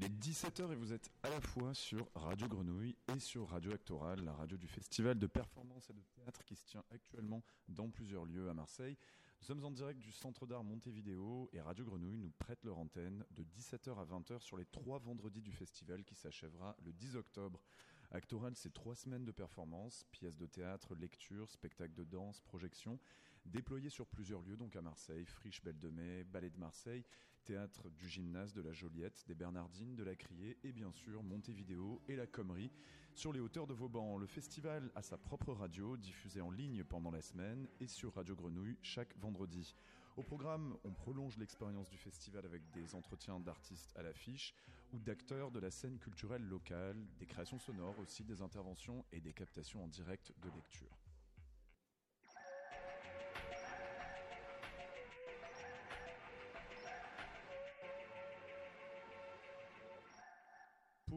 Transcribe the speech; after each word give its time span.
Il 0.00 0.04
est 0.04 0.10
17h 0.10 0.70
et 0.70 0.76
vous 0.76 0.92
êtes 0.92 1.10
à 1.24 1.28
la 1.28 1.40
fois 1.40 1.74
sur 1.74 2.08
Radio 2.14 2.46
Grenouille 2.46 2.94
et 3.12 3.18
sur 3.18 3.48
Radio 3.48 3.72
Actoral, 3.72 4.24
la 4.24 4.32
radio 4.32 4.56
du 4.56 4.68
festival 4.68 5.18
de 5.18 5.26
performance 5.26 5.90
et 5.90 5.92
de 5.92 6.02
théâtre 6.14 6.44
qui 6.44 6.54
se 6.54 6.64
tient 6.66 6.84
actuellement 6.92 7.42
dans 7.68 7.90
plusieurs 7.90 8.24
lieux 8.24 8.48
à 8.48 8.54
Marseille. 8.54 8.96
Nous 9.40 9.46
sommes 9.48 9.64
en 9.64 9.72
direct 9.72 9.98
du 9.98 10.12
Centre 10.12 10.46
d'art 10.46 10.62
Montevideo 10.62 11.50
et 11.52 11.60
Radio 11.60 11.84
Grenouille 11.84 12.16
nous 12.16 12.30
prête 12.38 12.62
leur 12.62 12.78
antenne 12.78 13.24
de 13.32 13.42
17h 13.42 13.98
à 13.98 14.04
20h 14.04 14.38
sur 14.38 14.56
les 14.56 14.66
trois 14.66 15.00
vendredis 15.00 15.42
du 15.42 15.50
festival 15.50 16.04
qui 16.04 16.14
s'achèvera 16.14 16.76
le 16.84 16.92
10 16.92 17.16
octobre. 17.16 17.60
Actoral, 18.12 18.54
c'est 18.54 18.72
trois 18.72 18.94
semaines 18.94 19.24
de 19.24 19.32
performance, 19.32 20.06
pièces 20.12 20.36
de 20.36 20.46
théâtre, 20.46 20.94
lectures, 20.94 21.50
spectacles 21.50 21.94
de 21.94 22.04
danse, 22.04 22.40
projections, 22.42 23.00
déployés 23.46 23.90
sur 23.90 24.06
plusieurs 24.06 24.42
lieux, 24.42 24.56
donc 24.56 24.76
à 24.76 24.80
Marseille, 24.80 25.24
Friche 25.24 25.60
Belle 25.60 25.80
de 25.80 25.90
Mai, 25.90 26.22
Ballet 26.22 26.50
de 26.50 26.58
Marseille, 26.58 27.04
théâtre 27.48 27.88
du 27.88 28.06
gymnase 28.06 28.52
de 28.52 28.60
la 28.60 28.74
Joliette, 28.74 29.24
des 29.26 29.34
Bernardines, 29.34 29.96
de 29.96 30.04
la 30.04 30.14
Criée 30.14 30.58
et 30.64 30.70
bien 30.70 30.92
sûr 30.92 31.22
Montevideo 31.22 32.02
et 32.06 32.14
la 32.14 32.26
Commerie 32.26 32.70
sur 33.14 33.32
les 33.32 33.40
hauteurs 33.40 33.66
de 33.66 33.72
Vauban. 33.72 34.18
Le 34.18 34.26
festival 34.26 34.92
a 34.94 35.00
sa 35.00 35.16
propre 35.16 35.54
radio 35.54 35.96
diffusée 35.96 36.42
en 36.42 36.50
ligne 36.50 36.84
pendant 36.84 37.10
la 37.10 37.22
semaine 37.22 37.66
et 37.80 37.86
sur 37.86 38.14
Radio 38.14 38.36
Grenouille 38.36 38.76
chaque 38.82 39.16
vendredi. 39.16 39.74
Au 40.18 40.22
programme, 40.22 40.76
on 40.84 40.92
prolonge 40.92 41.38
l'expérience 41.38 41.88
du 41.88 41.96
festival 41.96 42.44
avec 42.44 42.70
des 42.72 42.94
entretiens 42.94 43.40
d'artistes 43.40 43.96
à 43.96 44.02
l'affiche 44.02 44.54
ou 44.92 44.98
d'acteurs 44.98 45.50
de 45.50 45.58
la 45.58 45.70
scène 45.70 45.98
culturelle 45.98 46.44
locale, 46.46 47.02
des 47.18 47.24
créations 47.24 47.58
sonores 47.58 47.98
aussi, 47.98 48.24
des 48.24 48.42
interventions 48.42 49.06
et 49.10 49.20
des 49.20 49.32
captations 49.32 49.82
en 49.82 49.88
direct 49.88 50.34
de 50.42 50.50
lecture. 50.50 51.07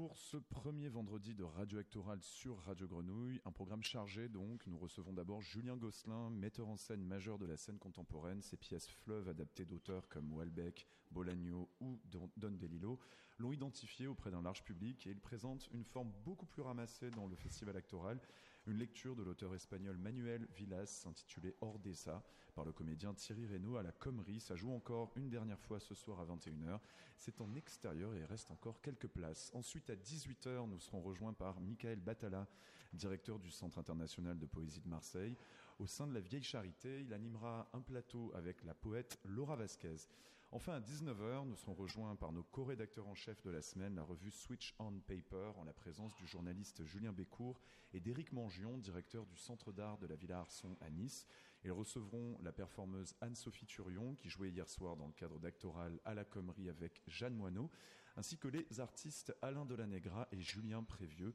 Pour 0.02 0.18
ce 0.18 0.38
premier 0.38 0.90
vendredi 0.90 1.36
de 1.36 1.44
Radio 1.44 1.78
Actoral 1.78 2.20
sur 2.24 2.58
Radio 2.64 2.88
Grenouille, 2.88 3.40
un 3.46 3.52
programme 3.52 3.84
chargé 3.84 4.30
donc, 4.30 4.66
nous 4.66 4.80
recevons 4.80 5.14
d'abord 5.14 5.44
Julien 5.44 5.78
Gosselin, 5.78 6.32
metteur 6.32 6.70
en 6.70 6.76
scène 6.76 7.04
majeur 7.04 7.38
de 7.38 7.46
la 7.46 7.56
scène 7.56 7.78
contemporaine. 7.78 8.42
Ses 8.42 8.58
pièces 8.58 8.88
fleuves 8.88 9.30
adaptées 9.30 9.64
d'auteurs 9.64 10.10
comme 10.10 10.36
Welbeck, 10.36 10.88
Bolagno 11.12 11.70
ou 11.82 12.00
Don 12.36 12.50
DeLillo 12.50 12.98
l'ont 13.38 13.52
identifié 13.52 14.08
auprès 14.08 14.32
d'un 14.32 14.42
large 14.42 14.64
public 14.64 15.06
et 15.06 15.12
il 15.12 15.20
présente 15.20 15.70
une 15.72 15.86
forme 15.86 16.12
beaucoup 16.26 16.48
plus 16.48 16.64
ramassée 16.64 17.12
dans 17.12 17.28
le 17.28 17.36
festival 17.36 17.78
actoral, 17.78 18.20
une 18.68 18.78
lecture 18.78 19.16
de 19.16 19.24
l'auteur 19.24 19.56
espagnol 19.56 19.98
Manuel 19.98 20.48
Villas 20.56 21.06
intitulée 21.08 21.56
Ordessa 21.62 22.24
par 22.54 22.66
le 22.66 22.72
comédien 22.72 23.14
Thierry 23.14 23.46
Reynaud 23.48 23.78
à 23.78 23.84
la 23.84 23.92
Commerie. 23.92 24.40
Ça 24.40 24.56
joue 24.56 24.72
encore 24.72 25.12
une 25.16 25.30
dernière 25.30 25.60
fois 25.60 25.80
ce 25.80 25.96
soir 25.96 26.20
à 26.20 26.26
21h. 26.26 26.80
C'est 27.18 27.42
en 27.42 27.56
extérieur 27.56 28.14
et 28.14 28.20
il 28.20 28.26
reste 28.26 28.52
encore 28.52 28.82
quelques 28.82 29.08
places. 29.08 29.52
Ensuite, 29.54 29.90
à 29.90 29.96
18h, 29.96 30.70
nous 30.70 30.80
serons 30.80 31.02
rejoints 31.02 31.34
par 31.34 31.60
Michael 31.60 32.00
Batala, 32.00 32.48
directeur 32.94 33.40
du 33.40 33.50
Centre 33.50 33.80
international 33.80 34.38
de 34.38 34.46
poésie 34.46 34.82
de 34.82 34.90
Marseille. 34.90 35.36
Au 35.80 35.88
sein 35.88 36.06
de 36.06 36.14
la 36.14 36.20
Vieille 36.20 36.44
Charité, 36.44 37.02
il 37.02 37.14
animera 37.14 37.68
un 37.74 37.82
plateau 37.82 38.32
avec 38.36 38.64
la 38.64 38.76
poète 38.76 39.18
Laura 39.26 39.56
Vasquez. 39.56 40.08
Enfin, 40.54 40.74
à 40.74 40.80
19h, 40.82 41.48
nous 41.48 41.56
serons 41.56 41.74
rejoints 41.74 42.18
par 42.18 42.34
nos 42.34 42.44
co-rédacteurs 42.44 43.08
en 43.08 43.16
chef 43.16 43.42
de 43.42 43.50
la 43.50 43.62
semaine, 43.62 43.96
la 43.96 44.04
revue 44.04 44.32
Switch 44.32 44.76
on 44.80 45.00
Paper, 45.00 45.54
en 45.56 45.64
la 45.64 45.72
présence 45.72 46.14
du 46.18 46.28
journaliste 46.28 46.84
Julien 46.84 47.14
Bécourt 47.14 47.62
et 47.94 48.02
d'Éric 48.02 48.34
Mangion, 48.34 48.78
directeur 48.78 49.26
du 49.26 49.38
Centre 49.38 49.72
d'art 49.72 49.98
de 49.98 50.08
la 50.08 50.18
Villa 50.18 50.40
Arson 50.40 50.76
à 50.82 50.90
Nice. 50.90 51.26
Ils 51.64 51.72
recevront 51.72 52.38
la 52.42 52.52
performeuse 52.52 53.16
Anne-Sophie 53.22 53.66
Turion, 53.66 54.16
qui 54.16 54.28
jouait 54.28 54.50
hier 54.50 54.68
soir 54.68 54.98
dans 54.98 55.08
le 55.08 55.14
cadre 55.14 55.40
d'Actoral 55.40 56.02
à 56.04 56.14
la 56.14 56.26
Commerie 56.26 56.68
avec 56.68 57.02
Jeanne 57.08 57.36
Moineau, 57.36 57.72
ainsi 58.18 58.38
que 58.38 58.50
les 58.50 58.82
artistes 58.82 59.34
Alain 59.42 59.64
Delanegra 59.64 60.28
et 60.34 60.42
Julien 60.42 60.84
Prévieux. 60.84 61.34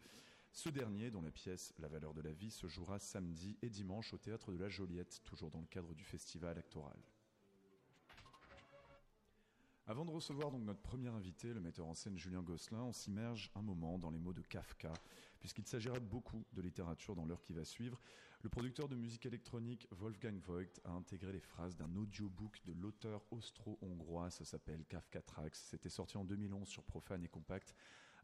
Ce 0.53 0.69
dernier, 0.69 1.10
dont 1.10 1.22
la 1.22 1.31
pièce 1.31 1.72
La 1.78 1.88
valeur 1.88 2.12
de 2.12 2.21
la 2.21 2.32
vie 2.32 2.50
se 2.50 2.66
jouera 2.66 2.99
samedi 2.99 3.56
et 3.62 3.71
dimanche 3.71 4.12
au 4.12 4.19
théâtre 4.19 4.53
de 4.53 4.59
la 4.59 4.69
Joliette, 4.69 5.22
toujours 5.25 5.50
dans 5.50 5.60
le 5.60 5.66
cadre 5.66 5.94
du 5.94 6.05
festival 6.05 6.59
actoral. 6.59 6.99
Avant 9.88 10.04
de 10.04 10.10
recevoir 10.10 10.50
donc 10.50 10.64
notre 10.64 10.80
premier 10.80 11.06
invité, 11.08 11.54
le 11.54 11.60
metteur 11.60 11.86
en 11.86 11.94
scène 11.94 12.19
Julien 12.19 12.42
Gosselin, 12.42 12.82
on 12.82 12.92
s'immerge 12.92 13.52
un 13.54 13.62
moment 13.62 14.00
dans 14.00 14.10
les 14.10 14.19
mots 14.19 14.32
de 14.32 14.42
Kafka, 14.42 14.92
puisqu'il 15.38 15.64
s'agira 15.64 16.00
beaucoup 16.00 16.44
de 16.54 16.60
littérature 16.60 17.14
dans 17.14 17.24
l'heure 17.24 17.44
qui 17.44 17.52
va 17.52 17.64
suivre. 17.64 18.02
Le 18.42 18.48
producteur 18.48 18.88
de 18.88 18.96
musique 18.96 19.26
électronique 19.26 19.86
Wolfgang 19.92 20.41
Voigt 20.41 20.80
a 20.84 20.91
intégré 20.91 21.30
les 21.30 21.38
phrases 21.38 21.76
d'un 21.76 21.94
audiobook 21.94 22.60
de 22.64 22.72
l'auteur 22.72 23.22
austro-hongrois, 23.30 24.30
ça 24.30 24.44
s'appelle 24.44 24.84
Kafka 24.86 25.22
Tracks. 25.22 25.54
C'était 25.54 25.88
sorti 25.88 26.16
en 26.16 26.25
2011 26.25 26.66
sur 26.66 26.82
Profane 26.82 27.22
et 27.22 27.28
Compact. 27.28 27.72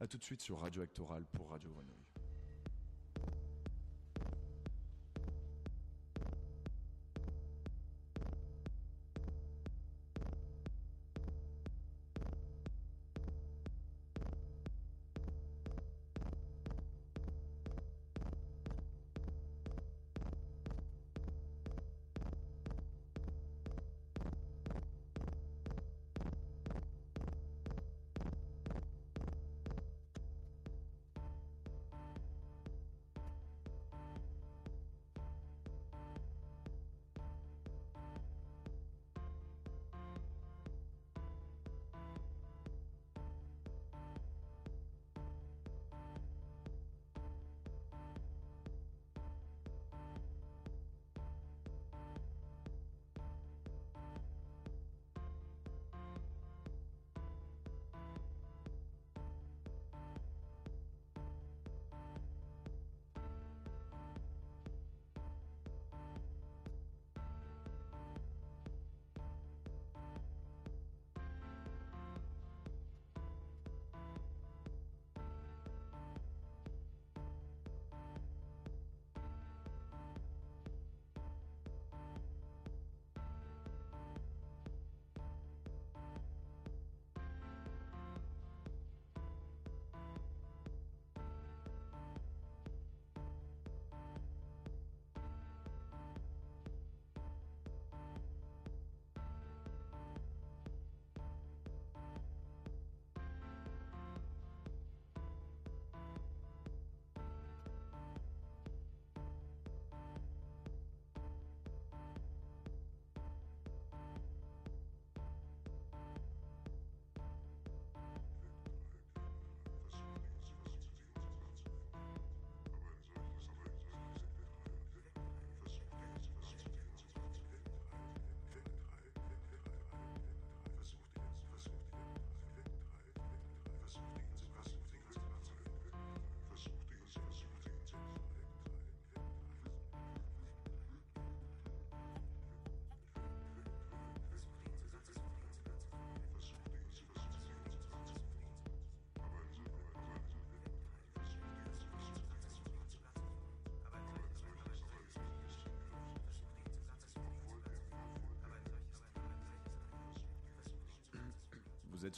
A 0.00 0.08
tout 0.08 0.18
de 0.18 0.24
suite 0.24 0.40
sur 0.40 0.58
Radio 0.58 0.82
Actoral 0.82 1.24
pour 1.26 1.50
Radio 1.50 1.70
Grenouille. 1.70 2.31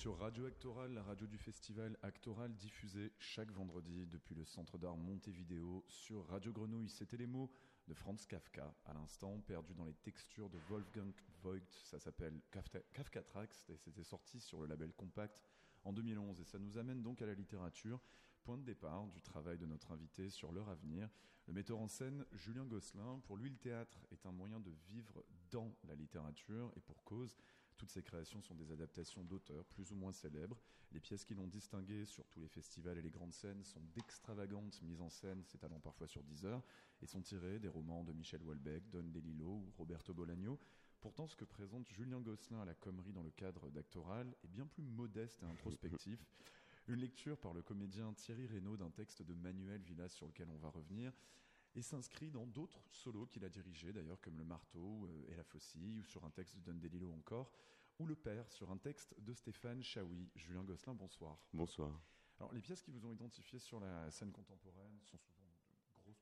Sur 0.04 0.18
Radio 0.18 0.44
Actoral, 0.44 0.92
la 0.92 1.02
radio 1.02 1.26
du 1.26 1.38
festival 1.38 1.96
Actoral 2.02 2.54
diffusée 2.56 3.10
chaque 3.16 3.50
vendredi 3.50 4.06
depuis 4.06 4.34
le 4.34 4.44
centre 4.44 4.76
d'art 4.76 4.98
Montevideo 4.98 5.82
sur 5.88 6.26
Radio 6.26 6.52
Grenouille. 6.52 6.90
C'était 6.90 7.16
les 7.16 7.26
mots 7.26 7.50
de 7.88 7.94
Franz 7.94 8.26
Kafka 8.28 8.74
à 8.84 8.92
l'instant, 8.92 9.40
perdu 9.40 9.72
dans 9.72 9.86
les 9.86 9.94
textures 9.94 10.50
de 10.50 10.58
Wolfgang 10.68 11.10
Voigt. 11.42 11.70
Ça 11.84 11.98
s'appelle 11.98 12.38
Kafka 12.50 13.22
Tracks 13.22 13.56
et 13.70 13.78
c'était 13.78 14.04
sorti 14.04 14.40
sur 14.40 14.60
le 14.60 14.66
label 14.66 14.92
Compact 14.92 15.40
en 15.84 15.94
2011. 15.94 16.38
Et 16.38 16.44
ça 16.44 16.58
nous 16.58 16.76
amène 16.76 17.00
donc 17.00 17.22
à 17.22 17.26
la 17.26 17.32
littérature, 17.32 17.98
point 18.42 18.58
de 18.58 18.64
départ 18.64 19.06
du 19.06 19.22
travail 19.22 19.56
de 19.56 19.64
notre 19.64 19.90
invité 19.90 20.28
sur 20.28 20.52
leur 20.52 20.68
avenir. 20.68 21.08
Le 21.46 21.54
metteur 21.54 21.78
en 21.78 21.88
scène 21.88 22.26
Julien 22.32 22.66
Gosselin, 22.66 23.20
pour 23.24 23.38
lui 23.38 23.48
le 23.48 23.56
théâtre 23.56 24.06
est 24.10 24.26
un 24.26 24.32
moyen 24.32 24.60
de 24.60 24.72
vivre 24.86 25.24
dans 25.50 25.74
la 25.88 25.94
littérature 25.94 26.70
et 26.76 26.80
pour 26.80 27.02
cause. 27.04 27.34
Toutes 27.76 27.90
ces 27.90 28.02
créations 28.02 28.40
sont 28.40 28.54
des 28.54 28.70
adaptations 28.70 29.24
d'auteurs 29.24 29.64
plus 29.64 29.90
ou 29.92 29.96
moins 29.96 30.12
célèbres. 30.12 30.60
Les 30.92 31.00
pièces 31.00 31.24
qui 31.24 31.34
l'ont 31.34 31.48
distingué 31.48 32.04
sur 32.04 32.26
tous 32.28 32.40
les 32.40 32.48
festivals 32.48 32.98
et 32.98 33.02
les 33.02 33.10
grandes 33.10 33.32
scènes 33.32 33.64
sont 33.64 33.80
d'extravagantes 33.94 34.80
mises 34.82 35.00
en 35.00 35.10
scène, 35.10 35.42
s'étalant 35.44 35.80
parfois 35.80 36.06
sur 36.06 36.22
10 36.22 36.44
heures, 36.44 36.62
et 37.02 37.06
sont 37.06 37.20
tirées 37.20 37.58
des 37.58 37.68
romans 37.68 38.04
de 38.04 38.12
Michel 38.12 38.42
Houellebecq, 38.42 38.88
Don 38.90 39.02
DeLillo 39.02 39.48
ou 39.48 39.72
Roberto 39.76 40.14
Bolaño. 40.14 40.58
Pourtant, 41.00 41.26
ce 41.26 41.36
que 41.36 41.44
présente 41.44 41.88
Julien 41.90 42.20
Gosselin 42.20 42.60
à 42.62 42.64
la 42.64 42.74
Commerie 42.74 43.12
dans 43.12 43.22
le 43.22 43.30
cadre 43.30 43.70
d'Actoral 43.70 44.34
est 44.44 44.48
bien 44.48 44.66
plus 44.66 44.82
modeste 44.82 45.42
et 45.42 45.46
introspectif. 45.46 46.24
Une 46.88 47.00
lecture 47.00 47.38
par 47.38 47.54
le 47.54 47.62
comédien 47.62 48.12
Thierry 48.12 48.46
Reynaud 48.46 48.76
d'un 48.76 48.90
texte 48.90 49.22
de 49.22 49.34
Manuel 49.34 49.80
Villas 49.82 50.10
sur 50.10 50.26
lequel 50.26 50.48
on 50.50 50.58
va 50.58 50.68
revenir 50.68 51.12
et 51.74 51.82
s'inscrit 51.82 52.30
dans 52.30 52.46
d'autres 52.46 52.82
solos 52.90 53.26
qu'il 53.26 53.44
a 53.44 53.48
dirigés, 53.48 53.92
d'ailleurs, 53.92 54.20
comme 54.20 54.38
Le 54.38 54.44
Marteau 54.44 55.06
euh, 55.06 55.30
et 55.30 55.34
La 55.34 55.44
Faucille, 55.44 55.98
ou 55.98 56.04
sur 56.04 56.24
un 56.24 56.30
texte 56.30 56.56
de 56.56 56.60
Don 56.60 56.78
DeLillo 56.78 57.12
encore, 57.12 57.50
ou 57.98 58.06
Le 58.06 58.14
Père, 58.14 58.50
sur 58.50 58.70
un 58.70 58.76
texte 58.76 59.14
de 59.18 59.32
Stéphane 59.32 59.82
Chaoui. 59.82 60.30
Julien 60.34 60.64
Gosselin, 60.64 60.94
bonsoir. 60.94 61.38
Bonsoir. 61.52 62.00
Alors, 62.38 62.52
les 62.52 62.60
pièces 62.60 62.82
qui 62.82 62.90
vous 62.90 63.06
ont 63.06 63.12
identifié 63.12 63.58
sur 63.58 63.80
la 63.80 64.10
scène 64.10 64.32
contemporaine 64.32 64.98
sont 65.02 65.18
souvent 65.18 65.44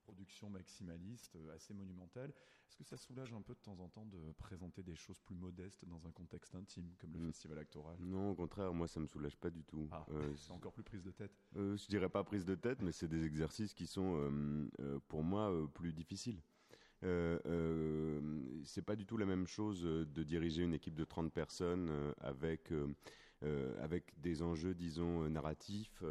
production 0.03 0.51
maximaliste, 0.51 1.37
euh, 1.37 1.55
assez 1.55 1.75
monumentale. 1.75 2.33
Est-ce 2.73 2.77
que 2.77 2.85
ça 2.85 2.97
soulage 2.97 3.33
un 3.35 3.43
peu 3.43 3.53
de 3.55 3.59
temps 3.59 3.79
en 3.81 3.89
temps 3.89 4.07
de 4.07 4.33
présenter 4.39 4.83
des 4.83 4.95
choses 4.95 5.21
plus 5.21 5.35
modestes 5.35 5.85
dans 5.85 6.07
un 6.07 6.11
contexte 6.11 6.55
intime, 6.55 6.91
comme 6.99 7.13
le 7.13 7.19
mm. 7.19 7.27
festival 7.27 7.59
actoral? 7.59 7.97
Non, 8.01 8.31
au 8.31 8.35
contraire, 8.35 8.73
moi 8.73 8.89
ça 8.89 8.99
me 8.99 9.07
soulage 9.07 9.37
pas 9.37 9.51
du 9.51 9.63
tout. 9.65 9.89
Ah, 9.91 10.07
euh, 10.11 10.35
c'est 10.37 10.53
encore 10.53 10.73
plus 10.73 10.83
prise 10.83 11.03
de 11.03 11.11
tête 11.11 11.33
euh, 11.57 11.77
Je 11.77 11.87
dirais 11.89 12.09
pas 12.09 12.25
prise 12.25 12.47
de 12.47 12.55
tête, 12.55 12.81
mais 12.81 12.93
c'est 12.93 13.09
des 13.09 13.25
exercices 13.27 13.75
qui 13.75 13.87
sont 13.87 14.15
euh, 14.17 14.99
pour 15.09 15.23
moi 15.23 15.53
plus 15.75 15.93
difficiles. 15.93 16.41
Euh, 17.05 18.21
c'est 18.65 18.83
pas 18.83 18.97
du 18.97 19.05
tout 19.05 19.17
la 19.17 19.27
même 19.27 19.47
chose 19.47 19.83
de 19.83 20.23
diriger 20.23 20.63
une 20.63 20.73
équipe 20.73 20.95
de 20.95 21.05
30 21.05 21.33
personnes 21.33 21.91
avec 22.21 22.73
avec 23.81 24.19
des 24.21 24.41
enjeux, 24.41 24.73
disons, 24.73 25.29
narratifs, 25.29 26.03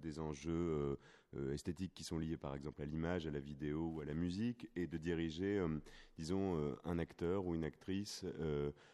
des 0.00 0.18
enjeux 0.18 0.52
euh, 0.52 0.96
esthétiques 1.52 1.94
qui 1.94 2.04
sont 2.04 2.18
liées 2.18 2.36
par 2.36 2.54
exemple 2.54 2.82
à 2.82 2.84
l'image, 2.84 3.26
à 3.26 3.30
la 3.30 3.40
vidéo 3.40 3.92
ou 3.94 4.00
à 4.00 4.04
la 4.04 4.14
musique, 4.14 4.68
et 4.76 4.86
de 4.86 4.98
diriger, 4.98 5.58
euh, 5.58 5.68
disons, 6.18 6.56
euh, 6.56 6.74
un 6.84 6.98
acteur 6.98 7.46
ou 7.46 7.54
une 7.54 7.64
actrice 7.64 8.24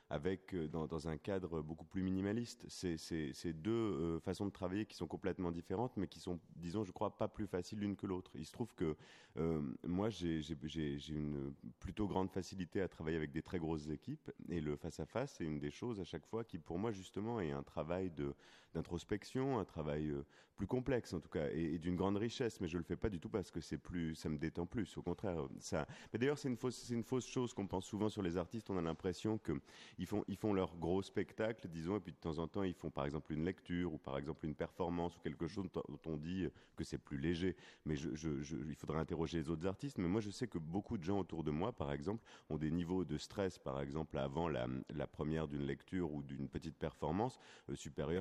avec 0.08 0.56
dans, 0.70 0.88
dans, 0.88 1.06
un 1.08 1.16
cadre 1.16 1.62
beaucoup 1.62 1.84
plus 1.84 2.02
minimaliste. 2.02 2.64
C'est 2.68 3.52
deux 3.52 4.18
façons 4.20 4.44
de 4.44 4.50
travailler 4.50 4.84
qui 4.84 4.96
sont 4.96 5.06
complètement 5.06 5.52
différentes, 5.52 5.96
mais 5.96 6.08
qui 6.08 6.18
sont, 6.18 6.40
disons, 6.56 6.82
je 6.82 6.90
crois, 6.90 7.16
pas 7.16 7.28
plus 7.28 7.46
faciles 7.46 7.78
l'une 7.78 7.94
que 7.94 8.06
l'autre. 8.06 8.32
Il 8.34 8.44
se 8.44 8.50
trouve 8.50 8.74
que 8.74 8.96
moi, 9.84 10.10
j'ai 10.10 10.42
une 11.10 11.54
plutôt 11.78 12.08
grande 12.08 12.30
facilité 12.30 12.80
à 12.80 12.88
travailler 12.88 13.16
avec 13.16 13.30
des 13.30 13.42
très 13.42 13.60
grosses 13.60 13.88
équipes, 13.88 14.32
et 14.48 14.60
le 14.60 14.74
face 14.74 14.98
à 14.98 15.06
face, 15.06 15.34
c'est 15.38 15.44
une 15.44 15.60
des 15.60 15.70
choses 15.70 16.00
à 16.00 16.04
chaque 16.04 16.26
fois 16.26 16.42
qui, 16.42 16.58
pour 16.58 16.78
moi, 16.78 16.90
justement, 16.90 17.40
est 17.40 17.52
un 17.52 17.62
travail 17.62 18.10
d'introspection, 18.74 19.60
un 19.60 19.64
travail 19.64 20.12
plus 20.56 20.66
complexe 20.66 21.12
en 21.12 21.20
tout 21.20 21.28
cas, 21.28 21.48
et, 21.52 21.74
et 21.74 21.78
d'une 21.78 21.96
grande 21.96 22.16
richesse 22.16 22.29
mais 22.60 22.68
je 22.68 22.78
le 22.78 22.84
fais 22.84 22.96
pas 22.96 23.08
du 23.08 23.18
tout 23.18 23.28
parce 23.28 23.50
que 23.50 23.60
c'est 23.60 23.78
plus, 23.78 24.14
ça 24.14 24.28
me 24.28 24.38
détend 24.38 24.66
plus. 24.66 24.96
Au 24.96 25.02
contraire, 25.02 25.36
ça. 25.58 25.86
Mais 26.12 26.18
d'ailleurs, 26.18 26.38
c'est 26.38 26.48
une 26.48 26.56
fausse, 26.56 27.26
chose 27.26 27.52
qu'on 27.54 27.66
pense 27.66 27.86
souvent 27.86 28.08
sur 28.08 28.22
les 28.22 28.36
artistes. 28.36 28.70
On 28.70 28.78
a 28.78 28.82
l'impression 28.82 29.38
que 29.38 29.52
ils 29.98 30.06
font, 30.06 30.24
ils 30.28 30.36
font 30.36 30.52
leur 30.52 30.76
gros 30.76 31.02
spectacle, 31.02 31.68
disons, 31.68 31.96
et 31.96 32.00
puis 32.00 32.12
de 32.12 32.18
temps 32.18 32.38
en 32.38 32.48
temps, 32.48 32.62
ils 32.62 32.74
font 32.74 32.90
par 32.90 33.04
exemple 33.04 33.32
une 33.32 33.44
lecture 33.44 33.92
ou 33.92 33.98
par 33.98 34.18
exemple 34.18 34.46
une 34.46 34.54
performance 34.54 35.16
ou 35.16 35.20
quelque 35.20 35.46
chose 35.46 35.66
dont 35.72 35.82
on 36.06 36.16
dit 36.16 36.48
que 36.76 36.84
c'est 36.84 36.98
plus 36.98 37.18
léger. 37.18 37.56
Mais 37.84 37.96
il 37.98 38.74
faudrait 38.76 38.98
interroger 38.98 39.38
les 39.38 39.48
autres 39.50 39.66
artistes. 39.66 39.98
Mais 39.98 40.08
moi, 40.08 40.20
je 40.20 40.30
sais 40.30 40.46
que 40.46 40.58
beaucoup 40.58 40.98
de 40.98 41.04
gens 41.04 41.18
autour 41.18 41.44
de 41.44 41.50
moi, 41.50 41.72
par 41.72 41.92
exemple, 41.92 42.24
ont 42.48 42.58
des 42.58 42.70
niveaux 42.70 43.04
de 43.04 43.18
stress, 43.18 43.58
par 43.58 43.80
exemple, 43.80 44.18
avant 44.18 44.48
la, 44.48 44.66
première 45.06 45.48
d'une 45.48 45.66
lecture 45.66 46.12
ou 46.12 46.22
d'une 46.22 46.48
petite 46.48 46.76
performance, 46.76 47.38
euh, 47.68 47.74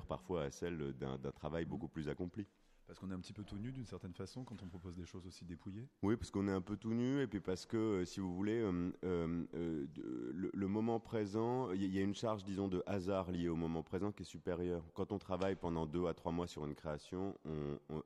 parfois 0.08 0.44
à 0.44 0.52
celle 0.52 0.94
d'un 0.94 1.18
travail 1.32 1.66
beaucoup 1.66 1.88
plus 1.88 2.10
accompli. 2.10 2.48
Parce 2.90 2.98
qu'on 2.98 3.12
est 3.12 3.14
un 3.14 3.20
petit 3.20 3.34
peu 3.34 3.44
tout 3.44 3.60
nu 3.60 3.72
d'une 3.72 3.86
certaine 3.86 4.16
façon 4.16 4.44
quand 4.44 4.64
on 4.64 4.68
propose 4.68 4.96
des 4.96 5.06
choses 5.06 5.24
aussi 5.28 5.46
dépouillées 5.46 5.88
Oui, 6.02 6.18
parce 6.18 6.32
qu'on 6.32 6.48
est 6.48 6.52
un 6.52 6.60
peu 6.60 6.76
tout 6.76 6.96
nu 6.96 7.22
et 7.22 7.28
puis 7.28 7.40
parce 7.40 7.68
que, 7.68 7.78
euh, 7.78 8.04
si 8.04 8.20
vous 8.20 8.34
voulez, 8.34 8.60
euh, 8.60 8.90
euh, 9.04 9.86
le, 10.34 10.68
moment 10.68 11.00
présent, 11.00 11.72
il 11.72 11.94
y 11.94 12.00
a 12.00 12.02
une 12.02 12.16
charge, 12.16 12.44
disons, 12.44 12.68
de 12.68 12.82
hasard 12.88 13.30
liée 13.30 13.48
au 13.48 13.56
moment 13.56 13.84
présent 13.84 14.12
qui 14.12 14.24
est 14.24 14.26
supérieure. 14.26 14.84
Quand 14.96 15.12
on 15.12 15.20
travaille 15.20 15.54
pendant 15.54 15.86
deux 15.86 16.08
à 16.08 16.16
trois 16.16 16.32
mois 16.32 16.48
sur 16.48 16.66
une 16.66 16.74
création, 16.74 17.38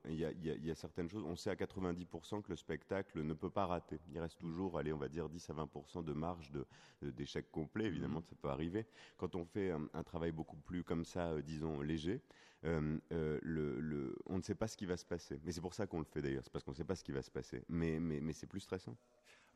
il 0.06 0.16
y, 0.18 0.70
a, 0.70 0.74
certaines 0.74 1.08
choses, 1.08 1.24
on 1.24 1.34
sait 1.34 1.48
à 1.48 1.54
90% 1.54 2.42
que 2.42 2.50
le 2.50 2.56
spectacle 2.56 3.22
ne 3.22 3.32
peut 3.32 3.48
pas 3.48 3.64
rater. 3.64 4.00
Il 4.12 4.20
reste 4.20 4.38
toujours, 4.38 4.78
allez, 4.78 4.92
on 4.92 4.98
va 4.98 5.08
dire 5.08 5.30
10 5.30 5.48
à 5.48 5.54
20% 5.54 6.04
de 6.04 6.12
marge 6.12 6.52
d'échec 7.00 7.50
complet, 7.50 7.86
évidemment, 7.86 8.20
mmh. 8.20 8.24
ça 8.28 8.36
peut 8.36 8.48
arriver. 8.50 8.86
Quand 9.16 9.34
on 9.34 9.46
fait 9.46 9.70
un, 9.70 10.02
travail 10.02 10.32
beaucoup 10.32 10.58
plus 10.58 10.84
comme 10.84 11.06
ça, 11.06 11.40
disons, 11.40 11.80
léger, 11.80 12.20
le, 12.64 14.16
on 14.26 14.38
ne 14.38 14.42
sait 14.42 14.54
pas 14.54 14.68
ce 14.68 14.76
qui 14.76 14.86
va 14.86 14.96
se 14.96 15.04
passer. 15.04 15.40
Mais 15.44 15.52
c'est 15.52 15.60
pour 15.60 15.74
ça 15.74 15.86
qu'on 15.86 15.98
le 15.98 16.04
fait 16.04 16.22
d'ailleurs, 16.22 16.42
c'est 16.44 16.52
parce 16.52 16.64
qu'on 16.64 16.72
ne 16.72 16.76
sait 16.76 16.84
pas 16.84 16.96
ce 16.96 17.04
qui 17.04 17.12
va 17.12 17.22
se 17.22 17.30
passer. 17.30 17.62
Mais 17.68 18.00
c'est 18.32 18.46
plus 18.46 18.60
stressant. 18.60 18.96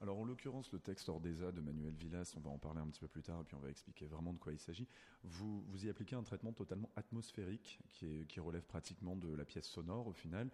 Alors 0.00 0.18
en 0.18 0.24
l'occurrence, 0.24 0.70
le 0.72 0.78
texte 0.78 1.08
Ordesa 1.08 1.50
de 1.50 1.60
Manuel 1.60 1.94
Villas, 1.94 2.32
on 2.36 2.40
va 2.40 2.50
en 2.50 2.58
parler 2.58 2.80
un 2.80 2.86
petit 2.86 3.00
peu 3.00 3.08
plus 3.08 3.22
tard 3.22 3.40
et 3.40 3.44
puis 3.44 3.56
on 3.56 3.60
va 3.60 3.68
expliquer 3.68 4.06
vraiment 4.06 4.32
de 4.32 4.38
quoi 4.38 4.52
il 4.52 4.58
s'agit. 4.60 4.86
Vous, 5.24 5.64
vous 5.66 5.86
y 5.86 5.88
appliquez 5.88 6.14
un 6.14 6.22
traitement 6.22 6.52
totalement 6.52 6.88
atmosphérique 6.94 7.80
qui, 7.88 8.38
relève 8.38 8.62
pratiquement 8.62 9.16
de 9.16 9.34
la 9.34 9.44
pièce 9.44 9.66
sonore 9.66 10.06
au 10.06 10.12
final. 10.12 10.50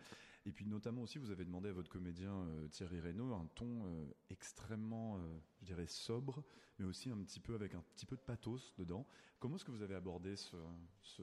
Et 0.47 0.53
puis 0.53 0.65
notamment 0.67 1.03
aussi, 1.03 1.19
vous 1.19 1.31
avez 1.31 1.45
demandé 1.45 1.69
à 1.69 1.73
votre 1.73 1.91
comédien 1.91 2.33
euh, 2.33 2.69
Thierry 2.69 3.01
Reynaud 3.01 3.35
un 3.35 3.47
ton 3.55 3.85
euh, 3.85 4.07
extrêmement, 4.31 5.17
euh, 5.17 5.21
je 5.61 5.67
dirais, 5.67 5.87
sobre, 5.87 6.43
mais 6.79 6.87
aussi 6.87 7.11
un 7.11 7.19
petit 7.19 7.41
peu 7.41 7.55
avec 7.55 7.75
un 7.75 7.83
petit 7.95 8.07
peu 8.07 8.17
de 8.17 8.23
pathos 8.23 8.75
dedans. 8.79 9.07
Comment 9.41 9.57
est-ce 9.57 9.65
que 9.67 9.73
vous 9.73 9.83
avez 9.83 9.95
abordé 9.95 10.35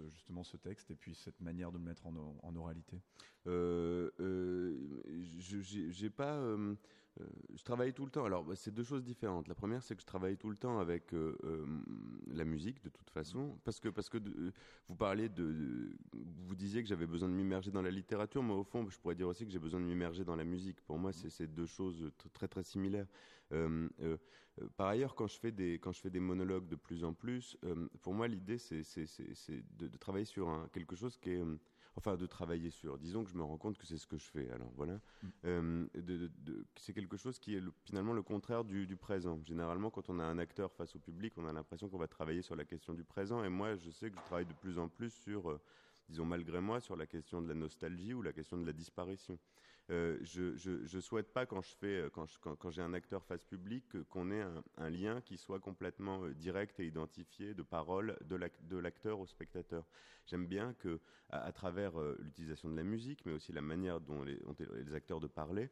justement 0.10 0.44
ce 0.44 0.58
texte 0.58 0.92
et 0.92 0.96
puis 0.96 1.16
cette 1.16 1.42
manière 1.42 1.72
de 1.72 1.80
le 1.80 1.84
mettre 1.84 2.06
en, 2.06 2.38
en 2.44 2.56
oralité? 2.56 3.02
Je 3.46 4.20
J'ai 5.90 6.10
pas 6.12 6.40
euh, 7.20 7.26
je 7.56 7.64
travaille 7.64 7.94
tout 7.94 8.06
le 8.06 8.12
temps. 8.12 8.26
Alors, 8.26 8.44
bah, 8.44 8.56
c'est 8.56 8.72
deux 8.72 8.84
choses 8.84 9.04
différentes. 9.04 9.48
La 9.48 9.56
première, 9.56 9.84
c'est 9.84 9.96
que 9.96 10.02
je 10.02 10.06
travaille 10.06 10.38
tout 10.38 10.50
le 10.50 10.56
temps 10.56 10.80
avec 10.80 11.14
euh, 11.14 11.38
euh, 11.44 11.66
la 12.28 12.46
musique, 12.46 12.82
de 12.84 12.90
toute 12.90 13.10
façon, 13.10 13.58
parce 13.64 13.80
que 13.80 13.90
parce 13.90 14.10
que 14.10 14.18
vous 14.88 14.96
parlez 14.96 15.28
de, 15.28 15.94
vous 16.14 16.56
disiez 16.56 16.82
que 16.82 16.88
j'avais 16.88 17.06
besoin 17.08 17.28
de 17.28 17.34
m'immerger 17.34 17.72
dans 17.72 17.82
la 17.82 17.92
littérature, 17.92 18.42
mais 18.44 18.54
au 18.54 18.64
fond, 18.64 18.88
je 18.90 18.98
pourrais 19.00 19.16
dire 19.16 19.28
aussi 19.28 19.46
que 19.46 19.52
j'ai 19.52 19.60
besoin 19.60 19.80
de 19.80 19.86
m'immerger 19.86 20.24
dans 20.24 20.36
la 20.36 20.46
musique. 20.46 20.82
Pour 20.82 20.98
moi, 20.98 21.12
c'est 21.12 21.48
deux 21.48 21.66
choses 21.66 22.12
très 22.34 22.48
très 22.48 22.64
similaires. 22.64 23.08
par 24.78 24.88
ailleurs, 24.88 25.16
quand 25.16 25.28
je 25.28 25.38
fais 25.38 25.52
des 25.52 25.74
quand 25.80 25.92
je 25.92 26.00
fais 26.00 26.10
des 26.10 26.20
monologues 26.20 26.68
de 26.68 26.78
plus 26.78 27.04
en 27.04 27.14
plus, 27.14 27.58
pour 28.02 28.14
moi, 28.14 28.28
l'idée, 28.28 28.58
c'est 28.58 28.84
de, 29.78 29.88
de, 29.88 29.98
travailler 29.98 30.26
sur 30.26 30.50
un, 30.50 30.70
quelque 30.70 30.96
chose 30.96 31.18
qui 31.18 31.32
est 31.32 31.44
enfin 31.96 32.16
de 32.16 32.26
travailler 32.26 32.70
sur. 32.70 32.98
Disons 32.98 33.24
que 33.24 33.30
je 33.30 33.36
me 33.36 33.44
rends 33.44 33.58
compte 33.58 33.78
que 33.78 33.86
c'est 33.86 33.98
ce 33.98 34.08
que 34.08 34.18
je 34.18 34.26
fais. 34.26 34.50
Alors 34.52 34.72
voilà, 34.76 34.94
mm. 34.94 35.28
euh, 35.46 35.88
c'est 36.76 36.94
quelque 36.94 37.18
chose 37.18 37.40
qui 37.40 37.56
est 37.56 37.64
finalement 37.84 38.14
le 38.14 38.24
contraire 38.24 38.64
du, 38.64 38.96
présent. 38.96 39.40
Généralement, 39.44 39.90
quand 39.90 40.10
on 40.10 40.20
a 40.20 40.24
un 40.24 40.38
acteur 40.38 40.72
face 40.74 40.96
au 40.96 41.00
public, 41.00 41.34
on 41.38 41.46
a 41.46 41.54
l'impression 41.54 41.90
qu'on 41.90 41.98
va 41.98 42.08
travailler 42.08 42.42
sur 42.42 42.56
la 42.56 42.66
question 42.66 42.94
du 42.94 43.04
présent. 43.04 43.44
Et 43.44 43.50
moi, 43.50 43.76
je 43.76 43.90
sais 43.90 44.10
que 44.10 44.18
je 44.18 44.24
travaille 44.24 44.46
de 44.46 44.54
plus 44.54 44.78
en 44.78 44.88
plus 44.88 45.12
sur 45.12 45.50
euh, 45.50 45.60
disons 46.10 46.26
malgré 46.26 46.60
moi, 46.62 46.80
sur 46.80 46.96
la 46.96 47.06
question 47.06 47.42
de 47.42 47.48
la 47.48 47.56
nostalgie 47.56 48.14
ou 48.14 48.22
la 48.22 48.34
question 48.34 48.58
de 48.58 48.66
la 48.66 48.74
disparition. 48.74 49.38
Euh, 49.92 50.18
je, 50.22 50.96
ne 50.96 51.02
souhaite 51.02 51.34
pas 51.34 51.46
quand 51.46 51.62
je 51.62 52.08
quand, 52.08 52.70
j'ai 52.70 52.82
un 52.82 52.94
acteur 52.94 53.26
face 53.26 53.44
public, 53.44 53.84
qu'on 54.10 54.32
ait 54.32 54.46
un, 54.78 54.90
lien 54.90 55.20
qui 55.20 55.38
soit 55.38 55.60
complètement 55.60 56.24
euh, 56.24 56.34
direct 56.34 56.80
et 56.80 56.86
identifié 56.86 57.54
de 57.54 57.62
parole 57.62 58.18
de 58.22 58.78
l'acteur 58.78 59.20
au 59.20 59.26
spectateur. 59.26 59.86
J'aime 60.28 60.46
bien 60.46 60.74
que, 60.76 61.02
à, 61.30 61.52
travers 61.52 62.00
euh, 62.00 62.18
l'utilisation 62.22 62.70
de 62.70 62.78
la 62.78 62.84
musique, 62.84 63.26
mais 63.26 63.34
aussi 63.34 63.52
la 63.52 63.62
manière 63.62 64.00
dont 64.00 64.24
les, 64.24 64.94
acteurs 64.94 65.20
de 65.20 65.28
parler, 65.28 65.70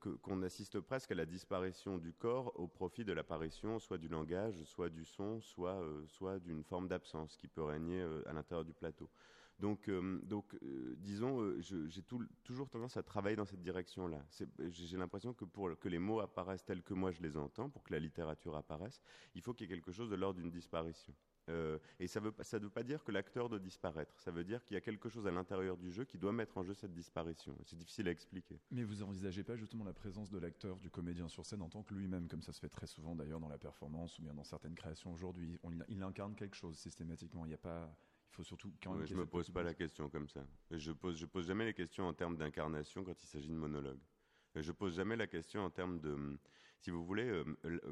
qu'on 0.00 0.36
n'assiste 0.36 0.80
presque 0.80 1.12
à 1.12 1.14
la 1.14 1.26
disparition 1.26 1.98
du 1.98 2.14
corps 2.14 2.58
au 2.58 2.66
profit 2.66 3.04
de 3.04 3.12
l'apparition 3.12 3.78
soit 3.78 3.98
du 3.98 4.08
langage, 4.08 4.62
soit 4.64 4.88
du 4.88 5.04
son, 5.04 5.42
soit 5.42 6.38
d'une 6.40 6.64
forme 6.64 6.88
d'absence 6.88 7.36
qui 7.36 7.46
peut 7.46 7.62
régner 7.62 8.02
à 8.24 8.32
l'intérieur 8.32 8.64
du 8.64 8.72
plateau. 8.72 9.10
Donc, 9.58 9.90
donc 10.22 10.56
disons, 10.98 11.60
j'ai 11.60 12.02
toujours 12.44 12.68
tendance 12.68 12.96
à 12.96 13.02
travailler 13.02 13.36
dans 13.36 13.44
cette 13.44 13.62
direction-là. 13.62 14.24
J'ai 14.70 14.96
l'impression 14.96 15.34
que 15.34 15.44
pour 15.44 15.78
que 15.78 15.88
les 15.88 15.98
mots 15.98 16.20
apparaissent 16.20 16.64
tels 16.64 16.82
que 16.82 16.94
moi 16.94 17.10
je 17.10 17.20
les 17.22 17.36
entends, 17.36 17.68
pour 17.68 17.82
que 17.82 17.92
la 17.92 17.98
littérature 17.98 18.56
apparaisse, 18.56 19.00
il 19.34 19.42
faut 19.42 19.54
qu'il 19.54 19.68
y 19.68 19.72
ait 19.72 19.74
quelque 19.74 19.92
chose 19.92 20.10
de 20.10 20.16
l'ordre 20.16 20.40
d'une 20.40 20.50
disparition. 20.50 21.14
Euh, 21.48 21.78
et 21.98 22.06
ça 22.06 22.20
ne 22.20 22.26
veut, 22.26 22.70
pas 22.70 22.82
dire 22.82 23.02
que 23.02 23.12
l'acteur 23.12 23.48
doit 23.48 23.58
disparaître. 23.58 24.18
Ça 24.20 24.30
veut 24.30 24.44
dire 24.44 24.64
qu'il 24.64 24.74
y 24.74 24.78
a 24.78 24.80
quelque 24.80 25.08
chose 25.08 25.26
à 25.26 25.30
l'intérieur 25.30 25.76
du 25.76 25.90
jeu 25.90 26.04
qui 26.04 26.18
doit 26.18 26.32
mettre 26.32 26.58
en 26.58 26.62
jeu 26.62 26.74
cette 26.74 26.92
disparition. 26.92 27.56
C'est 27.64 27.76
difficile 27.76 28.08
à 28.08 28.10
expliquer. 28.10 28.60
Mais 28.70 28.84
vous 28.84 28.96
n'envisagez 28.96 29.42
pas 29.42 29.56
justement 29.56 29.84
la 29.84 29.92
présence 29.92 30.30
de 30.30 30.38
l'acteur, 30.38 30.78
du 30.78 30.90
comédien 30.90 31.28
sur 31.28 31.46
scène 31.46 31.62
en 31.62 31.68
tant 31.68 31.82
que 31.82 31.94
lui-même, 31.94 32.28
comme 32.28 32.42
ça 32.42 32.52
se 32.52 32.60
fait 32.60 32.68
très 32.68 32.86
souvent 32.86 33.14
d'ailleurs 33.14 33.40
dans 33.40 33.48
la 33.48 33.58
performance 33.58 34.18
ou 34.18 34.22
bien 34.22 34.34
dans 34.34 34.44
certaines 34.44 34.74
créations 34.74 35.12
aujourd'hui? 35.12 35.58
Il 35.88 36.02
incarne 36.02 36.34
quelque 36.34 36.56
chose 36.56 36.76
systématiquement. 36.76 37.44
Il 37.44 37.48
n'y 37.48 37.54
a 37.54 37.58
pas. 37.58 37.94
Il 38.30 38.34
faut 38.34 38.42
surtout 38.42 38.72
quand 38.82 38.94
même. 38.94 39.06
je 39.06 39.14
me 39.14 39.26
pose 39.26 39.50
pas 39.50 39.62
la 39.62 39.74
question 39.74 40.08
comme 40.08 40.28
ça. 40.28 40.44
Je 40.70 40.92
pose, 40.92 41.16
je 41.16 41.26
pose 41.26 41.46
jamais 41.46 41.64
les 41.64 41.74
questions 41.74 42.06
en 42.06 42.14
termes 42.14 42.36
d'incarnation 42.36 43.04
quand 43.04 43.22
il 43.22 43.26
s'agit 43.26 43.48
de 43.48 43.54
monologue. 43.54 44.00
Je 44.54 44.72
pose 44.72 44.96
jamais 44.96 45.16
la 45.16 45.26
question 45.26 45.64
en 45.64 45.70
termes 45.70 46.00
de 46.00 46.38
si 46.80 46.90
vous 46.90 47.04
voulez, 47.04 47.28
euh, 47.28 47.44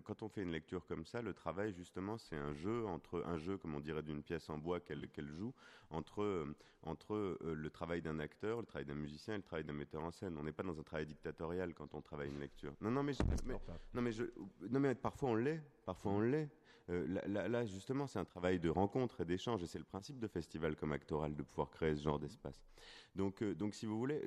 quand 0.05 0.23
on 0.23 0.29
fait 0.29 0.43
une 0.43 0.53
lecture 0.53 0.87
comme 0.87 1.05
ça, 1.05 1.21
le 1.21 1.35
travail 1.35 1.73
justement, 1.73 2.19
c'est 2.19 2.37
un 2.37 2.55
jeu 2.55 2.87
entre 2.87 3.25
un 3.27 3.37
jeu, 3.37 3.59
comme 3.59 3.75
on 3.75 3.81
dirait, 3.81 4.03
d'une 4.03 4.23
pièce 4.23 4.49
en 4.49 4.59
bois 4.59 4.79
qu'elle 4.79 5.09
joue, 5.29 5.53
entre 5.91 6.23
euh, 6.23 6.57
entre 6.83 7.15
euh, 7.15 7.55
le 7.55 7.71
travail 7.71 8.01
d'un 8.01 8.21
acteur, 8.21 8.61
le 8.61 8.67
travail 8.67 8.87
d'un 8.87 8.95
musicien 8.95 9.35
et 9.35 9.39
le 9.39 9.43
travail 9.43 9.65
d'un 9.65 9.73
metteur 9.73 10.05
en 10.05 10.13
scène. 10.13 10.37
On 10.39 10.45
n'est 10.45 10.53
pas 10.53 10.63
dans 10.63 10.79
un 10.79 10.85
travail 10.85 11.07
dictatorial 11.07 11.75
quand 11.75 11.95
on 11.95 12.01
travaille 12.01 12.29
une 12.29 12.39
lecture. 12.39 12.75
Non, 12.81 12.93
non, 12.93 13.03
mais, 13.03 13.13
non, 13.93 14.03
mais 14.03 14.13
je, 14.13 14.25
non, 14.71 14.79
mais 14.79 14.95
parfois 14.95 15.31
on 15.31 15.35
l'est, 15.35 15.61
parfois 15.85 16.13
on 16.13 16.21
l'est. 16.21 16.49
Là, 16.89 17.49
là, 17.49 17.67
justement, 17.67 18.07
c'est 18.07 18.19
un 18.19 18.25
travail 18.25 18.61
de 18.61 18.69
rencontre 18.69 19.21
et 19.21 19.25
d'échange, 19.25 19.63
et 19.63 19.67
c'est 19.67 19.79
le 19.79 19.85
principe 19.85 20.19
de 20.19 20.29
festival 20.29 20.77
comme 20.77 20.93
actoral 20.93 21.35
de 21.35 21.43
pouvoir 21.43 21.71
créer 21.71 21.97
ce 21.97 22.03
genre 22.03 22.19
d'espace. 22.19 22.63
Donc, 23.15 23.43
donc, 23.43 23.75
si 23.75 23.87
vous 23.87 23.99
voulez, 23.99 24.23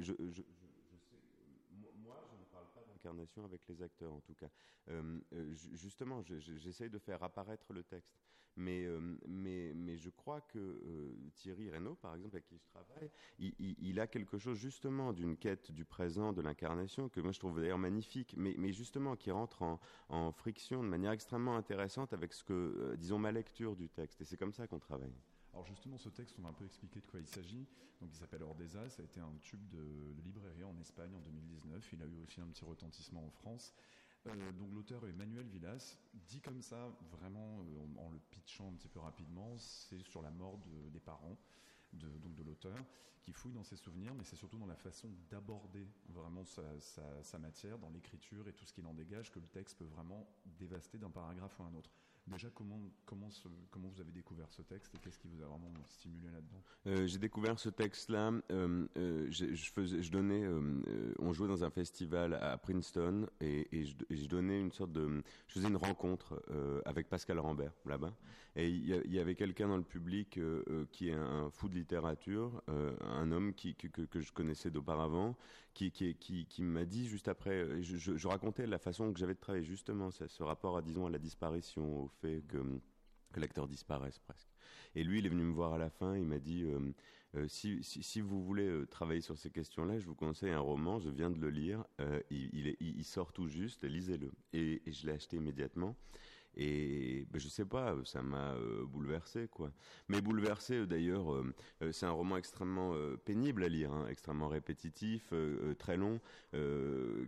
incarnation 3.00 3.46
avec 3.46 3.62
les 3.68 3.82
acteurs 3.82 4.14
en 4.14 4.20
tout 4.22 4.36
cas. 4.36 4.50
Euh, 4.90 5.20
euh, 5.34 5.54
justement, 5.74 6.22
j'essaye 6.22 6.90
de 6.90 7.00
faire 7.00 7.24
apparaître 7.24 7.74
le 7.74 7.84
texte. 7.84 8.20
Mais, 8.56 8.84
euh, 8.86 9.00
mais, 9.26 9.72
mais 9.74 9.96
je 9.96 10.10
crois 10.10 10.42
que 10.42 11.16
Thierry 11.36 11.70
Reynaud, 11.70 11.96
par 11.96 12.16
exemple, 12.16 12.36
avec 12.36 12.46
qui 12.46 12.58
je 12.58 12.66
travaille, 12.66 13.10
il, 13.38 14.00
a 14.02 14.08
quelque 14.08 14.38
chose 14.38 14.58
justement 14.58 15.14
d'une 15.14 15.38
quête 15.38 15.72
du 15.72 15.86
présent, 15.86 16.34
de 16.34 16.42
l'incarnation, 16.42 17.08
que 17.08 17.22
moi 17.22 17.32
je 17.32 17.40
trouve 17.40 17.62
d'ailleurs 17.62 17.78
magnifique, 17.78 18.34
mais, 18.36 18.56
mais 18.58 18.74
justement 18.74 19.16
qui 19.16 19.32
rentre 19.32 19.62
en, 19.62 19.80
en, 20.10 20.32
friction 20.34 20.84
de 20.84 20.90
manière 20.90 21.12
extrêmement 21.12 21.56
intéressante 21.56 22.12
avec 22.12 22.34
ce 22.34 22.44
que, 22.44 22.96
disons, 22.98 23.20
ma 23.20 23.32
lecture 23.32 23.78
du 23.78 23.88
texte. 23.88 24.20
Et 24.20 24.26
c'est 24.26 24.38
comme 24.38 24.54
ça 24.54 24.68
qu'on 24.68 24.80
travaille. 24.80 25.14
Alors 25.54 25.66
justement, 25.66 25.98
ce 25.98 26.10
texte, 26.10 26.36
on 26.40 26.44
va 26.44 26.50
un 26.50 26.54
peu 26.54 26.66
expliquer 26.66 27.02
de 27.02 27.06
quoi 27.08 27.20
il 27.20 27.28
s'agit. 27.28 27.68
Donc, 28.02 28.12
il 28.14 28.18
s'appelle 28.18 28.44
Ordeza, 28.44 28.90
ça 28.90 29.02
a 29.02 29.06
été 29.06 29.20
un 29.20 29.34
tube 29.42 29.68
de, 29.70 30.22
librairie 30.24 30.64
en 30.64 30.78
Espagne 30.80 31.14
en 31.16 31.20
2019. 31.20 31.94
Il 31.94 32.02
a 32.02 32.06
eu 32.06 32.24
aussi 32.24 32.40
un 32.40 32.48
petit 32.48 32.64
retentissement 32.64 33.26
en 33.26 33.30
France. 33.32 33.74
Euh, 34.28 34.52
donc 34.52 34.74
l'auteur 34.74 35.08
Emmanuel 35.08 35.48
Villas 35.48 35.98
dit 36.28 36.42
comme 36.42 36.62
ça, 36.62 36.92
vraiment 37.10 37.62
euh, 37.62 37.86
en, 37.98 38.10
le 38.10 38.20
pitchant 38.32 38.68
un 38.68 38.74
petit 38.74 38.90
peu 38.90 39.00
rapidement, 39.00 39.58
c'est 39.58 40.04
sur 40.04 40.22
la 40.22 40.30
mort 40.30 40.60
des 40.92 41.00
parents 41.00 41.38
de, 41.94 42.08
donc 42.18 42.36
de 42.36 42.44
l'auteur 42.44 42.76
qui 43.22 43.32
fouille 43.32 43.54
dans 43.54 43.64
ses 43.64 43.78
souvenirs, 43.78 44.14
mais 44.14 44.24
c'est 44.24 44.36
surtout 44.36 44.58
dans 44.58 44.66
la 44.66 44.76
façon 44.76 45.10
d'aborder 45.30 45.88
vraiment 46.10 46.44
sa 46.46 47.40
matière, 47.40 47.78
dans 47.78 47.90
l'écriture 47.90 48.48
et 48.48 48.54
tout 48.54 48.66
ce 48.66 48.74
qu'il 48.74 48.86
en 48.86 48.94
dégage, 48.94 49.32
que 49.32 49.40
le 49.40 49.48
texte 49.48 49.78
peut 49.78 49.86
vraiment 49.86 50.28
dévaster 50.46 50.98
d'un 50.98 51.10
paragraphe 51.10 51.58
ou 51.60 51.64
un 51.64 51.74
autre. 51.76 51.92
Déjà, 52.32 52.50
comment, 52.54 52.80
comment, 53.06 53.30
comment 53.72 53.90
vous 53.90 54.02
avez 54.02 54.12
découvert 54.12 54.48
ce 54.52 54.62
texte 54.62 54.94
et 54.96 54.98
qu'est-ce 55.00 55.18
qui 55.18 55.28
vous 55.28 55.42
a 55.42 55.48
vraiment 55.48 55.72
stimulé 55.86 56.28
là-dedans? 56.32 56.62
Euh, 56.88 57.08
J'ai 57.08 57.18
découvert 57.18 57.60
ce 57.60 57.70
texte-là. 57.70 58.32
Euh, 58.52 58.88
euh, 58.98 59.28
je, 59.30 60.12
donnais, 60.12 60.48
on 61.20 61.34
jouait 61.34 61.48
dans 61.48 61.64
un 61.64 61.70
festival 61.70 62.36
à 62.36 62.58
Princeton 62.58 63.28
et, 63.42 63.68
je, 64.10 64.28
donnais 64.28 64.60
une 64.60 64.72
sorte 64.72 64.92
de, 64.92 65.24
je 65.48 65.54
faisais 65.54 65.68
une 65.68 65.78
rencontre 65.78 66.42
avec 66.86 67.10
Pascal 67.10 67.40
Rambert 67.40 67.74
là-bas. 67.86 68.14
Et 68.56 68.68
il 68.68 69.14
y, 69.14 69.20
avait 69.20 69.36
quelqu'un 69.36 69.68
dans 69.68 69.78
le 69.78 69.84
public 69.84 70.40
qui 70.92 71.10
est 71.10 71.14
un 71.14 71.50
fou 71.52 71.70
de 71.70 71.76
littérature, 71.76 72.62
un 72.68 73.32
homme 73.32 73.54
qui, 73.54 73.76
que, 73.76 74.02
que, 74.02 74.20
je 74.20 74.32
connaissais 74.34 74.70
d'auparavant, 74.70 75.36
qui, 75.88 76.62
m'a 76.62 76.86
dit 76.86 77.08
juste 77.08 77.28
après, 77.28 77.82
je, 77.82 77.98
je, 77.98 78.28
racontais 78.28 78.68
la 78.68 78.80
façon 78.80 79.12
que 79.14 79.20
j'avais 79.20 79.34
de 79.34 79.40
travailler 79.40 79.64
justement, 79.66 80.12
ce 80.12 80.44
rapport 80.44 80.78
à 80.78 80.82
disons 80.82 81.06
à 81.06 81.10
la 81.10 81.20
disparition, 81.20 82.04
au 82.04 82.08
fait 82.22 82.44
que, 82.48 82.58
que 83.32 83.40
l'acteur 83.40 83.68
disparaisse 83.68 84.20
presque. 84.20 84.50
Et 84.96 85.04
lui, 85.04 85.20
il 85.20 85.26
est 85.26 85.30
venu 85.30 85.44
me 85.44 85.54
voir 85.54 85.74
à 85.74 85.78
la 85.78 85.90
fin, 85.90 86.16
il 86.18 86.26
m'a 86.26 86.40
dit 86.40 86.64
euh, 86.64 86.80
euh, 87.36 87.48
si, 87.48 88.22
vous 88.22 88.44
voulez 88.44 88.68
euh, 88.68 88.86
travailler 88.86 89.22
sur 89.22 89.38
ces 89.38 89.52
questions-là, 89.52 90.00
je 90.00 90.06
vous 90.06 90.16
conseille 90.16 90.52
un 90.52 90.60
roman, 90.60 91.00
je 91.00 91.10
viens 91.10 91.30
de 91.30 91.40
le 91.40 91.50
lire, 91.50 91.84
il, 92.30 93.04
sort 93.04 93.32
tout 93.32 93.48
juste, 93.48 93.84
lisez-le. 93.84 94.32
Et, 94.54 94.82
je 94.88 95.06
l'ai 95.06 95.14
acheté 95.14 95.38
immédiatement. 95.38 95.96
Et 96.56 97.26
ben, 97.32 97.40
je 97.40 97.48
sais 97.48 97.66
pas, 97.66 97.96
ça 98.06 98.22
m'a 98.22 98.54
euh, 98.54 98.86
bouleversé, 98.86 99.48
quoi. 99.48 99.72
Mais 100.08 100.22
bouleversé, 100.22 100.76
euh, 100.76 100.86
d'ailleurs, 100.86 101.34
euh, 101.34 101.54
c'est 101.92 102.06
un 102.06 102.12
roman 102.12 102.38
extrêmement 102.38 102.94
pénible 103.26 103.64
à 103.64 103.70
lire, 103.70 103.92
hein, 103.94 104.08
extrêmement 104.10 104.48
répétitif, 104.48 105.34
très 105.78 105.98
long, 105.98 106.20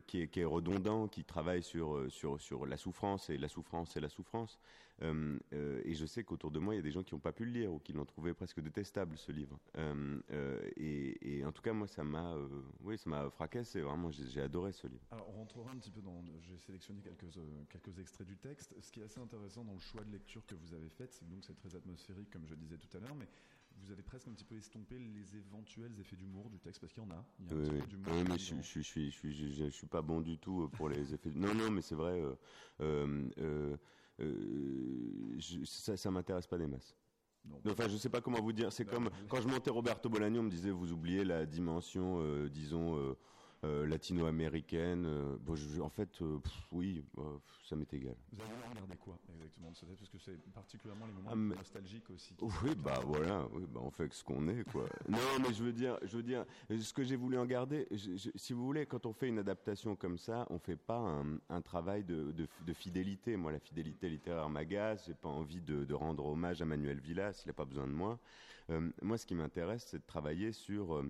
qui 0.08 0.22
est, 0.22 0.28
qui, 0.28 0.40
est, 0.42 0.46
redondant, 0.46 1.08
qui 1.08 1.24
travaille 1.24 1.64
sur, 1.64 2.06
sur, 2.10 2.40
sur 2.42 2.66
la 2.66 2.78
souffrance, 2.78 3.30
et 3.30 3.38
la 3.38 3.48
souffrance, 3.48 3.92
c'est 3.94 4.02
la 4.02 4.10
souffrance. 4.10 4.60
Euh, 5.02 5.38
euh, 5.54 5.82
et 5.84 5.94
je 5.94 6.06
sais 6.06 6.24
qu'autour 6.24 6.52
de 6.52 6.60
moi, 6.60 6.74
il 6.74 6.78
y 6.78 6.80
a 6.80 6.84
des 6.84 6.92
gens 6.92 7.04
qui 7.04 7.14
n'ont 7.14 7.20
pas 7.20 7.32
pu 7.32 7.46
le 7.46 7.52
lire 7.52 7.74
ou 7.74 7.80
qui 7.80 7.94
l'ont 7.94 8.06
trouvé 8.06 8.34
presque 8.34 8.60
détestable 8.62 9.18
ce 9.18 9.32
livre. 9.32 9.60
Euh, 9.78 10.20
et, 10.78 11.44
en 11.46 11.52
tout 11.52 11.62
cas, 11.62 11.74
moi, 11.74 11.88
ça 11.88 12.04
m'a, 12.04 12.36
oui, 12.82 12.98
ça 12.98 13.10
m'a 13.10 13.30
fracassé. 13.30 13.82
Vraiment, 13.82 14.12
j'ai 14.12 14.42
adoré 14.42 14.72
ce 14.72 14.88
livre. 14.88 15.04
Alors, 15.12 15.30
on 15.30 15.40
rentrera 15.40 15.72
un 15.72 15.78
petit 15.78 15.92
peu 15.92 16.02
dans. 16.02 16.24
J'ai 16.42 16.58
sélectionné 16.58 17.02
quelques 17.02 17.26
quelques 17.70 18.00
extraits 18.00 18.28
du 18.28 18.38
texte. 18.38 18.76
Ce 18.82 18.92
qui 18.92 19.00
est 19.00 19.04
assez 19.04 19.20
intéressant 19.20 19.64
dans 19.64 19.74
le 19.74 19.80
choix 19.80 20.04
de 20.04 20.12
lecture 20.12 20.46
que 20.46 20.56
vous 20.56 20.74
avez 20.74 20.90
fait, 20.90 21.12
c'est 21.12 21.28
donc 21.30 21.44
c'est 21.44 21.56
très 21.56 21.76
atmosphérique, 21.76 22.30
comme 22.30 22.46
je 22.46 22.56
disais 22.56 22.78
tout 22.78 22.98
à 22.98 23.00
l'heure, 23.00 23.16
mais 23.16 23.28
vous 23.84 23.92
avez 23.92 24.04
presque 24.04 24.28
un 24.28 24.32
petit 24.32 24.44
peu 24.44 24.56
estompé 24.56 25.00
les 25.00 25.38
éventuels 25.38 25.98
effets 26.00 26.16
d'humour 26.16 26.50
du 26.50 26.60
texte 26.60 26.82
parce 26.82 26.94
qu'il 26.94 27.04
y 27.04 27.06
en 27.06 27.12
a. 27.12 27.26
Il 27.40 27.48
y 27.48 27.50
a 27.50 27.54
un 27.54 27.60
oui, 27.60 27.82
petit 27.82 27.96
peu 27.96 28.12
oui, 28.12 28.24
mais 28.30 28.38
je, 28.38 28.56
je, 28.62 29.10
je, 29.10 29.48
je, 29.48 29.70
suis 29.70 29.88
pas 29.88 30.02
bon 30.02 30.22
du 30.22 30.38
tout 30.38 30.70
pour 30.74 30.90
les 30.90 31.14
effets. 31.14 31.32
Non, 31.34 31.54
non, 31.54 31.72
mais 31.72 31.82
c'est 31.82 31.96
vrai. 31.96 32.22
Euh, 32.82 33.30
euh, 33.40 33.78
ça, 35.66 35.98
ça 35.98 36.12
m'intéresse 36.12 36.48
pas 36.48 36.58
des 36.58 36.68
masses. 36.68 36.96
Enfin, 37.68 37.88
je 37.88 37.98
sais 37.98 38.10
pas 38.10 38.22
comment 38.22 38.42
vous 38.42 38.54
dire. 38.54 38.72
C'est 38.72 38.84
bah, 38.86 38.92
comme 38.94 39.10
quand 39.28 39.42
je 39.42 39.48
montais 39.48 39.70
Roberto 39.70 40.10
Bolaño, 40.10 40.42
on 40.42 40.44
me 40.44 40.50
disait 40.50 40.70
vous 40.70 40.92
oubliez 40.92 41.24
la 41.24 41.46
dimension, 41.46 42.20
euh, 42.20 42.50
disons, 42.50 42.98
euh, 42.98 43.18
euh, 43.64 43.86
latino-américaine. 43.86 45.06
Euh, 45.06 45.38
bon, 45.40 45.54
en 45.82 45.90
fait, 45.90 46.10
euh, 46.24 46.40
oui, 46.72 47.06
ça 47.64 47.76
m'est 47.76 47.94
égal. 47.94 48.16
Vous 48.32 48.42
avez 48.42 48.70
regardé 48.70 48.96
quoi 48.98 49.20
exactement 49.36 49.70
de 49.70 49.76
ce 49.76 49.86
Parce 49.86 50.10
que 50.10 50.18
c'est 50.18 50.52
particulièrement 50.52 51.06
les 51.06 51.14
moments 51.14 51.30
ah, 51.32 51.58
nostalgiques 51.58 52.10
aussi. 52.10 52.36
Oui, 52.42 52.74
bah 52.76 53.00
voilà, 53.06 53.48
oui, 53.54 53.68
bah, 53.70 53.82
on 53.84 53.92
fait 53.92 54.12
ce 54.14 54.24
qu'on 54.24 54.48
est, 54.48 54.64
quoi. 54.72 54.88
non, 55.10 55.20
mais 55.44 55.54
je 55.54 55.64
veux 55.64 55.74
dire, 55.74 56.00
je 56.02 56.18
veux 56.18 56.24
dire, 56.24 56.44
ce 56.70 56.92
que 56.92 57.04
j'ai 57.04 57.16
voulu 57.16 57.38
en 57.38 57.46
garder, 57.46 57.88
si 58.36 58.54
vous 58.54 58.66
voulez, 58.66 58.88
quand 58.88 59.06
on 59.06 59.14
fait 59.14 59.28
une 59.28 59.38
adaptation 59.38 59.96
comme 59.96 60.18
ça, 60.18 60.48
on 60.50 60.58
fait 60.58 60.76
pas 60.76 60.98
un, 60.98 61.38
un 61.50 61.62
travail 61.62 62.04
de, 62.04 62.32
de, 62.32 62.48
de, 62.66 62.74
fidélité. 62.74 63.38
Moi, 63.38 63.52
la 63.52 63.60
fidélité 63.60 64.10
littéraire 64.10 64.50
m'agace. 64.50 65.06
J'ai 65.06 65.14
pas 65.14 65.30
envie 65.30 65.62
de, 65.62 65.86
de, 65.86 65.94
rendre 65.94 66.26
hommage 66.26 66.64
à 66.64 66.66
Manuel 66.66 67.00
Villas. 67.00 67.44
Il 67.46 67.50
n'a 67.50 67.54
pas 67.54 67.66
besoin 67.66 67.86
de 67.86 67.94
moi. 67.94 68.18
moi, 69.04 69.20
ce 69.20 69.28
qui 69.28 69.36
m'intéresse, 69.36 69.86
c'est 69.88 70.00
de 70.00 70.08
travailler 70.08 70.52
sur 70.52 71.04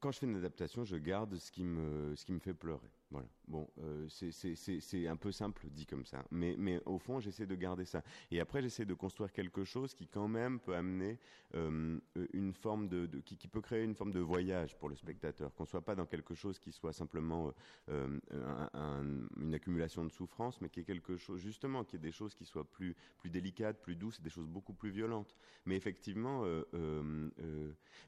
quand 0.00 0.10
je 0.10 0.18
fais 0.18 0.26
une 0.26 0.36
adaptation, 0.36 0.84
je 0.84 0.96
garde 0.96 1.36
ce 1.36 1.50
qui 1.50 1.64
me, 1.64 2.14
fait 2.40 2.54
pleurer. 2.54 2.90
Voilà. 3.12 3.28
Bon, 3.48 3.68
euh, 3.82 4.08
c'est 4.08 5.06
un 5.06 5.16
peu 5.16 5.30
simple 5.30 5.66
dit 5.68 5.84
comme 5.84 6.06
ça, 6.06 6.24
mais, 6.30 6.54
mais 6.58 6.80
au 6.86 6.96
fond, 6.96 7.20
j'essaie 7.20 7.44
de 7.44 7.54
garder 7.54 7.84
ça. 7.84 8.02
Et 8.30 8.40
après, 8.40 8.62
j'essaie 8.62 8.86
de 8.86 8.94
construire 8.94 9.30
quelque 9.30 9.64
chose 9.64 9.92
qui, 9.92 10.08
quand 10.08 10.28
même, 10.28 10.58
peut 10.58 10.74
amener 10.74 11.18
euh, 11.54 11.98
une 12.32 12.54
forme 12.54 12.88
de, 12.88 13.06
qui, 13.20 13.48
peut 13.48 13.60
créer 13.60 13.84
une 13.84 13.94
forme 13.94 14.12
de 14.12 14.20
voyage 14.20 14.78
pour 14.78 14.88
le 14.88 14.94
spectateur, 14.94 15.54
qu'on 15.54 15.66
soit 15.66 15.84
pas 15.84 15.94
dans 15.94 16.06
quelque 16.06 16.34
chose 16.34 16.58
qui 16.58 16.72
soit 16.72 16.94
simplement 16.94 17.52
euh, 17.90 18.18
une 19.36 19.52
accumulation 19.52 20.04
de 20.04 20.10
souffrance, 20.10 20.60
mais 20.62 20.70
qui 20.70 20.80
est 20.80 20.84
quelque 20.84 21.18
chose, 21.18 21.40
justement, 21.40 21.84
qui 21.84 21.96
est 21.96 21.98
des 21.98 22.12
choses 22.12 22.34
qui 22.34 22.46
soient 22.46 22.64
plus, 22.64 22.96
plus 23.18 23.28
délicates, 23.28 23.82
plus 23.82 23.96
douces, 23.96 24.22
des 24.22 24.30
choses 24.30 24.48
beaucoup 24.48 24.72
plus 24.72 24.90
violentes. 24.90 25.36
Mais 25.66 25.76
effectivement, 25.76 26.44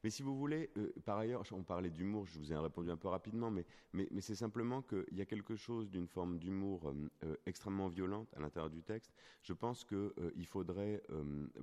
mais 0.03 0.11
si 0.11 0.23
vous 0.23 0.39
voulez, 0.39 0.71
par 1.05 1.19
ailleurs, 1.19 1.43
on 1.53 1.63
parlait 1.63 1.91
d'humour, 1.91 2.27
je 2.27 2.39
vous 2.39 2.53
ai 2.53 2.57
répondu 2.57 2.91
un 2.91 2.97
peu 2.97 3.09
rapidement, 3.09 3.51
mais, 3.51 3.67
mais 3.93 4.09
c'est 4.21 4.35
simplement 4.35 4.81
que 4.81 4.94
il 5.11 5.19
y 5.19 5.21
a 5.21 5.27
quelque 5.27 5.57
chose 5.57 5.91
d'une 5.91 6.07
forme 6.07 6.39
d'humour 6.39 6.89
euh, 6.89 6.95
euh, 7.25 7.37
extrêmement 7.47 7.89
violente 7.89 8.29
à 8.37 8.41
l'intérieur 8.41 8.71
du 8.71 8.83
texte. 8.83 9.13
Je 9.43 9.53
pense 9.53 9.85
qu'il 9.85 9.97
euh, 9.97 10.45
faudrait, 10.47 11.03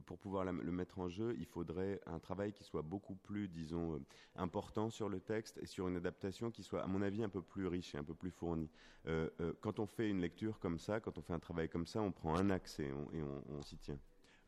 pour 0.05 0.17
pouvoir 0.17 0.45
le 0.45 0.71
mettre 0.71 0.99
en 0.99 1.09
jeu, 1.09 1.35
il 1.39 1.45
faudrait 1.45 2.01
un 2.05 2.19
travail 2.19 2.53
qui 2.53 2.63
soit 2.63 2.81
beaucoup 2.81 3.15
plus, 3.15 3.47
disons, 3.47 4.01
important 4.35 4.89
sur 4.89 5.09
le 5.09 5.19
texte 5.19 5.57
et 5.61 5.65
sur 5.65 5.87
une 5.87 5.95
adaptation 5.95 6.51
qui 6.51 6.63
soit, 6.63 6.83
à 6.83 6.87
mon 6.87 7.01
avis, 7.01 7.23
un 7.23 7.29
peu 7.29 7.41
plus 7.41 7.67
riche 7.67 7.95
et 7.95 7.97
un 7.97 8.03
peu 8.03 8.13
plus 8.13 8.31
fournie. 8.31 8.69
quand 9.61 9.79
on 9.79 9.85
fait 9.85 10.09
une 10.09 10.21
lecture 10.21 10.59
comme 10.59 10.79
ça, 10.79 10.99
quand 10.99 11.17
on 11.17 11.21
fait 11.21 11.33
un 11.33 11.39
travail 11.39 11.69
comme 11.69 11.85
ça, 11.85 12.01
on 12.01 12.11
prend 12.11 12.35
un 12.35 12.49
axe 12.49 12.79
et 12.79 12.91
on, 12.91 13.61
s'y 13.61 13.77
tient. 13.77 13.99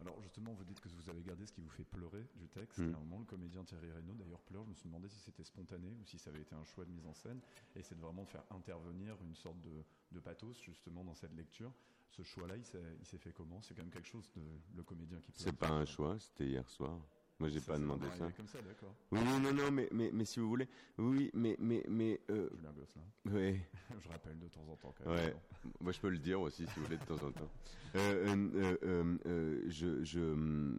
Alors 0.02 0.22
justement, 0.22 0.54
vous 0.54 0.64
dites 0.64 0.80
que 0.80 0.90
vous 0.90 1.10
avez 1.10 1.22
gardé 1.22 1.46
ce 1.46 1.54
qui 1.54 1.62
vous 1.62 1.70
fait 1.70 1.84
pleurer 1.84 2.26
du 2.36 2.48
texte. 2.48 2.80
Mm. 2.80 2.94
À 2.94 2.98
un 2.98 3.00
moment, 3.02 3.20
le 3.20 3.26
comédien 3.26 3.64
Thierry 3.64 3.92
Reynaud 3.92 4.14
d'ailleurs 4.16 4.42
pleure. 4.42 4.64
Je 4.66 4.70
me 4.70 4.76
suis 4.76 4.90
demandé 4.90 5.08
si 5.10 5.20
c'était 5.20 5.44
spontané 5.44 5.90
ou 6.02 6.06
si 6.06 6.18
ça 6.18 6.30
avait 6.30 6.42
été 6.42 6.56
un 6.56 6.66
choix 6.66 6.86
de 6.86 6.92
mise 6.92 7.06
en 7.06 7.14
scène. 7.14 7.40
Et 7.76 7.84
c'est 7.84 7.96
de 7.96 8.02
vraiment 8.02 8.26
faire 8.26 8.44
intervenir 8.52 9.16
une 9.24 9.36
sorte 9.36 9.62
de, 9.62 9.84
de 10.12 10.20
pathos 10.20 10.62
justement 10.62 11.04
dans 11.04 11.16
cette 11.16 11.36
lecture. 11.36 11.72
Ce 12.10 12.22
choix-là, 12.22 12.58
il 12.58 12.66
s'est 12.66 12.80
il 13.00 13.06
s'est 13.06 13.18
fait 13.18 13.32
comment? 13.32 13.62
C'est 13.62 13.74
quand 13.74 13.82
même 13.82 13.92
quelque 13.92 14.08
chose 14.08 14.30
de 14.36 14.42
le 14.76 14.84
comédien 14.84 15.20
qui 15.20 15.32
pleure. 15.32 15.46
C'est 15.46 15.58
pas 15.58 15.70
un 15.70 15.86
choix, 15.86 16.20
c'était 16.20 16.46
hier 16.46 16.70
soir. 16.70 17.00
Moi, 17.44 17.50
j'ai 17.50 17.60
pas 17.60 17.78
demandé 17.78 18.08
ça. 18.08 18.24
arrivé 18.24 18.32
comme 18.38 18.48
ça, 18.48 18.62
d'accord. 18.62 18.96
Oui, 19.12 19.20
non, 19.20 19.38
non, 19.42 19.54
non, 19.54 19.70
mais, 19.70 19.90
mais, 19.92 20.10
mais 20.14 20.24
si 20.24 20.40
vous 20.40 20.48
voulez, 20.48 20.66
oui, 20.98 21.30
mais, 21.34 21.58
mais, 21.60 21.84
mais, 21.90 22.22
euh, 22.30 22.48
Julien 22.56 22.72
Gosselin. 22.72 23.04
ouais, 23.38 23.60
Je 24.02 24.08
rappelle 24.08 24.40
de 24.40 24.48
temps 24.48 24.66
en 24.72 24.78
temps 24.78 24.96
quand 24.98 25.10
même. 25.12 25.14
ouais. 25.26 25.36
Moi, 25.82 25.92
je 25.92 26.00
peux 26.00 26.08
le 26.08 26.20
dire 26.20 26.40
aussi, 26.40 26.66
si 26.66 26.74
vous 26.80 26.86
voulez, 26.86 26.96
de 26.98 27.04
temps 27.04 27.16
en 27.22 27.32
temps. 27.34 27.50
Euh, 27.98 29.18
euh, 29.26 29.62
je, 29.68 30.06
je, 30.06 30.78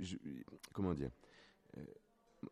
je- 0.00 0.16
comment 0.72 0.94
dire? 0.94 1.10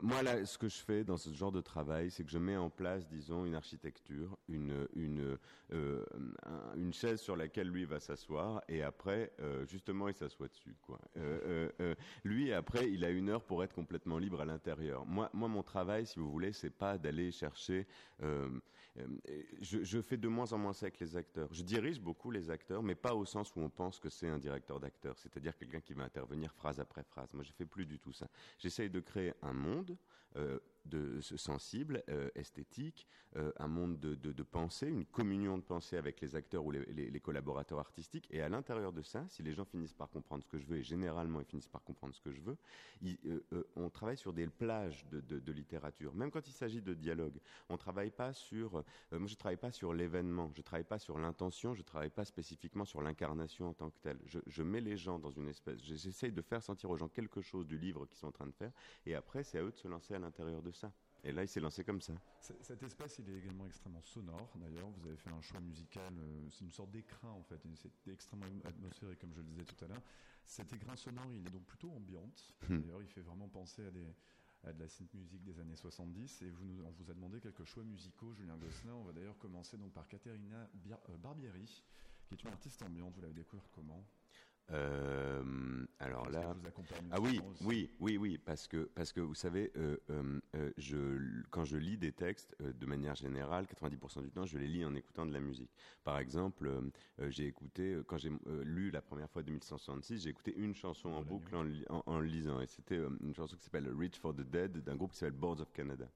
Moi, 0.01 0.21
là, 0.25 0.45
ce 0.45 0.59
que 0.59 0.69
je 0.69 0.79
fais 0.79 1.05
dans 1.05 1.17
ce 1.17 1.33
genre 1.33 1.53
de 1.53 1.61
travail, 1.61 2.11
c'est 2.11 2.25
que 2.25 2.31
je 2.31 2.39
mets 2.39 2.57
en 2.57 2.71
place, 2.71 3.07
disons, 3.07 3.45
une 3.47 3.55
architecture, 3.55 4.37
une, 4.49 4.89
une, 4.95 5.39
euh, 5.73 6.05
un- 6.45 6.75
une 6.75 6.93
chaise 6.93 7.21
sur 7.21 7.37
laquelle 7.37 7.69
lui 7.69 7.85
va 7.85 8.01
s'asseoir, 8.01 8.63
et 8.69 8.83
après, 8.83 9.33
euh, 9.39 9.65
justement, 9.65 10.09
il 10.09 10.15
s'assoit 10.15 10.49
dessus. 10.49 10.75
Euh, 11.17 11.95
lui, 12.25 12.53
après, 12.53 12.91
il 12.91 13.05
a 13.05 13.11
une 13.11 13.29
heure 13.29 13.45
pour 13.45 13.63
être 13.63 13.75
complètement 13.75 14.19
libre 14.19 14.41
à 14.41 14.45
l'intérieur. 14.45 15.07
Moi, 15.07 15.31
moi, 15.33 15.47
mon 15.49 15.63
travail, 15.63 16.05
si 16.05 16.19
vous 16.19 16.31
voulez, 16.31 16.53
c'est 16.53 16.71
pas 16.71 16.99
d'aller 16.99 17.31
chercher. 17.31 17.87
je, 19.61 19.83
je 19.85 20.01
fais 20.01 20.17
de 20.17 20.27
moins 20.29 20.53
en 20.53 20.59
moins 20.59 20.73
ça 20.73 20.87
avec 20.87 20.99
les 21.01 21.17
acteurs. 21.17 21.53
Je 21.53 21.63
dirige 21.63 22.01
beaucoup 22.01 22.31
les 22.31 22.51
acteurs, 22.51 22.83
mais 22.83 22.95
pas 22.95 23.15
au 23.15 23.25
sens 23.25 23.55
où 23.55 23.61
on 23.61 23.69
pense 23.71 24.01
que 24.01 24.09
c'est 24.09 24.29
un 24.29 24.39
directeur 24.39 24.81
d'acteurs, 24.81 25.19
c'est-à-dire 25.19 25.57
quelqu'un 25.57 25.81
qui 25.81 25.93
va 25.93 26.05
intervenir 26.05 26.53
phrase 26.53 26.81
après 26.81 27.03
phrase. 27.05 27.33
Moi, 27.35 27.45
je 27.45 27.53
fais 27.53 27.67
plus 27.67 27.87
du 27.87 27.99
tout 27.99 28.13
ça. 28.13 28.27
J'essaye 28.59 28.91
de 28.91 29.01
créer 29.01 29.35
un 29.43 29.53
monde 29.53 29.76
euh, 30.37 30.59
de 30.87 31.21
sensible, 31.21 32.03
euh, 32.09 32.29
esthétique, 32.35 33.07
euh, 33.37 33.53
un 33.59 33.69
monde 33.69 33.99
de, 33.99 34.15
de, 34.15 34.43
pensée, 34.43 34.89
une 34.89 35.05
communion 35.05 35.59
de 35.59 35.63
pensée 35.63 35.97
avec 35.97 36.21
les 36.21 36.37
acteurs 36.37 36.65
ou 36.65 36.71
les, 36.71 37.21
collaborateurs 37.21 37.79
artistiques. 37.79 38.29
Et 38.31 38.41
à 38.41 38.49
l'intérieur 38.49 38.93
de 38.93 39.03
ça, 39.03 39.25
si 39.29 39.43
les 39.43 39.53
gens 39.53 39.65
finissent 39.65 39.93
par 39.93 40.09
comprendre 40.09 40.43
ce 40.43 40.49
que 40.49 40.59
je 40.59 40.67
veux, 40.67 40.79
et 40.79 40.83
généralement 40.83 41.41
ils 41.41 41.47
finissent 41.47 41.69
par 41.69 41.83
comprendre 41.83 42.15
ce 42.15 42.21
que 42.21 42.33
je 42.33 42.41
veux, 42.41 42.57
euh, 43.25 43.65
on 43.75 43.91
travaille 43.91 44.17
sur 44.17 44.33
des 44.33 44.47
plages 44.47 45.07
de, 45.11 45.53
littérature. 45.53 46.15
Même 46.15 46.31
quand 46.31 46.47
il 46.47 46.53
s'agit 46.53 46.83
de 46.83 46.95
dialogue, 46.95 47.39
on 47.69 47.77
travaille 47.77 48.11
pas 48.11 48.33
sur. 48.33 48.85
moi, 49.13 49.27
je 49.27 49.35
travaille 49.35 49.57
pas 49.57 49.73
sur 49.73 49.93
l'événement, 49.93 50.51
je 50.55 50.63
travaille 50.63 50.85
pas 50.85 50.99
sur 50.99 51.19
l'intention, 51.19 51.75
je 51.75 51.83
travaille 51.83 52.11
pas 52.11 52.25
spécifiquement 52.25 52.85
sur 52.85 53.01
l'incarnation 53.03 53.69
en 53.69 53.75
tant 53.75 53.91
que 53.91 53.99
telle. 53.99 54.19
Je, 54.27 54.39
je 54.47 54.63
mets 54.63 54.81
les 54.81 54.97
gens 54.97 55.19
dans 55.19 55.31
une 55.31 55.49
espèce. 55.49 55.83
J'essaye 55.83 56.33
de 56.33 56.43
faire 56.43 56.63
sentir 56.63 56.91
aux 56.91 56.97
gens 56.97 57.09
quelque 57.09 57.41
chose 57.41 57.67
du 57.67 57.79
livre 57.79 58.07
qu'ils 58.07 58.19
sont 58.19 58.29
en 58.29 58.33
train 58.33 58.47
de 58.47 58.55
faire, 58.55 58.73
et 59.05 59.15
après, 59.15 59.43
c'est 59.43 59.59
à 59.59 59.63
eux 59.63 59.71
de 59.71 59.77
se 59.77 59.89
lancer 59.89 60.15
à 60.15 60.19
l'intérieur 60.19 60.63
de 60.63 60.71
ça. 60.77 60.93
Et 61.25 61.33
là, 61.33 61.43
il 61.43 61.49
s'est 61.49 61.61
lancé 61.61 61.83
comme 61.83 62.01
ça. 62.01 62.13
Cet 62.39 62.83
espace, 62.83 63.19
il 63.19 63.29
est 63.31 63.39
également 63.39 63.67
extrêmement 63.67 64.03
sonore. 64.03 64.49
D'ailleurs, 64.57 64.89
vous 64.91 65.07
avez 65.09 65.17
fait 65.17 65.31
un 65.31 65.41
choix 65.41 65.61
musical. 65.61 66.13
euh, 66.19 66.49
c'est 66.51 66.65
une 66.65 66.71
sorte 66.71 66.91
d'écrin 66.93 67.31
en 67.31 67.43
fait. 67.43 67.61
C'est 67.75 68.13
extrêmement 68.13 68.47
atmosphérique, 68.65 69.19
comme 69.19 69.33
je 69.33 69.41
le 69.41 69.47
disais 69.47 69.65
tout 69.65 69.85
à 69.85 69.89
l'heure. 69.89 70.03
Cet 70.45 70.73
écrin 70.73 70.95
sonore, 70.95 71.27
il 71.33 71.45
est 71.47 71.51
donc 71.51 71.65
plutôt 71.65 71.91
ambiante. 71.91 72.55
Hmm. 72.69 72.79
D'ailleurs, 72.79 73.03
il 73.03 73.09
fait 73.09 73.23
vraiment 73.23 73.49
penser 73.49 73.85
à 73.87 73.91
des 73.91 74.07
à 74.65 74.73
de 74.73 74.81
la 74.81 74.89
synth 74.89 75.13
musique 75.15 75.45
des 75.45 75.61
années 75.61 75.77
70 75.77 76.43
et 76.43 76.51
vous 76.51 76.65
nous- 76.65 76.83
on 76.85 76.91
vous 76.91 77.09
a 77.11 77.15
demandé 77.15 77.39
quelques 77.41 77.65
choix 77.65 77.85
musicaux 77.85 78.33
Julien 78.35 78.57
Gosselin 78.57 78.95
on 78.95 79.05
va 79.05 79.13
d'ailleurs 79.13 79.37
commencer 79.39 79.77
donc 79.77 79.93
par 79.93 80.09
Caterina 80.09 80.69
euh, 81.11 81.17
Barbieri 81.19 81.85
qui 82.27 82.35
est 82.35 82.43
une 82.43 82.49
artiste 82.51 82.83
ambiante 82.83 83.15
vous 83.15 83.21
l'avez 83.21 83.35
découvert 83.35 83.69
comment? 83.71 84.05
Euh, 84.73 85.87
alors 86.01 86.29
là. 86.29 86.55
vous 86.55 86.61
Ah 87.13 87.21
oui, 87.21 87.41
oui, 87.63 87.91
oui, 88.01 88.17
oui, 88.17 88.39
parce 88.39 88.67
que 88.67 88.91
parce 88.95 89.13
que 89.13 89.21
vous 89.21 89.35
savez, 89.35 89.71
euh, 89.77 89.97
euh, 90.11 90.73
je 90.77 91.43
quand 91.51 91.65
je 91.65 91.77
lis 91.77 91.97
des 91.97 92.13
textes, 92.13 92.57
de 92.61 92.87
manière 92.87 93.15
générale, 93.15 93.67
90% 93.67 94.23
du 94.23 94.31
temps, 94.31 94.45
je 94.45 94.59
les 94.59 94.67
lis 94.67 94.85
en 94.85 94.95
écoutant 94.95 95.25
de 95.25 95.33
la 95.33 95.41
musique. 95.41 95.71
Par 96.03 96.19
exemple, 96.19 96.71
j'ai 97.29 97.47
écouté 97.47 97.97
quand 98.07 98.19
j'ai 98.19 98.33
lu 98.65 98.91
la 98.91 99.03
première 99.03 99.31
fois 99.31 99.43
2166, 99.43 100.23
j'ai 100.25 100.31
écouté 100.31 100.55
une 100.57 100.75
chanson 100.75 101.11
en 101.11 101.23
boucle 101.23 101.55
en, 101.55 102.21
lisant, 102.21 102.61
et 102.61 102.67
c'était 102.67 103.01
une 103.21 103.35
chanson 103.35 103.57
qui 103.57 103.65
s'appelle 103.65 103.89
"Reach 103.97 104.19
for 104.19 104.35
the 104.35 104.43
Dead" 104.43 104.83
d'un 104.83 104.97
groupe 104.97 105.13
qui 105.13 105.19
s'appelle 105.19 105.39
Boards 105.39 105.61
of 105.61 105.73
Canada. 105.73 106.09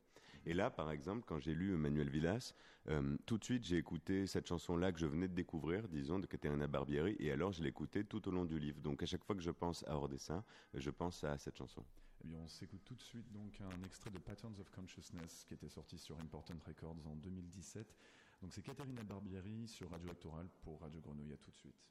Et 0.46 0.55
là, 0.55 0.70
par 0.70 0.90
exemple, 0.90 1.24
quand 1.26 1.38
j'ai 1.38 1.55
lu 1.55 1.76
Manuel 1.76 2.09
Villas, 2.09 2.55
euh, 2.88 3.16
tout 3.26 3.38
de 3.38 3.44
suite, 3.44 3.64
j'ai 3.64 3.76
écouté 3.76 4.26
cette 4.26 4.46
chanson-là 4.46 4.92
que 4.92 4.98
je 4.98 5.07
venais 5.07 5.29
de 5.29 5.35
découvrir, 5.35 5.87
disons, 5.88 6.18
de 6.18 6.26
Caterina 6.26 6.66
Barbieri, 6.66 7.16
et 7.18 7.31
alors 7.31 7.53
je 7.53 7.62
l'écoutais 7.62 8.05
tout 8.05 8.26
au 8.29 8.31
long 8.31 8.44
du 8.44 8.59
livre. 8.59 8.81
Donc 8.81 9.03
à 9.03 9.07
chaque 9.07 9.24
fois 9.24 9.37
que 9.37 9.42
je 9.42 9.50
pense 9.50 9.85
à 9.87 9.96
Ordessin, 9.96 10.42
je 10.74 10.90
pense 10.90 11.24
à 11.24 11.37
cette 11.38 11.57
chanson. 11.57 11.85
Eh 12.24 12.29
bien, 12.29 12.38
on 12.38 12.48
s'écoute 12.48 12.83
tout 12.85 12.94
de 12.94 13.03
suite 13.03 13.31
donc 13.33 13.61
un 13.61 13.83
extrait 13.85 14.11
de 14.11 14.18
Patterns 14.18 14.59
of 14.61 14.70
Consciousness 14.70 15.44
qui 15.46 15.55
était 15.55 15.68
sorti 15.68 15.98
sur 15.98 16.18
Important 16.20 16.57
Records 16.66 17.07
en 17.07 17.16
2017. 17.16 17.96
Donc 18.42 18.53
c'est 18.53 18.62
Caterina 18.62 19.03
Barbieri 19.03 19.68
sur 19.68 19.90
Radio 19.90 20.11
Actoral 20.11 20.48
pour 20.62 20.81
Radio 20.81 21.00
Grenouille. 21.00 21.33
À 21.33 21.37
tout 21.37 21.50
de 21.50 21.57
suite. 21.57 21.90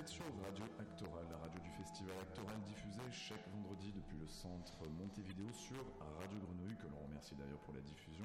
Êtes 0.00 0.08
sur 0.08 0.24
Radio 0.42 0.64
Actoral, 0.78 1.26
la 1.30 1.36
radio 1.36 1.60
du 1.60 1.68
festival 1.76 2.16
Actoral 2.20 2.56
diffusée 2.64 3.04
chaque 3.12 3.46
vendredi 3.52 3.92
depuis 3.92 4.16
le 4.16 4.26
centre 4.28 4.80
Montevideo 4.96 5.52
sur 5.52 5.84
Radio 6.18 6.38
Grenouille, 6.40 6.76
que 6.76 6.88
l'on 6.88 7.04
remercie 7.04 7.34
d'ailleurs 7.34 7.60
pour 7.60 7.74
la 7.74 7.82
diffusion. 7.82 8.24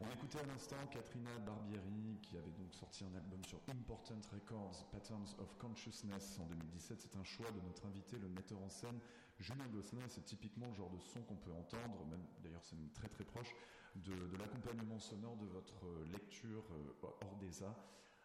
On 0.00 0.06
écoutait 0.12 0.38
à 0.38 0.46
l'instant 0.46 0.76
Katrina 0.92 1.36
Barbieri 1.44 2.20
qui 2.22 2.38
avait 2.38 2.52
donc 2.52 2.72
sorti 2.72 3.02
un 3.02 3.12
album 3.16 3.42
sur 3.44 3.58
Important 3.66 4.20
Records, 4.30 4.86
Patterns 4.92 5.34
of 5.40 5.58
Consciousness 5.58 6.38
en 6.38 6.46
2017. 6.46 7.02
C'est 7.02 7.16
un 7.16 7.24
choix 7.24 7.50
de 7.50 7.60
notre 7.66 7.86
invité, 7.86 8.16
le 8.16 8.28
metteur 8.28 8.62
en 8.62 8.70
scène 8.70 9.00
Julien 9.40 9.66
Gosselin. 9.74 10.06
C'est 10.06 10.24
typiquement 10.24 10.68
le 10.68 10.74
genre 10.74 10.90
de 10.90 11.00
son 11.00 11.20
qu'on 11.22 11.36
peut 11.42 11.52
entendre, 11.52 12.06
même 12.06 12.22
d'ailleurs 12.44 12.62
c'est 12.62 12.76
très 12.94 13.08
très 13.08 13.24
proche 13.24 13.56
de, 13.96 14.14
l'accompagnement 14.38 15.00
sonore 15.00 15.36
de 15.36 15.46
votre 15.46 15.82
lecture 16.12 16.62
euh, 16.70 17.08
hors 17.22 17.36
des 17.40 17.64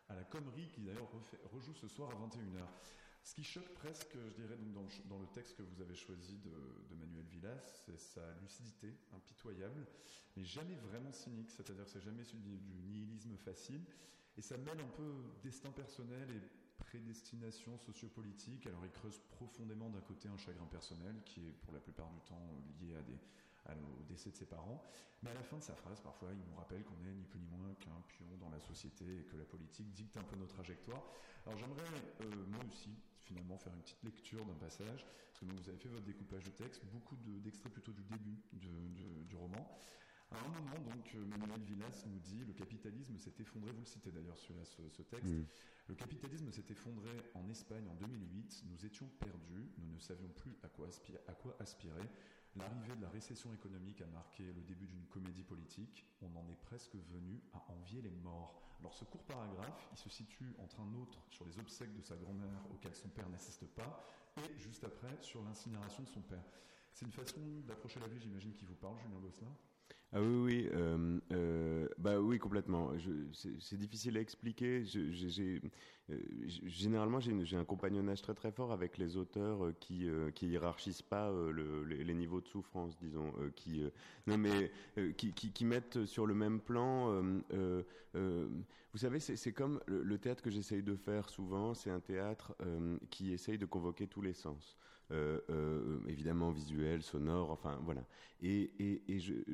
à 0.09 0.15
la 0.15 0.23
Commerie, 0.23 0.69
qui 0.69 0.81
d'ailleurs 0.81 1.09
rejoue 1.51 1.73
ce 1.73 1.87
soir 1.87 2.09
à 2.11 2.13
21h. 2.15 2.67
Ce 3.23 3.33
qui 3.33 3.43
choque 3.43 3.73
presque, 3.75 4.15
je 4.15 4.41
dirais, 4.41 4.57
donc 4.57 4.91
dans, 5.07 5.17
le, 5.17 5.27
texte 5.27 5.55
que 5.55 5.63
vous 5.63 5.81
avez 5.81 5.95
choisi 5.95 6.37
de, 6.39 6.95
Manuel 6.95 7.25
Villas, 7.25 7.81
c'est 7.85 7.97
sa 7.97 8.21
lucidité 8.41 8.93
impitoyable, 9.15 9.87
mais 10.35 10.43
jamais 10.43 10.75
vraiment 10.75 11.13
cynique, 11.13 11.49
c'est-à-dire 11.49 11.87
c'est 11.87 12.01
jamais 12.01 12.25
celui 12.25 12.59
du 12.59 12.73
nihilisme 12.89 13.37
facile, 13.37 13.81
et 14.37 14.41
ça 14.41 14.57
mêle 14.57 14.79
un 14.79 14.97
peu 14.97 15.23
destin 15.41 15.71
personnel 15.71 16.29
et 16.31 16.41
prédestination 16.83 17.77
sociopolitique. 17.77 18.67
Alors 18.67 18.83
il 18.83 18.91
creuse 18.91 19.19
profondément 19.29 19.89
d'un 19.89 20.01
côté 20.01 20.27
un 20.27 20.37
chagrin 20.37 20.65
personnel 20.65 21.15
qui 21.25 21.47
est 21.47 21.51
pour 21.51 21.73
la 21.73 21.79
plupart 21.79 22.09
du 22.09 22.19
temps 22.21 22.61
lié 22.81 22.95
à 22.95 23.01
des, 23.03 23.17
au 23.71 24.03
décès 24.03 24.31
de 24.31 24.35
ses 24.35 24.45
parents. 24.45 24.83
Mais 25.21 25.29
à 25.29 25.33
la 25.33 25.43
fin 25.43 25.57
de 25.57 25.63
sa 25.63 25.75
phrase, 25.75 26.01
parfois, 26.01 26.29
il 26.31 26.39
nous 26.49 26.55
rappelle 26.55 26.83
qu'on 26.83 27.01
est 27.05 27.13
ni 27.13 27.23
plus 27.23 27.39
ni 27.39 27.47
moins 27.47 27.73
qu'un 27.75 28.01
pion 28.07 28.25
dans 28.41 28.49
la 28.49 28.59
société 28.59 29.05
et 29.05 29.23
que 29.23 29.37
la 29.37 29.45
politique 29.45 29.91
dicte 29.93 30.17
un 30.17 30.23
peu 30.23 30.35
nos 30.35 30.47
trajectoires. 30.47 31.03
Alors 31.45 31.57
j'aimerais, 31.57 31.87
euh, 32.21 32.45
moi 32.47 32.59
aussi, 32.67 32.89
finalement, 33.21 33.57
faire 33.57 33.73
une 33.73 33.81
petite 33.81 34.03
lecture 34.03 34.45
d'un 34.45 34.55
passage, 34.55 35.05
parce 35.05 35.39
que 35.39 35.45
vous 35.45 35.69
avez 35.69 35.77
fait 35.77 35.89
votre 35.89 36.03
découpage 36.03 36.43
de 36.43 36.51
texte, 36.51 36.83
beaucoup 36.91 37.15
d'extraits 37.15 37.71
plutôt 37.71 37.93
du 37.93 38.03
début 38.03 38.37
du 38.51 39.35
roman. 39.35 39.65
À 40.33 40.45
un 40.45 40.49
moment, 40.49 40.79
donc, 40.89 41.13
Manuel 41.13 41.61
Villas 41.61 42.05
nous 42.07 42.19
dit 42.19 42.43
le 42.45 42.53
capitalisme 42.53 43.17
s'est 43.19 43.33
effondré, 43.39 43.71
vous 43.71 43.81
le 43.81 43.85
citez 43.85 44.11
d'ailleurs 44.11 44.37
sur 44.37 44.55
ce, 44.65 45.01
texte, 45.03 45.33
le 45.87 45.95
capitalisme 45.95 46.51
s'est 46.51 46.65
effondré 46.69 47.11
en 47.35 47.47
Espagne 47.49 47.87
en 47.87 47.93
2008, 47.95 48.63
nous 48.65 48.85
étions 48.85 49.07
perdus, 49.19 49.69
nous 49.77 49.93
ne 49.93 49.99
savions 49.99 50.29
plus 50.29 50.57
à 50.63 50.69
quoi, 50.69 50.87
à 51.27 51.33
quoi 51.33 51.55
aspirer, 51.59 52.09
L'arrivée 52.55 52.95
de 52.95 53.01
la 53.01 53.09
récession 53.09 53.51
économique 53.51 54.01
a 54.01 54.05
marqué 54.07 54.43
le 54.43 54.61
début 54.61 54.85
d'une 54.85 55.07
comédie 55.07 55.43
politique. 55.43 56.05
On 56.21 56.35
en 56.35 56.47
est 56.49 56.61
presque 56.61 56.95
venu 57.11 57.41
à 57.53 57.71
envier 57.71 58.01
les 58.01 58.11
morts. 58.11 58.61
Alors 58.79 58.93
ce 58.93 59.05
court 59.05 59.23
paragraphe, 59.23 59.89
il 59.91 59.97
se 59.97 60.09
situe 60.09 60.53
entre 60.59 60.79
un 60.81 60.93
autre 61.01 61.23
sur 61.29 61.45
les 61.45 61.57
obsèques 61.57 61.93
de 61.95 62.01
sa 62.01 62.15
grand-mère 62.15 62.61
auxquelles 62.71 62.95
son 62.95 63.09
père 63.09 63.27
n'assiste 63.29 63.65
pas, 63.67 64.05
et 64.37 64.59
juste 64.59 64.83
après 64.83 65.17
sur 65.21 65.41
l'incinération 65.43 66.03
de 66.03 66.09
son 66.09 66.21
père. 66.21 66.43
C'est 66.91 67.05
une 67.05 67.11
façon 67.11 67.41
d'approcher 67.65 67.99
la 67.99 68.07
vie, 68.07 68.19
j'imagine, 68.19 68.53
qui 68.53 68.65
vous 68.65 68.75
parle, 68.75 68.99
Julien 68.99 69.19
Gosselin? 69.19 69.55
Ah 70.15 70.21
oui, 70.21 70.27
oui, 70.27 70.69
euh, 70.73 71.19
euh, 71.31 71.87
bah 71.97 72.19
oui, 72.19 72.37
complètement. 72.37 72.91
C'est 73.31 73.77
difficile 73.77 74.15
à 74.17 74.19
expliquer. 74.19 74.83
euh, 74.95 75.59
généralement, 76.65 77.19
j'ai 77.19 77.57
un 77.57 77.65
compagnonnage 77.65 78.21
très 78.21 78.35
très 78.35 78.51
fort 78.51 78.71
avec 78.71 78.99
les 78.99 79.17
auteurs 79.17 79.71
qui 79.79 80.07
qui 80.35 80.49
hiérarchisent 80.49 81.01
pas 81.01 81.31
les, 81.87 82.13
niveaux 82.13 82.41
de 82.41 82.47
souffrance, 82.47 82.95
disons, 82.99 83.33
qui 83.55 83.81
non 84.27 84.37
mais 84.37 84.71
qui, 85.17 85.33
qui, 85.33 85.65
mettent 85.65 86.05
sur 86.05 86.27
le 86.27 86.35
même 86.35 86.59
plan. 86.59 87.19
vous 88.13 88.97
savez, 88.97 89.19
c'est 89.19 89.53
comme 89.53 89.81
le, 89.87 90.17
théâtre 90.19 90.43
que 90.43 90.51
j'essaye 90.51 90.83
de 90.83 90.95
faire 90.95 91.27
souvent. 91.27 91.73
C'est 91.73 91.89
un 91.89 92.01
théâtre 92.01 92.55
qui 93.09 93.33
essaye 93.33 93.57
de 93.57 93.65
convoquer 93.65 94.05
tous 94.05 94.21
les 94.21 94.33
sens. 94.33 94.77
Euh, 95.13 95.39
euh, 95.51 95.99
évidemment 96.07 96.49
visuel, 96.49 97.03
sonore, 97.03 97.51
enfin 97.51 97.79
voilà. 97.83 98.01
Et, 98.41 98.71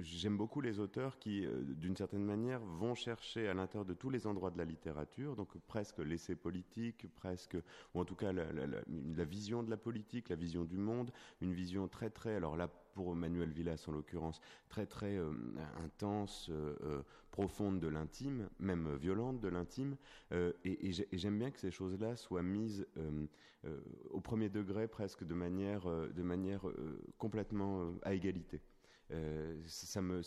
j'aime 0.02 0.38
beaucoup 0.38 0.62
les 0.62 0.80
auteurs 0.80 1.20
qui, 1.20 1.46
euh, 1.46 1.62
d'une 1.64 1.98
certaine 1.98 2.24
manière, 2.24 2.62
vont 2.62 2.96
chercher 2.96 3.50
à 3.50 3.54
l'intérieur 3.54 3.86
de 3.86 3.94
tous 3.94 4.10
les 4.10 4.26
endroits 4.26 4.52
de 4.52 4.58
la 4.58 4.64
littérature, 4.64 5.36
donc 5.36 5.50
presque 5.68 6.00
l'essai 6.00 6.36
politique, 6.36 7.14
presque, 7.16 7.58
ou 7.94 8.00
en 8.00 8.06
tout 8.06 8.16
cas 8.16 8.32
la, 8.32 9.26
vision 9.26 9.62
de 9.62 9.70
la 9.70 9.76
politique, 9.76 10.30
la 10.30 10.38
vision 10.38 10.64
du 10.64 10.78
monde, 10.78 11.12
une 11.42 11.54
vision 11.54 11.90
très 11.90 12.10
très, 12.10 12.36
alors 12.36 12.56
pour 13.00 13.16
Manuel 13.16 13.50
Villas 13.50 13.86
en 13.88 13.94
l'occurrence, 13.94 14.42
très 14.68 14.86
très 14.86 15.16
euh, 15.18 15.32
intense, 15.86 16.50
euh, 16.50 16.76
euh, 16.84 17.02
profonde 17.32 17.80
de 17.80 17.88
l'intime, 17.88 18.50
même 18.60 18.94
violente 18.98 19.40
de 19.40 19.48
l'intime. 19.48 19.96
et, 20.66 20.92
j'aime 21.14 21.40
bien 21.40 21.50
que 21.50 21.60
ces 21.60 21.72
choses-là 21.72 22.18
soient 22.18 22.44
mises 22.44 22.86
au 24.10 24.20
premier 24.20 24.50
degré 24.50 24.90
presque 24.90 25.24
de 25.24 25.34
manière, 25.34 25.86
de 25.86 26.24
manière 26.24 26.66
complètement 27.18 27.94
à 28.02 28.14
égalité. 28.14 28.60
ça 29.66 30.02
me, 30.02 30.22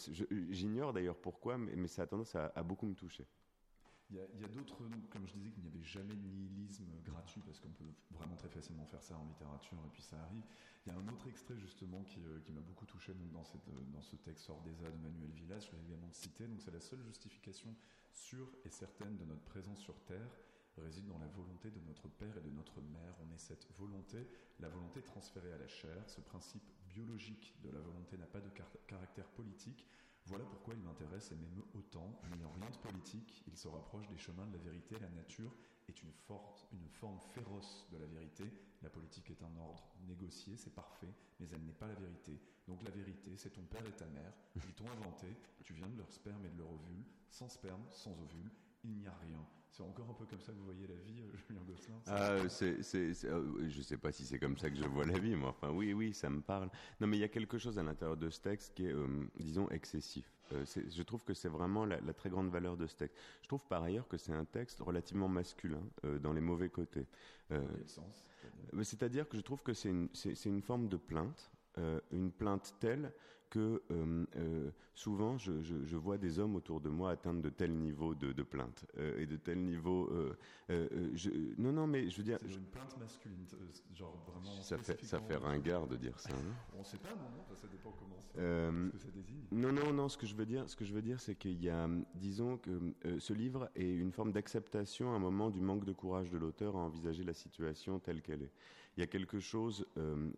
j'ignore 0.51 0.95
d'ailleurs 0.95 1.17
pourquoi, 1.17 1.59
mais, 1.59 1.77
mais, 1.77 1.89
ça 1.89 2.03
a 2.03 2.07
tendance 2.07 2.35
à 2.35 2.63
beaucoup 2.63 2.87
me 2.87 2.95
toucher. 2.95 3.27
Il 4.13 4.19
y 4.19 4.45
a, 4.45 4.49
d'autres, 4.49 4.77
comme 5.09 5.27
je 5.27 5.33
disais, 5.33 5.51
qu'il 5.51 5.63
n'y 5.63 5.69
avait 5.71 5.83
jamais 5.83 6.15
de 6.15 6.29
nihilisme 6.29 6.85
gratuit, 7.03 7.41
parce 7.47 7.59
qu'on 7.61 7.71
peut 7.71 7.93
vraiment 8.11 8.37
très 8.37 8.49
facilement 8.49 8.85
faire 8.85 9.03
ça 9.03 9.17
en 9.17 9.25
littérature, 9.25 9.79
et 9.87 9.91
puis 9.91 10.03
ça 10.03 10.17
arrive. 10.21 10.43
Il 10.85 10.93
y 10.93 10.97
a 10.97 10.99
un 10.99 11.09
autre 11.09 11.29
extrait 11.29 11.57
justement 11.59 12.03
qui, 12.03 12.21
euh, 12.21 12.53
m'a 12.53 12.61
beaucoup 12.61 12.87
touché 12.87 13.13
euh, 13.13 13.83
dans 13.93 14.03
ce 14.03 14.17
texte 14.17 14.51
Hors 14.51 14.61
des 14.63 14.73
de 14.73 14.99
Manuel 14.99 15.31
Villas, 15.31 15.61
je 15.61 15.77
l'ai 15.77 15.83
également 15.85 16.11
cité, 16.13 16.47
donc 16.49 16.61
c'est 16.61 16.73
la 16.73 16.81
seule 16.81 17.03
justification 17.05 17.75
sûre 18.13 18.49
et 18.65 18.71
certaine 18.71 19.17
de 19.17 19.25
notre 19.25 19.45
présence 19.45 19.79
sur 19.79 19.99
Terre 20.05 20.37
réside 20.79 21.07
dans 21.07 21.19
la 21.19 21.29
volonté 21.29 21.71
de 21.71 21.81
notre 21.81 22.09
Père 22.09 22.37
et 22.37 22.41
de 22.41 22.51
notre 22.51 22.81
Mère. 22.81 23.15
On 23.21 23.35
est 23.35 23.39
cette 23.39 23.69
volonté, 23.79 24.27
la 24.59 24.71
volonté 24.71 25.03
transférée 25.03 25.53
à 25.53 25.59
la 25.59 25.69
chair. 25.69 26.09
Ce 26.09 26.21
principe 26.21 26.65
biologique 26.89 27.55
de 27.63 27.71
la 27.71 27.79
volonté 27.79 28.17
n'a 28.17 28.27
pas 28.27 28.41
de 28.41 28.51
caractère 28.87 29.29
politique, 29.29 29.87
voilà 30.27 30.45
pourquoi 30.45 30.75
il 30.75 30.81
m'intéresse 30.81 31.33
et 31.33 31.37
m'émeut 31.37 31.65
autant. 31.75 32.21
Rien 32.23 32.71
de 32.71 32.77
politique, 32.77 33.43
il 33.47 33.57
se 33.57 33.69
rapproche 33.69 34.09
des 34.09 34.19
chemins 34.19 34.47
de 34.47 34.53
la 34.53 34.63
vérité. 34.63 34.97
La 35.01 35.09
nature 35.11 35.53
est 35.89 36.03
une, 36.03 36.13
une 36.73 36.89
forme 36.89 37.19
féroce 37.35 37.89
de 37.91 37.99
la 37.99 38.07
vérité. 38.07 38.45
La 38.83 38.91
politique 38.91 39.31
est 39.31 39.43
un 39.43 39.57
ordre 39.59 39.85
négocié, 40.07 40.57
c'est 40.57 40.75
parfait, 40.75 41.13
mais 41.41 41.47
elle 41.53 41.65
n'est 41.65 41.73
pas 41.73 41.87
la 41.87 41.95
vérité. 41.95 42.39
Donc 42.67 42.83
la 42.83 42.91
vérité, 42.91 43.37
c'est 43.37 43.51
ton 43.51 43.63
père 43.63 43.87
et 43.87 43.97
ta 43.97 44.07
mère. 44.07 44.33
Ils 44.57 44.75
t'ont 44.75 44.91
inventé, 44.91 45.27
tu 45.63 45.75
viens 45.75 45.89
de 45.89 45.99
leur 45.99 46.11
sperme 46.11 46.45
et 46.47 46.51
de 46.51 46.59
leur 46.59 46.71
ovule. 46.71 47.05
Sans 47.31 47.49
sperme, 47.49 47.83
sans 47.91 48.13
ovule, 48.13 48.51
il 48.85 48.99
n'y 48.99 49.07
a 49.07 49.15
rien. 49.23 49.39
C'est 49.73 49.83
encore 49.83 50.11
un 50.11 50.13
peu 50.13 50.27
comme 50.27 50.41
ça 50.43 50.53
que 50.53 50.59
vous 50.59 50.67
voyez 50.67 50.87
la 50.87 50.97
vie, 50.97 51.23
euh, 51.23 51.37
Julien 51.49 51.63
Gosselin 51.67 51.95
ah, 52.07 52.47
c'est, 52.51 52.83
c'est, 52.83 53.25
euh, 53.25 53.69
Je 53.71 53.79
ne 53.79 53.83
sais 53.83 53.97
pas 53.97 54.13
si 54.13 54.27
c'est 54.27 54.39
comme 54.39 54.59
ça 54.59 54.69
que 54.69 54.77
je 54.77 54.85
vois 54.85 55.07
la 55.07 55.19
vie, 55.19 55.35
mais 55.35 55.47
enfin, 55.47 55.71
oui, 55.71 55.95
oui, 55.95 56.13
ça 56.13 56.29
me 56.29 56.43
parle. 56.43 56.69
Non, 57.01 57.07
mais 57.07 57.17
il 57.17 57.21
y 57.21 57.25
a 57.25 57.29
quelque 57.29 57.57
chose 57.57 57.79
à 57.79 57.83
l'intérieur 57.83 58.19
de 58.19 58.29
ce 58.29 58.39
texte 58.41 58.75
qui 58.75 58.87
est, 58.87 58.93
euh, 58.93 59.07
disons, 59.39 59.71
excessif. 59.71 60.31
je 60.67 61.03
trouve 61.03 61.25
que 61.25 61.33
c'est 61.33 61.49
vraiment 61.49 61.87
la, 61.87 61.99
très 62.13 62.29
grande 62.29 62.51
valeur 62.51 62.77
de 62.77 62.87
ce 62.87 62.97
texte. 62.97 63.17
Je 63.41 63.49
trouve 63.49 63.65
par 63.65 63.83
ailleurs 63.83 64.07
que 64.09 64.19
c'est 64.19 64.35
un 64.35 64.45
texte 64.45 64.81
relativement 64.81 65.29
masculin, 65.29 65.83
dans 66.21 66.35
les 66.35 66.43
mauvais 66.43 66.69
côtés. 66.69 67.07
Dans 67.49 67.65
quel 67.65 67.89
sens 67.89 68.27
C'est-à-dire? 68.83 69.27
que 69.27 69.39
je 69.39 69.43
trouve 69.43 69.63
que 69.63 69.73
c'est 69.73 69.89
une, 69.89 70.11
c'est, 70.13 70.45
une 70.45 70.61
forme 70.61 70.89
de 70.89 70.99
plainte, 70.99 71.51
une 72.11 72.31
plainte 72.31 72.75
telle 72.79 73.11
que 73.53 73.83
euh, 73.91 74.25
euh, 74.37 74.71
souvent 74.95 75.37
je, 75.37 75.97
vois 75.97 76.17
des 76.17 76.39
hommes 76.39 76.57
autour 76.57 76.81
de 76.81 76.89
moi 76.89 77.11
atteindre 77.11 77.43
de 77.43 77.51
tels 77.51 77.75
niveaux 77.75 78.15
de, 78.15 78.43
plainte 78.43 78.87
euh, 78.97 79.21
et 79.21 79.27
de 79.27 79.37
tels 79.37 79.63
niveaux. 79.63 80.11
non, 81.59 81.73
non, 81.73 81.87
mais 81.87 82.09
je 82.09 82.17
veux 82.17 82.23
dire. 82.23 82.39
C'est 82.41 82.55
une 82.55 82.65
plainte 82.65 82.99
masculine, 82.99 83.45
genre 83.95 84.17
vraiment. 84.27 84.63
Ça 84.63 84.79
fait, 84.79 85.05
ça 85.05 85.21
fait 85.21 85.37
ringard 85.37 85.87
de 85.87 85.97
dire 85.97 86.19
ça. 86.19 86.31
Hein. 86.35 86.55
On 86.75 86.79
ne 86.79 86.85
sait 86.85 86.97
pas, 86.97 87.11
non, 87.11 87.29
non, 87.37 87.55
ça 87.55 87.69
dépend 87.69 87.93
comment 87.93 88.17
ce 88.23 88.91
que 88.91 88.99
ça 88.99 89.11
désigne. 89.11 89.43
Non, 89.51 89.71
non, 89.71 89.93
non. 89.93 90.09
Ce 90.09 90.17
que 90.17 90.27
je 90.27 90.35
veux 90.35 90.47
dire, 90.47 90.67
ce 90.71 90.75
que 90.75 90.87
je 90.87 90.95
veux 90.95 91.03
dire, 91.03 91.21
c'est 91.21 91.35
qu'il 91.35 91.63
y 91.63 91.69
a, 91.69 91.87
disons 92.15 92.57
que 92.57 92.95
ce 93.19 93.35
livre 93.35 93.69
est 93.75 93.93
une 93.95 94.13
forme 94.13 94.33
d'acceptation 94.33 95.13
à 95.13 95.17
un 95.17 95.19
moment 95.19 95.51
du 95.51 95.61
manque 95.61 95.85
de 95.85 95.93
courage 95.93 96.31
de 96.31 96.39
l'auteur 96.39 96.75
à 96.75 96.79
envisager 96.79 97.23
la 97.23 97.35
situation 97.35 97.99
telle 97.99 98.23
qu'elle 98.23 98.45
est 98.45 98.53
il 98.97 99.01
y 99.01 99.03
a 99.03 99.07
quelque 99.07 99.41
chose. 99.41 99.87
Euh, 99.97 100.31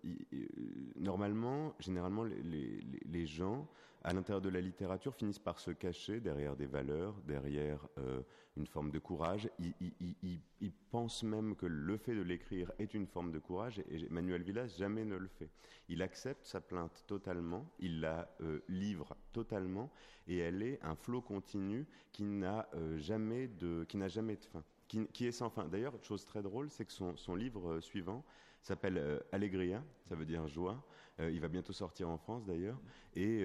normalement, 0.97 1.75
généralement, 1.81 2.25
les, 2.25 3.27
gens 3.27 3.67
à 4.03 4.13
l'intérieur 4.13 4.43
de 4.43 4.51
la 4.51 4.61
littérature 4.61 5.15
finissent 5.15 5.39
par 5.39 5.59
se 5.59 5.71
cacher 5.71 6.21
derrière 6.21 6.57
des 6.57 6.67
valeurs, 6.67 7.15
derrière 7.27 7.89
euh, 7.99 8.21
une 8.57 8.67
forme 8.67 8.91
de 8.91 8.99
courage. 8.99 9.51
Ils, 9.59 10.71
pensent 10.91 11.25
même 11.25 11.57
que 11.57 11.67
le 11.67 11.97
fait 11.97 12.15
de 12.15 12.23
l'écrire 12.23 12.71
est 12.79 12.95
une 12.95 13.07
forme 13.07 13.33
de 13.33 13.41
courage, 13.41 13.81
et 13.91 14.09
Manuel 14.11 14.43
Villas 14.43 14.77
jamais 14.79 15.05
ne 15.05 15.17
le 15.17 15.27
fait. 15.27 15.51
Il 15.89 16.03
accepte 16.03 16.47
sa 16.47 16.61
plainte 16.61 17.03
totalement, 17.09 17.69
il 17.81 18.01
la 18.01 18.29
euh, 18.43 18.61
livre 18.69 19.17
totalement, 19.33 19.91
et 20.29 20.39
elle 20.39 20.63
est 20.63 20.79
un 20.83 20.95
flot 20.95 21.23
continu 21.23 21.87
qui 22.13 22.23
n'a 22.23 22.69
jamais 22.99 23.49
de, 23.49 23.85
qui 23.89 23.97
n'a 23.97 24.09
jamais 24.09 24.37
de 24.37 24.45
fin 24.45 24.63
qui, 24.87 25.27
est 25.27 25.33
sans 25.33 25.51
fin. 25.51 25.67
D'ailleurs, 25.67 25.93
chose 26.03 26.25
très 26.25 26.43
drôle, 26.43 26.71
c'est 26.71 26.85
que 26.85 26.93
son, 26.93 27.17
son 27.17 27.35
livre 27.35 27.81
suivant 27.81 28.25
s'appelle 28.67 29.23
Allegria, 29.33 29.83
ça 30.09 30.15
veut 30.15 30.25
dire 30.25 30.47
joie. 30.49 30.85
il 31.19 31.41
va 31.41 31.49
bientôt 31.49 31.73
sortir 31.73 32.09
en 32.09 32.19
France 32.19 32.45
d'ailleurs. 32.45 32.81
Et, 33.15 33.45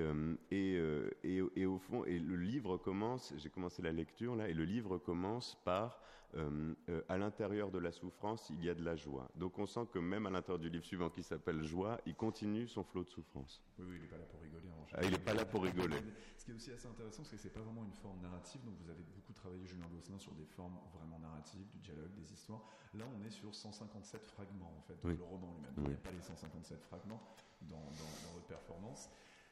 et, 0.51 0.79
et, 1.23 1.41
et, 1.55 1.65
au 1.65 1.77
fond, 1.77 2.05
et 2.05 2.19
le 2.19 2.35
livre 2.35 2.77
commence, 2.77 3.33
j'ai 3.37 3.49
commencé 3.49 3.81
la 3.81 3.91
lecture 3.91 4.35
là, 4.35 4.49
et 4.49 4.53
le 4.53 4.63
livre 4.63 4.97
commence 4.97 5.55
par 5.63 6.01
euh, 6.35 6.73
euh, 6.89 7.01
à 7.09 7.17
l'intérieur 7.17 7.71
de 7.71 7.79
la 7.79 7.91
souffrance, 7.91 8.49
il 8.51 8.63
y 8.63 8.69
a 8.69 8.75
de 8.75 8.83
la 8.83 8.95
joie. 8.95 9.29
Donc 9.35 9.57
on 9.57 9.65
sent 9.65 9.87
que 9.91 9.99
même 9.99 10.27
à 10.27 10.29
l'intérieur 10.29 10.59
du 10.59 10.69
livre 10.69 10.85
suivant 10.85 11.09
qui 11.09 11.23
s'appelle 11.23 11.63
Joie, 11.63 11.99
il 12.05 12.15
continue 12.15 12.67
son 12.67 12.83
flot 12.83 13.03
de 13.03 13.09
souffrance. 13.09 13.63
Oui, 13.79 13.85
oui 13.89 13.95
il 13.97 14.01
n'est 14.03 14.07
pas 14.07 14.17
là 14.17 14.25
pour 14.25 14.41
rigoler. 14.41 14.69
Ah, 14.93 14.99
il 15.03 15.11
n'est 15.11 15.17
pas 15.17 15.33
là 15.33 15.45
pour 15.45 15.63
rigoler. 15.63 15.97
Ce 16.37 16.45
qui 16.45 16.51
est 16.51 16.53
aussi 16.53 16.71
assez 16.71 16.87
intéressant, 16.87 17.23
c'est 17.23 17.35
que 17.35 17.41
c'est 17.41 17.53
pas 17.53 17.61
vraiment 17.61 17.83
une 17.83 17.93
forme 17.93 18.21
narrative. 18.21 18.63
Donc 18.63 18.75
vous 18.79 18.89
avez 18.89 19.03
beaucoup 19.15 19.33
travaillé, 19.33 19.65
Julien 19.65 19.87
Gosselin, 19.91 20.19
sur 20.19 20.33
des 20.33 20.45
formes 20.45 20.77
vraiment 20.93 21.19
narratives, 21.19 21.67
du 21.67 21.79
dialogue, 21.79 22.13
des 22.13 22.31
histoires. 22.31 22.61
Là, 22.93 23.05
on 23.17 23.25
est 23.25 23.31
sur 23.31 23.53
157 23.53 24.25
fragments, 24.27 24.73
en 24.77 24.81
fait, 24.81 24.97
le 25.03 25.23
roman 25.23 25.53
lui-même. 25.55 25.73
Il 25.77 25.87
n'y 25.87 25.93
a 25.93 25.97
pas 25.97 26.11
les 26.11 26.21
157 26.21 26.83
fragments 26.83 27.21
dans, 27.61 27.77
dans 27.77 28.33
votre 28.33 28.47
performance. 28.47 29.09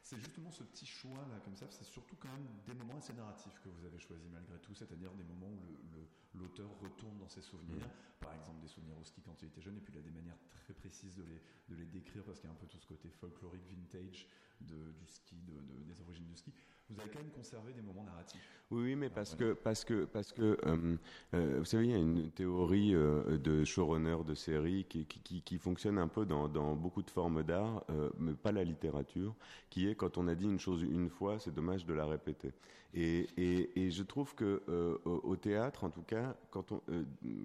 C'est 0.07 0.19
justement 0.19 0.49
ce 0.51 0.63
petit 0.63 0.85
choix 0.85 1.19
là, 1.29 1.37
comme 1.43 1.57
ça, 1.57 1.67
c'est 1.69 1.83
surtout 1.83 2.15
quand 2.15 2.31
même 2.31 2.47
des 2.65 2.73
moments 2.73 2.95
assez 2.97 3.11
narratifs 3.11 3.59
que 3.59 3.67
vous 3.67 3.83
avez 3.83 3.99
choisis 3.99 4.25
malgré 4.31 4.57
tout, 4.59 4.73
c'est-à-dire 4.73 5.11
des 5.15 5.25
moments 5.25 5.51
où 5.51 6.39
l'auteur 6.39 6.69
retourne 6.79 7.17
dans 7.17 7.27
ses 7.27 7.41
souvenirs, 7.41 7.85
mmh. 7.85 8.23
par 8.23 8.33
exemple 8.33 8.61
des 8.61 8.69
souvenirs 8.69 8.97
au 8.97 9.03
ski 9.03 9.21
quand 9.21 9.35
il 9.41 9.49
était 9.49 9.61
jeune, 9.61 9.75
et 9.75 9.81
puis 9.81 9.91
il 9.93 9.99
a 9.99 10.01
des 10.01 10.11
manières 10.11 10.37
très 10.63 10.73
précises 10.73 11.13
de 11.15 11.23
les, 11.23 11.41
de 11.67 11.75
les 11.75 11.85
décrire 11.87 12.23
parce 12.23 12.39
qu'il 12.39 12.47
y 12.49 12.53
a 12.53 12.55
un 12.55 12.57
peu 12.57 12.67
tout 12.67 12.79
ce 12.79 12.87
côté 12.87 13.09
folklorique, 13.09 13.65
vintage 13.67 14.29
de, 14.61 14.93
du 14.93 15.07
ski, 15.07 15.35
de, 15.41 15.83
des 15.83 15.99
origines 15.99 16.27
du 16.27 16.37
ski 16.37 16.53
vous 16.89 17.01
avez 17.01 17.09
quand 17.09 17.19
même 17.19 17.31
conservé 17.31 17.73
des 17.73 17.81
moments 17.81 18.03
narratifs. 18.03 18.57
Oui, 18.71 18.95
mais 18.95 19.09
parce 19.09 19.35
que, 19.35 19.53
parce 19.53 19.83
que, 19.83 20.05
parce 20.05 20.31
que 20.31 20.57
euh, 20.65 20.97
euh, 21.33 21.55
vous 21.59 21.65
savez, 21.65 21.85
il 21.85 21.91
y 21.91 21.93
a 21.93 21.97
une 21.97 22.31
théorie 22.31 22.93
euh, 22.95 23.37
de 23.37 23.63
showrunner 23.63 24.17
de 24.25 24.33
série 24.35 24.85
qui, 24.89 25.05
qui, 25.05 25.41
qui, 25.41 25.57
fonctionne 25.57 25.97
un 25.97 26.07
peu 26.07 26.25
dans, 26.25 26.47
dans 26.47 26.75
beaucoup 26.75 27.01
de 27.01 27.09
formes 27.09 27.43
d'art, 27.43 27.83
mais 28.17 28.33
pas 28.33 28.51
la 28.51 28.63
littérature, 28.63 29.35
qui 29.69 29.87
est 29.87 29.95
quand 29.95 30.17
on 30.17 30.27
a 30.27 30.35
dit 30.35 30.45
une 30.45 30.59
chose 30.59 30.81
une 30.81 31.09
fois, 31.09 31.39
c'est 31.39 31.53
dommage 31.53 31.85
de 31.85 31.93
la 31.93 32.05
répéter. 32.05 32.51
Et, 32.93 33.27
et, 33.37 33.81
et 33.81 33.91
je 33.91 34.03
trouve 34.03 34.33
que 34.33 34.63
au 35.05 35.35
théâtre, 35.35 35.83
en 35.83 35.89
tout 35.89 36.01
cas, 36.01 36.35
quand 36.51 36.71
on, 36.71 36.81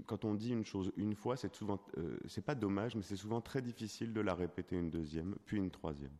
quand 0.06 0.24
on 0.24 0.34
dit 0.34 0.50
une 0.50 0.64
chose 0.64 0.92
une 0.96 1.14
fois, 1.14 1.36
c'est 1.36 1.54
souvent, 1.54 1.80
c'est 2.26 2.44
pas 2.44 2.54
dommage, 2.54 2.96
mais 2.96 3.02
c'est 3.02 3.16
souvent 3.16 3.40
très 3.40 3.62
difficile 3.62 4.12
de 4.12 4.20
la 4.20 4.34
répéter 4.34 4.76
une 4.76 4.90
deuxième, 4.90 5.34
puis 5.46 5.58
une 5.58 5.70
troisième. 5.70 6.16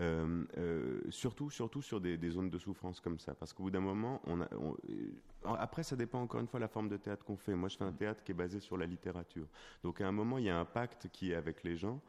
Euh, 0.00 0.44
euh, 0.58 1.00
surtout, 1.10 1.50
surtout 1.50 1.82
sur 1.82 2.00
des, 2.00 2.18
zones 2.30 2.50
de 2.50 2.58
souffrance 2.58 3.00
comme 3.00 3.18
ça, 3.18 3.34
parce 3.34 3.52
qu'au 3.52 3.64
bout 3.64 3.70
d'un 3.70 3.80
moment, 3.80 4.20
on 4.24 4.40
a, 4.40 4.48
après, 5.44 5.82
ça 5.82 5.96
dépend 5.96 6.20
encore 6.20 6.40
une 6.40 6.46
fois 6.46 6.58
de 6.58 6.64
la 6.64 6.68
forme 6.68 6.88
de 6.88 6.96
théâtre 6.96 7.24
qu'on 7.24 7.36
fait. 7.36 7.54
Moi, 7.54 7.68
je 7.68 7.76
fais 7.76 7.84
un 7.84 7.92
théâtre 7.92 8.22
qui 8.24 8.32
est 8.32 8.34
basé 8.34 8.60
sur 8.60 8.76
la 8.76 8.86
littérature. 8.86 9.46
Donc, 9.82 10.00
à 10.00 10.08
un 10.08 10.12
moment, 10.12 10.38
il 10.38 10.44
y 10.44 10.50
a 10.50 10.58
un 10.58 10.64
pacte 10.64 11.08
qui 11.12 11.32
est 11.32 11.34
avec 11.34 11.62
les 11.64 11.76
gens, 11.76 12.00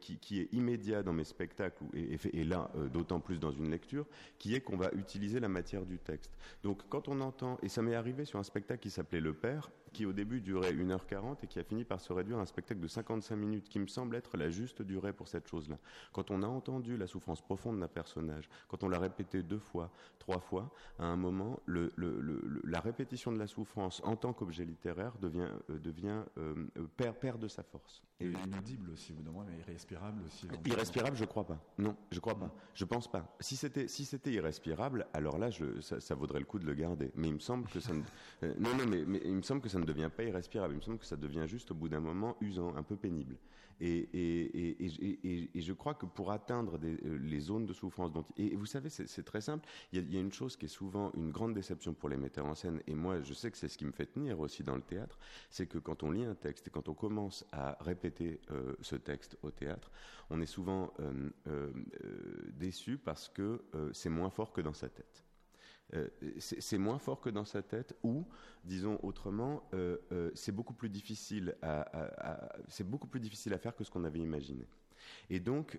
qui, 0.00 0.18
qui, 0.18 0.40
est 0.40 0.52
immédiat 0.52 1.02
dans 1.02 1.12
mes 1.12 1.24
spectacles, 1.24 1.84
et, 1.94 2.16
et, 2.32 2.44
là, 2.44 2.70
d'autant 2.92 3.20
plus 3.20 3.38
dans 3.38 3.50
une 3.50 3.70
lecture, 3.70 4.06
qui 4.38 4.54
est 4.54 4.60
qu'on 4.60 4.76
va 4.76 4.90
utiliser 4.92 5.40
la 5.40 5.48
matière 5.48 5.84
du 5.84 5.98
texte. 5.98 6.32
Donc, 6.62 6.82
quand 6.88 7.08
on 7.08 7.20
entend, 7.20 7.58
et 7.62 7.68
ça 7.68 7.82
m'est 7.82 7.94
arrivé 7.94 8.24
sur 8.24 8.38
un 8.38 8.44
spectacle 8.44 8.80
qui 8.80 8.90
s'appelait 8.90 9.20
Le 9.20 9.34
Père, 9.34 9.70
qui 9.96 10.04
au 10.04 10.12
début 10.12 10.42
durait 10.42 10.74
1h40 10.74 11.38
et 11.42 11.46
qui 11.46 11.58
a 11.58 11.64
fini 11.64 11.82
par 11.84 12.02
se 12.02 12.12
réduire 12.12 12.38
à 12.38 12.42
un 12.42 12.46
spectacle 12.46 12.80
de 12.80 12.86
55 12.86 13.34
minutes, 13.34 13.68
qui 13.70 13.78
me 13.78 13.86
semble 13.86 14.14
être 14.14 14.36
la 14.36 14.50
juste 14.50 14.82
durée 14.82 15.14
pour 15.14 15.26
cette 15.26 15.48
chose-là. 15.48 15.78
Quand 16.12 16.30
on 16.30 16.42
a 16.42 16.46
entendu 16.46 16.98
la 16.98 17.06
souffrance 17.06 17.40
profonde 17.40 17.80
d'un 17.80 17.88
personnage, 17.88 18.50
quand 18.68 18.82
on 18.82 18.90
l'a 18.90 18.98
répété 18.98 19.42
deux 19.42 19.58
fois, 19.58 19.90
trois 20.18 20.38
fois, 20.38 20.70
à 20.98 21.06
un 21.06 21.16
moment, 21.16 21.60
le, 21.64 21.90
la 22.76 22.82
répétition 22.82 23.32
de 23.32 23.38
la 23.38 23.46
souffrance 23.46 24.02
en 24.04 24.16
tant 24.16 24.34
qu'objet 24.34 24.66
littéraire 24.66 25.14
devient, 25.18 25.48
euh, 25.70 25.78
devient 25.78 26.22
euh, 26.36 26.66
perd, 26.96 27.16
perd, 27.16 27.40
de 27.40 27.48
sa 27.48 27.62
force. 27.62 28.02
Et 28.20 28.26
inaudible 28.26 28.90
aussi, 28.90 29.14
vous 29.14 29.22
demandez, 29.22 29.50
mais 29.50 29.60
irrespirable 29.60 30.22
aussi. 30.26 30.46
Irrespirable, 30.66 31.16
je 31.16 31.24
crois 31.24 31.46
pas. 31.46 31.58
Non, 31.78 31.96
je 32.10 32.20
crois 32.20 32.38
pas. 32.38 32.54
Je 32.74 32.84
pense 32.84 33.10
pas. 33.10 33.34
Si 33.40 33.56
c'était 33.56 33.88
si 33.88 34.04
c'était 34.04 34.30
irrespirable, 34.30 35.06
alors 35.14 35.38
là, 35.38 35.48
je, 35.48 35.80
ça, 35.80 36.14
vaudrait 36.14 36.40
le 36.40 36.44
coup 36.44 36.58
de 36.58 36.66
le 36.66 36.74
garder. 36.74 37.12
Mais 37.14 37.28
il 37.28 37.34
me 37.34 37.38
semble 37.38 37.66
que 37.68 37.80
ça 37.80 37.94
ne, 37.94 38.02
euh, 38.42 38.54
non 38.58 38.74
non, 38.76 38.86
mais, 38.86 39.04
mais, 39.06 39.22
il 39.24 39.36
me 39.36 39.42
semble 39.42 39.62
que 39.62 39.70
ça 39.70 39.78
ne 39.78 39.84
devient 39.84 40.10
pas 40.14 40.24
irrespirable. 40.24 40.74
Il 40.74 40.78
me 40.78 40.82
semble 40.82 40.98
que 40.98 41.06
ça 41.06 41.16
devient 41.16 41.44
juste 41.46 41.70
au 41.70 41.74
bout 41.74 41.88
d'un 41.88 42.00
moment 42.00 42.36
usant, 42.42 42.76
un 42.76 42.82
peu 42.82 42.96
pénible. 42.96 43.36
Et, 43.80 44.78
je 45.54 45.72
crois 45.72 45.94
que 45.94 46.06
pour 46.06 46.30
atteindre 46.32 46.78
euh, 46.82 47.18
les 47.18 47.40
zones 47.40 47.66
de 47.66 47.72
souffrance, 47.72 48.12
dont, 48.12 48.24
et 48.36 48.54
vous 48.56 48.66
savez, 48.66 48.88
c'est 48.88 49.24
très 49.24 49.40
simple. 49.40 49.68
Il 49.92 50.12
y, 50.12 50.16
a, 50.16 50.20
une 50.20 50.32
chose 50.32 50.56
qui 50.56 50.66
est 50.66 50.68
souvent 50.68 51.12
une 51.14 51.30
grande 51.30 51.54
déception 51.54 51.94
pour 51.94 52.08
les 52.08 52.16
metteurs 52.16 52.46
en 52.46 52.54
scène, 52.54 52.80
et 52.86 52.94
moi, 52.94 53.20
je 53.22 53.34
sais 53.34 53.50
que 53.50 53.58
c'est 53.58 53.68
ce 53.68 53.78
qui 53.78 53.84
me 53.84 53.92
fait 53.92 54.06
tenir 54.06 54.40
aussi 54.40 54.62
dans 54.62 54.76
le 54.76 54.82
théâtre, 54.82 55.18
c'est 55.50 55.66
que 55.66 55.78
quand 55.78 56.02
on 56.02 56.10
lit 56.10 56.24
un 56.24 56.34
texte 56.34 56.68
et 56.68 56.70
quand 56.70 56.88
on 56.88 56.94
commence 56.94 57.44
à 57.52 57.76
répéter 57.80 58.40
euh, 58.50 58.74
ce 58.80 58.96
texte 58.96 59.36
au 59.42 59.50
théâtre, 59.50 59.90
on 60.30 60.40
est 60.40 60.46
souvent 60.46 60.92
euh, 61.00 61.72
déçu 62.52 62.98
parce 62.98 63.28
que 63.28 63.62
c'est 63.92 64.08
moins 64.08 64.30
fort 64.30 64.52
que 64.52 64.60
dans 64.60 64.72
sa 64.72 64.88
tête. 64.88 65.25
Euh, 65.94 66.08
c'est 66.38 66.78
moins 66.78 66.98
fort 66.98 67.20
que 67.20 67.30
dans 67.30 67.44
sa 67.44 67.62
tête, 67.62 67.96
ou, 68.02 68.24
disons 68.64 68.98
autrement, 69.02 69.62
euh, 69.72 69.98
euh, 70.12 70.30
c'est 70.34 70.52
beaucoup 70.52 70.74
plus 70.74 70.88
difficile 70.88 71.54
à, 71.62 72.52
c'est 72.68 72.88
beaucoup 72.88 73.06
plus 73.06 73.20
difficile 73.20 73.54
à 73.54 73.58
faire 73.58 73.74
que 73.74 73.84
ce 73.84 73.90
qu'on 73.90 74.04
avait 74.04 74.18
imaginé. 74.18 74.66
Et 75.30 75.38
donc, 75.38 75.78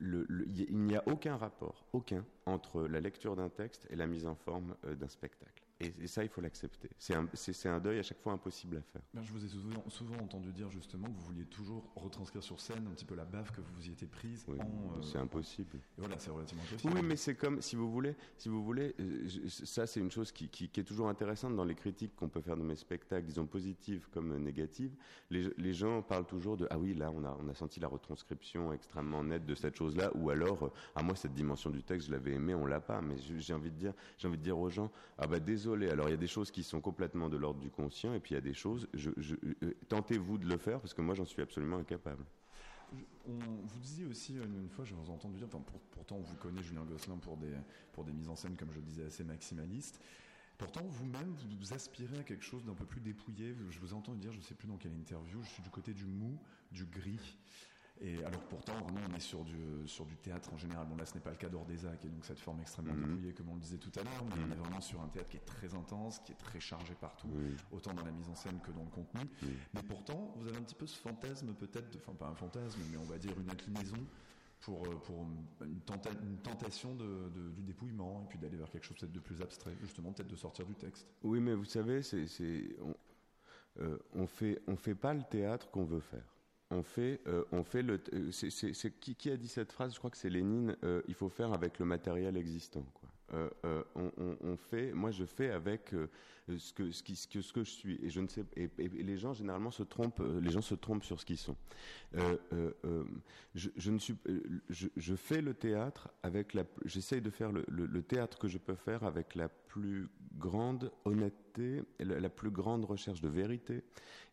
il 0.00 0.78
n'y 0.78 0.96
a 0.96 1.02
aucun 1.06 1.36
rapport, 1.36 1.86
aucun, 1.92 2.24
entre 2.46 2.82
la 2.82 3.00
lecture 3.00 3.34
d'un 3.34 3.48
texte 3.48 3.88
et 3.90 3.96
la 3.96 4.06
mise 4.06 4.26
en 4.26 4.36
forme 4.36 4.76
d'un 4.84 5.08
spectacle. 5.08 5.69
Et, 5.80 6.06
ça, 6.06 6.22
il 6.22 6.28
faut 6.28 6.42
l'accepter. 6.42 6.90
C'est 6.98 7.14
un, 7.14 7.26
un, 7.64 7.80
deuil 7.80 7.98
à 7.98 8.02
chaque 8.02 8.20
fois 8.20 8.34
impossible 8.34 8.76
à 8.76 8.82
faire. 8.82 9.00
Ben, 9.14 9.22
je 9.22 9.32
vous 9.32 9.42
ai 9.44 9.48
souvent, 9.48 9.82
souvent, 9.88 10.16
entendu 10.16 10.52
dire 10.52 10.70
justement 10.70 11.06
que 11.08 11.14
vous 11.14 11.24
vouliez 11.24 11.46
toujours 11.46 11.90
retranscrire 11.96 12.42
sur 12.42 12.60
scène 12.60 12.86
un 12.86 12.90
petit 12.90 13.06
peu 13.06 13.14
la 13.14 13.24
baffe 13.24 13.50
que 13.52 13.62
vous 13.62 13.88
y 13.88 13.92
étiez 13.92 14.06
prise. 14.06 14.44
Oui, 14.46 14.58
euh, 14.60 15.02
c'est 15.02 15.18
impossible. 15.18 15.76
Et 15.76 16.00
voilà, 16.00 16.18
c'est 16.18 16.30
relativement 16.30 16.64
impossible. 16.64 16.92
Oui, 16.94 17.00
mais 17.02 17.16
c'est 17.16 17.34
comme, 17.34 17.62
si 17.62 17.76
vous 17.76 17.90
voulez, 17.90 18.14
si 18.36 18.50
vous 18.50 18.62
voulez 18.62 18.94
euh, 19.00 19.26
ça 19.48 19.86
c'est 19.86 20.00
une 20.00 20.10
chose 20.10 20.32
qui, 20.32 20.48
qui, 20.48 20.68
qui, 20.68 20.80
est 20.80 20.84
toujours 20.84 21.08
intéressante 21.08 21.56
dans 21.56 21.64
les 21.64 21.74
critiques 21.74 22.14
qu'on 22.14 22.28
peut 22.28 22.42
faire 22.42 22.56
de 22.56 22.62
mes 22.62 22.76
spectacles, 22.76 23.26
disons 23.26 23.46
positives 23.46 24.06
comme 24.10 24.36
négatives. 24.36 24.94
Les, 25.30 25.48
les, 25.56 25.72
gens 25.72 26.02
parlent 26.02 26.26
toujours 26.26 26.56
de, 26.56 26.66
ah 26.70 26.78
oui, 26.78 26.94
là, 26.94 27.10
on 27.10 27.24
a, 27.24 27.36
on 27.40 27.48
a 27.48 27.54
senti 27.54 27.80
la 27.80 27.88
retranscription 27.88 28.72
extrêmement 28.72 29.24
nette 29.24 29.46
de 29.46 29.54
cette 29.54 29.76
chose-là, 29.76 30.10
ou 30.14 30.30
alors, 30.30 30.66
euh, 30.66 30.72
ah 30.94 31.02
moi, 31.02 31.16
cette 31.16 31.34
dimension 31.34 31.70
du 31.70 31.82
texte, 31.82 32.08
je 32.08 32.12
l'avais 32.12 32.32
aimé, 32.32 32.54
on 32.54 32.66
l'a 32.66 32.80
pas. 32.80 33.00
Mais 33.00 33.16
j'ai 33.16 33.54
envie 33.54 33.70
de 33.70 33.76
dire, 33.76 33.94
j'ai 34.18 34.28
envie 34.28 34.38
de 34.38 34.42
dire 34.42 34.58
aux 34.58 34.68
gens, 34.68 34.90
ah 35.18 35.26
bah 35.26 35.40
désolé, 35.40 35.69
alors 35.90 36.08
il 36.08 36.12
y 36.12 36.14
a 36.14 36.18
des 36.18 36.26
choses 36.26 36.50
qui 36.50 36.62
sont 36.62 36.80
complètement 36.80 37.28
de 37.28 37.36
l'ordre 37.36 37.60
du 37.60 37.70
conscient, 37.70 38.14
et 38.14 38.20
puis 38.20 38.32
il 38.32 38.34
y 38.34 38.38
a 38.38 38.42
des 38.42 38.54
choses. 38.54 38.88
Euh, 38.94 39.74
tentez-vous 39.88 40.38
de 40.38 40.46
le 40.46 40.56
faire 40.56 40.80
parce 40.80 40.94
que 40.94 41.02
moi 41.02 41.14
j'en 41.14 41.24
suis 41.24 41.42
absolument 41.42 41.78
incapable. 41.78 42.24
vous 43.26 43.80
disiez 43.80 44.06
aussi 44.06 44.34
une, 44.34 44.68
fois, 44.68 44.84
je 44.84 44.94
vous 44.94 45.06
ai 45.06 45.10
entendu 45.10 45.36
dire, 45.36 45.46
enfin, 45.46 45.62
pourtant 45.92 46.16
on 46.16 46.22
vous 46.22 46.36
connaît 46.36 46.62
Julien 46.62 46.84
Gosselin 46.84 47.18
pour 47.18 47.36
des, 47.36 47.54
pour 47.92 48.04
des 48.04 48.12
mises 48.12 48.28
en 48.28 48.36
scène, 48.36 48.56
comme 48.56 48.70
je 48.70 48.76
le 48.76 48.84
disais, 48.84 49.04
assez 49.04 49.24
maximalistes. 49.24 50.00
Pourtant, 50.60 50.82
vous-même, 50.84 51.34
vous, 51.58 51.72
aspirez 51.72 52.18
à 52.18 52.22
quelque 52.22 52.44
chose 52.44 52.66
d'un 52.66 52.74
peu 52.74 52.84
plus 52.84 53.00
dépouillé. 53.00 53.54
Je 53.70 53.80
vous 53.80 53.92
ai 53.92 53.94
entendu 53.94 54.18
dire, 54.18 54.32
je 54.32 54.36
ne 54.36 54.42
sais 54.42 54.54
plus 54.54 54.68
dans 54.68 54.76
quelle 54.76 54.92
interview, 54.92 55.42
je 55.42 55.48
suis 55.48 55.62
du 55.62 55.70
côté 55.70 55.94
du 55.94 56.04
mou, 56.04 56.38
du 56.70 56.84
gris. 56.84 57.38
Et 58.02 58.24
alors 58.24 58.40
pourtant, 58.48 58.72
vraiment, 58.80 59.00
on 59.10 59.14
est 59.14 59.20
sur 59.20 59.44
du, 59.44 59.86
sur 59.86 60.06
du 60.06 60.16
théâtre 60.16 60.52
en 60.54 60.56
général. 60.56 60.86
Bon, 60.88 60.96
là, 60.96 61.04
ce 61.04 61.14
n'est 61.14 61.20
pas 61.20 61.30
le 61.30 61.36
cas 61.36 61.50
d'Ordesa, 61.50 61.94
qui 61.96 62.06
est 62.06 62.10
donc 62.10 62.24
cette 62.24 62.40
forme 62.40 62.60
extrêmement 62.60 62.94
mhm. 62.94 63.04
dépouillée, 63.04 63.32
comme 63.34 63.50
on 63.50 63.54
le 63.54 63.60
disait 63.60 63.76
tout 63.76 63.92
à 63.96 64.02
l'heure, 64.02 64.24
mais 64.26 64.34
on 64.38 64.52
est 64.52 64.56
mhm. 64.56 64.62
vraiment 64.62 64.80
sur 64.80 65.02
un 65.02 65.08
théâtre 65.08 65.28
qui 65.28 65.36
est 65.36 65.44
très 65.44 65.74
intense, 65.74 66.18
qui 66.20 66.32
est 66.32 66.36
très 66.38 66.60
chargé 66.60 66.94
partout, 66.94 67.28
autant 67.70 67.92
dans 67.92 68.04
la 68.04 68.12
mise 68.12 68.28
en 68.28 68.34
scène 68.34 68.58
que 68.60 68.70
dans 68.72 68.84
le 68.84 68.90
contenu. 68.90 69.20
Mais 69.74 69.82
pourtant, 69.82 70.32
vous 70.36 70.48
avez 70.48 70.56
un 70.56 70.62
petit 70.62 70.74
peu 70.74 70.86
ce 70.86 70.98
fantasme, 70.98 71.52
peut-être, 71.54 71.88
enfin 71.98 72.14
pas 72.14 72.28
un 72.28 72.34
fantasme, 72.34 72.80
mais 72.90 72.96
on 72.96 73.04
va 73.04 73.18
dire 73.18 73.38
une 73.38 73.50
inclinaison 73.50 73.98
pour, 74.60 74.86
euh, 74.86 74.94
pour 75.04 75.26
une, 75.62 75.80
tentation 76.42 76.94
de, 76.94 77.28
du 77.54 77.62
dépouillement, 77.62 78.22
et 78.24 78.28
puis 78.28 78.38
d'aller 78.38 78.56
vers 78.56 78.70
quelque 78.70 78.84
chose 78.84 78.96
peut-être 78.96 79.12
de 79.12 79.20
plus 79.20 79.40
abstrait, 79.42 79.76
justement, 79.80 80.12
peut-être 80.12 80.28
de 80.28 80.36
sortir 80.36 80.66
du 80.66 80.74
texte. 80.74 81.06
Oui, 81.22 81.40
mais 81.40 81.54
vous 81.54 81.64
savez, 81.64 82.02
c'est, 82.02 82.76
on, 82.82 82.94
euh, 83.82 83.98
on 84.14 84.26
fait, 84.26 84.60
on 84.66 84.76
fait 84.76 84.94
pas 84.94 85.14
le 85.14 85.22
théâtre 85.22 85.70
qu'on 85.70 85.84
veut 85.84 86.00
faire 86.00 86.39
on 86.70 86.82
fait, 86.82 87.20
euh, 87.26 87.44
on 87.52 87.64
fait 87.64 87.82
le. 87.82 88.00
Euh, 88.12 88.30
c'est, 88.30 89.00
qui, 89.00 89.14
qui, 89.14 89.30
a 89.30 89.36
dit 89.36 89.48
cette 89.48 89.72
phrase? 89.72 89.92
Je 89.92 89.98
crois 89.98 90.10
que 90.10 90.16
c'est 90.16 90.30
Lénine. 90.30 90.76
Euh, 90.84 91.02
il 91.08 91.14
faut 91.14 91.28
faire 91.28 91.52
avec 91.52 91.78
le 91.78 91.84
matériel 91.84 92.36
existant. 92.36 92.84
On, 93.32 94.10
on, 94.16 94.36
on, 94.40 94.56
fait. 94.56 94.92
Moi, 94.92 95.10
je 95.10 95.24
fais 95.24 95.50
avec 95.50 95.94
ce 96.58 96.72
que 96.72 96.90
ce, 96.90 97.02
que, 97.02 97.40
ce 97.40 97.52
que 97.52 97.64
je 97.64 97.70
suis. 97.70 97.98
Et 98.02 98.10
je 98.10 98.20
ne 98.20 98.26
sais. 98.26 98.44
Les 98.78 99.16
gens 99.16 99.32
généralement 99.32 99.70
se 99.70 99.82
trompent. 99.82 100.22
Les 100.40 100.50
gens 100.50 100.62
se 100.62 100.74
trompent 100.74 101.04
sur 101.04 101.20
ce 101.20 101.24
qu'ils 101.24 101.38
sont. 101.38 101.56
Je, 103.54 103.90
ne 103.90 103.98
suis. 103.98 104.16
Je, 104.68 105.14
fais 105.14 105.40
le 105.40 105.54
théâtre 105.54 106.08
avec 106.22 106.54
la. 106.54 106.64
J'essaye 106.84 107.20
de 107.20 107.30
faire 107.30 107.52
le, 107.52 108.02
théâtre 108.02 108.38
que 108.38 108.48
je 108.48 108.58
peux 108.58 108.74
faire 108.74 109.04
avec 109.04 109.34
la 109.34 109.48
plus 109.48 110.08
grande 110.36 110.90
honnêteté, 111.04 111.82
la, 112.00 112.28
plus 112.28 112.50
grande 112.50 112.84
recherche 112.84 113.20
de 113.20 113.28
vérité 113.28 113.84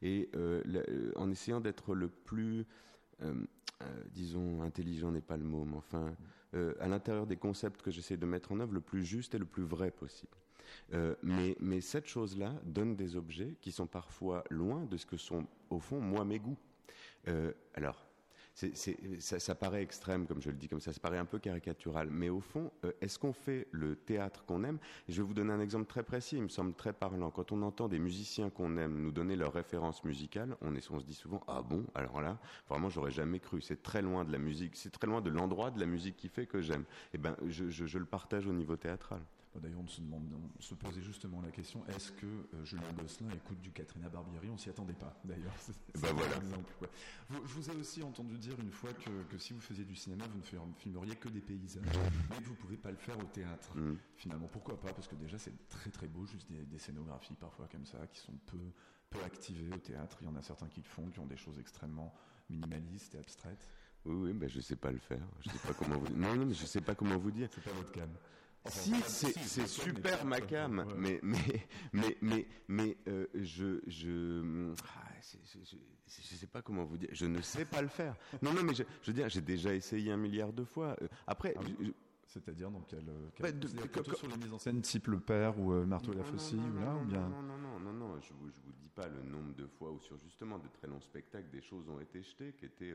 et 0.02 0.30
euh, 0.36 0.64
euh, 0.68 1.12
en 1.16 1.30
essayant 1.30 1.60
d'être 1.60 1.94
le 1.94 2.08
plus 2.08 2.66
disons, 4.12 4.62
intelligent 4.62 5.12
n'est 5.12 5.22
pas 5.22 5.38
le 5.38 5.44
mot, 5.44 5.66
mais 5.66 5.78
enfin, 5.78 6.16
à 6.80 6.88
l'intérieur 6.88 7.26
des 7.28 7.38
concepts 7.38 7.82
que 7.82 7.92
j'essaie 7.92 8.18
de 8.18 8.26
mettre 8.26 8.52
en 8.52 8.60
œuvre, 8.60 8.74
le 8.74 8.82
plus 8.82 9.04
juste 9.04 9.36
et 9.36 9.38
le 9.38 9.46
plus 9.46 9.64
vrai 9.64 9.92
possible. 9.92 10.38
mais, 11.24 11.56
mais 11.60 11.82
cette 11.82 12.08
chose-là 12.08 12.54
donne 12.64 12.96
des 12.96 13.16
objets 13.16 13.56
qui 13.62 13.72
sont 13.72 13.88
parfois 13.88 14.44
loin 14.50 14.86
de 14.86 14.98
ce 14.98 15.06
que 15.06 15.18
sont, 15.18 15.46
au 15.70 15.80
fond, 15.80 16.00
moi, 16.00 16.26
mes 16.26 16.40
goûts. 16.40 16.58
alors, 17.74 18.07
ça, 19.20 19.56
paraît 19.56 19.84
extrême, 19.84 20.26
comme 20.26 20.42
je 20.42 20.50
le 20.50 20.56
dis 20.56 20.68
comme 20.68 20.80
ça, 20.80 20.92
ça 20.92 21.00
paraît 21.00 21.20
un 21.20 21.26
peu 21.26 21.38
caricatural, 21.38 22.10
mais 22.10 22.30
au 22.30 22.40
fond, 22.40 22.72
euh, 22.86 22.92
est-ce 23.02 23.20
qu'on 23.20 23.34
fait 23.34 23.68
le 23.72 23.96
théâtre 23.96 24.46
qu'on 24.46 24.64
aime? 24.64 24.80
Je 25.08 25.22
vais 25.22 25.28
vous 25.28 25.36
donner 25.36 25.54
un 25.54 25.60
exemple 25.60 25.86
très 25.86 26.04
précis, 26.04 26.38
il 26.38 26.44
me 26.44 26.50
semble 26.50 26.74
très 26.74 26.94
parlant. 26.94 27.30
Quand 27.30 27.52
on 27.52 27.62
entend 27.62 27.88
des 27.88 28.00
musiciens 28.00 28.50
qu'on 28.50 28.78
aime 28.78 29.00
nous 29.00 29.12
donner 29.12 29.36
leurs 29.36 29.54
références 29.54 30.04
musicales, 30.04 30.56
on, 30.62 30.74
se 30.74 31.06
dit 31.06 31.14
souvent 31.14 31.44
ah 31.48 31.62
bon, 31.62 31.86
alors 31.94 32.22
là, 32.22 32.40
vraiment, 32.68 32.90
j'aurais 32.90 33.12
jamais 33.12 33.40
cru. 33.40 33.62
C'est 33.62 33.84
très 33.84 34.02
loin 34.02 34.26
de 34.26 34.32
la 34.32 34.40
musique, 34.40 34.76
c'est 34.76 34.90
très 34.90 35.08
loin 35.08 35.22
de 35.22 35.30
l'endroit 35.30 35.70
de 35.70 35.80
la 35.80 35.86
musique 35.86 36.18
qui 36.18 36.30
fait 36.30 36.48
que 36.48 36.62
j'aime. 36.62 36.86
Eh 37.14 37.18
ben, 37.18 37.36
je 37.48 37.98
le 37.98 38.06
partage 38.06 38.48
au 38.48 38.54
niveau 38.54 38.76
théâtral. 38.76 39.22
D'ailleurs, 39.56 39.80
on 39.80 39.88
se, 39.88 40.02
demande, 40.02 40.30
on 40.34 40.62
se 40.62 40.76
posait 40.76 41.02
justement 41.02 41.42
la 41.42 41.50
question 41.52 41.84
est-ce 41.88 42.12
que 42.12 42.26
euh, 42.26 42.64
Julien 42.64 42.92
Gosselin 42.94 43.30
écoute 43.32 43.60
du 43.60 43.72
Katrina 43.72 44.08
Barbieri? 44.10 44.50
On 44.50 44.58
s'y 44.58 44.70
attendait 44.70 44.94
pas, 44.94 45.20
d'ailleurs. 45.24 45.54
Bah 46.00 46.10
voilà. 46.14 46.36
je 47.32 47.54
vous 47.54 47.70
ai 47.72 47.76
aussi 47.76 48.04
entendu 48.04 48.38
dire 48.38 48.60
une 48.60 48.72
fois 48.72 48.92
que, 48.94 49.38
si 49.38 49.54
vous 49.54 49.60
faisiez 49.60 49.84
du 49.84 49.96
cinéma, 49.96 50.26
vous 50.28 50.38
ne 50.38 50.74
filmeriez 50.74 51.16
que 51.16 51.30
des 51.30 51.42
paysages, 51.42 51.84
mais 52.30 52.38
que 52.38 52.44
vous 52.44 52.52
ne 52.52 52.58
pouvez 52.58 52.78
pas 52.78 52.92
le 52.92 52.98
faire 52.98 53.18
au 53.18 53.24
théâtre. 53.24 53.76
Mm. 53.76 53.96
Finalement, 54.16 54.48
pourquoi 54.48 54.80
pas? 54.80 54.94
Parce 54.94 55.08
que 55.08 55.16
déjà, 55.16 55.38
c'est 55.40 55.68
très 55.70 55.90
très 55.90 56.08
beau, 56.08 56.26
juste 56.26 56.48
des, 56.52 56.78
scénographies 56.78 57.36
parfois 57.36 57.68
comme 57.72 57.86
ça, 57.86 58.06
qui 58.08 58.20
sont 58.20 58.38
peu, 58.46 58.60
peu 59.10 59.24
activées 59.24 59.74
au 59.74 59.80
théâtre. 59.80 60.18
Il 60.22 60.26
y 60.26 60.30
en 60.30 60.36
a 60.36 60.44
certains 60.44 60.68
qui 60.68 60.82
le 60.82 60.88
font, 60.88 61.10
qui 61.10 61.20
ont 61.20 61.26
des 61.26 61.38
choses 61.38 61.58
extrêmement 61.58 62.14
minimalistes 62.50 63.16
et 63.16 63.20
abstraites. 63.20 63.68
Oui, 64.06 64.16
oui, 64.16 64.34
ben 64.34 64.48
je 64.48 64.62
sais 64.62 64.76
pas 64.76 64.92
le 64.92 65.00
faire. 65.00 65.26
Je 65.42 65.50
sais 65.50 65.68
pas 65.68 65.74
comment 65.74 65.98
vous. 65.98 66.16
Non, 66.16 66.36
non, 66.36 66.46
mais 66.46 66.54
je 66.54 66.66
sais 66.66 66.82
pas 66.82 66.96
comment 66.96 67.18
vous 67.18 67.32
dire. 67.32 67.50
C'est 67.52 67.64
pas 67.64 67.72
votre 67.72 67.92
cam. 67.92 68.10
Si, 68.70 68.94
c'est 69.02 69.68
super 69.68 70.26
ma 70.26 70.42
cam, 70.42 70.86
mais 70.98 71.20
mais 71.24 71.38
mais 71.94 72.18
mais 72.22 72.48
mais 72.68 72.98
euh, 73.08 73.26
je 73.36 73.80
je 73.88 74.74
ah, 74.84 75.08
je 75.22 76.36
sais 76.36 76.48
pas 76.48 76.62
comment 76.62 76.86
vous 76.86 76.98
dire, 76.98 77.10
je 77.12 77.26
ne 77.26 77.42
sais 77.42 77.66
pas 77.66 77.82
le 77.82 77.88
faire. 77.88 78.16
Non 78.42 78.54
non 78.54 78.64
mais 78.64 78.74
je, 78.74 78.84
je 79.02 79.08
veux 79.08 79.14
dire, 79.14 79.30
j'ai 79.30 79.42
déjà 79.42 79.74
essayé 79.74 80.12
un 80.12 80.18
milliard 80.18 80.54
de 80.54 80.64
fois. 80.64 80.96
Euh, 81.02 81.08
après. 81.26 81.54
Ah 81.58 81.62
c'est-à-dire 82.28 82.70
dans 82.70 82.82
quel, 82.82 83.06
quel 83.36 83.58
de, 83.58 83.68
sur 83.68 84.28
les 84.28 84.38
mises 84.38 84.52
en 84.54 84.60
scène 84.60 84.82
type 84.82 85.08
Le 85.08 85.20
Père 85.20 85.58
ou 85.58 85.72
euh, 85.72 85.86
Marteau 85.86 86.12
et 86.12 86.18
la 86.18 86.24
Faucille 86.26 86.60
ou 86.60 86.80
là 86.80 86.94
ou 86.96 87.06
bien 87.06 87.22
non 87.22 87.42
non 87.42 87.58
non 87.58 87.80
non 87.80 87.94
non 87.94 88.20
je 88.20 88.34
vous 88.34 88.50
je 88.50 88.60
vous 88.66 88.74
dis 88.74 88.90
pas 88.90 89.08
le 89.08 89.24
nombre 89.24 89.56
de 89.56 89.66
fois 89.66 89.92
où 89.92 90.00
sur 90.02 90.18
justement 90.18 90.60
de 90.60 90.68
très 90.68 90.88
longs 90.88 91.00
spectacles 91.00 91.50
des 91.50 91.62
choses 91.62 91.88
ont 91.90 92.02
été 92.02 92.22
jetées 92.22 92.54
qui 92.54 92.66
étaient 92.66 92.94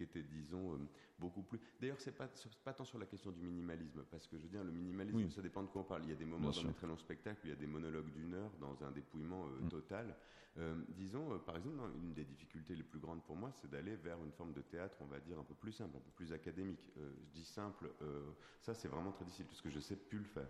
qui 0.00 0.04
était, 0.04 0.22
disons, 0.22 0.72
euh, 0.72 0.78
beaucoup 1.18 1.42
plus. 1.42 1.60
D'ailleurs, 1.78 2.00
c'est 2.00 2.16
pas 2.16 2.28
pas 2.64 2.72
tant 2.72 2.84
sur 2.84 2.98
la 2.98 3.04
question 3.04 3.30
du 3.30 3.42
minimalisme, 3.42 4.02
parce 4.10 4.26
que 4.26 4.38
je 4.38 4.44
veux 4.44 4.48
dire, 4.48 4.64
le 4.64 4.72
minimalisme, 4.72 5.30
ça 5.30 5.42
dépend 5.42 5.62
de 5.62 5.68
quoi 5.68 5.82
on 5.82 5.84
parle. 5.84 6.04
Il 6.04 6.10
y 6.10 6.12
a 6.12 6.16
des 6.16 6.24
moments 6.24 6.50
dans 6.50 6.66
un 6.66 6.72
très 6.72 6.86
long 6.86 6.96
spectacle 6.96 7.40
où 7.44 7.46
il 7.48 7.50
y 7.50 7.52
a 7.52 7.56
des 7.56 7.66
monologues 7.66 8.10
d'une 8.12 8.34
heure 8.34 8.52
dans 8.60 8.82
un 8.82 8.90
dépouillement 8.92 9.44
euh, 9.44 9.64
mm. 9.64 9.68
total. 9.68 10.16
Euh, 10.58 10.74
disons, 10.88 11.38
par 11.40 11.56
exemple, 11.56 11.78
une 12.02 12.14
des 12.14 12.24
difficultés 12.24 12.74
les 12.74 12.82
plus 12.82 12.98
grandes 12.98 13.22
pour 13.22 13.36
moi, 13.36 13.52
c'est 13.52 13.70
d'aller 13.70 13.94
vers 13.96 14.16
une 14.24 14.32
forme 14.32 14.54
de 14.54 14.62
théâtre, 14.62 14.96
on 15.00 15.06
va 15.06 15.20
dire, 15.20 15.38
un 15.38 15.44
peu 15.44 15.54
plus 15.54 15.72
simple, 15.72 15.96
un 15.96 16.00
peu 16.00 16.10
plus 16.16 16.32
académique. 16.32 16.90
je 16.96 17.30
dis 17.32 17.44
simple, 17.44 17.92
ça 18.60 18.74
c'est 18.74 18.88
vraiment 18.88 19.12
très 19.12 19.24
difficile, 19.24 19.46
parce 19.46 19.60
que 19.60 19.70
je 19.70 19.78
sais 19.78 19.96
plus 19.96 20.18
le 20.18 20.24
faire. 20.24 20.48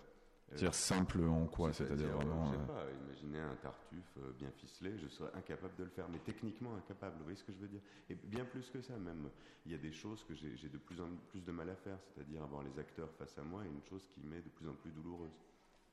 C'est-à-dire 0.50 0.74
simple 0.74 1.22
en 1.22 1.46
quoi 1.46 1.72
C'est-à-dire 1.72 2.08
vraiment. 2.08 2.52
Je 2.52 2.58
sais 2.58 2.66
pas, 2.66 2.84
imaginez 3.06 3.38
un 3.38 3.54
tartuffe 3.56 4.16
euh, 4.18 4.32
bien 4.36 4.50
ficelé, 4.50 4.98
je 4.98 5.08
serais 5.08 5.30
incapable 5.34 5.76
de 5.76 5.84
le 5.84 5.90
faire, 5.90 6.08
mais 6.08 6.18
techniquement 6.18 6.74
incapable, 6.74 7.16
vous 7.18 7.24
voyez 7.24 7.38
ce 7.38 7.44
que 7.44 7.52
je 7.52 7.58
veux 7.58 7.68
dire? 7.68 7.80
Et 8.08 8.16
bien 8.16 8.44
plus 8.44 8.68
que 8.70 8.80
ça, 8.80 8.96
même. 8.96 9.30
Il 9.64 9.72
y 9.72 9.74
a 9.76 9.78
des 9.78 9.92
choses 9.92 10.24
que 10.24 10.34
j'ai 10.34 10.68
de 10.68 10.78
plus 10.78 11.00
en 11.00 11.06
plus 11.28 11.44
de 11.44 11.52
mal 11.52 11.70
à 11.70 11.76
faire, 11.76 11.98
c'est-à-dire 12.02 12.42
avoir 12.42 12.64
les 12.64 12.76
acteurs 12.78 13.12
face 13.12 13.38
à 13.38 13.42
moi, 13.42 13.64
et 13.64 13.68
une 13.68 13.82
chose 13.82 14.08
qui 14.12 14.22
m'est 14.24 14.42
de 14.42 14.48
plus 14.48 14.68
en 14.68 14.74
plus 14.74 14.90
douloureuse. 14.90 15.38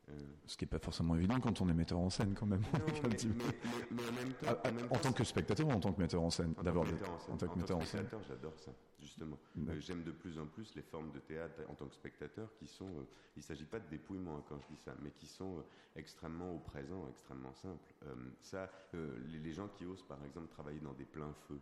Euh, 0.09 0.13
Ce 0.45 0.55
qui 0.55 0.63
n'est 0.63 0.69
pas 0.69 0.79
forcément 0.79 1.15
évident 1.15 1.39
quand 1.39 1.59
on 1.61 1.69
est 1.69 1.73
metteur 1.73 1.99
en 1.99 2.09
scène, 2.09 2.33
quand 2.33 2.45
même. 2.45 2.63
en 4.89 4.97
tant 4.97 5.11
que 5.11 5.23
spectateur 5.23 5.67
ou 5.67 5.71
en 5.71 5.79
tant 5.79 5.91
que 5.91 6.01
metteur 6.01 6.23
en 6.23 6.29
scène 6.29 6.53
D'abord, 6.63 6.85
en, 7.29 7.35
tant 7.35 7.47
que 7.47 7.59
metteur 7.59 7.77
en 7.77 7.85
scène. 7.85 8.07
J'adore 8.27 8.57
ça, 8.57 8.71
justement. 8.99 9.37
Euh, 9.67 9.79
j'aime 9.79 10.03
de 10.03 10.11
plus 10.11 10.39
en 10.39 10.47
plus 10.47 10.75
les 10.75 10.81
formes 10.81 11.11
de 11.11 11.19
théâtre 11.19 11.61
en 11.69 11.75
tant 11.75 11.87
que 11.87 11.95
spectateur 11.95 12.53
qui 12.55 12.67
sont. 12.67 12.89
Euh, 12.89 13.03
il 13.35 13.39
ne 13.39 13.43
s'agit 13.43 13.65
pas 13.65 13.79
de 13.79 13.87
dépouillement 13.89 14.37
hein, 14.37 14.43
quand 14.49 14.59
je 14.59 14.67
dis 14.67 14.81
ça, 14.83 14.95
mais 15.01 15.11
qui 15.11 15.27
sont 15.27 15.63
extrêmement 15.95 16.53
au 16.53 16.59
présent, 16.59 17.07
extrêmement 17.09 17.53
simples. 17.53 17.93
ça, 18.41 18.71
les, 18.93 19.53
gens 19.53 19.67
qui 19.67 19.85
osent, 19.85 20.03
par 20.03 20.23
exemple, 20.25 20.47
travailler 20.47 20.79
dans 20.79 20.93
des 20.93 21.05
pleins 21.05 21.33
feux. 21.47 21.59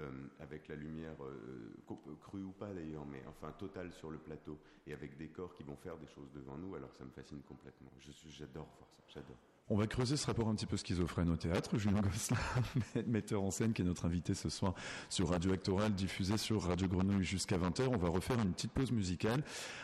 Euh, 0.00 0.10
avec 0.38 0.68
la 0.68 0.76
lumière 0.76 1.16
euh, 1.24 2.14
crue 2.20 2.44
ou 2.44 2.52
pas 2.52 2.72
d'ailleurs, 2.72 3.04
mais 3.04 3.20
enfin 3.26 3.50
totale 3.52 3.90
sur 3.92 4.10
le 4.12 4.18
plateau, 4.18 4.56
et 4.86 4.92
avec 4.92 5.16
des 5.16 5.26
corps 5.26 5.52
qui 5.54 5.64
vont 5.64 5.74
faire 5.76 5.96
des 5.96 6.06
choses 6.06 6.30
devant 6.32 6.56
nous, 6.56 6.76
alors 6.76 6.94
ça 6.94 7.04
me 7.04 7.10
fascine 7.10 7.42
complètement. 7.42 7.90
J'adore 7.98 8.68
voir 8.78 8.88
ça, 8.90 9.02
j'adore. 9.08 9.38
On 9.70 9.76
va 9.76 9.86
creuser 9.86 10.16
ce 10.16 10.26
rapport 10.26 10.48
un 10.48 10.54
petit 10.54 10.64
peu 10.64 10.78
schizophrène 10.78 11.28
au 11.28 11.36
théâtre. 11.36 11.76
Julien 11.76 12.00
Gosselin, 12.00 12.38
metteur 13.06 13.42
en 13.42 13.50
scène, 13.50 13.74
qui 13.74 13.82
est 13.82 13.84
notre 13.84 14.06
invité 14.06 14.32
ce 14.32 14.48
soir 14.48 14.74
sur 15.10 15.28
Radio 15.28 15.52
Actoral, 15.52 15.92
diffusé 15.92 16.38
sur 16.38 16.62
Radio 16.62 16.88
Grenouille 16.88 17.22
jusqu'à 17.22 17.58
20h. 17.58 17.88
On 17.88 17.98
va 17.98 18.08
refaire 18.08 18.40
une 18.40 18.52
petite 18.52 18.72
pause 18.72 18.92
musicale. 18.92 19.42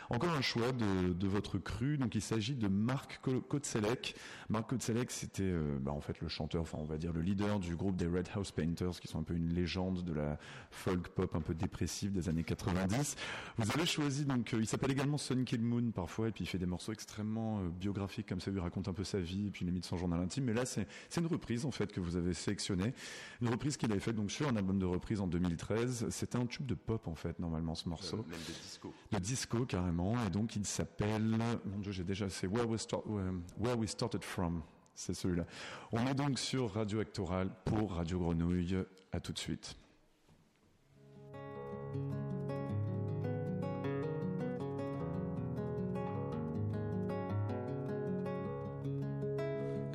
Encore 0.09 0.31
un 0.31 0.41
choix 0.41 0.71
de, 0.71 1.27
votre 1.27 1.59
cru. 1.59 1.99
Donc 1.99 2.15
il 2.15 2.21
s'agit 2.21 2.55
de 2.55 2.67
Marc 2.67 3.19
Kotzelek. 3.21 4.15
Marc 4.49 4.71
Kotzelek, 4.71 5.11
c'était 5.11 5.43
euh, 5.43 5.77
bah, 5.79 5.91
en 5.91 6.01
fait 6.01 6.19
le 6.19 6.29
chanteur, 6.29 6.63
enfin 6.63 6.79
on 6.79 6.85
va 6.85 6.97
dire 6.97 7.13
le 7.13 7.21
leader 7.21 7.59
du 7.59 7.75
groupe 7.75 7.95
des 7.95 8.07
Red 8.07 8.29
House 8.33 8.51
Painters, 8.51 8.99
qui 8.99 9.07
sont 9.07 9.19
un 9.19 9.23
peu 9.23 9.35
une 9.35 9.53
légende 9.53 10.03
de 10.03 10.13
la 10.13 10.39
folk 10.71 11.09
pop 11.09 11.35
un 11.35 11.41
peu 11.41 11.53
dépressive 11.53 12.11
des 12.11 12.27
années 12.27 12.43
90. 12.43 13.15
Vous 13.57 13.71
avez 13.71 13.85
choisi 13.85 14.25
donc, 14.25 14.53
euh, 14.53 14.59
il 14.59 14.67
s'appelle 14.67 14.91
également 14.91 15.17
Sun 15.17 15.45
Kill 15.45 15.61
Moon 15.61 15.91
parfois, 15.91 16.29
et 16.29 16.31
puis 16.31 16.43
il 16.43 16.47
fait 16.47 16.57
des 16.57 16.65
morceaux 16.65 16.91
extrêmement 16.91 17.59
euh, 17.59 17.69
biographiques 17.69 18.27
comme 18.27 18.39
ça, 18.39 18.49
il 18.51 18.59
raconte 18.59 18.87
un 18.87 18.93
peu 18.93 19.03
sa 19.03 19.19
vie, 19.19 19.47
et 19.47 19.51
puis 19.51 19.65
de 19.79 19.85
son 19.85 19.97
journal 19.97 20.19
intime. 20.19 20.45
Mais 20.45 20.53
là, 20.53 20.65
c'est 20.65 20.87
une 21.17 21.27
reprise 21.27 21.65
en 21.65 21.71
fait 21.71 21.91
que 21.91 21.99
vous 21.99 22.15
avez 22.15 22.33
sélectionnée, 22.33 22.93
une 23.41 23.49
reprise 23.49 23.77
qu'il 23.77 23.91
avait 23.91 23.99
faite 23.99 24.15
donc 24.15 24.31
sur 24.31 24.47
un 24.47 24.55
album 24.55 24.79
de 24.79 24.85
reprise 24.85 25.21
en 25.21 25.27
2013. 25.27 26.09
C'était 26.09 26.37
un 26.37 26.45
tube 26.45 26.65
de 26.65 26.75
pop 26.75 27.07
en 27.07 27.15
fait 27.15 27.39
normalement 27.39 27.75
ce 27.75 27.89
morceau. 27.89 28.17
même 28.17 28.39
de 28.47 28.53
disco. 28.61 28.93
De 29.11 29.19
disco 29.19 29.65
carrément. 29.65 30.15
Et 30.25 30.29
donc 30.29 30.55
il 30.55 30.65
s'appelle, 30.65 31.37
mon 31.65 31.79
Dieu, 31.79 31.91
j'ai 31.91 32.03
déjà, 32.03 32.29
c'est 32.29 32.47
Where, 32.47 32.67
Where 32.67 33.77
We 33.77 33.89
Started 33.89 34.23
From. 34.23 34.61
C'est 34.93 35.13
celui-là. 35.13 35.45
On 35.91 36.07
est 36.07 36.13
donc 36.13 36.39
sur 36.39 36.73
Radio 36.73 37.01
Actoral 37.01 37.49
pour 37.65 37.93
Radio 37.93 38.19
Grenouille. 38.19 38.77
À 39.11 39.19
tout 39.19 39.33
de 39.33 39.39
suite. 39.39 39.75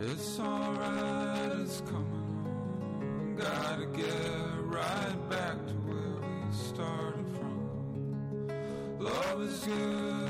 It's 0.02 0.40
alright, 0.40 1.60
it's 1.60 1.82
coming 1.82 2.06
on. 2.46 3.36
Gotta 3.36 3.84
get 3.84 4.08
right 4.64 5.28
back 5.28 5.56
to 5.66 5.74
where 5.84 6.22
we 6.22 6.52
started 6.56 7.26
from. 7.36 8.48
Love 8.98 9.42
is 9.42 9.58
good, 9.66 10.29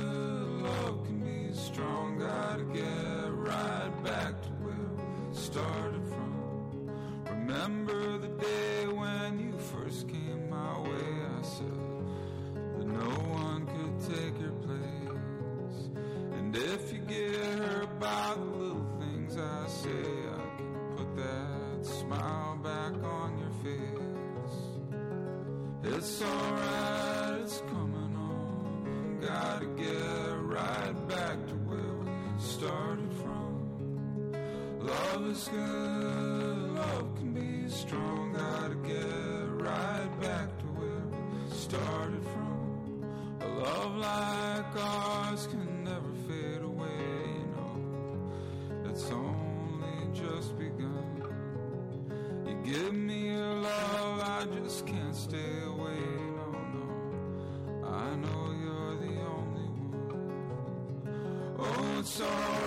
Oh, 62.18 62.59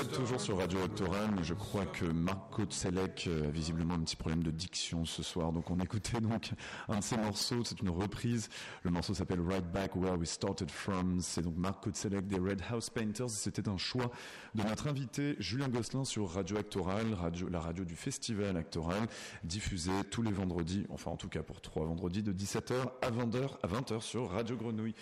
êtes 0.00 0.12
toujours 0.12 0.40
sur 0.40 0.58
Radio 0.58 0.80
Octoran, 0.82 1.28
mais 1.34 1.42
je 1.42 1.54
crois 1.54 1.84
que 1.84 2.04
Marc 2.04 2.50
Kotselek 2.52 3.28
a 3.28 3.50
visiblement 3.50 3.94
un 3.94 4.00
petit 4.00 4.14
problème 4.14 4.42
de 4.42 4.50
diction 4.50 5.04
ce 5.04 5.22
soir. 5.22 5.52
Donc 5.52 5.70
on 5.70 5.80
écoutait 5.80 6.20
donc 6.20 6.52
un 6.88 6.98
de 6.98 7.02
ses 7.02 7.16
morceaux, 7.16 7.64
c'est 7.64 7.80
une 7.80 7.88
reprise. 7.90 8.48
Le 8.82 8.90
morceau 8.90 9.14
s'appelle 9.14 9.40
Right 9.40 9.64
Back 9.72 9.96
Where 9.96 10.16
We 10.16 10.28
Started 10.28 10.70
From. 10.70 11.20
C'est 11.20 11.42
donc 11.42 11.56
Marc 11.56 11.82
Kotselek 11.82 12.28
des 12.28 12.38
Red 12.38 12.62
House 12.70 12.90
Painters. 12.90 13.30
C'était 13.30 13.68
un 13.68 13.76
choix 13.76 14.10
de 14.54 14.62
notre 14.62 14.86
invité 14.86 15.34
Julien 15.40 15.68
Gosselin 15.68 16.04
sur 16.04 16.30
Radio 16.30 16.58
Actoral, 16.58 17.14
radio, 17.14 17.48
la 17.48 17.60
radio 17.60 17.84
du 17.84 17.96
Festival 17.96 18.56
Actoral, 18.56 19.08
diffusée 19.42 20.04
tous 20.10 20.22
les 20.22 20.32
vendredis, 20.32 20.86
enfin 20.90 21.10
en 21.10 21.16
tout 21.16 21.28
cas 21.28 21.42
pour 21.42 21.60
trois 21.60 21.84
vendredis, 21.84 22.22
de 22.22 22.32
17h 22.32 22.74
à 23.02 23.10
20h, 23.10 23.56
à 23.62 23.66
20h 23.66 24.00
sur 24.00 24.30
Radio 24.30 24.56
Grenouille. 24.56 24.94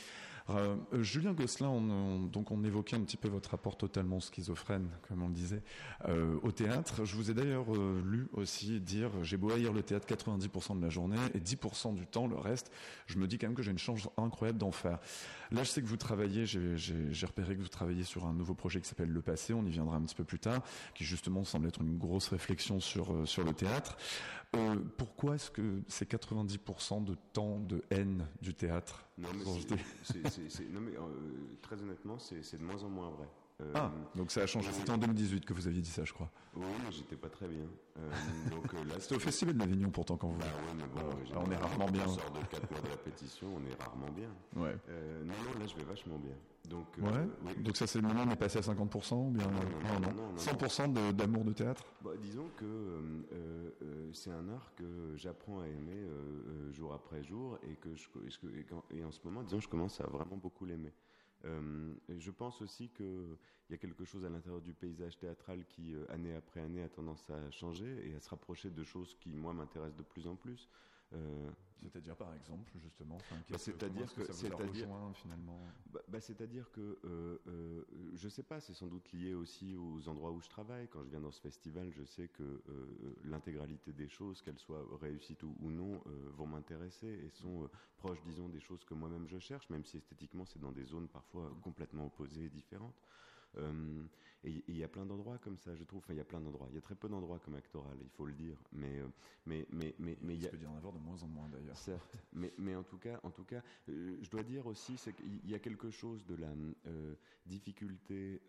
Euh, 0.49 0.76
Julien 1.03 1.32
Gosselin, 1.32 1.68
on, 1.68 1.90
on- 1.90 2.20
donc 2.20 2.53
on 2.53 2.62
évoquait 2.62 2.94
un 2.97 3.01
petit 3.01 3.16
peu 3.16 3.26
votre 3.28 3.51
rapport 3.51 3.76
totalement 3.76 4.20
schizophrène, 4.20 4.88
comme 5.09 5.22
on 5.22 5.28
le 5.28 5.34
disait, 5.34 5.62
euh, 6.09 6.38
au 6.42 6.53
théâtre. 6.53 7.05
Je 7.05 7.16
vous 7.16 7.30
ai 7.30 7.34
d'ailleurs 7.34 7.74
euh, 7.74 8.01
lu 8.05 8.28
aussi 8.32 8.80
dire 8.80 9.11
j'ai 9.22 9.36
beau 9.36 9.51
haïr 9.51 9.72
le 9.72 9.82
théâtre 9.82 10.07
90% 10.07 10.78
de 10.78 10.82
la 10.82 10.88
journée 10.88 11.16
et 11.34 11.40
10% 11.40 11.94
du 11.94 12.07
temps, 12.07 12.28
le 12.28 12.36
reste, 12.36 12.70
je 13.07 13.18
me 13.18 13.26
dis 13.26 13.38
quand 13.38 13.49
même 13.49 13.57
que 13.57 13.62
j'ai 13.62 13.72
une 13.72 13.78
chance 13.78 14.09
incroyable 14.16 14.59
d'en 14.59 14.70
faire. 14.70 15.01
Là, 15.53 15.62
je 15.62 15.68
sais 15.68 15.82
que 15.82 15.86
vous 15.86 15.97
travaillez, 15.97 16.47
j'ai- 16.47 16.76
repéré 17.26 17.57
que 17.57 17.62
vous 17.62 17.68
travaillez 17.68 18.05
sur 18.05 18.26
un 18.26 18.32
nouveau 18.32 18.55
projet 18.55 18.80
qui 18.80 18.88
s'appelle 18.88 19.11
Le 19.11 19.22
Passé, 19.22 19.53
on 19.55 19.64
y 19.64 19.70
viendra 19.70 19.97
un 19.97 20.03
petit 20.03 20.14
peu 20.14 20.24
plus 20.24 20.38
tard, 20.38 20.62
qui 20.94 21.05
justement 21.05 21.44
semble 21.44 21.68
être 21.68 21.80
une 21.82 21.99
grosse 21.99 22.28
réflexion 22.28 22.80
sur, 22.80 23.12
euh, 23.12 23.26
sur 23.26 23.44
le 23.44 23.53
théâtre. 23.53 23.97
Euh, 24.55 24.76
pourquoi 24.97 25.34
est-ce 25.34 25.51
que 25.51 25.82
c'est 25.88 26.09
90% 26.09 27.01
de 27.05 27.16
temps 27.32 27.59
de 27.61 27.82
haine 27.90 28.26
du 28.40 28.55
théâtre 28.55 29.05
Non, 29.18 29.28
mais 29.34 29.44
non, 29.44 29.51
euh, 31.03 31.57
très 31.62 31.80
honnêtement, 31.82 32.18
c'est 32.18 32.57
de 32.59 32.62
moins 32.62 32.82
en 32.82 32.88
moins 32.88 33.11
vrai. 33.11 33.28
Euh, 33.63 33.73
Ah, 33.75 33.91
donc 34.15 34.31
ça 34.31 34.43
a 34.43 34.47
changé. 34.47 34.71
C'était 34.71 34.91
en 34.91 34.99
2018 34.99 35.45
que 35.47 35.55
vous 35.55 35.67
aviez 35.67 35.81
dit 35.81 35.91
ça, 35.91 36.05
je 36.05 36.13
crois. 36.13 36.31
Oui, 36.55 36.63
mais 36.85 36.93
j'étais 36.93 37.17
pas 37.17 37.31
très 37.31 37.49
bien. 37.49 37.65
Euh, 37.99 38.11
donc 38.51 38.73
euh, 38.75 38.85
là, 38.85 38.97
C'était 39.01 39.15
au 39.15 39.19
Festival 39.19 39.57
d'Avignon 39.57 39.89
pourtant 39.91 40.17
quand 40.19 40.29
vous. 40.29 40.39
Bah 40.39 40.45
ouais, 40.45 40.75
mais 40.77 40.85
bon, 40.95 41.01
Ah, 41.09 41.37
euh, 41.39 41.43
on 41.47 41.51
est 41.51 41.57
rarement 41.57 41.87
bien. 41.91 42.03
On 42.07 42.09
sort 42.15 42.31
de 42.33 42.41
4 42.51 42.71
mois 42.71 42.81
de 42.81 42.89
répétition, 42.89 43.49
on 43.57 43.65
est 43.67 43.83
rarement 43.83 44.11
bien. 44.11 44.29
Ouais. 44.63 44.77
Euh, 44.91 45.25
non, 45.25 45.33
non, 45.33 45.59
là, 45.59 45.67
je 45.67 45.75
vais 45.75 45.85
vachement 45.85 46.19
bien. 46.19 46.35
Donc, 46.69 46.87
euh, 46.99 47.03
Ouais. 47.03 47.29
oui. 47.47 47.63
Donc 47.63 47.77
ça 47.77 47.87
c'est 47.87 48.01
le 48.01 48.09
moment 48.09 48.25
on 48.27 48.31
est 48.33 48.37
passé 48.37 48.59
à 48.59 48.63
50% 48.63 49.29
ou 49.29 49.31
bien 49.31 49.45
Non, 49.47 49.53
non, 49.53 49.61
non, 49.61 50.01
non, 50.01 50.15
non, 50.23 50.33
non. 50.33 50.37
100% 50.37 50.89
de- 50.93 51.13
d'amour 51.13 51.45
de 51.45 51.53
théâtre. 51.53 51.85
Bah, 52.03 52.11
disons 52.21 52.49
que 52.57 52.65
euh, 52.65 53.01
euh, 53.33 53.71
euh, 53.83 54.11
c'est 54.13 54.31
un 54.33 54.49
art 54.49 54.73
que 54.77 55.15
j'apprends 55.17 55.61
à 55.61 55.69
aimer 55.69 55.95
euh, 55.95 56.09
euh, 56.69 56.73
jour 56.73 56.93
après 56.93 57.23
jour 57.23 57.57
et 57.63 57.77
que 57.77 57.95
je, 57.95 58.07
et 58.27 58.29
que- 58.41 58.59
et 58.59 58.65
quand- 58.65 58.85
et 58.91 59.05
en 59.05 59.13
ce 59.13 59.21
moment, 59.25 59.43
disons, 59.45 59.61
je 59.61 59.69
commence 59.69 60.01
à 60.01 60.07
vraiment 60.09 60.37
beaucoup 60.37 60.67
l'aimer. 60.67 60.93
Euh, 61.47 61.94
je 62.09 62.30
pense 62.30 62.61
aussi 62.62 62.90
qu'il 62.90 63.38
y 63.70 63.74
a 63.74 63.78
quelque 63.78 64.05
chose 64.05 64.24
à 64.24 64.28
l'intérieur 64.28 64.61
du 64.62 64.74
paysage 64.74 65.18
théâtral 65.18 65.64
qui, 65.66 65.94
euh, 65.94 66.05
année 66.11 66.34
après 66.34 66.61
année, 66.61 66.82
a 66.82 66.88
tendance 66.88 67.28
à 67.30 67.51
changer 67.51 68.09
et 68.09 68.14
à 68.14 68.20
se 68.20 68.28
rapprocher 68.30 68.70
de 68.70 68.84
choses 68.84 69.14
qui, 69.14 69.34
moi, 69.36 69.53
m'intéressent 69.55 69.97
de 69.97 70.03
plus 70.03 70.26
en 70.26 70.36
plus. 70.36 70.68
Euh, 71.13 71.51
C'est-à-dire 71.83 72.17
par 72.17 72.35
exemple 72.35 72.69
justement. 72.83 73.17
enfin, 73.17 73.37
Bah, 73.37 73.43
que- 73.49 73.59
c'est-à-dire 73.59 74.13
que- 74.13 74.23
a 74.23 74.33
c'est-à-dire- 74.33 74.89
finalement. 75.15 75.61
Bah, 75.93 76.01
bah, 76.09 76.21
C'est-à-dire 76.21 76.73
que, 76.73 76.99
euh, 77.05 77.39
euh, 77.47 77.85
je 78.15 78.29
sais 78.29 78.43
pas, 78.43 78.61
c'est 78.61 78.73
sans 78.75 78.89
doute 78.89 79.13
lié 79.13 79.35
aussi 79.35 79.77
aux 79.77 80.09
endroits 80.09 80.33
où 80.33 80.41
je 80.41 80.49
travaille. 80.49 80.89
Quand 80.89 81.05
je 81.05 81.11
viens 81.11 81.21
dans 81.21 81.31
ce 81.31 81.41
festival, 81.41 81.93
je 81.93 82.03
sais 82.05 82.29
que 82.29 82.43
euh, 82.43 83.15
l'intégralité 83.25 83.93
des 83.93 84.09
choses, 84.09 84.43
qu'elles 84.43 84.59
soient 84.59 84.85
réussites 85.01 85.43
ou, 85.45 85.55
ou 85.61 85.71
non, 85.71 86.03
euh, 86.07 86.29
vont 86.35 86.47
m'intéresser 86.49 87.07
et 87.07 87.31
sont 87.31 87.69
proches, 87.99 88.23
disons, 88.23 88.49
des 88.49 88.61
choses 88.61 88.83
que 88.85 88.95
moi-même 88.95 89.29
je 89.29 89.39
cherche, 89.39 89.71
même 89.71 89.85
si 89.85 89.99
esthétiquement 89.99 90.45
c'est 90.45 90.59
dans 90.59 90.73
des 90.73 90.85
zones 90.87 91.09
parfois 91.09 91.55
complètement 91.63 92.07
opposées 92.07 92.47
et 92.47 92.51
différentes. 92.51 93.01
Euh, 93.59 94.03
et 94.45 94.63
il 94.69 94.77
y 94.77 94.85
a 94.85 94.89
plein 94.89 95.05
d'endroits 95.05 95.39
comme 95.39 95.57
ça, 95.59 95.75
je 95.75 95.85
trouve. 95.85 95.99
Enfin, 95.99 96.13
il 96.13 96.19
y 96.19 96.21
a 96.21 96.25
plein 96.25 96.41
d'endroits. 96.41 96.69
Il 96.71 96.75
y 96.75 96.79
a 96.79 96.83
très 96.83 96.95
peu 96.95 97.09
d'endroits 97.09 97.39
comme 97.41 97.55
Actoral, 97.55 97.97
il 98.01 98.11
faut 98.11 98.27
le 98.27 98.35
dire. 98.35 98.57
Mais, 98.73 99.01
euh, 99.01 99.09
mais, 99.47 99.67
mais, 99.71 99.95
mais, 99.99 100.17
mais 100.21 100.35
il 100.35 100.43
y 100.43 100.47
a, 100.47 100.51
Il 100.53 100.63
y 100.63 100.67
en 100.67 100.77
avoir 100.77 100.93
de 100.93 100.99
moins 100.99 101.23
en 101.23 101.29
moins 101.29 101.49
d'ailleurs. 101.49 101.77
Certes, 101.77 102.17
mais, 102.33 102.53
mais 102.59 102.77
en 102.77 102.85
tout 102.85 102.99
cas, 102.99 103.19
en 103.23 103.31
tout 103.31 103.45
cas 103.45 103.63
euh, 103.89 104.17
je 104.21 104.31
dois 104.31 104.43
dire 104.43 104.67
aussi 104.67 104.97
c'est 104.97 105.15
qu'il 105.15 105.49
y 105.51 105.55
a 105.55 105.59
quelque 105.59 105.91
chose 105.91 106.25
de 106.27 106.37
la 106.37 106.53
euh, 106.87 107.15
difficulté, 107.47 108.41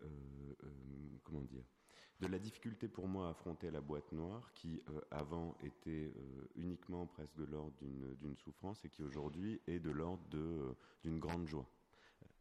comment 1.24 1.42
dire, 1.42 1.64
de 2.20 2.26
la 2.26 2.38
difficulté 2.38 2.88
pour 2.88 3.06
moi 3.06 3.28
à 3.28 3.30
affronter 3.30 3.70
la 3.70 3.80
boîte 3.80 4.10
noire 4.12 4.50
qui 4.54 4.82
euh, 4.90 5.00
avant 5.10 5.56
était 5.62 6.12
euh, 6.16 6.48
uniquement 6.56 7.06
presque 7.06 7.36
de 7.36 7.44
l'ordre 7.44 7.74
d'une 8.20 8.36
souffrance 8.36 8.84
et 8.84 8.88
qui 8.88 9.02
aujourd'hui 9.02 9.60
est 9.66 9.78
de 9.78 9.90
l'ordre 9.90 10.22
d'une 11.04 11.18
grande 11.18 11.46
joie. 11.46 11.66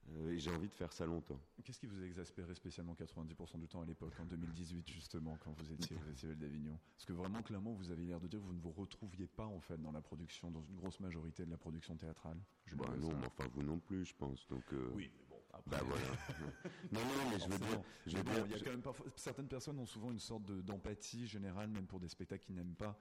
Euh, 0.09 0.31
et 0.31 0.39
j'ai 0.39 0.51
envie 0.51 0.69
de 0.69 0.73
faire 0.73 0.93
ça 0.93 1.05
longtemps. 1.05 1.39
Qu'est-ce 1.63 1.79
qui 1.79 1.85
vous 1.85 2.01
a 2.01 2.05
exaspéré 2.05 2.53
spécialement 2.55 2.93
90% 2.95 3.59
du 3.59 3.67
temps 3.67 3.81
à 3.81 3.85
l'époque, 3.85 4.13
en 4.19 4.25
2018 4.25 4.87
justement, 4.87 5.37
quand 5.43 5.51
vous 5.51 5.71
étiez 5.73 5.95
au 5.95 5.99
Festival 6.09 6.37
d'Avignon? 6.37 6.77
Parce 6.95 7.05
que 7.05 7.13
vraiment, 7.13 7.41
clairement, 7.41 7.73
vous 7.73 7.91
avez 7.91 8.05
l'air 8.05 8.19
de 8.19 8.27
dire 8.27 8.39
que 8.39 8.45
vous 8.45 8.53
ne 8.53 8.61
vous 8.61 8.71
retrouviez 8.71 9.27
pas 9.27 9.45
en 9.45 9.59
fait 9.59 9.77
dans 9.81 9.91
la 9.91 10.01
production, 10.01 10.49
dans 10.49 10.63
une 10.63 10.77
grosse 10.77 10.99
majorité 10.99 11.45
de 11.45 11.51
la 11.51 11.57
production 11.57 11.95
théâtrale. 11.95 12.37
Bah, 12.73 12.85
non, 12.97 13.09
mais 13.09 13.25
enfin 13.27 13.49
vous 13.53 13.63
non 13.63 13.79
plus, 13.79 14.05
je 14.05 14.15
pense. 14.15 14.47
Donc, 14.47 14.63
euh, 14.73 14.89
Oui, 14.93 15.11
mais 15.17 15.25
bon, 15.29 15.41
après, 15.53 15.71
Bah 15.71 15.83
voilà. 15.83 16.05
non, 16.91 17.01
non, 17.01 17.29
mais 17.31 17.39
je 17.39 17.49
veux 17.49 17.57
dire, 17.57 17.83
je 18.05 18.17
bon, 18.21 18.45
il 18.45 18.51
y 18.51 18.55
a 18.55 18.59
quand 18.59 18.71
même 18.71 18.81
parfois, 18.81 19.05
certaines 19.15 19.47
personnes 19.47 19.79
ont 19.79 19.85
souvent 19.85 20.11
une 20.11 20.19
sorte 20.19 20.45
de- 20.45 20.61
d'empathie 20.61 21.27
générale, 21.27 21.69
même 21.69 21.85
pour 21.85 21.99
des 21.99 22.07
spectacles 22.07 22.45
qu'ils 22.45 22.55
n'aiment 22.55 22.75
pas, 22.75 22.97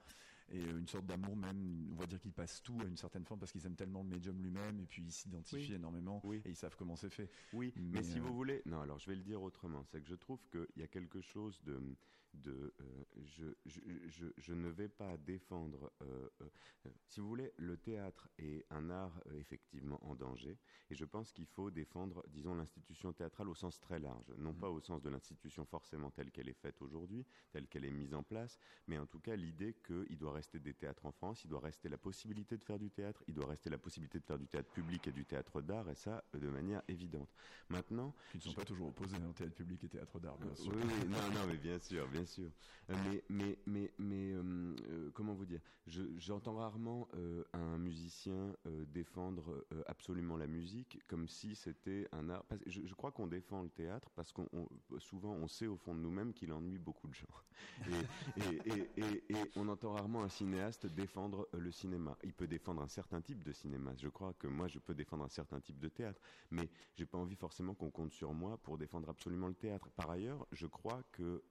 et 0.49 0.59
euh, 0.59 0.79
une 0.79 0.87
sorte 0.87 1.05
d'amour 1.05 1.35
même, 1.35 1.89
on 1.91 1.95
va 1.95 2.05
dire 2.05 2.19
qu'ils 2.19 2.31
passent 2.33 2.61
tout 2.63 2.77
à 2.81 2.85
une 2.85 2.97
certaine 2.97 3.25
forme 3.25 3.39
parce 3.39 3.51
qu'ils 3.51 3.65
aiment 3.65 3.75
tellement 3.75 4.03
le 4.03 4.09
médium 4.09 4.41
lui-même, 4.41 4.79
et 4.79 4.85
puis 4.85 5.03
ils 5.03 5.11
s'identifient 5.11 5.71
Oui. 5.71 5.75
énormément, 5.75 6.21
Oui. 6.23 6.41
et 6.45 6.49
ils 6.49 6.55
savent 6.55 6.75
comment 6.77 6.95
c'est 6.95 7.09
fait. 7.09 7.29
Oui, 7.53 7.73
mais, 7.75 7.99
Mais, 7.99 8.03
si 8.03 8.17
euh, 8.19 8.21
vous 8.21 8.33
voulez, 8.33 8.61
non, 8.65 8.81
alors 8.81 8.99
je 8.99 9.09
vais 9.09 9.15
le 9.15 9.23
dire 9.23 9.41
autrement, 9.41 9.83
c'est 9.83 10.01
que 10.01 10.07
je 10.07 10.15
trouve 10.15 10.39
qu'il 10.51 10.67
y 10.77 10.83
a 10.83 10.87
quelque 10.87 11.21
chose 11.21 11.61
de, 11.63 11.79
de 12.43 12.73
euh, 12.81 13.03
je, 13.23 13.45
je, 13.65 13.79
je, 14.07 14.25
je 14.37 14.53
ne 14.53 14.69
vais 14.69 14.87
pas 14.89 15.17
défendre, 15.17 15.91
euh, 16.01 16.29
euh, 16.41 16.89
si 17.07 17.19
vous 17.19 17.27
voulez, 17.27 17.51
le 17.57 17.77
théâtre 17.77 18.29
est 18.37 18.65
un 18.69 18.89
art 18.89 19.19
effectivement 19.35 19.99
en 20.05 20.15
danger, 20.15 20.57
et 20.89 20.95
je 20.95 21.05
pense 21.05 21.31
qu'il 21.31 21.45
faut 21.47 21.71
défendre, 21.71 22.23
disons, 22.29 22.55
l'institution 22.55 23.13
théâtrale 23.13 23.49
au 23.49 23.55
sens 23.55 23.79
très 23.79 23.99
large, 23.99 24.31
non 24.37 24.53
pas 24.53 24.69
au 24.69 24.79
sens 24.79 25.01
de 25.01 25.09
l'institution 25.09 25.65
forcément 25.65 26.11
telle 26.11 26.31
qu'elle 26.31 26.49
est 26.49 26.53
faite 26.61 26.81
aujourd'hui, 26.81 27.25
telle 27.51 27.67
qu'elle 27.67 27.85
est 27.85 27.91
mise 27.91 28.13
en 28.13 28.23
place, 28.23 28.57
mais 28.87 28.97
en 28.97 29.05
tout 29.05 29.19
cas 29.19 29.35
l'idée 29.35 29.75
qu'il 29.85 30.17
doit 30.17 30.33
rester 30.33 30.59
des 30.59 30.73
théâtres 30.73 31.05
en 31.05 31.11
France, 31.11 31.43
il 31.43 31.49
doit 31.49 31.59
rester 31.59 31.89
la 31.89 31.97
possibilité 31.97 32.57
de 32.57 32.63
faire 32.63 32.79
du 32.79 32.89
théâtre, 32.91 33.23
il 33.27 33.33
doit 33.33 33.47
rester 33.47 33.69
la 33.69 33.77
possibilité 33.77 34.19
de 34.19 34.25
faire 34.25 34.37
du 34.39 34.47
théâtre 34.47 34.71
public 34.71 35.07
et 35.07 35.11
du 35.11 35.25
théâtre 35.25 35.61
d'art, 35.61 35.89
et 35.89 35.95
ça 35.95 36.23
de 36.33 36.47
manière 36.49 36.81
évidente. 36.87 37.29
Maintenant, 37.69 38.13
Qui 38.31 38.37
ne 38.37 38.41
sont 38.43 38.53
pas 38.53 38.63
toujours 38.63 38.87
opposés, 38.89 39.15
hein, 39.17 39.33
théâtre 39.35 39.55
public 39.55 39.83
et 39.83 39.89
théâtre 39.89 40.19
d'art, 40.19 40.37
bien 40.37 40.55
sûr. 40.55 40.73
oui, 40.73 40.81
oui, 40.83 41.09
non, 41.09 41.17
non, 41.33 41.47
mais 41.47 41.57
bien 41.57 41.79
sûr, 41.79 42.07
bien 42.07 42.25
sûr. 42.25 42.26
Euh, 42.89 42.95
Mais, 43.03 43.23
mais, 43.29 43.59
mais, 43.65 43.93
mais 43.97 44.31
euh, 44.33 44.75
euh, 44.89 45.11
comment 45.13 45.33
vous 45.33 45.45
dire? 45.45 45.61
Je- 45.85 46.03
J'entends 46.17 46.55
rarement 46.55 47.07
euh, 47.15 47.43
un 47.53 47.77
musicien 47.77 48.55
euh, 48.65 48.85
défendre 48.85 49.65
absolument 49.87 50.37
la 50.37 50.47
musique 50.47 50.99
comme 51.07 51.27
si 51.27 51.55
c'était 51.55 52.07
un 52.11 52.29
art. 52.29 52.43
parce 52.45 52.61
je, 52.65 52.85
je 52.85 52.93
crois 52.93 53.11
qu'on 53.11 53.27
défend 53.27 53.61
le 53.61 53.69
théâtre 53.69 54.09
parce 54.15 54.31
qu'on 54.33 54.47
on- 54.53 54.67
souvent 54.99 55.33
on 55.33 55.47
sait 55.47 55.67
au 55.67 55.77
fond 55.77 55.95
de 55.95 55.99
nous-mêmes 55.99 56.33
qu'il 56.33 56.51
ennuie 56.53 56.77
beaucoup 56.77 57.07
de 57.07 57.13
gens. 57.13 57.27
Et, 57.87 58.41
et, 58.41 58.61
et, 58.65 58.91
et, 58.97 59.33
et 59.33 59.51
on 59.55 59.67
entend 59.67 59.93
rarement 59.93 60.23
un 60.23 60.29
cinéaste 60.29 60.85
défendre 60.87 61.47
le 61.53 61.71
cinéma. 61.71 62.17
Il 62.23 62.33
peut 62.33 62.47
défendre 62.47 62.81
un 62.81 62.87
certain 62.87 63.21
type 63.21 63.43
de 63.43 63.51
cinéma. 63.51 63.93
Je 63.95 64.09
crois 64.09 64.33
que 64.33 64.47
moi, 64.47 64.67
je 64.67 64.79
peux 64.79 64.93
défendre 64.93 65.23
un 65.23 65.29
certain 65.29 65.59
type 65.59 65.79
de 65.79 65.89
théâtre, 65.89 66.21
mais 66.51 66.69
j'ai 66.95 67.05
pas 67.05 67.17
envie 67.17 67.35
forcément 67.35 67.73
qu'on 67.75 67.91
compte 67.91 68.11
sur 68.11 68.33
moi 68.33 68.57
pour 68.57 68.77
défendre 68.77 69.09
absolument 69.09 69.47
le 69.47 69.53
théâtre. 69.55 69.89
Par 69.91 70.09
ailleurs, 70.09 70.45
je 70.51 70.67
crois 70.67 71.03
que 71.11 71.43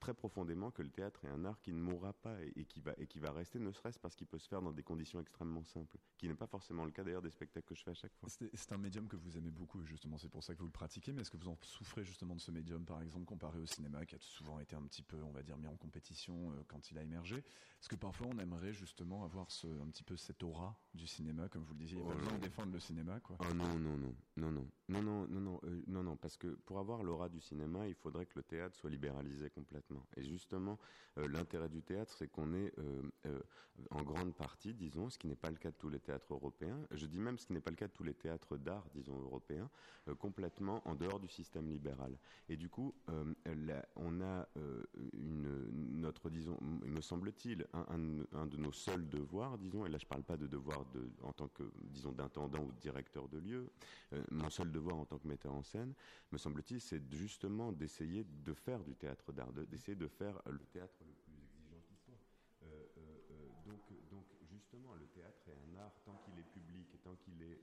très 0.00 0.14
profondément 0.14 0.70
que 0.70 0.82
le 0.82 0.90
théâtre 0.90 1.24
est 1.24 1.28
un 1.28 1.44
art 1.44 1.60
qui 1.60 1.72
ne 1.72 1.80
mourra 1.80 2.12
pas 2.12 2.36
et, 2.56 2.64
qui 2.64 2.80
va, 2.80 2.92
et 2.98 3.06
qui 3.06 3.18
va 3.18 3.32
rester, 3.32 3.58
ne 3.58 3.70
serait-ce 3.70 3.98
parce 3.98 4.16
qu'il 4.16 4.26
peut 4.26 4.38
se 4.38 4.48
faire 4.48 4.62
dans 4.62 4.72
des 4.72 4.82
conditions 4.82 5.20
extrêmement 5.20 5.64
simples, 5.64 5.98
qui 6.18 6.28
n'est 6.28 6.34
pas 6.34 6.46
forcément 6.46 6.84
le 6.84 6.90
cas 6.90 7.04
d'ailleurs 7.04 7.22
des 7.22 7.30
spectacles 7.30 7.66
que 7.66 7.74
je 7.74 7.82
fais 7.82 7.90
à 7.90 7.94
chaque 7.94 8.14
fois. 8.14 8.28
C'est 8.54 8.72
un 8.72 8.78
médium 8.78 9.08
que 9.08 9.16
vous 9.16 9.36
aimez 9.36 9.50
beaucoup, 9.50 9.82
justement, 9.84 10.18
c'est 10.18 10.28
pour 10.28 10.42
ça 10.42 10.54
que 10.54 10.58
vous 10.58 10.66
le 10.66 10.72
pratiquez, 10.72 11.12
mais 11.12 11.22
est-ce 11.22 11.30
que 11.30 11.36
vous 11.36 11.48
en 11.48 11.58
souffrez 11.62 12.04
justement 12.04 12.34
de 12.34 12.40
ce 12.40 12.50
médium, 12.50 12.84
par 12.84 13.02
exemple, 13.02 13.24
comparé 13.24 13.58
au 13.58 13.66
cinéma, 13.66 14.04
qui 14.06 14.14
a 14.14 14.18
souvent 14.20 14.58
été 14.60 14.76
un 14.76 14.82
petit 14.82 15.02
peu, 15.02 15.22
on 15.22 15.30
va 15.30 15.42
dire, 15.42 15.56
mis 15.56 15.66
en 15.66 15.76
compétition 15.76 16.52
euh, 16.52 16.62
quand 16.68 16.90
il 16.90 16.98
a 16.98 17.02
émergé? 17.02 17.44
Est-ce 17.82 17.88
que 17.88 17.96
parfois 17.96 18.28
on 18.32 18.38
aimerait 18.38 18.72
justement 18.72 19.24
avoir 19.24 19.50
ce, 19.50 19.66
un 19.66 19.88
petit 19.90 20.04
peu 20.04 20.16
cette 20.16 20.40
aura 20.44 20.78
du 20.94 21.08
cinéma, 21.08 21.48
comme 21.48 21.64
vous 21.64 21.72
le 21.72 21.80
disiez, 21.80 21.98
il 21.98 22.04
n'y 22.04 22.10
a 22.10 22.12
pas 22.12 22.16
oh 22.16 22.22
besoin 22.22 22.38
de 22.38 22.42
défendre 22.44 22.72
le 22.72 22.78
cinéma, 22.78 23.18
quoi. 23.18 23.36
Oh 23.40 23.54
non, 23.54 23.76
non, 23.76 23.98
non, 23.98 24.14
non, 24.36 24.52
non, 24.52 24.68
non, 24.88 25.02
non, 25.02 25.26
non, 25.26 25.40
non, 25.40 25.60
euh, 25.64 25.82
non, 25.88 26.04
non, 26.04 26.16
parce 26.16 26.36
que 26.36 26.46
pour 26.46 26.78
avoir 26.78 27.02
l'aura 27.02 27.28
du 27.28 27.40
cinéma, 27.40 27.88
il 27.88 27.96
faudrait 27.96 28.26
que 28.26 28.34
le 28.36 28.44
théâtre 28.44 28.76
soit 28.76 28.88
libéralisé 28.88 29.50
complètement. 29.50 30.06
Et 30.16 30.22
justement, 30.22 30.78
euh, 31.18 31.26
l'intérêt 31.26 31.68
du 31.68 31.82
théâtre, 31.82 32.14
c'est 32.16 32.28
qu'on 32.28 32.54
est, 32.54 32.72
en 33.90 34.02
grande 34.04 34.32
partie, 34.32 34.74
disons, 34.74 35.10
ce 35.10 35.18
qui 35.18 35.26
n'est 35.26 35.34
pas 35.34 35.50
le 35.50 35.56
cas 35.56 35.72
de 35.72 35.76
tous 35.76 35.88
les 35.88 35.98
théâtres 35.98 36.32
européens, 36.32 36.78
je 36.92 37.06
dis 37.06 37.18
même 37.18 37.36
ce 37.36 37.46
qui 37.46 37.52
n'est 37.52 37.60
pas 37.60 37.70
le 37.70 37.76
cas 37.76 37.88
de 37.88 37.92
tous 37.92 38.04
les 38.04 38.14
théâtres 38.14 38.58
d'art, 38.58 38.86
disons, 38.94 39.18
européens, 39.18 39.68
complètement 40.20 40.86
en 40.86 40.94
dehors 40.94 41.18
du 41.18 41.28
système 41.28 41.68
libéral. 41.68 42.16
Et 42.48 42.56
du 42.56 42.68
coup, 42.68 42.94
on 43.08 44.20
a 44.20 44.46
une, 45.14 45.98
notre, 46.00 46.30
disons, 46.30 46.56
me 46.60 47.00
semble-t-il, 47.00 47.66
un, 47.72 48.46
de 48.46 48.56
nos 48.56 48.72
seuls 48.72 49.08
devoirs, 49.08 49.56
disons, 49.58 49.86
et 49.86 49.88
là 49.88 49.98
je 49.98 50.04
ne 50.04 50.08
parle 50.08 50.22
pas 50.22 50.36
de 50.36 50.46
devoir 50.46 50.84
de, 50.86 51.08
en 51.22 51.32
tant 51.32 51.48
que, 51.48 51.62
disons, 51.84 52.12
d'intendant 52.12 52.60
ou 52.60 52.72
directeur 52.80 53.28
de 53.28 53.38
lieu, 53.38 53.70
euh, 54.12 54.22
mon 54.30 54.50
seul 54.50 54.70
devoir 54.70 54.96
en 54.96 55.06
tant 55.06 55.18
que 55.18 55.26
metteur 55.26 55.54
en 55.54 55.62
scène, 55.62 55.94
me 56.30 56.38
semble-t-il, 56.38 56.80
c'est 56.80 57.02
justement 57.12 57.72
d'essayer 57.72 58.24
de 58.24 58.52
faire 58.52 58.82
du 58.84 58.94
théâtre 58.94 59.32
d'art, 59.32 59.52
d'essayer 59.52 59.96
de 59.96 60.08
faire 60.08 60.40
le 60.46 60.58
théâtre 60.66 60.98
le 61.06 61.14
plus 61.14 61.34
exigeant 61.42 61.80
qui 61.88 61.96
soit. 61.96 62.20
Euh, 62.64 62.84
euh, 62.98 63.48
donc, 63.66 63.80
donc, 64.10 64.24
justement, 64.50 64.94
le 64.94 65.06
théâtre 65.06 65.48
est 65.48 65.52
un 65.52 65.80
art 65.80 65.94
tant 66.04 66.20
qu'il 66.24 66.38
est 66.38 66.50
public 66.52 66.86
tant 67.02 67.16
qu'il 67.16 67.42
est 67.42 67.60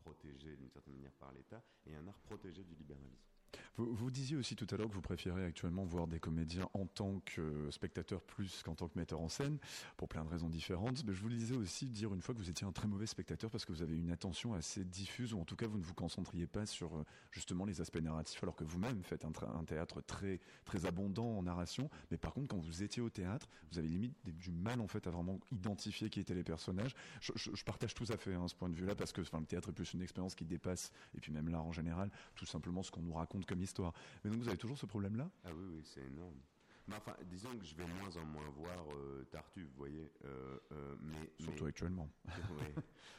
protégé 0.00 0.56
d'une 0.56 0.68
certaine 0.70 0.94
manière 0.94 1.14
par 1.14 1.32
l'État, 1.32 1.62
et 1.86 1.94
un 1.94 2.06
art 2.08 2.18
protégé 2.18 2.62
du 2.62 2.74
libéralisme. 2.74 3.33
Vous, 3.76 4.10
disiez 4.10 4.36
aussi 4.36 4.54
tout 4.54 4.66
à 4.70 4.76
l'heure 4.76 4.88
que 4.88 4.94
vous 4.94 5.00
préférez 5.00 5.44
actuellement 5.44 5.84
voir 5.84 6.06
des 6.06 6.20
comédiens 6.20 6.68
en 6.74 6.86
tant 6.86 7.20
que 7.24 7.70
spectateurs 7.70 8.22
plus 8.22 8.62
qu'en 8.62 8.74
tant 8.74 8.88
que 8.88 8.98
metteur 8.98 9.20
en 9.20 9.28
scène, 9.28 9.58
pour 9.96 10.08
plein 10.08 10.24
de 10.24 10.28
raisons 10.28 10.48
différentes. 10.48 11.04
Mais 11.04 11.12
je 11.12 11.20
vous 11.20 11.28
disais 11.28 11.56
aussi 11.56 11.86
dire 11.86 12.14
une 12.14 12.22
fois 12.22 12.34
que 12.34 12.40
vous 12.40 12.50
étiez 12.50 12.66
un 12.66 12.72
très 12.72 12.86
mauvais 12.86 13.06
spectateur 13.06 13.50
parce 13.50 13.64
que 13.64 13.72
vous 13.72 13.82
avez 13.82 13.96
une 13.96 14.10
attention 14.10 14.54
assez 14.54 14.84
diffuse, 14.84 15.34
ou 15.34 15.40
en 15.40 15.44
tout 15.44 15.56
cas 15.56 15.66
vous 15.66 15.78
ne 15.78 15.82
vous 15.82 15.94
concentriez 15.94 16.46
pas 16.46 16.66
sur 16.66 16.94
euh, 16.94 17.04
justement 17.32 17.64
les 17.64 17.80
aspects 17.80 18.00
narratifs, 18.00 18.42
alors 18.42 18.56
que 18.56 18.64
vous-même 18.64 19.02
faites 19.02 19.24
un, 19.24 19.32
un, 19.58 19.64
théâtre 19.64 20.00
très, 20.02 20.40
très 20.64 20.86
abondant 20.86 21.38
en 21.38 21.42
narration. 21.42 21.90
Mais 22.10 22.16
par 22.16 22.32
contre, 22.32 22.48
quand 22.48 22.58
vous 22.58 22.82
étiez 22.82 23.02
au 23.02 23.10
théâtre, 23.10 23.48
vous 23.72 23.78
avez 23.78 23.88
limite 23.88 24.14
du 24.24 24.50
mal 24.50 24.80
en 24.80 24.88
fait 24.88 25.06
à 25.06 25.10
vraiment 25.10 25.40
identifier 25.52 26.10
qui 26.10 26.20
étaient 26.20 26.34
les 26.34 26.44
personnages. 26.44 26.94
Je, 27.20 27.64
partage 27.64 27.94
tout 27.94 28.06
à 28.10 28.16
fait 28.16 28.34
hein, 28.34 28.46
ce 28.48 28.54
point 28.54 28.68
de 28.68 28.74
vue-là 28.74 28.94
parce 28.94 29.12
que 29.12 29.20
enfin, 29.20 29.40
le 29.40 29.46
théâtre 29.46 29.70
est 29.70 29.72
plus 29.72 29.94
une 29.94 30.02
expérience 30.02 30.34
qui 30.34 30.44
dépasse, 30.44 30.92
et 31.16 31.20
puis 31.20 31.32
même 31.32 31.48
l'art 31.48 31.64
en 31.64 31.72
général, 31.72 32.10
tout 32.34 32.46
simplement 32.46 32.82
ce 32.82 32.90
qu'on 32.90 33.02
nous 33.02 33.14
raconte 33.14 33.43
comme 33.46 33.62
histoire. 33.62 33.92
Mais 34.22 34.30
donc 34.30 34.40
vous 34.40 34.48
avez 34.48 34.58
toujours 34.58 34.78
ce 34.78 34.86
problème-là? 34.86 35.30
Ah 35.44 35.50
oui, 35.54 35.64
oui, 35.70 35.82
c'est 35.84 36.02
énorme. 36.02 36.40
Mais 36.86 36.96
enfin, 36.96 37.16
disons 37.24 37.56
que 37.56 37.64
je 37.64 37.74
vais 37.74 37.86
moins 37.86 38.14
en 38.16 38.26
moins 38.26 38.48
voir 38.50 38.84
euh, 38.92 39.24
Tartuffe, 39.30 39.64
vous 39.68 39.76
voyez. 39.78 40.12
Euh, 40.24 40.58
euh, 40.72 40.96
mais, 41.00 41.30
Surtout 41.38 41.64
actuellement. 41.64 42.10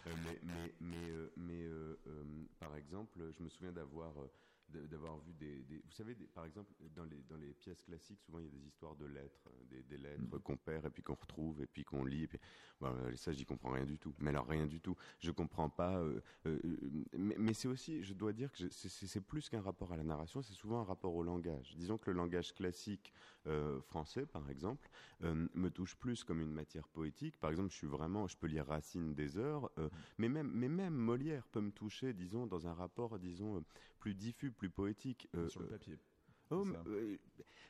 mais, 0.06 0.40
mais, 0.44 0.74
mais, 0.80 1.12
mais 1.36 1.70
par 2.60 2.76
exemple, 2.76 3.20
je 3.38 3.44
me 3.44 3.50
souviens 3.50 3.72
d'avoir 3.72 4.14
d'avoir 4.90 5.18
vu 5.20 5.34
des, 5.34 5.64
vous 5.84 5.92
savez 5.92 6.16
par 6.34 6.46
exemple 6.46 6.72
dans 6.96 7.06
les 7.06 7.22
dans 7.30 7.38
les 7.38 7.54
pièces 7.54 7.82
classiques 7.84 8.22
souvent 8.22 8.40
il 8.40 8.46
y 8.46 8.48
a 8.48 8.52
des 8.52 8.68
histoires 8.68 8.96
de 8.96 9.06
lettres 9.06 9.50
des, 9.70 9.84
des 9.84 9.98
lettres 9.98 10.38
mm. 10.38 10.40
qu'on 10.42 10.58
perd 10.58 10.86
et 10.86 10.90
puis 10.90 11.04
qu'on 11.04 11.16
retrouve 11.16 11.62
et 11.62 11.68
puis 11.68 11.84
qu'on 11.84 12.04
lit 12.04 12.24
et 12.24 12.28
puis 12.28 12.40
bon, 12.80 12.94
ça 13.16 13.32
j'y 13.32 13.46
comprends 13.46 13.72
rien 13.72 13.86
du 13.86 13.98
tout 13.98 14.14
mais 14.20 14.30
alors 14.30 14.48
rien 14.48 14.68
du 14.68 14.82
tout 14.82 14.96
je 15.20 15.32
comprends 15.32 15.70
pas 15.70 15.98
euh, 15.98 16.22
euh, 16.46 16.60
mais, 17.14 17.36
mais 17.38 17.54
c'est 17.54 17.68
aussi 17.68 18.04
je 18.04 18.14
dois 18.14 18.34
dire 18.34 18.52
que 18.52 18.70
c'est 18.70 19.22
plus 19.22 19.50
qu'un 19.50 19.62
rapport 19.62 19.92
à 19.92 19.98
la 19.98 20.04
narration 20.04 20.42
c'est 20.42 20.54
souvent 20.54 20.82
un 20.82 20.86
rapport 20.86 21.16
au 21.16 21.24
langage 21.24 21.76
disons 21.76 21.98
que 21.98 22.12
le 22.12 22.18
langage 22.18 22.54
classique 22.54 23.14
euh, 23.48 23.80
français 23.82 24.26
par 24.26 24.50
exemple 24.50 24.90
me 25.22 25.70
touche 25.70 25.96
plus 25.96 26.24
comme 26.24 26.42
une 26.42 26.52
matière 26.52 26.88
poétique 26.88 27.40
par 27.40 27.50
exemple 27.52 27.70
je 27.72 27.78
suis 27.78 27.88
vraiment 27.88 28.28
je 28.28 28.38
peux 28.38 28.48
lire 28.48 28.68
Racine 28.68 29.14
des 29.14 29.38
heures 29.38 29.72
mm. 29.78 29.88
mais 30.18 30.30
même 30.30 30.52
mais 30.54 30.70
même 30.70 30.96
Molière 30.96 31.48
peut 31.48 31.62
me 31.62 31.72
toucher 31.72 32.14
disons 32.14 32.48
dans 32.48 32.68
un 32.68 32.74
rapport 32.74 33.18
disons 33.20 33.64
plus 34.06 34.14
diffus, 34.14 34.52
plus 34.52 34.70
poétique. 34.70 35.28
Euh, 35.36 35.50
sur 35.50 35.62
le 35.62 35.66
papier. 35.66 35.98
Oh, 36.52 36.64
euh, 36.86 37.18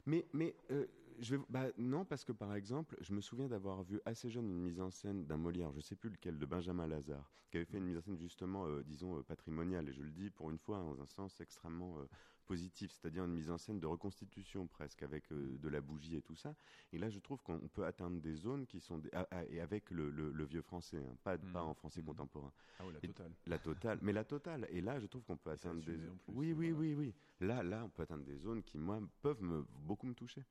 mais 0.06 0.26
mais 0.34 0.54
euh, 0.70 0.86
je 1.20 1.36
vais, 1.36 1.44
bah, 1.50 1.68
non 1.78 2.06
parce 2.06 2.24
que 2.24 2.32
par 2.32 2.56
exemple, 2.56 2.96
je 3.02 3.14
me 3.14 3.22
souviens 3.22 3.48
d'avoir 3.48 3.84
vu 3.84 4.00
assez 4.06 4.30
jeune 4.30 4.50
une 4.50 4.62
mise 4.62 4.80
en 4.80 4.92
scène 4.92 5.26
d'un 5.26 5.38
Molière, 5.38 5.72
je 5.72 5.82
sais 5.82 5.96
plus 5.96 6.10
lequel, 6.10 6.38
de 6.38 6.46
Benjamin 6.46 6.88
Lazare, 6.88 7.32
qui 7.52 7.58
avait 7.58 7.66
fait 7.66 7.78
une 7.78 7.86
mise 7.86 7.98
en 7.98 8.02
scène 8.02 8.18
justement, 8.18 8.66
disons 8.82 9.22
patrimoniale, 9.24 9.90
et 9.90 9.94
je 9.94 10.02
le 10.02 10.12
dis 10.12 10.30
pour 10.30 10.50
une 10.50 10.58
fois 10.58 10.80
dans 10.80 11.02
un 11.02 11.06
sens 11.08 11.40
extrêmement 11.42 11.98
positif, 12.46 12.92
c'est-à-dire 12.92 13.26
une 13.26 13.34
mise 13.34 13.50
en 13.50 13.58
scène 13.58 13.80
de 13.80 13.88
reconstitution 13.88 14.68
presque 14.68 15.04
avec 15.04 15.32
euh, 15.32 15.58
de 15.58 15.70
la 15.70 15.82
bougie 15.82 16.16
et 16.16 16.22
tout 16.22 16.36
ça. 16.36 16.56
Et 16.94 16.98
là, 16.98 17.10
je 17.10 17.20
trouve 17.20 17.42
qu'on 17.42 17.60
peut 17.68 17.86
atteindre 17.86 18.20
des 18.22 18.36
zones 18.36 18.66
qui 18.66 18.80
sont 18.80 19.02
ah, 19.14 19.28
ah, 19.32 19.44
et 19.50 19.60
avec 19.60 19.92
le, 19.92 20.46
vieux 20.46 20.62
français, 20.62 20.98
hein, 20.98 21.18
pas, 21.24 21.38
pas 21.38 21.64
mmh. 21.64 21.68
en 21.68 21.74
français 21.74 22.02
mmh. 22.02 22.06
contemporain. 22.06 22.54
Ah 22.80 22.84
oui, 22.86 22.94
la 22.94 23.00
totale. 23.00 23.32
la 23.48 23.60
totale, 23.60 24.00
mais 24.02 24.14
la 24.14 24.24
totale. 24.24 24.68
Et 24.70 24.82
là, 24.82 25.00
je 25.00 25.08
trouve 25.08 25.24
qu'on 25.24 25.38
peut 25.38 25.52
atteindre 25.52 25.84
des. 25.84 25.98
oui, 26.28 26.54
oui, 26.54 26.72
oui, 26.72 26.94
oui. 26.94 27.14
Là, 27.42 27.64
là, 27.64 27.84
on 27.86 27.90
peut 27.90 28.04
atteindre 28.04 28.24
des 28.24 28.38
zones 28.38 28.64
qui 28.64 28.78
moi 28.78 29.00
peuvent 29.22 29.42
me, 29.42 29.66
beaucoup 29.80 30.08
me 30.08 30.14
toucher. 30.14 30.44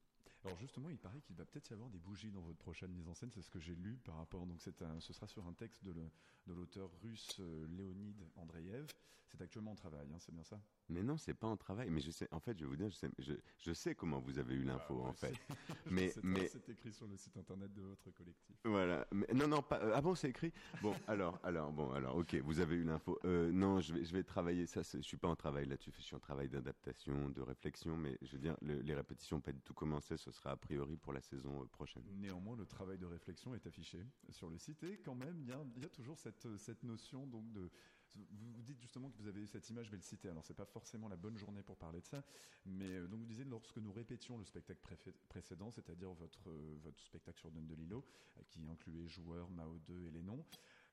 Alors 0.44 0.58
justement, 0.58 0.90
il 0.90 0.98
paraît 0.98 1.20
qu'il 1.20 1.36
va 1.36 1.44
peut-être 1.44 1.70
y 1.70 1.72
avoir 1.72 1.88
des 1.88 1.98
bougies 1.98 2.30
dans 2.30 2.42
votre 2.42 2.58
prochaine 2.58 2.92
mise 2.92 3.08
en 3.08 3.14
scène. 3.14 3.30
C'est 3.32 3.42
ce 3.42 3.50
que 3.50 3.58
j'ai 3.58 3.74
lu 3.74 3.98
par 4.04 4.16
rapport. 4.16 4.46
Donc 4.46 4.60
un, 4.82 5.00
ce 5.00 5.12
sera 5.12 5.26
sur 5.26 5.46
un 5.46 5.54
texte 5.54 5.84
de 5.84 5.94
l'auteur 6.46 6.90
russe 7.02 7.38
euh, 7.40 7.66
Léonide 7.68 8.22
Andreev. 8.36 8.86
C'est 9.36 9.42
actuellement 9.42 9.72
en 9.72 9.76
travail, 9.76 10.06
hein, 10.12 10.18
c'est 10.20 10.32
bien 10.32 10.44
ça? 10.44 10.60
Mais 10.88 11.02
non, 11.02 11.16
c'est 11.16 11.34
pas 11.34 11.48
en 11.48 11.56
travail. 11.56 11.90
Mais 11.90 12.00
je 12.00 12.10
sais, 12.10 12.28
en 12.30 12.38
fait, 12.38 12.56
je 12.56 12.64
vais 12.64 12.70
vous 12.70 12.76
dire, 12.76 12.88
je 12.90 12.94
sais, 12.94 13.10
je, 13.58 13.72
sais 13.72 13.94
comment 13.94 14.20
vous 14.20 14.38
avez 14.38 14.54
eu 14.54 14.62
l'info, 14.62 15.02
en 15.02 15.12
fait. 15.12 15.34
mais, 15.90 16.12
mais 16.22 16.46
c'est 16.46 16.68
écrit 16.68 16.92
sur 16.92 17.08
le 17.08 17.16
site 17.16 17.36
internet 17.36 17.72
de 17.72 17.82
votre 17.82 18.10
collectif. 18.12 18.56
Voilà. 18.64 19.06
Mais, 19.12 19.26
non, 19.34 19.48
non, 19.48 19.62
pas. 19.62 19.80
Euh, 19.82 19.92
ah 19.94 20.00
bon, 20.00 20.14
c'est 20.14 20.28
écrit? 20.28 20.52
Bon, 20.82 20.94
alors, 21.08 21.40
alors, 21.42 21.72
bon, 21.72 21.90
alors, 21.92 22.16
ok, 22.16 22.34
vous 22.44 22.60
avez 22.60 22.76
eu 22.76 22.84
l'info. 22.84 23.18
Euh, 23.24 23.50
non, 23.50 23.80
je 23.80 23.94
vais, 23.94 24.04
je 24.04 24.12
vais 24.12 24.22
travailler. 24.22 24.66
Ça, 24.66 24.82
je 24.82 25.00
suis 25.00 25.16
pas 25.16 25.28
en 25.28 25.36
travail 25.36 25.66
là-dessus. 25.66 25.90
Je 25.96 26.02
suis 26.02 26.16
en 26.16 26.20
travail 26.20 26.48
d'adaptation, 26.48 27.30
de 27.30 27.40
réflexion. 27.40 27.96
Mais 27.96 28.16
je 28.22 28.32
veux 28.32 28.38
dire, 28.38 28.56
les 28.62 28.94
répétitions 28.94 29.40
pas 29.40 29.52
du 29.52 29.62
tout 29.62 29.74
commencé. 29.74 30.16
Sera 30.34 30.52
a 30.52 30.56
priori 30.56 30.96
pour 30.96 31.12
la 31.12 31.20
saison 31.20 31.62
euh, 31.62 31.66
prochaine. 31.66 32.04
Néanmoins, 32.14 32.56
le 32.56 32.66
travail 32.66 32.98
de 32.98 33.06
réflexion 33.06 33.54
est 33.54 33.66
affiché 33.66 34.04
sur 34.30 34.50
le 34.50 34.58
site 34.58 34.82
et 34.84 34.98
quand 34.98 35.14
même, 35.14 35.40
il 35.40 35.48
y 35.48 35.84
a, 35.84 35.88
toujours 35.88 36.18
cette, 36.18 36.56
cette 36.58 36.82
notion 36.82 37.26
donc 37.26 37.52
de 37.52 37.70
vous, 38.16 38.62
dites 38.62 38.80
justement 38.80 39.10
que 39.10 39.16
vous 39.18 39.28
avez 39.28 39.46
cette 39.46 39.68
image, 39.70 39.86
je 39.86 39.90
vais 39.90 39.96
le 39.96 40.02
citer, 40.02 40.28
alors 40.28 40.44
c'est 40.44 40.54
pas 40.54 40.64
forcément 40.64 41.08
la 41.08 41.16
bonne 41.16 41.36
journée 41.36 41.62
pour 41.62 41.76
parler 41.76 42.00
de 42.00 42.06
ça, 42.06 42.22
mais 42.64 42.90
euh, 42.90 43.06
donc 43.06 43.20
vous 43.20 43.26
disiez 43.26 43.44
lorsque 43.44 43.78
nous 43.78 43.92
répétions 43.92 44.38
le 44.38 44.44
spectacle 44.44 44.80
précédent, 45.28 45.70
c'est-à-dire 45.70 46.12
votre, 46.12 46.48
euh, 46.50 46.92
spectacle 46.96 47.38
sur 47.38 47.50
Donne 47.50 47.66
de 47.66 47.74
Lilo, 47.74 48.04
euh, 48.38 48.42
qui 48.48 48.66
incluait 48.68 49.08
joueurs, 49.08 49.50
Mao 49.50 49.78
2 49.80 50.06
et 50.06 50.10
les 50.10 50.22
noms, 50.22 50.44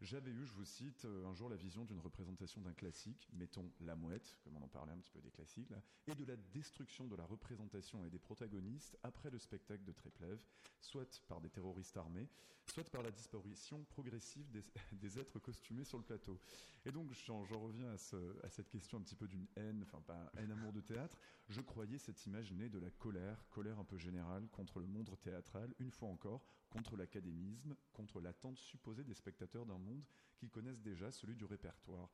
j'avais 0.01 0.31
eu, 0.31 0.45
je 0.45 0.53
vous 0.53 0.65
cite, 0.65 1.05
euh, 1.05 1.27
un 1.27 1.33
jour 1.33 1.47
la 1.47 1.55
vision 1.55 1.85
d'une 1.85 1.99
représentation 1.99 2.59
d'un 2.61 2.73
classique, 2.73 3.29
mettons 3.33 3.71
La 3.81 3.95
Mouette, 3.95 4.35
comme 4.43 4.57
on 4.57 4.63
en 4.63 4.67
parlait 4.67 4.93
un 4.93 4.97
petit 4.97 5.11
peu 5.11 5.21
des 5.21 5.29
classiques, 5.29 5.71
et 6.07 6.15
de 6.15 6.25
la 6.25 6.35
destruction 6.53 7.07
de 7.07 7.15
la 7.15 7.25
représentation 7.25 8.03
et 8.03 8.09
des 8.09 8.17
protagonistes 8.17 8.97
après 9.03 9.29
le 9.29 9.37
spectacle 9.37 9.83
de 9.83 9.91
Tréplev, 9.91 10.39
soit 10.79 11.21
par 11.27 11.39
des 11.39 11.49
terroristes 11.49 11.97
armés, 11.97 12.27
soit 12.65 12.89
par 12.89 13.03
la 13.03 13.11
disparition 13.11 13.83
progressive 13.85 14.49
des, 14.51 15.19
êtres 15.19 15.39
costumés 15.39 15.83
sur 15.83 15.99
le 15.99 16.03
plateau. 16.03 16.39
Et 16.85 16.91
donc, 16.91 17.11
j'en 17.13 17.43
reviens 17.43 17.91
à, 17.91 18.49
cette 18.49 18.69
question 18.69 18.97
un 18.97 19.01
petit 19.01 19.15
peu 19.15 19.27
d'une 19.27 19.47
haine, 19.55 19.83
enfin 19.83 20.01
pas 20.01 20.31
haine 20.37 20.51
amour 20.51 20.73
de 20.73 20.81
théâtre. 20.81 21.17
Je 21.47 21.61
croyais 21.61 21.99
cette 21.99 22.25
image 22.25 22.51
née 22.53 22.69
de 22.69 22.79
la 22.79 22.89
colère, 22.89 23.45
colère 23.49 23.77
un 23.77 23.83
peu 23.83 23.97
générale 23.97 24.47
contre 24.49 24.79
le 24.79 24.87
monde 24.87 25.15
théâtral, 25.21 25.73
une 25.79 25.91
fois 25.91 26.09
encore, 26.09 26.43
contre 26.71 26.95
l'académisme, 26.95 27.75
contre 27.93 28.19
l'attente 28.19 28.57
supposée 28.57 29.03
des 29.03 29.13
spectateurs 29.13 29.65
d'un 29.65 29.77
monde 29.77 30.01
qu'ils 30.37 30.49
connaissent 30.49 30.81
déjà, 30.81 31.11
celui 31.11 31.35
du 31.35 31.45
répertoire. 31.45 32.09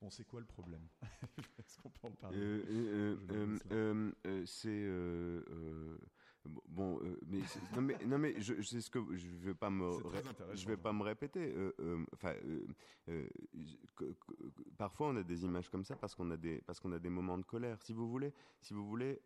Bon, 0.00 0.10
c'est 0.10 0.24
quoi 0.24 0.40
le 0.40 0.46
problème 0.46 0.86
Est-ce 1.58 1.78
qu'on 1.78 1.90
peut 1.90 2.08
en 2.08 2.10
parler 2.10 2.36
euh, 2.36 3.16
euh, 3.30 4.10
euh, 4.26 4.44
C'est 4.46 4.84
bon, 6.66 7.00
mais 7.28 7.40
non 7.76 7.82
mais 7.82 7.98
non 8.04 8.18
mais 8.18 8.40
je, 8.40 8.60
ce 8.62 8.90
que 8.90 8.98
je 9.14 9.28
vais 9.28 9.54
pas 9.54 9.70
me 9.70 9.92
je 10.54 10.66
vais 10.66 10.76
pas 10.76 10.92
me 10.92 11.04
répéter. 11.04 11.54
Enfin, 12.12 12.34
parfois 14.76 15.10
on 15.10 15.16
a 15.16 15.22
des 15.22 15.44
images 15.44 15.70
comme 15.70 15.84
ça 15.84 15.94
parce 15.94 16.16
qu'on 16.16 16.32
a 16.32 16.36
des 16.36 16.60
parce 16.62 16.80
qu'on 16.80 16.90
a 16.90 16.98
des 16.98 17.10
moments 17.10 17.38
de 17.38 17.44
colère. 17.44 17.80
Si 17.80 17.92
vous 17.92 18.08
voulez, 18.08 18.34
si 18.60 18.74
vous 18.74 18.84
voulez, 18.84 19.22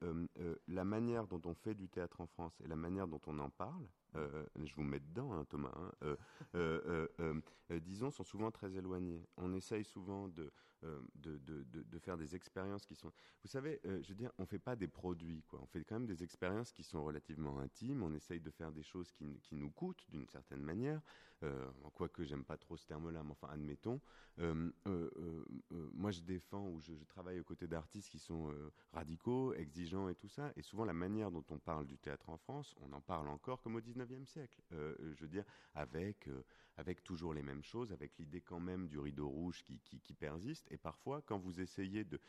la 0.69 0.85
manière 0.85 1.27
dont 1.27 1.41
on 1.47 1.55
fait 1.55 1.75
du 1.75 1.89
théâtre 1.89 2.21
en 2.21 2.27
France 2.27 2.61
et 2.63 2.69
la 2.69 2.77
manière 2.77 3.09
dont 3.09 3.23
on 3.27 3.39
en 3.39 3.49
parle 3.49 3.89
je 4.15 4.75
vous 4.75 4.83
mets 4.83 5.01
dedans, 5.01 5.33
hein, 5.33 5.45
Thomas, 5.45 5.73
hein, 6.03 7.41
disons, 7.83 8.11
sont 8.11 8.25
souvent 8.25 8.51
très 8.51 8.77
éloignés. 8.77 9.27
On 9.37 9.53
essaye 9.53 9.85
souvent 9.85 10.29
de, 10.29 10.53
de, 10.83 11.39
de, 11.39 11.65
de, 11.83 11.99
faire 11.99 12.17
des 12.17 12.35
expériences 12.35 12.87
qui 12.87 12.95
sont. 12.95 13.13
Vous 13.43 13.49
savez, 13.49 13.81
je 13.85 14.09
veux 14.09 14.15
dire, 14.15 14.31
on 14.39 14.47
fait 14.47 14.59
pas 14.59 14.77
des 14.77 14.89
produits, 14.89 15.43
quoi. 15.49 15.61
On 15.63 15.67
fait 15.67 15.85
quand 15.85 15.97
même 15.97 16.07
des 16.07 16.23
expériences 16.23 16.73
qui 16.73 16.83
sont 16.83 17.05
relativement 17.05 17.59
intimes. 17.59 18.03
On 18.03 18.15
essaye 18.15 18.41
de 18.41 18.51
faire 18.51 18.73
des 18.73 18.83
choses 18.83 19.11
qui, 19.13 19.41
qui 19.41 19.55
nous 19.55 19.71
coûtent 19.71 20.07
d'une 20.11 20.27
certaine 20.29 20.63
manière. 20.63 21.01
Euh, 21.43 21.71
quoique 21.93 22.25
j'aime 22.25 22.45
pas 22.45 22.57
trop 22.57 22.77
ce 22.77 22.87
terme-là, 22.87 23.23
mais 23.23 23.33
enfin 23.33 23.49
admettons. 23.53 24.01
Euh, 24.39 24.71
euh, 24.87 25.45
moi, 25.71 26.11
je 26.11 26.21
défends 26.21 26.67
ou 26.69 26.81
je, 26.81 26.93
travaille 27.09 27.41
aux 27.41 27.45
côtés 27.45 27.67
d'artistes 27.67 28.11
qui 28.11 28.19
sont 28.19 28.53
radicaux, 28.93 29.53
exigeants 29.55 30.09
et 30.09 30.15
tout 30.15 30.29
ça. 30.29 30.53
Et 30.57 30.63
souvent, 30.63 30.85
la 30.85 30.93
manière 30.95 31.31
dont 31.31 31.45
on 31.51 31.59
parle 31.59 31.87
du 31.87 31.99
théâtre 31.99 32.31
en 32.31 32.37
France, 32.37 32.75
on 32.81 32.93
en 32.93 33.01
parle 33.01 33.29
encore 33.29 33.61
comme 33.61 33.77
au 33.77 33.81
19e 34.07 34.27
siècle. 34.27 34.61
je 34.71 35.21
veux 35.21 35.29
dire, 35.29 35.45
avec, 35.75 36.29
avec 36.77 37.03
toujours 37.03 37.35
les 37.35 37.43
mêmes 37.43 37.63
choses, 37.63 37.93
avec 37.93 38.17
l'idée 38.19 38.41
quand 38.41 38.61
même 38.61 38.89
du 38.89 38.99
rideau 38.99 39.29
rouge 39.29 39.63
qui, 39.65 40.15
persiste. 40.15 40.67
Et 40.71 40.77
parfois, 40.77 41.23
quand 41.23 41.39
vous 41.39 41.61
essayez 41.61 42.05
de... 42.05 42.21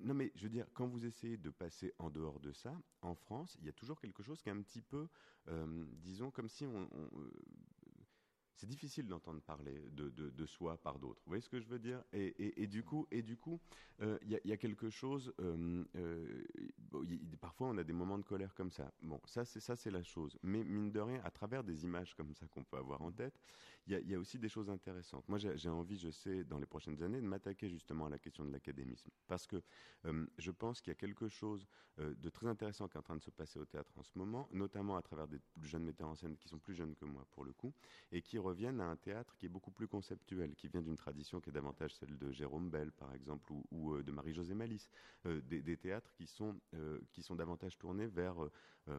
Non, 0.00 0.14
mais 0.14 0.32
je 0.34 0.44
veux 0.44 0.50
dire, 0.50 0.66
quand 0.74 0.86
vous 0.86 1.04
essayez 1.04 1.36
de 1.36 1.50
passer 1.50 1.92
en 1.98 2.10
dehors 2.10 2.40
de 2.40 2.52
ça, 2.52 2.74
en 3.02 3.14
France, 3.14 3.56
il 3.60 3.66
y 3.66 3.68
a 3.68 3.72
toujours 3.72 4.00
quelque 4.00 4.22
chose 4.22 4.40
qui 4.42 4.48
est 4.48 4.52
un 4.52 4.62
petit 4.62 4.82
peu, 4.82 5.08
disons, 6.02 6.30
comme 6.30 6.48
si 6.48 6.66
on, 6.66 6.88
c'est 8.56 8.66
difficile 8.66 9.06
d'entendre 9.06 9.40
parler 9.42 9.78
de, 9.92 10.08
de, 10.08 10.46
soi 10.46 10.78
par 10.78 10.98
d'autres. 10.98 11.20
Vous 11.26 11.30
voyez 11.30 11.42
ce 11.42 11.48
que 11.48 11.60
je 11.60 11.68
veux 11.68 11.78
dire? 11.78 12.02
Et, 12.12 12.62
et, 12.62 12.66
du 12.66 12.82
coup, 12.82 13.06
et 13.10 13.22
du 13.22 13.36
coup, 13.36 13.60
euh, 14.00 14.18
il 14.22 14.40
y, 14.44 14.52
a 14.52 14.56
quelque 14.56 14.88
chose. 14.88 15.32
Euh, 15.40 15.84
euh, 15.94 16.44
parfois, 17.40 17.68
on 17.68 17.76
a 17.76 17.84
des 17.84 17.92
moments 17.92 18.18
de 18.18 18.24
colère 18.24 18.54
comme 18.54 18.70
ça. 18.70 18.90
Bon, 19.02 19.20
ça, 19.24 19.44
c'est 19.44 19.60
ça, 19.60 19.76
c'est 19.76 19.90
la 19.90 20.02
chose. 20.02 20.38
Mais 20.42 20.64
mine 20.64 20.90
de 20.90 21.00
rien, 21.00 21.20
à 21.22 21.30
travers 21.30 21.64
des 21.64 21.84
images 21.84 22.14
comme 22.14 22.34
ça 22.34 22.46
qu'on 22.46 22.64
peut 22.64 22.78
avoir 22.78 23.02
en 23.02 23.12
tête, 23.12 23.38
il 23.88 24.08
y, 24.08 24.14
a 24.16 24.18
aussi 24.18 24.38
des 24.38 24.48
choses 24.48 24.68
intéressantes. 24.68 25.28
Moi, 25.28 25.38
j'ai 25.38 25.68
envie, 25.68 25.96
je 25.96 26.10
sais, 26.10 26.42
dans 26.42 26.58
les 26.58 26.66
prochaines 26.66 27.00
années, 27.04 27.20
de 27.20 27.26
m'attaquer 27.26 27.68
justement 27.68 28.06
à 28.06 28.08
la 28.08 28.18
question 28.18 28.44
de 28.44 28.50
l'académisme, 28.50 29.10
parce 29.28 29.46
que 29.46 29.62
je 30.38 30.50
pense 30.50 30.80
qu'il 30.80 30.90
y 30.90 30.96
a 30.96 30.96
quelque 30.96 31.28
chose 31.28 31.68
de 31.96 32.28
très 32.28 32.48
intéressant 32.48 32.88
qui 32.88 32.96
est 32.96 32.98
en 32.98 33.04
train 33.04 33.14
de 33.14 33.22
se 33.22 33.30
passer 33.30 33.60
au 33.60 33.64
théâtre 33.64 33.92
en 33.96 34.02
ce 34.02 34.10
moment, 34.18 34.48
notamment 34.50 34.96
à 34.96 35.02
travers 35.02 35.28
des 35.28 35.38
jeunes 35.62 35.84
metteurs 35.84 36.08
en 36.08 36.16
scène 36.16 36.36
qui 36.36 36.48
sont 36.48 36.58
plus 36.58 36.74
jeunes 36.74 36.96
que 36.96 37.04
moi 37.04 37.24
pour 37.30 37.44
le 37.44 37.52
coup, 37.52 37.72
et 38.10 38.22
qui 38.22 38.38
reviennent 38.46 38.80
à 38.80 38.86
un 38.86 38.96
théâtre 38.96 39.34
qui 39.36 39.46
est 39.46 39.48
beaucoup 39.48 39.70
plus 39.70 39.88
conceptuel, 39.88 40.54
qui 40.54 40.68
vient 40.68 40.82
d'une 40.82 40.96
tradition 40.96 41.40
qui 41.40 41.50
est 41.50 41.52
davantage 41.52 41.94
celle 41.94 42.16
de 42.16 42.30
Jérôme 42.32 42.70
Bell, 42.70 42.92
par 42.92 43.12
exemple, 43.14 43.52
ou, 43.70 43.94
euh, 43.94 44.02
de 44.02 44.12
Marie-Josée 44.12 44.54
Malice, 44.54 44.88
euh, 45.26 45.40
des, 45.42 45.76
théâtres 45.76 46.12
qui 46.14 46.26
sont, 46.26 46.54
euh, 46.74 46.98
qui 47.12 47.22
sont 47.22 47.34
davantage 47.34 47.76
tournés 47.78 48.06
vers, 48.06 48.36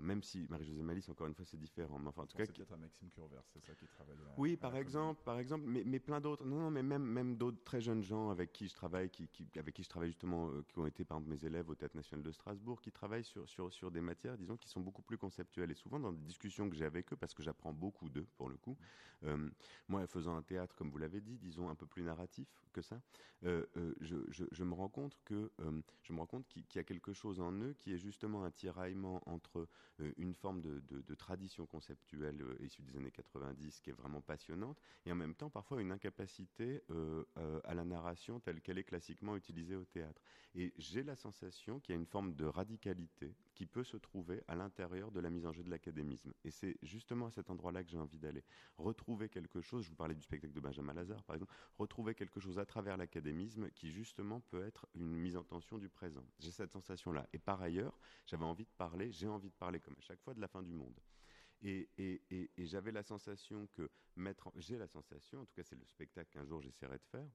même 0.01 0.21
si 0.21 0.45
Marie-Josée 0.49 0.83
Malice, 0.83 1.07
encore 1.07 1.27
une 1.27 1.33
fois, 1.33 1.45
c'est 1.45 1.57
différent. 1.57 1.97
Mais 1.97 2.09
enfin, 2.09 2.23
en 2.23 2.27
tout 2.27 2.37
cas, 2.37 2.45
qui... 2.45 2.61
à 2.61 2.77
Maxime 2.77 3.09
Curvers, 3.09 3.43
c'est 3.53 3.63
ça 3.63 3.73
qui 3.73 3.87
travaille. 3.87 4.17
oui, 4.37 4.57
par 4.57 4.75
exemple, 4.75 5.21
par 5.23 5.39
exemple, 5.39 5.63
mais, 5.65 5.83
mais 5.85 5.99
plein 5.99 6.19
d'autres. 6.19 6.45
Non, 6.45 6.59
non, 6.59 6.71
mais 6.71 6.83
même, 6.83 7.05
même 7.05 7.37
d'autres 7.37 7.63
très 7.63 7.79
jeunes 7.79 8.03
gens 8.03 8.29
avec 8.29 8.51
qui 8.51 8.67
je 8.67 8.73
travaille, 8.73 9.09
qui, 9.09 9.29
qui 9.29 9.47
avec 9.57 9.73
qui 9.73 9.83
je 9.83 9.89
travaille 9.89 10.09
justement, 10.09 10.51
qui 10.67 10.77
ont 10.79 10.85
été 10.85 11.05
par 11.05 11.19
exemple 11.19 11.33
mes 11.33 11.45
élèves 11.45 11.69
au 11.69 11.75
Théâtre 11.75 11.95
National 11.95 12.21
de 12.21 12.31
Strasbourg, 12.31 12.81
qui 12.81 12.91
travaillent 12.91 13.23
sur, 13.23 13.47
sur, 13.47 13.71
sur 13.71 13.89
des 13.89 14.01
matières, 14.01 14.37
disons, 14.37 14.57
qui 14.57 14.67
sont 14.67 14.81
beaucoup 14.81 15.01
plus 15.01 15.17
conceptuelles. 15.17 15.71
Et 15.71 15.75
souvent 15.75 16.01
dans 16.01 16.11
des 16.11 16.25
discussions 16.25 16.69
que 16.69 16.75
j'ai 16.75 16.85
avec 16.85 17.13
eux, 17.13 17.15
parce 17.15 17.33
que 17.33 17.41
j'apprends 17.41 17.71
beaucoup 17.71 18.09
d'eux 18.09 18.27
pour 18.35 18.49
le 18.49 18.57
coup, 18.57 18.77
moi, 19.87 20.05
faisant 20.07 20.35
un 20.35 20.41
théâtre, 20.41 20.75
comme 20.75 20.89
vous 20.89 20.97
l'avez 20.97 21.21
dit, 21.21 21.37
disons 21.37 21.69
un 21.69 21.75
peu 21.75 21.85
plus 21.85 22.03
narratif 22.03 22.47
que 22.73 22.81
ça, 22.81 23.01
euh, 23.43 23.65
euh, 23.77 23.93
je, 23.99 24.63
me 24.63 24.73
rends 24.73 24.89
compte 24.89 25.17
que 25.23 25.51
euh, 25.61 25.81
je 26.03 26.13
me 26.13 26.19
rends 26.19 26.27
qu'il 26.49 26.63
y 26.75 26.79
a 26.79 26.83
quelque 26.83 27.13
chose 27.13 27.39
en 27.39 27.51
eux 27.51 27.73
qui 27.77 27.93
est 27.93 27.97
justement 27.97 28.43
un 28.43 28.51
tiraillement 28.51 29.21
entre 29.27 29.67
une 30.17 30.35
forme 30.35 30.61
de, 30.61 31.15
tradition 31.15 31.65
conceptuelle 31.65 32.43
issue 32.59 32.83
des 32.83 32.97
années 32.97 33.11
90 33.11 33.81
qui 33.81 33.89
est 33.89 33.93
vraiment 33.93 34.21
passionnante 34.21 34.79
et 35.05 35.11
en 35.11 35.15
même 35.15 35.33
temps 35.33 35.49
parfois 35.49 35.81
une 35.81 35.91
incapacité 35.91 36.83
à 37.63 37.73
la 37.73 37.83
narration 37.83 38.39
telle 38.39 38.61
qu'elle 38.61 38.77
est 38.77 38.83
classiquement 38.83 39.35
utilisée 39.35 39.75
au 39.75 39.85
théâtre. 39.85 40.21
Et 40.53 40.73
j'ai 40.77 41.03
la 41.03 41.15
sensation 41.15 41.79
qu'il 41.79 41.93
y 41.95 41.97
a 41.97 41.99
une 41.99 42.05
forme 42.05 42.35
de 42.35 42.45
radicalité 42.45 43.33
qui 43.55 43.65
peut 43.65 43.83
se 43.83 43.97
trouver 43.97 44.43
à 44.47 44.55
l'intérieur 44.55 45.11
de 45.11 45.19
la 45.19 45.31
mise 45.31 45.47
en 45.47 45.51
jeu 45.51 45.63
de 45.63 45.69
l'académisme. 45.69 46.31
Et 46.43 46.51
c'est 46.51 46.77
justement 46.83 47.25
à 47.27 47.31
cet 47.31 47.49
endroit-là 47.49 47.83
que 47.83 47.89
j'ai 47.89 47.97
envie 47.97 48.19
d'aller. 48.19 48.43
Retrouver 48.77 49.26
quelque 49.29 49.61
chose, 49.61 49.83
je 49.83 49.89
vous 49.89 49.95
parlais 49.95 50.15
du 50.15 50.21
spectacle 50.21 50.53
de 50.53 50.59
Benjamin 50.59 50.93
Lazare 50.93 51.23
par 51.23 51.35
exemple, 51.35 51.53
retrouver 51.77 52.15
quelque 52.15 52.39
chose 52.39 52.59
à 52.59 52.65
travers 52.65 52.97
l'académisme 52.97 53.69
qui 53.71 53.91
justement 53.91 54.41
peut 54.41 54.63
être 54.65 54.87
une 54.95 55.15
mise 55.15 55.37
en 55.37 55.43
tension 55.43 55.77
du 55.77 55.89
présent. 55.89 56.25
J'ai 56.39 56.51
cette 56.51 56.71
sensation-là. 56.71 57.27
Et 57.33 57.39
par 57.39 57.61
ailleurs, 57.61 57.97
j'avais 58.25 58.45
envie 58.45 58.65
de 58.65 58.71
parler, 58.77 59.11
j'ai 59.11 59.27
envie 59.27 59.49
de 59.49 59.55
parler 59.55 59.79
comme 59.79 59.95
à 59.97 60.01
chaque 60.01 60.21
fois 60.21 60.33
de 60.33 60.41
la 60.41 60.47
fin 60.47 60.63
du 60.63 60.73
monde. 60.73 60.99
Et, 61.61 61.89
j'avais 62.57 62.91
la 62.91 63.03
sensation 63.03 63.67
que 63.67 63.89
mettre, 64.15 64.51
j'ai 64.55 64.77
la 64.77 64.87
sensation, 64.87 65.41
en 65.41 65.45
tout 65.45 65.53
cas 65.55 65.63
c'est 65.63 65.75
le 65.75 65.85
spectacle 65.85 66.29
qu'un 66.31 66.45
jour 66.45 66.61
j'essaierai 66.61 66.97
de 66.97 67.05
faire, 67.05 67.29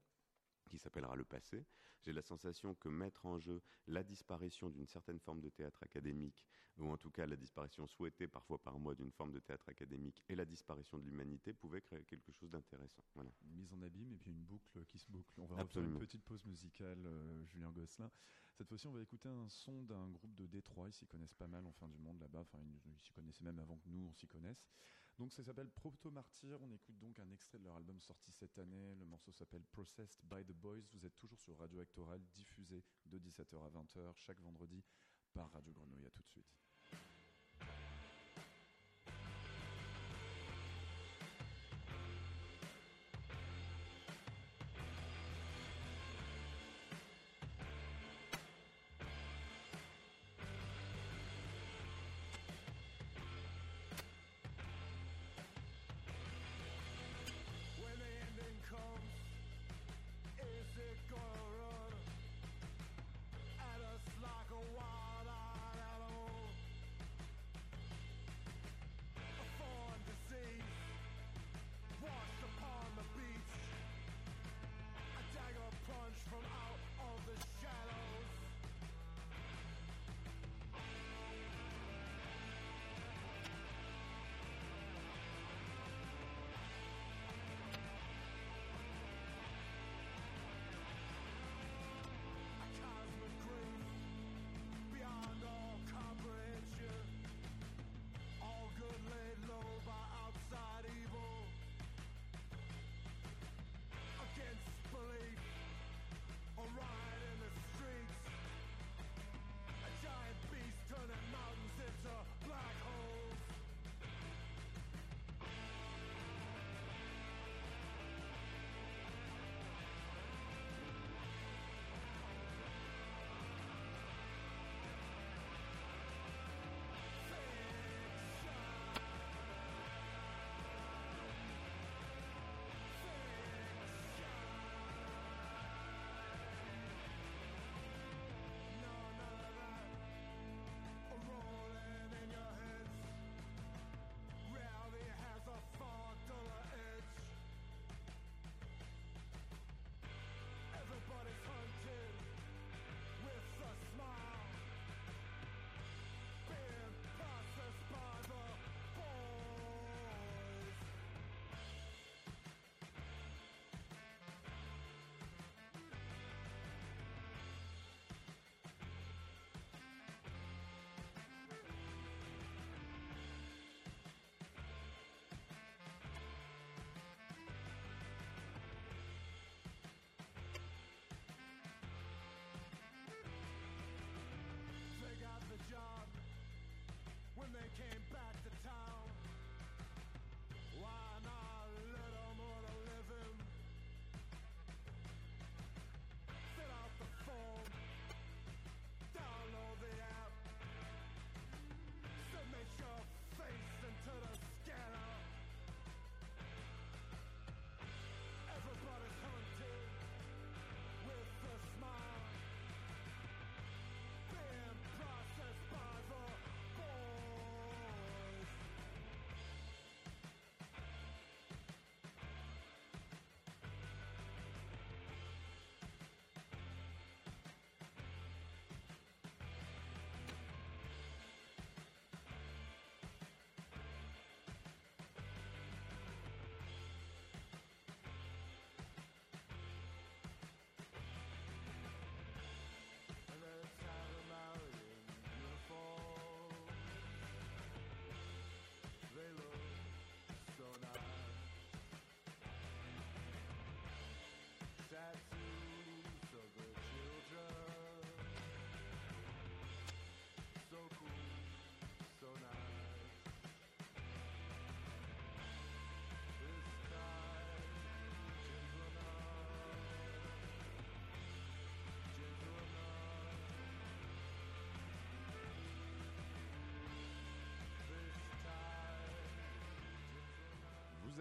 qui 0.68 0.78
s'appellera 0.78 1.16
Le 1.16 1.24
Passé. 1.24 1.64
J'ai 2.00 2.12
la 2.12 2.22
sensation 2.22 2.74
que 2.74 2.88
mettre 2.88 3.26
en 3.26 3.38
jeu 3.38 3.62
la 3.86 4.02
disparition 4.02 4.70
d'une 4.70 4.86
certaine 4.86 5.20
forme 5.20 5.40
de 5.40 5.48
théâtre 5.48 5.82
académique, 5.82 6.44
ou 6.78 6.90
en 6.90 6.96
tout 6.96 7.10
cas 7.10 7.26
la 7.26 7.36
disparition 7.36 7.86
souhaitée 7.86 8.26
parfois 8.26 8.58
par 8.58 8.78
moi 8.78 8.94
d'une 8.94 9.12
forme 9.12 9.32
de 9.32 9.40
théâtre 9.40 9.68
académique 9.68 10.22
et 10.28 10.34
la 10.34 10.44
disparition 10.44 10.98
de 10.98 11.04
l'humanité 11.04 11.52
pouvait 11.52 11.80
créer 11.80 12.04
quelque 12.04 12.32
chose 12.32 12.50
d'intéressant. 12.50 13.02
Voilà. 13.14 13.30
Une 13.44 13.54
mise 13.54 13.72
en 13.74 13.82
abîme 13.82 14.12
et 14.12 14.18
puis 14.18 14.30
une 14.30 14.44
boucle 14.44 14.84
qui 14.86 14.98
se 14.98 15.10
boucle. 15.10 15.32
On 15.38 15.46
va 15.46 15.62
refaire 15.62 15.82
une 15.82 15.98
petite 15.98 16.24
pause 16.24 16.44
musicale, 16.44 17.04
euh, 17.06 17.44
Julien 17.46 17.70
Gosselin. 17.70 18.10
Cette 18.54 18.68
fois-ci, 18.68 18.86
on 18.86 18.92
va 18.92 19.00
écouter 19.00 19.28
un 19.28 19.48
son 19.48 19.82
d'un 19.84 20.10
groupe 20.10 20.34
de 20.34 20.46
Détroit. 20.46 20.88
Ils 20.88 20.92
s'y 20.92 21.06
connaissent 21.06 21.34
pas 21.34 21.46
mal 21.46 21.66
en 21.66 21.72
fin 21.72 21.88
du 21.88 21.98
monde 21.98 22.20
là-bas. 22.20 22.40
Enfin, 22.40 22.58
ils 22.86 22.98
s'y 22.98 23.10
connaissaient 23.12 23.44
même 23.44 23.58
avant 23.58 23.78
que 23.78 23.88
nous, 23.88 24.06
on 24.08 24.12
s'y 24.12 24.26
connaisse. 24.26 24.62
Donc 25.18 25.32
ça 25.32 25.42
s'appelle 25.42 25.68
Proto 25.70 26.10
Martyr. 26.10 26.58
On 26.62 26.70
écoute 26.70 26.98
donc 26.98 27.18
un 27.18 27.30
extrait 27.30 27.58
de 27.58 27.64
leur 27.64 27.76
album 27.76 28.00
sorti 28.00 28.32
cette 28.32 28.58
année. 28.58 28.94
Le 28.94 29.04
morceau 29.04 29.32
s'appelle 29.32 29.62
Processed 29.72 30.20
by 30.24 30.44
the 30.44 30.52
Boys. 30.52 30.82
Vous 30.92 31.04
êtes 31.04 31.16
toujours 31.16 31.40
sur 31.40 31.58
Radio 31.58 31.80
Actoral, 31.80 32.20
diffusé 32.34 32.82
de 33.06 33.18
17h 33.18 33.64
à 33.64 33.70
20h 33.70 34.16
chaque 34.16 34.40
vendredi 34.40 34.82
par 35.34 35.50
Radio 35.52 35.72
Grenouille. 35.72 36.06
À 36.06 36.10
tout 36.10 36.22
de 36.22 36.28
suite. 36.28 36.46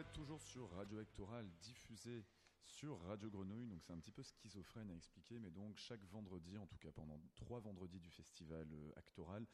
Toujours 0.09 0.41
sur 0.41 0.69
Radio 0.71 0.99
Actoral, 0.99 1.47
diffusé 1.61 2.25
sur 2.63 2.99
Radio 3.01 3.29
Grenouille. 3.29 3.67
Donc 3.67 3.83
c'est 3.83 3.93
un 3.93 3.99
petit 3.99 4.11
peu 4.11 4.23
schizophrène 4.23 4.89
à 4.89 4.95
expliquer, 4.95 5.37
mais 5.39 5.51
donc 5.51 5.77
chaque 5.77 6.03
vendredi, 6.05 6.57
en 6.57 6.65
tout 6.65 6.77
cas 6.77 6.91
pendant 6.91 7.19
trois 7.35 7.59
vendredis 7.59 7.99
du 7.99 8.09
festival 8.09 8.67
euh, 8.71 8.91
Actoral, 8.95 9.45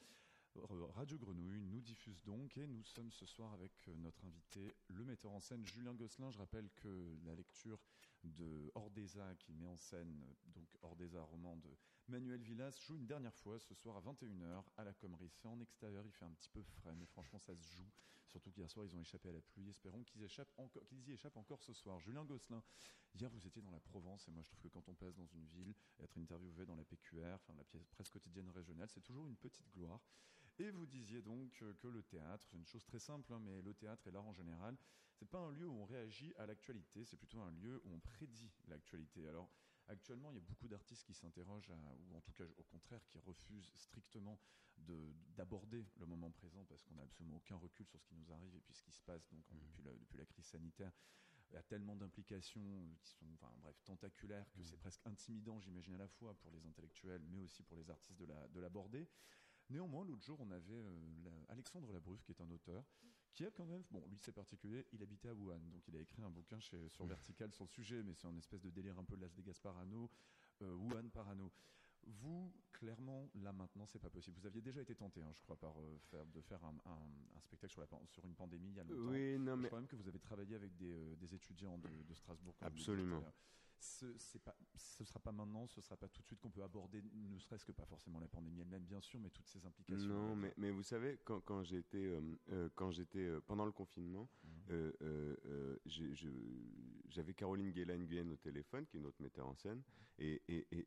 euh, 0.55 0.85
Radio 0.95 1.17
Grenouille 1.17 1.61
nous 1.61 1.81
diffuse 1.81 2.21
donc 2.23 2.57
et 2.57 2.65
nous 2.65 2.83
sommes 2.83 3.11
ce 3.11 3.25
soir 3.25 3.51
avec 3.53 3.71
euh, 3.87 3.95
notre 3.97 4.23
invité, 4.25 4.73
le 4.87 5.03
metteur 5.03 5.31
en 5.31 5.39
scène 5.39 5.65
Julien 5.65 5.93
Gosselin. 5.93 6.31
Je 6.31 6.37
rappelle 6.37 6.69
que 6.77 7.17
la 7.25 7.35
lecture 7.35 7.79
de 8.23 8.71
Ordeza 8.75 9.35
qui 9.35 9.53
met 9.53 9.67
en 9.67 9.77
scène 9.77 10.23
donc 10.45 10.67
Ordeza 10.81 11.21
roman 11.21 11.57
de 11.57 11.69
Manuel 12.09 12.41
Villas 12.41 12.73
joue 12.87 12.95
une 12.95 13.05
dernière 13.05 13.35
fois 13.35 13.59
ce 13.59 13.73
soir 13.73 13.97
à 13.97 13.99
21h 13.99 14.63
à 14.77 14.85
la 14.85 14.93
Commerie. 14.93 15.29
C'est 15.29 15.47
en 15.47 15.59
extérieur, 15.59 16.05
il 16.05 16.13
fait 16.13 16.23
un 16.23 16.31
petit 16.31 16.49
peu 16.49 16.63
frais, 16.63 16.95
mais 16.95 17.05
franchement 17.05 17.37
ça 17.37 17.53
se 17.53 17.75
joue. 17.75 17.91
Surtout 18.27 18.49
qu'hier 18.49 18.69
soir 18.69 18.85
ils 18.85 18.95
ont 18.95 19.01
échappé 19.01 19.27
à 19.27 19.33
la 19.33 19.41
pluie. 19.41 19.69
Espérons 19.69 20.03
qu'ils 20.03 20.21
y 20.21 21.11
échappent 21.11 21.35
encore 21.37 21.61
ce 21.61 21.73
soir. 21.73 21.99
Julien 21.99 22.23
Gosselin, 22.23 22.63
hier 23.13 23.29
vous 23.29 23.45
étiez 23.45 23.61
dans 23.61 23.71
la 23.71 23.81
Provence 23.81 24.25
et 24.29 24.31
moi 24.31 24.41
je 24.41 24.47
trouve 24.47 24.61
que 24.61 24.69
quand 24.69 24.87
on 24.87 24.95
passe 24.95 25.15
dans 25.15 25.25
une 25.25 25.45
ville, 25.47 25.73
être 25.99 26.17
interviewé 26.17 26.65
dans 26.65 26.77
la 26.77 26.85
PQR, 26.85 27.35
enfin 27.35 27.53
la 27.57 27.65
pièce 27.65 27.85
presse 27.87 28.09
quotidienne 28.09 28.49
régionale, 28.51 28.87
c'est 28.87 29.01
toujours 29.01 29.27
une 29.27 29.35
petite 29.35 29.69
gloire. 29.73 29.99
Et 30.59 30.71
vous 30.71 30.85
disiez 30.85 31.21
donc 31.21 31.51
que 31.81 31.87
le 31.87 32.03
théâtre, 32.03 32.45
c'est 32.49 32.57
une 32.57 32.65
chose 32.65 32.85
très 32.85 32.99
simple, 32.99 33.33
hein, 33.33 33.41
mais 33.43 33.61
le 33.61 33.73
théâtre 33.73 34.07
et 34.07 34.11
l'art 34.11 34.25
en 34.25 34.33
général, 34.33 34.77
c'est 35.13 35.27
pas 35.27 35.39
un 35.39 35.51
lieu 35.51 35.67
où 35.67 35.73
on 35.73 35.85
réagit 35.85 36.33
à 36.37 36.45
l'actualité, 36.45 37.03
c'est 37.03 37.17
plutôt 37.17 37.41
un 37.41 37.51
lieu 37.51 37.81
où 37.83 37.93
on 37.93 37.99
prédit 37.99 38.51
l'actualité. 38.67 39.27
Alors, 39.27 39.49
actuellement, 39.87 40.31
il 40.31 40.35
y 40.35 40.39
a 40.39 40.41
beaucoup 40.41 40.67
d'artistes 40.67 41.05
qui 41.05 41.13
s'interrogent, 41.13 41.69
ou 41.69 42.15
en 42.15 42.21
tout 42.21 42.33
cas, 42.33 42.43
au 42.57 42.63
contraire, 42.63 43.03
qui 43.07 43.17
refusent 43.19 43.71
strictement 43.75 44.39
d'aborder 45.35 45.85
le 45.97 46.05
moment 46.05 46.29
présent 46.31 46.63
parce 46.65 46.83
qu'on 46.83 46.95
n'a 46.95 47.03
absolument 47.03 47.37
aucun 47.37 47.55
recul 47.55 47.87
sur 47.87 47.99
ce 47.99 48.05
qui 48.05 48.15
nous 48.15 48.31
arrive 48.31 48.55
et 48.55 48.59
puis 48.59 48.73
ce 48.75 48.83
qui 48.83 48.91
se 48.91 49.01
passe 49.01 49.27
donc, 49.29 49.43
mmh. 49.49 49.57
depuis, 49.59 49.83
la, 49.83 49.91
depuis 49.93 50.17
la 50.17 50.25
crise 50.25 50.45
sanitaire. 50.45 50.91
Il 51.49 51.53
y 51.53 51.57
a 51.57 51.63
tellement 51.63 51.95
d'implications 51.95 52.95
qui 52.99 53.09
sont, 53.09 53.25
enfin, 53.33 53.51
bref, 53.61 53.75
tentaculaires 53.85 54.51
que 54.51 54.61
mmh. 54.61 54.65
c'est 54.65 54.77
presque 54.77 55.01
intimidant, 55.05 55.59
j'imagine, 55.59 55.95
à 55.95 55.99
la 55.99 56.07
fois 56.07 56.35
pour 56.35 56.51
les 56.51 56.65
intellectuels, 56.65 57.23
mais 57.29 57.39
aussi 57.39 57.63
pour 57.63 57.77
les 57.77 57.89
artistes 57.89 58.19
de 58.19 58.59
l'aborder. 58.59 59.07
Néanmoins, 59.69 60.05
l'autre 60.05 60.23
jour, 60.23 60.39
on 60.39 60.51
avait 60.51 60.83
euh, 60.83 61.43
Alexandre 61.49 61.91
Labruf, 61.91 62.23
qui 62.23 62.31
est 62.31 62.41
un 62.41 62.49
auteur, 62.49 62.85
qui 63.33 63.45
a 63.45 63.51
quand 63.51 63.65
même, 63.65 63.83
bon, 63.91 64.03
lui 64.09 64.17
c'est 64.19 64.31
particulier, 64.31 64.85
il 64.93 65.01
habitait 65.03 65.29
à 65.29 65.33
Wuhan, 65.33 65.59
donc 65.71 65.87
il 65.87 65.95
a 65.95 65.99
écrit 65.99 66.21
un 66.21 66.29
bouquin 66.29 66.59
chez, 66.59 66.89
sur 66.89 67.05
Vertical 67.05 67.51
sur 67.53 67.65
le 67.65 67.69
sujet, 67.69 68.01
mais 68.03 68.13
c'est 68.13 68.27
un 68.27 68.37
espèce 68.37 68.61
de 68.61 68.69
délire 68.69 68.97
un 68.97 69.03
peu 69.03 69.15
Las 69.15 69.33
Vegas 69.35 69.59
Parano, 69.61 70.09
euh, 70.61 70.73
Wuhan 70.75 71.09
Parano. 71.09 71.51
Vous, 72.05 72.53
clairement, 72.71 73.29
là 73.35 73.51
maintenant, 73.51 73.85
c'est 73.85 73.99
pas 73.99 74.09
possible. 74.09 74.37
Vous 74.39 74.47
aviez 74.47 74.61
déjà 74.61 74.81
été 74.81 74.95
tenté, 74.95 75.21
hein, 75.21 75.31
je 75.33 75.41
crois, 75.41 75.57
par 75.57 75.77
euh, 75.81 75.97
faire, 76.09 76.25
de 76.25 76.41
faire 76.41 76.63
un, 76.63 77.41
spectacle 77.41 77.73
sur, 77.73 77.81
la, 77.81 77.87
sur, 78.07 78.25
une 78.25 78.35
pandémie 78.35 78.69
il 78.69 78.75
y 78.75 78.79
a 78.79 78.83
longtemps. 78.83 79.11
Oui, 79.11 79.37
non, 79.37 79.57
mais... 79.57 79.63
Je 79.63 79.67
crois 79.67 79.79
même 79.79 79.87
que 79.87 79.95
vous 79.95 80.07
avez 80.07 80.19
travaillé 80.19 80.55
avec 80.55 80.75
des, 80.77 81.15
des 81.17 81.35
étudiants 81.35 81.77
de, 81.79 81.89
de 82.03 82.13
Strasbourg. 82.13 82.55
Absolument 82.61 83.23
ce 83.79 84.05
ne 84.05 85.05
sera 85.05 85.19
pas 85.19 85.31
maintenant, 85.31 85.67
ce 85.67 85.79
ne 85.79 85.83
sera 85.83 85.97
pas 85.97 86.07
tout 86.07 86.21
de 86.21 86.27
suite 86.27 86.39
qu'on 86.39 86.49
peut 86.49 86.63
aborder, 86.63 87.01
ne 87.13 87.39
serait-ce 87.39 87.65
que 87.65 87.71
pas 87.71 87.85
forcément 87.85 88.19
la 88.19 88.27
pandémie 88.27 88.61
elle-même, 88.61 88.83
bien 88.83 89.01
sûr, 89.01 89.19
mais 89.19 89.29
toutes 89.29 89.47
ces 89.47 89.65
implications. 89.65 90.07
Non, 90.07 90.35
mais, 90.35 90.53
mais 90.57 90.71
vous 90.71 90.83
savez, 90.83 91.19
quand, 91.23 91.41
quand 91.41 91.63
j'étais 91.63 91.97
euh, 91.97 92.21
euh, 92.51 92.69
quand 92.75 92.91
j'étais 92.91 93.19
euh, 93.19 93.41
pendant 93.45 93.65
le 93.65 93.71
confinement, 93.71 94.29
mmh. 94.43 94.49
J'avais 97.09 97.33
Caroline 97.33 97.71
Guélan-Guyenne 97.71 98.31
au 98.31 98.37
téléphone, 98.37 98.85
qui 98.85 98.97
est 98.97 98.99
une 98.99 99.05
autre 99.05 99.21
metteur 99.21 99.47
en 99.47 99.55
scène, 99.55 99.81
et, 100.19 100.41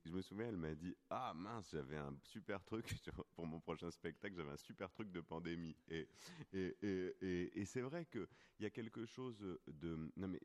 je 0.05 0.12
me 0.12 0.22
souviens, 0.22 0.49
elle 0.49 0.57
m'a 0.57 0.74
dit 0.74 0.97
Ah 1.09 1.33
mince, 1.35 1.70
j'avais 1.72 1.97
un 1.97 2.14
super 2.22 2.64
truc 2.64 2.87
pour 3.37 3.47
mon 3.47 3.61
prochain 3.61 3.91
spectacle, 3.91 4.35
j'avais 4.35 4.51
un 4.51 4.57
super 4.57 4.91
truc 4.91 5.12
de 5.12 5.20
pandémie. 5.20 5.76
Et, 5.89 6.09
c'est 7.64 7.81
vrai 7.83 8.07
qu'il 8.07 8.26
y 8.59 8.66
a 8.66 8.70
quelque 8.70 9.07
chose 9.07 9.39
de. 9.68 10.12
Non, 10.16 10.26
mais 10.26 10.41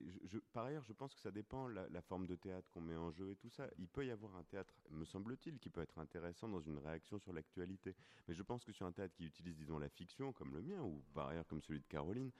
par 0.53 0.65
ailleurs, 0.65 0.83
je 0.83 0.93
pense 0.93 1.15
que 1.15 1.19
ça 1.19 1.31
dépend 1.31 1.67
la, 1.67 1.89
la 1.89 2.01
forme 2.01 2.27
de 2.27 2.35
théâtre 2.35 2.69
qu'on 2.69 2.81
met 2.81 2.95
en 2.95 3.11
jeu 3.11 3.31
et 3.31 3.35
tout 3.35 3.49
ça. 3.49 3.67
Il 3.79 3.87
peut 3.87 4.05
y 4.05 4.11
avoir 4.11 4.35
un 4.35 4.43
théâtre, 4.43 4.75
me 4.91 5.05
semble-t-il, 5.05 5.57
qui 5.57 5.69
peut 5.69 5.81
être 5.81 5.97
intéressant 5.97 6.47
dans 6.47 6.61
une 6.61 6.77
réaction 6.77 7.17
sur 7.17 7.33
l'actualité. 7.33 7.95
Mais 8.27 8.35
je 8.35 8.43
pense 8.43 8.63
que 8.63 8.71
sur 8.71 8.85
un 8.85 8.91
théâtre 8.91 9.15
qui 9.15 9.25
utilise, 9.25 9.55
disons, 9.55 9.79
la 9.79 9.89
fiction, 9.89 10.31
comme 10.31 10.53
le 10.53 10.61
mien, 10.61 10.81
ou 10.83 11.03
par 11.13 11.29
ailleurs 11.29 11.47
comme 11.47 11.61
celui 11.61 11.79
de 11.79 11.87
Caroline, 11.87 12.31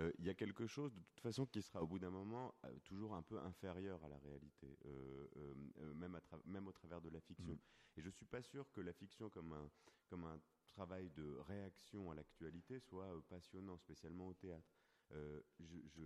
euh, 0.00 0.12
il 0.18 0.24
y 0.24 0.30
a 0.30 0.34
quelque 0.34 0.66
chose 0.66 0.92
de 0.94 1.00
toute 1.00 1.20
façon 1.20 1.46
qui 1.46 1.62
sera 1.62 1.82
au 1.82 1.86
bout 1.86 1.98
d'un 1.98 2.10
moment 2.10 2.54
euh, 2.64 2.78
toujours 2.84 3.14
un 3.14 3.22
peu 3.22 3.38
inférieur 3.38 4.02
à 4.04 4.08
la 4.08 4.18
réalité, 4.18 4.76
euh, 4.86 5.54
même, 5.94 6.18
même 6.44 6.66
au 6.66 6.72
travers 6.72 7.00
de 7.00 7.10
la 7.10 7.20
fiction. 7.20 7.54
Mm. 7.54 7.98
Et 7.98 8.02
je 8.02 8.10
suis 8.10 8.26
pas 8.26 8.42
sûr 8.42 8.70
que 8.72 8.80
la 8.80 8.92
fiction 8.92 9.30
comme 9.30 9.52
un, 9.52 9.70
comme 10.08 10.24
un 10.24 10.40
travail 10.66 11.10
de 11.10 11.36
réaction 11.46 12.10
à 12.10 12.14
l'actualité 12.14 12.80
soit 12.80 13.22
passionnant, 13.28 13.76
spécialement 13.78 14.28
au 14.28 14.34
théâtre. 14.34 14.74
Euh, 15.12 15.40
je, 15.60 15.76
je, 15.86 16.02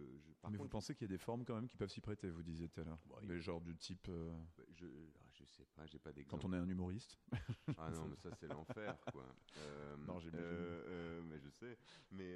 Mais 0.50 0.58
vous 0.58 0.68
pensez 0.68 0.94
qu'il 0.94 1.06
y 1.06 1.10
a 1.10 1.14
des 1.14 1.22
formes 1.22 1.44
quand 1.44 1.54
même 1.54 1.68
qui 1.68 1.76
peuvent 1.76 1.90
s'y 1.90 2.00
prêter, 2.00 2.30
vous 2.30 2.42
disiez 2.42 2.68
tout 2.68 2.80
à 2.80 2.84
l'heure? 2.84 2.98
Mais 3.22 3.38
genre 3.40 3.60
du 3.60 3.76
type. 3.76 4.08
Euh, 4.08 4.32
bah, 4.56 4.64
je, 5.38 5.44
sais 5.44 5.64
pas, 5.74 5.86
j'ai 5.86 5.98
pas 5.98 6.12
d'exemple. 6.12 6.42
Quand 6.42 6.48
on 6.48 6.52
est 6.52 6.58
un 6.58 6.68
humoriste 6.68 7.18
Ah 7.78 7.90
non, 7.90 8.08
mais 8.08 8.16
ça 8.16 8.30
c'est 8.38 8.48
l'enfer, 8.48 8.96
quoi. 9.12 9.24
Euh, 9.58 9.96
non, 9.98 10.18
j'ai 10.18 10.30
euh, 10.34 11.20
Mais 11.22 11.38
je 11.38 11.48
sais. 11.48 11.78
Mais 12.12 12.34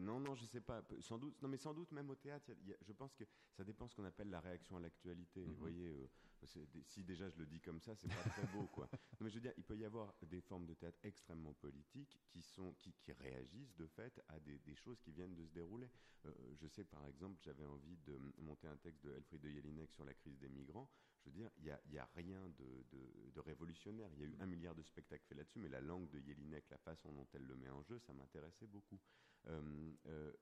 non, 0.00 0.20
non, 0.20 0.34
je 0.34 0.44
sais 0.44 0.60
pas. 0.60 0.82
Sans 1.00 1.18
doute, 1.18 1.40
non, 1.42 1.48
mais 1.48 1.56
sans 1.56 1.74
doute 1.74 1.90
même 1.92 2.10
au 2.10 2.14
théâtre, 2.14 2.50
je 2.82 2.92
pense 2.92 3.14
que 3.14 3.24
ça 3.52 3.64
dépend 3.64 3.86
ce 3.88 3.94
qu'on 3.94 4.04
appelle 4.04 4.30
la 4.30 4.40
réaction 4.40 4.76
à 4.76 4.80
l'actualité. 4.80 5.42
Vous 5.42 5.52
mhm. 5.52 5.58
voyez, 5.58 6.08
si 6.44 7.02
déjà 7.04 7.28
je 7.28 7.38
le 7.38 7.46
dis 7.46 7.60
comme 7.60 7.80
ça, 7.80 7.94
c'est 7.96 8.08
pas 8.08 8.30
très 8.30 8.46
beau, 8.46 8.66
quoi. 8.66 8.88
Non, 9.18 9.24
mais 9.24 9.30
je 9.30 9.36
veux 9.36 9.40
dire, 9.40 9.52
il 9.56 9.64
peut 9.64 9.76
y 9.76 9.84
avoir 9.84 10.14
des 10.22 10.40
formes 10.42 10.66
de 10.66 10.74
théâtre 10.74 10.98
extrêmement 11.02 11.54
politiques 11.54 12.20
qui 12.28 12.42
sont 12.42 12.74
qui, 12.78 12.92
qui 12.92 13.12
réagissent 13.12 13.74
de 13.76 13.86
fait 13.86 14.22
à 14.28 14.38
des, 14.40 14.58
des, 14.58 14.74
choses 14.74 15.00
qui 15.00 15.10
viennent 15.10 15.34
de 15.34 15.44
se 15.44 15.52
dérouler. 15.52 15.90
Euh, 16.26 16.30
je 16.60 16.66
sais 16.68 16.84
par 16.84 17.06
exemple, 17.06 17.40
j'avais 17.42 17.64
envie 17.64 17.96
de 17.98 18.18
monter 18.38 18.68
un 18.68 18.76
texte 18.76 19.04
de 19.04 19.12
Elfriede 19.12 19.42
de 19.42 19.50
Jelinek 19.50 19.90
sur 19.90 20.04
la 20.04 20.14
crise 20.14 20.38
des 20.38 20.48
migrants. 20.48 20.90
Veux 21.26 21.32
dire, 21.32 21.50
il 21.58 21.64
n'y 21.90 21.98
a, 21.98 22.08
rien 22.14 22.40
de, 22.58 23.40
révolutionnaire. 23.40 24.08
Il 24.14 24.20
y 24.20 24.24
a 24.24 24.26
eu 24.26 24.36
un 24.40 24.46
milliard 24.46 24.74
de 24.74 24.82
spectacles 24.82 25.24
faits 25.28 25.36
là-dessus, 25.36 25.58
mais 25.58 25.68
la 25.68 25.80
langue 25.80 26.08
de 26.10 26.20
Jelinek, 26.20 26.64
la 26.70 26.78
façon 26.78 27.12
dont 27.12 27.26
elle 27.34 27.44
le 27.44 27.56
met 27.56 27.68
en 27.68 27.82
jeu, 27.82 27.98
ça 28.06 28.12
m'intéressait 28.12 28.66
beaucoup. 28.66 28.98
Euh, 29.48 29.92
euh, 30.06 30.32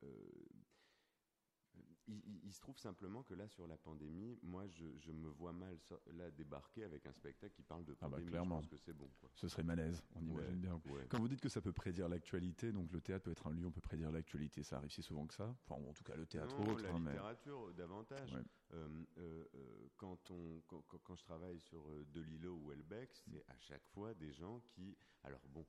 il, 2.06 2.52
se 2.52 2.60
trouve 2.60 2.78
simplement 2.78 3.22
que 3.22 3.34
là, 3.34 3.48
sur 3.48 3.66
la 3.66 3.76
pandémie, 3.76 4.38
moi, 4.42 4.66
je, 4.68 5.10
me 5.12 5.28
vois 5.28 5.52
mal 5.52 5.78
là 6.12 6.30
débarquer 6.30 6.84
avec 6.84 7.06
un 7.06 7.12
spectacle 7.12 7.54
qui 7.54 7.62
parle 7.62 7.84
de 7.84 7.94
pandémie. 7.94 8.22
Ah 8.28 8.30
bah, 8.30 8.42
je 8.44 8.48
pense 8.48 8.66
que 8.66 8.76
c'est 8.76 8.92
bon. 8.92 9.08
Quoi. 9.20 9.30
Ce 9.34 9.48
serait 9.48 9.62
malaise, 9.62 10.02
on 10.14 10.24
imagine 10.26 10.60
bien. 10.60 10.80
Quand 11.08 11.18
vous 11.18 11.28
dites 11.28 11.40
que 11.40 11.48
ça 11.48 11.60
peut 11.60 11.72
prédire 11.72 12.08
l'actualité, 12.08 12.72
donc 12.72 12.92
le 12.92 13.00
théâtre 13.00 13.24
peut 13.24 13.30
être 13.30 13.46
un 13.46 13.52
lieu, 13.52 13.66
on 13.66 13.70
peut 13.70 13.80
prédire 13.80 14.10
l'actualité, 14.10 14.62
ça 14.62 14.76
arrive 14.76 14.90
si 14.90 15.02
souvent 15.02 15.26
que 15.26 15.34
ça? 15.34 15.54
Enfin, 15.66 15.80
en 15.88 15.92
tout 15.92 16.04
cas, 16.04 16.16
le 16.16 16.26
théâtre 16.26 16.56
non, 16.58 16.72
autre. 16.72 16.82
La 16.82 16.90
hein, 16.90 16.98
littérature, 16.98 17.72
davantage. 17.74 18.34
Euh, 18.72 18.88
euh, 19.18 19.44
euh, 19.54 19.88
quand, 19.96 20.30
on, 20.30 20.60
quand, 20.66 21.16
je 21.16 21.22
travaille 21.22 21.60
sur 21.60 21.82
Delilo 22.12 22.54
ou 22.54 22.70
Welbeck, 22.70 23.10
c'est 23.14 23.44
à 23.48 23.58
chaque 23.58 23.86
fois 23.88 24.14
des 24.14 24.32
gens 24.32 24.60
qui. 24.74 24.96
Alors 25.22 25.40
bon, 25.48 25.64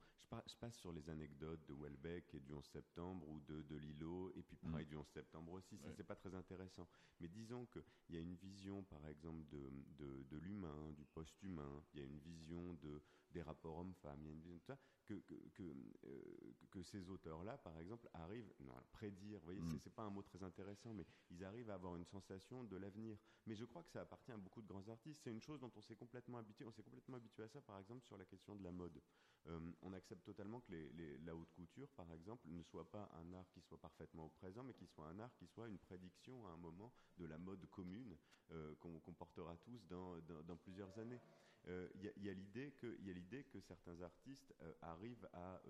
je, 0.47 0.55
passe 0.57 0.75
sur 0.75 0.91
les 0.91 1.09
anecdotes 1.09 1.65
de 1.67 1.73
Welbeck 1.73 2.33
et 2.33 2.39
du 2.39 2.53
11 2.53 2.65
septembre 2.65 3.27
ou 3.29 3.39
de 3.41 3.61
Delilo, 3.63 4.31
et 4.35 4.41
puis 4.41 4.57
pareil 4.57 4.85
mm. 4.85 4.89
du 4.89 4.95
11 4.97 5.07
septembre 5.07 5.53
aussi. 5.53 5.77
Ça, 5.77 5.89
c'est 5.95 6.03
pas 6.03 6.15
très 6.15 6.24
intéressant. 6.33 6.87
Mais 7.19 7.27
disons 7.27 7.65
qu'il 7.67 8.15
y 8.15 8.17
a 8.17 8.21
une 8.21 8.35
vision, 8.35 8.83
par 8.83 9.05
exemple, 9.07 9.45
de, 9.49 9.69
de, 9.97 10.23
de 10.23 10.37
l'humain, 10.37 10.91
du 10.93 11.05
post-humain, 11.05 11.83
il 11.93 11.99
y 11.99 12.03
a 12.03 12.05
une 12.05 12.19
vision 12.19 12.73
de, 12.81 13.01
des 13.35 13.41
rapports 13.41 13.77
hommes-femmes, 13.77 14.19
il 14.21 14.27
y 14.27 14.29
a 14.29 14.31
une 14.31 14.39
vision 14.39 14.55
de 14.55 14.63
ça, 14.63 14.77
que, 15.05 15.13
que, 15.13 15.35
que, 15.53 15.63
euh, 16.05 16.53
que 16.71 16.81
ces 16.83 17.09
auteurs-là, 17.09 17.57
par 17.57 17.77
exemple, 17.79 18.09
arrivent 18.13 18.51
à 18.75 18.81
prédire. 18.93 19.39
Vous 19.39 19.45
voyez, 19.45 19.61
mm. 19.61 19.77
c'est 19.83 19.93
pas 19.93 20.03
un 20.03 20.09
mot 20.09 20.23
très 20.23 20.41
intéressant, 20.41 20.93
mais 20.93 21.05
ils 21.29 21.43
arrivent 21.43 21.69
à 21.69 21.75
avoir 21.75 21.95
une 21.97 22.05
sensation 22.05 22.63
de 22.63 22.77
l'avenir. 22.77 23.17
Mais 23.45 23.55
je 23.55 23.65
crois 23.65 23.83
que 23.83 23.91
ça 23.91 24.01
appartient 24.01 24.31
à 24.31 24.37
beaucoup 24.37 24.61
de 24.61 24.67
grands 24.67 24.87
artistes. 24.87 25.21
C'est 25.23 25.31
une 25.31 25.41
chose 25.41 25.59
dont 25.59 25.71
on 25.75 25.81
s'est 25.81 25.95
complètement 25.95 26.37
habitué. 26.37 26.65
On 26.65 26.71
s'est 26.71 26.81
complètement 26.81 27.17
habitué 27.17 27.43
à 27.43 27.49
ça, 27.49 27.61
par 27.61 27.77
exemple, 27.77 28.03
sur 28.05 28.17
la 28.17 28.25
question 28.25 28.55
de 28.55 28.63
la 28.63 28.71
mode. 28.71 29.01
Euh, 29.47 29.59
on 29.81 29.93
accepte 29.93 30.23
totalement 30.23 30.61
que 30.61 30.71
les, 30.71 31.17
la 31.19 31.35
haute 31.35 31.51
couture, 31.51 31.89
par 31.89 32.11
exemple, 32.13 32.47
ne 32.47 32.63
soit 32.63 32.89
pas 32.89 33.11
un 33.19 33.33
art 33.33 33.45
qui 33.51 33.61
soit 33.61 33.79
parfaitement 33.79 34.25
au 34.25 34.29
présent, 34.29 34.63
mais 34.63 34.73
qui 34.73 34.87
soit 34.87 35.07
un 35.07 35.19
art 35.19 35.35
qui 35.35 35.45
soit 35.45 35.67
une 35.67 35.77
prédiction 35.77 36.47
à 36.47 36.51
un 36.51 36.57
moment 36.57 36.91
de 37.17 37.25
la 37.25 37.37
mode 37.37 37.65
commune 37.67 38.17
euh, 38.51 38.73
qu'on 38.79 39.13
portera 39.13 39.55
tous 39.57 39.85
dans, 39.87 40.17
dans 40.47 40.57
plusieurs 40.57 40.97
années. 40.97 41.19
Il 41.67 41.71
euh, 41.71 41.89
y 42.17 42.29
a, 42.29 42.33
l'idée 42.33 42.71
que, 42.73 42.95
y 43.01 43.09
a 43.09 43.13
l'idée 43.13 43.43
que 43.45 43.59
certains 43.59 43.99
artistes 44.01 44.53
euh, 44.61 44.73
arrivent 44.81 45.27
à 45.33 45.61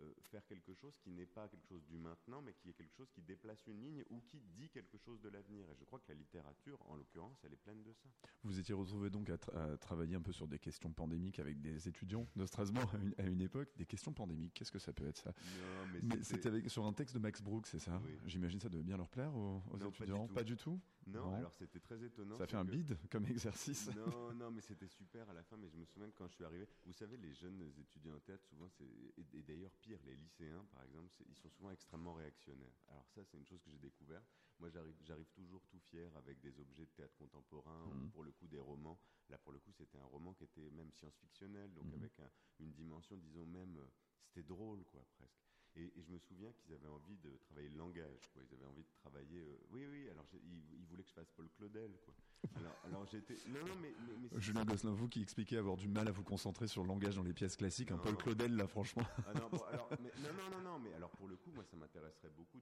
euh, 0.00 0.12
faire 0.22 0.44
quelque 0.46 0.74
chose 0.74 0.96
qui 0.98 1.10
n'est 1.10 1.26
pas 1.26 1.48
quelque 1.48 1.66
chose 1.66 1.84
du 1.86 1.98
maintenant, 1.98 2.42
mais 2.42 2.52
qui 2.54 2.70
est 2.70 2.74
quelque 2.74 2.94
chose 2.94 3.10
qui 3.10 3.22
déplace 3.22 3.66
une 3.66 3.80
ligne 3.80 4.04
ou 4.10 4.20
qui 4.20 4.40
dit 4.40 4.68
quelque 4.70 4.98
chose 4.98 5.20
de 5.20 5.28
l'avenir. 5.28 5.68
Et 5.70 5.74
je 5.74 5.84
crois 5.84 5.98
que 5.98 6.08
la 6.08 6.14
littérature, 6.14 6.78
en 6.86 6.96
l'occurrence, 6.96 7.38
elle 7.44 7.52
est 7.52 7.62
pleine 7.62 7.82
de 7.82 7.92
ça. 7.92 8.08
Vous 8.42 8.58
étiez 8.58 8.74
retrouvé 8.74 9.10
donc 9.10 9.30
à, 9.30 9.38
travailler 9.78 10.16
un 10.16 10.20
peu 10.20 10.32
sur 10.32 10.48
des 10.48 10.58
questions 10.58 10.92
pandémiques 10.92 11.38
avec 11.38 11.60
des 11.60 11.88
étudiants 11.88 12.26
de 12.36 12.44
Strasbourg 12.46 12.92
à 13.18 13.22
une, 13.22 13.40
époque. 13.40 13.68
Des 13.76 13.86
questions 13.86 14.12
pandémiques, 14.12 14.54
qu'est-ce 14.54 14.72
que 14.72 14.78
ça 14.78 14.92
peut 14.92 15.06
être 15.06 15.18
ça? 15.18 15.32
Mais, 16.02 16.22
c'était 16.22 16.68
sur 16.68 16.84
un 16.84 16.92
texte 16.92 17.14
de 17.14 17.20
Max 17.20 17.40
Brooks, 17.42 17.66
c'est 17.66 17.78
ça? 17.78 18.00
J'imagine 18.26 18.60
ça 18.60 18.68
devait 18.68 18.84
bien 18.84 18.96
leur 18.96 19.08
plaire 19.08 19.34
aux, 19.34 19.62
étudiants? 19.86 20.28
Pas 20.28 20.44
du 20.44 20.56
tout? 20.56 20.80
Non, 21.06 21.34
alors 21.34 21.52
c'était 21.54 21.78
très 21.78 22.02
étonnant. 22.02 22.34
Ça 22.34 22.46
fait 22.46 22.56
un 22.56 22.64
bide 22.64 22.98
comme 23.10 23.26
exercice. 23.26 23.88
Non, 23.94 24.32
non, 24.34 24.50
mais 24.50 24.60
c'était 24.60 24.88
super 24.88 25.28
à 25.30 25.34
la 25.34 25.42
fin. 25.44 25.56
Mais 25.56 25.68
je 25.68 25.76
me 25.76 25.84
souviens 25.84 26.10
que 26.10 26.16
quand 26.16 26.26
je 26.26 26.34
suis 26.34 26.44
arrivé, 26.44 26.66
vous 26.84 26.92
savez, 26.92 27.16
les 27.16 27.32
jeunes 27.32 27.62
étudiants 27.78 28.14
en 28.16 28.20
théâtre, 28.20 28.44
souvent, 28.44 28.68
et, 29.32 29.42
d'ailleurs 29.42 29.72
pire, 29.86 30.00
les 30.04 30.16
lycéens, 30.16 30.64
par 30.72 30.82
exemple, 30.82 31.08
ils 31.28 31.36
sont 31.36 31.50
souvent 31.50 31.70
extrêmement 31.70 32.14
réactionnaires. 32.14 32.74
Alors 32.88 33.06
ça, 33.08 33.22
c'est 33.24 33.36
une 33.36 33.46
chose 33.46 33.62
que 33.62 33.70
j'ai 33.70 33.78
découvert. 33.78 34.22
Moi, 34.58 34.70
j'arrive 34.70 35.30
toujours 35.32 35.64
tout 35.66 35.78
fier 35.78 36.10
avec 36.16 36.40
des 36.40 36.58
objets 36.58 36.86
de 36.86 36.90
théâtre 36.90 37.14
contemporain, 37.16 37.84
ou 37.84 37.94
mmh. 37.94 38.10
pour 38.10 38.24
le 38.24 38.32
coup 38.32 38.48
des 38.48 38.58
romans. 38.58 38.98
Là, 39.28 39.38
pour 39.38 39.52
le 39.52 39.60
coup, 39.60 39.72
c'était 39.72 39.98
un 39.98 40.04
roman 40.04 40.34
qui 40.34 40.44
était 40.44 40.70
même 40.70 40.90
science-fictionnel, 40.92 41.72
donc 41.74 41.86
mmh. 41.86 41.94
avec 41.94 42.12
une 42.58 42.72
dimension, 42.72 43.16
disons 43.16 43.46
même, 43.46 43.76
euh, 43.76 43.86
c'était 44.24 44.42
drôle, 44.42 44.84
quoi, 44.86 45.04
presque. 45.16 45.46
Et, 45.76 45.92
je 46.02 46.10
me 46.10 46.18
souviens 46.18 46.52
qu'ils 46.52 46.72
avaient 46.72 46.88
envie 46.88 47.18
de 47.18 47.36
travailler 47.36 47.68
le 47.68 47.76
langage, 47.76 48.28
quoi. 48.32 48.42
Ils 48.42 48.54
avaient 48.54 48.64
envie 48.64 48.84
de 48.84 48.92
travailler. 48.92 49.42
Euh, 49.42 49.66
oui, 49.70 49.86
oui. 49.86 50.08
Alors, 50.08 50.26
ils, 50.32 50.86
voulaient 50.86 51.02
que 51.02 51.10
je 51.10 51.14
fasse 51.14 51.30
Paul 51.30 51.48
Claudel, 51.50 51.96
quoi. 52.00 52.14
Alors, 52.56 52.76
alors 52.84 53.06
j'étais. 53.06 53.36
Non, 53.48 53.60
non, 53.66 53.74
mais. 53.80 53.94
mais, 54.06 54.40
Julien 54.40 54.64
Gosselin, 54.64 54.92
vous 54.92 55.08
qui 55.08 55.22
expliquez 55.22 55.56
avoir 55.56 55.76
du 55.76 55.88
mal 55.88 56.08
à 56.08 56.10
vous 56.10 56.22
concentrer 56.22 56.68
sur 56.68 56.82
le 56.82 56.88
langage 56.88 57.16
dans 57.16 57.22
les 57.22 57.32
pièces 57.32 57.56
classiques, 57.56 57.90
un 57.90 57.98
Paul 57.98 58.16
Claudel, 58.16 58.56
là, 58.56 58.66
franchement. 58.66 59.02
Ah, 59.26 59.34
non, 59.34 59.48
alors, 59.68 59.90
non, 60.00 60.32
non, 60.36 60.50
non, 60.50 60.62
non, 60.62 60.78
mais 60.78 60.92
alors 60.94 61.10
pour 61.10 61.28
le 61.28 61.36
coup, 61.36 61.50
moi, 61.54 61.64
ça 61.64 61.76
m'intéresserait 61.76 62.30
beaucoup, 62.36 62.60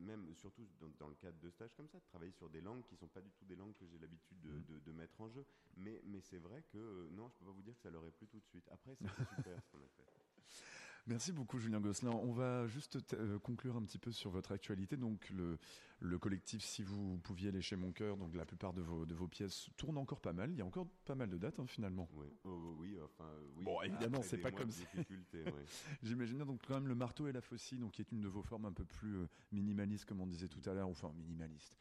même 0.00 0.34
surtout 0.34 0.66
dans, 0.98 1.08
le 1.08 1.14
cadre 1.14 1.38
de 1.40 1.50
stages 1.50 1.74
comme 1.76 1.88
ça, 1.88 1.98
de 1.98 2.04
travailler 2.04 2.32
sur 2.32 2.48
des 2.48 2.60
langues 2.60 2.82
qui 2.84 2.94
ne 2.94 2.98
sont 2.98 3.08
pas 3.08 3.20
du 3.20 3.30
tout 3.30 3.44
des 3.44 3.56
langues 3.56 3.74
que 3.74 3.86
j'ai 3.86 3.98
l'habitude 3.98 4.40
de, 4.40 4.50
mm. 4.50 4.80
de, 4.84 4.92
mettre 4.92 5.20
en 5.20 5.28
jeu. 5.28 5.44
Mais, 5.76 6.00
mais 6.06 6.20
c'est 6.20 6.38
vrai 6.38 6.62
que 6.72 6.78
euh, 6.78 7.08
non, 7.12 7.28
je 7.28 7.34
peux 7.38 7.46
pas 7.46 7.52
vous 7.52 7.62
dire 7.62 7.74
que 7.74 7.82
ça 7.82 7.90
leur 7.90 8.04
est 8.06 8.12
plu 8.12 8.26
tout 8.26 8.40
de 8.40 8.46
suite. 8.46 8.68
Après, 8.72 8.94
c'est 8.94 9.08
super 9.08 9.62
ce 9.62 9.70
qu'on 9.70 9.78
a 9.78 9.88
fait. 9.96 10.04
Merci 11.08 11.30
beaucoup 11.30 11.60
Julien 11.60 11.80
Gosselin. 11.80 12.10
On 12.10 12.32
va 12.32 12.66
juste 12.66 12.98
euh, 13.14 13.38
conclure 13.38 13.76
un 13.76 13.82
petit 13.82 13.98
peu 13.98 14.10
sur 14.10 14.30
votre 14.30 14.50
actualité. 14.50 14.96
Donc 14.96 15.30
le, 15.30 15.56
le 16.00 16.18
collectif 16.18 16.64
Si 16.64 16.82
vous 16.82 17.18
pouviez 17.18 17.52
lécher 17.52 17.76
mon 17.76 17.92
cœur, 17.92 18.16
donc 18.16 18.34
la 18.34 18.44
plupart 18.44 18.72
de 18.72 18.82
vos, 18.82 19.06
de 19.06 19.14
vos 19.14 19.28
pièces 19.28 19.68
tournent 19.76 19.98
encore 19.98 20.20
pas 20.20 20.32
mal. 20.32 20.50
Il 20.50 20.58
y 20.58 20.62
a 20.62 20.66
encore 20.66 20.88
pas 21.04 21.14
mal 21.14 21.30
de 21.30 21.38
dates 21.38 21.60
hein, 21.60 21.66
finalement. 21.66 22.08
Oui, 22.14 22.26
oh, 22.44 22.76
oui, 22.80 22.98
enfin 23.04 23.30
oui. 23.56 23.64
Bon, 23.64 23.80
évidemment, 23.82 24.20
c'est 24.22 24.38
pas 24.38 24.50
comme 24.50 24.72
ça. 24.72 24.84
J'imagine 26.02 26.38
donc 26.38 26.60
quand 26.66 26.74
même 26.74 26.88
le 26.88 26.96
marteau 26.96 27.28
et 27.28 27.32
la 27.32 27.40
faucille, 27.40 27.78
donc 27.78 27.92
qui 27.92 28.02
est 28.02 28.10
une 28.10 28.20
de 28.20 28.28
vos 28.28 28.42
formes 28.42 28.64
un 28.64 28.72
peu 28.72 28.84
plus 28.84 29.16
euh, 29.16 29.28
minimaliste, 29.52 30.06
comme 30.06 30.20
on 30.20 30.26
disait 30.26 30.48
tout 30.48 30.68
à 30.68 30.74
l'heure, 30.74 30.88
enfin 30.88 31.12
minimaliste, 31.16 31.78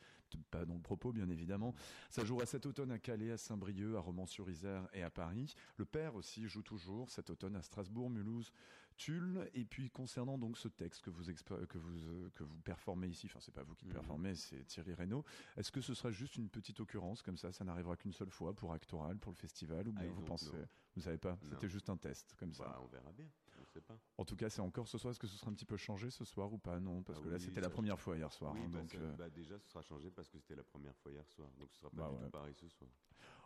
pas 0.52 0.66
dans 0.66 0.76
le 0.76 0.82
propos 0.82 1.12
bien 1.12 1.30
évidemment. 1.30 1.74
Ça 2.12 2.24
jouera 2.24 2.46
cet 2.46 2.68
automne 2.68 2.92
à 2.92 3.00
Calais, 3.00 3.32
à 3.32 3.38
Saint-Brieuc, 3.38 3.96
à 3.96 4.00
Romans-sur-Isère 4.00 4.88
et 4.94 5.02
à 5.02 5.10
Paris. 5.10 5.56
Le 5.78 5.86
père 5.86 6.16
aussi 6.16 6.48
joue 6.48 6.62
toujours 6.62 7.10
cet 7.10 7.32
automne 7.32 7.56
à 7.56 7.64
Strasbourg, 7.64 8.10
Mulhouse, 8.10 8.52
Tulle. 8.98 9.50
Et 9.54 9.66
puis 9.66 9.90
concernant 9.90 10.38
donc 10.38 10.58
ce 10.58 10.68
texte 10.68 11.02
que 11.02 11.10
vous 11.10 11.24
que 11.68 11.78
vous 11.78 12.30
que 12.34 12.44
vous 12.44 12.58
performez 12.60 13.08
ici, 13.08 13.28
enfin 13.28 13.40
c'est 13.42 13.54
pas 13.54 13.64
vous 13.64 13.76
qui 13.76 13.86
le 13.86 13.90
mhm. 13.90 13.96
performez, 13.96 14.36
c'est 14.36 14.64
Thierry 14.66 14.94
Reynaud. 14.94 15.24
Est-ce 15.58 15.72
que 15.72 15.82
ce 15.82 15.94
sera 15.94 16.12
juste 16.12 16.36
une 16.38 16.50
petite 16.50 16.80
occurrence 16.80 17.22
comme 17.22 17.38
ça, 17.38 17.52
ça 17.52 17.64
n'arrivera 17.64 17.96
qu'une 17.98 18.14
seule 18.14 18.30
fois 18.30 18.54
pour 18.54 18.74
Actoral, 18.74 19.18
pour 19.18 19.32
le 19.32 19.38
festival, 19.38 19.88
ou 19.88 19.92
bien 19.92 20.08
ah, 20.10 20.14
vous 20.14 20.22
pensez, 20.22 20.52
vous 20.96 21.02
savez 21.02 21.18
pas, 21.18 21.38
c'était 21.42 21.68
juste 21.68 21.90
un 21.90 21.98
test 21.98 22.36
comme 22.38 22.54
ça? 22.54 22.64
Bah, 22.66 22.80
on 22.84 22.88
verra 22.88 23.12
bien. 23.12 23.28
sait 23.66 23.82
pas. 23.82 23.98
En 24.18 24.24
tout 24.24 24.36
cas, 24.36 24.50
c'est 24.50 24.62
encore 24.62 24.88
ce 24.88 24.98
soir. 24.98 25.12
Est-ce 25.12 25.20
que 25.20 25.28
ce 25.28 25.38
sera 25.38 25.52
un 25.52 25.54
petit 25.54 25.66
peu 25.66 25.78
changé 25.78 26.10
ce 26.10 26.24
soir 26.24 26.52
ou 26.54 26.58
pas? 26.58 26.80
Non, 26.80 27.04
parce 27.04 27.20
ah 27.20 27.24
que 27.24 27.30
là, 27.30 27.40
c'était 27.40 27.62
la 27.62 27.70
première 27.70 28.00
fois 28.00 28.16
hier 28.16 28.32
soir. 28.32 28.56
Hein, 28.56 28.70
bah, 28.70 28.80
donc, 28.80 28.96
euh, 28.96 29.16
bah, 29.18 29.30
déjà, 29.30 29.60
ce 29.60 29.68
sera 29.68 29.82
changé 29.82 30.10
parce 30.12 30.30
que 30.30 30.40
c'était 30.40 30.56
la 30.56 30.64
première 30.64 30.96
fois 30.98 31.12
hier 31.12 31.28
soir. 31.28 31.50
Donc, 31.60 31.70
ce 31.74 31.80
sera 31.80 31.90
pas 31.90 32.10
du 32.10 32.24
tout 32.24 32.30
pareil 32.30 32.56
ce 32.56 32.70
soir. 32.70 32.90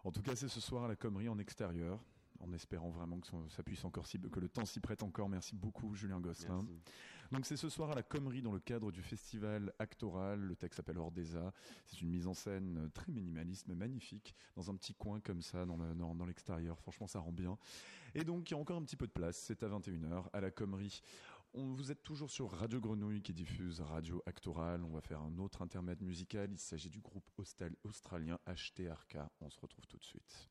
En 0.03 0.11
tout 0.11 0.21
cas, 0.21 0.35
c'est 0.35 0.47
ce 0.47 0.59
soir 0.59 0.83
à 0.83 0.87
la 0.87 0.95
Commerie 0.95 1.29
en 1.29 1.39
extérieur 1.39 1.99
en 2.39 2.51
espérant 2.53 2.89
vraiment 2.89 3.19
que 3.19 3.27
ça 3.49 3.63
puisse 3.63 3.83
encore 3.85 4.05
que 4.07 4.39
le 4.39 4.49
temps 4.49 4.65
s'y 4.65 4.79
prête 4.79 5.03
encore. 5.03 5.29
Merci 5.29 5.55
beaucoup, 5.55 5.93
Julien 5.95 6.19
Gosselin. 6.19 6.65
Donc 7.31 7.45
c'est 7.45 7.57
ce 7.57 7.69
soir 7.69 7.91
à 7.91 7.95
la 7.95 8.01
Commerie 8.01 8.41
dans 8.41 8.51
le 8.51 8.59
cadre 8.59 8.91
du 8.91 9.03
festival 9.03 9.71
Actoral. 9.77 10.39
Le 10.39 10.55
texte 10.55 10.77
s'appelle 10.77 10.97
Ordeza. 10.97 11.53
C'est 11.85 12.01
une 12.01 12.09
mise 12.09 12.25
en 12.25 12.33
scène 12.33 12.89
très 12.93 13.11
minimaliste 13.11 13.67
mais 13.67 13.75
magnifique 13.75 14.35
dans 14.55 14.71
un 14.71 14.75
petit 14.75 14.95
coin 14.95 15.19
comme 15.19 15.41
ça 15.41 15.65
dans 15.65 16.25
l'extérieur. 16.25 16.79
Franchement, 16.79 17.07
ça 17.07 17.19
rend 17.19 17.31
bien. 17.31 17.57
Et 18.15 18.23
donc 18.23 18.49
il 18.49 18.55
y 18.55 18.57
a 18.57 18.59
encore 18.59 18.77
un 18.77 18.83
petit 18.83 18.95
peu 18.95 19.05
de 19.05 19.11
place. 19.11 19.37
C'est 19.37 19.61
à 19.61 19.67
21h 19.67 20.25
à 20.33 20.41
la 20.41 20.49
Commerie. 20.49 21.01
On, 21.53 21.73
vous 21.73 21.91
êtes 21.91 22.03
toujours 22.03 22.29
sur 22.29 22.51
Radio 22.51 22.79
Grenouille 22.79 23.21
qui 23.21 23.33
diffuse 23.33 23.81
Radio 23.81 24.21
Actoral. 24.25 24.83
On 24.83 24.91
va 24.91 25.01
faire 25.01 25.21
un 25.21 25.37
autre 25.39 25.61
intermède 25.61 26.01
musical. 26.01 26.49
Il 26.51 26.59
s'agit 26.59 26.89
du 26.89 26.99
groupe 26.99 27.29
australien 27.83 28.39
HTRK. 28.47 29.17
On 29.41 29.49
se 29.49 29.59
retrouve 29.59 29.85
tout 29.87 29.97
de 29.97 30.03
suite. 30.03 30.49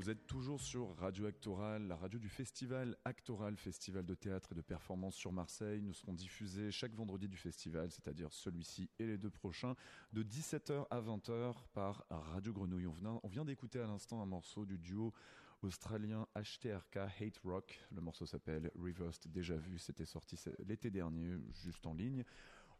Vous 0.00 0.08
êtes 0.08 0.26
toujours 0.26 0.62
sur 0.62 0.96
Radio 0.96 1.26
Actoral, 1.26 1.86
la 1.86 1.94
radio 1.94 2.18
du 2.18 2.30
festival 2.30 2.96
Actoral, 3.04 3.58
festival 3.58 4.06
de 4.06 4.14
théâtre 4.14 4.52
et 4.52 4.54
de 4.54 4.62
performance 4.62 5.14
sur 5.14 5.30
Marseille. 5.30 5.82
Nous 5.82 5.92
serons 5.92 6.14
diffusés 6.14 6.70
chaque 6.70 6.94
vendredi 6.94 7.28
du 7.28 7.36
festival, 7.36 7.90
c'est-à-dire 7.90 8.32
celui-ci 8.32 8.88
et 8.98 9.04
les 9.04 9.18
deux 9.18 9.28
prochains, 9.28 9.74
de 10.14 10.22
17h 10.22 10.86
à 10.88 11.02
20h 11.02 11.54
par 11.74 12.06
Radio 12.08 12.50
Grenouille. 12.50 12.86
On 12.86 13.28
vient, 13.28 13.44
d'écouter 13.44 13.78
à 13.78 13.86
l'instant 13.86 14.22
un 14.22 14.26
morceau 14.26 14.64
du 14.64 14.78
duo 14.78 15.12
australien 15.60 16.26
HTRK 16.34 16.96
Hate 16.96 17.36
Rock. 17.44 17.78
Le 17.92 18.00
morceau 18.00 18.24
s'appelle 18.24 18.70
Reversed 18.76 19.30
Déjà 19.30 19.56
Vu. 19.56 19.78
C'était 19.78 20.06
sorti 20.06 20.38
l'été 20.66 20.90
dernier, 20.90 21.36
juste 21.62 21.86
en 21.86 21.92
ligne. 21.92 22.24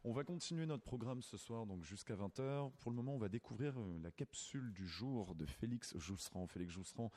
On 0.03 0.13
va 0.13 0.23
continuer 0.23 0.65
notre 0.65 0.83
programme 0.83 1.21
ce 1.21 1.37
soir, 1.37 1.67
donc 1.67 1.83
jusqu'à 1.83 2.15
20h. 2.15 2.71
Pour 2.79 2.89
le 2.89 2.95
moment, 2.95 3.13
on 3.13 3.19
va 3.19 3.29
découvrir 3.29 3.79
euh, 3.79 3.99
la 4.01 4.09
capsule 4.09 4.73
du 4.73 4.87
jour 4.87 5.35
de 5.35 5.45
Félix 5.45 5.95
Jousserand. 5.95 6.47
Félix 6.47 6.73
Jousserand 6.73 7.11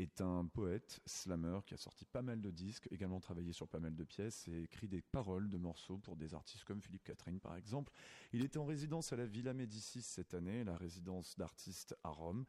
est 0.00 0.20
un 0.20 0.44
poète, 0.46 1.00
slammer, 1.06 1.60
qui 1.64 1.74
a 1.74 1.76
sorti 1.76 2.04
pas 2.04 2.22
mal 2.22 2.40
de 2.40 2.50
disques, 2.50 2.88
également 2.90 3.20
travaillé 3.20 3.52
sur 3.52 3.68
pas 3.68 3.78
mal 3.78 3.94
de 3.94 4.02
pièces 4.02 4.48
et 4.48 4.64
écrit 4.64 4.88
des 4.88 5.00
paroles 5.00 5.48
de 5.48 5.56
morceaux 5.58 5.98
pour 5.98 6.16
des 6.16 6.34
artistes 6.34 6.64
comme 6.64 6.82
Philippe 6.82 7.04
Catherine, 7.04 7.38
par 7.38 7.54
exemple. 7.54 7.92
Il 8.32 8.42
était 8.42 8.58
en 8.58 8.64
résidence 8.64 9.12
à 9.12 9.16
la 9.16 9.26
Villa 9.26 9.54
Médicis 9.54 10.02
cette 10.02 10.34
année, 10.34 10.64
la 10.64 10.76
résidence 10.76 11.38
d'artistes 11.38 11.96
à 12.02 12.08
Rome 12.08 12.46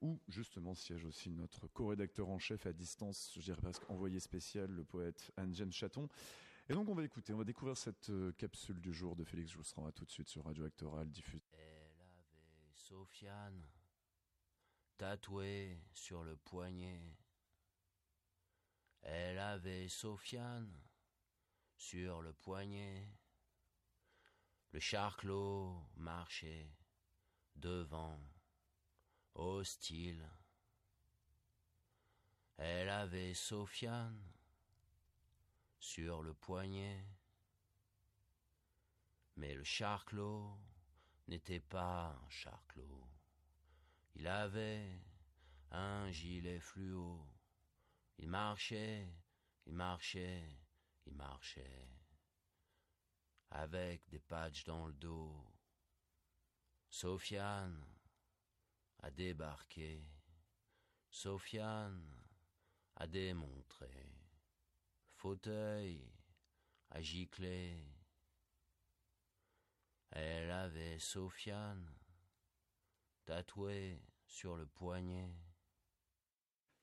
où 0.00 0.20
justement 0.26 0.74
siège 0.74 1.04
aussi 1.04 1.30
notre 1.30 1.68
co-rédacteur 1.68 2.28
en 2.28 2.40
chef 2.40 2.66
à 2.66 2.72
distance, 2.72 3.30
je 3.36 3.40
dirais 3.40 3.56
presque 3.56 3.88
envoyé 3.88 4.18
spécial, 4.18 4.68
le 4.68 4.82
poète 4.82 5.30
Anne-James 5.36 5.70
Chaton. 5.70 6.08
Et 6.68 6.74
donc 6.74 6.88
on 6.88 6.94
va 6.94 7.04
écouter, 7.04 7.32
on 7.32 7.38
va 7.38 7.44
découvrir 7.44 7.76
cette 7.76 8.10
euh, 8.10 8.32
capsule 8.32 8.80
du 8.80 8.94
jour 8.94 9.16
de 9.16 9.24
Félix 9.24 9.50
Jousserand 9.50 9.86
à 9.86 9.92
tout 9.92 10.04
de 10.04 10.10
suite 10.10 10.28
sur 10.28 10.44
Radio 10.44 10.64
Actoral 10.64 11.10
diffusée. 11.10 11.42
Elle 11.52 11.90
avait 12.00 12.72
Sofiane 12.72 13.66
tatouée 14.96 15.82
sur 15.92 16.22
le 16.22 16.36
poignet. 16.36 17.16
Elle 19.00 19.40
avait 19.40 19.88
Sofiane 19.88 20.72
sur 21.76 22.22
le 22.22 22.32
poignet. 22.32 23.08
Le 24.70 24.78
charclos 24.78 25.84
marchait 25.96 26.70
devant, 27.56 28.20
hostile. 29.34 30.30
Elle 32.56 32.88
avait 32.88 33.34
Sofiane 33.34 34.22
sur 35.82 36.22
le 36.22 36.32
poignet. 36.32 37.04
Mais 39.34 39.52
le 39.52 39.64
charclos 39.64 40.56
n'était 41.26 41.58
pas 41.58 42.16
un 42.24 42.30
charclos. 42.30 43.08
Il 44.14 44.28
avait 44.28 45.02
un 45.72 46.08
gilet 46.12 46.60
fluo. 46.60 47.26
Il 48.18 48.28
marchait, 48.28 49.12
il 49.66 49.74
marchait, 49.74 50.56
il 51.04 51.14
marchait. 51.14 51.88
Avec 53.50 54.08
des 54.08 54.20
patchs 54.20 54.64
dans 54.64 54.86
le 54.86 54.92
dos. 54.94 55.44
Sofiane 56.88 57.84
a 59.00 59.10
débarqué. 59.10 60.06
Sofiane 61.10 62.06
a 62.94 63.06
démontré 63.08 64.01
fauteuil 65.22 66.02
à 66.90 67.00
gicler. 67.00 67.76
Elle 70.10 70.50
avait 70.50 70.98
Sofiane 70.98 71.86
tatouée 73.24 74.02
sur 74.26 74.56
le 74.56 74.66
poignet. 74.66 75.32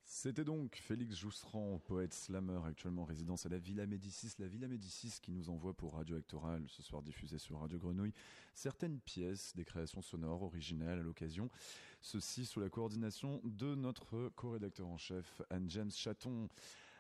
C'était 0.06 0.46
donc 0.46 0.78
Félix 0.78 1.18
Jousserand, 1.18 1.80
poète 1.80 2.14
slammer, 2.14 2.62
actuellement 2.66 3.04
résidence 3.04 3.46
à 3.46 3.50
la 3.50 3.58
Villa 3.60 3.86
Médicis. 3.86 4.32
La 4.40 4.48
Villa 4.48 4.70
Médicis 4.70 5.20
qui 5.22 5.32
nous 5.32 5.50
envoie 5.50 5.74
pour 5.74 5.96
Radio 5.96 6.16
Actoral, 6.16 6.64
ce 6.70 6.82
soir 6.82 7.04
diffusé 7.04 7.40
sur 7.40 7.60
Radio 7.60 7.78
Grenouille, 7.78 8.14
certaines 8.56 9.02
pièces, 9.02 9.54
des 9.58 9.66
créations 9.66 10.02
sonores 10.02 10.44
originales 10.44 11.00
à 11.00 11.04
l'occasion. 11.04 11.50
Ceci 12.02 12.46
sous 12.46 12.62
la 12.62 12.70
coordination 12.70 13.42
de 13.44 13.76
notre 13.76 14.30
co-rédacteur 14.30 14.88
en 14.88 14.98
chef, 14.98 15.42
Anne-James 15.50 15.92
Chaton. 15.92 16.48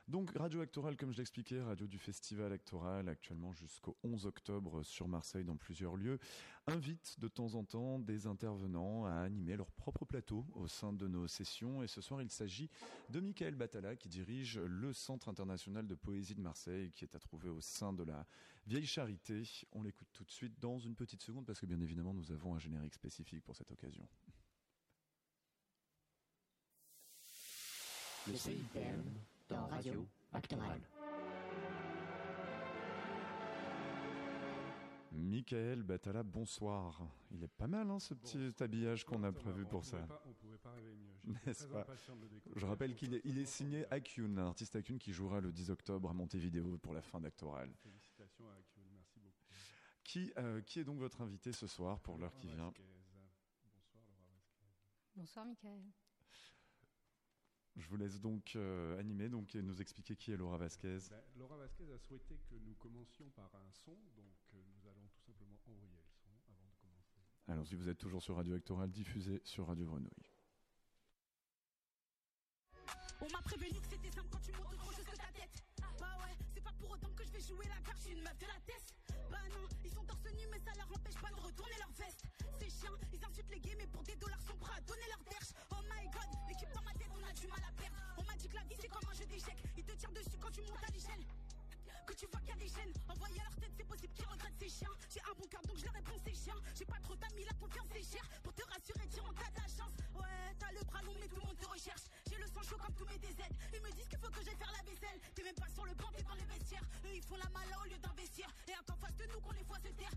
Donc 0.10 0.32
Radio 0.36 0.62
Actoral, 0.62 0.98
comme 0.98 1.12
je 1.12 1.20
l'expliquais, 1.20 1.62
radio 1.62 1.86
du 1.86 2.00
Festival 2.00 2.52
Actoral, 2.52 3.08
actuellement 3.10 3.54
jusqu'au 3.54 3.96
11 4.04 4.26
octobre 4.26 4.82
sur 4.82 5.08
Marseille 5.08 5.44
dans 5.44 5.56
plusieurs 5.56 5.96
lieux, 5.96 6.18
invite 6.66 7.20
de 7.20 7.28
temps 7.28 7.54
en 7.54 7.64
temps 7.64 8.00
des 8.00 8.26
intervenants 8.26 9.06
à 9.06 9.12
animer 9.12 9.56
leur 9.56 9.70
propre 9.70 10.06
plateau 10.06 10.48
au 10.56 10.68
sein 10.68 10.94
de 10.94 11.08
nos 11.08 11.28
sessions. 11.28 11.84
Et 11.84 11.88
ce 11.88 12.02
soir, 12.02 12.24
il 12.24 12.32
s'agit 12.32 12.72
de 13.12 13.20
Michael 13.20 13.54
Batala 13.54 13.96
qui 13.96 14.10
dirige 14.10 14.58
le 14.58 14.94
Centre 14.94 15.30
international 15.30 15.86
de 15.86 15.94
poésie 15.94 16.34
de 16.34 16.42
Marseille, 16.42 16.90
qui 16.90 17.06
est 17.06 17.14
à 17.14 17.20
trouver 17.20 17.50
au 17.50 17.62
sein 17.62 17.94
de 17.94 18.02
la 18.02 18.26
Vieille 18.66 18.88
Charité. 18.88 19.44
On 19.74 19.84
l'écoute 19.84 20.10
tout 20.12 20.24
de 20.24 20.32
suite 20.32 20.60
dans 20.60 20.80
une 20.80 20.96
petite 20.96 21.22
seconde 21.22 21.46
parce 21.46 21.60
que 21.60 21.68
bien 21.68 21.80
évidemment, 21.82 22.16
nous 22.16 22.32
avons 22.32 22.56
un 22.56 22.60
générique 22.60 22.96
spécifique 22.96 23.44
pour 23.44 23.56
cette 23.56 23.72
occasion. 23.72 24.08
Le 28.26 28.34
dans 29.50 29.66
Radio 29.68 30.08
Actoral. 30.32 30.82
Michael 35.12 35.84
Batala, 35.84 36.24
bonsoir. 36.24 37.02
Il 37.32 37.44
est 37.44 37.48
pas 37.48 37.68
mal 37.68 37.90
hein, 37.90 38.00
ce 38.00 38.14
petit 38.14 38.54
habillage 38.64 39.06
qu'on 39.06 39.24
a 39.24 39.32
prévu 39.32 39.66
pour 39.66 39.84
ça. 39.84 39.98
on 40.26 40.34
pouvait 40.34 40.58
pas 40.58 40.72
rêver 40.72 40.96
mieux. 40.96 41.34
N'est-ce 41.46 41.68
pas 41.68 41.86
Je 42.56 42.66
rappelle 42.66 42.96
qu'il 42.96 43.16
est, 43.16 43.22
il 43.26 43.38
est 43.40 43.46
signé 43.46 43.86
Akun, 43.92 44.38
un 44.38 44.48
artiste 44.48 44.76
Akun 44.76 44.98
qui 44.98 45.12
jouera 45.12 45.42
le 45.42 45.52
10 45.52 45.72
octobre 45.72 46.10
à 46.10 46.14
Montevideo 46.14 46.78
pour 46.78 46.94
la 46.94 47.02
fin 47.02 47.20
d'Actoral. 47.20 47.72
Félicitations 47.82 48.48
à 48.50 48.54
Akun, 48.54 48.82
merci 48.94 49.20
beaucoup. 49.20 49.44
Qui, 50.04 50.32
euh, 50.38 50.62
qui 50.62 50.80
est 50.80 50.84
donc 50.84 51.00
votre 51.00 51.22
invité 51.22 51.52
ce 51.52 51.68
soir 51.68 52.00
pour 52.00 52.18
l'heure 52.18 52.36
qui 52.36 52.48
vient. 52.48 52.72
Bonsoir 52.72 54.04
Laura 54.08 54.30
Vasquez. 54.32 54.68
Bonsoir 55.16 55.46
Michael. 55.46 55.82
Je 57.76 57.88
vous 57.88 57.98
laisse 57.98 58.20
donc 58.20 58.56
euh, 58.56 59.00
animer 59.00 59.30
donc, 59.30 59.56
et 59.56 59.62
nous 59.62 59.82
expliquer 59.82 60.16
qui 60.16 60.32
est 60.32 60.38
Laura 60.38 60.58
Vasquez. 60.58 60.98
Ben, 61.10 61.22
Laura 61.38 61.58
Vasquez 61.58 61.92
a 61.94 61.98
souhaité 61.98 62.40
que 62.50 62.56
nous 62.56 62.74
commencions 62.76 63.30
par 63.36 63.50
un 63.56 63.72
son, 63.72 63.96
donc 64.16 64.36
euh, 64.54 64.62
nous 64.76 64.88
allons 64.90 65.08
tout 65.14 65.22
simplement 65.22 65.56
envoyer 65.66 65.88
le 65.88 66.04
son 66.22 66.30
avant 66.50 66.68
de 66.68 66.76
commencer. 66.82 67.20
Allons-y, 67.48 67.76
vous 67.76 67.88
êtes 67.88 67.98
toujours 67.98 68.22
sur 68.22 68.36
Radio 68.36 68.56
Actoral, 68.56 68.92
diffusé 68.92 69.42
sur 69.46 69.68
Radio 69.68 69.86
Grenouille. 69.86 70.10
On 73.22 73.30
m'a 73.32 73.42
prévenu 73.42 73.80
que 73.80 73.88
c'était 73.88 74.12
simple 74.12 74.30
quand 74.32 74.42
tu 74.42 74.52
montes 74.52 74.76
chose 74.78 75.04
que 75.04 75.16
ta 75.16 75.32
tête. 75.32 75.64
Bah 76.00 76.18
ouais, 76.24 76.36
c'est 76.54 76.64
pas 76.64 76.74
pour 76.80 76.92
autant 76.92 77.12
que 77.16 77.24
je 77.26 77.32
vais 77.32 77.42
jouer 77.42 77.66
la 77.68 77.82
carte, 77.82 77.98
je 77.98 78.04
suis 78.04 78.14
une 78.14 78.24
meuf 78.24 78.38
de 78.38 78.46
la 78.46 78.60
tête. 78.66 78.99
Bah 79.30 79.38
non, 79.54 79.68
ils 79.84 79.92
sont 79.92 80.04
torse 80.04 80.26
nu, 80.34 80.46
mais 80.52 80.60
ça 80.60 80.72
leur 80.76 80.90
empêche 80.92 81.20
pas 81.22 81.30
de 81.30 81.40
retourner 81.40 81.78
leur 81.78 81.92
veste. 81.94 82.24
Ces 82.60 82.70
chiens, 82.70 82.96
ils 83.14 83.24
insultent 83.24 83.52
les 83.52 83.60
gays, 83.60 83.76
mais 83.78 83.88
pour 83.88 84.04
des 84.04 84.16
dollars 84.16 84.42
sont 84.42 84.58
prêts 84.58 84.78
à 84.78 84.82
donner 84.82 85.08
leur 85.10 85.24
perche. 85.24 85.54
Oh 85.72 85.82
my 85.90 86.06
god, 86.10 86.30
l'équipe 86.48 86.72
dans 86.74 86.82
ma 86.82 86.94
tête, 86.94 87.12
on 87.14 87.24
a 87.24 87.34
du 87.34 87.48
mal 87.48 87.64
à 87.68 87.72
perdre. 87.80 87.98
On 88.18 88.24
m'a 88.24 88.36
dit 88.36 88.48
que 88.48 88.56
la 88.56 88.64
vie 88.64 88.76
c'est 88.80 88.90
comme 88.90 89.10
un 89.10 89.14
jeu 89.14 89.26
d'échecs. 89.26 89.64
Ils 89.78 89.86
te 89.86 89.94
tirent 89.94 90.12
dessus 90.12 90.38
quand 90.40 90.52
tu 90.52 90.62
montes 90.62 90.84
à 90.88 90.92
l'échelle. 90.92 91.24
Que 92.10 92.16
tu 92.16 92.26
vois 92.26 92.40
qu'il 92.40 92.50
y 92.50 92.54
a 92.54 92.56
des 92.56 92.68
chaînes 92.68 92.94
envoyées 93.08 93.40
à 93.40 93.44
leur 93.44 93.56
tête, 93.62 93.72
c'est 93.78 93.86
possible 93.86 94.14
qu'ils 94.16 94.26
regrettent 94.26 94.58
ces 94.58 94.70
chiens. 94.70 94.90
J'ai 95.14 95.22
un 95.30 95.34
bon 95.38 95.46
cœur 95.46 95.62
donc 95.62 95.78
je 95.78 95.86
leur 95.86 95.94
réponds 95.94 96.18
c'est 96.26 96.34
chien. 96.34 96.56
J'ai 96.74 96.86
pas 96.86 96.98
trop 97.04 97.16
d'amis, 97.16 97.46
la 97.46 97.54
confiance 97.54 97.86
c'est 97.94 98.02
cher. 98.02 98.26
Pour 98.42 98.52
te 98.52 98.66
rassurer, 98.66 99.06
dire 99.06 99.26
en 99.26 99.34
cas 99.34 99.52
de 99.54 99.62
la 99.62 99.70
chance. 99.70 99.94
Ouais, 100.18 100.50
t'as 100.58 100.72
le 100.72 100.82
bras 100.90 101.04
long, 101.04 101.14
mais 101.20 101.28
tout 101.28 101.36
le 101.36 101.46
monde 101.46 101.58
te 101.58 101.70
recherche. 101.70 102.10
J'ai 102.28 102.38
le 102.38 102.48
sang 102.48 102.64
chaud 102.64 102.78
comme 102.82 102.96
tous 102.96 103.06
mes 103.06 103.20
DZ. 103.20 103.46
Ils 103.76 103.82
me 103.86 103.92
disent 103.92 104.08
qu'il 104.08 104.18
faut 104.18 104.32
que 104.34 104.42
j'aille 104.42 104.58
faire 104.58 104.74
la 104.74 104.82
vaisselle. 104.90 105.22
T'es 105.36 105.44
même 105.44 105.54
pas 105.54 105.70
sur 105.70 105.86
le 105.86 105.94
banc, 105.94 106.10
t'es 106.18 106.24
dans 106.24 106.34
les 106.34 106.46
vestiaires. 106.50 106.88
Eux 107.06 107.14
ils 107.14 107.22
font 107.22 107.38
la 107.38 107.50
mala 107.54 107.78
au 107.78 107.86
lieu 107.86 108.00
d'investir. 108.00 108.50
Et 108.68 108.74
qu'en 108.88 108.98
face 108.98 109.16
de 109.16 109.26
nous 109.30 109.40
qu'on 109.42 109.54
les 109.54 109.64
voit 109.70 109.78
se 109.78 109.94
taire. 109.94 110.14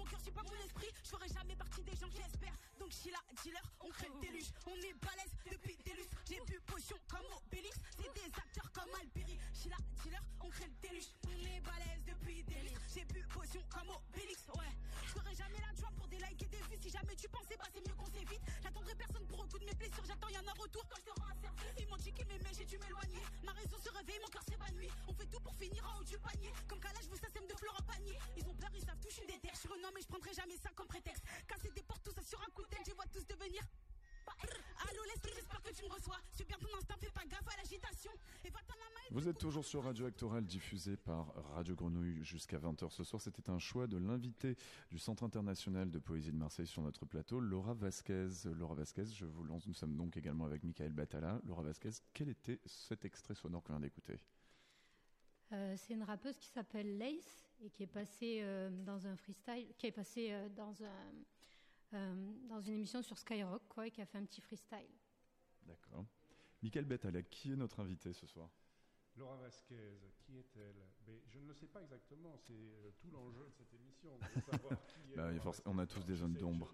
Mon 0.00 0.06
cœur, 0.06 0.20
c'est 0.24 0.32
pas 0.32 0.42
mon 0.42 0.64
esprit. 0.64 0.88
Je 1.04 1.10
ferai 1.10 1.28
jamais 1.28 1.54
partie 1.56 1.82
des 1.82 1.94
gens 1.94 2.08
qui 2.08 2.22
espèrent. 2.22 2.56
Donc 2.78 2.90
Sheila, 2.90 3.18
dealer, 3.44 3.60
on 3.84 3.90
crée 3.90 4.08
le 4.08 4.18
déluge. 4.18 4.48
On 4.64 4.74
est 4.76 4.96
balèze 4.96 5.36
depuis 5.44 5.76
des 5.84 5.92
lustres. 5.92 6.16
J'ai 6.26 6.40
vu 6.48 6.58
potion 6.64 6.96
comme 7.06 7.28
Obélix. 7.36 7.76
C'est 7.98 8.14
des 8.14 8.32
acteurs 8.32 8.72
comme 8.72 8.88
Alberi. 8.98 9.36
Sheila, 9.52 9.76
dealer, 10.02 10.22
on 10.40 10.48
crée 10.48 10.68
le 10.72 10.88
déluge. 10.88 11.08
On 11.28 11.36
est 11.44 11.60
balèze 11.60 12.02
depuis 12.06 12.42
des 12.44 12.62
lustres. 12.62 12.80
J'ai 12.94 13.04
vu 13.12 13.22
potion 13.28 13.60
comme 13.68 13.90
Obélix. 13.90 14.40
Ouais. 14.56 14.72
Je 15.04 15.12
ferai 15.12 15.34
jamais 15.34 15.60
joie 15.76 15.90
pour 15.94 15.99
des 15.99 15.99
Si 16.80 16.90
jamais 16.90 17.14
tu 17.16 17.28
pensais, 17.28 17.56
bah 17.56 17.64
c'est 17.72 17.80
mieux 17.80 17.94
qu'on 17.94 18.06
s'évite. 18.06 18.40
J'attendrai 18.62 18.94
personne 18.94 19.26
pour 19.26 19.42
un 19.42 19.48
coup 19.48 19.58
de 19.58 19.64
mes 19.64 19.74
blessures. 19.74 20.04
J'attends, 20.06 20.28
y'en 20.28 20.46
a 20.46 20.52
retour 20.52 20.84
quand 20.88 20.96
je 20.98 21.04
te 21.04 21.20
rends 21.20 21.28
un 21.28 21.40
service. 21.40 21.74
Ils 21.78 21.88
m'ont 21.88 21.96
dit 21.96 22.12
qu'ils 22.12 22.26
m'aimaient, 22.26 22.54
j'ai 22.56 22.64
dû 22.64 22.78
m'éloigner. 22.78 23.22
Ma 23.42 23.52
raison 23.52 23.76
se 23.78 23.90
réveille, 23.90 24.20
mon 24.20 24.28
cœur 24.28 24.42
s'évanouit. 24.42 24.90
On 25.08 25.14
fait 25.14 25.26
tout 25.26 25.40
pour 25.40 25.54
finir 25.56 25.84
en 25.84 26.00
haut 26.00 26.04
du 26.04 26.18
panier. 26.18 26.52
Comme 26.68 26.80
l'âge, 26.82 27.08
vous 27.08 27.16
ça 27.16 27.28
de 27.28 27.56
fleurs 27.56 27.76
en 27.78 27.84
panier. 27.84 28.18
Ils 28.36 28.46
ont 28.48 28.54
peur, 28.54 28.70
ils 28.74 28.84
savent 28.84 29.00
tout, 29.00 29.08
je 29.08 29.16
suis 29.16 29.26
des. 29.26 29.40
Je 29.52 29.58
suis 29.58 29.68
renommé, 29.68 30.00
je 30.00 30.08
prendrai 30.08 30.32
jamais 30.32 30.56
ça 30.56 30.70
comme 30.74 30.86
prétexte. 30.86 31.24
Casser 31.48 31.70
des 31.70 31.82
portes, 31.82 32.02
tout 32.04 32.12
ça 32.12 32.22
sur 32.22 32.40
un 32.40 32.50
coup 32.50 32.62
de 32.62 32.68
tête. 32.68 32.84
Je 32.86 32.92
vois 32.92 33.06
tous 33.12 33.26
devenir. 33.26 33.62
Allô, 34.42 35.02
l'esprit, 35.04 35.32
j'espère 35.34 35.62
que 35.62 35.72
tu 35.72 35.84
me 35.84 35.90
reçois. 35.90 36.18
Suis 36.32 36.44
bien 36.44 36.56
ton 36.58 36.74
instinct, 36.76 36.94
fais 37.00 37.10
pas 37.10 37.24
gaffe 37.26 37.46
à 37.46 37.56
l'agitation. 37.56 38.10
Et 38.44 38.50
va 38.50 38.60
t'en 38.66 38.74
la 38.74 38.84
main, 38.94 39.06
Vous 39.10 39.28
êtes 39.28 39.38
toujours 39.38 39.64
sur 39.64 39.84
Radio 39.84 40.06
Actoral, 40.06 40.44
diffusé 40.44 40.96
par 40.96 41.34
Radio 41.54 41.74
Grenouille 41.74 42.24
jusqu'à 42.24 42.58
20h 42.58 42.90
ce 42.90 43.04
soir. 43.04 43.20
C'était 43.20 43.50
un 43.50 43.58
choix 43.58 43.86
de 43.86 43.98
l'invité 43.98 44.56
du 44.90 44.98
Centre 44.98 45.24
international 45.24 45.90
de 45.90 45.98
poésie 45.98 46.32
de 46.32 46.36
Marseille 46.36 46.66
sur 46.66 46.82
notre 46.82 47.04
plateau, 47.04 47.40
Laura 47.40 47.74
Vasquez. 47.74 48.28
Laura 48.44 48.74
Vasquez, 48.74 49.06
je 49.06 49.26
vous 49.26 49.44
lance. 49.44 49.66
Nous 49.66 49.74
sommes 49.74 49.96
donc 49.96 50.16
également 50.16 50.46
avec 50.46 50.64
Michael 50.64 50.92
Batala. 50.92 51.40
Laura 51.46 51.62
Vasquez, 51.62 51.90
quel 52.14 52.28
était 52.28 52.60
cet 52.64 53.04
extrait 53.04 53.34
sonore 53.34 53.62
qu'on 53.62 53.74
vient 53.74 53.80
d'écouter? 53.80 54.18
Euh, 55.52 55.74
c'est 55.76 55.94
une 55.94 56.04
rappeuse 56.04 56.38
qui 56.38 56.48
s'appelle 56.48 56.96
Lace 56.98 57.50
et 57.62 57.70
qui 57.70 57.82
est 57.82 57.88
passée 57.88 58.40
euh, 58.42 58.70
dans 58.84 59.06
un 59.06 59.16
freestyle, 59.16 59.66
qui 59.76 59.86
est 59.86 59.92
passée 59.92 60.28
euh, 60.30 60.48
dans, 60.50 60.82
un, 60.84 61.12
euh, 61.94 62.32
dans 62.48 62.60
une 62.60 62.74
émission 62.74 63.02
sur 63.02 63.18
Skyrock, 63.18 63.62
quoi, 63.68 63.86
et 63.86 63.90
qui 63.90 64.00
a 64.00 64.06
fait 64.06 64.18
un 64.18 64.24
petit 64.24 64.40
freestyle. 64.40 64.90
D'accord. 65.62 66.04
Michael 66.62 66.84
Batala, 66.84 67.22
qui 67.22 67.52
est 67.52 67.56
notre 67.56 67.80
invité 67.80 68.12
ce 68.12 68.26
soir 68.26 68.50
Laura 69.16 69.36
Vasquez, 69.36 69.98
qui 70.20 70.36
est-elle? 70.38 70.86
Je 71.28 71.38
ne 71.40 71.46
le 71.48 71.54
sais 71.54 71.66
pas 71.66 71.82
exactement, 71.82 72.36
c'est 72.38 72.52
euh, 72.52 72.90
tout 72.98 73.10
l'enjeu 73.10 73.44
de 73.48 73.54
cette 73.54 73.72
émission, 73.74 74.16
de 74.18 74.40
savoir 74.40 74.86
qui 74.86 75.12
est 75.12 75.16
Bah, 75.16 75.32
Laura 75.32 75.50
on 75.66 75.78
a 75.78 75.84
Vasquez. 75.84 75.94
tous 76.00 76.04
des 76.06 76.14
zones 76.16 76.34
d'ombre. 76.34 76.72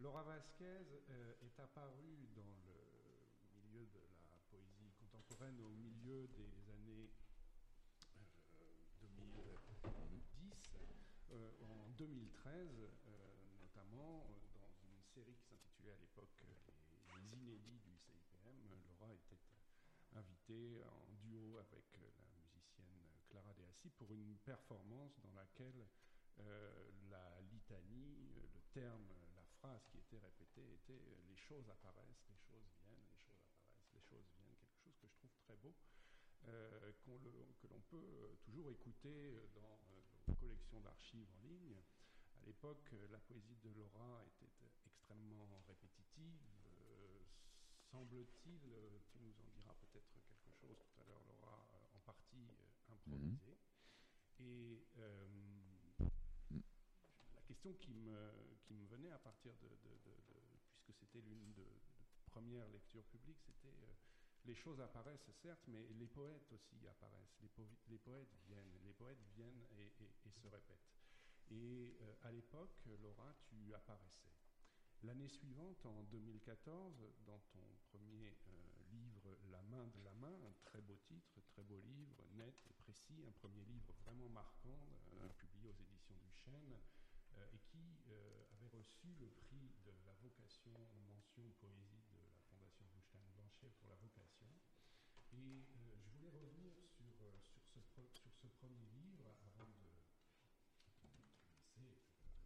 Laura 0.00 0.22
Vasquez 0.24 0.64
euh, 0.64 1.34
est 1.42 1.60
apparue 1.60 2.26
dans 2.34 2.42
le 2.66 3.62
milieu 3.62 3.86
de 3.86 4.00
la 4.28 4.36
poésie 4.50 4.90
contemporaine 4.98 5.58
au 5.60 5.68
milieu 5.70 6.26
des 6.28 6.68
années 6.70 7.10
euh, 8.16 9.06
2010, 9.16 10.52
euh, 11.32 11.50
en 11.62 11.88
2013 11.96 12.68
euh, 14.04 14.36
dans 14.60 14.68
une 14.84 15.02
série 15.14 15.34
qui 15.34 15.46
s'intitulait 15.48 15.92
à 15.92 15.96
l'époque 15.96 16.36
euh, 16.44 16.52
les, 17.16 17.36
inédits 17.36 17.80
du 17.80 17.96
CIPM. 17.96 18.68
Laura 18.86 19.12
était 19.14 19.40
euh, 19.40 20.18
invitée 20.18 20.82
en 20.84 21.12
duo 21.24 21.58
avec 21.58 21.84
la 21.96 22.26
musicienne 22.36 23.00
Clara 23.30 23.54
Deassi 23.54 23.88
pour 23.96 24.12
une 24.12 24.36
performance 24.44 25.18
dans 25.22 25.32
laquelle 25.32 25.88
la 27.10 27.40
litanie, 27.42 28.34
le 28.52 28.60
terme, 28.72 29.06
la 29.36 29.44
phrase 29.58 29.86
qui 29.86 29.98
était 29.98 30.18
répétée 30.18 30.74
était 30.74 31.00
les 31.28 31.36
choses 31.36 31.68
apparaissent, 31.70 32.26
les 32.28 32.36
choses 32.36 32.66
viennent, 32.82 33.06
les 33.08 33.20
choses 33.22 33.38
apparaissent, 33.38 33.94
les 33.94 34.00
choses 34.02 34.26
viennent, 34.36 34.56
quelque 34.58 34.76
chose 34.82 34.96
que 35.00 35.06
je 35.06 35.14
trouve 35.14 35.30
très 35.46 35.56
beau, 35.56 35.72
que 36.42 37.66
l'on 37.68 37.80
peut 37.88 38.36
toujours 38.44 38.68
écouter 38.70 39.48
dans 39.54 39.78
nos 40.26 40.34
collections 40.34 40.80
d'archives 40.80 41.30
en 41.38 41.48
ligne. 41.48 41.80
L'époque, 42.46 42.92
euh, 42.92 43.06
la 43.10 43.18
poésie 43.20 43.56
de 43.62 43.70
Laura 43.70 44.22
était 44.26 44.50
extrêmement 44.86 45.62
répétitive. 45.66 46.38
euh, 46.48 47.20
Semble-t-il, 47.90 48.72
euh, 48.74 48.98
tu 49.06 49.18
nous 49.20 49.32
en 49.40 49.48
diras 49.54 49.74
peut-être 49.80 50.08
quelque 50.26 50.50
chose 50.60 50.76
tout 50.78 51.00
à 51.00 51.04
l'heure, 51.04 51.22
Laura, 51.28 51.66
en 51.94 51.98
partie 52.00 52.50
improvisée. 52.88 53.56
Et 54.40 54.84
euh, 54.98 55.28
la 57.34 57.42
question 57.42 57.72
qui 57.74 57.94
me, 57.94 58.32
qui 58.66 58.74
me 58.74 58.86
venait 58.88 59.10
à 59.10 59.18
partir 59.18 59.54
de, 59.56 59.68
de- 59.68 59.98
de- 60.04 60.22
de- 60.28 60.58
puisque 60.84 60.98
c'était 61.00 61.20
l'une 61.20 61.52
de, 61.54 61.62
de 61.62 62.04
premières 62.26 62.68
lectures 62.68 63.04
publiques, 63.04 63.40
c'était 63.46 63.68
euh, 63.68 63.94
les 64.44 64.54
choses 64.54 64.80
apparaissent 64.80 65.30
certes, 65.42 65.62
mais 65.68 65.86
les 65.94 66.06
poètes 66.08 66.50
aussi 66.52 66.86
apparaissent. 66.88 67.36
Les, 67.40 67.48
po- 67.48 67.68
les 67.88 67.98
poètes 67.98 68.34
viennent, 68.46 68.74
les 68.84 68.92
poètes 68.92 69.22
viennent 69.34 69.62
et, 69.78 69.92
et- 70.02 70.12
et 70.26 70.30
se 70.32 70.48
répètent. 70.48 70.90
Et 71.50 71.96
euh, 72.00 72.14
à 72.22 72.32
l'époque, 72.32 72.84
Laura, 73.02 73.34
tu 73.44 73.74
apparaissais. 73.74 74.32
L'année 75.02 75.28
suivante, 75.28 75.84
en 75.84 76.02
2014, 76.04 76.94
dans 77.26 77.38
ton 77.52 77.60
premier 77.90 78.36
euh, 78.48 78.82
livre 78.90 79.36
La 79.50 79.62
main 79.62 79.86
de 79.88 80.00
la 80.02 80.14
main, 80.14 80.32
un 80.32 80.54
très 80.64 80.80
beau 80.80 80.96
titre, 81.06 81.40
très 81.48 81.62
beau 81.62 81.80
livre, 81.80 82.24
net 82.32 82.54
et 82.70 82.72
précis, 82.72 83.22
un 83.26 83.32
premier 83.32 83.64
livre 83.64 83.92
vraiment 84.04 84.28
marquant, 84.30 84.88
euh, 85.12 85.28
publié 85.36 85.68
aux 85.68 85.74
éditions 85.74 86.16
du 86.16 86.30
Chêne, 86.32 86.78
et 87.52 87.58
qui 87.58 87.98
avait 88.52 88.68
reçu 88.68 89.08
le 89.18 89.26
prix 89.26 89.74
de 89.84 89.90
la 90.06 90.12
vocation 90.22 90.70
mention 91.08 91.50
poésie 91.58 92.04
de 92.08 92.16
la 92.30 92.38
Fondation 92.48 92.86
Bouchtan 92.94 93.18
Blanchet 93.34 93.70
pour 93.80 93.88
la 93.88 93.96
vocation. 93.96 94.46
Et 95.32 95.66
je 95.74 96.10
voulais 96.12 96.30
revenir 96.30 96.70
sur, 97.94 98.06
sur 98.14 98.32
ce 98.32 98.46
premier 98.46 98.86
livre 98.94 99.34
avant 99.42 99.66
de 99.66 99.82
te 101.00 101.06
laisser 101.06 101.42
euh, 101.78 101.94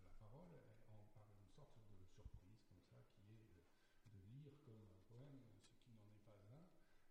la 0.03 0.11
parole 0.19 0.53
euh, 0.55 0.93
en 0.93 1.07
par 1.15 1.25
une 1.29 1.47
sorte 1.47 1.77
de 1.79 2.05
surprise 2.07 2.61
comme 2.69 2.83
ça 2.83 2.97
qui 3.15 3.23
est 3.33 3.49
euh, 3.53 3.65
de 4.13 4.19
lire 4.33 4.53
comme 4.65 4.83
un 4.85 5.01
poème 5.09 5.41
ce 5.69 5.77
qui 5.85 5.93
n'en 5.93 6.09
est 6.13 6.25
pas 6.25 6.37
un, 6.53 6.65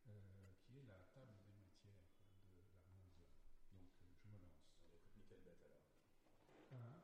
euh, 0.10 0.52
qui 0.66 0.78
est 0.80 0.84
la 0.84 1.00
table 1.14 1.38
des 1.46 1.54
matières 1.54 2.02
de 2.22 2.78
la 2.78 2.90
Monza. 2.94 3.26
Donc 3.72 3.92
euh, 4.02 4.14
je 4.22 4.28
me 4.30 4.38
lance. 4.38 4.68
Un, 6.72 7.02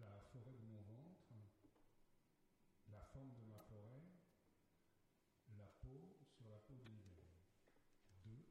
la 0.00 0.20
forêt 0.32 0.52
de 0.52 0.64
mon 0.66 0.82
ventre, 0.82 1.32
la 2.88 3.03
forme 3.14 3.32
de 3.34 3.42
ma 3.42 3.58
forêt, 3.70 4.02
la 5.56 5.68
peau 5.80 6.18
sur 6.26 6.48
la 6.48 6.58
peau 6.58 6.74
de 6.74 6.88
l'hiver. 6.88 7.30
Deux, 8.24 8.44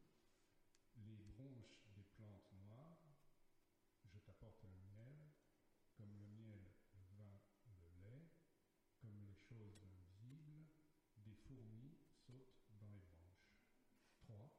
les 0.95 1.17
bronches 1.17 1.83
des 1.93 2.05
plantes 2.15 2.49
noires, 2.53 3.03
je 4.05 4.17
t'apporte 4.19 4.63
le 4.63 4.77
miel, 4.87 5.33
comme 5.97 6.15
le 6.15 6.27
miel, 6.27 6.63
le 6.95 7.03
vin, 7.17 7.41
le 7.65 8.03
lait, 8.03 8.31
comme 9.01 9.19
les 9.25 9.35
choses 9.35 9.75
invisibles, 9.83 10.69
des 11.17 11.35
fourmis 11.35 11.97
sautent 12.25 12.63
dans 12.79 12.89
les 12.89 13.01
branches. 13.01 13.59
3. 14.21 14.49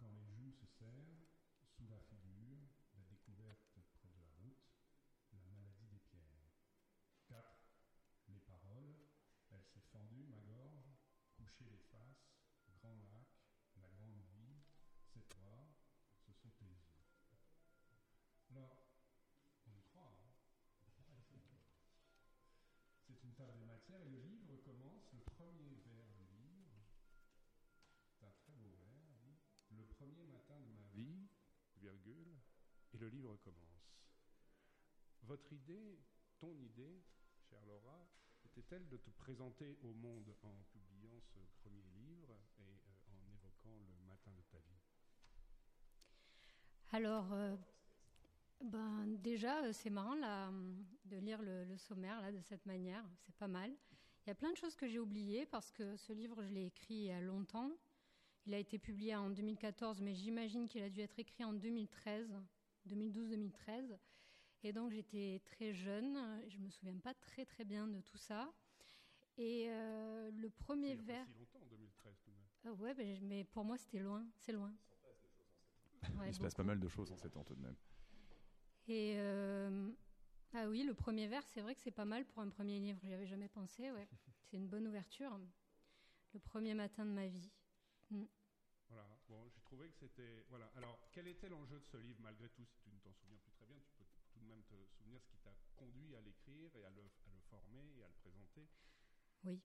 Quand 0.00 0.08
les 0.08 0.26
joues 0.26 0.50
se 0.50 0.66
serrent, 0.66 1.28
sous 1.76 1.86
la 1.86 2.00
figure, 2.00 2.66
la 2.92 3.04
découverte 3.04 3.78
près 3.94 4.08
de 4.08 4.18
la 4.18 4.32
route, 4.40 4.66
la 5.32 5.44
maladie 5.44 5.86
des 5.86 6.00
pierres. 6.00 6.58
4. 7.28 7.44
Les 8.26 8.40
paroles, 8.40 8.96
elle 9.50 9.64
s'est 9.78 9.86
fendue, 9.92 10.26
ma 10.26 10.40
gorge, 10.40 10.90
couché 11.36 11.64
les 11.70 11.78
faces, 11.78 12.34
grand 12.66 12.96
lac, 12.96 13.28
la 13.76 13.88
grande 13.88 14.20
vie, 14.34 14.64
c'est 15.06 15.28
toi, 15.28 15.68
ce 16.26 16.32
sont 16.32 16.50
tes 16.58 16.66
yeux. 16.66 16.98
Alors, 18.50 18.88
on 19.66 19.72
y 19.72 19.80
croit, 19.82 20.18
hein 20.20 20.32
C'est 23.06 23.22
une 23.22 23.34
table 23.34 23.56
des 23.58 23.64
matières 23.64 24.02
et 24.02 24.08
le 24.08 24.18
livre 24.18 24.56
commence, 24.64 25.12
le 25.12 25.20
premier 25.20 25.76
vers 25.86 26.10
du 26.12 26.26
livre, 26.26 26.82
c'est 28.18 28.26
un 28.26 28.32
très 28.32 28.54
beau 28.54 28.74
vers, 28.80 29.06
dit, 29.22 29.38
le 29.70 29.84
premier 29.84 30.26
matin 30.26 30.58
de 30.58 30.66
ma 30.66 30.82
vie, 30.88 31.28
virgule, 31.76 32.36
et 32.92 32.98
le 32.98 33.08
livre 33.08 33.36
commence. 33.36 33.94
Votre 35.22 35.52
idée, 35.52 36.00
ton 36.38 36.58
idée, 36.58 37.04
chère 37.48 37.64
Laura, 37.66 38.08
était-elle 38.58 38.88
de 38.88 38.96
te 38.96 39.10
présenter 39.10 39.76
au 39.84 39.92
monde 39.94 40.34
en 40.42 40.64
publiant 40.72 41.20
ce 41.20 41.38
premier 41.62 41.84
livre 41.94 42.36
et 42.58 42.80
euh, 42.88 43.12
en 43.12 43.32
évoquant 43.32 43.76
le 43.76 44.06
matin 44.08 44.32
de 44.36 44.42
ta 44.50 44.58
vie? 44.58 44.80
Alors, 46.90 47.32
euh, 47.32 47.56
ben, 48.64 49.06
déjà, 49.18 49.62
euh, 49.62 49.72
c'est 49.72 49.90
marrant 49.90 50.16
de 51.04 51.16
lire 51.18 51.40
le, 51.40 51.64
le 51.66 51.76
sommaire 51.76 52.20
là, 52.20 52.32
de 52.32 52.40
cette 52.40 52.66
manière. 52.66 53.04
C'est 53.18 53.36
pas 53.36 53.46
mal. 53.46 53.70
Il 54.26 54.30
y 54.30 54.32
a 54.32 54.34
plein 54.34 54.50
de 54.50 54.56
choses 54.56 54.74
que 54.74 54.88
j'ai 54.88 54.98
oubliées 54.98 55.46
parce 55.46 55.70
que 55.70 55.96
ce 55.96 56.12
livre, 56.12 56.42
je 56.42 56.52
l'ai 56.52 56.66
écrit 56.66 56.94
il 56.94 57.04
y 57.04 57.12
a 57.12 57.20
longtemps. 57.20 57.70
Il 58.46 58.54
a 58.54 58.58
été 58.58 58.78
publié 58.78 59.14
en 59.14 59.30
2014, 59.30 60.00
mais 60.00 60.14
j'imagine 60.14 60.66
qu'il 60.66 60.82
a 60.82 60.90
dû 60.90 61.00
être 61.00 61.18
écrit 61.18 61.44
en 61.44 61.52
2013, 61.52 62.34
2012-2013. 62.88 63.98
Et 64.64 64.72
donc, 64.72 64.90
j'étais 64.90 65.40
très 65.44 65.72
jeune. 65.72 66.42
Je 66.48 66.58
me 66.58 66.68
souviens 66.70 66.98
pas 66.98 67.14
très 67.14 67.44
très 67.44 67.64
bien 67.64 67.86
de 67.86 68.00
tout 68.00 68.18
ça. 68.18 68.52
Et 69.36 69.66
euh, 69.68 70.30
le 70.32 70.50
premier 70.50 70.96
vers. 70.96 71.26
si 71.26 71.38
longtemps, 71.38 71.60
en 71.62 71.66
2013 71.66 72.20
tout 72.24 72.30
de 72.30 72.36
même. 72.36 72.46
Ah 72.64 72.72
ouais, 72.72 72.94
ben, 72.94 73.18
mais 73.22 73.44
pour 73.44 73.64
moi, 73.64 73.78
c'était 73.78 74.00
loin. 74.00 74.26
C'est 74.36 74.52
loin. 74.52 74.74
Ouais, 76.16 76.28
Il 76.28 76.34
se 76.34 76.40
passe 76.40 76.54
pas 76.54 76.64
mal 76.64 76.80
de 76.80 76.88
choses 76.88 77.12
en 77.12 77.16
ces 77.16 77.30
temps 77.30 77.44
tout 77.44 77.54
de 77.54 77.60
même. 77.60 77.76
Et 78.88 79.14
euh, 79.18 79.90
ah 80.54 80.68
oui, 80.68 80.82
le 80.82 80.94
premier 80.94 81.28
vers, 81.28 81.46
c'est 81.46 81.60
vrai 81.60 81.74
que 81.74 81.80
c'est 81.80 81.92
pas 81.92 82.04
mal 82.04 82.24
pour 82.24 82.42
un 82.42 82.48
premier 82.48 82.80
livre. 82.80 82.98
J'y 83.02 83.12
avais 83.12 83.26
jamais 83.26 83.48
pensé. 83.48 83.92
Ouais, 83.92 84.08
c'est 84.42 84.56
une 84.56 84.66
bonne 84.66 84.88
ouverture. 84.88 85.38
Le 86.34 86.40
premier 86.40 86.74
matin 86.74 87.06
de 87.06 87.12
ma 87.12 87.26
vie. 87.26 87.50
Voilà, 88.88 89.06
bon, 89.28 89.48
j'ai 89.50 89.60
trouvé 89.60 89.88
que 89.88 89.96
c'était. 89.96 90.44
Voilà, 90.48 90.66
alors 90.74 90.98
quel 91.12 91.28
était 91.28 91.48
l'enjeu 91.48 91.78
de 91.78 91.84
ce 91.84 91.96
livre 91.98 92.18
malgré 92.22 92.48
tout 92.48 92.64
Si 92.64 92.78
tu 92.80 92.90
ne 92.90 92.98
t'en 92.98 93.12
souviens 93.12 93.36
plus 93.36 93.52
très 93.52 93.66
bien, 93.66 93.76
tu 93.84 93.92
peux 93.92 94.04
tout 94.32 94.40
de 94.40 94.46
même 94.58 94.64
te 94.64 94.84
souvenir 94.90 95.20
ce 95.22 95.28
qui 95.28 95.38
t'a 95.38 95.54
conduit 95.76 96.16
à 96.16 96.20
l'écrire 96.20 96.74
et 96.74 96.84
à 96.84 96.90
le, 96.90 97.02
à 97.02 97.30
le 97.32 97.40
former 97.48 97.92
et 97.96 98.02
à 98.02 98.08
le 98.08 98.14
présenter. 98.14 98.66
Oui, 99.44 99.60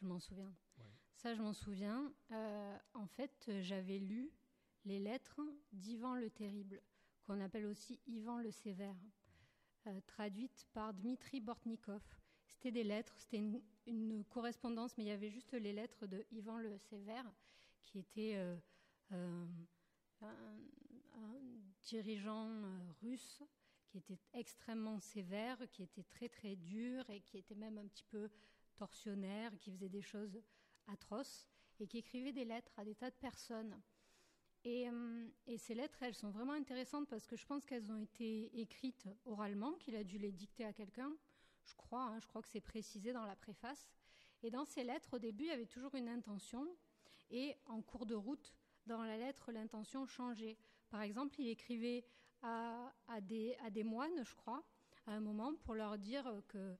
je 0.00 0.06
m'en 0.06 0.20
souviens. 0.20 0.54
Ouais. 0.78 0.92
Ça, 1.14 1.34
je 1.34 1.40
m'en 1.40 1.52
souviens. 1.54 2.12
Euh, 2.30 2.78
en 2.94 3.06
fait, 3.06 3.50
j'avais 3.62 3.98
lu 3.98 4.30
les 4.84 4.98
lettres 4.98 5.40
d'Ivan 5.72 6.16
le 6.16 6.30
Terrible, 6.30 6.82
qu'on 7.24 7.40
appelle 7.40 7.66
aussi 7.66 8.00
Ivan 8.06 8.38
le 8.38 8.50
Sévère, 8.50 8.96
euh, 9.86 10.00
traduites 10.06 10.66
par 10.72 10.92
Dmitri 10.92 11.40
Bortnikov. 11.40 12.02
C'était 12.46 12.70
des 12.70 12.84
lettres, 12.84 13.18
c'était 13.18 13.38
une, 13.38 13.62
une 13.86 14.24
correspondance, 14.24 14.96
mais 14.96 15.04
il 15.04 15.08
y 15.08 15.12
avait 15.12 15.30
juste 15.30 15.52
les 15.54 15.72
lettres 15.72 16.06
de 16.06 16.24
Ivan 16.30 16.58
le 16.58 16.78
Sévère, 16.78 17.32
qui 17.82 17.98
était 17.98 18.34
euh, 18.36 18.56
un, 19.10 19.48
un 20.20 21.40
dirigeant 21.82 22.50
russe 23.00 23.42
était 23.98 24.18
extrêmement 24.32 25.00
sévère, 25.00 25.58
qui 25.70 25.82
était 25.82 26.04
très 26.04 26.28
très 26.28 26.56
dur 26.56 27.08
et 27.10 27.20
qui 27.20 27.38
était 27.38 27.54
même 27.54 27.78
un 27.78 27.86
petit 27.86 28.04
peu 28.04 28.28
tortionnaire, 28.76 29.56
qui 29.58 29.70
faisait 29.70 29.88
des 29.88 30.02
choses 30.02 30.40
atroces 30.86 31.48
et 31.80 31.86
qui 31.86 31.98
écrivait 31.98 32.32
des 32.32 32.44
lettres 32.44 32.78
à 32.78 32.84
des 32.84 32.94
tas 32.94 33.10
de 33.10 33.16
personnes. 33.16 33.80
Et, 34.64 34.88
euh, 34.88 35.28
et 35.46 35.58
ces 35.58 35.74
lettres, 35.74 36.02
elles 36.02 36.14
sont 36.14 36.30
vraiment 36.30 36.52
intéressantes 36.52 37.08
parce 37.08 37.26
que 37.26 37.36
je 37.36 37.46
pense 37.46 37.64
qu'elles 37.64 37.92
ont 37.92 38.02
été 38.02 38.58
écrites 38.58 39.08
oralement, 39.24 39.74
qu'il 39.74 39.94
a 39.96 40.04
dû 40.04 40.18
les 40.18 40.32
dicter 40.32 40.64
à 40.64 40.72
quelqu'un. 40.72 41.12
Je 41.64 41.74
crois, 41.74 42.04
hein, 42.04 42.18
je 42.20 42.26
crois 42.26 42.42
que 42.42 42.48
c'est 42.48 42.60
précisé 42.60 43.12
dans 43.12 43.24
la 43.24 43.36
préface. 43.36 43.88
Et 44.42 44.50
dans 44.50 44.64
ces 44.64 44.84
lettres, 44.84 45.14
au 45.14 45.18
début, 45.18 45.44
il 45.44 45.48
y 45.48 45.52
avait 45.52 45.66
toujours 45.66 45.94
une 45.94 46.08
intention. 46.08 46.66
Et 47.30 47.56
en 47.66 47.82
cours 47.82 48.06
de 48.06 48.14
route, 48.14 48.54
dans 48.86 49.02
la 49.02 49.16
lettre, 49.16 49.52
l'intention 49.52 50.06
changeait. 50.06 50.56
Par 50.90 51.02
exemple, 51.02 51.40
il 51.40 51.48
écrivait 51.48 52.04
à, 52.42 52.92
des, 53.20 53.84
moines, 53.84 54.24
je 54.24 54.34
crois, 54.34 54.62
à 55.06 55.12
un 55.12 55.20
moment, 55.20 55.54
pour 55.64 55.74
leur 55.74 55.98
dire 55.98 56.30
que 56.48 56.76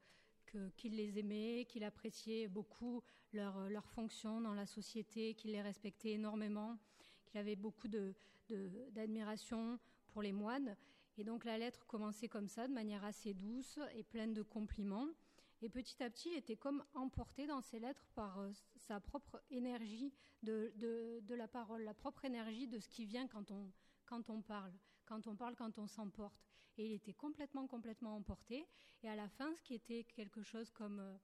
qu'il 0.77 0.97
les 0.97 1.19
aimait, 1.19 1.67
qu'il 1.69 1.85
appréciait 1.85 2.49
beaucoup 2.49 3.03
leur, 3.33 3.69
leur 3.69 3.87
fonction 3.91 4.41
dans 4.41 4.55
la 4.55 4.65
société, 4.65 5.35
qu'il 5.35 5.51
les 5.53 5.61
respectait 5.61 6.13
énormément, 6.13 6.79
qu'il 7.27 7.39
avait 7.39 7.57
beaucoup 7.57 7.89
d'admiration 8.93 9.79
pour 10.09 10.23
les 10.23 10.33
moines. 10.33 10.75
Et 11.19 11.25
donc 11.25 11.45
la 11.45 11.59
lettre 11.59 11.85
commençait 11.87 12.29
comme 12.29 12.49
ça, 12.49 12.69
de 12.69 12.73
manière 12.73 13.05
assez 13.05 13.35
douce 13.35 13.79
et 13.95 14.03
pleine 14.03 14.35
de 14.35 14.43
compliments. 14.43 15.09
Et 15.63 15.69
petit 15.69 16.03
à 16.03 16.11
petit, 16.11 16.31
il 16.31 16.37
était 16.39 16.57
comme 16.57 16.83
emporté 16.95 17.47
dans 17.47 17.61
ses 17.63 17.79
lettres 17.79 18.07
par 18.15 18.39
euh, 18.41 18.51
sa 18.77 19.01
propre 19.01 19.43
énergie 19.51 20.13
de, 20.43 20.73
de- 20.77 21.21
de 21.23 21.35
la 21.35 21.49
parole, 21.49 21.83
la 21.83 21.95
propre 21.95 22.25
énergie 22.27 22.67
de 22.69 22.79
ce 22.79 22.89
qui 22.89 23.07
vient 23.07 23.27
quand 23.27 23.51
on, 23.51 23.71
quand 24.05 24.29
on 24.31 24.43
parle, 24.43 24.73
quand 25.07 25.27
on 25.27 25.37
parle, 25.37 25.57
quand 25.57 25.79
on 25.79 25.87
s'emporte. 25.87 26.45
Et 26.79 26.87
il 26.87 26.93
était 26.93 27.15
complètement, 27.15 27.67
complètement 27.67 28.15
emporté. 28.17 28.67
Et 29.03 29.09
à 29.09 29.17
la 29.17 29.29
fin, 29.29 29.55
ce 29.55 29.63
qui 29.63 29.75
était 29.75 30.05
quelque 30.05 30.43
chose 30.43 30.71
comme 30.71 31.01
euh, 31.01 31.17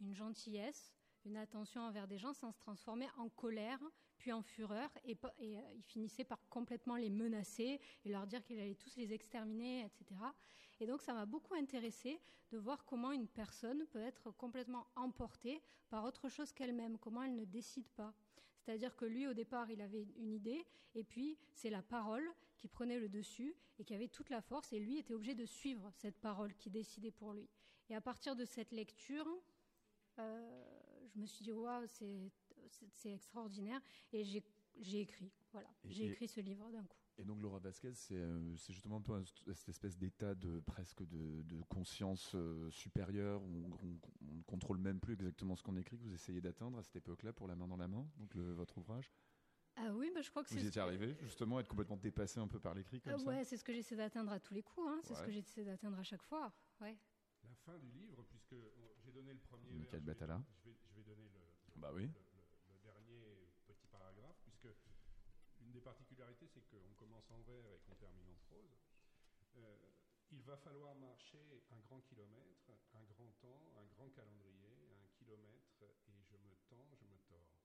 une 0.00 0.14
gentillesse, 0.14 0.92
une 1.24 1.36
attention 1.36 1.82
envers 1.82 2.06
des 2.06 2.18
gens, 2.18 2.32
ça 2.32 2.50
se 2.52 2.58
transformait 2.58 3.08
en 3.16 3.28
colère, 3.28 3.80
puis 4.18 4.32
en 4.32 4.42
fureur, 4.42 4.90
et, 5.04 5.16
euh, 5.24 5.60
il 5.74 5.82
finissait 5.82 6.24
par 6.24 6.38
complètement 6.48 6.96
les 6.96 7.10
menacer 7.10 7.80
et 8.04 8.08
leur 8.08 8.26
dire 8.26 8.42
qu'il 8.42 8.58
allait 8.58 8.74
tous 8.74 8.96
les 8.96 9.12
exterminer, 9.12 9.84
etc. 9.84 10.20
Et 10.80 10.86
donc 10.86 11.02
ça 11.02 11.12
m'a 11.12 11.26
beaucoup 11.26 11.54
intéressé 11.54 12.20
de 12.50 12.58
voir 12.58 12.84
comment 12.84 13.12
une 13.12 13.28
personne 13.28 13.86
peut 13.86 14.00
être 14.00 14.30
complètement 14.32 14.86
emportée 14.96 15.62
par 15.88 16.04
autre 16.04 16.28
chose 16.28 16.52
qu'elle-même, 16.52 16.98
comment 16.98 17.22
elle 17.22 17.36
ne 17.36 17.44
décide 17.44 17.88
pas. 17.90 18.12
C'est-à-dire 18.60 18.94
que 18.96 19.04
lui, 19.04 19.26
au 19.26 19.34
départ, 19.34 19.70
il 19.70 19.80
avait 19.80 20.06
une 20.16 20.32
idée, 20.32 20.64
et 20.94 21.04
puis 21.04 21.38
c'est 21.52 21.70
la 21.70 21.82
parole 21.82 22.28
qui 22.56 22.68
prenait 22.68 22.98
le 22.98 23.08
dessus 23.08 23.56
et 23.78 23.84
qui 23.84 23.94
avait 23.94 24.08
toute 24.08 24.28
la 24.30 24.42
force, 24.42 24.72
et 24.72 24.78
lui 24.78 24.98
était 24.98 25.14
obligé 25.14 25.34
de 25.34 25.46
suivre 25.46 25.90
cette 25.94 26.18
parole 26.18 26.54
qui 26.54 26.70
décidait 26.70 27.10
pour 27.10 27.32
lui. 27.32 27.48
Et 27.88 27.94
à 27.94 28.00
partir 28.00 28.36
de 28.36 28.44
cette 28.44 28.72
lecture, 28.72 29.26
euh, 30.18 30.64
je 31.08 31.18
me 31.18 31.26
suis 31.26 31.42
dit, 31.42 31.52
waouh, 31.52 31.86
c'est 31.86 33.12
extraordinaire, 33.12 33.80
et 34.12 34.24
j'ai 34.24 35.00
écrit, 35.00 35.32
voilà, 35.52 35.70
j'ai 35.86 36.06
écrit 36.06 36.28
ce 36.28 36.40
livre 36.40 36.70
d'un 36.70 36.84
coup. 36.84 36.99
Et 37.20 37.24
donc 37.24 37.42
Laura 37.42 37.58
Vasquez, 37.58 37.92
c'est 37.92 38.14
euh, 38.16 38.56
justement 38.56 38.96
un 38.96 39.00
peu 39.02 39.12
un- 39.12 39.24
cette 39.52 39.68
espèce 39.68 39.98
d'état 39.98 40.34
de 40.34 40.58
presque 40.60 41.02
de, 41.06 41.42
de 41.42 41.60
conscience 41.68 42.32
euh, 42.34 42.70
supérieure 42.70 43.42
où 43.42 43.76
on, 43.82 43.86
ne 44.24 44.42
contrôle 44.44 44.78
même 44.78 44.98
plus 45.00 45.12
exactement 45.14 45.54
ce 45.54 45.62
qu'on 45.62 45.76
écrit 45.76 45.98
que 45.98 46.02
vous 46.02 46.14
essayez 46.14 46.40
d'atteindre 46.40 46.78
à 46.78 46.82
cette 46.82 46.96
époque-là 46.96 47.34
pour 47.34 47.46
La 47.46 47.56
main 47.56 47.68
dans 47.68 47.76
la 47.76 47.88
main, 47.88 48.08
donc 48.16 48.34
le- 48.34 48.52
votre 48.54 48.78
ouvrage? 48.78 49.12
Ah 49.76 49.92
oui, 49.94 50.10
bah, 50.14 50.22
je 50.22 50.30
crois 50.30 50.42
que 50.44 50.48
Vous 50.48 50.64
y 50.64 50.66
étiez 50.66 50.80
arrivé 50.80 51.14
justement 51.20 51.58
à 51.58 51.60
être 51.60 51.68
complètement 51.68 51.98
dépassé 51.98 52.40
un 52.40 52.48
peu 52.48 52.58
par 52.58 52.74
l'écrit 52.74 53.00
comme 53.02 53.12
Euh, 53.12 53.18
ça? 53.18 53.24
ouais, 53.28 53.44
c'est 53.44 53.58
ce 53.58 53.64
que 53.64 53.72
j'essaie 53.74 53.96
d'atteindre 53.96 54.32
à 54.32 54.40
tous 54.40 54.54
les 54.54 54.62
coups, 54.62 54.86
hein, 54.88 55.00
c'est 55.04 55.14
ce 55.14 55.22
que 55.22 55.30
j'essaie 55.30 55.64
d'atteindre 55.64 55.98
à 55.98 56.02
chaque 56.02 56.22
fois. 56.22 56.52
Ouais. 56.80 56.96
La 57.44 57.54
fin 57.54 57.78
du 57.78 57.90
livre, 57.90 58.22
puisque 58.30 58.54
j'ai 59.04 59.12
donné 59.12 59.32
le 59.34 59.38
premier 59.40 59.70
Michael 59.72 59.84
vers, 59.84 60.00
je 60.00 60.06
vais- 60.06 60.12
Battala. 60.14 60.42
Je 60.64 60.70
vais, 60.70 60.76
je 60.88 60.94
vais 60.96 61.02
donner 61.02 61.28
le, 61.28 61.38
le- 61.74 61.80
Bah 61.80 61.90
oui. 61.94 62.02
le- 62.02 62.08
le- 62.08 62.72
le 62.72 62.78
dernier 62.82 63.50
petit 63.66 63.86
paragraphe, 63.88 64.36
puisque 64.42 64.68
une 65.62 65.72
des 65.72 65.80
particularités, 65.80 66.46
c'est 66.46 66.62
qu'on 66.68 66.94
commence 66.96 67.18
en 67.30 67.40
vers 67.40 67.72
et 67.72 67.80
qu'on 67.80 67.94
termine 67.94 68.28
en 68.28 68.36
prose. 68.48 68.78
Euh, 69.56 69.76
il 70.30 70.42
va 70.42 70.56
falloir 70.56 70.94
marcher 70.94 71.64
un 71.70 71.78
grand 71.80 72.00
kilomètre, 72.02 72.70
un 72.94 73.02
grand 73.02 73.30
temps, 73.40 73.72
un 73.76 73.84
grand 73.84 74.08
calendrier, 74.10 74.94
un 75.02 75.08
kilomètre, 75.18 75.82
et 76.06 76.22
je 76.22 76.36
me 76.36 76.54
tends, 76.68 76.94
je 76.94 77.04
me 77.06 77.18
tords. 77.28 77.58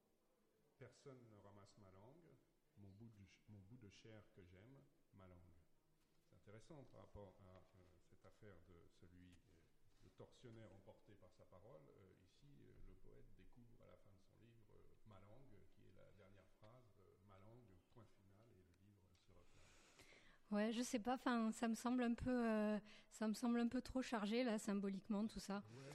Personne 0.78 1.22
ne 1.30 1.38
ramasse 1.38 1.78
ma 1.78 1.92
langue, 1.92 2.36
mon 2.78 2.90
bout 2.92 3.10
de, 3.10 3.26
mon 3.50 3.62
bout 3.70 3.78
de 3.78 3.90
chair 3.90 4.24
que 4.36 4.44
j'aime, 4.44 4.84
ma 5.14 5.28
langue. 5.28 5.56
C'est 6.28 6.36
intéressant 6.36 6.84
par 6.86 7.02
rapport 7.02 7.34
à 7.40 7.58
euh, 7.76 7.84
cette 8.10 8.26
affaire 8.26 8.58
de 8.68 8.76
celui, 9.00 9.34
euh, 9.34 9.54
le 10.04 10.10
tortionnaire 10.12 10.72
emporté 10.74 11.16
par 11.16 11.32
sa 11.34 11.46
parole. 11.46 11.88
Euh, 11.90 12.14
ici, 12.26 12.62
euh, 12.66 12.74
le 12.88 12.96
poète 12.96 13.32
découvre 13.38 13.82
à 13.84 13.88
la 13.88 13.98
fin 13.98 14.12
de 14.12 14.22
son 14.28 14.38
livre 14.42 14.74
euh, 14.74 14.90
ma 15.06 15.20
langue, 15.22 15.62
qui 15.76 15.86
est 15.86 15.94
la 15.96 16.12
dernière 16.14 16.50
phrase, 16.58 17.00
euh, 17.00 17.16
ma 17.30 17.40
langue, 17.40 17.78
point 17.94 18.06
final, 18.22 18.50
et 18.52 18.64
le 18.64 18.76
livre 18.84 19.16
se 19.18 19.32
referme. 19.32 19.70
Ouais, 20.56 20.72
je 20.72 20.82
sais 20.82 21.00
pas, 21.00 21.16
enfin, 21.16 21.52
ça 21.52 21.68
me 21.68 21.76
semble 21.76 22.02
un 22.04 22.14
peu, 22.14 22.32
euh, 22.32 22.80
ça 23.12 23.28
me 23.28 23.34
semble 23.34 23.60
un 23.60 23.68
peu 23.68 23.82
trop 23.82 24.02
chargé 24.02 24.44
là, 24.46 24.58
symboliquement, 24.58 25.28
tout 25.28 25.40
ça. 25.42 25.62
Ouais, 25.76 25.92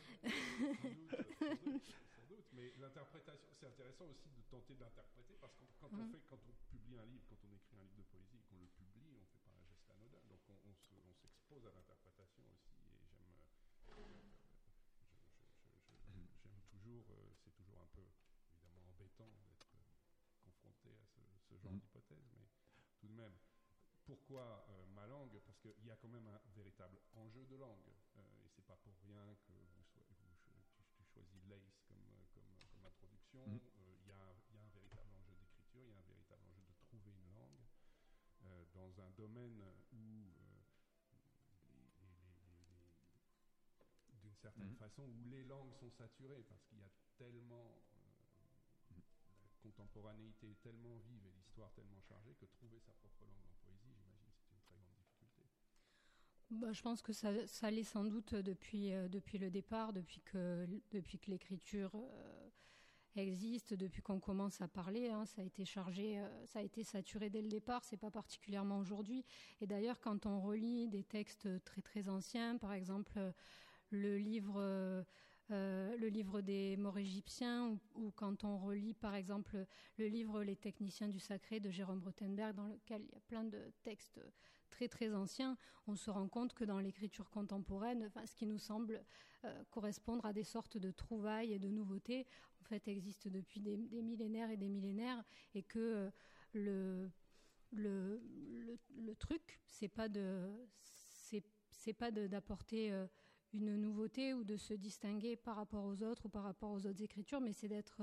sans 0.77 0.91
doute, 0.91 1.11
sans 1.41 1.55
doute, 1.57 1.95
sans 2.15 2.27
doute. 2.29 2.45
Mais 2.53 2.75
l'interprétation, 2.79 3.49
c'est 3.59 3.67
intéressant 3.67 4.05
aussi 4.05 4.29
de 4.29 4.43
tenter 4.51 4.75
de 4.75 4.81
l'interpréter 4.81 5.35
parce 5.41 5.55
que 5.57 5.65
quand, 5.81 5.89
on 5.97 5.97
Mhm. 6.05 6.11
fait, 6.13 6.21
quand 6.29 6.37
on 6.47 6.53
publie 6.69 6.99
un 6.99 7.07
livre, 7.07 7.25
quand 7.31 7.41
on 7.49 7.53
écrit 7.57 7.77
un 7.79 7.83
livre 7.85 7.97
de 7.97 8.03
poésie, 8.03 8.43
qu'on 8.51 8.59
le 8.61 8.67
publie, 8.67 9.17
on 9.17 9.25
fait 9.33 9.39
pas 9.41 9.51
un 9.57 9.65
geste 9.65 9.89
anodin. 9.89 10.21
Donc 10.29 10.41
on, 10.51 10.57
on 10.69 10.75
se- 10.75 11.01
on 11.09 11.15
s'expose 11.15 11.65
à 11.67 11.71
l'interprétation 11.73 12.43
aussi. 12.53 12.77
Et 12.85 13.01
j'aime, 13.09 13.33
euh, 13.33 13.97
euh, 13.97 14.13
je- 15.65 15.73
je- 15.73 15.89
je- 15.89 16.21
je- 16.21 16.37
j'aime 16.45 16.61
toujours. 16.69 17.07
euh, 17.17 17.33
c'est 17.43 17.55
toujours 17.57 17.81
un 17.81 17.89
peu 17.97 18.05
évidemment 18.53 18.91
embêtant 18.93 19.31
d'être 19.49 19.73
euh, 19.73 19.89
confronté 20.45 20.93
à 21.01 21.07
ce, 21.07 21.21
ce 21.49 21.57
genre 21.57 21.73
Mhm. 21.73 21.81
d'hypothèse, 21.81 22.29
mais 22.37 22.45
tout 23.01 23.09
de 23.09 23.15
même. 23.15 23.33
Pourquoi 24.31 24.65
euh, 24.71 24.87
ma 24.95 25.09
langue 25.09 25.41
Parce 25.45 25.59
qu'il 25.59 25.75
y 25.85 25.91
a 25.91 25.97
quand 25.97 26.07
même 26.07 26.29
un 26.29 26.39
véritable 26.55 27.01
enjeu 27.15 27.45
de 27.47 27.57
langue. 27.57 27.91
Euh, 28.17 28.45
et 28.47 28.49
c'est 28.55 28.65
pas 28.65 28.77
pour 28.77 28.95
rien 29.03 29.35
que 29.43 29.51
vous, 29.51 30.63
tu, 30.71 30.85
tu 30.95 31.03
choisis 31.03 31.43
Lace 31.49 31.83
comme, 31.89 31.99
euh, 32.07 32.23
comme, 32.33 32.47
comme 32.71 32.87
introduction. 32.87 33.43
Il 33.75 34.07
y, 34.07 34.13
a 34.13 34.23
un- 34.23 34.39
il 34.51 34.55
y 34.55 34.59
a 34.61 34.63
un 34.63 34.69
véritable 34.69 35.11
enjeu 35.19 35.35
d'écriture, 35.35 35.83
il 35.83 35.91
y 35.91 35.95
a 35.95 35.99
un 35.99 36.07
véritable 36.07 36.47
enjeu 36.47 36.63
de 36.63 36.79
trouver 36.87 37.11
une 37.11 37.35
langue 37.35 37.67
dans 38.73 39.01
un 39.03 39.11
domaine 39.19 39.65
où, 39.91 40.31
d'une 44.23 44.37
certaine 44.37 44.71
Mhm. 44.71 44.77
façon, 44.77 45.03
où 45.03 45.25
les 45.29 45.43
langues 45.43 45.75
sont 45.81 45.91
saturées, 45.91 46.45
parce 46.49 46.63
qu'il 46.67 46.79
y 46.79 46.83
a 46.83 46.91
tellement 47.19 47.83
la 49.43 49.49
contemporanéité 49.63 50.51
est 50.51 50.61
tellement 50.63 50.97
vive 50.99 51.27
et 51.27 51.33
l'histoire 51.33 51.71
tellement 51.73 52.01
chargée 52.09 52.35
que 52.35 52.47
trouver 52.47 52.81
sa 52.81 52.93
propre 52.95 53.25
langue 53.27 53.45
en 53.47 53.55
poésie, 53.63 53.93
j'imagine, 53.95 54.33
c'est 54.49 54.55
une 54.55 54.63
très 54.63 54.77
grande 54.77 54.95
difficulté. 54.95 55.43
Bah, 56.51 56.73
je 56.73 56.83
pense 56.83 57.01
que 57.01 57.13
ça, 57.13 57.31
l'est 57.71 57.85
sans 57.85 58.05
doute 58.05 58.35
depuis, 58.35 58.93
euh, 58.93 59.09
le 59.35 59.51
départ, 59.51 59.93
depuis 59.93 60.21
que, 60.21 60.67
l'écriture 61.29 61.93
euh, 61.95 62.49
existe, 63.15 63.73
depuis 63.75 64.03
qu'on 64.03 64.19
commence 64.19 64.61
à 64.61 64.67
parler. 64.67 65.11
hein, 65.11 65.27
ça 65.27 65.43
a 65.43 65.45
été 65.45 65.65
chargé, 65.65 66.19
euh, 66.19 66.47
ça 66.47 66.59
a 66.59 66.63
été 66.63 66.83
saturé 66.83 67.31
dès 67.31 67.41
le 67.41 67.49
départ. 67.49 67.85
C'est 67.85 67.97
pas 67.97 68.11
particulièrement 68.11 68.79
aujourd'hui. 68.79 69.25
Et 69.61 69.69
d'ailleurs, 69.69 70.01
quand 70.01 70.27
on 70.27 70.41
relit 70.41 70.89
des 70.89 71.05
textes 71.05 71.49
très 71.65 71.83
très 71.83 72.09
anciens, 72.09 72.57
par 72.59 72.73
exemple 72.73 73.33
le 73.91 74.19
livre. 74.19 75.05
le 75.51 76.09
livre 76.09 76.41
des 76.43 76.77
morts 76.77 76.99
égyptiens, 76.99 77.69
ou, 77.69 77.79
ou 77.95 78.11
quand 78.13 78.45
on 78.45 78.59
relit 78.59 78.95
par 78.95 79.15
exemple 79.15 79.67
le 79.99 80.07
livre 80.07 80.43
Les 80.43 80.57
techniciens 80.57 81.09
du 81.09 81.21
sacré 81.21 81.61
de 81.61 81.71
Jérôme 81.71 82.03
Rothenberg, 82.05 82.55
dans 82.57 82.67
lequel 82.67 83.03
il 83.03 83.13
y 83.13 83.17
a 83.17 83.21
plein 83.21 83.45
de 83.45 83.73
textes 83.83 84.21
très 84.71 84.89
très 84.89 85.15
anciens, 85.15 85.57
on 85.87 85.97
se 85.97 86.11
rend 86.11 86.29
compte 86.29 86.55
que 86.55 86.65
dans 86.65 86.79
l'écriture 86.79 87.29
contemporaine, 87.31 88.11
ce 88.25 88.35
qui 88.35 88.47
nous 88.47 88.59
semble 88.59 89.05
euh, 89.45 89.65
correspondre 89.71 90.25
à 90.25 90.33
des 90.33 90.45
sortes 90.45 90.79
de 90.79 90.91
trouvailles 90.91 91.53
et 91.53 91.59
de 91.59 91.69
nouveautés, 91.69 92.27
en 92.61 92.65
fait, 92.65 92.89
existe 92.89 93.29
depuis 93.29 93.61
des, 93.61 93.77
millénaires 93.77 94.51
et 94.51 94.57
des 94.57 94.69
millénaires, 94.69 95.23
et 95.55 95.63
que 95.63 95.79
euh, 95.79 96.11
le, 96.53 97.11
le, 97.73 98.23
le, 98.97 99.15
truc, 99.17 99.61
c'est 99.67 99.89
pas 99.89 100.09
de, 100.09 100.49
c'est, 100.79 101.43
c'est 101.71 101.93
pas 101.93 102.11
d'apporter 102.11 102.93
euh, 102.93 103.07
une 103.53 103.77
nouveauté 103.77 104.35
ou 104.35 104.45
de 104.45 104.57
se 104.57 104.75
distinguer 104.75 105.37
par 105.37 105.57
rapport 105.57 105.85
aux 105.85 106.03
autres 106.03 106.27
ou 106.27 106.29
par 106.29 106.45
rapport 106.45 106.71
aux 106.71 106.87
autres 106.87 107.03
écritures, 107.03 107.41
mais 107.41 107.53
c'est 107.53 107.69
d'être 107.69 108.03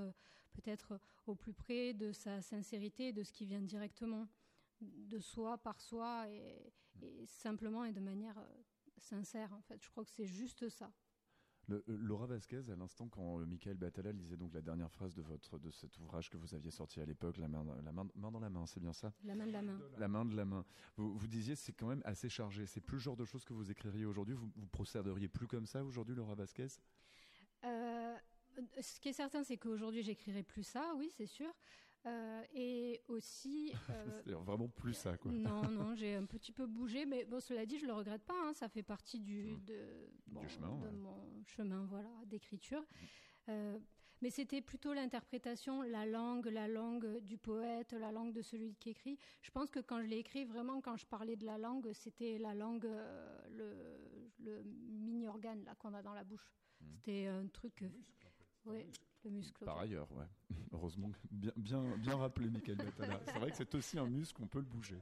peut-être 0.51 0.99
au 1.27 1.35
plus 1.35 1.53
près 1.53 1.93
de 1.93 2.11
sa 2.11 2.41
sincérité, 2.41 3.13
de 3.13 3.23
ce 3.23 3.31
qui 3.31 3.45
vient 3.45 3.61
directement 3.61 4.27
de 4.81 5.19
soi, 5.19 5.57
par 5.57 5.79
soi, 5.81 6.29
et, 6.29 6.73
et 7.01 7.25
simplement 7.25 7.83
et 7.85 7.91
de 7.91 7.99
manière 7.99 8.37
euh, 8.37 8.63
sincère, 8.97 9.53
en 9.53 9.61
fait. 9.61 9.83
Je 9.83 9.89
crois 9.89 10.03
que 10.03 10.11
c'est 10.11 10.25
juste 10.25 10.69
ça. 10.69 10.91
Le- 11.67 11.83
euh, 11.89 11.97
Laura 11.97 12.27
Vasquez, 12.27 12.69
à 12.69 12.75
l'instant, 12.75 13.09
quand 13.09 13.39
euh, 13.39 13.45
Michael 13.45 13.75
Batala 13.75 14.13
lisait 14.13 14.37
donc 14.37 14.53
la 14.53 14.61
dernière 14.61 14.89
phrase 14.89 15.13
de 15.13 15.21
votre 15.21 15.59
de 15.59 15.69
cet 15.69 15.97
ouvrage 15.99 16.29
que 16.29 16.37
vous 16.37 16.55
aviez 16.55 16.71
sorti 16.71 17.01
à 17.01 17.05
l'époque, 17.05 17.37
la 17.37 17.49
main, 17.49 17.65
la 17.83 17.91
main, 17.91 18.07
main 18.15 18.31
dans 18.31 18.39
la 18.39 18.49
main, 18.49 18.65
c'est 18.65 18.79
bien 18.79 18.93
ça? 18.93 19.13
La 19.23 19.35
main 19.35 19.45
de 19.45 19.51
la 19.51 19.61
main. 19.61 19.81
La 19.97 20.07
main 20.07 20.23
de 20.23 20.35
la 20.35 20.45
main. 20.45 20.65
Vous, 20.95 21.17
vous 21.17 21.27
disiez 21.27 21.55
c'est 21.55 21.73
quand 21.73 21.87
même 21.87 22.01
assez 22.05 22.29
chargé. 22.29 22.65
C'est 22.65 22.79
plus 22.79 22.95
le 22.95 23.01
genre 23.01 23.17
de 23.17 23.25
choses 23.25 23.43
que 23.43 23.53
vous 23.53 23.69
écririez 23.69 24.05
aujourd'hui. 24.05 24.35
Vous, 24.35 24.49
vous 24.55 24.67
procéderiez 24.67 25.27
plus 25.27 25.47
comme 25.47 25.65
ça 25.65 25.83
aujourd'hui, 25.83 26.15
Laura 26.15 26.35
Vasquez? 26.35 26.67
Euh, 27.65 28.17
ce 28.79 28.99
qui 29.01 29.09
est 29.09 29.13
certain, 29.13 29.43
c'est 29.43 29.57
qu'aujourd'hui, 29.57 30.03
j'écrirai 30.03 30.43
plus 30.43 30.63
ça, 30.63 30.93
oui, 30.97 31.09
c'est 31.17 31.25
sûr. 31.25 31.53
Euh, 32.07 32.43
et 32.53 33.01
aussi. 33.07 33.73
euh, 33.89 34.21
C'est 34.25 34.31
vraiment 34.33 34.67
plus 34.69 34.93
ça, 34.93 35.17
quoi. 35.17 35.31
non, 35.31 35.61
non, 35.69 35.95
j'ai 35.95 36.15
un 36.15 36.25
petit 36.25 36.51
peu 36.51 36.65
bougé, 36.65 37.05
mais 37.05 37.25
bon, 37.25 37.39
cela 37.39 37.65
dit, 37.65 37.77
je 37.77 37.85
le 37.85 37.93
regrette 37.93 38.23
pas. 38.23 38.33
hein, 38.47 38.53
ça 38.53 38.69
fait 38.69 38.83
partie 38.83 39.19
du, 39.19 39.57
de, 39.65 40.09
bon, 40.27 40.47
chemin, 40.47 40.69
de 40.77 40.85
ouais. 40.85 40.91
mon 40.93 41.43
chemin, 41.45 41.85
voilà, 41.89 42.09
d'écriture. 42.25 42.83
Euh, 43.49 43.77
mais 44.21 44.29
c'était 44.31 44.61
plutôt 44.61 44.93
l'interprétation, 44.93 45.81
la 45.83 46.05
langue, 46.05 46.47
la 46.47 46.67
langue 46.67 47.19
du 47.19 47.37
poète, 47.37 47.93
la 47.93 48.11
langue 48.11 48.33
de 48.33 48.41
celui 48.41 48.73
qui 48.75 48.89
écrit. 48.89 49.19
Je 49.41 49.51
pense 49.51 49.69
que 49.69 49.79
quand 49.79 50.01
je 50.01 50.07
l'ai 50.07 50.17
écrit, 50.17 50.43
vraiment, 50.45 50.81
quand 50.81 50.97
je 50.97 51.05
parlais 51.05 51.35
de 51.35 51.45
la 51.45 51.57
langue, 51.57 51.91
c'était 51.93 52.37
la 52.39 52.55
langue, 52.55 52.85
euh, 52.85 53.39
le, 53.51 54.23
le 54.39 54.63
mini-organe 54.63 55.63
là 55.65 55.75
qu'on 55.75 55.93
a 55.93 56.01
dans 56.01 56.13
la 56.13 56.23
bouche. 56.23 56.51
C'était 56.95 57.27
un 57.27 57.47
truc. 57.47 57.81
euh, 57.83 57.89
oui, 58.65 58.85
le 59.27 59.33
muscle. 59.35 59.65
Par 59.65 59.79
ailleurs, 59.79 60.11
ouais. 60.13 60.27
Heureusement, 60.71 61.11
bien, 61.31 61.51
bien, 61.55 61.97
bien 61.97 62.17
rappelé, 62.17 62.49
Michael 62.49 62.77
Batala. 62.77 63.19
C'est 63.25 63.39
vrai 63.39 63.51
que 63.51 63.57
c'est 63.57 63.75
aussi 63.75 63.99
un 63.99 64.07
muscle, 64.07 64.41
on 64.41 64.47
peut 64.47 64.59
le 64.59 64.65
bouger. 64.65 65.01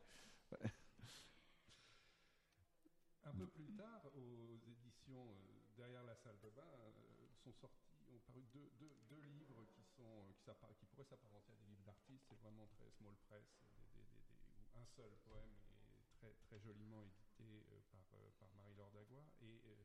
Un 3.23 3.33
peu 3.33 3.47
plus 3.47 3.71
tard, 3.73 4.05
aux 4.15 4.57
éditions 4.67 5.27
euh, 5.29 5.55
Derrière 5.75 6.03
la 6.03 6.15
salle 6.15 6.39
de 6.39 6.49
bain, 6.51 6.63
euh, 6.63 7.27
sont 7.43 7.51
sortis, 7.51 8.07
ont 8.07 8.19
paru 8.25 8.43
deux, 8.53 8.71
deux- 8.79 8.95
deux 9.09 9.19
livres 9.19 9.65
qui, 9.75 9.83
sont, 9.83 10.07
euh, 10.07 10.31
qui, 10.79 10.85
pourraient 10.85 11.03
s'apparenter 11.03 11.51
à 11.51 11.55
des 11.57 11.65
livres 11.65 11.83
d'artistes. 11.83 12.23
C'est 12.29 12.39
vraiment 12.39 12.65
très 12.67 12.89
small 12.91 13.13
press, 13.27 13.43
des- 13.59 13.67
des- 13.75 14.05
des- 14.07 14.23
des- 14.23 14.39
où 14.73 14.79
un 14.79 14.85
seul 14.85 15.11
poème 15.25 15.51
est 15.67 16.07
très, 16.15 16.31
très 16.47 16.59
joliment 16.59 17.03
édité 17.03 17.65
euh, 17.73 17.81
par, 17.91 18.07
euh, 18.13 18.31
par 18.39 18.53
Marie-Laure 18.55 18.91
Dagua. 18.91 19.25
Et 19.41 19.59
euh, 19.67 19.83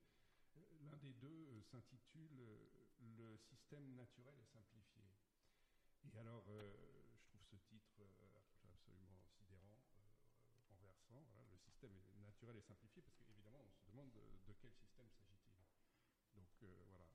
l'un 0.83 0.97
des 0.99 1.13
deux 1.15 1.49
euh, 1.51 1.61
s'intitule 1.63 2.39
euh, 2.39 2.80
Le 3.01 3.37
système 3.39 3.95
naturel 3.95 4.35
et 4.39 4.45
simplifié. 4.45 5.03
Et 6.13 6.19
alors, 6.19 6.45
euh, 6.49 6.73
je 7.17 7.25
trouve 7.25 7.43
ce 7.45 7.57
titre 7.57 8.01
euh, 8.01 8.41
absolument 8.73 9.23
sidérant, 9.39 9.81
euh, 10.57 10.61
renversant. 10.69 11.23
Voilà, 11.33 11.47
le 11.51 11.59
système 11.59 11.93
est 11.95 12.19
naturel 12.21 12.57
et 12.57 12.61
simplifié, 12.61 13.03
parce 13.03 13.17
qu'évidemment, 13.17 13.65
on 13.67 13.71
se 13.71 13.91
demande 13.91 14.11
de, 14.13 14.21
de 14.47 14.53
quel 14.61 14.73
système 14.73 15.09
s'agit-il. 15.11 15.57
Donc 16.35 16.49
euh, 16.63 16.85
voilà, 16.89 17.07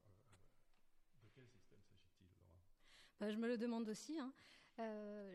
de 1.21 1.27
quel 1.33 1.47
système 1.47 1.81
s'agit-il, 1.83 2.25
Laura? 2.27 2.59
Bah, 3.19 3.31
je 3.31 3.37
me 3.37 3.47
le 3.47 3.57
demande 3.57 3.87
aussi. 3.89 4.19
hein. 4.19 4.33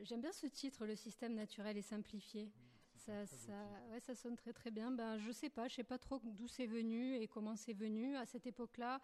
J'aime 0.03 0.21
bien 0.21 0.33
ce 0.33 0.47
titre, 0.47 0.85
le 0.85 0.97
système 0.97 1.35
naturel 1.35 1.77
et 1.77 1.83
simplifié. 1.83 2.53
Ça, 2.97 3.27
ça, 3.27 3.67
ouais, 3.89 4.01
ça 4.01 4.15
sonne 4.15 4.37
très 4.37 4.53
très 4.53 4.71
bien. 4.71 4.91
Ben, 4.91 5.19
je 5.19 5.31
sais 5.33 5.49
pas, 5.49 5.69
je 5.69 5.77
sais 5.77 5.85
pas 5.85 5.99
trop 5.99 6.19
d'où 6.23 6.47
c'est 6.47 6.67
venu 6.67 7.15
et 7.17 7.27
comment 7.27 7.57
c'est 7.57 7.73
venu. 7.73 8.15
À 8.17 8.27
cette 8.27 8.47
époque-là, 8.47 9.01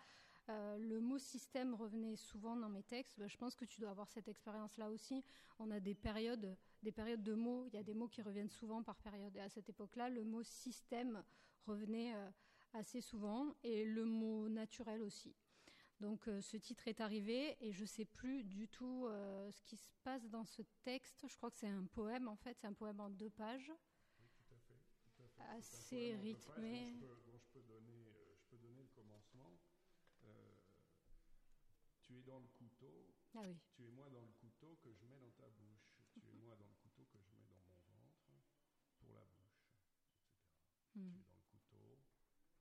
euh, 0.48 0.78
le 0.78 1.00
mot 1.00 1.18
système 1.18 1.74
revenait 1.74 2.16
souvent 2.16 2.56
dans 2.56 2.68
mes 2.68 2.82
textes. 2.82 3.18
Ben, 3.18 3.28
je 3.28 3.36
pense 3.36 3.54
que 3.54 3.64
tu 3.64 3.80
dois 3.80 3.90
avoir 3.90 4.08
cette 4.10 4.28
expérience-là 4.28 4.90
aussi. 4.90 5.24
On 5.58 5.70
a 5.70 5.80
des 5.80 5.94
périodes, 5.94 6.56
des 6.82 6.92
périodes 6.92 7.22
de 7.22 7.34
mots. 7.34 7.66
Il 7.66 7.74
y 7.74 7.78
a 7.78 7.82
des 7.82 7.94
mots 7.94 8.08
qui 8.08 8.22
reviennent 8.22 8.50
souvent 8.50 8.82
par 8.82 8.96
période. 8.96 9.34
Et 9.36 9.40
à 9.40 9.48
cette 9.48 9.68
époque-là, 9.68 10.08
le 10.08 10.24
mot 10.24 10.42
système 10.42 11.22
revenait 11.66 12.14
euh, 12.14 12.30
assez 12.74 13.00
souvent 13.00 13.54
et 13.62 13.84
le 13.84 14.04
mot 14.04 14.48
naturel 14.48 15.02
aussi. 15.02 15.34
Donc 16.00 16.28
euh, 16.28 16.40
ce 16.42 16.58
titre 16.58 16.88
est 16.88 17.00
arrivé 17.00 17.56
et 17.60 17.72
je 17.72 17.84
sais 17.84 18.04
plus 18.04 18.44
du 18.44 18.68
tout 18.68 19.06
euh, 19.06 19.50
ce 19.50 19.62
qui 19.62 19.76
se 19.76 19.90
passe 20.04 20.28
dans 20.28 20.44
ce 20.44 20.62
texte. 20.82 21.26
Je 21.26 21.36
crois 21.36 21.50
que 21.50 21.56
c'est 21.56 21.68
un 21.68 21.84
poème 21.84 22.28
en 22.28 22.36
fait, 22.36 22.56
c'est 22.60 22.66
un 22.66 22.74
poème 22.74 23.00
en 23.00 23.08
deux 23.08 23.30
pages, 23.30 23.72
assez 25.38 26.14
rythmé 26.16 26.94
euh, 27.02 27.36
je 27.38 28.46
peux 28.50 28.58
donner 28.58 28.82
le 28.82 28.88
commencement. 28.94 29.58
Euh, 30.24 30.54
tu 32.00 32.18
es 32.18 32.22
dans 32.22 32.38
le 32.38 32.48
couteau, 32.48 33.14
Ah 33.38 33.42
oui. 33.44 33.58
tu 33.74 33.84
es 33.84 33.90
moi 33.90 34.08
dans 34.08 34.22
le 34.22 34.32
couteau 34.32 34.78
que 34.82 34.94
je 34.94 35.04
mets 35.04 35.18
dans 35.20 35.30
ta 35.32 35.46
bouche, 35.50 35.92
tu 36.14 36.26
es 36.26 36.32
moi 36.32 36.56
dans 36.56 36.64
le 36.64 36.74
couteau 36.80 37.04
que 37.04 37.18
je 37.20 37.30
mets 37.36 37.44
dans 37.44 37.60
mon 37.60 37.76
ventre 37.84 38.32
pour 38.98 39.12
la 39.12 39.26
bouche, 39.26 39.68
etc. 39.68 39.92
Hmm. 40.94 41.12
Tu 41.12 41.20
es 41.20 41.24
dans 41.28 41.36
le 41.36 41.44
couteau 41.44 42.00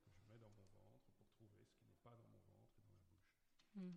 que 0.04 0.10
je 0.12 0.20
mets 0.28 0.38
dans 0.38 0.50
mon 0.50 0.66
ventre 0.66 1.10
pour 1.16 1.26
trouver 1.30 1.64
ce 1.64 1.72
qui 1.78 1.86
n'est 1.86 1.96
pas 2.02 2.14
dans 2.14 2.26
mon 2.26 2.40
ventre 2.44 2.76
et 2.76 2.82
dans 2.82 2.92
la 2.92 3.00
bouche. 3.08 3.40
Hmm. 3.74 3.96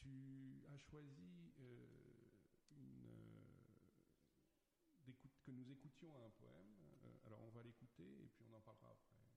Tu 0.00 0.64
as 0.72 0.78
choisi 0.78 1.52
euh, 1.60 2.38
une, 2.70 3.04
euh, 5.04 5.12
que 5.44 5.50
nous 5.50 5.70
écoutions 5.70 6.16
un 6.24 6.30
poème. 6.30 6.80
Euh, 7.04 7.26
alors 7.26 7.42
on 7.42 7.50
va 7.50 7.62
l'écouter 7.62 8.24
et 8.24 8.28
puis 8.28 8.42
on 8.50 8.56
en 8.56 8.60
parlera 8.62 8.92
après. 8.92 9.31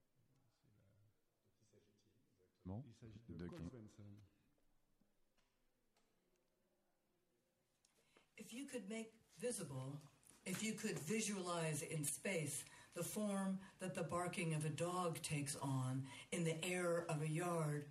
C'est. 2.65 2.83
Il 2.87 2.93
s'agit 2.99 3.19
de, 3.29 3.43
De 3.43 3.47
Cole 3.47 3.69
Svensson. 3.69 4.03
If 8.37 8.53
you 8.53 8.65
could 8.65 8.89
make 8.89 9.11
visible, 9.39 9.99
if 10.45 10.63
you 10.63 10.73
could 10.73 10.99
visualize 10.99 11.83
in 11.83 12.03
space 12.03 12.63
the 12.95 13.03
form 13.03 13.59
that 13.79 13.95
the 13.95 14.03
barking 14.03 14.53
of 14.53 14.65
a 14.65 14.69
dog 14.69 15.21
takes 15.21 15.55
on 15.61 16.03
in 16.31 16.43
the 16.43 16.63
air 16.63 17.05
of 17.09 17.21
a 17.21 17.27
yard, 17.27 17.85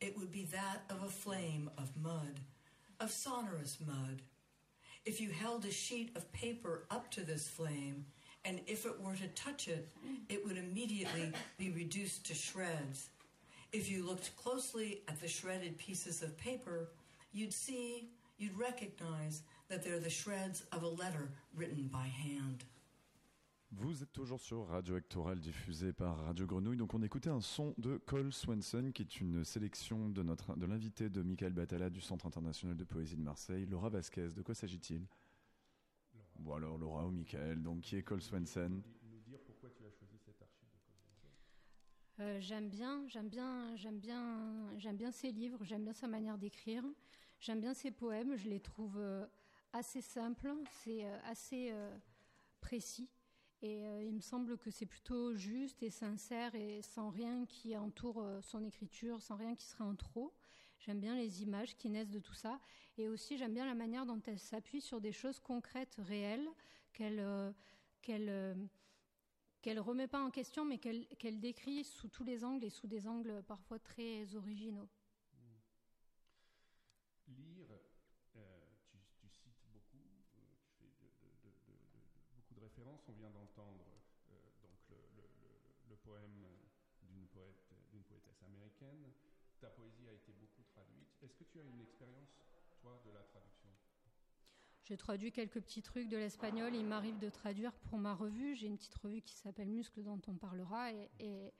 it 0.00 0.16
would 0.16 0.30
be 0.30 0.44
that 0.46 0.84
of 0.90 1.02
a 1.02 1.10
flame 1.10 1.70
of 1.78 1.90
mud, 1.96 2.40
of 3.00 3.10
sonorous 3.10 3.78
mud. 3.86 4.22
If 5.04 5.20
you 5.20 5.30
held 5.30 5.64
a 5.64 5.70
sheet 5.70 6.16
of 6.16 6.30
paper 6.32 6.84
up 6.90 7.10
to 7.12 7.22
this 7.22 7.48
flame, 7.48 8.04
and 8.44 8.60
if 8.66 8.86
it 8.86 9.00
were 9.00 9.14
to 9.16 9.28
touch 9.28 9.68
it, 9.68 9.88
it 10.28 10.44
would 10.46 10.56
immediately 10.56 11.32
be 11.56 11.70
reduced 11.70 12.26
to 12.26 12.34
shreds. 12.34 13.10
If 13.72 13.90
you 13.90 14.02
looked 14.02 14.34
closely 14.36 15.02
at 15.08 15.20
the 15.20 15.28
shredded 15.28 15.76
pieces 15.76 16.22
of 16.22 16.36
paper, 16.38 16.88
you'd 17.32 17.52
see, 17.52 18.08
you'd 18.38 18.58
recognize 18.58 19.42
that 19.68 19.82
they're 19.82 20.00
the 20.00 20.08
shreds 20.08 20.64
of 20.72 20.82
a 20.82 20.88
letter 20.88 21.28
written 21.54 21.88
by 21.88 22.06
hand. 22.08 22.64
Vous 23.70 24.02
êtes 24.02 24.12
toujours 24.14 24.40
sur 24.40 24.66
Radio 24.68 24.94
Actoral 24.96 25.38
diffusé 25.38 25.92
par 25.92 26.16
Radio 26.24 26.46
Grenouille. 26.46 26.78
Donc 26.78 26.94
on 26.94 27.02
écoutait 27.02 27.28
un 27.28 27.42
son 27.42 27.74
de 27.76 27.98
Cole 27.98 28.32
Swenson 28.32 28.92
qui 28.94 29.02
est 29.02 29.20
une 29.20 29.44
sélection 29.44 30.08
de 30.08 30.22
notre 30.22 30.56
de 30.56 30.64
l'invité 30.64 31.10
de 31.10 31.20
Michael 31.20 31.52
Batala 31.52 31.90
du 31.90 32.00
Centre 32.00 32.24
international 32.24 32.78
de 32.78 32.84
poésie 32.84 33.16
de 33.16 33.22
Marseille, 33.22 33.66
Laura 33.66 33.90
Vasquez. 33.90 34.28
De 34.34 34.40
quoi 34.40 34.54
s'agit-il? 34.54 35.06
Bon 36.38 36.54
alors 36.54 36.78
Laura 36.78 37.06
ou 37.06 37.10
Michael, 37.10 37.62
donc 37.62 37.82
qui 37.82 37.96
est 37.96 38.02
Cole 38.02 38.22
Swenson 38.22 38.80
Nous 39.10 39.20
dire 39.20 39.40
pourquoi 39.44 39.68
tu 39.68 39.84
as 39.84 39.90
choisi 39.90 40.16
cette 40.16 40.40
archive 40.40 40.68
de 40.72 40.78
Cole 40.86 40.96
Svensson. 40.96 41.28
Euh, 42.20 42.40
j'aime 42.40 42.68
bien, 42.68 43.04
j'aime 43.06 43.28
bien, 43.28 43.76
j'aime 43.76 44.00
bien, 44.00 44.76
j'aime 44.76 44.96
bien 44.96 45.12
ses 45.12 45.30
livres, 45.30 45.62
j'aime 45.62 45.84
bien 45.84 45.92
sa 45.92 46.08
manière 46.08 46.36
d'écrire, 46.36 46.84
j'aime 47.38 47.60
bien 47.60 47.74
ses 47.74 47.92
poèmes. 47.92 48.36
Je 48.36 48.48
les 48.48 48.58
trouve 48.58 48.96
euh, 48.98 49.24
assez 49.72 50.00
simples, 50.00 50.52
c'est 50.82 51.04
euh, 51.04 51.16
assez 51.24 51.72
précis. 52.60 53.08
Et 53.60 53.82
il 54.04 54.14
me 54.14 54.20
semble 54.20 54.56
que 54.56 54.70
c'est 54.70 54.86
plutôt 54.86 55.34
juste 55.34 55.82
et 55.82 55.90
sincère 55.90 56.54
et 56.54 56.80
sans 56.80 57.10
rien 57.10 57.44
qui 57.44 57.76
entoure 57.76 58.24
son 58.40 58.62
écriture, 58.62 59.20
sans 59.20 59.34
rien 59.34 59.56
qui 59.56 59.66
serait 59.66 59.82
en 59.82 59.96
trop. 59.96 60.32
J'aime 60.78 61.00
bien 61.00 61.16
les 61.16 61.42
images 61.42 61.74
qui 61.74 61.90
naissent 61.90 62.10
de 62.10 62.20
tout 62.20 62.34
ça. 62.34 62.60
Et 62.98 63.08
aussi, 63.08 63.36
j'aime 63.36 63.54
bien 63.54 63.66
la 63.66 63.74
manière 63.74 64.06
dont 64.06 64.22
elle 64.26 64.38
s'appuie 64.38 64.80
sur 64.80 65.00
des 65.00 65.10
choses 65.10 65.40
concrètes, 65.40 65.96
réelles, 65.98 66.48
qu'elle 66.92 67.52
qu'elle 68.00 68.56
qu'elle 69.62 69.80
remet 69.80 70.06
pas 70.08 70.22
en 70.22 70.30
question, 70.30 70.64
mais 70.64 70.78
qu'elle 70.78 71.06
qu'elle 71.18 71.40
décrit 71.40 71.84
sous 71.84 72.08
tous 72.08 72.24
les 72.24 72.44
angles 72.44 72.64
et 72.64 72.70
sous 72.70 72.86
des 72.86 73.06
angles 73.06 73.42
parfois 73.46 73.78
très 73.78 74.34
originaux. 74.34 74.88
Lire, 77.28 77.70
euh, 78.36 78.60
tu, 79.20 79.28
cites 79.28 79.62
beaucoup, 79.72 80.02
euh, 80.38 80.42
tu 80.78 80.88
fais 80.98 82.34
beaucoup 82.34 82.54
de 82.54 82.60
références. 82.60 83.02
On 83.08 83.12
vient 83.12 83.30
d'entendre 83.30 83.84
euh, 84.32 84.34
donc 84.62 84.78
le- 84.90 85.88
le 85.90 85.96
poème 85.96 86.46
d'une 87.02 87.26
poète, 87.28 87.64
d'une 87.92 88.02
poétesse 88.04 88.42
américaine. 88.42 89.12
Ta 89.60 89.68
poésie 89.70 90.08
a 90.08 90.12
été 90.12 90.32
beaucoup 90.32 90.62
traduite. 90.72 91.08
Est-ce 91.22 91.34
que 91.34 91.44
tu 91.44 91.60
as 91.60 91.64
une 91.64 91.80
expérience, 91.80 92.30
toi, 92.80 93.00
de 93.04 93.10
la 93.10 93.22
traduction? 93.22 93.57
J'ai 94.88 94.96
traduit 94.96 95.32
quelques 95.32 95.60
petits 95.60 95.82
trucs 95.82 96.08
de 96.08 96.16
l'espagnol. 96.16 96.74
Il 96.74 96.86
m'arrive 96.86 97.18
de 97.18 97.28
traduire 97.28 97.74
pour 97.74 97.98
ma 97.98 98.14
revue. 98.14 98.54
J'ai 98.54 98.68
une 98.68 98.78
petite 98.78 98.94
revue 98.94 99.20
qui 99.20 99.34
s'appelle 99.36 99.68
Muscle 99.68 100.02
dont 100.02 100.18
on 100.28 100.34
parlera 100.34 100.90
et, 101.20 101.52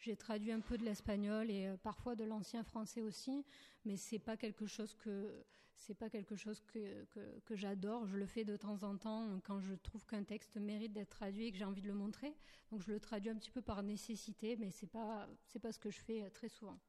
J'ai 0.00 0.16
traduit 0.16 0.50
un 0.50 0.58
peu 0.60 0.76
de 0.76 0.84
l'espagnol 0.84 1.48
et 1.48 1.66
euh, 1.68 1.76
parfois 1.76 2.16
de 2.16 2.24
l'ancien 2.24 2.64
français 2.64 3.02
aussi, 3.02 3.44
mais 3.84 3.96
c'est 3.96 4.18
pas 4.18 4.36
quelque 4.36 4.66
chose 4.66 4.94
que 4.94 5.44
c'est 5.76 5.94
pas 5.94 6.10
quelque 6.10 6.34
chose 6.34 6.60
que, 6.60 7.04
que, 7.04 7.38
que 7.44 7.54
j'adore. 7.54 8.04
Je 8.06 8.16
le 8.16 8.26
fais 8.26 8.44
de 8.44 8.56
temps 8.56 8.82
en 8.82 8.96
temps 8.96 9.40
quand 9.44 9.60
je 9.60 9.74
trouve 9.74 10.04
qu'un 10.04 10.24
texte 10.24 10.56
mérite 10.56 10.92
d'être 10.92 11.10
traduit 11.10 11.46
et 11.46 11.52
que 11.52 11.58
j'ai 11.58 11.64
envie 11.64 11.82
de 11.82 11.86
le 11.86 11.94
montrer. 11.94 12.34
Donc 12.72 12.82
je 12.82 12.90
le 12.90 12.98
traduis 12.98 13.30
un 13.30 13.36
petit 13.36 13.50
peu 13.52 13.62
par 13.62 13.80
nécessité, 13.84 14.56
mais 14.56 14.70
c'est 14.72 14.88
pas 14.90 15.28
c'est 15.46 15.60
pas 15.60 15.70
ce 15.70 15.78
que 15.78 15.90
je 15.90 16.00
fais 16.00 16.24
euh, 16.24 16.30
très 16.30 16.48
souvent. 16.48 16.80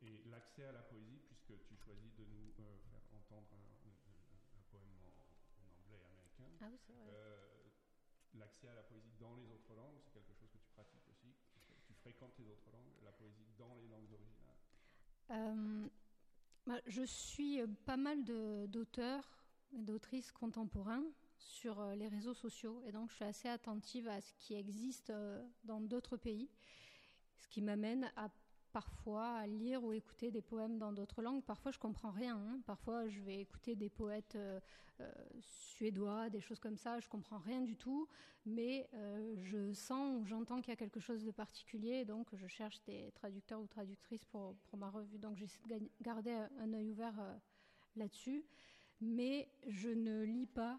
Et 0.00 0.22
l'accès 0.30 0.64
à 0.64 0.72
la 0.72 0.82
poésie, 0.82 1.20
puisque 1.26 1.60
tu 1.66 1.76
choisis 1.76 2.14
de 2.16 2.24
nous 2.24 2.54
euh, 2.60 2.78
faire 2.90 3.02
entendre 3.12 3.48
un, 3.52 3.88
un- 3.88 4.60
un 4.60 4.62
poème 4.70 4.96
en, 5.04 5.12
en 5.60 5.68
anglais 5.76 6.00
américain, 6.08 6.48
Ah 6.60 6.68
oui, 6.70 6.78
c'est 6.86 6.92
vrai. 6.92 7.04
euh, 7.10 7.68
l'accès 8.34 8.68
à 8.68 8.74
la 8.74 8.82
poésie 8.82 9.12
dans 9.20 9.34
les 9.36 9.50
autres 9.50 9.74
langues, 9.74 9.98
c'est 10.04 10.12
quelque 10.12 10.32
chose 10.34 10.48
que 10.52 10.58
tu 10.58 10.68
pratiques 10.74 11.06
aussi. 11.08 11.32
Tu 11.86 11.94
fréquentes 11.94 12.36
les 12.38 12.48
autres 12.50 12.70
langues, 12.72 12.92
la 13.04 13.12
poésie 13.12 13.46
dans 13.56 13.74
les 13.76 13.88
langues 13.88 14.12
originales. 14.12 14.60
Euh, 15.30 15.88
bah, 16.66 16.80
je 16.86 17.02
suis 17.02 17.60
euh, 17.60 17.66
pas 17.84 17.96
mal 17.96 18.24
d'auteurs 18.68 19.24
et 19.72 19.82
d'autrices 19.82 20.32
contemporains 20.32 21.04
sur 21.38 21.80
euh, 21.80 21.94
les 21.94 22.08
réseaux 22.08 22.34
sociaux 22.34 22.82
et 22.86 22.92
donc 22.92 23.10
je 23.10 23.16
suis 23.16 23.24
assez 23.24 23.48
attentive 23.48 24.08
à 24.08 24.20
ce 24.20 24.32
qui 24.38 24.54
existe 24.54 25.12
dans 25.64 25.80
d'autres 25.80 26.16
pays, 26.16 26.48
ce 27.36 27.48
qui 27.48 27.62
m'amène 27.62 28.10
à 28.16 28.30
parfois 28.76 29.28
à 29.38 29.46
lire 29.46 29.82
ou 29.82 29.94
écouter 29.94 30.30
des 30.30 30.42
poèmes 30.42 30.76
dans 30.76 30.92
d'autres 30.92 31.22
langues. 31.22 31.42
Parfois 31.42 31.72
je 31.72 31.78
comprends 31.78 32.10
rien, 32.10 32.36
hein. 32.36 32.60
parfois 32.66 33.08
je 33.08 33.22
vais 33.22 33.40
écouter 33.40 33.74
des 33.74 33.88
poètes 33.88 34.36
euh, 34.36 34.60
euh, 35.00 35.10
suédois, 35.40 36.28
des 36.28 36.42
choses 36.42 36.60
comme 36.60 36.76
ça, 36.76 37.00
je 37.00 37.08
comprends 37.08 37.38
rien 37.38 37.62
du 37.62 37.74
tout, 37.74 38.06
mais 38.44 38.86
euh, 38.92 39.34
je 39.38 39.72
sens 39.72 40.20
ou 40.20 40.26
j'entends 40.26 40.60
qu'il 40.60 40.72
y 40.72 40.74
a 40.74 40.76
quelque 40.76 41.00
chose 41.00 41.24
de 41.24 41.30
particulier, 41.30 42.04
donc 42.04 42.28
je 42.34 42.46
cherche 42.46 42.82
des 42.82 43.12
traducteurs 43.12 43.62
ou 43.62 43.66
traductrices 43.66 44.26
pour, 44.26 44.54
ma 44.76 44.90
revue. 44.90 45.16
Donc 45.18 45.38
j'essaie 45.38 45.62
de 45.62 45.68
ga- 45.68 45.86
garder 46.02 46.32
un 46.60 46.74
œil 46.74 46.90
ouvert 46.90 47.14
là-dessus, 47.96 48.44
mais 49.00 49.48
je 49.66 49.88
ne 49.88 50.22
lis 50.22 50.50
pas 50.62 50.78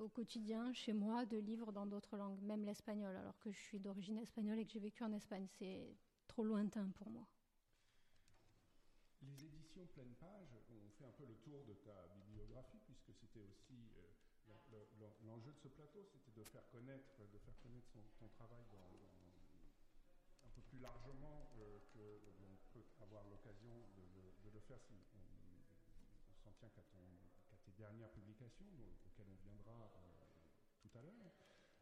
au 0.00 0.08
quotidien 0.08 0.72
chez 0.72 0.94
moi 0.94 1.26
de 1.26 1.36
livres 1.36 1.70
dans 1.70 1.84
d'autres 1.84 2.16
langues, 2.16 2.40
même 2.40 2.64
l'espagnol, 2.64 3.14
alors 3.14 3.38
que 3.40 3.50
je 3.50 3.58
suis 3.58 3.78
d'origine 3.78 4.16
espagnole 4.16 4.58
et 4.58 4.64
que 4.64 4.72
j'ai 4.72 4.80
vécu 4.80 5.04
en 5.04 5.12
Espagne. 5.12 5.48
Lointain 6.40 6.90
pour 6.96 7.10
moi. 7.10 7.26
Les 9.22 9.44
éditions 9.44 9.86
pleine 9.86 10.14
page 10.18 10.48
ont 10.70 10.90
fait 10.98 11.04
un 11.04 11.12
peu 11.12 11.24
le 11.26 11.36
tour 11.36 11.64
de 11.64 11.74
ta 11.74 12.06
bibliographie, 12.08 12.80
puisque 12.84 13.12
c'était 13.20 13.42
aussi 13.42 13.92
euh, 13.96 14.10
l'en- 14.48 14.64
le- 14.72 14.88
l'en- 14.98 15.14
l'enjeu 15.26 15.52
de 15.52 15.58
ce 15.58 15.68
plateau, 15.68 16.04
c'était 16.12 16.32
de 16.32 16.44
faire 16.44 16.66
connaître, 16.70 17.22
de 17.30 17.38
faire 17.38 17.58
connaître 17.62 17.86
son, 17.92 18.02
ton 18.18 18.28
travail 18.28 18.64
un 20.44 20.50
peu 20.50 20.62
plus 20.62 20.78
largement 20.80 21.48
euh, 21.56 21.78
que 21.94 22.20
l'on 22.40 22.56
peut 22.72 22.84
avoir 23.00 23.24
l'occasion 23.28 23.74
de, 23.96 24.02
le- 24.52 24.60
faire 24.60 24.80
si 24.80 24.94
on, 24.94 25.18
on 26.30 26.34
s'en 26.42 26.52
tient 26.52 26.68
qu'à 26.70 26.82
tes 27.64 27.72
dernières 27.72 28.10
publications, 28.10 28.66
auxquelles 29.06 29.26
on 29.28 29.36
viendra 29.42 29.90
euh, 29.96 30.24
tout 30.80 30.90
à 30.98 31.02
l'heure. 31.02 31.32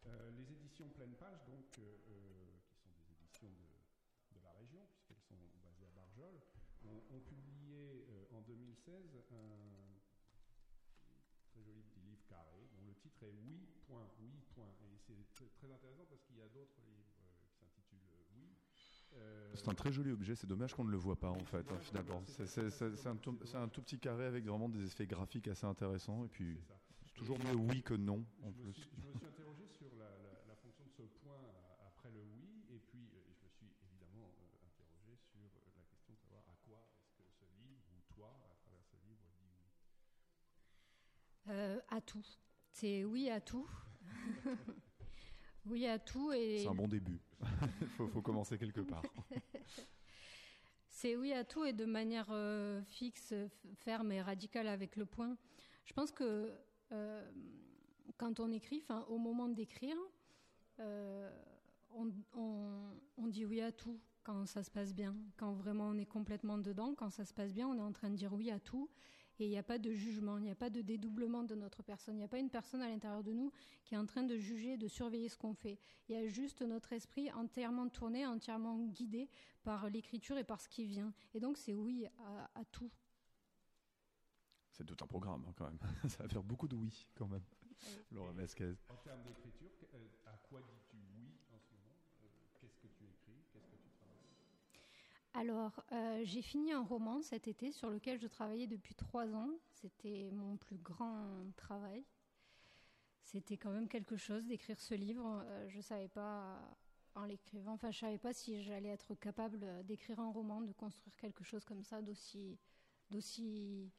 Euh, 0.06 0.31
les 0.31 0.51
éditions 0.52 0.89
pleine 0.90 1.14
page, 1.16 1.44
donc, 1.44 1.78
euh, 1.78 1.98
euh, 2.09 2.59
qui 2.66 2.74
sont 2.81 2.90
des 2.90 3.12
éditions 3.12 3.51
de, 3.51 4.39
de 4.39 4.40
la 4.43 4.52
région, 4.52 4.86
puisqu'elles 4.93 5.19
sont 5.36 5.61
basées 5.62 5.86
à 5.86 5.90
Barjol, 5.90 6.40
ont, 6.85 7.02
ont 7.15 7.20
publié 7.20 8.07
euh, 8.11 8.24
en 8.36 8.40
2016 8.43 9.16
un 9.32 9.97
très 11.51 11.62
joli 11.62 11.82
petit 11.82 12.01
livre 12.01 12.23
carré 12.28 12.69
dont 12.73 12.82
le 12.86 12.94
titre 12.94 13.23
est 13.24 13.32
Oui, 13.44 13.66
point, 13.86 14.09
oui, 14.20 14.31
point. 14.55 14.73
Et 14.82 14.97
c'est 14.98 15.15
tr- 15.35 15.51
très 15.57 15.70
intéressant 15.70 16.05
parce 16.09 16.23
qu'il 16.24 16.36
y 16.36 16.43
a 16.43 16.48
d'autres 16.48 16.81
livres 16.86 17.12
euh, 17.20 17.47
qui 17.48 17.57
s'intitulent 17.59 17.98
euh, 18.09 18.24
Oui. 18.36 18.48
Euh, 19.15 19.52
C'est 19.57 19.69
un 19.69 19.74
très 19.74 19.90
joli 19.93 20.11
objet, 20.12 20.36
c'est 20.36 20.47
dommage 20.47 20.73
qu'on 20.74 20.85
ne 20.85 20.90
le 20.90 20.97
voit 20.97 21.19
pas 21.19 21.31
en 21.31 21.44
fait, 21.44 21.70
hein, 21.73 21.78
finalement. 21.81 22.23
C'est- 22.27 23.07
un, 23.07 23.16
tout- 23.16 23.39
un 23.55 23.69
tout 23.69 23.82
petit 23.82 23.98
carré 23.98 24.24
avec 24.24 24.44
vraiment 24.44 24.69
des 24.69 24.85
effets 24.86 25.07
graphiques 25.07 25.48
assez 25.48 25.66
intéressants, 25.66 26.24
et 26.24 26.28
puis 26.28 26.57
c'est 27.07 27.15
toujours 27.15 27.39
mieux 27.40 27.55
oui 27.57 27.82
que 27.82 27.94
non 27.94 28.24
en 28.44 28.52
je, 28.52 28.59
me 28.59 28.62
plus. 28.62 28.73
suis, 28.74 28.90
je 29.02 29.09
me 29.09 29.12
suis 29.19 29.27
interrogé 29.27 29.66
sur 29.66 29.93
la, 29.97 30.16
la- 30.19 30.44
la 30.47 30.55
fonction 30.57 30.85
de 30.86 30.93
ce 30.93 31.02
point 31.02 31.43
euh, 31.43 31.89
après 31.89 32.11
le 32.12 32.23
oui, 32.23 32.65
et 32.70 32.78
puis 32.78 33.11
euh, 33.15 33.20
je 33.35 33.44
me 33.44 33.48
suis 33.51 33.66
évidemment 33.82 34.31
euh, 34.39 34.66
interrogé 34.69 35.16
sur 35.16 35.40
euh, 35.43 35.59
la 35.77 35.82
question 35.90 36.15
de 36.15 36.19
savoir 36.20 36.44
à 36.48 36.55
quoi 36.65 36.86
est-ce 37.01 37.11
que 37.19 37.27
ce 37.28 37.44
livre, 37.59 37.82
ou 37.90 38.15
toi, 38.15 38.31
à 38.52 38.55
travers 38.62 38.85
ce 38.86 38.97
livre, 39.05 39.27
dit 39.40 39.51
oui. 39.59 39.66
Euh, 41.51 41.78
à 41.89 42.01
tout. 42.01 42.24
C'est 42.72 43.05
oui 43.05 43.28
à 43.28 43.40
tout. 43.40 43.66
oui 45.66 45.86
à 45.86 45.98
tout 45.98 46.32
et 46.32 46.60
C'est 46.62 46.68
un 46.68 46.74
bon 46.74 46.89
début. 46.89 47.20
Il 47.81 47.86
faut, 47.97 48.06
faut 48.09 48.22
commencer 48.22 48.56
quelque 48.59 48.81
part. 48.82 49.02
C'est 50.89 51.16
oui 51.16 51.32
à 51.32 51.44
tout 51.44 51.64
et 51.64 51.72
de 51.72 51.85
manière 51.86 52.27
euh, 52.31 52.82
fixe, 52.82 53.32
ferme 53.77 54.12
et 54.12 54.20
radicale 54.22 54.68
avec 54.68 54.97
le 54.97 55.06
point. 55.06 55.36
Je 55.86 55.93
pense 55.93 56.10
que 56.12 56.52
euh, 56.93 57.31
quand 58.18 58.39
on 58.40 58.52
écrit, 58.52 58.78
enfin 58.82 59.05
au 59.09 59.16
moment 59.18 59.48
d'écrire, 59.48 59.97
euh, 60.78 61.31
on, 61.94 62.10
on- 62.35 62.93
on 63.16 63.27
dit 63.28 63.47
oui 63.47 63.60
à 63.60 63.72
tout 63.72 63.98
quand 64.22 64.47
ça 64.47 64.62
se 64.62 64.70
passe 64.70 64.94
bien. 64.94 65.16
Quand 65.36 65.52
vraiment 65.55 65.89
on 65.89 65.97
est 65.97 66.06
complètement 66.06 66.59
dedans, 66.59 66.94
quand 66.94 67.10
ça 67.10 67.24
se 67.24 67.32
passe 67.32 67.52
bien, 67.55 67.66
on 67.66 67.77
est 67.78 67.82
en 67.82 67.93
train 67.93 68.10
de 68.10 68.16
dire 68.16 68.32
oui 68.35 68.51
à 68.51 68.60
tout. 68.60 68.89
Et 69.40 69.46
il 69.46 69.50
n'y 69.50 69.58
a 69.58 69.62
pas 69.62 69.78
de 69.78 69.90
jugement, 69.92 70.36
il 70.36 70.44
n'y 70.44 70.50
a 70.50 70.54
pas 70.54 70.68
de 70.68 70.82
dédoublement 70.82 71.42
de 71.42 71.54
notre 71.54 71.82
personne. 71.82 72.14
Il 72.16 72.18
n'y 72.18 72.24
a 72.24 72.28
pas 72.28 72.38
une 72.38 72.50
personne 72.50 72.82
à 72.82 72.88
l'intérieur 72.88 73.22
de 73.22 73.32
nous 73.32 73.50
qui 73.84 73.94
est 73.94 73.96
en 73.96 74.04
train 74.04 74.22
de 74.22 74.36
juger, 74.36 74.76
de 74.76 74.86
surveiller 74.86 75.30
ce 75.30 75.36
qu'on 75.38 75.54
fait. 75.54 75.78
Il 76.08 76.14
y 76.14 76.18
a 76.18 76.26
juste 76.26 76.60
notre 76.60 76.92
esprit 76.92 77.32
entièrement 77.32 77.88
tourné, 77.88 78.26
entièrement 78.26 78.78
guidé 78.78 79.30
par 79.62 79.88
l'écriture 79.88 80.36
et 80.36 80.44
par 80.44 80.60
ce 80.60 80.68
qui 80.68 80.84
vient. 80.84 81.14
Et 81.32 81.40
donc 81.40 81.56
c'est 81.56 81.72
oui 81.72 82.06
à, 82.18 82.50
à 82.54 82.64
tout. 82.66 82.90
C'est 84.72 84.84
tout 84.84 84.96
un 85.02 85.06
programme 85.06 85.44
hein, 85.48 85.52
quand 85.56 85.64
même. 85.64 85.78
Ça 86.08 86.22
va 86.22 86.28
faire 86.28 86.42
beaucoup 86.42 86.68
de 86.68 86.76
oui 86.76 87.06
quand 87.14 87.26
même. 87.26 87.44
Laura 88.12 88.32
Vasquez. 88.32 88.74
En 88.90 88.96
termes 88.96 89.22
d'écriture, 89.22 89.70
euh, 89.94 90.06
à 90.26 90.36
quoi 90.48 90.60
Alors, 95.32 95.85
euh, 95.93 96.23
j'ai 96.24 96.43
fini 96.43 96.73
un 96.73 96.82
roman 96.82 97.23
cet 97.23 97.47
été 97.47 97.70
sur 97.70 97.89
lequel 97.89 98.19
je 98.19 98.27
travaillais 98.27 98.66
depuis 98.66 98.94
trois 98.94 99.32
ans. 99.32 99.51
C'était 99.70 100.28
mon 100.32 100.57
plus 100.57 100.77
grand 100.78 101.24
travail. 101.57 102.05
C'était 103.23 103.57
quand 103.57 103.70
même 103.70 103.89
quelque 103.89 104.16
chose 104.16 104.44
d'écrire 104.47 104.81
ce 104.81 104.94
livre. 104.94 105.44
Euh, 105.47 105.69
je 105.69 105.77
ne 105.77 105.82
savais 105.82 106.09
pas, 106.09 106.61
en 107.15 107.24
l'écrivant, 107.24 107.74
enfin, 107.74 107.93
je 107.93 108.01
savais 108.01 108.19
pas 108.19 108.32
si 108.32 108.61
j'allais 108.65 108.89
être 108.89 109.15
capable 109.15 109.85
d'écrire 109.85 110.19
un 110.19 110.32
roman, 110.32 110.62
de 110.62 110.73
construire 110.73 111.16
quelque 111.16 111.44
chose 111.44 111.65
comme 111.65 111.85
ça, 111.85 112.02
d'aussi, 112.02 112.59
d'aussi, 113.09 113.93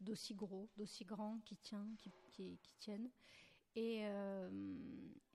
d'aussi 0.00 0.34
gros, 0.34 0.68
d'aussi 0.76 1.04
grand, 1.04 1.38
qui 1.44 1.56
tient, 1.58 1.86
qui, 2.28 2.58
tienne. 2.80 3.08
Et, 3.76 4.00
euh, 4.02 4.50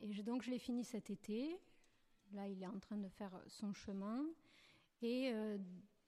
et 0.02 0.24
donc, 0.24 0.44
je 0.44 0.52
l'ai 0.52 0.60
fini 0.60 0.84
cet 0.84 1.10
été. 1.10 1.57
Là, 2.34 2.49
il 2.49 2.61
est 2.61 2.68
en 2.68 2.80
train 2.80 2.98
de 2.98 3.07
faire 3.07 3.32
son 3.48 3.72
chemin. 3.72 4.26
Et 5.02 5.30
euh, 5.32 5.57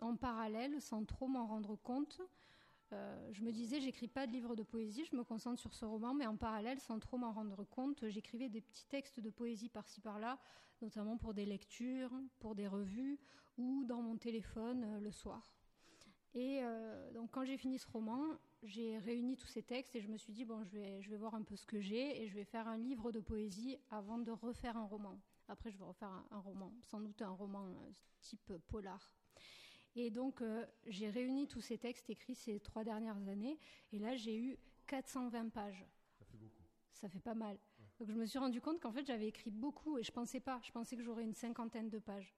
en 0.01 0.15
parallèle, 0.15 0.81
sans 0.81 1.05
trop 1.05 1.27
m'en 1.27 1.45
rendre 1.45 1.75
compte, 1.75 2.21
euh, 2.91 3.29
je 3.31 3.43
me 3.43 3.51
disais, 3.51 3.79
j'écris 3.79 4.07
pas 4.07 4.25
de 4.25 4.31
livre 4.31 4.55
de 4.55 4.63
poésie, 4.63 5.05
je 5.05 5.15
me 5.15 5.23
concentre 5.23 5.59
sur 5.59 5.73
ce 5.73 5.85
roman, 5.85 6.13
mais 6.13 6.25
en 6.25 6.37
parallèle, 6.37 6.79
sans 6.79 6.97
trop 6.99 7.17
m'en 7.17 7.31
rendre 7.31 7.63
compte, 7.63 8.07
j'écrivais 8.07 8.49
des 8.49 8.61
petits 8.61 8.87
textes 8.87 9.19
de 9.19 9.29
poésie 9.29 9.69
par-ci 9.69 10.01
par-là, 10.01 10.39
notamment 10.81 11.17
pour 11.17 11.33
des 11.33 11.45
lectures, 11.45 12.11
pour 12.39 12.55
des 12.55 12.67
revues 12.67 13.19
ou 13.57 13.83
dans 13.83 14.01
mon 14.01 14.17
téléphone 14.17 14.83
euh, 14.83 14.99
le 14.99 15.11
soir. 15.11 15.53
Et 16.35 16.61
donc, 17.15 17.31
quand 17.31 17.43
j'ai 17.43 17.57
fini 17.57 17.79
ce 17.79 17.87
roman, 17.87 18.21
j'ai 18.61 18.99
réuni 18.99 19.35
tous 19.35 19.47
ces 19.47 19.63
textes 19.63 19.95
et 19.95 20.01
je 20.01 20.07
me 20.07 20.15
suis 20.15 20.31
dit, 20.31 20.45
bon, 20.45 20.63
je 20.63 20.69
vais, 20.69 21.01
je 21.01 21.09
vais 21.09 21.17
voir 21.17 21.33
un 21.33 21.41
peu 21.41 21.55
ce 21.55 21.65
que 21.65 21.81
j'ai 21.81 22.21
et 22.21 22.27
je 22.27 22.35
vais 22.35 22.43
faire 22.43 22.67
un 22.67 22.77
livre 22.77 23.11
de 23.11 23.19
poésie 23.19 23.79
avant 23.89 24.19
de 24.19 24.29
refaire 24.29 24.77
un 24.77 24.85
roman. 24.85 25.17
Après, 25.49 25.71
je 25.71 25.77
vais 25.77 25.83
refaire 25.83 26.09
un, 26.09 26.25
un 26.31 26.39
roman, 26.39 26.71
sans 26.81 27.01
doute 27.01 27.21
un 27.21 27.31
roman 27.31 27.67
euh, 27.67 27.91
type 28.21 28.53
polar. 28.67 29.11
Et 29.95 30.11
donc, 30.11 30.41
euh, 30.41 30.65
j'ai 30.85 31.09
réuni 31.09 31.47
tous 31.47 31.61
ces 31.61 31.77
textes 31.77 32.09
écrits 32.09 32.35
ces 32.35 32.59
trois 32.59 32.83
dernières 32.83 33.27
années, 33.27 33.59
et 33.91 33.99
là, 33.99 34.15
j'ai 34.15 34.37
eu 34.37 34.57
420 34.87 35.49
pages. 35.49 35.85
Ça 36.17 36.25
fait 36.25 36.37
beaucoup. 36.37 36.63
Ça 36.91 37.09
fait 37.09 37.19
pas 37.19 37.33
mal. 37.33 37.57
Donc, 37.99 38.09
je 38.09 38.15
me 38.15 38.25
suis 38.25 38.39
rendu 38.39 38.61
compte 38.61 38.79
qu'en 38.79 38.91
fait, 38.91 39.05
j'avais 39.05 39.27
écrit 39.27 39.51
beaucoup, 39.51 39.97
et 39.97 40.03
je 40.03 40.11
pensais 40.11 40.39
pas. 40.39 40.61
Je 40.63 40.71
pensais 40.71 40.95
que 40.95 41.01
j'aurais 41.03 41.23
une 41.23 41.33
cinquantaine 41.33 41.89
de 41.89 41.99
pages. 41.99 42.35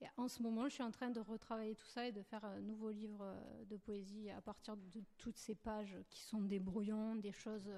Et 0.00 0.06
en 0.16 0.28
ce 0.28 0.42
moment, 0.42 0.68
je 0.68 0.74
suis 0.74 0.82
en 0.82 0.90
train 0.90 1.10
de 1.10 1.20
retravailler 1.20 1.74
tout 1.74 1.86
ça 1.86 2.06
et 2.06 2.12
de 2.12 2.22
faire 2.22 2.44
un 2.44 2.60
nouveau 2.60 2.90
livre 2.90 3.22
euh, 3.22 3.64
de 3.64 3.76
poésie 3.76 4.30
à 4.30 4.40
partir 4.40 4.76
de 4.76 5.02
toutes 5.16 5.38
ces 5.38 5.54
pages 5.54 5.96
qui 6.10 6.22
sont 6.22 6.42
des 6.42 6.60
brouillons, 6.60 7.16
des 7.16 7.32
choses 7.32 7.68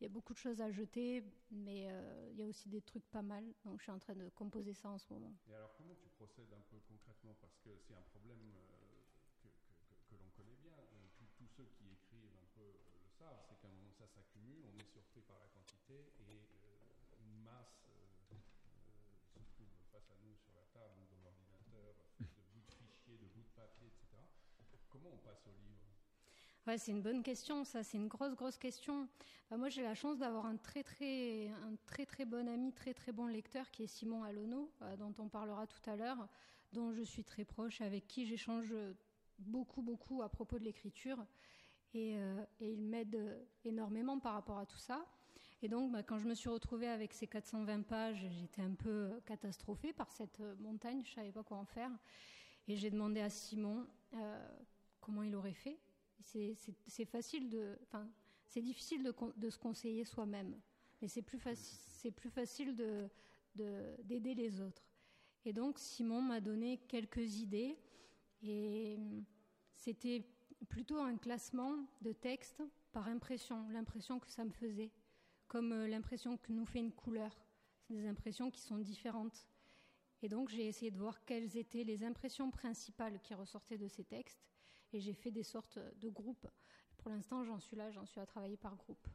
il 0.00 0.04
y 0.04 0.06
a 0.06 0.10
beaucoup 0.10 0.34
de 0.34 0.38
choses 0.38 0.60
à 0.60 0.70
jeter, 0.70 1.24
mais 1.50 1.88
euh, 1.88 2.28
il 2.32 2.38
y 2.38 2.42
a 2.42 2.46
aussi 2.46 2.68
des 2.68 2.82
trucs 2.82 3.06
pas 3.06 3.22
mal. 3.22 3.44
Donc 3.64 3.78
je 3.80 3.84
suis 3.84 3.92
en 3.92 3.98
train 3.98 4.14
de 4.14 4.28
composer 4.30 4.74
ça 4.74 4.90
en 4.90 4.98
ce 4.98 5.06
moment. 5.12 5.32
Et 5.48 5.54
alors 5.54 5.72
comment 5.76 5.94
tu 5.94 6.08
procèdes 6.10 6.52
un 6.52 6.60
peu 6.68 6.76
concrètement? 6.88 7.34
Parce 7.40 7.56
que 7.64 7.70
c'est 7.80 7.94
un 7.94 8.04
problème 8.12 8.52
euh, 8.54 9.48
que, 10.10 10.16
l'on 10.16 10.28
connaît 10.36 10.56
bien. 10.60 10.76
Euh, 10.76 11.08
tous 11.36 11.48
ceux 11.56 11.64
qui 11.78 11.92
écrivent 11.92 12.36
un 12.36 12.48
peu 12.54 12.66
le 12.66 13.08
savent, 13.18 13.40
c'est 13.48 13.56
qu'à 13.60 13.68
un 13.68 13.72
moment 13.72 13.92
ça 13.92 14.06
s'accumule, 14.06 14.64
on 14.68 14.78
est 14.78 14.88
surpris 14.92 15.22
par 15.22 15.38
la 15.40 15.48
quantité 15.48 16.12
et 16.28 16.44
une 17.24 17.42
masse 17.42 17.88
se 19.32 19.40
trouve 19.56 19.68
face 19.92 20.10
à 20.10 20.16
nous 20.24 20.36
sur 20.36 20.52
la 20.54 20.64
table 20.72 21.08
dans 21.08 21.20
l'ordinateur, 21.24 21.96
de 22.20 22.42
bouts 22.52 22.64
de 22.68 22.72
fichiers, 22.72 23.16
de 23.16 23.28
bouts 23.32 23.44
de 23.44 23.54
papier, 23.56 23.88
etc. 23.88 24.20
Comment 24.90 25.10
on 25.12 25.18
passe 25.18 25.46
au 25.46 25.52
livre? 25.52 25.85
C'est 26.74 26.90
une 26.90 27.00
bonne 27.00 27.22
question, 27.22 27.62
ça, 27.62 27.84
c'est 27.84 27.96
une 27.96 28.08
grosse, 28.08 28.34
grosse 28.34 28.58
question. 28.58 29.08
Bah, 29.48 29.56
moi, 29.56 29.68
j'ai 29.68 29.82
la 29.82 29.94
chance 29.94 30.18
d'avoir 30.18 30.46
un 30.46 30.56
très, 30.56 30.82
très, 30.82 31.46
un 31.48 31.76
très, 31.86 32.04
très 32.04 32.24
bon 32.24 32.48
ami, 32.48 32.72
très, 32.72 32.92
très 32.92 33.12
bon 33.12 33.28
lecteur 33.28 33.70
qui 33.70 33.84
est 33.84 33.86
Simon 33.86 34.24
Alono, 34.24 34.72
euh, 34.82 34.96
dont 34.96 35.14
on 35.20 35.28
parlera 35.28 35.68
tout 35.68 35.88
à 35.88 35.94
l'heure, 35.94 36.28
dont 36.72 36.92
je 36.92 37.02
suis 37.02 37.22
très 37.22 37.44
proche, 37.44 37.80
avec 37.80 38.08
qui 38.08 38.26
j'échange 38.26 38.74
beaucoup, 39.38 39.80
beaucoup 39.80 40.22
à 40.22 40.28
propos 40.28 40.58
de 40.58 40.64
l'écriture. 40.64 41.24
Et, 41.94 42.18
euh, 42.18 42.44
il 42.60 42.82
m'aide 42.82 43.46
énormément 43.64 44.18
par 44.18 44.34
rapport 44.34 44.58
à 44.58 44.66
tout 44.66 44.78
ça. 44.78 45.06
Et 45.62 45.68
donc, 45.68 45.92
bah, 45.92 46.02
quand 46.02 46.18
je 46.18 46.26
me 46.26 46.34
suis 46.34 46.48
retrouvée 46.48 46.88
avec 46.88 47.12
ces 47.14 47.28
420 47.28 47.82
pages, 47.82 48.26
j'étais 48.40 48.62
un 48.62 48.74
peu 48.74 49.20
catastrophée 49.24 49.92
par 49.92 50.10
cette 50.10 50.40
montagne, 50.58 51.00
je 51.04 51.10
ne 51.10 51.14
savais 51.14 51.32
pas 51.32 51.44
quoi 51.44 51.58
en 51.58 51.64
faire. 51.64 51.92
Et 52.66 52.76
j'ai 52.76 52.90
demandé 52.90 53.20
à 53.20 53.30
Simon 53.30 53.86
euh, 54.14 54.48
comment 55.00 55.22
il 55.22 55.36
aurait 55.36 55.54
fait. 55.54 55.78
C'est 56.20 57.04
facile 57.04 57.48
de, 57.48 57.78
difficile 58.56 59.02
de, 59.36 59.50
se 59.50 59.58
conseiller 59.58 60.04
soi-même, 60.04 60.58
mais 61.00 61.08
c'est 61.08 61.22
plus, 61.22 61.40
c'est 61.54 62.10
plus 62.10 62.30
facile 62.30 62.74
de 62.74 63.08
d'aider 64.04 64.34
les 64.34 64.60
autres. 64.60 64.86
Et 65.44 65.52
donc 65.52 65.78
Simon 65.78 66.20
m'a 66.20 66.40
donné 66.40 66.78
quelques 66.88 67.36
idées 67.36 67.78
et 68.42 68.98
c'était 69.72 70.24
plutôt 70.68 70.98
un 70.98 71.16
classement 71.16 71.76
de 72.00 72.12
textes 72.12 72.62
par 72.92 73.08
impression, 73.08 73.68
l'impression 73.68 74.18
que 74.18 74.28
ça 74.28 74.44
me 74.44 74.50
faisait, 74.50 74.90
comme 75.48 75.72
euh, 75.72 75.86
l'impression 75.86 76.36
que 76.36 76.52
nous 76.52 76.64
fait 76.64 76.80
une 76.80 76.92
couleur. 76.92 77.32
C'est 77.82 77.94
des 77.94 78.06
impressions 78.06 78.50
qui 78.50 78.60
sont 78.62 78.78
différentes. 78.78 79.46
Et 80.22 80.28
donc 80.28 80.48
j'ai 80.48 80.66
essayé 80.66 80.90
de 80.90 80.98
voir 80.98 81.24
quelles 81.24 81.56
étaient 81.56 81.84
les 81.84 82.02
impressions 82.02 82.50
principales 82.50 83.20
qui 83.20 83.34
ressortaient 83.34 83.78
de 83.78 83.88
ces 83.88 84.04
textes 84.04 84.42
et 84.92 85.00
j'ai 85.00 85.14
fait 85.14 85.30
des 85.30 85.42
sortes 85.42 85.78
de 86.00 86.08
groupes. 86.08 86.48
Pour 86.98 87.10
l'instant, 87.10 87.44
j'en 87.44 87.58
suis 87.58 87.76
là, 87.76 87.90
j'en 87.90 88.06
suis 88.06 88.20
à 88.20 88.26
travailler 88.26 88.56
par 88.56 88.76
groupe. 88.76 89.06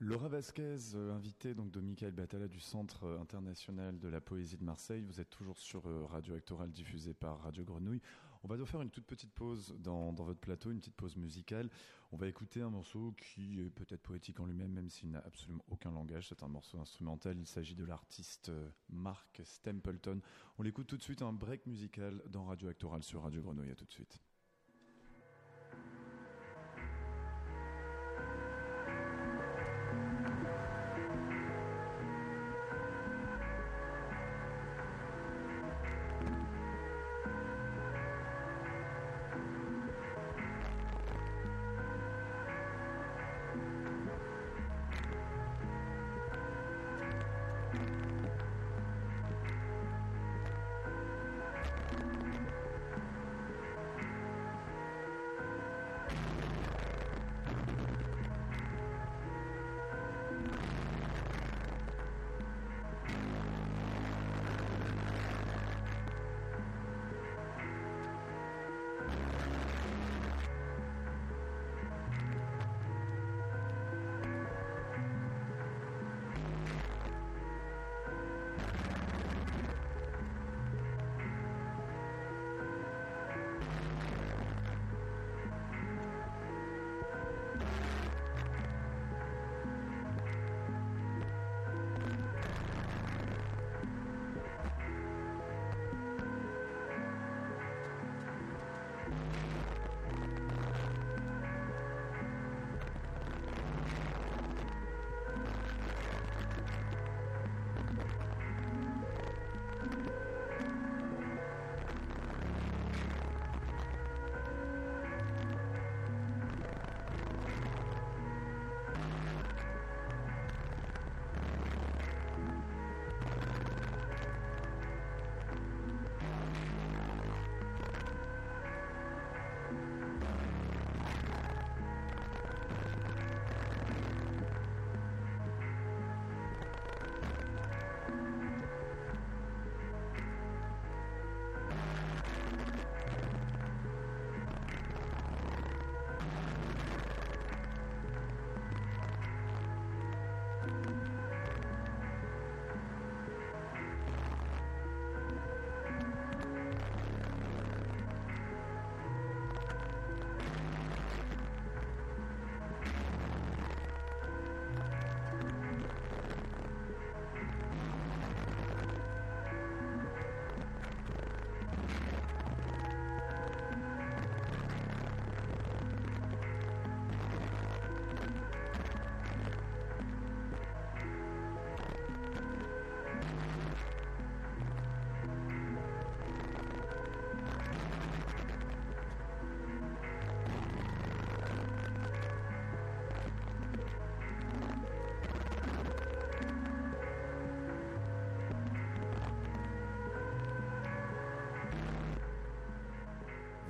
Laura 0.00 0.28
Vasquez, 0.28 0.94
euh, 0.94 1.12
invitée 1.12 1.56
donc 1.56 1.72
de 1.72 1.80
Michael 1.80 2.12
Batala 2.12 2.46
du 2.46 2.60
Centre 2.60 3.02
euh, 3.02 3.20
international 3.20 3.98
de 3.98 4.06
la 4.06 4.20
poésie 4.20 4.56
de 4.56 4.62
Marseille. 4.62 5.02
Vous 5.02 5.20
êtes 5.20 5.28
toujours 5.28 5.58
sur 5.58 5.88
euh, 5.88 6.04
Radio 6.04 6.36
Actoral 6.36 6.70
diffusée 6.70 7.14
par 7.14 7.40
Radio 7.40 7.64
Grenouille. 7.64 8.00
On 8.44 8.46
va 8.46 8.54
devoir 8.54 8.68
faire 8.68 8.82
une 8.82 8.90
toute 8.90 9.06
petite 9.06 9.32
pause 9.32 9.74
dans, 9.80 10.12
dans, 10.12 10.22
votre 10.22 10.38
plateau, 10.38 10.70
une 10.70 10.78
petite 10.78 10.94
pause 10.94 11.16
musicale. 11.16 11.68
On 12.12 12.16
va 12.16 12.28
écouter 12.28 12.62
un 12.62 12.70
morceau 12.70 13.12
qui 13.18 13.60
est 13.60 13.70
peut-être 13.70 14.00
poétique 14.02 14.38
en 14.38 14.46
lui-même, 14.46 14.70
même 14.70 14.88
s'il 14.88 15.10
n'a 15.10 15.18
absolument 15.26 15.64
aucun 15.66 15.90
langage. 15.90 16.28
C'est 16.28 16.44
un 16.44 16.48
morceau 16.48 16.78
instrumental. 16.78 17.36
Il 17.36 17.48
s'agit 17.48 17.74
de 17.74 17.84
l'artiste 17.84 18.52
Mark 18.90 19.40
Stempleton. 19.42 20.20
On 20.58 20.62
l'écoute 20.62 20.86
tout 20.86 20.96
de 20.96 21.02
suite, 21.02 21.22
un 21.22 21.32
break 21.32 21.66
musical 21.66 22.22
dans 22.28 22.44
Radio 22.44 22.68
Actoral 22.68 23.02
sur 23.02 23.24
Radio 23.24 23.42
Grenouille. 23.42 23.72
À 23.72 23.74
tout 23.74 23.84
de 23.84 23.92
suite. 23.92 24.20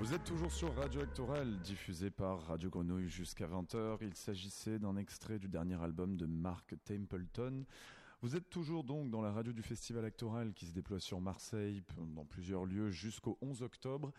Vous 0.09 0.15
êtes 0.15 0.25
toujours 0.25 0.51
sur 0.51 0.75
Radio 0.75 1.03
Actoral, 1.03 1.61
diffusé 1.61 2.09
par 2.09 2.41
Radio 2.47 2.71
Grenouille 2.71 3.11
jusqu'à 3.11 3.47
20h. 3.47 3.99
Il 4.01 4.15
s'agissait 4.15 4.79
d'un 4.79 4.97
extrait 4.97 5.39
du 5.39 5.49
dernier 5.49 5.79
album 5.83 6.17
de 6.17 6.25
Mark 6.25 6.75
Templeton. 6.87 7.67
Vous 8.23 8.35
êtes 8.35 8.49
toujours 8.49 8.85
donc 8.85 9.11
dans 9.11 9.21
la 9.21 9.31
radio 9.31 9.53
du 9.53 9.61
Festival 9.61 10.07
Actoral 10.07 10.55
qui 10.55 10.65
se 10.65 10.73
déploie 10.73 10.99
sur 10.99 11.21
Marseille, 11.21 11.83
dans 12.17 12.25
plusieurs 12.25 12.65
lieux, 12.65 12.91
jusqu'au 12.91 13.37
11 13.43 13.61
octobre. 13.61 14.11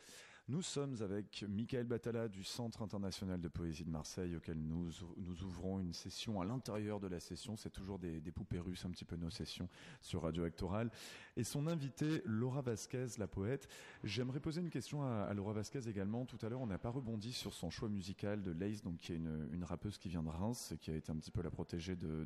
Nous 0.50 0.64
sommes 0.64 0.96
avec 1.04 1.46
Michael 1.48 1.86
Batala 1.86 2.28
du 2.28 2.44
Centre 2.44 2.82
international 2.82 3.40
de 3.40 3.48
poésie 3.48 3.84
de 3.84 3.92
Marseille, 3.92 4.36
auquel 4.36 4.58
nous, 4.58 4.90
nous 5.18 5.44
ouvrons 5.44 5.80
une 5.80 5.94
session 5.94 6.42
à 6.42 6.46
l'intérieur 6.46 7.00
de 7.00 7.06
la 7.08 7.20
session. 7.20 7.56
C'est 7.56 7.70
toujours 7.70 8.00
des, 8.00 8.20
des, 8.20 8.32
poupées 8.32 8.58
russes, 8.58 8.84
un 8.84 8.90
petit 8.90 9.06
peu 9.06 9.16
nos 9.16 9.30
sessions 9.30 9.70
sur 10.02 10.24
Radio 10.24 10.46
Actoral. 10.46 10.90
Et 11.38 11.44
son 11.44 11.68
invité, 11.68 12.24
Laura 12.26 12.64
Vasquez, 12.64 13.06
la 13.20 13.28
poète. 13.28 13.68
J'aimerais 14.04 14.40
poser 14.40 14.62
une 14.62 14.72
question 14.72 15.04
à, 15.04 15.32
Laura 15.36 15.54
Vasquez 15.54 15.88
également. 15.88 16.26
Tout 16.26 16.44
à 16.44 16.50
l'heure, 16.50 16.62
on 16.62 16.68
n'a 16.68 16.80
pas 16.80 16.90
rebondi 16.90 17.32
sur 17.32 17.54
son 17.54 17.70
choix 17.70 17.88
musical 17.88 18.42
de 18.42 18.52
Lace, 18.52 18.82
donc 18.82 18.98
qui 18.98 19.14
est 19.14 19.18
une, 19.18 19.50
une, 19.54 19.64
rappeuse 19.64 20.00
qui 20.00 20.10
vient 20.10 20.24
de 20.24 20.30
Reims, 20.30 20.74
qui 20.82 20.90
a 20.90 20.96
été 20.96 21.12
un 21.12 21.18
petit 21.18 21.30
peu 21.30 21.44
la 21.44 21.52
protégée 21.52 21.96
de 21.96 22.26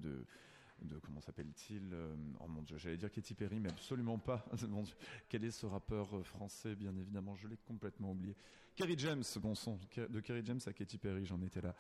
de 0.84 0.98
comment 1.00 1.22
s'appelle-t-il 1.22 1.90
euh, 1.94 2.16
Oh 2.40 2.48
mon 2.48 2.62
Dieu, 2.62 2.78
j'allais 2.78 2.98
dire 2.98 3.12
Katy 3.12 3.34
Perry, 3.34 3.60
mais 3.60 3.70
absolument 3.70 4.18
pas. 4.18 4.46
mon 4.70 4.84
Dieu. 4.84 4.96
Quel 5.30 5.44
est 5.44 5.52
ce 5.52 5.66
rappeur 5.66 6.16
euh, 6.18 6.24
français? 6.24 6.76
Bien 6.76 6.96
évidemment, 6.96 7.36
je 7.36 7.48
l'ai 7.48 7.58
complètement 7.58 8.12
oublié. 8.12 8.36
Kerry 8.76 8.96
James, 8.98 9.24
bon 9.40 9.54
sang, 9.54 9.80
de 9.96 10.20
Kerry 10.20 10.42
James 10.44 10.60
à 10.66 10.74
Katy 10.74 10.98
Perry, 10.98 11.26
j'en 11.26 11.40
étais 11.44 11.62
là. 11.62 11.76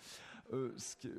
Euh, 0.52 0.74
ce 0.78 0.96
qui, 0.96 1.10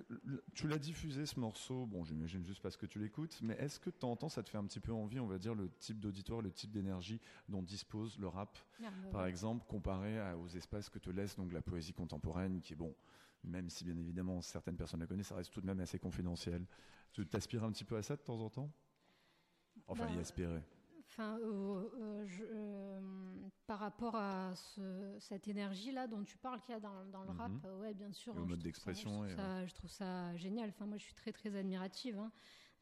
tu 0.55 0.69
l'as 0.69 0.78
diffusé 0.78 1.27
ce 1.27 1.40
morceau, 1.40 1.86
bon, 1.86 2.05
j'imagine 2.05 2.44
juste 2.44 2.62
parce 2.62 2.77
que 2.77 2.86
tu 2.86 3.01
l'écoutes, 3.01 3.40
mais 3.43 3.55
est-ce 3.55 3.81
que 3.81 3.90
de 3.90 3.97
temps 3.97 4.28
ça 4.28 4.44
te 4.44 4.51
fait 4.51 4.59
un 4.59 4.65
petit 4.66 4.78
peu 4.78 4.93
envie, 4.93 5.19
on 5.19 5.27
va 5.27 5.39
dire, 5.39 5.55
le 5.55 5.69
type 5.81 5.98
d'auditoire, 5.98 6.43
le 6.43 6.52
type 6.52 6.70
d'énergie 6.70 7.20
dont 7.48 7.61
dispose 7.61 8.16
le 8.20 8.28
rap, 8.28 8.56
Ah, 8.85 8.86
par 9.11 9.27
exemple, 9.27 9.65
comparé 9.66 10.19
à, 10.20 10.39
aux 10.39 10.47
espaces 10.48 10.89
que 10.89 11.01
te 11.01 11.11
laisse 11.11 11.35
donc 11.35 11.52
la 11.52 11.61
poésie 11.61 11.93
contemporaine, 11.93 12.61
qui 12.61 12.74
est 12.74 12.77
bon, 12.77 12.94
même 13.43 13.69
si 13.69 13.85
bien 13.85 13.97
évidemment 13.97 14.40
certaines 14.43 14.77
personnes 14.77 15.01
la 15.01 15.06
connaissent, 15.09 15.28
ça 15.28 15.36
reste 15.36 15.52
tout 15.52 15.61
de 15.61 15.66
même 15.66 15.81
assez 15.81 15.98
confidentiel. 15.98 16.65
Tu 17.15 17.24
t'aspires 17.27 17.62
un 17.62 17.70
petit 17.70 17.85
peu 17.85 17.97
à 17.97 18.03
ça 18.03 18.16
de 18.16 18.23
temps 18.23 18.41
en 18.41 18.51
temps? 18.51 18.70
Enfin, 19.86 20.07
Bah, 20.07 20.12
y 20.12 20.19
aspirer. 20.19 20.61
Enfin, 21.07 21.39
euh, 21.39 21.89
euh, 22.01 22.27
je- 22.27 22.45
euh, 22.45 23.01
par 23.69 23.78
rapport 23.78 24.16
à 24.16 24.53
ce- 24.57 25.16
cette 25.20 25.47
énergie-là 25.47 26.09
dont 26.09 26.24
tu 26.24 26.36
parles 26.39 26.61
qu'il 26.61 26.73
y 26.73 26.77
a 26.77 26.81
dans, 26.81 27.05
dans 27.07 27.23
le 27.23 27.31
Mhm. 27.31 27.39
rap, 27.39 27.53
ouais, 27.81 27.95
bien 27.95 28.11
sûr. 28.12 28.35
Le 28.35 28.41
hein, 28.41 28.45
je 28.45 28.51
mode 28.51 28.62
d'expression 28.62 29.24
Je, 29.24 29.31
et, 29.31 29.66
je 29.69 29.74
trouve 29.74 29.91
ça 29.91 30.36
génial. 30.36 30.70
Enfin, 30.70 30.86
moi, 30.86 30.97
je 30.99 31.05
suis 31.05 31.15
très, 31.15 31.31
très 31.31 31.55
admirative 31.55 32.19
hein, 32.19 32.32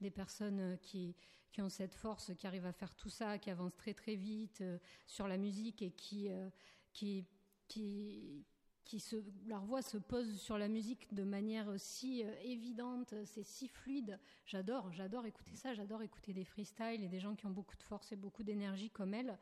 des 0.01 0.11
personnes 0.11 0.79
qui, 0.79 1.15
qui 1.53 1.61
ont 1.61 1.69
cette 1.69 1.95
force, 1.95 2.33
qui 2.39 2.47
arrivent 2.47 2.65
à 2.65 2.73
faire 2.73 2.95
tout 2.95 3.11
ça, 3.11 3.39
qui 3.39 3.51
avancent 3.51 3.77
très, 3.77 3.93
très 3.93 4.15
vite 4.17 4.63
euh, 4.63 4.79
sur 5.07 5.29
la 5.29 5.37
musique 5.37 5.83
et 5.83 5.91
qui, 5.91 6.31
euh, 6.31 6.49
qui, 6.95 7.27
qui, 7.69 8.47
qui 8.93 9.01
se, 9.01 9.17
leur 9.47 9.65
voix 9.65 9.81
se 9.81 9.97
pose 9.97 10.39
sur 10.39 10.59
la 10.59 10.69
musique 10.69 11.15
de 11.15 11.23
manière 11.23 11.67
si 11.79 12.23
euh, 12.25 12.35
évidente, 12.45 13.15
c'est 13.25 13.43
si 13.43 13.67
fluide. 13.67 14.19
J'adore, 14.45 14.93
j'adore 14.93 15.25
écouter 15.25 15.57
ça, 15.57 15.73
j'adore 15.73 16.03
écouter 16.03 16.35
des 16.35 16.45
freestyles 16.45 17.03
et 17.03 17.09
des 17.09 17.19
gens 17.19 17.35
qui 17.35 17.47
ont 17.47 17.53
beaucoup 17.53 17.75
de 17.79 17.83
force 17.83 18.13
et 18.13 18.17
beaucoup 18.17 18.43
d'énergie 18.43 18.91
comme 18.91 19.15
elle. 19.15 19.39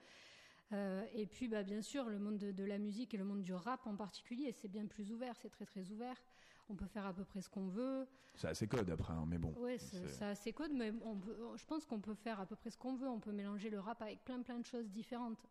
Euh, 0.72 1.02
et 1.14 1.27
puis, 1.27 1.48
bah, 1.48 1.64
bien 1.64 1.82
sûr, 1.82 2.09
le 2.09 2.20
monde 2.20 2.39
de, 2.39 2.52
de 2.52 2.62
la 2.62 2.78
musique 2.78 3.12
et 3.12 3.16
le 3.16 3.24
monde 3.24 3.43
du 3.43 3.52
rap 3.52 3.89
en 3.89 3.97
particulier, 3.97 4.52
c'est 4.52 4.68
bien 4.68 4.86
plus 4.86 5.10
ouvert, 5.10 5.35
c'est 5.43 5.51
très 5.51 5.66
très 5.66 5.90
ouvert. 5.90 6.22
On 6.68 6.77
peut 6.77 6.86
faire 6.86 7.05
à 7.06 7.12
peu 7.12 7.24
près 7.24 7.40
ce 7.40 7.48
qu'on 7.48 7.66
veut. 7.66 8.06
C'est 8.36 8.47
assez 8.47 8.68
code 8.68 8.89
après, 8.89 9.14
hein, 9.14 9.24
mais 9.27 9.39
bon. 9.39 9.52
Ouais, 9.56 9.78
c'est 9.78 10.22
assez 10.22 10.52
code, 10.52 10.70
mais 10.72 10.93
on 11.02 11.16
peut, 11.16 11.36
je 11.56 11.66
pense 11.66 11.85
qu'on 11.86 11.98
peut 11.98 12.14
faire 12.14 12.39
à 12.39 12.47
peu 12.47 12.55
près 12.55 12.70
ce 12.70 12.78
qu'on 12.78 12.94
veut. 12.94 13.09
On 13.09 13.18
peut 13.18 13.32
mélanger 13.32 13.68
le 13.68 13.81
rap 13.81 14.01
avec 14.01 14.24
plein 14.24 14.43
plein 14.43 14.60
de 14.60 14.64
choses 14.64 14.89
différentes. 14.90 15.44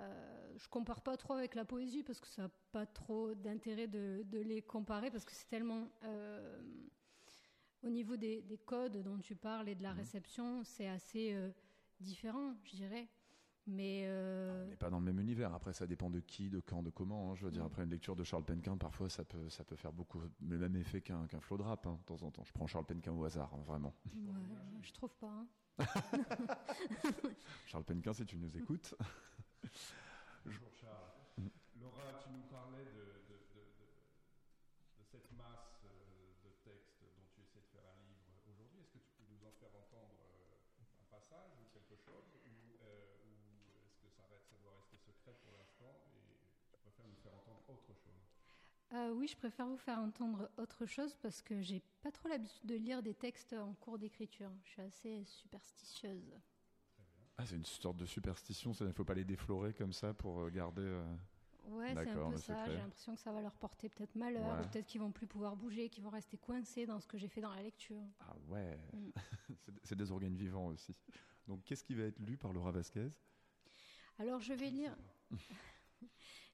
Euh, 0.00 0.52
je 0.56 0.68
compare 0.68 1.00
pas 1.02 1.16
trop 1.16 1.34
avec 1.34 1.54
la 1.54 1.64
poésie 1.64 2.02
parce 2.02 2.20
que 2.20 2.26
ça 2.28 2.42
n'a 2.42 2.50
pas 2.72 2.86
trop 2.86 3.34
d'intérêt 3.34 3.86
de, 3.86 4.22
de 4.24 4.38
les 4.40 4.62
comparer 4.62 5.10
parce 5.10 5.24
que 5.24 5.32
c'est 5.32 5.48
tellement 5.48 5.88
euh, 6.04 6.60
au 7.82 7.88
niveau 7.88 8.16
des, 8.16 8.42
des 8.42 8.58
codes 8.58 8.98
dont 9.02 9.18
tu 9.18 9.34
parles 9.36 9.68
et 9.68 9.74
de 9.74 9.82
la 9.82 9.92
réception, 9.92 10.62
c'est 10.64 10.88
assez 10.88 11.32
euh, 11.32 11.50
différent, 12.00 12.54
je 12.64 12.76
dirais. 12.76 13.08
Mais 13.66 14.02
euh, 14.06 14.64
On 14.66 14.68
n'est 14.70 14.76
pas 14.76 14.90
dans 14.90 14.98
le 14.98 15.04
même 15.04 15.20
univers. 15.20 15.52
Après, 15.54 15.72
ça 15.72 15.86
dépend 15.86 16.10
de 16.10 16.20
qui, 16.20 16.48
de 16.50 16.60
quand, 16.60 16.82
de 16.82 16.90
comment. 16.90 17.30
hein. 17.30 17.34
Je 17.36 17.44
veux 17.44 17.50
dire, 17.50 17.62
Mm. 17.62 17.66
après 17.66 17.82
une 17.84 17.90
lecture 17.90 18.16
de 18.16 18.24
Charles 18.24 18.44
Penquin, 18.44 18.76
parfois, 18.76 19.08
ça 19.08 19.22
peut, 19.24 19.48
ça 19.48 19.64
peut 19.64 19.76
faire 19.76 19.92
beaucoup 19.92 20.20
le 20.40 20.58
même 20.58 20.74
effet 20.76 21.00
qu'un 21.02 21.26
qu'un 21.26 21.40
flow 21.40 21.56
de 21.58 21.62
rap, 21.62 21.86
hein, 21.86 21.96
de 22.00 22.04
temps 22.04 22.22
en 22.26 22.30
temps. 22.30 22.42
Je 22.44 22.52
prends 22.52 22.66
Charles 22.66 22.86
Penquin 22.86 23.12
au 23.12 23.24
hasard, 23.24 23.52
hein, 23.54 23.62
vraiment. 23.66 23.94
ouais, 24.14 24.80
je 24.82 24.92
trouve 24.92 25.14
pas. 25.16 25.46
Charles 27.66 27.84
Penquin, 27.84 28.12
si 28.12 28.24
tu 28.26 28.36
nous 28.36 28.56
écoutes. 28.56 28.94
Bonjour 29.60 30.72
Charles. 30.72 31.12
Laura, 31.76 32.16
tu 32.24 32.30
nous 32.32 32.48
parlais 32.48 32.84
de, 32.84 33.36
cette 35.04 35.30
masse 35.36 35.84
euh, 35.84 36.32
de 36.44 36.50
textes 36.64 37.02
dont 37.02 37.28
tu 37.34 37.42
essaies 37.42 37.60
de 37.60 37.68
faire 37.76 37.84
un 37.84 38.00
livre 38.08 38.24
aujourd'hui. 38.48 38.80
Est-ce 38.80 38.92
que 38.96 39.04
tu 39.04 39.12
peux 39.18 39.28
nous 39.28 39.44
en 39.44 39.52
faire 39.60 39.68
entendre 39.76 40.16
euh, 40.24 40.56
un 40.80 41.04
passage 41.12 41.52
ou 41.60 41.68
quelque 41.76 41.92
chose 42.00 42.24
Ou, 42.46 42.80
euh, 42.80 43.84
est-ce 43.84 44.00
que 44.00 44.08
ça, 44.08 44.24
ça 44.32 44.56
doit 44.62 44.72
rester 44.80 44.96
secret 44.96 45.36
pour 45.44 45.52
l'instant 45.52 45.92
et 46.08 46.40
tu 46.72 46.78
préfères 46.80 47.04
nous 47.04 47.20
faire 47.20 47.34
entendre 47.34 47.60
autre 47.68 47.92
chose? 47.92 48.24
Oui, 49.12 49.28
je 49.28 49.36
préfère 49.36 49.66
vous 49.66 49.76
faire 49.76 49.98
entendre 49.98 50.50
autre 50.56 50.86
chose 50.86 51.14
parce 51.22 51.42
que 51.42 51.60
j'ai 51.60 51.80
pas 52.02 52.10
trop 52.10 52.28
l'habitude 52.28 52.66
de 52.66 52.74
lire 52.74 53.02
des 53.02 53.14
textes 53.14 53.52
en 53.52 53.74
cours 53.74 53.98
d'écriture. 53.98 54.50
Je 54.64 54.70
suis 54.70 54.82
assez 54.82 55.24
superstitieuse. 55.24 56.34
Ah, 57.40 57.46
c'est 57.46 57.56
une 57.56 57.64
sorte 57.64 57.96
de 57.96 58.06
superstition. 58.06 58.72
Il 58.80 58.86
ne 58.86 58.92
faut 58.92 59.04
pas 59.04 59.14
les 59.14 59.24
déflorer 59.24 59.72
comme 59.72 59.92
ça 59.92 60.12
pour 60.14 60.40
euh, 60.40 60.50
garder. 60.50 60.82
euh, 60.82 61.02
Ouais, 61.68 61.94
c'est 61.94 62.08
un 62.10 62.30
peu 62.30 62.36
ça. 62.38 62.66
J'ai 62.66 62.76
l'impression 62.76 63.14
que 63.14 63.20
ça 63.20 63.32
va 63.32 63.40
leur 63.40 63.54
porter 63.54 63.88
peut-être 63.88 64.14
malheur, 64.16 64.54
Ouais. 64.58 64.64
ou 64.64 64.68
peut-être 64.70 64.86
qu'ils 64.86 65.00
vont 65.00 65.12
plus 65.12 65.26
pouvoir 65.26 65.54
bouger, 65.56 65.88
qu'ils 65.88 66.02
vont 66.02 66.10
rester 66.10 66.36
coincés 66.36 66.84
dans 66.86 66.98
ce 67.00 67.06
que 67.06 67.16
j'ai 67.16 67.28
fait 67.28 67.40
dans 67.40 67.54
la 67.54 67.62
lecture. 67.62 68.02
Ah 68.20 68.34
ouais. 68.48 68.76
Mm. 68.92 69.10
C'est- 69.84 69.94
des 69.94 70.10
organes 70.10 70.34
vivants 70.36 70.66
aussi. 70.68 70.94
Donc, 71.46 71.62
qu'est-ce 71.64 71.84
qui 71.84 71.94
va 71.94 72.04
être 72.04 72.18
lu 72.18 72.36
par 72.36 72.52
Laura 72.52 72.70
Vasquez? 72.72 73.08
Alors 74.18 74.40
je 74.40 74.52
vais 74.52 74.70
lire. 74.70 74.96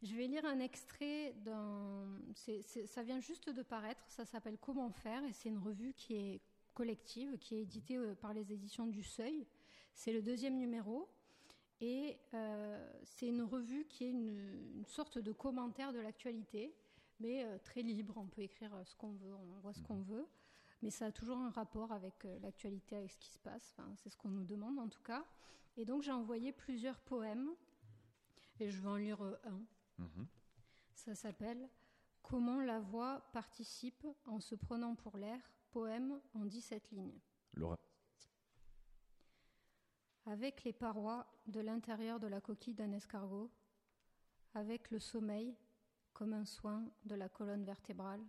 Je 0.03 0.15
vais 0.15 0.27
lire 0.27 0.45
un 0.45 0.61
extrait 0.61 1.33
d'un. 1.39 2.07
ça 2.87 3.03
vient 3.03 3.19
juste 3.21 3.49
de 3.49 3.63
paraître. 3.63 4.05
Ça 4.09 4.27
s'appelle 4.27 4.59
Comment 4.59 4.91
faire 4.91 5.25
et 5.25 5.33
c'est 5.33 5.49
une 5.49 5.59
revue 5.59 5.95
qui 5.95 6.15
est 6.15 6.41
collective, 6.75 7.39
qui 7.39 7.55
est 7.57 7.63
éditée 7.63 7.97
euh, 7.97 8.15
par 8.15 8.35
les 8.35 8.53
éditions 8.53 8.87
du 8.87 9.03
Seuil. 9.03 9.47
C'est 9.97 10.13
le 10.13 10.21
deuxième 10.21 10.59
numéro 10.59 11.09
et 11.81 12.19
euh, 12.35 12.93
c'est 13.03 13.27
une 13.27 13.43
revue 13.43 13.87
qui 13.87 14.05
est 14.05 14.11
une, 14.11 14.75
une 14.77 14.87
sorte 14.87 15.19
de 15.19 15.33
commentaire 15.33 15.93
de 15.93 15.99
l'actualité, 15.99 16.77
mais 17.19 17.45
euh, 17.45 17.59
très 17.59 17.81
libre. 17.81 18.15
On 18.19 18.27
peut 18.27 18.43
écrire 18.43 18.75
euh, 18.75 18.85
ce 18.85 18.95
qu'on 18.95 19.13
veut, 19.13 19.35
on 19.35 19.59
voit 19.61 19.73
ce 19.73 19.83
qu'on 19.83 20.03
veut, 20.03 20.29
mais 20.83 20.91
ça 20.91 21.07
a 21.07 21.13
toujours 21.13 21.39
un 21.39 21.49
rapport 21.49 21.93
avec 21.93 22.27
euh, 22.27 22.39
l'actualité, 22.41 22.97
avec 22.99 23.11
ce 23.11 23.17
qui 23.17 23.31
se 23.31 23.39
passe. 23.39 23.75
Enfin, 23.77 23.91
c'est 23.97 24.11
ce 24.11 24.19
qu'on 24.19 24.29
nous 24.29 24.45
demande 24.45 24.79
en 24.79 24.89
tout 24.89 25.03
cas. 25.03 25.25
Et 25.79 25.87
donc 25.87 26.03
j'ai 26.03 26.13
envoyé 26.13 26.53
plusieurs 26.53 27.01
poèmes 27.01 27.51
et 28.61 28.71
je 28.71 28.81
vais 28.83 28.89
en 28.89 28.97
lire 28.97 29.23
un. 29.23 29.65
Mhm. 29.99 30.27
Ça 30.95 31.15
s'appelle 31.15 31.71
Comment 32.23 32.61
la 32.61 32.81
voix 32.81 33.31
participe 33.33 34.07
en 34.27 34.41
se 34.41 34.55
prenant 34.57 34.95
pour 34.95 35.17
l'air, 35.17 35.41
poème 35.71 36.21
en 36.35 36.45
17 36.45 36.91
lignes. 36.91 37.19
Laura. 37.55 37.79
Avec 40.27 40.65
les 40.65 40.73
parois 40.73 41.25
de 41.47 41.61
l'intérieur 41.61 42.19
de 42.19 42.27
la 42.27 42.41
coquille 42.41 42.75
d'un 42.75 42.91
escargot, 42.91 43.49
avec 44.55 44.91
le 44.91 44.99
sommeil 44.99 45.57
comme 46.13 46.33
un 46.33 46.45
soin 46.45 46.85
de 47.05 47.15
la 47.15 47.29
colonne 47.29 47.65
vertébrale, 47.65 48.25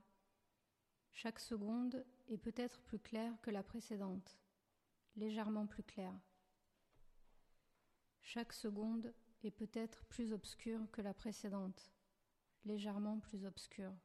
chaque 1.11 1.39
seconde 1.39 2.05
est 2.27 2.37
peut-être 2.37 2.79
plus 2.81 2.99
claire 2.99 3.33
que 3.41 3.49
la 3.49 3.63
précédente, 3.63 4.39
légèrement 5.15 5.65
plus 5.65 5.81
claire. 5.81 6.13
Chaque 8.21 8.53
seconde 8.53 9.11
est 9.43 9.49
peut-être 9.49 10.05
plus 10.05 10.33
obscure 10.33 10.91
que 10.91 11.01
la 11.01 11.15
précédente, 11.15 11.91
légèrement 12.65 13.19
plus 13.19 13.43
obscure. 13.43 13.95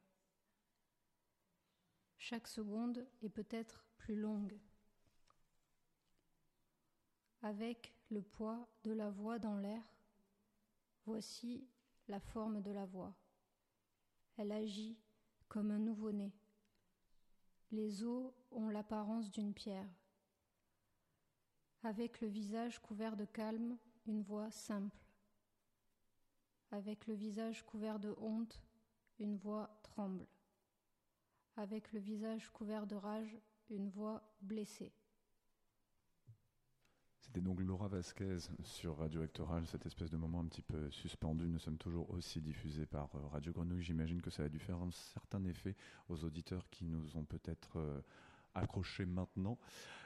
Chaque 2.17 2.47
seconde 2.47 3.07
est 3.21 3.29
peut-être 3.29 3.85
plus 3.97 4.15
longue. 4.15 4.57
Avec 7.43 7.93
le 8.09 8.21
poids 8.21 8.69
de 8.85 8.93
la 8.93 9.09
voix 9.09 9.37
dans 9.37 9.57
l'air, 9.57 9.83
voici 11.05 11.67
la 12.07 12.21
forme 12.21 12.61
de 12.61 12.71
la 12.71 12.85
voix. 12.85 13.13
Elle 14.37 14.53
agit 14.53 14.97
comme 15.49 15.69
un 15.71 15.79
nouveau-né. 15.79 16.31
Les 17.73 18.01
os 18.01 18.31
ont 18.51 18.69
l'apparence 18.69 19.29
d'une 19.29 19.53
pierre. 19.53 19.89
Avec 21.83 22.21
le 22.21 22.29
visage 22.29 22.79
couvert 22.79 23.17
de 23.17 23.25
calme, 23.25 23.77
une 24.05 24.21
voix 24.21 24.49
simple. 24.49 25.05
Avec 26.71 27.07
le 27.07 27.13
visage 27.13 27.65
couvert 27.65 27.99
de 27.99 28.15
honte, 28.19 28.61
une 29.19 29.35
voix 29.35 29.81
tremble. 29.83 30.25
Avec 31.57 31.91
le 31.91 31.99
visage 31.99 32.49
couvert 32.51 32.87
de 32.87 32.95
rage, 32.95 33.37
une 33.69 33.89
voix 33.89 34.23
blessée. 34.39 34.93
C'était 37.23 37.39
donc 37.41 37.61
Laura 37.61 37.87
Vasquez 37.87 38.37
sur 38.63 38.97
Radio 38.97 39.21
Actoral, 39.21 39.65
cette 39.65 39.85
espèce 39.85 40.11
de 40.11 40.17
moment 40.17 40.41
un 40.41 40.45
petit 40.45 40.61
peu 40.61 40.91
suspendu. 40.91 41.47
Nous 41.47 41.57
sommes 41.57 41.77
toujours 41.77 42.09
aussi 42.11 42.41
diffusés 42.41 42.85
par 42.85 43.09
euh, 43.15 43.27
Radio 43.31 43.53
Grenouille. 43.53 43.81
J'imagine 43.81 44.21
que 44.21 44.29
ça 44.29 44.43
a 44.43 44.49
dû 44.49 44.59
faire 44.59 44.77
un 44.77 44.91
certain 44.91 45.43
effet 45.45 45.75
aux 46.09 46.23
auditeurs 46.25 46.69
qui 46.69 46.85
nous 46.85 47.15
ont 47.15 47.23
peut-être 47.23 47.77
euh, 47.77 48.01
accrochés 48.53 49.05
maintenant. 49.05 49.57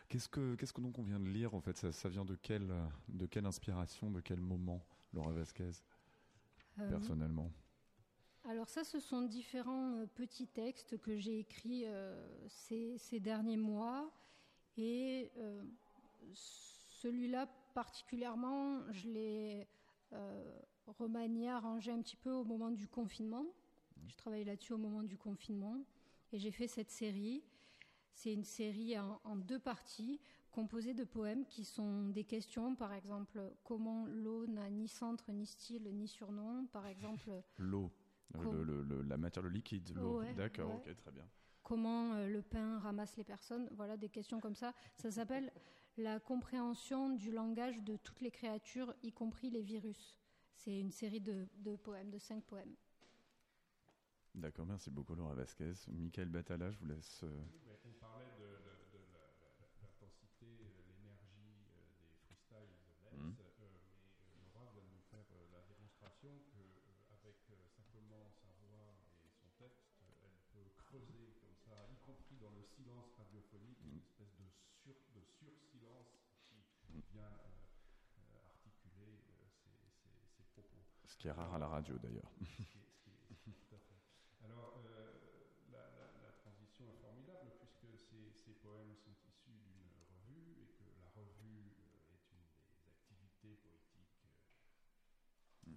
Qu'est-ce 0.07 0.29
que, 0.29 0.55
qu'est-ce 0.55 0.71
que 0.71 0.79
donc 0.79 0.97
on 0.99 1.03
vient 1.03 1.19
de 1.19 1.27
lire 1.27 1.53
en 1.55 1.59
fait? 1.59 1.75
Ça, 1.75 1.91
ça 1.91 2.07
vient 2.07 2.23
de 2.23 2.35
quelle, 2.35 2.71
de 3.09 3.25
quelle 3.25 3.45
inspiration, 3.45 4.09
de 4.11 4.21
quel 4.21 4.39
moment, 4.39 4.85
Laura 5.13 5.31
Vasquez, 5.33 5.71
Euh, 6.79 6.87
personnellement 6.89 7.51
Alors 8.45 8.69
ça, 8.69 8.83
ce 8.83 8.99
sont 8.99 9.23
différents 9.23 10.05
petits 10.13 10.47
textes 10.47 10.97
que 11.01 11.17
j'ai 11.17 11.39
écrits 11.39 11.85
euh, 11.87 12.15
ces, 12.47 12.97
ces 12.99 13.19
derniers 13.19 13.57
mois. 13.57 14.09
Et 14.77 15.31
euh, 15.37 15.63
celui-là 17.01 17.47
particulièrement, 17.73 18.81
je 18.91 19.07
l'ai 19.09 19.67
euh, 20.13 20.59
remanié, 20.87 21.49
arrangé 21.49 21.91
un 21.91 22.01
petit 22.01 22.15
peu 22.15 22.31
au 22.31 22.43
moment 22.43 22.71
du 22.71 22.87
confinement. 22.87 23.45
Je 24.07 24.15
travaillais 24.15 24.45
là-dessus 24.45 24.73
au 24.73 24.77
moment 24.77 25.03
du 25.03 25.17
confinement. 25.17 25.77
Et 26.31 26.39
j'ai 26.39 26.51
fait 26.51 26.67
cette 26.67 26.91
série. 26.91 27.43
C'est 28.13 28.33
une 28.33 28.43
série 28.43 28.97
en, 28.97 29.19
en 29.23 29.35
deux 29.35 29.59
parties, 29.59 30.19
composée 30.51 30.93
de 30.95 31.03
poèmes 31.03 31.45
qui 31.45 31.63
sont 31.63 32.07
des 32.09 32.23
questions, 32.23 32.75
par 32.75 32.93
exemple, 32.93 33.39
comment 33.63 34.05
l'eau 34.07 34.47
n'a 34.47 34.69
ni 34.71 34.87
centre, 34.87 35.31
ni 35.31 35.45
style, 35.45 35.87
ni 35.93 36.07
surnom, 36.07 36.65
par 36.67 36.87
exemple, 36.87 37.29
L'eau, 37.57 37.91
euh, 38.35 38.41
Com- 38.43 38.55
le- 38.55 38.63
le- 38.63 38.81
le- 38.81 39.01
la 39.03 39.17
matière, 39.17 39.43
le 39.43 39.49
liquide, 39.49 39.95
l'eau. 39.95 40.19
Ouais, 40.21 40.33
D'accord, 40.33 40.69
ouais. 40.69 40.91
ok, 40.91 40.95
très 40.97 41.11
bien. 41.11 41.25
comment 41.63 42.13
euh, 42.15 42.27
le 42.27 42.41
pain 42.41 42.79
ramasse 42.79 43.17
les 43.17 43.23
personnes, 43.23 43.69
voilà 43.75 43.97
des 43.97 44.09
questions 44.09 44.39
comme 44.39 44.55
ça. 44.55 44.73
Ça 44.95 45.11
s'appelle 45.11 45.51
la 45.97 46.19
compréhension 46.19 47.09
du 47.09 47.31
langage 47.31 47.81
de 47.83 47.97
toutes 47.97 48.21
les 48.21 48.31
créatures, 48.31 48.93
y 49.03 49.11
compris 49.11 49.49
les 49.49 49.61
virus. 49.61 50.17
C'est 50.55 50.79
une 50.79 50.91
série 50.91 51.21
de, 51.21 51.47
de 51.57 51.75
poèmes, 51.75 52.09
de 52.11 52.19
cinq 52.19 52.43
poèmes. 52.43 52.75
D'accord, 54.35 54.65
merci 54.67 54.91
beaucoup 54.91 55.15
Laura 55.15 55.33
Vasquez. 55.33 55.73
Michael 55.87 56.29
Batala, 56.29 56.69
je 56.69 56.77
vous 56.77 56.85
laisse. 56.85 57.21
euh, 57.23 57.29
Mais 57.65 57.79
on 57.85 57.91
parlait 57.93 58.29
de, 58.37 58.45
de- 58.61 58.85
de 58.93 59.01
la- 59.13 59.33
la- 59.41 59.69
l'intensité, 59.81 60.45
euh, 60.61 60.83
l'énergie 60.85 61.65
euh, 61.73 61.81
des 61.97 62.13
freestyles 62.27 62.77
de 62.85 62.93
Let's, 63.01 63.17
Mhm. 63.17 63.35
euh, 63.39 63.49
mais 63.57 63.65
euh, 63.65 64.37
Laura 64.53 64.69
vient 64.73 64.83
de 64.83 64.93
nous 64.93 65.01
faire 65.09 65.25
euh, 65.33 65.47
la 65.51 65.61
démonstration 65.65 66.29
qu'avec 66.53 67.37
simplement 67.75 68.29
sa 68.29 68.49
voix 68.61 68.93
et 69.25 69.31
son 69.41 69.49
texte, 69.57 69.89
euh, 70.05 70.29
elle 70.29 70.37
peut 70.53 70.69
creuser 70.77 71.33
comme 71.41 71.55
ça, 71.65 71.89
y 71.89 71.97
compris 72.05 72.37
dans 72.37 72.51
le 72.51 72.61
silence 72.61 73.09
radiophonique, 73.17 73.81
une 73.81 73.97
espèce 73.97 74.35
de 74.37 74.45
sur 74.83 74.93
de 75.15 75.21
sur-silence 75.25 76.13
qui 76.45 76.61
vient 77.11 77.25
euh, 77.25 78.21
euh, 78.21 78.45
articuler 78.53 79.17
euh, 79.33 79.49
ses, 79.49 79.73
ses- 79.97 80.29
ses 80.37 80.43
propos. 80.53 80.85
Ce 81.17 81.21
qui 81.23 81.27
est 81.29 81.31
rare 81.31 81.55
à 81.55 81.57
la 81.57 81.67
radio 81.67 81.97
d'ailleurs. 81.97 82.29
Alors, 84.45 84.77
euh, 84.85 85.13
la, 85.71 85.89
la- 85.97 86.13
la 86.21 86.31
transition 86.43 86.85
est 86.87 87.01
formidable 87.01 87.49
puisque 87.57 87.87
ces, 88.09 88.31
ces 88.45 88.53
poèmes 88.61 88.93
sont 89.03 89.15
issus 89.27 89.57
d'une 89.65 89.89
revue 89.97 90.61
et 90.61 90.67
que 90.77 90.83
la 90.99 91.09
revue 91.09 91.73
euh, 91.81 92.13
est 92.13 92.31
une 92.31 92.45
des 92.69 92.85
activités 92.87 93.57
poétiques, 93.57 94.29
euh, 95.67 95.71
euh, 95.71 95.73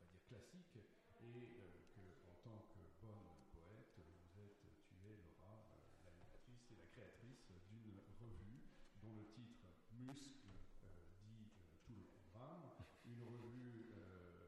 on 0.00 0.04
va 0.04 0.06
dire 0.10 0.24
classiques, 0.26 0.78
et 1.22 1.54
euh, 1.60 1.80
que 1.94 2.00
en 2.26 2.34
tant 2.42 2.60
que 2.74 2.80
bonne 3.00 3.22
poète, 3.52 3.94
vous 3.96 4.40
êtes, 4.40 4.66
tu 4.88 4.94
es 5.06 5.16
Laura, 5.16 5.70
l'animatrice 6.04 6.70
et 6.72 6.76
la 6.76 6.86
créatrice 6.86 7.52
d'une 7.70 8.00
revue 8.18 8.60
dont 8.96 9.12
le 9.14 9.26
titre 9.30 9.66
Muscle 9.92 10.58
euh, 10.82 10.88
dit 11.22 11.52
euh, 11.56 11.76
tout 11.86 11.94
le 11.94 12.04
programme, 12.04 12.68
une 13.04 13.22
revue 13.22 13.86
euh, 13.92 14.42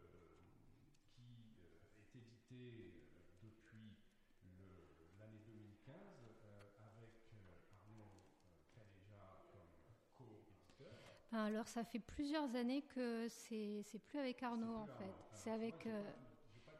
qui 1.15 1.55
euh, 1.57 2.01
est 2.01 2.17
éditée 2.17 2.83
euh, 2.83 3.23
depuis 3.43 3.97
le- 4.43 5.17
l'année 5.19 5.41
2015 5.47 5.95
euh, 6.43 6.69
avec 6.91 7.13
euh, 7.35 7.57
Arnaud 7.71 8.25
euh, 8.45 8.49
Canéja 8.75 9.45
comme 9.53 9.69
co-éditeur. 10.17 11.18
Ben 11.31 11.39
Alors 11.45 11.69
ça 11.69 11.85
fait 11.85 11.99
plusieurs 11.99 12.55
années 12.57 12.83
que 12.83 13.27
c'est 13.29 13.83
c'est 13.85 13.99
plus 13.99 14.19
avec 14.19 14.43
Arnaud 14.43 14.77
en 14.77 14.87
fait. 14.87 15.15
C'est 15.33 15.51
avec. 15.51 15.87
euh, 15.87 16.11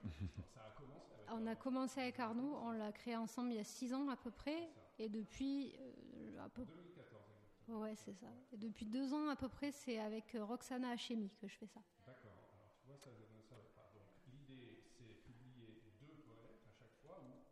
on 1.31 1.47
a 1.47 1.55
commencé 1.55 2.01
avec 2.01 2.19
Arnaud, 2.19 2.57
on 2.63 2.71
l'a 2.73 2.93
créé 2.93 3.17
ensemble 3.17 3.53
il 3.53 3.57
y 3.57 3.61
a 3.61 3.65
six 3.65 3.93
ans 3.93 4.09
à 4.09 4.17
peu 4.17 4.31
près, 4.31 4.71
et 4.99 5.09
depuis 5.09 5.75
euh, 5.79 6.45
à 6.45 6.49
peu 6.49 6.65
2014 6.65 7.23
exactement. 7.31 7.81
ouais 7.81 7.95
c'est 7.97 8.15
ça. 8.15 8.29
Et 8.53 8.57
depuis 8.57 8.87
deux 8.87 9.13
ans 9.13 9.29
à 9.29 9.37
peu 9.37 9.49
près, 9.49 9.71
c'est 9.71 9.99
avec 9.99 10.35
euh, 10.35 10.45
Roxana 10.45 10.91
Hachemi 10.91 11.31
que 11.41 11.47
je 11.47 11.57
fais 11.57 11.67
ça. 11.67 11.81
D'accord. 12.07 12.33
Alors 12.55 12.73
tu 12.81 12.87
vois, 12.87 12.97
ça 12.97 13.11
je 13.13 13.21
ne 13.37 13.43
savais 13.43 13.69
pas. 13.77 13.91
Donc 13.95 14.09
l'idée, 14.33 14.81
c'est 14.97 15.21
publier 15.27 15.83
deux 16.01 16.25
poètes 16.25 16.65
à 16.67 16.73
chaque 16.73 16.97
fois, 17.03 17.21
ou 17.21 17.45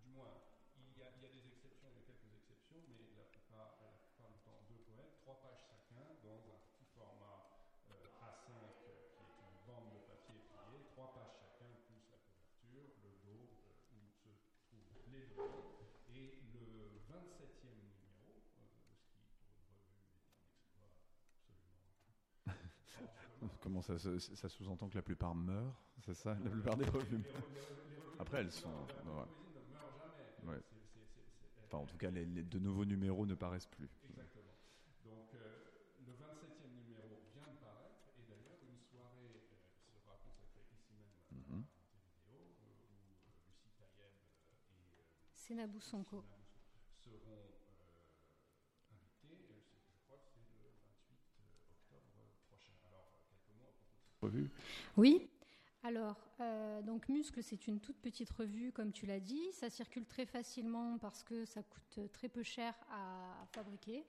du 0.00 0.08
moins, 0.10 0.38
il 0.78 0.96
y 0.96 1.02
a, 1.02 1.10
il 1.16 1.22
y 1.22 1.26
a 1.26 1.30
des 1.34 1.46
exceptions, 1.50 1.88
il 1.90 1.98
y 1.98 2.02
a 2.02 2.06
quelques 2.06 2.30
exceptions, 2.38 2.78
mais 2.86 3.10
la 3.18 3.24
plupart, 3.26 3.74
la 3.82 3.90
plupart 3.98 4.30
du 4.30 4.38
temps, 4.46 4.62
deux 4.70 4.78
poètes, 4.86 5.18
trois 5.26 5.42
pages 5.42 5.58
chacun, 5.66 6.06
dans 6.22 6.38
un 6.46 6.58
petit 6.70 6.86
format 6.94 7.50
euh, 7.90 8.22
A5 8.22 8.54
euh, 8.54 9.02
qui 9.34 9.42
est 9.42 9.50
une 9.50 9.58
bande 9.66 9.90
de 9.90 9.98
papier 10.06 10.38
pliée, 10.46 10.86
trois 10.94 11.10
pages 11.14 11.34
chacun, 11.42 11.66
plus 11.86 11.98
la 12.10 12.18
couverture, 12.22 12.94
le 13.02 13.10
dos, 13.26 13.42
euh, 13.50 13.98
où 13.98 14.06
se 14.14 14.30
trouvent 14.70 14.94
les 15.10 15.26
deux. 15.34 15.50
Et 16.14 16.38
le 16.54 16.98
27e 17.10 17.74
numéro, 17.74 18.38
euh, 18.62 18.70
ce 18.78 19.10
qui 19.10 19.26
pour 19.42 19.58
une 19.66 19.82
revue 19.90 20.14
est 20.14 20.78
un 20.78 20.86
exploit 20.86 20.90
absolument 21.34 23.24
Comment 23.60 23.82
ça, 23.82 23.98
se- 23.98 24.18
ça 24.18 24.48
sous-entend 24.48 24.88
que 24.88 24.96
la 24.96 25.02
plupart 25.02 25.34
meurent 25.34 25.82
C'est 26.04 26.14
ça 26.14 26.36
La 26.42 26.50
plupart 26.50 26.76
des 26.76 26.84
revues 26.84 27.22
Après, 28.18 28.38
elles 28.40 28.52
sont. 28.52 28.68
ouais. 28.70 29.24
Ouais. 30.44 30.60
Enfin, 31.66 31.78
en 31.78 31.86
tout 31.86 31.96
cas, 31.96 32.10
les, 32.10 32.24
les 32.26 32.42
de 32.42 32.58
nouveaux 32.58 32.84
numéros 32.84 33.26
ne 33.26 33.34
paraissent 33.34 33.66
plus. 33.66 33.88
Exactement. 34.10 34.44
Donc, 35.04 35.32
euh, 35.34 35.58
le 36.06 36.12
27e 36.12 36.70
numéro 36.74 37.22
vient 37.34 37.46
de 37.48 37.56
paraître, 37.58 38.04
et 38.18 38.22
d'ailleurs, 38.28 38.58
une 38.68 38.78
soirée 38.78 39.40
euh, 39.50 39.56
sera 39.92 40.16
consacrée 40.24 40.64
ici 40.72 40.92
même 40.94 41.08
à. 41.16 41.32
Montevideo, 41.32 41.64
euh, 42.28 42.60
où 42.60 42.84
euh, 42.84 43.00
Lucie 43.08 43.32
Tayeb 43.40 43.88
euh, 44.00 44.12
et 44.52 44.76
euh, 44.76 45.02
Sénabou 45.32 45.80
Sonko. 45.80 46.24
seront 47.02 47.16
euh, 47.26 47.72
invités. 48.92 49.32
Euh, 49.48 49.60
c'est- 49.64 49.80
Je 49.88 50.04
crois 50.04 50.18
que 50.20 50.28
c'est 50.36 50.44
le 50.52 50.68
28 50.84 51.16
octobre 51.88 52.12
prochain. 52.48 52.76
Alors, 52.84 53.08
euh, 53.08 53.24
quelques 53.32 53.56
mots 53.56 53.68
à 53.68 53.74
propos 53.80 53.96
de 53.96 54.04
cette 54.04 54.13
Revue 54.24 54.50
Oui. 54.96 55.28
Alors, 55.82 56.16
euh, 56.40 56.80
donc 56.82 57.08
Muscle, 57.10 57.42
c'est 57.42 57.66
une 57.66 57.78
toute 57.78 57.98
petite 57.98 58.30
revue, 58.30 58.72
comme 58.72 58.90
tu 58.90 59.04
l'as 59.04 59.20
dit. 59.20 59.52
Ça 59.52 59.68
circule 59.68 60.06
très 60.06 60.24
facilement 60.24 60.96
parce 60.98 61.22
que 61.22 61.44
ça 61.44 61.62
coûte 61.62 62.10
très 62.12 62.28
peu 62.28 62.42
cher 62.42 62.74
à 62.90 63.46
fabriquer. 63.52 64.06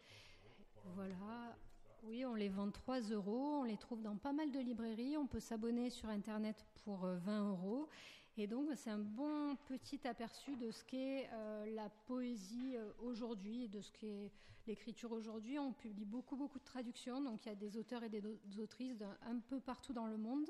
Voilà. 0.96 1.58
Oui, 2.04 2.24
on 2.26 2.36
les 2.36 2.50
vend 2.50 2.72
3 2.72 3.02
euros. 3.12 3.60
On 3.60 3.64
les 3.64 3.78
trouve 3.78 4.02
dans 4.02 4.16
pas 4.16 4.32
mal 4.32 4.52
de 4.52 4.60
librairies. 4.60 5.18
On 5.18 5.28
peut 5.28 5.40
s'abonner 5.42 5.90
sur 5.90 6.08
Internet 6.08 6.66
pour 6.84 7.04
euh, 7.04 7.18
20 7.18 7.50
euros. 7.50 7.90
Et 8.38 8.48
donc, 8.48 8.70
c'est 8.76 8.90
un 8.90 9.00
bon 9.00 9.56
petit 9.68 10.06
aperçu 10.08 10.56
de 10.58 10.70
ce 10.72 10.84
qu'est 10.84 11.30
euh, 11.32 11.66
la 11.74 11.90
poésie 11.90 12.76
euh, 12.76 12.92
aujourd'hui, 13.02 13.70
de 13.70 13.80
ce 13.82 13.92
qu'est 13.94 14.32
l'écriture 14.68 15.12
aujourd'hui. 15.14 15.58
On 15.58 15.72
publie 15.72 16.04
beaucoup, 16.06 16.36
beaucoup 16.36 16.60
de 16.60 16.64
traductions. 16.66 17.22
Donc, 17.22 17.46
il 17.46 17.50
y 17.50 17.52
a 17.52 17.56
des 17.56 17.78
auteurs 17.78 18.04
et 18.04 18.10
des 18.10 18.22
autrices 18.60 18.98
d'un- 18.98 19.18
un 19.26 19.40
peu 19.40 19.60
partout 19.62 19.94
dans 19.94 20.08
le 20.08 20.18
monde. 20.18 20.50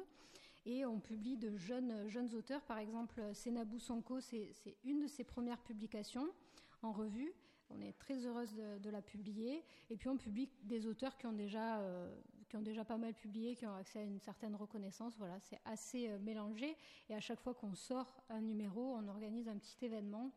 Et 0.66 0.84
on 0.84 1.00
publie 1.00 1.38
de 1.38 1.56
jeunes, 1.58 2.08
jeunes 2.08 2.34
auteurs. 2.34 2.64
Par 2.64 2.80
exemple, 2.80 3.22
Sénabou 3.34 3.78
Sonko, 3.78 4.20
c'est 4.20 4.52
une 4.84 5.02
de 5.02 5.08
ses 5.08 5.24
premières 5.24 5.62
publications 5.62 6.28
en 6.82 6.92
revue. 6.92 7.34
On 7.70 7.80
est 7.82 7.94
très 8.00 8.26
heureuse 8.26 8.56
de, 8.56 8.80
de 8.80 8.90
la 8.90 9.04
publier. 9.04 9.64
Et 9.92 9.96
puis 9.98 10.10
on 10.10 10.18
publie 10.18 10.50
des 10.64 10.88
auteurs 10.88 11.18
qui 11.18 11.28
ont 11.28 11.34
déjà, 11.34 11.82
euh, 11.82 12.12
qui 12.48 12.56
ont 12.58 12.62
déjà 12.62 12.86
pas 12.86 12.98
mal 12.98 13.14
publié, 13.14 13.56
qui 13.56 13.66
ont 13.66 13.76
accès 13.76 14.00
à 14.00 14.04
une 14.04 14.20
certaine 14.20 14.56
reconnaissance. 14.56 15.16
Voilà, 15.18 15.40
c'est 15.40 15.60
assez 15.66 16.10
euh, 16.10 16.20
mélangé. 16.20 16.76
Et 17.10 17.16
à 17.16 17.20
chaque 17.20 17.40
fois 17.42 17.54
qu'on 17.54 17.74
sort 17.76 18.24
un 18.30 18.42
numéro, 18.42 18.96
on 18.96 19.08
organise 19.08 19.48
un 19.48 19.58
petit 19.58 19.84
événement, 19.86 20.32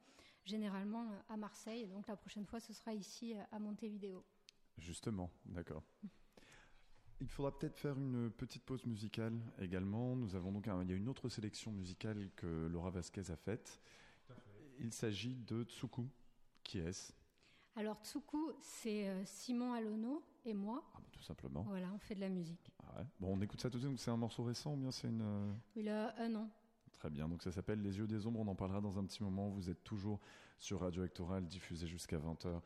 généralement 0.44 1.10
euh, 1.10 1.18
à 1.28 1.36
Marseille. 1.36 1.82
Et 1.82 1.86
donc 1.86 2.06
la 2.08 2.16
prochaine 2.16 2.46
fois, 2.46 2.60
ce 2.60 2.72
sera 2.72 2.94
ici 2.94 3.34
euh, 3.34 3.42
à 3.52 3.58
Montevideo. 3.58 4.24
Justement, 4.78 5.30
d'accord. 5.44 5.82
Il 7.20 7.28
faudra 7.28 7.56
peut-être 7.58 7.76
faire 7.76 7.98
une 7.98 8.30
petite 8.30 8.62
pause 8.62 8.86
musicale 8.86 9.40
également. 9.58 10.14
Nous 10.14 10.36
avons 10.36 10.52
donc 10.52 10.68
un- 10.68 10.82
il 10.84 10.90
y 10.90 10.92
a 10.92 10.96
une 10.96 11.08
autre 11.08 11.28
sélection 11.28 11.72
musicale 11.72 12.30
que 12.36 12.68
Laura 12.68 12.90
Vasquez 12.90 13.28
a 13.32 13.36
faite. 13.36 13.80
Il 14.78 14.92
s'agit 14.92 15.34
de 15.34 15.64
Tsuku. 15.64 16.06
Qui 16.62 16.78
est-ce? 16.78 17.12
Alors 17.78 17.96
Tsuku, 18.02 18.52
c'est 18.60 19.08
euh, 19.08 19.22
Simon 19.24 19.72
Alono 19.72 20.20
et 20.44 20.52
moi. 20.52 20.82
Ah, 20.94 20.98
bah, 21.00 21.08
Tout 21.12 21.22
simplement. 21.22 21.62
Voilà, 21.62 21.86
on 21.94 21.98
fait 21.98 22.16
de 22.16 22.20
la 22.20 22.28
musique. 22.28 22.72
Ah 22.82 22.98
ouais. 22.98 23.06
Bon, 23.20 23.36
on 23.36 23.40
écoute 23.40 23.60
ça 23.60 23.70
tout 23.70 23.78
de 23.78 23.86
suite. 23.86 23.98
C'est 24.00 24.10
un 24.10 24.16
morceau 24.16 24.42
récent 24.42 24.72
ou 24.74 24.76
bien 24.76 24.90
c'est 24.90 25.06
une. 25.06 25.22
euh, 25.22 25.52
Il 25.76 25.88
a 25.88 26.12
un 26.20 26.34
an. 26.34 26.50
Très 26.94 27.08
bien, 27.10 27.28
donc 27.28 27.40
ça 27.44 27.52
s'appelle 27.52 27.80
Les 27.80 27.96
yeux 27.98 28.08
des 28.08 28.26
ombres, 28.26 28.40
on 28.40 28.48
en 28.48 28.56
parlera 28.56 28.80
dans 28.80 28.98
un 28.98 29.04
petit 29.04 29.22
moment. 29.22 29.48
Vous 29.50 29.70
êtes 29.70 29.84
toujours 29.84 30.18
sur 30.58 30.80
Radio 30.80 31.04
Hectoral, 31.04 31.46
diffusé 31.46 31.86
jusqu'à 31.86 32.18
20h 32.18 32.60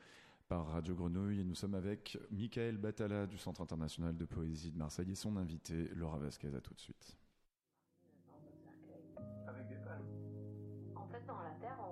par 0.49 0.69
Radio 0.69 0.95
Grenouille. 0.95 1.41
Et 1.41 1.45
nous 1.45 1.55
sommes 1.55 1.75
avec 1.75 2.17
Michael 2.31 2.79
Batala 2.79 3.27
du 3.27 3.37
Centre 3.37 3.61
international 3.61 4.17
de 4.17 4.25
poésie 4.25 4.71
de 4.71 4.79
Marseille 4.79 5.11
et 5.11 5.15
son 5.15 5.37
invité 5.37 5.89
Laura 5.95 6.19
Vasquez. 6.19 6.55
À 6.57 6.61
tout 6.63 6.73
de 6.73 6.81
suite. 6.81 7.19
Avec 9.47 9.69
des 9.69 9.77
palmes. 9.77 10.07
En 10.97 11.07
fait, 11.09 11.27
dans 11.27 11.43
la 11.43 11.51
Terre, 11.61 11.79
on 11.87 11.92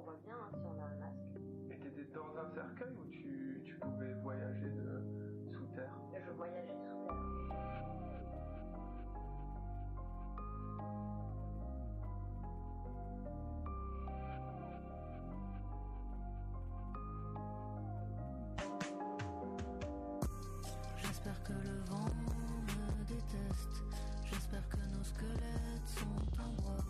J'espère 21.02 21.42
que 21.42 21.52
le 21.52 21.80
vent 21.90 22.08
me 22.08 23.04
déteste. 23.04 23.82
J'espère 24.24 24.68
que 24.68 24.76
nos 24.96 25.04
squelettes 25.04 25.88
sont 25.88 26.40
en 26.40 26.62
bois. 26.62 26.84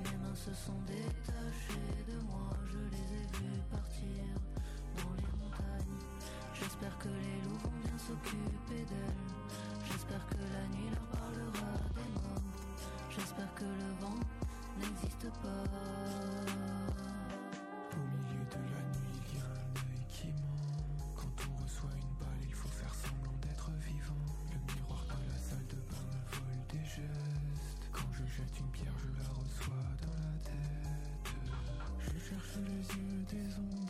Mes 0.00 0.16
mains 0.18 0.34
se 0.34 0.52
sont 0.52 0.78
détachées 0.86 2.04
de 2.06 2.20
moi. 2.26 2.50
Je 2.66 2.78
les 2.78 3.22
ai 3.22 3.26
vues 3.32 3.62
partir 3.70 4.24
dans 4.96 5.14
les 5.14 5.30
montagnes. 5.38 6.00
J'espère 6.52 6.98
que 6.98 7.08
les 7.08 7.40
loups 7.48 7.73
s'occuper 7.98 8.84
d'elles. 8.88 9.24
J'espère 9.90 10.26
que 10.26 10.36
la 10.36 10.66
nuit 10.76 10.90
leur 10.90 11.06
parlera 11.20 11.72
des 11.94 12.08
morts. 12.14 12.42
J'espère 13.10 13.52
que 13.54 13.64
le 13.64 13.90
vent 14.00 14.18
n'existe 14.80 15.30
pas. 15.42 15.64
Au 17.92 18.04
milieu 18.16 18.44
de 18.50 18.60
la 18.74 18.82
nuit, 18.98 19.20
il 19.30 19.38
y 19.38 19.40
a 19.40 19.46
un 19.46 19.74
œil 19.92 20.04
qui 20.08 20.28
ment. 20.28 21.14
Quand 21.14 21.36
on 21.48 21.62
reçoit 21.62 21.94
une 21.94 22.14
balle, 22.18 22.42
il 22.42 22.54
faut 22.54 22.68
faire 22.68 22.94
semblant 22.94 23.36
d'être 23.42 23.70
vivant. 23.86 24.24
Le 24.52 24.58
miroir 24.74 25.04
de 25.06 25.30
la 25.30 25.38
salle 25.38 25.66
de 25.68 25.76
bain 25.88 26.06
me 26.10 26.20
vole 26.34 26.62
des 26.72 26.84
gestes. 26.84 27.86
Quand 27.92 28.10
je 28.12 28.24
jette 28.24 28.58
une 28.58 28.70
pierre, 28.70 28.96
je 28.98 29.08
la 29.22 29.28
reçois 29.28 29.86
dans 30.02 30.18
la 30.18 30.36
tête. 30.42 31.30
Je 32.00 32.18
cherche 32.18 32.56
les 32.66 32.82
yeux 32.96 33.24
des 33.30 33.54
ombres. 33.58 33.83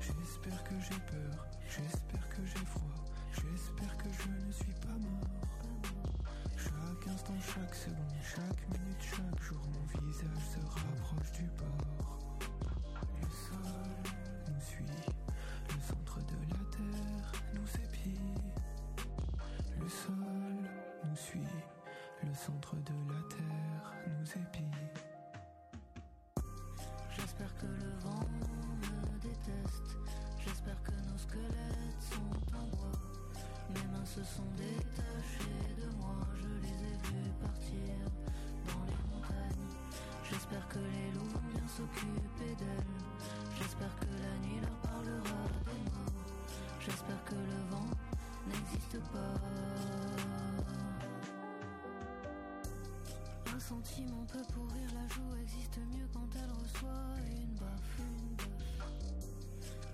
J'espère 0.00 0.64
que 0.64 0.74
j'ai 0.80 1.00
peur, 1.00 1.46
j'espère 1.68 2.28
que 2.30 2.46
j'ai 2.46 2.64
froid, 2.64 3.04
j'espère 3.32 3.96
que 3.98 4.08
je 4.10 4.46
ne 4.46 4.52
suis 4.52 4.74
pas 4.80 4.96
mort. 4.96 6.24
Chaque 6.56 7.08
instant, 7.12 7.34
chaque 7.40 7.74
seconde, 7.74 8.22
chaque 8.22 8.68
minute, 8.72 9.02
chaque 9.02 9.42
jour, 9.42 9.60
mon 9.74 9.84
visage 10.06 10.44
se 10.54 10.60
rapproche 10.66 11.32
du 11.32 11.46
bord. 11.58 12.38
Le 13.20 13.28
sol 13.28 13.82
nous 14.48 14.60
suit, 14.60 14.84
le 15.68 15.80
centre 15.86 16.18
de 16.20 16.38
la 16.50 16.64
terre 16.70 17.32
nous 17.54 17.68
épie. 17.84 18.18
Le 19.78 19.88
sol 19.88 20.14
nous 21.04 21.16
suit, 21.16 21.40
le 22.24 22.34
centre 22.34 22.76
de 22.76 22.92
la 23.08 23.20
terre 23.28 23.92
nous 24.06 24.30
épie. 24.30 24.64
J'espère 27.16 27.54
que 27.56 27.66
le 27.66 27.90
vent 28.00 28.26
me 28.82 29.18
déteste. 29.20 29.96
J'espère 30.44 30.80
que 30.82 30.92
nos 31.10 31.18
squelettes 31.18 32.00
sont 32.00 32.56
en 32.56 32.66
bois. 32.76 32.98
Mes 33.70 33.86
mains 33.92 34.04
se 34.04 34.22
sont 34.22 34.50
détachées 34.56 35.74
de 35.80 35.96
moi. 35.96 36.14
Je 36.40 36.48
les 36.62 36.76
ai 36.90 36.96
vus 37.04 37.32
partir 37.40 37.94
dans 38.66 38.84
les 38.86 39.00
montagnes. 39.10 39.68
J'espère 40.30 40.66
que 40.68 40.78
les 40.78 41.10
loups 41.12 41.30
vont 41.30 41.48
bien 41.52 41.66
s'occuper 41.66 42.54
d'elles. 42.58 42.96
J'espère 43.58 43.94
que 43.96 44.06
la 44.06 44.46
nuit 44.46 44.60
leur 44.60 44.76
parlera 44.90 45.42
des 45.64 45.90
morts. 45.90 46.22
J'espère 46.80 47.24
que 47.24 47.34
le 47.34 47.70
vent 47.70 47.90
n'existe 48.48 48.98
pas. 49.12 50.81
Un 53.54 53.60
sentiment 53.60 54.24
peut 54.32 54.44
pourrir 54.54 54.88
la 54.94 55.06
joue, 55.08 55.36
existe 55.42 55.78
mieux 55.92 56.06
quand 56.12 56.28
elle 56.34 56.50
reçoit 56.50 57.16
une 57.30 57.54
baffe. 57.54 58.00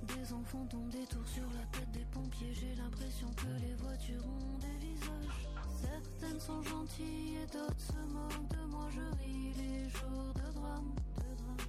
Des 0.06 0.32
enfants 0.32 0.66
tombent 0.66 0.90
des 0.90 1.06
tours 1.06 1.26
sur 1.26 1.44
la 1.52 1.66
tête 1.78 1.90
des 1.92 2.06
pompiers, 2.12 2.54
j'ai 2.54 2.74
l'impression 2.76 3.28
que 3.36 3.46
les 3.60 3.74
voitures 3.74 4.24
ont 4.24 4.58
des 4.58 4.86
visages. 4.86 5.48
Certaines 5.80 6.40
sont 6.40 6.62
gentilles 6.62 7.36
et 7.42 7.46
d'autres 7.46 7.80
se 7.80 8.00
moquent 8.12 8.48
de 8.48 8.64
moi, 8.70 8.88
je 8.94 9.16
ris 9.22 9.52
les 9.56 9.88
jours 9.90 10.32
de 10.34 10.52
drame. 10.54 10.94
de 11.16 11.34
drame. 11.42 11.66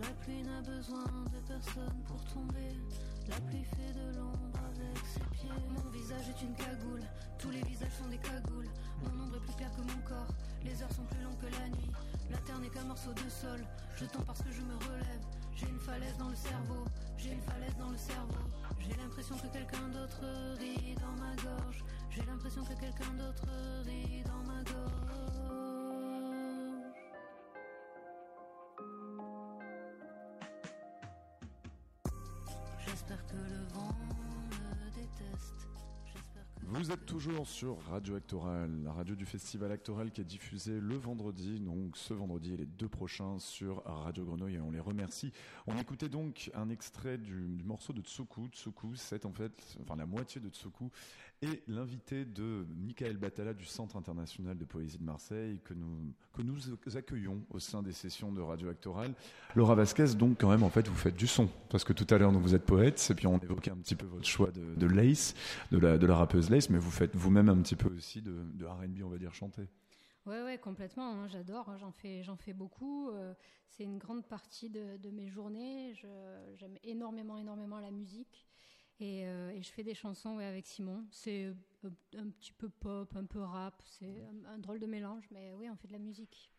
La 0.00 0.08
pluie 0.22 0.42
n'a 0.42 0.60
besoin 0.62 1.04
de 1.32 1.40
personne 1.48 2.02
pour 2.06 2.24
tomber. 2.32 2.76
La 3.28 3.36
pluie 3.40 3.64
fait 3.64 3.92
de 3.92 4.16
l'ombre 4.16 4.60
avec 4.70 5.04
ses 5.04 5.26
pieds. 5.36 5.50
Mon 5.68 5.90
visage 5.90 6.28
est 6.28 6.42
une 6.42 6.54
cagoule, 6.54 7.02
tous 7.38 7.50
les 7.50 7.62
visages 7.62 7.92
sont 8.00 8.08
des 8.08 8.18
cagoules. 8.18 8.70
Mon 9.02 9.24
ombre 9.24 9.36
est 9.36 9.40
plus 9.40 9.54
claire 9.54 9.70
que 9.72 9.82
mon 9.82 10.00
corps, 10.06 10.32
les 10.64 10.82
heures 10.82 10.92
sont 10.92 11.04
plus 11.04 11.22
longues 11.22 11.38
que 11.38 11.46
la 11.46 11.68
nuit. 11.68 11.90
La 12.30 12.38
terre 12.38 12.58
n'est 12.58 12.68
qu'un 12.68 12.84
morceau 12.84 13.12
de 13.12 13.28
sol, 13.30 13.60
je 13.96 14.04
tends 14.06 14.22
parce 14.22 14.42
que 14.42 14.50
je 14.52 14.60
me 14.60 14.74
relève. 14.76 15.22
J'ai 15.54 15.68
une 15.68 15.80
falaise 15.80 16.16
dans 16.18 16.28
le 16.28 16.36
cerveau, 16.36 16.84
j'ai 17.16 17.32
une 17.32 17.42
falaise 17.42 17.76
dans 17.78 17.90
le 17.90 17.96
cerveau. 17.96 18.44
J'ai 18.78 18.94
l'impression 18.96 19.36
que 19.36 19.48
quelqu'un 19.48 19.88
d'autre 19.88 20.20
rit 20.58 20.94
dans 20.96 21.16
ma 21.22 21.34
gorge. 21.36 21.84
J'ai 22.10 22.22
l'impression 22.24 22.64
que 22.64 22.74
quelqu'un 22.74 23.12
d'autre 23.18 23.46
rit 23.84 24.22
dans 24.24 24.44
ma 24.46 24.62
gorge. 24.62 24.98
J'espère 32.86 33.26
que 33.26 33.36
le 33.36 33.64
vent 33.74 34.27
Vous 36.70 36.92
êtes 36.92 37.06
toujours 37.06 37.46
sur 37.46 37.78
Radio 37.84 38.16
Actoral, 38.16 38.70
la 38.84 38.92
radio 38.92 39.14
du 39.14 39.24
festival 39.24 39.72
Actoral 39.72 40.10
qui 40.10 40.20
est 40.20 40.24
diffusée 40.24 40.78
le 40.78 40.96
vendredi, 40.96 41.60
donc 41.60 41.96
ce 41.96 42.12
vendredi 42.12 42.52
et 42.52 42.56
les 42.58 42.66
deux 42.66 42.90
prochains 42.90 43.38
sur 43.38 43.82
Radio 43.86 44.26
Grenouille 44.26 44.56
et 44.56 44.60
on 44.60 44.70
les 44.70 44.78
remercie. 44.78 45.32
On 45.66 45.78
écoutait 45.78 46.10
donc 46.10 46.50
un 46.52 46.68
extrait 46.68 47.16
du, 47.16 47.62
morceau 47.64 47.94
de 47.94 48.02
Tsuku. 48.02 48.48
Tsuku, 48.48 48.96
c'est 48.96 49.24
en 49.24 49.32
fait, 49.32 49.78
enfin 49.80 49.96
la 49.96 50.04
moitié 50.04 50.42
de 50.42 50.50
Tsuku 50.50 50.90
et 51.42 51.62
l'invité 51.68 52.24
de 52.24 52.66
Michael 52.76 53.16
Batala 53.16 53.54
du 53.54 53.64
Centre 53.64 53.96
international 53.96 54.58
de 54.58 54.64
poésie 54.64 54.98
de 54.98 55.04
Marseille 55.04 55.60
que 55.64 55.72
nous, 55.74 56.12
que 56.32 56.42
nous 56.42 56.56
accueillons 56.96 57.44
au 57.50 57.60
sein 57.60 57.82
des 57.82 57.92
sessions 57.92 58.32
de 58.32 58.40
Radio 58.40 58.68
Actoral. 58.68 59.14
Laura 59.54 59.74
Vasquez, 59.76 60.14
donc 60.16 60.40
quand 60.40 60.50
même 60.50 60.64
en 60.64 60.70
fait 60.70 60.88
vous 60.88 60.96
faites 60.96 61.16
du 61.16 61.26
son 61.28 61.48
parce 61.70 61.84
que 61.84 61.92
tout 61.92 62.06
à 62.12 62.18
l'heure 62.18 62.32
vous 62.32 62.54
êtes 62.54 62.64
poète 62.66 63.06
et 63.10 63.14
puis 63.14 63.26
on 63.28 63.38
évoquait 63.38 63.70
un 63.70 63.76
petit 63.76 63.94
peu 63.94 64.06
votre 64.06 64.26
choix 64.26 64.50
de, 64.50 64.74
de 64.74 64.86
Lace, 64.86 65.34
de 65.70 65.78
la, 65.78 65.96
de 65.96 66.06
la 66.06 66.16
rappeuse 66.16 66.50
Lace, 66.50 66.70
mais 66.70 66.78
vous 66.78 66.90
faites 66.90 67.14
vous-même 67.14 67.48
un 67.48 67.60
petit 67.62 67.76
peu 67.76 67.88
aussi 67.94 68.20
de, 68.20 68.42
de 68.54 68.66
R&B 68.66 69.02
on 69.04 69.08
va 69.08 69.18
dire 69.18 69.32
chanter. 69.34 69.68
Ouais, 70.26 70.42
ouais, 70.42 70.58
complètement. 70.58 71.12
hein, 71.22 71.28
J'adore. 71.28 71.70
hein, 71.70 71.78
J'en 71.78 71.90
fais, 71.92 72.22
fais 72.38 72.52
beaucoup. 72.52 73.08
euh, 73.10 73.32
c'est 73.70 73.84
une 73.84 73.96
grande 73.98 74.26
partie 74.26 74.68
de, 74.68 74.96
de 74.98 75.10
mes 75.10 75.28
journées. 75.28 75.94
J'aime 76.56 76.76
énormément, 76.82 77.38
énormément 77.38 77.78
la 77.80 77.90
musique. 77.90 78.47
Et, 79.00 79.26
euh, 79.28 79.50
et 79.50 79.62
je 79.62 79.70
fais 79.70 79.84
des 79.84 79.94
chansons 79.94 80.36
ouais, 80.36 80.44
avec 80.44 80.66
Simon. 80.66 81.06
C'est 81.10 81.44
euh, 81.84 81.90
un 82.16 82.28
petit 82.30 82.52
peu 82.52 82.68
pop, 82.68 83.14
un 83.14 83.24
peu 83.24 83.40
rap. 83.40 83.80
C'est 83.86 84.22
un, 84.22 84.44
un 84.54 84.58
drôle 84.58 84.80
de 84.80 84.86
mélange, 84.86 85.24
mais 85.30 85.52
oui, 85.54 85.70
on 85.70 85.76
fait 85.76 85.86
de 85.88 85.92
la 85.92 85.98
musique. 86.00 86.50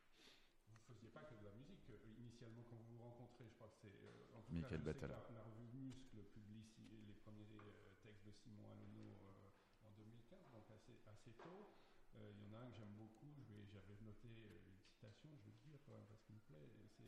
Vous 0.68 0.74
ne 0.74 0.96
faisiez 0.96 1.10
pas 1.10 1.24
que 1.24 1.36
de 1.36 1.44
la 1.44 1.52
musique 1.52 1.84
euh, 1.90 2.16
initialement 2.18 2.64
quand 2.70 2.78
vous 2.78 2.96
vous 2.98 3.04
rencontrez, 3.04 3.46
je 3.48 3.54
crois 3.56 3.68
que 3.68 3.76
c'est. 3.82 3.88
euh, 3.92 4.26
Michael 4.52 4.70
cas, 4.72 4.78
je 4.80 4.84
sais 4.88 4.94
que 4.94 5.00
Battala. 5.06 5.28
La, 5.30 5.36
la 5.36 5.44
revue 5.44 5.68
Muscle 5.78 6.24
publie 6.34 6.64
si- 6.64 7.04
les 7.06 7.14
premiers 7.14 7.46
euh, 7.60 7.92
textes 8.02 8.26
de 8.26 8.32
Simon 8.32 8.66
Alonso 8.72 9.04
euh, 9.04 9.86
en 9.86 9.92
2015, 9.92 10.40
donc 10.54 10.64
assez, 10.72 10.96
assez 11.12 11.34
tôt. 11.44 11.76
Euh, 12.16 12.32
Il 12.34 12.42
y 12.42 12.46
en 12.50 12.54
a 12.58 12.64
un 12.64 12.70
que 12.72 12.78
j'aime 12.78 12.96
beaucoup, 12.98 13.30
je 13.46 13.54
vais- 13.54 13.68
j'avais 13.68 14.00
noté 14.02 14.26
euh, 14.32 14.72
une 14.72 14.80
citation, 14.82 15.30
je 15.38 15.44
vais 15.46 15.52
le 15.54 15.62
dire 15.70 15.80
quand 15.86 15.92
même 15.94 16.08
parce 16.08 16.24
qu'il 16.24 16.34
me 16.36 16.42
plaît. 16.48 16.66
c'est 16.98 17.04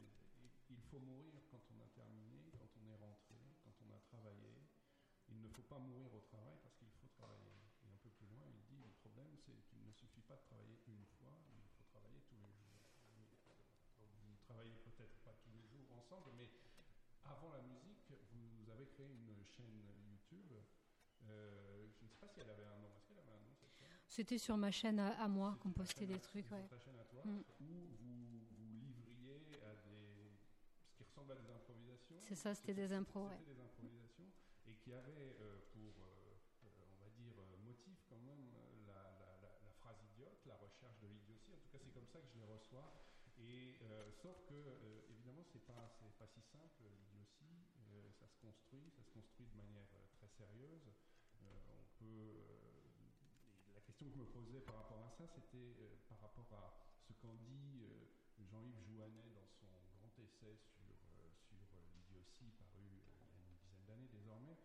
Il 0.70 0.82
faut 0.92 1.00
mourir 1.00 1.42
quand 1.50 1.64
on 1.74 1.80
a 1.82 1.88
terminé, 1.96 2.52
quand 2.60 2.70
on 2.78 2.86
est 2.86 2.96
rentré, 3.00 3.40
quand 3.64 3.74
on 3.82 3.90
a 3.96 4.00
travaillé. 4.12 4.68
Il 5.30 5.40
ne 5.42 5.48
faut 5.48 5.64
pas 5.64 5.80
mourir 5.80 6.14
au 6.14 6.20
travail 6.22 6.60
parce 6.62 6.76
qu'il 6.76 6.92
faut 7.00 7.08
travailler. 7.16 7.56
Et 7.84 7.90
un 7.90 7.98
peu 8.04 8.10
plus 8.12 8.28
loin, 8.28 8.44
il 8.46 8.62
dit 8.68 8.78
le 8.84 8.90
problème, 9.02 9.32
c'est 9.38 9.56
qu'il 9.68 9.82
ne 9.84 9.92
suffit 9.92 10.22
pas 10.22 10.36
de 10.36 10.44
travailler 10.44 10.80
une 10.88 11.06
fois, 11.20 11.34
il 11.56 11.68
faut 11.76 11.84
travailler 11.90 12.20
tous 12.28 12.36
les 12.38 12.52
jours. 12.52 12.80
Donc 13.08 13.28
vous 14.20 14.32
ne 14.32 14.36
travaillez 14.38 14.76
peut-être 14.84 15.16
pas 15.24 15.34
tous 15.44 15.52
les 15.52 15.64
jours 15.68 15.88
ensemble, 16.12 16.32
mais 16.38 16.50
avant 17.24 17.50
la 17.52 17.62
musique, 17.62 18.12
vous 18.34 18.70
avez 18.72 18.86
créé 18.88 19.08
une 19.08 19.44
chaîne 19.46 19.82
YouTube. 20.10 20.52
Euh, 21.24 21.88
je 22.00 22.04
ne 22.06 22.10
sais 22.10 22.18
pas 22.18 22.28
si 22.28 22.40
elle 22.42 22.50
avait 22.50 22.66
un 22.66 22.78
nom. 22.80 22.90
Est-ce 22.98 23.08
qu'elle 23.08 23.20
avait 23.20 23.32
un 23.32 23.40
nom 23.40 23.56
C'était 24.08 24.38
sur 24.38 24.58
ma 24.58 24.72
chaîne 24.72 25.00
à, 25.00 25.22
à 25.24 25.28
moi 25.28 25.58
qu'on 25.62 25.72
postait 25.72 26.06
des 26.08 26.20
trucs. 26.20 26.46
Sur 26.48 26.56
Ouais. 26.58 26.68
ta 26.68 26.80
chaîne 26.80 27.00
à 27.00 27.06
toi, 27.06 27.22
Mm. 27.24 27.40
où 27.40 27.44
vous, 27.60 28.42
vous 28.58 29.06
livriez 29.06 29.62
à 29.64 29.76
des. 29.76 30.32
ce 30.90 30.98
qui 30.98 31.04
ressemble 31.04 31.32
à 31.32 31.36
des 31.36 31.50
improvisations. 31.50 32.18
C'est 32.22 32.36
ça, 32.36 32.54
c'était 32.56 32.74
des 32.74 32.92
impros, 32.92 33.28
ouais. 33.28 33.38
C'était 33.40 33.54
des 33.54 33.62
improvisations 33.62 34.32
et 34.68 34.76
qui 34.76 34.94
avaient 34.94 35.36
euh, 35.40 35.60
pour, 35.72 35.94
euh, 36.04 36.36
euh, 36.66 36.68
on 36.94 37.04
va 37.04 37.10
dire, 37.10 37.34
euh, 37.40 37.58
motif 37.64 38.04
quand 38.10 38.20
même 38.20 38.52
euh, 38.54 38.86
la, 38.88 38.94
la- 39.20 39.38
la- 39.42 39.60
la 39.64 39.72
phrase 39.80 39.98
idiote, 40.14 40.46
la 40.46 40.58
recherche 40.58 41.00
de 41.00 41.08
l'idiotie. 41.08 41.54
En 41.54 41.58
tout 41.58 41.70
cas, 41.70 41.80
c'est 41.82 41.94
comme 41.94 42.08
ça 42.08 42.20
que 42.20 42.28
je 42.28 42.38
les 42.38 42.46
reçois. 42.46 42.92
Et 43.40 43.78
euh, 43.82 44.12
sauf 44.12 44.44
que, 44.46 44.54
euh, 44.54 45.02
évidemment, 45.10 45.44
c'est 45.44 45.66
pas, 45.66 45.90
c'est 45.98 46.14
pas 46.18 46.28
si 46.28 46.42
simple 46.42 46.84
l'idiotie. 46.84 47.66
Euh, 47.80 48.12
ça 48.20 48.28
se 48.28 48.46
ça 48.72 49.04
se 49.04 49.12
construit 49.12 49.48
de 49.48 49.56
manière 49.58 49.92
euh, 49.96 50.08
très 50.16 50.30
sérieuse. 50.30 50.88
Euh, 51.42 51.60
euh, 52.02 52.40
la 53.76 53.82
question 53.82 54.08
que 54.08 54.14
je 54.14 54.20
me 54.20 54.26
posais 54.26 54.62
par 54.62 54.76
rapport 54.76 55.04
à 55.04 55.10
ça, 55.12 55.28
c'était 55.28 55.76
par 56.08 56.20
rapport 56.22 56.48
à 56.54 56.80
ce 57.04 57.12
qu'en 57.14 57.36
dit 57.36 57.84
Jean-Yves 58.40 58.80
Jouanet 58.88 59.30
dans 59.36 59.48
son 59.60 59.68
grand 60.00 60.12
essai 60.18 60.56
sur, 60.56 60.88
l'idiotie 61.94 62.52
paru 62.58 62.80
il 62.80 62.96
y 62.96 63.04
a 63.04 63.44
une 63.44 63.58
dizaine 63.60 63.86
d'années 63.86 64.08
désormais, 64.08 64.56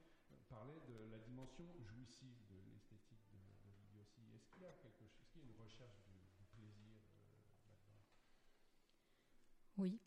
parlait 0.48 0.80
de 0.86 1.10
la 1.10 1.18
dimension 1.18 1.66
jouissive 1.82 2.38
de 2.48 2.62
l'esthétique 2.70 3.26
de, 3.32 3.38
de 3.66 3.74
l'idiotie. 3.74 4.30
Est-ce 4.34 4.48
qu'il 4.50 4.62
y 4.62 4.66
a 4.66 4.72
quelque 4.72 4.98
chose, 4.98 5.10
est-ce 5.20 5.30
qu'il 5.32 5.42
y 5.42 5.44
a 5.44 5.48
une 5.50 5.60
recherche 5.60 5.98
du, 6.06 6.14
plaisir 6.54 7.02
là-dedans? 7.66 8.06
Oui. 9.78 9.98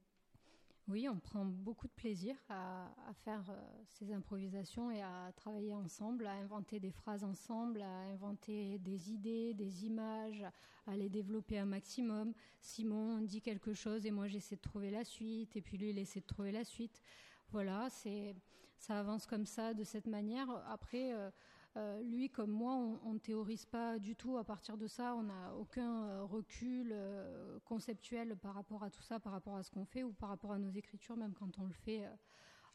Oui, 0.90 1.08
on 1.08 1.20
prend 1.20 1.46
beaucoup 1.46 1.86
de 1.86 1.94
plaisir 1.94 2.36
à, 2.50 2.88
faire 3.24 3.48
euh, 3.52 3.62
ces 3.86 4.12
improvisations 4.12 4.90
et 4.90 5.04
à 5.04 5.32
travailler 5.36 5.76
ensemble, 5.76 6.26
à 6.26 6.32
inventer 6.32 6.80
des 6.80 6.90
phrases 6.90 7.24
ensemble, 7.24 7.84
à 7.84 8.00
inventer 8.12 8.80
des 8.80 9.12
idées, 9.12 9.54
des 9.54 9.86
images, 9.86 10.44
à 10.88 10.98
les 10.98 11.08
développer 11.08 11.60
un 11.60 11.68
maximum. 11.68 12.34
Simon 12.60 13.22
dit 13.22 13.40
quelque 13.40 13.76
chose 13.76 14.08
et 14.08 14.12
moi 14.12 14.28
j'essaie 14.28 14.56
de 14.56 14.62
trouver 14.62 14.90
la 14.90 15.04
suite, 15.04 15.56
et 15.56 15.62
puis 15.62 15.78
lui 15.78 15.92
il 15.92 16.00
essaie 16.00 16.22
de 16.22 16.26
trouver 16.26 16.52
la 16.52 16.64
suite. 16.64 17.04
Voilà, 17.52 17.88
c'est 17.92 18.36
ça 18.80 19.00
avance 19.00 19.28
comme 19.28 19.46
ça, 19.46 19.76
de 19.76 19.84
cette 19.84 20.08
manière. 20.08 20.50
Après, 20.68 21.14
euh, 21.14 21.30
euh, 21.78 22.02
lui 22.02 22.30
comme 22.30 22.52
moi, 22.52 22.74
on 22.74 23.14
ne 23.14 23.20
théorise 23.20 23.66
pas 23.66 24.00
du 24.00 24.16
tout 24.16 24.38
à 24.38 24.44
partir 24.44 24.78
de 24.78 24.88
ça. 24.88 25.16
On 25.16 25.24
n'a 25.24 25.56
aucun 25.56 26.06
euh, 26.06 26.24
recul 26.24 26.90
euh, 26.92 27.60
conceptuel 27.66 28.36
par 28.36 28.56
rapport 28.56 28.84
à 28.84 28.90
tout 28.90 29.04
ça, 29.04 29.20
par 29.20 29.34
rapport 29.34 29.56
à 29.56 29.64
ce 29.64 29.70
qu'on 29.70 29.86
fait 29.86 30.04
ou 30.04 30.12
par 30.12 30.30
rapport 30.30 30.52
à 30.52 30.58
nos 30.58 30.72
écritures, 30.72 31.16
même 31.16 31.34
quand 31.34 31.60
on 31.60 31.66
le 31.66 31.74
fait 31.74 32.06
euh, 32.06 32.16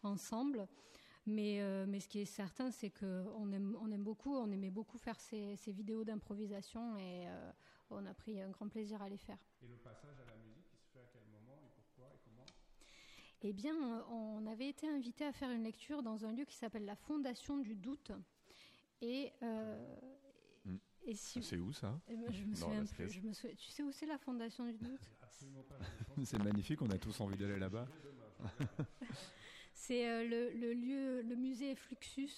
ensemble. 0.03 0.69
Mais, 1.27 1.59
mais 1.89 2.01
ce 2.01 2.09
qui 2.09 2.19
est 2.21 2.27
certain, 2.27 2.71
c'est 2.71 2.91
qu'on 2.91 3.51
aime, 3.51 3.75
on 3.81 3.91
aime 3.91 4.05
beaucoup, 4.05 4.37
on 4.37 4.51
aimait 4.51 4.71
beaucoup 4.71 4.99
faire 4.99 5.19
ces, 5.19 5.57
ces 5.57 5.73
vidéos 5.73 6.05
d'improvisation 6.05 6.99
et 6.99 7.27
on 7.89 8.05
a 8.05 8.13
pris 8.13 8.43
un 8.43 8.51
grand 8.51 8.69
plaisir 8.69 9.01
à 9.01 9.09
les 9.09 9.17
faire. 9.17 9.39
Et 9.63 9.67
le 9.67 9.79
passage 9.79 10.21
à 10.21 10.27
la 10.27 10.37
musique, 10.37 10.67
il 10.71 10.79
se 10.79 10.87
fait 10.93 11.01
à 11.01 11.07
quel 11.11 11.23
moment 11.29 11.59
et 11.65 11.71
pourquoi 11.75 12.09
et 12.15 12.19
comment? 12.23 12.45
Eh 13.41 13.55
bien, 13.55 14.05
on 14.11 14.47
avait 14.47 14.69
été 14.69 14.87
invité 14.87 15.25
à 15.25 15.33
faire 15.33 15.51
une 15.51 15.63
lecture 15.63 16.03
dans 16.03 16.27
un 16.27 16.33
lieu 16.33 16.45
qui 16.45 16.57
s'appelle 16.57 16.85
la 16.85 16.95
Fondation 16.97 17.57
du 17.57 17.75
Doute. 17.75 18.13
Et, 19.07 19.33
euh, 19.43 19.97
Mm. 20.65 20.77
et 21.05 21.15
si- 21.15 21.43
C'est 21.43 21.59
où 21.59 21.73
ça 21.75 22.01
Eh 22.09 22.17
ben, 22.17 22.33
je 22.33 22.43
me 22.45 22.55
souviens 22.55 22.79
plus. 22.79 22.87
Scaise. 22.87 23.13
Je 23.13 23.21
me 23.21 23.33
souviens- 23.35 23.55
Tu 23.57 23.69
sais 23.71 23.83
où 23.83 23.93
c'est 23.93 24.07
la 24.07 24.17
Fondation 24.17 24.65
du 24.65 24.79
Doute? 24.79 24.99
C'est 26.25 26.43
magnifique, 26.43 26.81
on 26.81 26.89
a 26.91 26.97
tous 26.97 27.21
envie 27.21 27.37
d'aller 27.37 27.59
là-bas. 27.59 27.87
C'est 29.75 30.09
euh, 30.09 30.25
le, 30.27 30.59
le 30.59 30.73
lieu, 30.73 31.23
le 31.23 31.35
musée 31.37 31.75
Fluxus. 31.75 32.31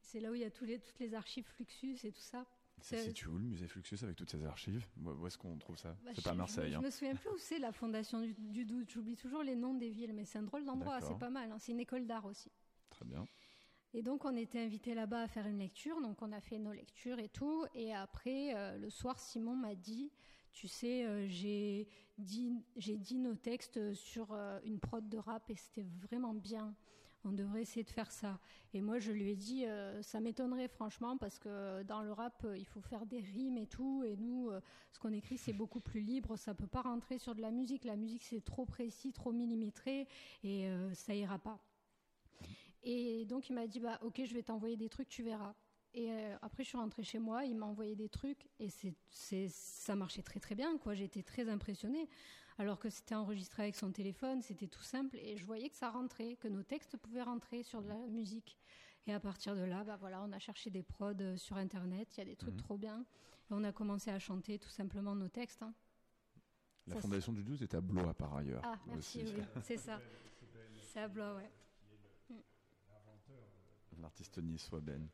C'est 0.00 0.20
là 0.20 0.30
où 0.30 0.34
il 0.34 0.40
y 0.40 0.44
a 0.44 0.50
tous 0.50 0.64
les, 0.64 0.78
toutes 0.78 0.98
les 1.00 1.12
archives 1.14 1.44
Fluxus 1.44 1.98
et 2.04 2.12
tout 2.12 2.20
ça. 2.20 2.46
C'est 2.80 2.96
C'est- 2.96 3.04
situé 3.08 3.28
où 3.28 3.36
le 3.36 3.44
musée 3.44 3.66
Fluxus 3.66 3.98
avec 4.02 4.16
toutes 4.16 4.30
ces 4.30 4.42
archives? 4.46 4.86
Où 5.04 5.26
est-ce 5.26 5.36
qu'on 5.36 5.58
trouve 5.58 5.76
ça? 5.76 5.90
Bah, 6.04 6.10
C'est 6.14 6.20
je- 6.20 6.20
pas 6.22 6.30
à 6.30 6.32
je- 6.32 6.38
Marseille. 6.38 6.72
Je, 6.72 6.76
hein. 6.78 6.80
me 6.80 6.90
souviens 6.90 7.14
plus 7.16 7.28
où 7.30 7.36
c'est 7.38 7.58
la 7.58 7.72
Fondation 7.72 8.20
du, 8.22 8.32
du 8.34 8.64
Doute. 8.64 8.88
J'oublie 8.90 9.16
toujours 9.16 9.42
les 9.42 9.56
noms 9.56 9.74
des 9.74 9.90
villes, 9.90 10.12
mais 10.14 10.24
c'est 10.24 10.38
un 10.38 10.44
drôle 10.44 10.64
d'endroit. 10.64 11.00
C'est 11.02 11.18
pas 11.18 11.28
mal. 11.30 11.50
hein. 11.50 11.58
C'est 11.58 11.72
une 11.72 11.80
école 11.80 12.06
d'art 12.06 12.24
aussi. 12.24 12.50
Très 12.88 13.04
bien. 13.04 13.26
Et 13.94 14.02
donc, 14.02 14.24
on 14.24 14.36
était 14.36 14.60
invités 14.60 14.94
là-bas 14.94 15.22
à 15.22 15.28
faire 15.28 15.46
une 15.46 15.58
lecture. 15.58 16.00
Donc, 16.00 16.20
on 16.20 16.32
a 16.32 16.40
fait 16.40 16.58
nos 16.58 16.72
lectures 16.72 17.18
et 17.18 17.28
tout. 17.28 17.64
Et 17.74 17.94
après, 17.94 18.54
euh, 18.54 18.76
le 18.76 18.90
soir, 18.90 19.18
Simon 19.18 19.56
m'a 19.56 19.74
dit 19.74 20.10
Tu 20.52 20.68
sais, 20.68 21.06
euh, 21.06 21.26
j'ai 21.26 21.88
dit, 22.18 22.52
dit 22.76 23.18
nos 23.18 23.34
textes 23.34 23.94
sur 23.94 24.32
euh, 24.32 24.60
une 24.64 24.78
prod 24.78 25.08
de 25.08 25.16
rap 25.16 25.48
et 25.48 25.56
c'était 25.56 25.86
vraiment 26.02 26.34
bien. 26.34 26.74
On 27.24 27.32
devrait 27.32 27.62
essayer 27.62 27.82
de 27.82 27.90
faire 27.90 28.12
ça. 28.12 28.38
Et 28.74 28.80
moi, 28.80 28.98
je 28.98 29.10
lui 29.10 29.30
ai 29.30 29.36
dit 29.36 29.64
Ça 30.02 30.20
m'étonnerait, 30.20 30.68
franchement, 30.68 31.16
parce 31.16 31.38
que 31.38 31.82
dans 31.82 32.00
le 32.02 32.12
rap, 32.12 32.46
il 32.56 32.64
faut 32.64 32.80
faire 32.80 33.06
des 33.06 33.20
rimes 33.20 33.58
et 33.58 33.66
tout. 33.66 34.04
Et 34.04 34.16
nous, 34.16 34.50
ce 34.92 35.00
qu'on 35.00 35.12
écrit, 35.12 35.36
c'est 35.36 35.52
beaucoup 35.52 35.80
plus 35.80 36.00
libre. 36.00 36.36
Ça 36.36 36.54
peut 36.54 36.68
pas 36.68 36.82
rentrer 36.82 37.18
sur 37.18 37.34
de 37.34 37.40
la 37.40 37.50
musique. 37.50 37.84
La 37.84 37.96
musique, 37.96 38.22
c'est 38.22 38.44
trop 38.44 38.66
précis, 38.66 39.12
trop 39.12 39.32
millimétré. 39.32 40.06
Et 40.44 40.70
ça 40.94 41.12
ira 41.12 41.38
pas. 41.38 41.58
Et 42.82 43.24
donc 43.26 43.48
il 43.50 43.54
m'a 43.54 43.66
dit 43.66 43.80
bah 43.80 43.98
ok 44.02 44.22
je 44.24 44.34
vais 44.34 44.42
t'envoyer 44.42 44.76
des 44.76 44.88
trucs 44.88 45.08
tu 45.08 45.22
verras. 45.22 45.54
Et 45.94 46.12
euh, 46.12 46.36
après 46.42 46.62
je 46.64 46.68
suis 46.68 46.78
rentrée 46.78 47.02
chez 47.02 47.18
moi, 47.18 47.44
il 47.44 47.56
m'a 47.56 47.66
envoyé 47.66 47.96
des 47.96 48.08
trucs 48.08 48.46
et 48.60 48.68
c'est 48.70 49.48
ça 49.48 49.96
marchait 49.96 50.22
très 50.22 50.38
très 50.40 50.54
bien 50.54 50.76
quoi. 50.78 50.94
J'étais 50.94 51.22
très 51.22 51.48
impressionnée. 51.48 52.08
Alors 52.58 52.78
que 52.80 52.90
c'était 52.90 53.14
enregistré 53.14 53.62
avec 53.64 53.76
son 53.76 53.92
téléphone, 53.92 54.42
c'était 54.42 54.66
tout 54.66 54.82
simple 54.82 55.16
et 55.16 55.36
je 55.36 55.44
voyais 55.46 55.68
que 55.70 55.76
ça 55.76 55.90
rentrait, 55.90 56.36
que 56.36 56.48
nos 56.48 56.62
textes 56.64 56.96
pouvaient 56.96 57.22
rentrer 57.22 57.62
sur 57.62 57.82
de 57.82 57.88
la 57.88 57.96
musique. 58.08 58.58
Et 59.06 59.12
à 59.14 59.20
partir 59.20 59.54
de 59.54 59.62
là, 59.62 59.84
bah 59.84 59.96
voilà, 59.96 60.22
on 60.24 60.32
a 60.32 60.38
cherché 60.40 60.68
des 60.68 60.82
prods 60.82 61.12
euh, 61.20 61.36
sur 61.36 61.56
internet, 61.56 62.08
il 62.16 62.18
y 62.18 62.22
a 62.22 62.24
des 62.26 62.36
trucs 62.36 62.54
Mhm. 62.56 62.60
trop 62.60 62.76
bien. 62.76 63.04
Et 63.50 63.54
on 63.54 63.62
a 63.64 63.72
commencé 63.72 64.10
à 64.10 64.18
chanter 64.18 64.58
tout 64.58 64.68
simplement 64.70 65.14
nos 65.14 65.28
textes. 65.28 65.62
hein. 65.62 65.72
La 66.88 66.94
Ça, 66.94 67.00
fondation 67.00 67.32
du 67.32 67.42
12 67.44 67.62
est 67.62 67.74
à 67.74 67.80
Blois 67.80 68.12
par 68.14 68.34
ailleurs. 68.34 68.62
Ah 68.64 68.78
merci, 68.88 69.22
oui, 69.24 69.42
c'est 69.62 69.76
ça. 69.78 70.00
C'est 70.92 71.00
à 71.00 71.08
Blois, 71.08 71.36
ouais. 71.36 71.50
L'artiste 73.98 74.38
niçois 74.38 74.80
Ben. 74.80 75.08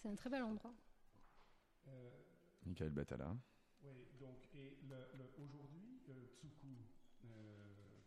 C'est 0.00 0.08
un 0.08 0.14
très 0.14 0.30
bel 0.30 0.42
endroit. 0.42 0.74
Euh, 1.88 2.10
Michael 2.64 2.90
Batala. 2.90 3.36
oui, 3.82 4.06
donc, 4.20 4.48
et 4.54 4.78
le, 4.88 4.96
le- 5.18 5.44
aujourd'hui, 5.44 6.00
euh, 6.08 6.26
Tsuku, 6.36 6.76
euh, 7.24 7.28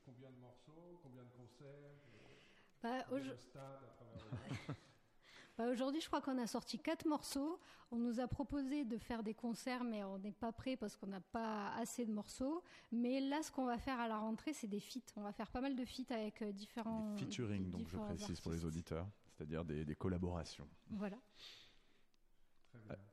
combien 0.03 0.29
de 0.31 0.37
morceaux, 0.37 0.99
combien 1.03 1.23
de 1.23 1.29
concerts, 1.29 1.67
euh, 2.13 2.35
Bah, 2.81 3.03
combien 3.09 3.33
de 3.33 3.37
stades 3.37 3.83
à 3.99 4.73
Bah, 5.57 5.69
Aujourd'hui, 5.69 6.01
je 6.01 6.07
crois 6.07 6.21
qu'on 6.21 6.37
a 6.37 6.47
sorti 6.47 6.77
quatre 6.77 7.05
morceaux. 7.07 7.59
On 7.91 7.97
nous 7.97 8.19
a 8.19 8.27
proposé 8.27 8.83
de 8.83 8.97
faire 8.97 9.23
des 9.23 9.33
concerts, 9.33 9.85
mais 9.85 10.03
on 10.03 10.17
n'est 10.19 10.33
pas 10.33 10.51
prêt 10.51 10.75
parce 10.75 10.97
qu'on 10.97 11.07
n'a 11.07 11.21
pas 11.21 11.73
assez 11.75 12.05
de 12.05 12.11
morceaux. 12.11 12.61
Mais 12.91 13.21
là, 13.21 13.41
ce 13.41 13.51
qu'on 13.53 13.65
va 13.65 13.77
faire 13.77 13.99
à 14.01 14.09
la 14.09 14.17
rentrée, 14.17 14.51
c'est 14.53 14.67
des 14.67 14.81
feats. 14.81 14.99
On 15.15 15.21
va 15.21 15.31
faire 15.31 15.49
pas 15.51 15.61
mal 15.61 15.75
de 15.75 15.85
feats 15.85 16.13
avec 16.13 16.43
différents. 16.53 17.15
Featuring, 17.15 17.69
donc 17.69 17.87
je 17.87 17.97
précise 17.97 18.41
pour 18.41 18.51
les 18.51 18.65
auditeurs, 18.65 19.07
c'est-à-dire 19.35 19.65
des, 19.65 19.83
des 19.85 19.95
collaborations. 19.95 20.67
Voilà. 20.91 21.17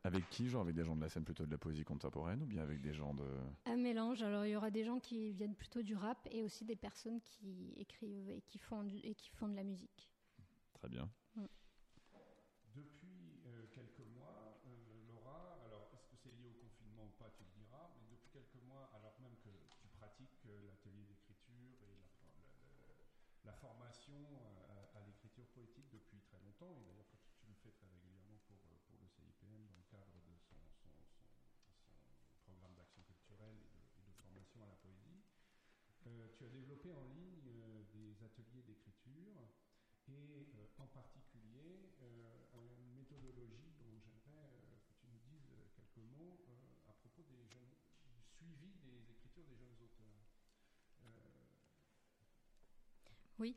Avec 0.04 0.28
qui 0.30 0.48
Genre 0.48 0.62
avec 0.62 0.74
des 0.74 0.84
gens 0.84 0.96
de 0.96 1.00
la 1.00 1.08
scène 1.08 1.24
plutôt 1.24 1.46
de 1.46 1.50
la 1.50 1.58
poésie 1.58 1.84
contemporaine 1.84 2.42
ou 2.42 2.46
bien 2.46 2.62
avec 2.62 2.80
des 2.80 2.92
gens 2.92 3.14
de... 3.14 3.24
Un 3.66 3.76
mélange. 3.76 4.22
Alors, 4.22 4.44
il 4.44 4.50
y 4.50 4.56
aura 4.56 4.70
des 4.70 4.84
gens 4.84 4.98
qui 4.98 5.32
viennent 5.32 5.54
plutôt 5.54 5.82
du 5.82 5.94
rap 5.94 6.26
et 6.32 6.42
aussi 6.42 6.64
des 6.64 6.74
personnes 6.76 7.20
qui 7.20 7.72
écrivent 7.76 8.28
et 8.28 8.42
qui 8.42 8.58
font, 8.58 8.82
du- 8.82 8.98
et 8.98 9.14
qui 9.14 9.30
font 9.30 9.48
de 9.48 9.54
la 9.54 9.62
musique. 9.62 10.10
Très 10.74 10.88
bien. 10.88 11.08
Depuis 12.74 13.38
euh, 13.46 13.66
quelques 13.72 14.04
mois, 14.18 14.58
euh, 14.66 15.06
Laura, 15.06 15.58
alors 15.64 15.88
est-ce 15.94 16.06
que 16.08 16.16
c'est 16.16 16.32
lié 16.32 16.48
au 16.48 16.54
confinement 16.58 17.04
ou 17.04 17.12
pas, 17.22 17.30
tu 17.30 17.44
le 17.44 17.50
diras, 17.54 17.94
mais 18.00 18.08
depuis 18.10 18.30
quelques 18.30 18.60
mois, 18.66 18.90
alors 18.94 19.14
même 19.20 19.36
que 19.44 19.50
tu 19.80 19.86
pratiques 19.94 20.42
euh, 20.46 20.66
l'atelier 20.66 21.04
d'écriture 21.04 21.78
et 21.86 21.94
la, 22.02 22.08
for- 22.18 22.34
la- 22.42 22.82
la- 22.82 23.52
la 23.52 23.52
formation 23.52 24.16
euh, 24.18 24.74
à, 24.74 24.98
à 24.98 25.02
l'écriture 25.06 25.46
poétique 25.54 25.86
depuis 25.92 26.18
très 26.26 26.40
longtemps, 26.40 26.74
et 26.80 26.82
d'ailleurs 26.82 27.06
que 27.12 27.16
tu, 27.16 27.30
tu 27.38 27.46
le 27.46 27.54
fais 27.62 27.70
très 27.70 27.86
régulièrement 27.92 28.40
pour, 28.48 28.58
euh, 28.66 28.74
pour 28.88 28.96
le 28.98 29.06
CIPM 29.06 29.66
dans 29.68 29.76
le 29.76 29.84
cadre 29.92 30.08
de 30.16 30.32
son, 30.40 30.56
son- 30.80 30.96
son- 31.12 31.36
son 32.32 32.40
programme 32.48 32.74
d'action 32.74 33.02
culturelle 33.04 33.60
et 33.60 33.68
de, 33.68 33.78
et 34.00 34.02
de 34.08 34.10
formation 34.24 34.64
à 34.64 34.66
la 34.72 34.76
poésie, 34.80 35.20
euh, 36.08 36.26
tu 36.34 36.44
as 36.44 36.48
en 36.90 37.06
ligne 37.14 37.46
euh, 37.46 37.82
des 37.94 38.24
ateliers 38.24 38.62
d'écriture 38.66 39.38
et 40.08 40.50
euh, 40.56 40.66
en 40.78 40.86
particulier 40.88 41.94
euh, 42.02 42.58
une 42.80 42.94
méthodologie 42.96 43.70
dont 43.78 44.00
j'aimerais 44.00 44.50
que 44.88 44.92
tu 44.98 45.06
nous 45.06 45.20
dises 45.30 45.46
quelques 45.76 46.04
mots 46.18 46.40
à 46.88 46.92
propos 46.94 47.22
des 47.22 47.46
jeunes, 47.46 47.70
du 48.10 48.20
suivi 48.20 48.72
des 48.82 49.10
écritures 49.12 49.44
des 49.44 49.56
jeunes 49.56 49.76
auteurs. 49.80 50.26
Oui. 53.38 53.56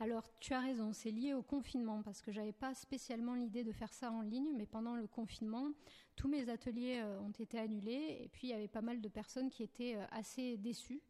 Alors, 0.00 0.28
tu 0.40 0.52
as 0.54 0.60
raison, 0.60 0.92
c'est 0.92 1.10
lié 1.10 1.34
au 1.34 1.42
confinement 1.42 2.02
parce 2.02 2.22
que 2.22 2.32
j'avais 2.32 2.52
pas 2.52 2.74
spécialement 2.74 3.34
l'idée 3.34 3.64
de 3.64 3.72
faire 3.72 3.92
ça 3.92 4.10
en 4.10 4.22
ligne, 4.22 4.52
mais 4.56 4.66
pendant 4.66 4.96
le 4.96 5.06
confinement, 5.06 5.72
tous 6.16 6.28
mes 6.28 6.48
ateliers 6.48 7.02
ont 7.20 7.30
été 7.30 7.58
annulés 7.58 8.18
et 8.22 8.28
puis 8.28 8.48
il 8.48 8.50
y 8.50 8.54
avait 8.54 8.68
pas 8.68 8.82
mal 8.82 9.00
de 9.00 9.08
personnes 9.08 9.50
qui 9.50 9.62
étaient 9.62 9.96
assez 10.10 10.56
déçues 10.56 11.02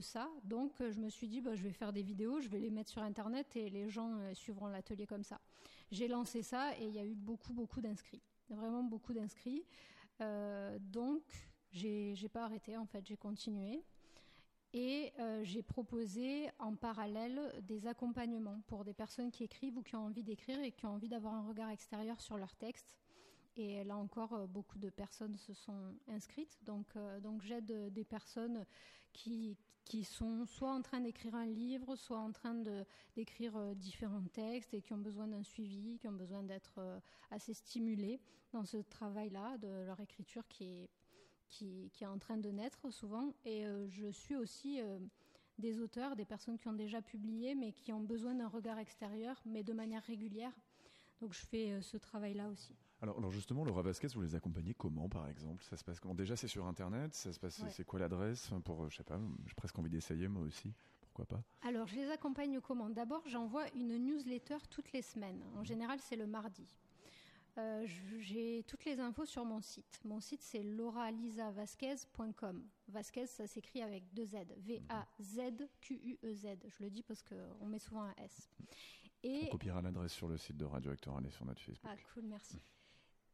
ça. 0.00 0.30
Donc, 0.44 0.80
euh, 0.80 0.90
je 0.92 1.00
me 1.00 1.08
suis 1.08 1.28
dit, 1.28 1.40
bah, 1.40 1.54
je 1.54 1.62
vais 1.62 1.72
faire 1.72 1.92
des 1.92 2.02
vidéos, 2.02 2.40
je 2.40 2.48
vais 2.48 2.58
les 2.58 2.70
mettre 2.70 2.90
sur 2.90 3.02
Internet 3.02 3.56
et 3.56 3.70
les 3.70 3.88
gens 3.88 4.18
euh, 4.18 4.34
suivront 4.34 4.66
l'atelier 4.68 5.06
comme 5.06 5.24
ça. 5.24 5.40
J'ai 5.90 6.08
lancé 6.08 6.42
ça 6.42 6.76
et 6.78 6.86
il 6.86 6.94
y 6.94 6.98
a 6.98 7.04
eu 7.04 7.14
beaucoup, 7.14 7.52
beaucoup 7.52 7.80
d'inscrits. 7.80 8.22
Vraiment 8.48 8.82
beaucoup 8.82 9.12
d'inscrits. 9.12 9.64
Euh, 10.20 10.78
donc, 10.80 11.22
j'ai 11.70 12.28
pas 12.32 12.44
arrêté, 12.44 12.76
en 12.76 12.86
fait, 12.86 13.06
j'ai 13.06 13.16
continué. 13.16 13.82
Et 14.76 15.12
j'ai 15.44 15.62
proposé 15.62 16.50
en 16.58 16.74
parallèle 16.74 17.40
des 17.62 17.86
accompagnements 17.86 18.60
pour 18.66 18.84
des 18.84 18.92
personnes 18.92 19.30
qui 19.30 19.44
écrivent 19.44 19.78
ou 19.78 19.82
qui 19.82 19.94
ont 19.94 20.06
envie 20.06 20.24
d'écrire 20.24 20.60
et 20.60 20.72
qui 20.72 20.84
ont 20.84 20.94
envie 20.94 21.08
d'avoir 21.08 21.34
un 21.34 21.46
regard 21.46 21.70
extérieur 21.70 22.20
sur 22.20 22.36
leur 22.36 22.56
texte. 22.56 22.96
Et 23.56 23.84
là 23.84 23.96
encore, 23.96 24.48
beaucoup 24.48 24.80
de 24.80 24.90
personnes 24.90 25.36
se 25.36 25.54
sont 25.54 25.94
inscrites. 26.08 26.58
Donc, 26.64 26.88
j'aide 27.44 27.92
des 27.92 28.04
personnes 28.04 28.66
qui, 29.12 29.56
qui 29.84 30.02
sont 30.04 30.46
soit 30.46 30.72
en 30.72 30.82
train 30.82 31.00
d'écrire 31.00 31.34
un 31.34 31.46
livre, 31.46 31.96
soit 31.96 32.18
en 32.18 32.32
train 32.32 32.54
d'écrire 33.14 33.56
euh, 33.56 33.74
différents 33.74 34.24
textes 34.32 34.72
et 34.74 34.80
qui 34.80 34.92
ont 34.92 34.98
besoin 34.98 35.28
d'un 35.28 35.42
suivi, 35.42 35.98
qui 35.98 36.08
ont 36.08 36.12
besoin 36.12 36.42
d'être 36.42 36.78
euh, 36.78 36.98
assez 37.30 37.52
stimulés 37.52 38.20
dans 38.52 38.64
ce 38.64 38.78
travail-là 38.78 39.58
de 39.58 39.84
leur 39.84 40.00
écriture 40.00 40.46
qui 40.48 40.64
est 40.64 40.90
qui, 41.50 41.88
est 42.00 42.06
en 42.06 42.18
train 42.18 42.36
de 42.36 42.50
naître 42.50 42.90
souvent. 42.90 43.32
Et 43.44 43.64
euh, 43.64 43.86
je 43.88 44.10
suis 44.10 44.34
aussi 44.34 44.80
des 45.56 45.78
auteurs, 45.78 46.16
des 46.16 46.24
personnes 46.24 46.58
qui 46.58 46.66
ont 46.66 46.72
déjà 46.72 47.00
publié, 47.00 47.54
mais 47.54 47.70
qui 47.70 47.92
ont 47.92 48.00
besoin 48.00 48.34
d'un 48.34 48.48
regard 48.48 48.80
extérieur, 48.80 49.40
mais 49.44 49.62
de 49.62 49.72
manière 49.72 50.02
régulière. 50.02 50.52
Donc 51.20 51.32
je 51.32 51.46
fais 51.46 51.80
ce 51.80 51.96
travail-là 51.96 52.48
aussi. 52.48 52.74
Alors, 53.04 53.18
alors 53.18 53.30
justement, 53.30 53.64
Laura 53.66 53.82
Vasquez, 53.82 54.06
vous 54.14 54.22
les 54.22 54.34
accompagnez 54.34 54.72
comment, 54.72 55.10
par 55.10 55.28
exemple? 55.28 55.62
Ça 55.62 55.76
se 55.76 55.84
passe 55.84 56.00
comment? 56.00 56.14
Déjà, 56.14 56.36
c'est 56.36 56.48
sur 56.48 56.64
Internet? 56.64 57.12
Ça 57.12 57.34
se 57.34 57.38
passe. 57.38 57.58
Ouais. 57.58 57.68
C'est 57.70 57.84
quoi 57.84 57.98
l'adresse? 58.00 58.48
Pour, 58.64 58.82
euh, 58.84 58.88
je 58.88 58.96
sais 58.96 59.04
pas, 59.04 59.20
j'ai 59.46 59.52
presque 59.52 59.78
envie 59.78 59.90
d'essayer 59.90 60.26
moi 60.26 60.42
aussi. 60.42 60.72
Pour 61.02 61.10
pourquoi 61.12 61.26
pas? 61.36 61.42
Alors, 61.68 61.86
je 61.86 61.96
les 61.96 62.10
accompagne 62.10 62.58
comment? 62.62 62.88
D'abord, 62.88 63.20
j'envoie 63.26 63.66
une 63.74 63.98
newsletter 63.98 64.56
toutes 64.70 64.90
les 64.92 65.02
semaines. 65.02 65.42
En 65.54 65.62
général, 65.64 66.00
c'est 66.00 66.16
le 66.16 66.26
mardi. 66.26 66.66
Euh, 67.58 67.86
J'ai 68.20 68.64
toutes 68.66 68.86
les 68.86 68.98
infos 68.98 69.26
sur 69.26 69.44
mon 69.44 69.60
site. 69.60 70.00
Mon 70.06 70.20
site, 70.20 70.40
c'est 70.40 70.62
lauralisavasquez.com. 70.62 72.64
Vasquez, 72.88 73.26
ça 73.26 73.46
s'écrit 73.46 73.82
avec 73.82 74.14
deux 74.14 74.24
Z. 74.24 74.36
V-A-Z-Q-U-E-Z. 74.56 76.46
E 76.46 76.56
Je 76.70 76.82
le 76.82 76.88
dis 76.90 77.02
parce 77.02 77.22
qu'on 77.22 77.66
met 77.66 77.78
souvent 77.78 78.04
un 78.04 78.14
S. 78.24 78.48
Et 79.22 79.42
On 79.44 79.48
copiera 79.50 79.82
l'adresse 79.82 80.14
sur 80.14 80.26
le 80.26 80.38
site 80.38 80.56
de 80.56 80.64
Radio 80.64 80.90
Actoral 80.90 81.26
et 81.26 81.30
sur 81.30 81.44
notre 81.44 81.60
Facebook. 81.60 81.90
ah, 81.92 81.96
cool, 82.14 82.24
merci. 82.24 82.58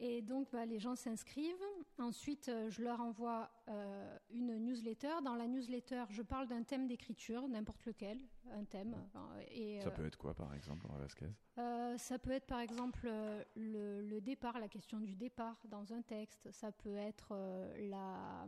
Et 0.02 0.22
donc, 0.22 0.48
bah, 0.50 0.64
les 0.64 0.78
gens 0.78 0.96
s'inscrivent. 0.96 1.62
Ensuite, 1.98 2.48
euh, 2.48 2.70
je 2.70 2.82
leur 2.82 3.00
envoie 3.02 3.50
euh, 3.68 4.18
une 4.30 4.56
newsletter. 4.58 5.12
Dans 5.22 5.34
la 5.34 5.46
newsletter, 5.46 6.04
je 6.08 6.22
parle 6.22 6.48
d'un 6.48 6.62
thème 6.62 6.86
d'écriture, 6.86 7.46
n'importe 7.48 7.84
lequel, 7.84 8.18
un 8.52 8.64
thème. 8.64 8.96
Euh, 9.14 9.42
Et, 9.50 9.78
Ça 9.82 9.90
peut 9.90 10.06
être 10.06 10.16
quoi, 10.16 10.32
par 10.32 10.54
exemple, 10.54 10.86
Laura 10.86 11.00
Vasquez? 11.00 11.28
Euh, 11.58 11.98
ça 11.98 12.18
peut 12.18 12.30
être 12.30 12.46
par 12.46 12.60
exemple 12.60 13.10
le, 13.56 14.00
le 14.00 14.20
départ, 14.22 14.58
la 14.58 14.68
question 14.68 15.00
du 15.00 15.14
départ 15.16 15.58
dans 15.68 15.92
un 15.92 16.00
texte. 16.00 16.50
Ça 16.50 16.72
peut 16.72 16.96
être 16.96 17.32
euh, 17.32 17.90
la, 17.90 18.46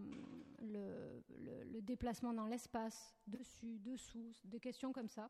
le, 0.62 1.22
le- 1.38 1.64
le 1.64 1.82
déplacement 1.82 2.32
dans 2.32 2.46
l'espace, 2.46 3.14
dessus, 3.26 3.78
dessous, 3.78 4.32
des 4.44 4.58
questions 4.60 4.90
comme 4.94 5.08
ça, 5.08 5.28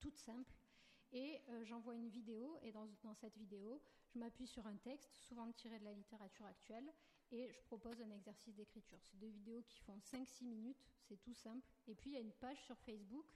toutes 0.00 0.16
simples. 0.16 0.56
Et 1.14 1.40
euh, 1.48 1.64
j'envoie 1.64 1.94
une 1.94 2.08
vidéo, 2.08 2.58
et 2.62 2.72
dans, 2.72 3.14
cette 3.14 3.36
vidéo, 3.36 3.80
je 4.08 4.18
m'appuie 4.18 4.48
sur 4.48 4.66
un 4.66 4.74
texte, 4.76 5.14
souvent 5.14 5.50
tiré 5.52 5.78
de 5.78 5.84
la 5.84 5.92
littérature 5.92 6.44
actuelle, 6.44 6.92
et 7.30 7.48
je 7.52 7.60
propose 7.62 8.00
un 8.02 8.10
exercice 8.10 8.56
d'écriture. 8.56 8.98
C'est 9.00 9.16
deux 9.18 9.28
vidéos 9.28 9.62
qui 9.62 9.78
font 9.78 9.96
5-6 9.98 10.44
minutes, 10.44 10.84
c'est 11.02 11.16
tout 11.18 11.32
simple. 11.32 11.64
Et 11.86 11.94
puis 11.94 12.10
il 12.10 12.14
y 12.14 12.16
a 12.16 12.20
une 12.20 12.32
page 12.32 12.60
sur 12.64 12.76
Facebook, 12.80 13.26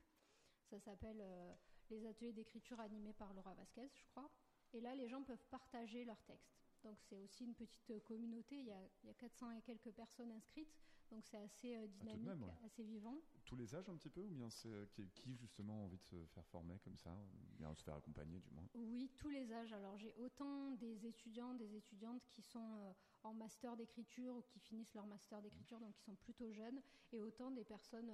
ça 0.65 0.81
s'appelle 0.81 1.21
euh, 1.21 1.55
Les 1.91 2.05
ateliers 2.05 2.33
d'écriture 2.33 2.81
animés 2.81 3.13
par 3.13 3.33
Laura 3.33 3.55
Vasquez, 3.55 3.89
je 3.95 4.05
crois. 4.07 4.29
Et 4.73 4.81
là, 4.81 4.97
les 4.97 5.09
gens 5.09 5.23
peuvent 5.23 5.47
partager 5.49 6.05
leurs 6.05 6.23
textes. 6.25 6.59
Donc 6.83 6.99
c'est 7.01 7.17
aussi 7.17 7.45
une 7.45 7.55
petite 7.55 8.03
communauté, 8.03 8.57
il 8.57 8.67
y, 8.67 8.73
a, 8.73 8.81
il 9.05 9.07
y 9.07 9.11
a 9.11 9.15
400 9.15 9.53
et 9.53 9.63
quelques 9.63 9.93
personnes 9.93 10.33
inscrites, 10.33 10.77
donc 11.11 11.25
c'est 11.25 11.37
assez 11.39 11.77
euh, 11.77 11.85
Ah, 11.85 11.87
dynamique, 12.05 12.27
même, 12.27 12.43
ouais. 12.43 12.55
assez 12.65 12.83
vivant. 12.85 13.17
Tous 13.45 13.57
les 13.57 13.75
âges 13.75 13.89
un 13.89 13.97
petit 13.97 14.11
peu 14.11 14.23
ou 14.23 14.31
bien 14.31 14.51
c'est 14.51 14.69
euh, 14.73 14.87
qui, 14.95 15.35
justement 15.37 15.75
a 15.81 15.85
envie 15.85 15.97
de 15.99 16.03
se 16.05 16.27
faire 16.27 16.47
former 16.47 16.79
comme 16.81 16.97
ça 16.99 17.11
ou 17.15 17.57
bien 17.57 17.75
se 17.75 17.83
faire 17.83 17.95
accompagner 17.95 18.41
du 18.41 18.51
moins? 18.51 18.67
Oui, 18.75 19.11
tous 19.17 19.31
les 19.31 19.53
âges. 19.53 19.73
Alors 19.73 19.97
j'ai 19.97 20.13
autant 20.15 20.71
des 20.73 21.07
étudiants, 21.07 21.55
des 21.55 21.75
étudiantes 21.75 22.23
qui 22.29 22.43
sont 22.43 22.77
euh, 22.79 22.93
en 23.23 23.35
master 23.35 23.77
d'écriture 23.77 24.37
ou 24.37 24.43
qui 24.43 24.59
finissent 24.61 24.95
leur 24.95 25.07
master 25.07 25.41
d'écriture, 25.43 25.81
donc 25.81 25.95
qui 25.95 26.03
sont 26.03 26.15
plutôt 26.17 26.51
jeunes, 26.53 26.81
et 27.13 27.21
autant 27.21 27.51
des 27.51 27.65
personnes 27.65 28.13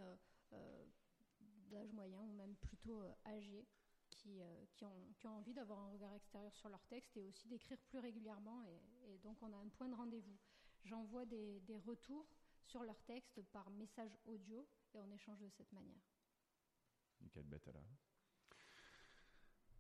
d'âge 1.71 1.93
moyen 1.93 2.21
ou 2.21 2.33
même 2.33 2.55
plutôt 2.57 3.03
âgées 3.27 3.67
qui, 4.11 4.41
euh, 4.41 4.65
qui, 4.73 4.85
ont, 4.85 5.07
qui 5.17 5.27
ont 5.27 5.37
envie 5.37 5.53
d'avoir 5.53 5.81
un 5.81 5.91
regard 5.91 6.13
extérieur 6.15 6.55
sur 6.55 6.69
leur 6.69 6.85
texte 6.87 7.17
et 7.17 7.23
aussi 7.25 7.49
d'écrire 7.49 7.79
plus 7.89 7.99
régulièrement. 7.99 8.63
Et, 8.65 9.13
et 9.13 9.19
donc 9.19 9.43
on 9.43 9.53
a 9.53 9.57
un 9.57 9.69
point 9.69 9.89
de 9.89 9.95
rendez-vous. 9.95 10.37
J'envoie 10.85 11.25
des, 11.27 11.61
des 11.61 11.79
retours 11.79 12.27
sur 12.67 12.83
leur 12.83 13.01
texte 13.03 13.43
par 13.53 13.71
message 13.71 14.17
audio 14.25 14.67
et 14.95 15.01
on 15.01 15.11
échange 15.11 15.41
de 15.41 15.51
cette 15.51 15.73
manière. 15.73 16.03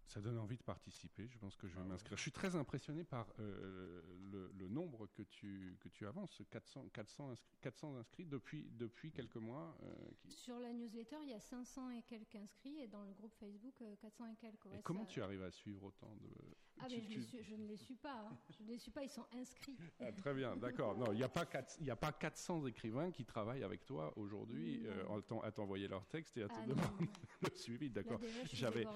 Ça 0.06 0.20
donne 0.20 0.38
envie 0.38 0.56
de 0.56 0.62
participer. 0.62 1.26
Je 1.28 1.38
pense 1.38 1.56
que 1.56 1.66
je 1.66 1.74
vais 1.74 1.82
m'inscrire. 1.82 2.16
Je 2.16 2.22
suis 2.22 2.30
très 2.30 2.54
impressionné 2.56 3.04
par 3.04 3.26
euh, 3.40 4.02
le, 4.30 4.52
le 4.56 4.68
nombre 4.68 5.06
que 5.08 5.22
tu, 5.22 5.76
que 5.80 5.88
tu 5.88 6.06
avances, 6.06 6.40
400, 6.50 6.88
400, 6.92 7.30
inscrits, 7.30 7.56
400 7.62 7.96
inscrits 7.96 8.24
depuis, 8.26 8.68
depuis 8.72 9.10
quelques 9.10 9.36
mois. 9.36 9.76
euh, 9.82 9.92
qui- 10.20 10.30
Sur 10.30 10.58
la 10.60 10.72
newsletter, 10.72 11.16
il 11.22 11.30
y 11.30 11.34
a 11.34 11.40
500 11.40 11.90
et 11.90 12.02
quelques 12.02 12.34
inscrits 12.36 12.78
et 12.80 12.86
dans 12.86 13.02
le 13.04 13.12
groupe 13.14 13.34
Facebook, 13.40 13.74
euh, 13.82 13.96
400 13.96 14.26
et 14.26 14.36
quelques. 14.36 14.66
Et 14.66 14.82
comment 14.82 15.04
ça- 15.04 15.10
tu 15.10 15.22
arrives 15.22 15.42
à 15.42 15.50
suivre 15.50 15.82
autant 15.84 16.14
de... 16.20 16.28
Ah, 16.80 16.86
tu- 16.88 16.96
mais 16.96 17.02
je, 17.02 17.08
tu- 17.08 17.14
les 17.18 17.24
suis- 17.24 17.42
je 17.42 17.54
ne 17.54 17.66
les 17.66 17.76
suis 17.76 17.94
pas. 17.96 18.26
hein. 18.28 18.36
Je 18.58 18.62
ne 18.62 18.68
les 18.68 18.78
suis 18.78 18.90
pas, 18.90 19.02
ils 19.04 19.10
sont 19.10 19.26
inscrits. 19.32 19.76
Ah, 20.00 20.12
très 20.12 20.34
bien, 20.34 20.54
d'accord. 20.56 20.96
Non, 20.98 21.12
il 21.12 21.16
n'y 21.16 21.22
a, 21.24 21.28
pas 21.28 21.46
quatre- 21.46 21.76
il 21.80 21.86
y 21.86 21.90
a 21.90 21.96
pas 21.96 22.12
400 22.12 22.66
écrivains 22.66 23.10
qui 23.10 23.24
travaillent 23.24 23.62
avec 23.64 23.84
toi 23.86 24.12
aujourd'hui 24.18 24.82
euh, 24.86 25.40
à 25.42 25.50
t'envoyer 25.50 25.88
leurs 25.88 26.06
textes 26.06 26.36
et 26.36 26.42
à 26.42 26.48
te 26.48 26.54
Ah, 26.56 26.66
demander 26.66 27.08
le 27.42 27.50
suivi. 27.56 27.90
D'accord. 27.90 28.20
J'avais, 28.52 28.86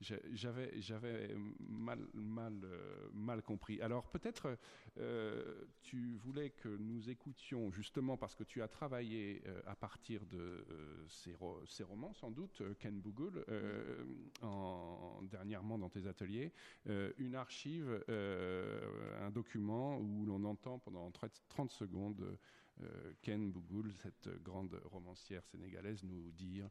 j'avais, 0.00 0.80
j'avais 0.80 1.34
mal, 1.60 2.00
mal, 2.14 2.60
euh, 2.64 3.08
mal 3.12 3.42
compris. 3.42 3.80
Alors 3.80 4.08
peut-être 4.10 4.58
euh, 4.98 5.64
tu 5.80 6.14
voulais 6.16 6.50
que 6.50 6.68
nous 6.68 7.08
écoutions 7.08 7.70
justement 7.70 8.16
parce 8.16 8.34
que 8.34 8.44
tu 8.44 8.62
as 8.62 8.68
travaillé 8.68 9.42
euh, 9.46 9.60
à 9.66 9.76
partir 9.76 10.26
de 10.26 10.38
euh, 10.38 11.06
ces, 11.08 11.34
ro- 11.34 11.64
ces 11.66 11.84
romans, 11.84 12.12
sans 12.14 12.30
doute, 12.30 12.62
Ken 12.78 13.00
Bougoul, 13.00 13.44
euh, 13.48 14.04
en, 14.42 15.20
dernièrement 15.22 15.78
dans 15.78 15.88
tes 15.90 16.06
ateliers, 16.06 16.52
euh, 16.88 17.12
une 17.18 17.34
archive, 17.34 18.04
euh, 18.08 19.26
un 19.26 19.30
document 19.30 19.98
où 19.98 20.26
l'on 20.26 20.44
entend 20.44 20.78
pendant 20.78 21.10
30 21.10 21.42
30 21.48 21.70
secondes 21.70 22.38
euh, 22.82 23.12
Ken 23.22 23.50
Bougoul, 23.52 23.92
cette 23.94 24.28
grande 24.42 24.80
romancière 24.84 25.44
sénégalaise, 25.46 26.02
nous 26.04 26.30
dire. 26.32 26.68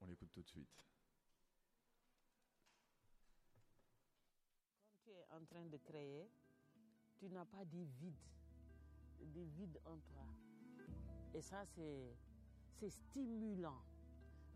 On 0.00 0.06
l'écoute 0.06 0.30
tout 0.30 0.42
de 0.42 0.46
suite. 0.48 0.68
Quand 4.88 4.98
tu 5.04 5.10
es 5.10 5.23
en 5.34 5.44
train 5.44 5.64
de 5.66 5.76
créer, 5.78 6.28
tu 7.18 7.28
n'as 7.28 7.44
pas 7.44 7.64
des 7.64 7.84
vides, 7.84 8.14
des 9.20 9.44
vides 9.44 9.80
en 9.86 9.98
toi. 9.98 10.26
Et 11.34 11.42
ça, 11.42 11.64
c'est, 11.66 12.16
stimulant. 12.90 13.82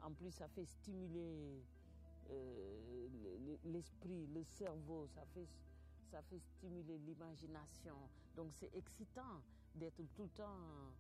En 0.03 0.13
plus, 0.13 0.31
ça 0.31 0.49
fait 0.49 0.67
stimuler 0.67 1.65
euh, 2.31 3.09
le- 3.09 3.39
le- 3.39 3.59
l'esprit, 3.73 4.27
le 4.27 4.45
cerveau, 4.45 5.07
ça 5.09 5.25
fait, 5.27 5.49
ça 6.11 6.23
fait 6.23 6.39
stimuler 6.39 6.99
l'imagination. 6.99 7.97
Donc, 8.37 8.53
c'est 8.55 8.71
excitant 8.75 9.43
d'être 9.75 10.03
tout 10.15 10.25
le 10.25 10.29
temps 10.31 10.93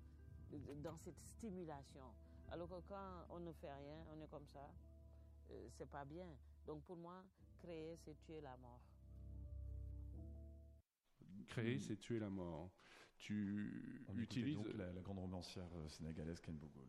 dans 0.82 0.96
cette 0.98 1.20
stimulation. 1.20 2.14
Alors 2.48 2.68
que 2.68 2.80
quand 2.88 3.26
on 3.30 3.40
ne 3.40 3.52
fait 3.52 3.72
rien, 3.72 4.05
on 4.10 4.20
est 4.22 4.28
comme 4.28 4.46
ça, 4.46 4.70
euh, 5.50 5.68
c'est 5.76 5.88
pas 5.90 6.05
bien. 6.05 6.34
Donc, 6.66 6.82
pour 6.84 6.96
moi, 6.96 7.22
créer, 7.59 7.96
c'est 7.96 8.14
tuer 8.24 8.40
la 8.40 8.56
mort. 8.56 8.88
Créer, 11.48 11.78
c'est 11.78 11.96
tuer 11.96 12.18
la 12.18 12.30
mort. 12.30 12.70
Tu 13.16 14.04
On 14.08 14.16
utilises. 14.18 14.54
donc 14.56 14.72
la, 14.74 14.92
la 14.92 15.00
grande 15.02 15.18
romancière 15.18 15.68
euh, 15.76 15.88
sénégalaise 15.88 16.40
Ken 16.40 16.56
Bougoul. 16.56 16.88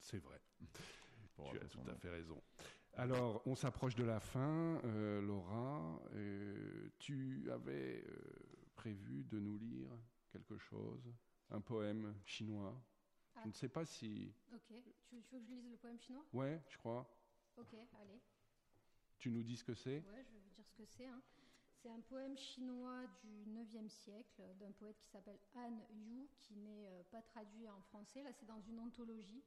C'est 0.00 0.18
vrai. 0.18 0.40
Pour 1.34 1.50
tu 1.50 1.56
as 1.58 1.64
tout 1.68 1.80
à 1.88 1.94
fait 1.96 2.10
raison. 2.10 2.40
Alors, 2.92 3.42
on 3.46 3.56
s'approche 3.56 3.96
de 3.96 4.04
la 4.04 4.20
fin, 4.20 4.80
euh, 4.84 5.20
Laura. 5.20 6.00
Euh, 6.12 6.90
tu 6.98 7.50
avais 7.50 8.04
euh, 8.06 8.22
prévu 8.76 9.24
de 9.24 9.40
nous 9.40 9.56
lire 9.58 9.90
quelque 10.30 10.56
chose, 10.58 11.12
un 11.50 11.60
poème 11.60 12.14
chinois. 12.24 12.80
Ah. 13.34 13.40
Je 13.42 13.48
ne 13.48 13.52
sais 13.52 13.68
pas 13.68 13.84
si. 13.84 14.32
Ok, 14.52 14.72
tu, 15.08 15.22
tu 15.22 15.34
veux 15.34 15.40
que 15.40 15.46
je 15.46 15.54
lise 15.54 15.68
le 15.70 15.76
poème 15.76 15.98
chinois? 15.98 16.24
Ouais, 16.32 16.62
je 16.68 16.76
crois. 16.78 17.08
Ok, 17.56 17.74
allez. 18.00 18.20
Tu 19.18 19.30
nous 19.30 19.42
dis 19.42 19.56
ce 19.56 19.64
que 19.64 19.74
c'est? 19.74 20.04
Ouais, 20.06 20.22
je 20.24 20.30
vais 20.32 20.38
vous 20.38 20.50
dire 20.50 20.64
ce 20.68 20.74
que 20.74 20.84
c'est. 20.86 21.06
hein. 21.06 21.22
C'est 21.84 21.90
un 21.90 22.00
poème 22.00 22.34
chinois 22.38 23.02
du 23.22 23.44
9e 23.44 23.90
siècle 23.90 24.42
d'un 24.58 24.72
poète 24.72 24.96
qui 25.02 25.06
s'appelle 25.10 25.38
Han 25.54 25.76
Yu, 25.92 26.26
qui 26.40 26.56
n'est 26.56 26.88
euh, 26.88 27.02
pas 27.10 27.20
traduit 27.20 27.68
en 27.68 27.78
français. 27.82 28.22
Là, 28.22 28.32
c'est 28.32 28.46
dans 28.46 28.62
une 28.62 28.80
anthologie. 28.80 29.44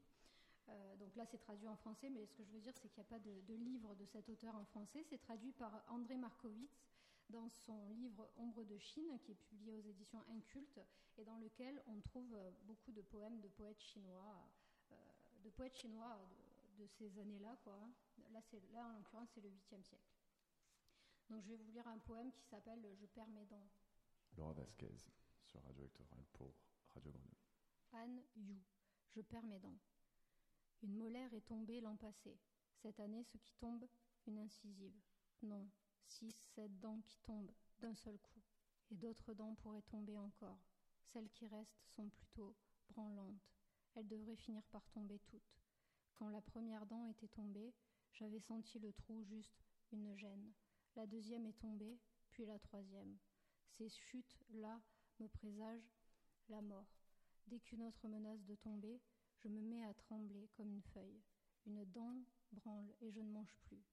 Euh, 0.70 0.96
donc 0.98 1.16
là, 1.16 1.26
c'est 1.26 1.40
traduit 1.40 1.68
en 1.68 1.76
français, 1.76 2.12
mais 2.12 2.28
ce 2.28 2.36
que 2.36 2.44
je 2.44 2.52
veux 2.52 2.60
dire, 2.60 2.76
c'est 2.76 2.90
qu'il 2.90 3.02
n'y 3.02 3.08
a 3.08 3.10
pas 3.10 3.18
de, 3.18 3.56
livre 3.56 3.96
de 3.96 4.06
cet 4.06 4.30
auteur 4.30 4.56
en 4.56 4.66
français. 4.66 5.04
C'est 5.10 5.18
traduit 5.18 5.52
par 5.54 5.84
André 5.90 6.16
Markovitz 6.16 6.92
dans 7.32 7.50
son 7.50 7.90
livre 7.90 8.30
Ombre 8.38 8.66
de 8.66 8.78
Chine, 8.78 9.18
qui 9.24 9.32
est 9.32 9.42
publié 9.50 9.74
aux 9.74 9.82
éditions 9.82 10.24
Inculte, 10.30 10.80
et 11.18 11.26
dans 11.26 11.38
lequel 11.40 11.82
on 11.88 12.00
trouve 12.02 12.36
euh, 12.36 12.52
beaucoup 12.66 12.92
de 12.92 13.02
poèmes 13.02 13.42
de 13.42 13.48
poètes 13.48 13.82
chinois, 13.82 14.48
de 15.44 15.50
poètes 15.50 15.76
chinois 15.76 16.20
de, 16.78 16.86
ces 16.86 17.18
années-là. 17.18 17.58
Hein. 17.66 17.90
Là, 18.32 18.42
là, 18.76 18.86
en 18.86 18.94
l'occurrence, 18.94 19.30
c'est 19.34 19.42
le 19.42 19.50
8e 19.50 19.82
siècle. 19.82 20.17
Donc 21.30 21.44
je 21.44 21.50
vais 21.50 21.58
vous 21.58 21.72
lire 21.72 21.88
un 21.88 21.98
poème 22.00 22.32
qui 22.32 22.44
s'appelle 22.46 22.86
Je 23.00 23.06
perds 23.06 23.30
mes 23.30 23.46
dents. 23.46 23.68
Laura 24.38 24.54
Vasquez 24.54 24.96
sur 25.46 25.62
Radio 25.64 25.84
Actoral 25.86 26.26
pour 26.34 26.54
Radio 26.94 27.12
Grenouille. 27.12 27.38
Anne 27.92 28.22
Yu, 28.36 28.62
Je 29.16 29.22
perds 29.22 29.46
mes 29.46 29.60
dents. 29.60 29.78
Une 30.84 30.96
molaire 30.96 31.34
est 31.34 31.46
tombée 31.48 31.82
l'an 31.82 31.96
passé. 31.98 32.38
Cette 32.76 33.00
année, 33.00 33.24
ce 33.24 33.38
qui 33.38 33.54
tombe, 33.56 33.86
une 34.28 34.38
incisive. 34.40 34.96
Non, 35.42 35.68
six, 36.06 36.32
sept 36.56 36.80
dents 36.80 37.02
qui 37.02 37.18
tombent 37.20 37.54
d'un 37.80 37.96
seul 37.96 38.18
coup. 38.20 38.42
Et 38.92 38.96
d'autres 38.96 39.34
dents 39.34 39.56
pourraient 39.56 39.82
tomber 39.82 40.18
encore. 40.18 40.60
Celles 41.04 41.30
qui 41.30 41.48
restent 41.48 41.84
sont 41.96 42.10
plutôt 42.10 42.56
branlantes. 42.90 43.52
Elles 43.96 44.08
devraient 44.08 44.36
finir 44.36 44.64
par 44.68 44.88
tomber 44.90 45.20
toutes. 45.20 45.58
Quand 46.16 46.30
la 46.30 46.42
première 46.42 46.86
dent 46.86 47.06
était 47.06 47.28
tombée, 47.28 47.74
j'avais 48.14 48.40
senti 48.40 48.80
le 48.80 48.94
trou 48.94 49.24
juste 49.24 49.66
une 49.92 50.16
gêne. 50.16 50.54
La 50.98 51.06
deuxième 51.06 51.46
est 51.46 51.60
tombée, 51.60 52.00
puis 52.32 52.44
la 52.48 52.58
troisième. 52.58 53.20
Ces 53.68 53.88
chutes-là 53.88 54.82
me 55.20 55.28
présagent 55.28 55.86
la 56.50 56.60
mort. 56.60 56.92
Dès 57.46 57.60
qu'une 57.60 57.84
autre 57.84 58.08
menace 58.08 58.44
de 58.46 58.56
tomber, 58.56 59.00
Je 59.44 59.48
me 59.48 59.62
mets 59.62 59.86
à 59.86 59.94
trembler 59.94 60.50
comme 60.54 60.74
une 60.74 60.82
feuille. 60.82 61.22
Une 61.68 61.86
dent 61.86 62.24
branle 62.52 62.92
et 63.00 63.12
je 63.12 63.20
ne 63.20 63.30
mange 63.30 63.56
plus. 63.62 63.84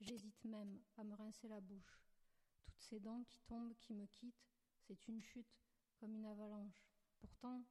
J'hésite 0.00 0.42
même 0.44 0.80
à 0.96 1.04
me 1.04 1.14
rincer 1.14 1.48
la 1.48 1.60
bouche. 1.60 2.00
Toutes 2.64 2.80
ces 2.80 2.98
dents 2.98 3.22
qui 3.24 3.42
tombent, 3.42 3.76
qui 3.80 3.92
me 3.92 4.06
quittent, 4.06 4.48
c'est 4.80 5.06
une 5.06 5.20
chute, 5.20 5.60
comme 5.98 6.14
une 6.14 6.24
avalanche. 6.24 6.88
Pourtant, 7.18 7.62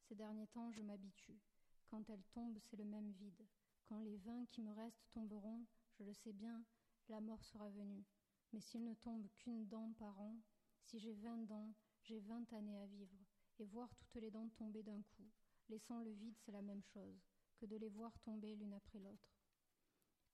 ces 0.00 0.16
derniers 0.16 0.48
temps, 0.48 0.72
je 0.72 0.82
m'habitue. 0.82 1.38
Quand 1.86 2.10
elles 2.10 2.26
tombent, 2.32 2.58
c'est 2.58 2.76
le 2.76 2.84
même 2.84 3.12
vide. 3.12 3.46
Quand 3.84 4.00
les 4.00 4.16
vingt 4.16 4.46
qui 4.46 4.60
me 4.60 4.72
restent 4.72 5.06
tomberont, 5.12 5.64
je 5.92 6.02
le 6.02 6.14
sais 6.14 6.32
bien, 6.32 6.64
la 7.08 7.20
mort 7.20 7.44
sera 7.44 7.68
venue. 7.68 8.04
Mais 8.52 8.60
s'il 8.60 8.84
ne 8.84 8.94
tombe 8.94 9.28
qu'une 9.36 9.66
dent 9.66 9.92
par 9.98 10.20
an, 10.20 10.36
si 10.82 10.98
j'ai 10.98 11.14
vingt 11.14 11.44
dents, 11.44 11.74
j'ai 12.02 12.20
vingt 12.20 12.52
années 12.52 12.78
à 12.78 12.86
vivre. 12.86 13.18
Et 13.58 13.66
voir 13.66 13.94
toutes 13.94 14.14
les 14.14 14.30
dents 14.30 14.48
tomber 14.48 14.82
d'un 14.82 15.02
coup, 15.02 15.30
laissant 15.68 16.00
le 16.00 16.12
vide, 16.12 16.36
c'est 16.38 16.52
la 16.52 16.62
même 16.62 16.82
chose 16.82 17.20
que 17.58 17.66
de 17.66 17.76
les 17.76 17.90
voir 17.90 18.18
tomber 18.20 18.56
l'une 18.56 18.72
après 18.72 18.98
l'autre. 18.98 19.36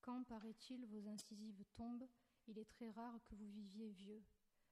Quand, 0.01 0.23
paraît-il, 0.23 0.87
vos 0.87 1.09
incisives 1.09 1.65
tombent, 1.75 2.09
il 2.47 2.59
est 2.59 2.71
très 2.71 2.91
rare 2.91 3.19
que 3.25 3.35
vous 3.35 3.49
viviez 3.49 3.91
vieux. 3.91 4.23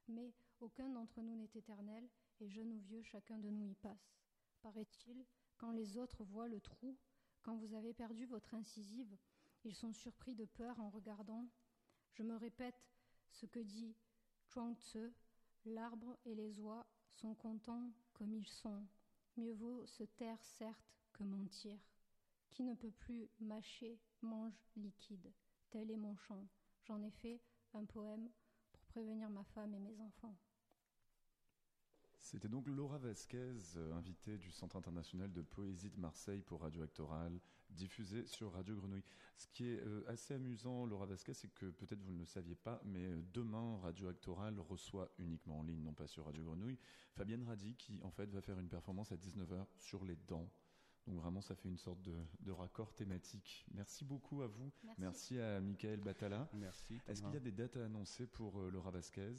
Mais 0.07 0.33
aucun 0.61 0.89
d'entre 0.89 1.21
nous 1.21 1.35
n'est 1.35 1.49
éternel, 1.53 2.09
et 2.39 2.47
jeune 2.47 2.71
ou 2.71 2.79
vieux, 2.79 3.03
chacun 3.03 3.37
de 3.39 3.49
nous 3.49 3.65
y 3.65 3.75
passe. 3.75 4.15
Paraît-il, 4.61 5.25
quand 5.57 5.71
les 5.71 5.97
autres 5.97 6.23
voient 6.23 6.47
le 6.47 6.61
trou, 6.61 6.97
quand 7.41 7.57
vous 7.57 7.73
avez 7.73 7.93
perdu 7.93 8.25
votre 8.25 8.53
incisive, 8.53 9.17
ils 9.65 9.75
sont 9.75 9.91
surpris 9.91 10.35
de 10.35 10.45
peur 10.45 10.79
en 10.79 10.89
regardant. 10.89 11.49
Je 12.13 12.23
me 12.23 12.35
répète 12.35 12.94
ce 13.35 13.45
que 13.45 13.59
dit 13.59 13.95
Chuang 14.49 14.75
Tzu, 14.77 15.11
l'arbre 15.65 16.15
et 16.25 16.35
les 16.35 16.57
oies 16.59 16.85
sont 17.11 17.35
contents 17.35 17.91
comme 18.13 18.33
ils 18.33 18.47
sont. 18.47 18.85
Mieux 19.35 19.53
vaut 19.53 19.85
se 19.85 20.03
taire 20.03 20.41
certes 20.41 20.95
que 21.11 21.23
mentir. 21.23 21.77
Qui 22.49 22.63
ne 22.63 22.73
peut 22.73 22.91
plus 22.91 23.27
mâcher 23.39 23.99
mange 24.21 24.63
liquide. 24.77 25.33
Tel 25.69 25.91
est 25.91 25.97
mon 25.97 26.15
chant. 26.15 26.47
J'en 26.83 27.01
ai 27.03 27.11
fait 27.11 27.41
un 27.73 27.83
poème 27.83 28.29
pour 28.71 28.85
prévenir 28.85 29.29
ma 29.29 29.43
femme 29.43 29.73
et 29.73 29.79
mes 29.79 29.99
enfants. 29.99 30.37
C'était 32.17 32.47
donc 32.47 32.67
Laura 32.67 32.97
Vasquez, 32.97 33.57
euh, 33.75 33.93
invitée 33.93 34.37
du 34.37 34.49
Centre 34.51 34.77
international 34.77 35.31
de 35.33 35.41
poésie 35.41 35.89
de 35.89 35.99
Marseille 35.99 36.41
pour 36.41 36.61
Radio 36.61 36.81
Actoral, 36.83 37.39
diffusée 37.69 38.25
sur 38.27 38.53
Radio 38.53 38.75
Grenouille. 38.75 39.03
Ce 39.37 39.47
qui 39.47 39.69
est 39.69 39.79
euh, 39.79 40.03
assez 40.07 40.33
amusant, 40.33 40.85
Laura 40.85 41.05
Vasquez, 41.05 41.33
c'est 41.33 41.53
que 41.53 41.65
peut-être 41.67 42.01
vous 42.01 42.13
ne 42.13 42.19
le 42.19 42.25
saviez 42.25 42.55
pas, 42.55 42.81
mais 42.85 43.05
euh, 43.05 43.21
demain, 43.33 43.77
Radio 43.81 44.07
Actoral 44.07 44.59
reçoit 44.59 45.11
uniquement 45.19 45.59
en 45.59 45.63
ligne, 45.63 45.83
non 45.83 45.93
pas 45.93 46.07
sur 46.07 46.25
Radio 46.25 46.43
Grenouille, 46.43 46.79
Fabienne 47.15 47.43
Radi, 47.43 47.75
qui 47.75 47.99
en 48.03 48.11
fait 48.11 48.29
va 48.31 48.41
faire 48.41 48.59
une 48.59 48.69
performance 48.69 49.11
à 49.11 49.15
19h 49.17 49.65
sur 49.77 50.05
les 50.05 50.15
dents. 50.27 50.49
Donc 51.07 51.17
vraiment, 51.17 51.41
ça 51.41 51.55
fait 51.55 51.69
une 51.69 51.77
sorte 51.77 52.01
de, 52.01 52.15
de 52.39 52.51
raccord 52.51 52.93
thématique. 52.93 53.65
Merci 53.73 54.03
beaucoup 54.05 54.41
à 54.41 54.47
vous. 54.47 54.71
Merci. 54.97 55.39
à 55.39 55.59
Michael 55.59 55.99
Batala. 55.99 56.49
Merci. 56.53 56.99
Est-ce 57.07 57.21
qu'il 57.21 57.33
y 57.33 57.37
a 57.37 57.41
des 57.41 57.51
dates 57.51 57.77
à 57.77 57.85
annoncer 57.85 58.25
pour 58.25 58.59
euh, 58.59 58.71
Laura 58.71 58.89
Vasquez? 58.89 59.35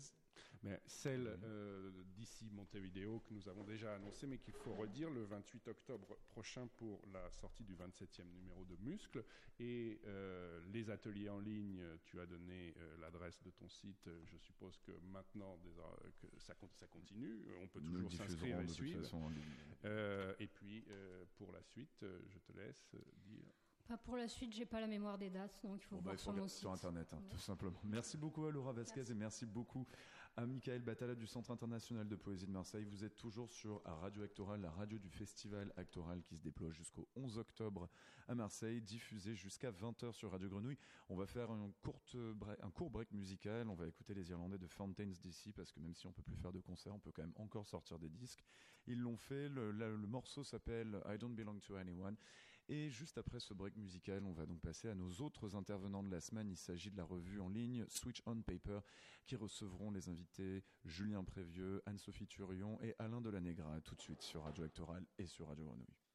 Mais 0.66 0.80
celle 0.86 1.38
euh, 1.44 1.90
d'ici 2.16 2.50
Montevideo 2.50 3.20
que 3.20 3.32
nous 3.32 3.48
avons 3.48 3.62
déjà 3.64 3.94
annoncée, 3.94 4.26
mais 4.26 4.38
qu'il 4.38 4.52
faut 4.54 4.74
redire 4.74 5.08
le 5.10 5.22
28 5.24 5.68
octobre 5.68 6.18
prochain 6.28 6.66
pour 6.76 7.00
la 7.12 7.30
sortie 7.30 7.64
du 7.64 7.74
27e 7.76 8.24
numéro 8.32 8.64
de 8.64 8.76
Muscle. 8.76 9.24
Et 9.60 10.00
euh, 10.06 10.60
les 10.72 10.90
ateliers 10.90 11.28
en 11.30 11.38
ligne, 11.38 11.80
tu 12.04 12.20
as 12.20 12.26
donné 12.26 12.74
euh, 12.78 12.96
l'adresse 13.00 13.40
de 13.42 13.50
ton 13.50 13.68
site. 13.68 14.08
Je 14.24 14.36
suppose 14.38 14.78
que 14.78 14.92
maintenant 15.12 15.56
des- 15.58 15.70
euh, 15.70 16.10
que 16.20 16.26
ça, 16.40 16.54
con- 16.54 16.70
ça 16.74 16.86
continue. 16.88 17.46
On 17.62 17.68
peut 17.68 17.80
toujours 17.80 18.12
s'inscrire 18.12 18.60
et 18.60 18.66
suivre. 18.68 19.00
façon 19.02 19.18
en 19.22 19.28
ligne. 19.28 19.42
Euh, 19.84 20.34
et 20.40 20.48
puis 20.48 20.84
euh, 20.90 21.24
pour 21.36 21.52
la 21.52 21.62
suite, 21.62 22.04
je 22.28 22.38
te 22.40 22.52
laisse 22.52 22.96
dire. 23.26 23.44
Pas 23.86 23.96
pour 23.98 24.16
la 24.16 24.26
suite, 24.26 24.52
j'ai 24.52 24.66
pas 24.66 24.80
la 24.80 24.88
mémoire 24.88 25.16
des 25.16 25.30
dates, 25.30 25.60
donc 25.62 25.80
il 25.80 25.84
faut 25.86 25.94
Bon, 25.94 26.02
bah, 26.02 26.10
voir 26.10 26.14
il 26.14 26.18
faut 26.18 26.22
sur 26.24 26.30
mon 26.32 26.34
regarder 26.38 26.50
site. 26.50 26.58
sur 26.60 26.72
Internet, 26.72 27.12
hein, 27.14 27.22
tout 27.30 27.38
simplement. 27.38 27.78
Merci 27.84 28.16
beaucoup 28.16 28.44
à 28.46 28.50
Laura 28.50 28.72
Vasquez 28.72 29.08
et 29.08 29.14
merci 29.14 29.46
beaucoup 29.46 29.86
à 30.38 30.44
Michael 30.44 30.82
Batala 30.82 31.14
du 31.14 31.26
Centre 31.26 31.50
international 31.50 32.06
de 32.06 32.14
poésie 32.14 32.44
de 32.46 32.50
Marseille. 32.50 32.84
Vous 32.84 33.04
êtes 33.04 33.16
toujours 33.16 33.50
sur 33.50 33.80
Radio 33.84 34.22
Actoral, 34.22 34.60
la 34.60 34.70
radio 34.70 34.98
du 34.98 35.08
festival 35.08 35.72
Actoral 35.78 36.22
qui 36.24 36.36
se 36.36 36.42
déploie 36.42 36.70
jusqu'au 36.70 37.08
11 37.16 37.38
octobre 37.38 37.88
à 38.28 38.34
Marseille, 38.34 38.82
diffusé 38.82 39.34
jusqu'à 39.34 39.70
20h 39.70 40.12
sur 40.12 40.30
Radio 40.32 40.50
Grenouille. 40.50 40.76
On 41.08 41.16
va 41.16 41.26
faire 41.26 41.50
un, 41.50 41.70
courte 41.82 42.14
bre- 42.16 42.56
un 42.62 42.70
court 42.70 42.90
break 42.90 43.12
musical. 43.12 43.66
On 43.70 43.74
va 43.74 43.86
écouter 43.88 44.12
les 44.12 44.28
Irlandais 44.30 44.58
de 44.58 44.66
Fountains 44.66 45.06
DC 45.06 45.54
parce 45.54 45.72
que 45.72 45.80
même 45.80 45.94
si 45.94 46.06
on 46.06 46.12
peut 46.12 46.22
plus 46.22 46.36
faire 46.36 46.52
de 46.52 46.60
concerts, 46.60 46.94
on 46.94 46.98
peut 46.98 47.12
quand 47.12 47.22
même 47.22 47.32
encore 47.36 47.66
sortir 47.66 47.98
des 47.98 48.10
disques. 48.10 48.44
Ils 48.86 49.00
l'ont 49.00 49.16
fait. 49.16 49.48
Le 49.48 49.96
morceau 50.06 50.44
s'appelle 50.44 51.00
I 51.08 51.16
Don't 51.16 51.34
Belong 51.34 51.58
to 51.60 51.76
Anyone. 51.76 52.16
Et 52.68 52.90
juste 52.90 53.16
après 53.16 53.38
ce 53.38 53.54
break 53.54 53.76
musical, 53.76 54.24
on 54.24 54.32
va 54.32 54.44
donc 54.44 54.60
passer 54.60 54.88
à 54.88 54.94
nos 54.94 55.10
autres 55.20 55.54
intervenants 55.54 56.02
de 56.02 56.10
la 56.10 56.20
semaine. 56.20 56.50
Il 56.50 56.56
s'agit 56.56 56.90
de 56.90 56.96
la 56.96 57.04
revue 57.04 57.40
en 57.40 57.48
ligne 57.48 57.84
Switch 57.88 58.22
on 58.26 58.42
Paper 58.42 58.80
qui 59.24 59.36
recevront 59.36 59.92
les 59.92 60.08
invités 60.08 60.64
Julien 60.84 61.22
Prévieux, 61.22 61.82
Anne-Sophie 61.86 62.26
Turion 62.26 62.80
et 62.82 62.96
Alain 62.98 63.20
Delanegra 63.20 63.80
tout 63.82 63.94
de 63.94 64.00
suite 64.00 64.22
sur 64.22 64.42
Radio 64.42 64.64
Actoral 64.64 65.04
et 65.18 65.26
sur 65.26 65.46
Radio 65.46 65.66
Grenouille. 65.66 66.05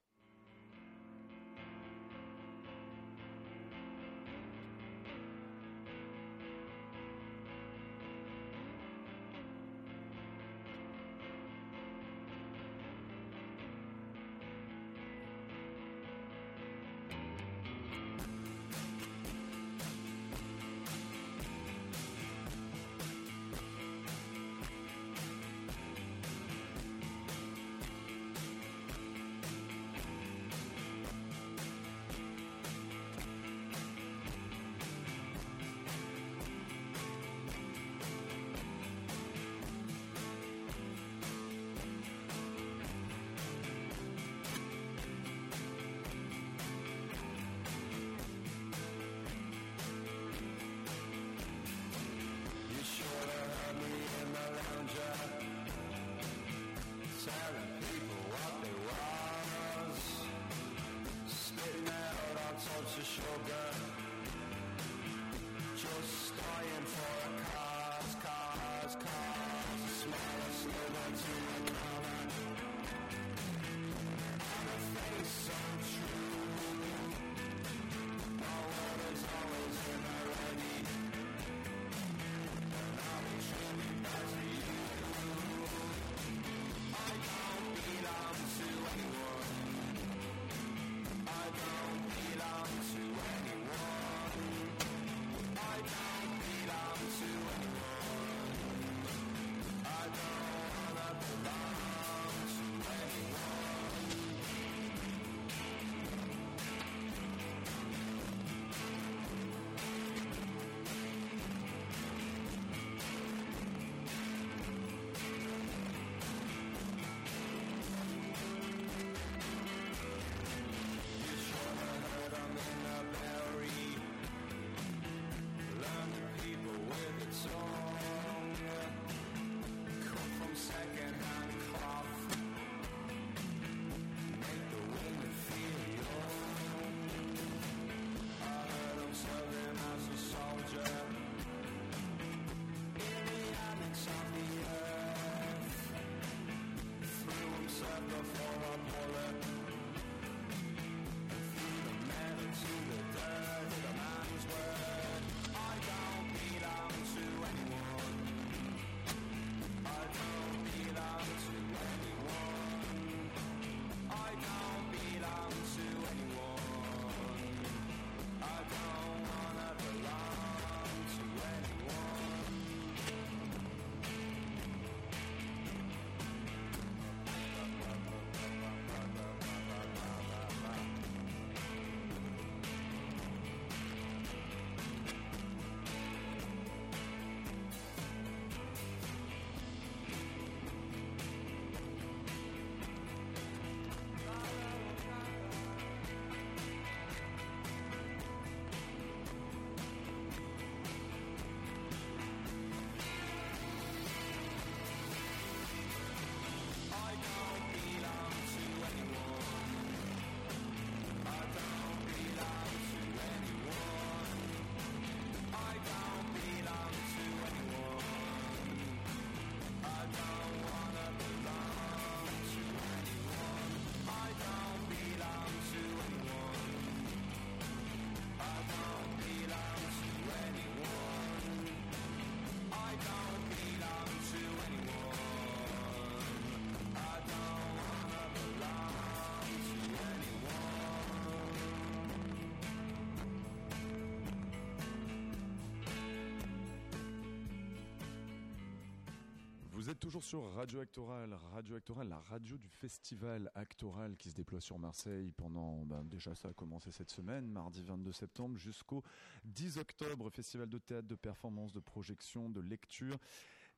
Êtes 249.89 249.99
toujours 249.99 250.23
sur 250.23 250.43
Radio 250.53 250.79
Actoral, 250.81 251.33
Radio 251.53 251.75
Actoral, 251.75 252.09
la 252.09 252.19
radio 252.19 252.57
du 252.57 252.67
festival 252.67 253.49
Actoral 253.55 254.15
qui 254.17 254.29
se 254.29 254.35
déploie 254.35 254.59
sur 254.59 254.77
Marseille 254.77 255.31
pendant, 255.31 255.85
ben, 255.85 256.03
déjà 256.03 256.35
ça 256.35 256.49
a 256.49 256.53
commencé 256.53 256.91
cette 256.91 257.09
semaine, 257.09 257.49
mardi 257.49 257.81
22 257.81 258.11
septembre 258.11 258.57
jusqu'au 258.57 259.01
10 259.45 259.77
octobre, 259.77 260.29
festival 260.29 260.67
de 260.67 260.77
théâtre, 260.77 261.07
de 261.07 261.15
performance, 261.15 261.71
de 261.71 261.79
projection, 261.79 262.49
de 262.49 262.59
lecture. 262.59 263.17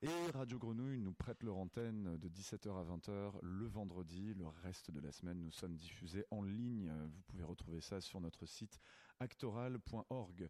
Et 0.02 0.32
Radio 0.34 0.60
Grenouille 0.60 1.00
nous 1.00 1.14
prête 1.14 1.42
leur 1.44 1.56
antenne 1.56 2.18
de 2.18 2.28
17h 2.28 2.70
à 2.70 2.84
20h 2.84 3.40
le 3.42 3.68
vendredi. 3.68 4.34
Le 4.34 4.48
reste 4.64 4.92
de 4.92 5.00
la 5.00 5.14
semaine, 5.14 5.40
nous 5.40 5.52
sommes 5.52 5.78
diffusés 5.78 6.26
en 6.32 6.42
ligne. 6.42 6.92
Vous 7.06 7.22
pouvez 7.28 7.44
retrouver 7.44 7.80
ça 7.80 8.02
sur 8.02 8.20
notre 8.20 8.46
site 8.46 8.80
actoral.org. 9.22 10.50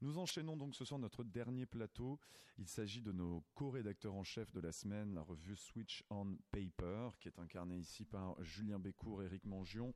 Nous 0.00 0.18
enchaînons 0.18 0.56
donc 0.56 0.74
ce 0.74 0.84
soir 0.84 0.98
notre 1.00 1.24
dernier 1.24 1.66
plateau. 1.66 2.18
Il 2.58 2.68
s'agit 2.68 3.00
de 3.00 3.12
nos 3.12 3.42
co-rédacteurs 3.54 4.14
en 4.14 4.24
chef 4.24 4.52
de 4.52 4.60
la 4.60 4.72
semaine, 4.72 5.14
la 5.14 5.22
revue 5.22 5.56
Switch 5.56 6.04
on 6.10 6.36
Paper, 6.50 7.10
qui 7.20 7.28
est 7.28 7.38
incarnée 7.38 7.78
ici 7.78 8.04
par 8.04 8.42
Julien 8.42 8.78
Bécourt, 8.78 9.22
Éric 9.22 9.44
Mangion. 9.44 9.94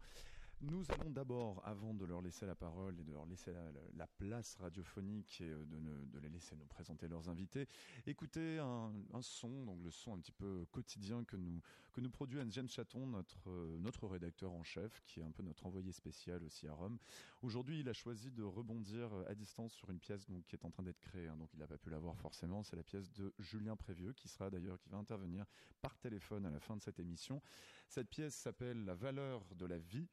Nous 0.61 0.91
allons 0.91 1.11
d'abord, 1.11 1.63
avant 1.65 1.95
de 1.95 2.05
leur 2.05 2.21
laisser 2.21 2.45
la 2.45 2.57
parole 2.57 2.99
et 2.99 3.05
de 3.05 3.13
leur 3.13 3.27
laisser 3.27 3.53
la, 3.53 3.71
la- 3.71 3.81
la 3.95 4.07
place 4.09 4.57
radiophonique 4.57 5.41
et 5.41 5.51
euh, 5.51 5.65
de 5.65 6.19
les 6.19 6.29
laisser 6.31 6.57
nous 6.57 6.67
présenter 6.67 7.07
leurs 7.07 7.29
invités, 7.29 7.69
écouter 8.07 8.59
un, 8.59 8.93
un 9.13 9.23
son, 9.23 9.65
donc 9.67 9.81
le 9.85 9.93
son 9.93 10.15
un 10.15 10.19
petit 10.19 10.33
peu 10.33 10.67
quotidien 10.73 11.23
que 11.23 11.37
nous, 11.37 11.61
nous 12.01 12.11
produit 12.11 12.41
Anne-James 12.41 12.69
Chaton, 12.69 13.07
notre, 13.07 13.51
euh, 13.51 13.79
notre 13.81 14.07
rédacteur 14.07 14.53
en 14.53 14.63
chef, 14.63 15.03
qui 15.07 15.21
est 15.21 15.23
un 15.23 15.31
peu 15.31 15.43
notre 15.43 15.67
envoyé 15.67 15.93
spécial 15.93 16.43
aussi 16.43 16.67
à 16.67 16.73
Rome. 16.73 16.99
Aujourd'hui, 17.43 17.81
il 17.81 17.89
a 17.89 17.93
choisi 17.93 18.31
de 18.31 18.43
rebondir 18.43 19.13
euh, 19.13 19.25
à 19.29 19.35
distance 19.35 19.73
sur 19.73 19.91
une 19.91 19.99
pièce 19.99 20.27
qui 20.47 20.57
est 20.57 20.65
en 20.65 20.71
train 20.71 20.83
d'être 20.83 21.01
créée, 21.01 21.29
hein, 21.29 21.37
donc 21.37 21.53
il 21.55 21.59
n'a 21.59 21.67
pas 21.67 21.79
pu 21.79 21.91
la 21.91 21.99
voir 21.99 22.17
forcément. 22.17 22.63
C'est 22.63 22.77
la 22.77 22.83
pièce 22.83 23.11
de 23.13 23.33
Julien 23.39 23.77
Prévieux, 23.77 24.13
qui 24.13 24.29
sera 24.29 24.51
d'ailleurs, 24.51 24.79
qui 24.79 24.89
va 24.89 24.99
intervenir 24.99 25.45
par 25.81 25.97
téléphone 25.99 26.47
à 26.47 26.51
la 26.51 26.61
fin 26.61 26.77
de 26.77 26.83
cette 26.83 26.99
émission. 26.99 27.41
Cette 27.89 28.09
pièce 28.09 28.35
s'appelle 28.35 28.85
La 28.85 28.95
valeur 28.95 29.45
de 29.55 29.67
la 29.67 29.79
vie. 29.79 30.09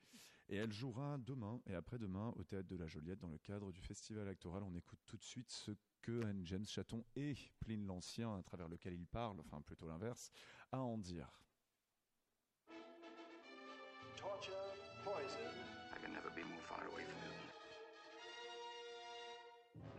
Et 0.47 0.57
elle 0.57 0.71
jouera 0.71 1.17
demain 1.17 1.59
et 1.65 1.73
après-demain 1.73 2.31
au 2.35 2.43
Théâtre 2.43 2.67
de 2.67 2.75
la 2.75 2.85
Joliette 2.85 3.19
dans 3.19 3.29
le 3.29 3.39
cadre 3.39 3.71
du 3.71 3.81
Festival 3.81 4.27
Actoral. 4.27 4.61
On 4.61 4.75
écoute 4.75 4.99
tout 5.07 5.17
de 5.17 5.23
suite 5.23 5.49
ce 5.49 5.71
que 6.03 6.23
Anne 6.23 6.45
James 6.45 6.67
Chaton 6.67 7.03
et 7.15 7.33
Pline 7.59 7.87
l'Ancien, 7.87 8.35
à 8.35 8.43
travers 8.43 8.67
lequel 8.67 8.93
il 8.93 9.07
parle, 9.07 9.39
enfin 9.39 9.59
plutôt 9.61 9.87
l'inverse, 9.87 10.31
a 10.71 10.77
à 10.77 10.81
en 10.81 10.99
dire. 10.99 11.44
Torture, 14.15 14.51
poison. 15.03 15.51
I 15.93 15.97
can 16.01 16.13
never 16.13 16.29
be 16.35 16.43
more 16.43 16.61
far 16.69 16.83
away 16.91 17.03
from 17.03 17.19
you. 17.23 17.33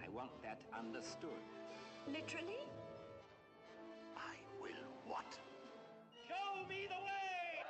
I 0.04 0.08
want 0.08 0.30
that 0.42 0.60
understood. 0.72 1.42
Literally? 2.06 2.62
I 4.16 4.36
will 4.60 4.86
what? 5.06 5.38
Show 6.26 6.66
me 6.68 6.86
the 6.88 7.00
way! 7.04 7.64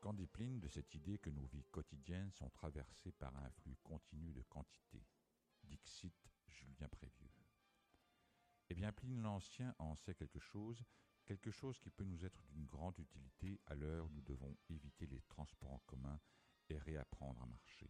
Qu'en 0.00 0.14
dépline 0.14 0.60
de 0.60 0.68
cette 0.68 0.94
idée 0.94 1.18
que 1.18 1.30
nos 1.30 1.44
vies 1.46 1.66
quotidiennes 1.70 2.32
sont 2.32 2.50
traversées 2.50 3.12
par 3.12 3.36
un 3.36 3.50
flux 3.50 3.76
continu 3.84 4.32
de 4.32 4.42
quantité? 4.42 5.04
Dixit 5.64 6.14
Julien 6.48 6.88
Prévieux. 6.88 7.30
Eh 8.70 8.74
bien, 8.74 8.92
Pline 8.92 9.20
l'Ancien 9.20 9.74
en 9.78 9.96
sait 9.96 10.14
quelque 10.14 10.38
chose, 10.38 10.84
quelque 11.30 11.52
chose 11.52 11.78
qui 11.78 11.90
peut 11.90 12.02
nous 12.02 12.24
être 12.24 12.42
d'une 12.48 12.66
grande 12.66 12.98
utilité 12.98 13.60
à 13.66 13.76
l'heure 13.76 14.06
où 14.06 14.10
nous 14.10 14.22
devons 14.22 14.56
éviter 14.68 15.06
les 15.06 15.20
transports 15.28 15.70
en 15.70 15.78
commun 15.86 16.18
et 16.68 16.76
réapprendre 16.76 17.40
à 17.40 17.46
marcher. 17.46 17.88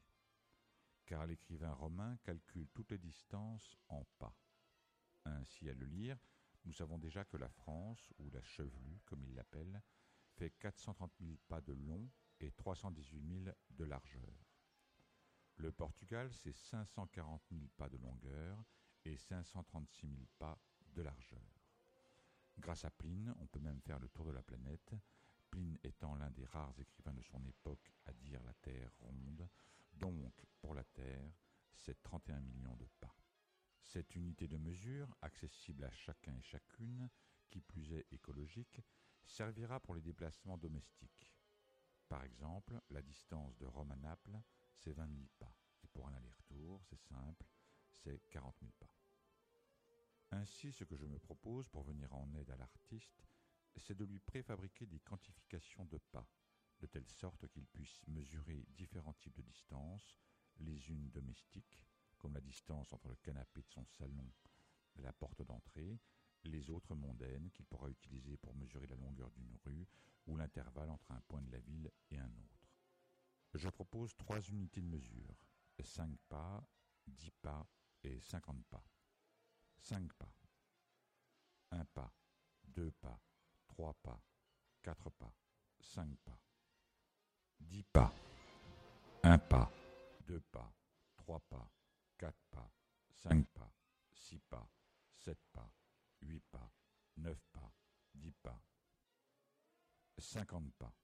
Car 1.06 1.26
l'écrivain 1.26 1.72
romain 1.72 2.18
calcule 2.22 2.68
toutes 2.74 2.90
les 2.90 2.98
distances 2.98 3.78
en 3.88 4.04
pas. 4.18 4.36
Ainsi, 5.24 5.70
à 5.70 5.72
le 5.72 5.86
lire, 5.86 6.18
nous 6.66 6.74
savons 6.74 6.98
déjà 6.98 7.24
que 7.24 7.38
la 7.38 7.48
France, 7.48 8.12
ou 8.18 8.28
la 8.28 8.42
chevelue, 8.42 9.00
comme 9.06 9.24
il 9.24 9.34
l'appelle, 9.34 9.82
fait 10.36 10.50
430 10.58 11.10
000 11.18 11.38
pas 11.48 11.62
de 11.62 11.72
long 11.72 12.10
et 12.40 12.50
318 12.50 13.44
000 13.44 13.56
de 13.70 13.84
largeur. 13.84 14.44
Le 15.56 15.72
Portugal, 15.72 16.30
c'est 16.34 16.54
540 16.54 17.42
000 17.50 17.62
pas 17.78 17.88
de 17.88 17.96
longueur 17.96 18.62
et 19.06 19.16
536 19.16 20.08
000 20.08 20.26
pas 20.38 20.58
de 20.92 21.00
largeur. 21.00 21.59
Grâce 22.60 22.84
à 22.84 22.90
Pline, 22.90 23.34
on 23.40 23.46
peut 23.46 23.58
même 23.58 23.80
faire 23.80 23.98
le 23.98 24.08
tour 24.10 24.26
de 24.26 24.32
la 24.32 24.42
planète, 24.42 24.94
Pline 25.50 25.78
étant 25.82 26.14
l'un 26.16 26.30
des 26.30 26.44
rares 26.44 26.78
écrivains 26.78 27.14
de 27.14 27.22
son 27.22 27.42
époque 27.46 27.90
à 28.04 28.12
dire 28.12 28.42
la 28.44 28.52
Terre 28.52 28.92
ronde, 29.00 29.48
donc 29.94 30.44
pour 30.60 30.74
la 30.74 30.84
Terre, 30.84 31.32
c'est 31.74 32.02
31 32.02 32.40
millions 32.40 32.76
de 32.76 32.86
pas. 33.00 33.16
Cette 33.82 34.14
unité 34.14 34.46
de 34.46 34.58
mesure, 34.58 35.08
accessible 35.22 35.84
à 35.84 35.90
chacun 35.90 36.36
et 36.36 36.42
chacune, 36.42 37.08
qui 37.48 37.62
plus 37.62 37.94
est 37.94 38.06
écologique, 38.12 38.82
servira 39.24 39.80
pour 39.80 39.94
les 39.94 40.02
déplacements 40.02 40.58
domestiques. 40.58 41.32
Par 42.08 42.22
exemple, 42.24 42.78
la 42.90 43.00
distance 43.00 43.56
de 43.56 43.64
Rome 43.64 43.92
à 43.92 43.96
Naples, 43.96 44.38
c'est 44.76 44.92
20 44.92 45.08
000 45.08 45.22
pas. 45.38 45.56
Et 45.82 45.88
pour 45.88 46.06
un 46.08 46.12
aller-retour, 46.12 46.82
c'est 46.84 47.00
simple, 47.00 47.46
c'est 47.94 48.20
40 48.28 48.54
000 48.60 48.70
pas. 48.78 48.99
Ainsi, 50.32 50.72
ce 50.72 50.84
que 50.84 50.96
je 50.96 51.06
me 51.06 51.18
propose 51.18 51.68
pour 51.68 51.82
venir 51.82 52.12
en 52.14 52.32
aide 52.34 52.50
à 52.50 52.56
l'artiste, 52.56 53.24
c'est 53.76 53.96
de 53.96 54.04
lui 54.04 54.20
préfabriquer 54.20 54.86
des 54.86 55.00
quantifications 55.00 55.84
de 55.86 55.98
pas, 56.12 56.28
de 56.80 56.86
telle 56.86 57.08
sorte 57.08 57.48
qu'il 57.48 57.66
puisse 57.66 58.00
mesurer 58.06 58.64
différents 58.76 59.14
types 59.14 59.36
de 59.36 59.42
distances, 59.42 60.18
les 60.58 60.90
unes 60.90 61.10
domestiques, 61.10 61.84
comme 62.18 62.34
la 62.34 62.40
distance 62.40 62.92
entre 62.92 63.08
le 63.08 63.16
canapé 63.16 63.62
de 63.62 63.70
son 63.70 63.84
salon 63.86 64.30
et 64.96 65.02
la 65.02 65.12
porte 65.12 65.42
d'entrée, 65.42 65.98
les 66.44 66.70
autres 66.70 66.94
mondaines 66.94 67.50
qu'il 67.50 67.66
pourra 67.66 67.90
utiliser 67.90 68.36
pour 68.36 68.54
mesurer 68.54 68.86
la 68.86 68.96
longueur 68.96 69.30
d'une 69.30 69.56
rue 69.64 69.86
ou 70.26 70.36
l'intervalle 70.36 70.90
entre 70.90 71.10
un 71.10 71.20
point 71.22 71.42
de 71.42 71.50
la 71.50 71.58
ville 71.58 71.90
et 72.10 72.18
un 72.18 72.32
autre. 72.38 72.68
Je 73.54 73.68
propose 73.68 74.16
trois 74.16 74.40
unités 74.40 74.80
de 74.80 74.86
mesure, 74.86 75.34
5 75.82 76.16
pas, 76.28 76.64
10 77.06 77.30
pas 77.42 77.66
et 78.04 78.20
50 78.20 78.64
pas. 78.66 78.84
5 79.82 80.12
pas. 80.14 80.32
1 81.70 81.84
pas, 81.86 82.12
2 82.64 82.90
pas, 83.00 83.20
3 83.68 83.94
pas, 84.02 84.20
4 84.82 85.10
pas, 85.10 85.32
5 85.80 86.16
pas. 86.24 86.38
10 87.60 87.84
pas. 87.92 88.12
1 89.22 89.38
pas, 89.38 89.70
2 90.26 90.40
pas, 90.52 90.72
3 91.16 91.40
pas, 91.40 91.70
4 92.18 92.34
pas, 92.50 92.70
5 93.22 93.46
pas, 93.48 93.72
6 94.12 94.40
pas, 94.48 94.68
7 95.16 95.38
pas, 95.52 95.72
8 96.22 96.42
pas, 96.50 96.72
9 97.16 97.38
pas, 97.52 97.72
10 98.14 98.32
pas. 98.42 98.60
50 100.18 100.72
pas. 100.74 100.94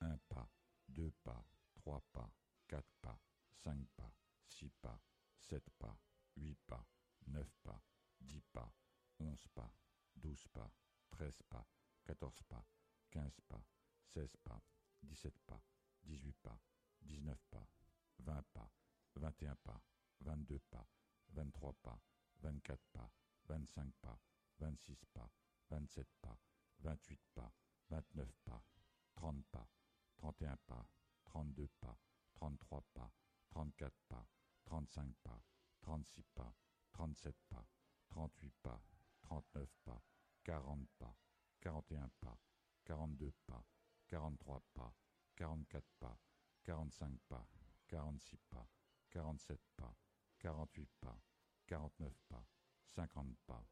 1 0.00 0.18
pas, 0.28 0.48
2 0.88 1.10
pas, 1.24 1.44
3 1.74 2.00
pas, 2.12 2.30
4 2.68 2.84
pas, 3.00 3.18
5 3.64 3.86
pas, 3.96 4.12
6 4.48 4.70
pas, 4.80 5.00
7 5.40 5.62
pas, 5.78 5.96
8 6.36 6.58
pas, 6.66 6.84
9 7.26 7.46
pas, 7.62 7.80
10 8.20 8.40
pas, 8.52 8.72
11 9.18 9.48
pas, 9.54 9.72
12 10.16 10.48
pas, 10.52 10.70
13 11.10 11.42
pas, 11.48 11.66
14 12.04 12.42
pas, 12.44 12.64
15 13.10 13.40
pas, 13.48 13.64
16 14.14 14.36
pas, 14.44 14.60
17 15.02 15.38
pas, 15.46 15.60
18 16.04 16.36
pas, 16.42 16.58
19 17.02 17.38
pas, 17.50 17.66
20 18.18 18.42
pas, 18.52 18.70
21 19.16 19.56
pas, 19.56 19.80
22 20.20 20.58
pas, 20.70 20.86
23 21.30 21.72
pas, 21.82 22.00
24 22.42 22.80
pas, 22.92 23.10
25 23.48 23.92
pas, 24.00 24.18
26 24.58 25.04
pas, 25.12 25.30
27 25.70 26.06
pas, 26.20 26.38
28 26.80 27.20
pas, 27.34 27.52
29 27.90 28.32
pas, 28.44 28.62
30 29.16 29.44
pas, 29.50 29.68
31 30.18 30.56
pas, 30.66 30.86
32 31.24 31.68
pas, 31.80 31.96
33 32.34 32.82
pas, 32.94 33.10
34 33.50 33.92
pas, 34.08 34.26
35 34.66 35.14
pas, 35.22 35.42
36 35.86 36.24
pas, 36.34 36.52
37 36.94 37.36
pas, 37.48 37.64
38 38.08 38.52
pas, 38.60 38.82
39 39.22 39.68
pas, 39.84 40.02
40 40.42 40.88
pas, 40.98 41.16
41 41.60 42.10
pas, 42.20 42.36
42 42.84 43.32
pas, 43.46 43.64
43 44.08 44.62
pas, 44.74 44.92
44 45.36 45.86
pas, 46.00 46.18
45 46.64 47.20
pas, 47.28 47.48
46 47.86 48.36
pas, 48.50 48.68
47 49.10 49.60
pas, 49.76 49.96
48 50.40 50.90
pas, 50.98 51.22
49 51.68 52.12
pas, 52.28 52.44
50 52.86 53.36
pas. 53.46 53.64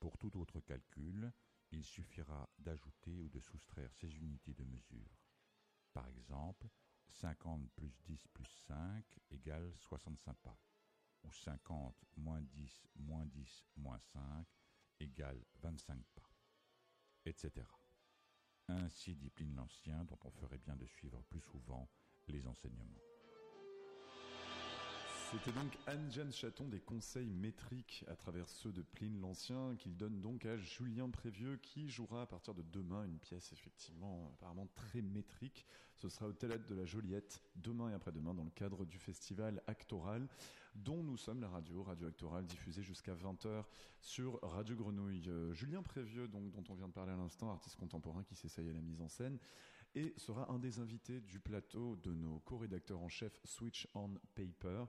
Pour 0.00 0.16
tout 0.16 0.34
autre 0.38 0.60
calcul, 0.60 1.30
il 1.70 1.84
suffira 1.84 2.48
d'ajouter 2.58 3.20
ou 3.20 3.28
de 3.28 3.40
soustraire 3.40 3.92
ces 3.92 4.16
unités 4.16 4.54
de 4.54 4.64
mesure. 4.64 5.18
Par 5.92 6.08
exemple, 6.08 6.70
50 7.10 7.70
plus 7.74 7.92
10 8.06 8.28
plus 8.28 8.48
5 8.66 9.04
égale 9.30 9.72
65 9.76 10.36
pas, 10.38 10.58
ou 11.24 11.32
50 11.32 11.96
moins 12.16 12.40
10 12.40 12.86
moins 12.96 13.26
10 13.26 13.66
moins 13.76 13.98
5 13.98 14.46
égale 15.00 15.44
25 15.60 16.04
pas, 16.14 16.30
etc. 17.24 17.66
Ainsi 18.68 19.14
dit 19.14 19.30
Pline 19.30 19.54
l'Ancien, 19.54 20.04
dont 20.04 20.18
on 20.24 20.30
ferait 20.30 20.58
bien 20.58 20.76
de 20.76 20.86
suivre 20.86 21.22
plus 21.24 21.40
souvent 21.40 21.88
les 22.26 22.46
enseignements. 22.46 23.07
C'était 25.30 25.52
donc 25.52 25.76
Anne-Jeanne 25.86 26.32
Chaton 26.32 26.68
des 26.68 26.80
conseils 26.80 27.28
métriques 27.28 28.02
à 28.08 28.16
travers 28.16 28.48
ceux 28.48 28.72
de 28.72 28.80
Pline 28.80 29.20
l'Ancien 29.20 29.76
qu'il 29.76 29.94
donne 29.94 30.22
donc 30.22 30.46
à 30.46 30.56
Julien 30.56 31.10
Prévieux 31.10 31.58
qui 31.58 31.90
jouera 31.90 32.22
à 32.22 32.26
partir 32.26 32.54
de 32.54 32.62
demain 32.62 33.04
une 33.04 33.18
pièce 33.18 33.52
effectivement 33.52 34.32
apparemment 34.34 34.66
très 34.74 35.02
métrique. 35.02 35.66
Ce 35.96 36.08
sera 36.08 36.28
au 36.28 36.32
Théâtre 36.32 36.66
de 36.66 36.74
la 36.74 36.86
Joliette 36.86 37.42
demain 37.56 37.90
et 37.90 37.92
après-demain 37.92 38.32
dans 38.32 38.44
le 38.44 38.50
cadre 38.50 38.86
du 38.86 38.98
festival 38.98 39.62
Actoral 39.66 40.26
dont 40.74 41.02
nous 41.02 41.18
sommes 41.18 41.42
la 41.42 41.48
radio, 41.48 41.82
Radio 41.82 42.06
Actoral 42.06 42.46
diffusée 42.46 42.82
jusqu'à 42.82 43.14
20h 43.14 43.64
sur 44.00 44.38
Radio 44.42 44.76
Grenouille. 44.76 45.28
Euh, 45.28 45.52
Julien 45.52 45.82
Prévieux 45.82 46.26
dont 46.28 46.50
on 46.70 46.74
vient 46.74 46.88
de 46.88 46.92
parler 46.92 47.12
à 47.12 47.16
l'instant, 47.16 47.50
artiste 47.50 47.76
contemporain 47.76 48.22
qui 48.22 48.34
s'essaye 48.34 48.70
à 48.70 48.72
la 48.72 48.80
mise 48.80 49.02
en 49.02 49.08
scène 49.08 49.38
et 49.94 50.14
sera 50.16 50.50
un 50.50 50.58
des 50.58 50.78
invités 50.78 51.20
du 51.20 51.40
plateau 51.40 51.96
de 51.96 52.12
nos 52.12 52.40
co-rédacteurs 52.40 53.00
en 53.00 53.08
chef 53.08 53.38
Switch 53.44 53.88
on 53.94 54.14
Paper. 54.34 54.84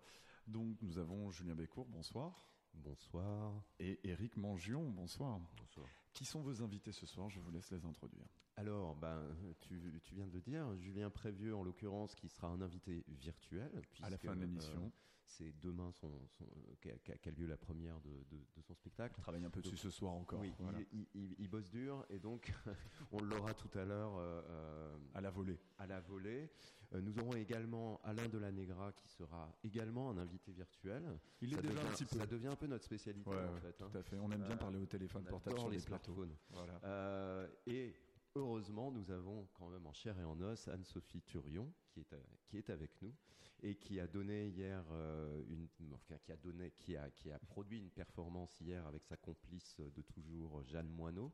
Donc 0.49 0.81
nous 0.81 0.97
avons 0.97 1.29
Julien 1.31 1.53
Bécourt, 1.55 1.85
bonsoir. 1.87 2.45
Bonsoir. 2.73 3.63
Et 3.79 3.99
Eric 4.03 4.35
Mangion, 4.37 4.89
bonsoir. 4.89 5.39
Bonsoir. 5.57 5.87
Qui 6.13 6.25
sont 6.25 6.41
vos 6.41 6.61
invités 6.63 6.91
ce 6.91 7.05
soir? 7.05 7.29
Je 7.29 7.39
vous 7.39 7.51
laisse 7.51 7.69
les 7.71 7.85
introduire. 7.85 8.25
Alors, 8.55 8.95
ben, 8.95 9.23
tu, 9.61 10.01
tu 10.03 10.15
viens 10.15 10.25
de 10.25 10.33
le 10.33 10.41
dire, 10.41 10.75
Julien 10.77 11.09
Prévieux 11.09 11.55
en 11.55 11.63
l'occurrence, 11.63 12.15
qui 12.15 12.27
sera 12.29 12.47
un 12.47 12.61
invité 12.61 13.03
virtuel. 13.07 13.81
À 14.01 14.09
la 14.09 14.17
fin 14.17 14.35
de 14.35 14.41
l'émission. 14.41 14.85
euh, 14.85 14.89
c'est 15.29 15.53
demain 15.61 15.91
son, 15.91 16.11
son- 16.29 16.45
euh, 16.45 16.75
qu'a 17.03 17.15
qu'a- 17.17 17.31
lieu 17.31 17.45
la 17.45 17.57
première 17.57 17.99
de, 18.01 18.09
de- 18.09 18.45
de 18.57 18.61
son 18.61 18.73
spectacle. 18.73 19.15
On 19.19 19.21
travaille 19.21 19.45
un 19.45 19.49
peu 19.49 19.61
dessus 19.61 19.77
ce 19.77 19.89
soir 19.89 20.13
encore, 20.13 20.39
Oui, 20.41 20.51
voilà. 20.59 20.79
il, 20.91 20.99
il- 21.01 21.07
il- 21.13 21.35
il 21.39 21.47
bosse 21.47 21.69
dur 21.69 22.05
et 22.09 22.19
donc 22.19 22.51
on 23.11 23.21
l'aura 23.21 23.53
tout 23.53 23.69
à 23.77 23.85
l'heure 23.85 24.17
euh, 24.17 24.41
euh, 24.49 24.97
à 25.13 25.21
la 25.21 25.29
volée. 25.29 25.59
À 25.77 25.85
la 25.87 25.99
volée. 26.01 26.49
Euh, 26.93 27.01
nous 27.01 27.19
aurons 27.19 27.33
également 27.33 28.01
Alain 28.03 28.27
Delanegra 28.27 28.91
qui 28.93 29.07
sera 29.07 29.55
également 29.63 30.09
un 30.09 30.17
invité 30.17 30.51
virtuel. 30.51 31.19
Il 31.41 31.53
est 31.53 31.55
ça 31.57 31.61
déjà 31.61 31.73
devient, 31.75 31.87
un 31.87 31.91
petit 31.91 32.05
peu. 32.05 32.17
Ça 32.17 32.25
devient 32.25 32.47
un 32.47 32.55
peu 32.55 32.65
notre 32.67 32.83
spécialité 32.85 33.29
Ouais, 33.29 33.45
en 33.45 33.55
fait. 33.57 33.73
tout 33.73 33.83
hein. 33.85 33.91
à 33.93 34.01
fait. 34.01 34.17
On 34.17 34.31
aime 34.31 34.43
bien 34.43 34.57
parler 34.57 34.79
au 34.79 34.85
téléphone 34.87 35.23
on 35.27 35.29
portable 35.29 35.59
sur 35.59 35.69
les 35.69 35.79
smartphones. 35.79 36.35
Voilà. 36.49 37.47
Et 37.67 37.93
heureusement, 38.35 38.91
nous 38.91 39.11
avons 39.11 39.47
quand 39.53 39.69
même 39.69 39.85
en 39.85 39.93
chair 39.93 40.17
et 40.19 40.23
en 40.23 40.39
os 40.41 40.67
Anne-Sophie 40.67 41.21
Turion 41.21 41.71
qui 41.91 41.99
est, 41.99 42.15
qui 42.47 42.57
est 42.57 42.69
avec 42.71 42.99
nous 43.03 43.13
et 43.61 43.75
qui 43.75 43.99
a 43.99 44.07
donné 44.07 44.47
hier 44.49 44.83
euh, 44.91 45.43
une, 45.49 45.67
enfin, 45.93 46.17
qui 46.19 46.31
a 46.31 46.37
donné, 46.37 46.71
qui 46.77 46.95
a, 46.97 47.09
qui 47.11 47.31
a 47.31 47.39
produit 47.39 47.79
une 47.79 47.89
performance 47.91 48.59
hier 48.61 48.85
avec 48.87 49.03
sa 49.05 49.17
complice 49.17 49.75
de 49.79 50.01
toujours 50.01 50.63
Jeanne 50.65 50.89
Moineau, 50.89 51.33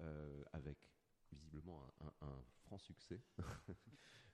euh, 0.00 0.42
avec 0.52 0.78
visiblement 1.32 1.82
un, 2.00 2.06
un- 2.26 2.28
un 2.28 2.42
franc 2.64 2.78
succès. 2.78 3.20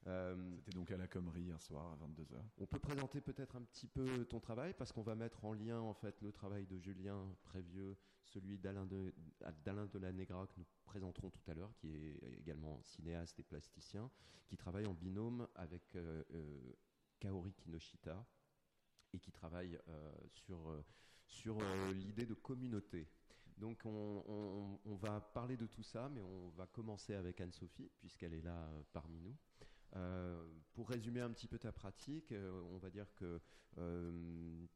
Euh, 0.08 0.34
C'était 0.56 0.72
donc 0.72 0.90
à 0.90 0.96
la 0.96 1.06
Commerie 1.06 1.42
hier 1.42 1.60
soir 1.60 1.92
à 1.92 1.96
22h. 2.04 2.36
on 2.58 2.66
peut 2.66 2.80
présenter 2.80 3.20
peut-être 3.20 3.54
un 3.54 3.62
petit 3.62 3.86
peu 3.86 4.24
ton 4.24 4.40
travail 4.40 4.74
parce 4.74 4.90
qu'on 4.90 5.02
va 5.04 5.14
mettre 5.14 5.44
en 5.44 5.52
lien 5.52 5.78
en 5.78 5.94
fait 5.94 6.20
le 6.22 6.32
travail 6.32 6.66
de 6.66 6.76
Julien 6.76 7.24
Prévieux, 7.44 7.96
celui 8.24 8.58
d'Alain 8.58 8.84
de, 8.84 9.14
d'Alain 9.64 9.86
Delanegra 9.86 10.48
que 10.48 10.54
nous 10.58 10.66
présenterons 10.86 11.30
tout 11.30 11.48
à 11.48 11.54
l'heure, 11.54 11.72
qui 11.76 11.94
est 11.94 12.18
également 12.40 12.82
cinéaste 12.82 13.38
et 13.38 13.44
plasticien, 13.44 14.10
qui 14.48 14.56
travaille 14.56 14.86
en 14.86 14.94
binôme 14.94 15.46
avec 15.54 15.94
euh, 15.94 16.24
euh, 16.32 16.72
Kaori 17.22 17.52
Kinoshita 17.52 18.26
et 19.12 19.20
qui 19.20 19.30
travaille 19.30 19.78
euh, 19.88 20.12
sur, 20.32 20.68
euh, 20.68 20.84
sur 21.24 21.56
euh, 21.60 21.92
l'idée 21.92 22.26
de 22.26 22.34
communauté. 22.34 23.08
Donc 23.58 23.82
on, 23.84 24.78
va 24.96 25.20
parler 25.20 25.56
de 25.56 25.66
tout 25.66 25.84
ça, 25.84 26.08
mais 26.08 26.20
on 26.20 26.48
va 26.50 26.66
commencer 26.66 27.14
avec 27.14 27.40
Anne-Sophie, 27.40 27.90
puisqu'elle 28.00 28.34
est 28.34 28.42
là 28.42 28.68
parmi 28.92 29.20
nous. 29.20 29.36
Pour 30.72 30.88
résumer 30.88 31.20
un 31.20 31.30
petit 31.30 31.46
peu 31.46 31.58
ta 31.58 31.70
pratique, 31.70 32.32
on 32.32 32.78
va 32.78 32.90
dire 32.90 33.14
que 33.14 33.40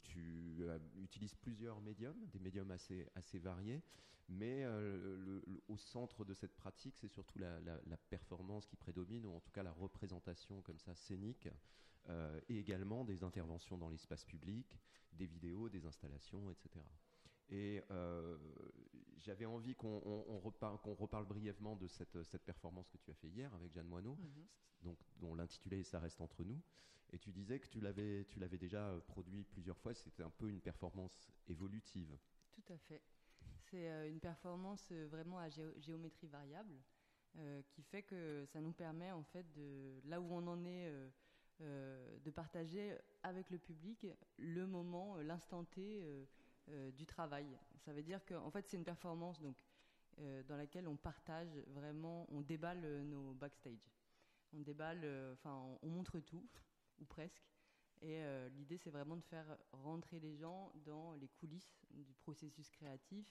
tu 0.03 0.63
utilises 0.99 1.35
plusieurs 1.35 1.81
médiums, 1.81 2.27
des 2.27 2.39
médiums 2.39 2.71
assez, 2.71 3.09
assez 3.15 3.39
variés, 3.39 3.83
mais 4.29 4.65
au 5.69 5.79
centre 5.79 6.25
de 6.25 6.35
cette 6.35 6.55
pratique, 6.55 6.97
c'est 6.99 7.09
surtout 7.09 7.39
la, 7.39 7.59
la- 7.61 7.81
la 7.87 7.97
performance 7.97 8.67
qui 8.67 8.77
prédomine, 8.77 9.27
ou 9.27 9.35
en 9.35 9.41
tout 9.41 9.51
cas 9.53 9.63
la 9.65 9.73
représentation 9.73 10.61
comme 10.63 10.79
ça 10.79 10.95
scénique, 10.95 11.49
euh, 12.09 12.41
et 12.49 12.59
également 12.59 13.05
des 13.05 13.23
interventions 13.25 13.77
dans 13.79 13.89
l'espace 13.89 14.25
public, 14.25 14.79
des 15.13 15.27
vidéos, 15.27 15.69
des 15.69 15.87
installations, 15.87 16.51
etc. 16.51 16.85
Et 17.49 17.83
euh, 17.91 18.37
j'avais 19.19 19.47
envie 19.47 19.75
qu'on 19.75 20.03
on- 20.05 20.25
on 20.29 20.39
reparle, 20.41 21.27
brièvement 21.27 21.77
de 21.77 21.87
cette, 21.87 22.23
cette 22.25 22.45
performance 22.45 22.89
que 22.91 22.99
tu 22.99 23.11
as 23.11 23.15
fait 23.15 23.29
hier 23.29 23.53
avec 23.55 23.73
Jeanne 23.73 23.87
Moineau, 23.87 24.17
Mhm. 24.17 24.47
donc, 24.83 24.99
dont 25.17 25.35
l'intitulé 25.35 25.83
Ça 25.85 26.01
reste 26.01 26.21
entre 26.21 26.45
nous. 26.45 26.61
Et 27.13 27.19
tu 27.19 27.31
disais 27.31 27.61
que 27.61 27.69
tu 27.69 27.81
l'avais, 27.81 28.25
déjà 28.59 29.01
produit 29.07 29.45
plusieurs 29.45 29.79
fois, 29.79 29.95
c'était 29.95 30.25
un 30.25 30.31
peu 30.31 30.49
une 30.49 30.61
performance 30.61 31.31
évolutive. 31.47 32.19
Tout 32.53 32.73
à 32.73 32.79
fait. 32.79 33.01
C'est 33.71 33.89
euh, 33.91 34.09
une 34.11 34.19
performance 34.21 34.91
vraiment 34.91 35.39
à 35.39 35.49
géo- 35.49 35.79
géométrie 35.79 36.27
variable 36.27 36.77
euh, 37.37 37.63
qui 37.69 37.83
fait 37.83 38.03
que 38.03 38.45
ça 38.47 38.61
nous 38.61 38.73
permet 38.73 39.13
en 39.13 39.23
fait 39.23 39.45
de 39.53 40.01
là 40.05 40.21
où 40.21 40.33
on 40.33 40.47
en 40.49 40.65
est 40.65 40.89
euh, 40.89 41.09
de 41.61 42.31
partager 42.31 42.97
avec 43.23 43.51
le 43.51 43.59
public 43.59 44.07
le 44.39 44.67
moment, 44.67 45.17
euh, 45.17 45.23
l'instant 45.23 45.65
T 45.65 46.01
euh, 46.03 46.25
euh, 46.69 46.91
du 46.93 47.07
travail. 47.07 47.47
Ça 47.79 47.93
veut 47.93 48.03
dire 48.03 48.25
qu'en 48.27 48.51
fait 48.51 48.67
c'est 48.69 48.77
une 48.77 48.85
performance 48.85 49.41
donc 49.41 49.57
euh, 50.19 50.43
dans 50.45 50.57
laquelle 50.57 50.89
on 50.89 50.97
partage 50.97 51.59
vraiment, 51.69 52.27
on 52.31 52.41
déballe 52.41 52.85
euh, 52.85 53.05
nos 53.05 53.35
backstage. 53.35 53.91
On 54.53 54.61
déballe, 54.61 55.01
euh, 55.05 55.33
enfin 55.35 55.55
on, 55.55 55.79
on 55.83 55.91
montre 55.91 56.21
tout 56.21 56.49
ou 56.99 57.05
presque. 57.05 57.43
Et 58.03 58.23
euh, 58.23 58.49
l'idée, 58.51 58.77
c'est 58.77 58.91
vraiment 58.91 59.17
de 59.17 59.23
faire 59.23 59.57
rentrer 59.73 60.21
les 60.21 60.37
gens 60.37 60.73
dans 60.85 61.15
les 61.15 61.29
coulisses 61.29 61.85
du 61.91 62.15
processus 62.15 62.71
créatif. 62.71 63.27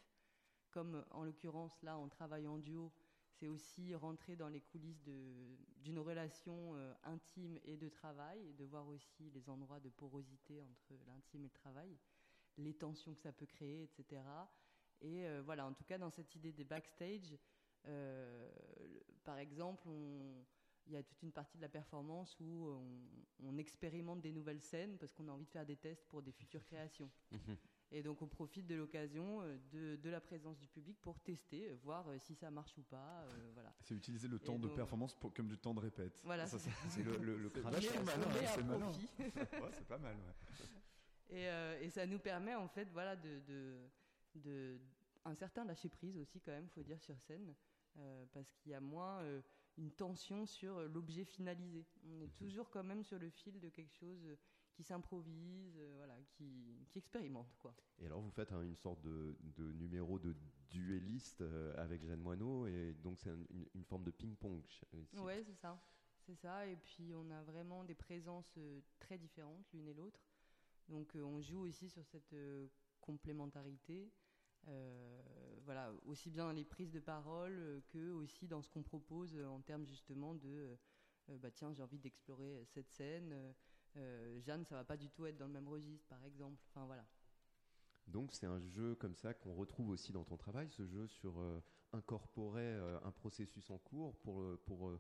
Comme 0.72 0.96
euh, 0.96 1.04
en 1.12 1.24
l'occurrence, 1.24 1.82
là, 1.84 1.98
on 1.98 2.08
travaille 2.10 2.48
en 2.48 2.58
duo, 2.58 2.92
c'est 3.40 3.48
aussi 3.48 3.94
rentrer 3.96 4.36
dans 4.36 4.48
les 4.50 4.62
coulisses 4.62 5.02
d'une 5.04 6.00
relation 6.00 6.74
euh, 6.76 6.94
intime 7.04 7.60
et 7.64 7.76
de 7.78 7.90
travail, 7.90 8.54
de 8.54 8.64
voir 8.66 8.88
aussi 8.88 9.30
les 9.32 9.50
endroits 9.50 9.80
de 9.80 9.90
porosité 9.90 10.62
entre 10.62 10.94
l'intime 11.08 11.42
et 11.42 11.48
le 11.48 11.54
travail, 11.54 11.98
les 12.58 12.74
tensions 12.74 13.14
que 13.14 13.20
ça 13.20 13.32
peut 13.34 13.46
créer, 13.46 13.84
etc. 13.84 14.22
Et 15.02 15.28
euh, 15.28 15.42
voilà, 15.44 15.66
en 15.66 15.74
tout 15.74 15.84
cas, 15.84 15.98
dans 15.98 16.10
cette 16.10 16.34
idée 16.36 16.54
des 16.54 16.64
backstage, 16.64 17.38
euh, 17.86 18.50
par 19.24 19.38
exemple, 19.38 19.88
on- 19.90 20.46
il 20.88 20.94
y 20.94 20.98
a 20.98 21.04
toute 21.04 21.22
une 21.24 21.32
partie 21.32 21.58
de 21.58 21.64
la 21.64 21.70
performance 21.70 22.40
où 22.40 22.68
on, 22.68 23.10
on 23.44 23.58
expérimente 23.58 24.22
des 24.22 24.32
nouvelles 24.32 24.62
scènes 24.62 24.98
parce 25.00 25.12
qu'on 25.14 25.28
a 25.28 25.32
envie 25.32 25.46
de 25.46 25.50
faire 25.50 25.66
des 25.66 25.78
tests 25.78 26.06
pour 26.08 26.22
des 26.22 26.32
futures 26.32 26.64
créations. 26.64 27.10
Mhm. 27.92 27.98
Et 27.98 28.04
donc 28.04 28.22
on 28.22 28.28
profite 28.28 28.66
de 28.68 28.76
l'occasion 28.76 29.42
euh, 29.42 29.58
de, 29.72 29.96
de 29.98 30.10
la 30.10 30.20
présence 30.22 30.58
du 30.60 30.68
public 30.68 30.98
pour 31.02 31.20
tester, 31.20 31.70
euh, 31.70 31.76
voir 31.84 32.08
euh, 32.10 32.18
si 32.20 32.36
ça 32.36 32.50
marche 32.52 32.78
ou 32.78 32.84
pas. 32.84 33.24
euh, 33.24 33.52
voilà. 33.54 33.74
C'est 33.82 33.96
utiliser 33.96 34.28
le 34.28 34.40
temps 34.40 34.60
de 34.60 34.68
performance 34.68 35.14
pour- 35.16 35.34
comme 35.34 35.48
du 35.48 35.58
temps 35.58 35.74
de 35.74 35.80
répète. 35.80 36.20
Voilà, 36.24 36.48
Ça, 36.48 36.58
c'est 36.60 37.04
le, 37.04 37.18
le, 37.18 37.38
le 37.38 37.50
C'est 37.54 37.62
crash. 37.62 37.86
C'est 37.86 38.64
malin, 38.64 38.92
c'est. 38.92 39.62
Ouais, 39.62 39.72
pas 39.88 39.98
mal, 39.98 40.16
ouais. 40.16 40.66
Et, 41.30 41.48
euh, 41.50 41.80
et 41.82 41.90
ça 41.90 42.06
nous 42.06 42.20
permet 42.20 42.56
en 42.56 42.68
fait 42.68 42.86
voilà, 42.92 43.16
de, 43.16 43.40
de, 43.48 43.90
de- 44.36 44.80
un 45.24 45.34
certain 45.36 45.66
lâcher 45.66 45.90
prise 45.90 46.18
aussi 46.18 46.40
quand 46.40 46.52
même, 46.52 46.70
faut 46.70 46.84
dire 46.84 47.02
sur 47.02 47.20
scène, 47.22 47.56
euh, 47.98 48.26
parce 48.32 48.52
qu'il 48.54 48.72
y 48.72 48.76
a 48.76 48.80
moins 48.80 49.22
euh, 49.22 49.42
une 49.78 49.92
tension 49.92 50.46
sur 50.46 50.80
l'objet 50.88 51.26
finalisé. 51.26 51.86
On 52.08 52.22
est 52.22 52.34
toujours 52.36 52.70
quand 52.70 52.84
même 52.84 53.04
sur 53.04 53.18
le 53.18 53.30
fil 53.30 53.60
de 53.60 53.70
quelque 53.70 53.94
chose 53.96 54.24
euh, 54.26 54.36
qui 54.76 54.84
s'improvise, 54.84 55.78
euh, 55.78 55.94
voilà, 55.98 56.16
qui, 56.34 56.86
qui 56.90 57.00
expérimente 57.00 57.56
quoi. 57.58 57.74
Et 58.00 58.06
alors 58.06 58.22
vous 58.22 58.30
faites 58.32 58.52
hein, 58.52 58.62
une 58.62 58.76
sorte 58.76 59.02
de, 59.02 59.36
de 59.58 59.72
numéro 59.72 60.20
de 60.20 60.36
duelliste 60.70 61.42
euh, 61.42 61.74
avec 61.78 62.04
Jeanne 62.04 62.20
Moineau, 62.20 62.68
et 62.68 62.94
donc 63.02 63.18
c'est 63.20 63.30
un- 63.30 63.46
une, 63.50 63.66
une 63.74 63.84
forme 63.86 64.04
de 64.04 64.12
ping-pong. 64.12 64.62
ici. 64.94 65.08
Ouais, 65.18 65.44
c'est 65.44 65.56
ça. 65.56 65.82
C'est 66.26 66.36
ça. 66.36 66.68
Et 66.68 66.76
puis, 66.76 67.14
on 67.16 67.30
a 67.30 67.42
vraiment 67.44 67.84
des 67.86 67.94
présences 67.96 68.52
euh, 68.58 68.82
très 69.00 69.18
différentes 69.18 69.66
l'une 69.74 69.88
et 69.88 69.94
l'autre. 69.94 70.20
Donc, 70.90 71.16
euh, 71.16 71.22
on 71.24 71.40
joue 71.40 71.60
aussi 71.62 71.88
sur 71.90 72.04
cette 72.06 72.34
euh, 72.34 72.68
complémentarité. 73.00 74.12
Euh, 74.68 75.22
voilà, 75.64 75.94
aussi 76.06 76.30
bien 76.32 76.46
dans 76.46 76.52
les 76.52 76.66
prises 76.66 76.92
de 76.92 77.00
parole 77.00 77.58
euh, 77.60 77.82
que 77.88 78.12
aussi 78.12 78.48
dans 78.48 78.62
ce 78.64 78.70
qu'on 78.70 78.82
propose 78.84 79.36
euh, 79.36 79.46
en 79.48 79.62
termes 79.62 79.86
justement 79.86 80.34
de 80.34 80.50
euh, 80.50 80.76
euh, 81.30 81.38
bah 81.38 81.52
tiens, 81.52 81.72
j'ai 81.74 81.84
envie 81.84 82.00
d'explorer 82.00 82.64
cette 82.66 82.90
scène. 82.90 83.54
Euh, 83.98 84.40
Jeanne, 84.42 84.66
ça 84.66 84.76
va 84.76 84.84
pas 84.84 84.98
du 84.98 85.10
tout 85.10 85.26
être 85.26 85.38
dans 85.38 85.48
le 85.48 85.54
même 85.54 85.68
registre, 85.68 86.06
par 86.08 86.24
exemple. 86.26 86.62
Enfin, 86.70 86.86
voilà. 86.86 87.06
Donc 88.08 88.34
c'est 88.34 88.46
un 88.46 88.60
jeu 88.60 88.94
comme 88.96 89.16
ça 89.16 89.34
qu'on 89.34 89.56
retrouve 89.56 89.90
aussi 89.90 90.12
dans 90.12 90.24
ton 90.24 90.38
travail, 90.38 90.70
ce 90.70 90.86
jeu 90.86 91.08
sur 91.08 91.40
euh, 91.40 91.60
incorporer 91.92 92.62
euh, 92.62 93.00
un 93.04 93.12
processus 93.12 93.70
en 93.72 93.80
cours 93.80 94.16
pour, 94.20 94.42
le- 94.42 94.58
pour, 94.58 94.92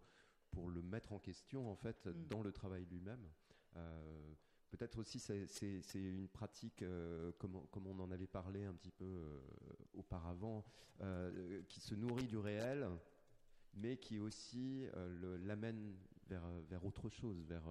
pour 0.49 0.69
le 0.69 0.81
mettre 0.81 1.13
en 1.13 1.19
question 1.19 1.69
en 1.69 1.76
fait 1.76 2.07
Mm. 2.07 2.27
dans 2.27 2.41
le 2.41 2.51
travail 2.51 2.85
lui-même. 2.85 3.30
Euh, 3.76 4.34
Peut-être 4.72 4.97
aussi 4.97 5.19
c'est- 5.19 5.93
une 5.93 6.27
pratique, 6.27 6.84
comme, 7.38 7.55
on- 7.55 7.65
comme 7.67 7.88
on 7.88 7.97
en 7.99 8.11
avait 8.11 8.27
parlé 8.27 8.65
un 8.65 8.73
petit 8.73 8.91
peu 8.91 9.41
auparavant, 9.93 10.65
qui 11.69 11.80
se 11.80 11.95
nourrit 11.95 12.26
du 12.27 12.38
réel, 12.38 12.89
mais 13.73 13.95
qui 13.97 14.19
aussi 14.19 14.85
l'amène 15.43 15.95
vers, 16.27 16.45
vers 16.67 16.84
autre 16.84 17.07
chose, 17.09 17.41
vers, 17.45 17.63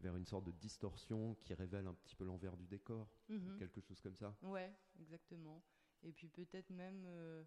vers 0.00 0.16
une 0.16 0.24
sorte 0.26 0.44
de 0.44 0.52
distorsion 0.52 1.34
qui 1.36 1.54
révèle 1.54 1.86
un 1.86 1.94
petit 1.94 2.14
peu 2.14 2.24
l'envers 2.24 2.56
du 2.56 2.66
décor, 2.66 3.08
Mhm. 3.28 3.56
quelque 3.58 3.80
chose 3.80 4.00
comme 4.00 4.14
ça. 4.16 4.34
Ouais, 4.42 4.72
exactement. 5.00 5.62
Et 6.02 6.12
puis 6.12 6.28
peut-être 6.28 6.70
même. 6.70 7.04
euh, 7.06 7.44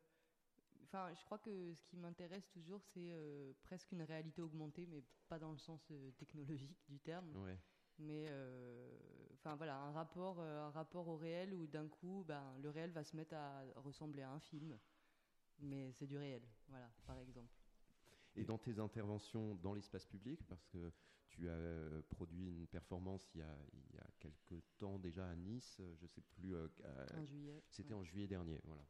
Enfin, 0.83 1.13
je 1.13 1.23
crois 1.23 1.37
que 1.37 1.73
ce 1.73 1.85
qui 1.85 1.95
m'intéresse 1.95 2.49
toujours, 2.49 2.83
c'est 2.83 3.11
euh, 3.13 3.53
presque 3.63 3.93
une 3.93 4.01
réalité 4.01 4.41
augmentée, 4.41 4.85
mais 4.87 5.01
pas 5.29 5.39
dans 5.39 5.51
le 5.53 5.57
sens 5.57 5.87
euh, 5.91 6.11
technologique 6.17 6.75
du 6.89 6.99
terme. 6.99 7.33
Ouais. 7.37 7.57
Mais 7.99 8.29
enfin 9.33 9.55
voilà, 9.55 9.77
un 9.77 9.91
rapport, 9.91 10.39
un 10.39 10.71
rapport 10.71 11.07
au 11.07 11.15
réel 11.15 11.53
où 11.53 11.65
d'un 11.67 11.87
coup, 11.87 12.25
ben, 12.27 12.57
le 12.57 12.69
réel 12.71 12.91
va 12.91 13.03
se 13.03 13.15
mettre 13.15 13.35
à 13.35 13.63
ressembler 13.75 14.23
à 14.23 14.31
un 14.31 14.39
film, 14.39 14.77
mais 15.59 15.91
c'est 15.93 16.07
du 16.07 16.17
réel, 16.17 16.41
voilà, 16.67 16.91
par 17.05 17.17
exemple. 17.19 17.53
Et 18.35 18.43
dans 18.43 18.57
tes 18.57 18.79
interventions 18.79 19.55
dans 19.55 19.73
l'espace 19.73 20.05
public, 20.07 20.43
parce 20.47 20.65
que 20.65 20.91
tu 21.41 21.49
as 21.49 21.53
euh, 21.53 22.01
produit 22.09 22.45
une 22.45 22.67
performance 22.67 23.31
il 23.33 23.39
y, 23.39 23.41
a, 23.43 23.57
il 23.73 23.95
y 23.95 23.97
a 23.99 24.07
quelques 24.19 24.61
temps 24.77 24.99
déjà 24.99 25.27
à 25.27 25.35
Nice, 25.35 25.77
euh, 25.79 25.95
je 25.99 26.05
sais 26.05 26.21
plus. 26.21 26.53
euh, 26.55 26.67
à- 26.83 27.17
En 27.19 27.25
juillet, 27.25 27.63
C'était 27.69 27.93
ouais. 27.93 27.99
en 27.99 28.03
juillet 28.03 28.27
dernier, 28.27 28.59
voilà. 28.63 28.85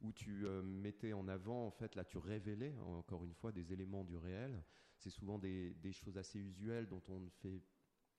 Où 0.00 0.12
tu 0.12 0.46
mettais 0.62 1.12
en 1.12 1.26
avant, 1.26 1.66
en 1.66 1.72
fait, 1.72 1.96
là 1.96 2.04
tu 2.04 2.18
révélais 2.18 2.78
encore 2.78 3.24
une 3.24 3.34
fois 3.34 3.50
des 3.50 3.72
éléments 3.72 4.04
du 4.04 4.16
réel. 4.16 4.62
C'est 4.96 5.10
souvent 5.10 5.40
des, 5.40 5.74
des 5.74 5.92
choses 5.92 6.16
assez 6.18 6.38
usuelles 6.38 6.86
dont 6.86 7.02
on 7.08 7.18
ne 7.18 7.28
fait 7.30 7.60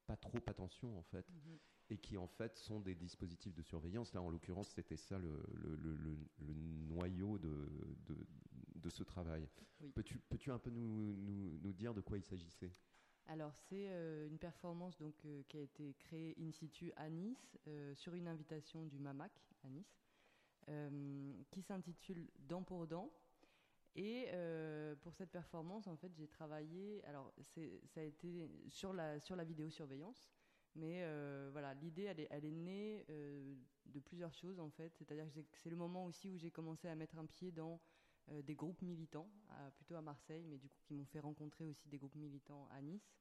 pas 0.05 0.17
trop 0.17 0.39
attention, 0.47 0.97
en 0.99 1.03
fait. 1.03 1.25
Mhm. 1.29 1.57
Et 1.91 1.97
qui 1.97 2.17
en 2.17 2.27
fait 2.27 2.57
sont 2.57 2.81
des 2.81 2.95
dispositifs 2.95 3.55
de 3.55 3.61
surveillance. 3.61 4.13
Là, 4.13 4.21
en 4.21 4.29
l'occurrence, 4.29 4.69
c'était 4.69 4.97
ça 4.97 5.17
le, 5.17 5.41
le- 5.53 5.75
le- 5.77 5.95
le- 5.95 6.27
le 6.39 6.53
noyau 6.53 7.37
de, 7.39 7.69
de, 8.07 8.27
de 8.75 8.89
ce 8.89 9.03
travail. 9.03 9.47
Oui. 9.79 9.91
Peux-tu 9.93 10.19
peux 10.19 10.51
un 10.51 10.59
peu 10.59 10.69
nous, 10.69 11.15
nous, 11.15 11.57
nous 11.59 11.73
dire 11.73 11.93
de 11.93 12.01
quoi 12.01 12.17
il 12.17 12.23
s'agissait? 12.23 12.73
Alors 13.29 13.53
c'est 13.55 13.89
euh, 13.89 14.27
une 14.27 14.39
performance 14.39 14.97
donc 14.97 15.13
euh, 15.23 15.43
qui 15.47 15.57
a 15.57 15.61
été 15.61 15.93
créée 15.99 16.35
in 16.39 16.51
situ 16.51 16.91
à 16.95 17.11
Nice 17.11 17.59
euh, 17.67 17.93
sur 17.93 18.15
une 18.15 18.27
invitation 18.27 18.85
du 18.85 18.97
MAMAC 18.97 19.31
à 19.63 19.69
Nice, 19.69 20.01
qui 21.51 21.61
s'intitule 21.61 22.27
Dent 22.39 22.63
pour 22.63 22.87
dent. 22.87 23.11
Et 23.95 24.27
pour 25.01 25.15
cette 25.15 25.31
performance, 25.31 25.87
en 25.87 25.97
fait, 25.97 26.13
j'ai 26.15 26.27
travaillé. 26.27 27.03
Alors 27.05 27.33
ça 27.47 28.01
a 28.01 28.03
été 28.03 28.47
sur 28.69 28.93
la 28.93 29.19
sur 29.19 29.35
la 29.35 29.43
vidéosurveillance, 29.43 30.29
mais 30.75 31.03
voilà, 31.51 31.73
l'idée 31.73 32.03
elle 32.03 32.19
est 32.19 32.27
elle 32.29 32.45
est 32.45 32.51
née 32.51 33.05
de 33.07 33.99
plusieurs 33.99 34.33
choses 34.33 34.59
en 34.59 34.69
fait. 34.69 34.93
C'est-à-dire 34.95 35.25
que 35.33 35.57
c'est 35.57 35.71
le 35.71 35.75
moment 35.75 36.05
aussi 36.05 36.29
où 36.29 36.37
j'ai 36.37 36.51
commencé 36.51 36.87
à 36.87 36.95
mettre 36.95 37.17
un 37.17 37.25
pied 37.25 37.51
dans 37.51 37.81
des 38.43 38.55
groupes 38.55 38.81
militants, 38.81 39.29
plutôt 39.75 39.95
à 39.95 40.01
Marseille, 40.01 40.45
mais 40.45 40.57
du 40.57 40.69
coup 40.69 40.79
qui 40.83 40.93
m'ont 40.93 41.05
fait 41.05 41.19
rencontrer 41.19 41.65
aussi 41.65 41.87
des 41.89 41.97
groupes 41.97 42.15
militants 42.15 42.67
à 42.71 42.81
Nice, 42.81 43.15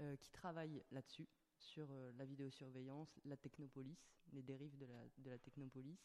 euh, 0.00 0.16
qui 0.16 0.30
travaillent 0.30 0.82
là-dessus, 0.92 1.28
sur 1.58 1.88
euh, 1.90 2.12
la 2.16 2.24
vidéosurveillance, 2.24 3.18
la 3.24 3.36
technopolis, 3.36 3.98
les 4.32 4.42
dérives 4.42 4.76
de 4.78 4.86
la, 4.86 5.08
de 5.18 5.30
la 5.30 5.38
technopolis. 5.38 5.98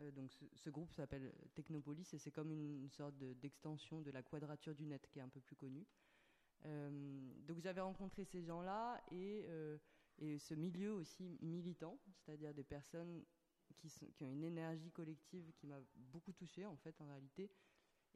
Euh, 0.00 0.10
donc 0.10 0.30
ce, 0.54 0.70
groupe 0.70 0.92
s'appelle 0.92 1.32
Technopolis 1.54 2.12
et 2.14 2.18
c'est 2.18 2.30
comme 2.30 2.50
une 2.50 2.90
sorte 2.90 3.16
de- 3.18 3.34
d'extension 3.34 4.00
de 4.00 4.10
la 4.10 4.22
quadrature 4.22 4.74
du 4.74 4.86
net 4.86 5.06
qui 5.08 5.18
est 5.18 5.22
un 5.22 5.28
peu 5.28 5.40
plus 5.40 5.56
connue. 5.56 5.86
Euh, 6.64 7.32
donc 7.46 7.60
j'avais 7.60 7.80
rencontré 7.80 8.24
ces 8.24 8.42
gens-là 8.42 9.02
et, 9.10 9.44
euh, 9.48 9.78
et 10.18 10.38
ce 10.38 10.54
milieu 10.54 10.92
aussi 10.92 11.38
militant, 11.42 11.98
c'est-à-dire 12.18 12.54
des 12.54 12.64
personnes 12.64 13.24
qui, 13.76 13.88
qui 14.14 14.24
ont 14.24 14.30
une 14.30 14.44
énergie 14.44 14.90
collective 14.92 15.52
qui 15.54 15.66
m'a 15.66 15.80
beaucoup 15.94 16.32
touchée 16.32 16.64
en 16.66 16.76
fait 16.76 17.00
en 17.00 17.06
réalité 17.06 17.50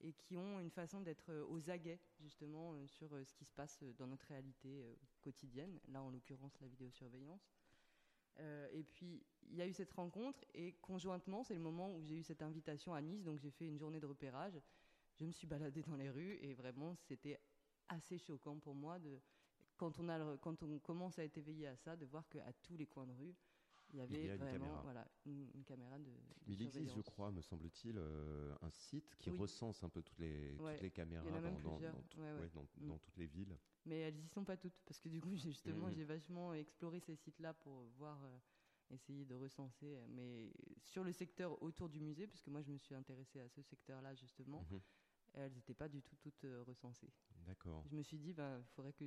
et 0.03 0.13
qui 0.13 0.37
ont 0.37 0.61
une 0.61 0.71
façon 0.71 1.01
d'être 1.01 1.31
euh, 1.31 1.45
aux 1.49 1.71
aguets 1.71 2.01
justement 2.21 2.75
euh, 2.75 2.87
sur 2.87 3.15
euh, 3.15 3.25
ce 3.25 3.33
qui 3.35 3.45
se 3.45 3.53
passe 3.53 3.83
dans 3.99 4.07
notre 4.07 4.27
réalité 4.27 4.85
quotidienne, 5.21 5.79
là 5.89 6.03
en 6.03 6.11
l'occurrence 6.11 6.59
la 6.61 6.69
vidéosurveillance. 6.69 7.51
Euh, 8.39 8.69
et 8.73 8.83
puis 8.83 9.25
il 9.49 9.57
y 9.57 9.63
a 9.63 9.67
eu 9.67 9.73
cette 9.73 9.93
rencontre 9.93 10.45
et 10.53 10.75
conjointement 10.83 11.43
c'est 11.43 11.55
le 11.55 11.61
moment 11.61 11.95
où 11.95 12.03
j'ai 12.03 12.17
eu 12.17 12.23
cette 12.23 12.43
invitation 12.43 12.93
à 12.93 13.01
Nice, 13.01 13.23
donc 13.23 13.39
j'ai 13.39 13.51
fait 13.51 13.67
une 13.67 13.79
journée 13.79 14.01
de 14.01 14.07
repérage. 14.07 14.61
Je 15.15 15.25
me 15.25 15.33
suis 15.33 15.47
baladée 15.47 15.83
dans 15.83 15.97
les 15.97 16.11
rues 16.11 16.39
et 16.43 16.53
vraiment 16.53 16.95
c'était 16.95 17.41
assez 17.89 18.19
choquant 18.19 18.59
pour 18.59 18.75
moi 18.75 18.99
quand 19.79 19.99
on 19.99 20.37
quand 20.39 20.63
on 20.63 20.79
commence 20.79 21.19
à 21.19 21.25
être 21.25 21.39
éveillé 21.39 21.67
à 21.67 21.77
ça 21.77 21.97
de 21.97 22.05
voir 22.05 22.29
qu'à 22.29 22.53
tous 22.63 22.77
les 22.77 22.87
coins 22.87 23.07
de 23.07 23.13
rue 23.13 23.35
il 23.93 23.99
y 23.99 24.03
avait 24.03 24.25
y 24.27 24.31
a 24.31 24.35
une 24.35 24.41
vraiment 24.41 24.59
caméra. 24.67 24.83
voilà 24.83 25.09
une, 25.27 25.51
une 25.55 25.65
caméra 25.65 25.99
de, 25.99 26.05
de 26.05 26.11
Mais 26.47 26.55
il 26.55 26.63
existe, 26.63 26.95
je 26.97 27.01
crois, 27.03 27.31
me 27.31 27.41
semble-t-il, 27.41 27.97
euh, 27.99 28.55
un 28.63 28.71
site 28.71 29.17
qui 29.17 29.31
Oui. 29.31 29.39
recense 29.39 29.83
un 29.83 29.89
peu 29.89 30.03
toutes 30.03 30.19
les, 30.19 30.57
Ouais, 30.59 30.75
toutes 30.75 30.83
les 30.83 30.91
caméras 30.91 31.25
dans, 31.25 31.41
dans- 31.41 31.59
plusieurs. 31.77 31.95
dans 31.95 32.03
tout- 32.03 32.19
Ouais, 32.21 32.33
ouais. 32.33 32.41
ouais, 32.41 32.51
dans- 32.55 32.95
Mm. 32.95 32.99
toutes 32.99 33.17
les 33.17 33.27
villes. 33.27 33.57
Mais 33.87 34.01
elles 34.01 34.19
y 34.19 34.29
sont 34.29 34.45
pas 34.45 34.57
toutes, 34.57 34.75
parce 34.85 34.99
que 35.01 35.09
du 35.09 35.21
coup, 35.21 35.35
justement, 35.57 35.87
Mhm. 35.89 35.95
j'ai 35.95 36.05
vachement 36.05 36.55
exploré 36.55 37.01
ces 37.01 37.15
sites-là 37.17 37.55
pour 37.55 37.85
voir, 37.99 38.23
euh, 38.25 38.39
essayer 38.91 39.25
de 39.25 39.35
recenser, 39.35 39.97
euh, 39.97 40.07
mais 40.09 40.53
sur 40.83 41.03
le 41.05 41.13
secteur 41.13 41.61
autour 41.63 41.89
du 41.89 42.01
musée, 42.01 42.27
puisque 42.27 42.49
moi 42.49 42.63
je 42.63 42.71
me 42.71 42.79
suis 42.79 42.95
intéressée 42.95 43.41
à 43.41 43.49
ce 43.49 43.63
secteur-là 43.63 44.15
justement, 44.15 44.65
Mhm. 44.71 44.81
elles 45.35 45.53
n'étaient 45.53 45.75
pas 45.75 45.89
du 45.89 46.03
tout 46.03 46.17
toutes 46.17 46.47
recensées. 46.67 47.11
D'accord. 47.47 47.85
Je 47.89 47.95
me 47.95 48.03
suis 48.03 48.19
dit, 48.19 48.31
il 48.37 48.65
faudrait 48.75 48.93
que 48.93 49.05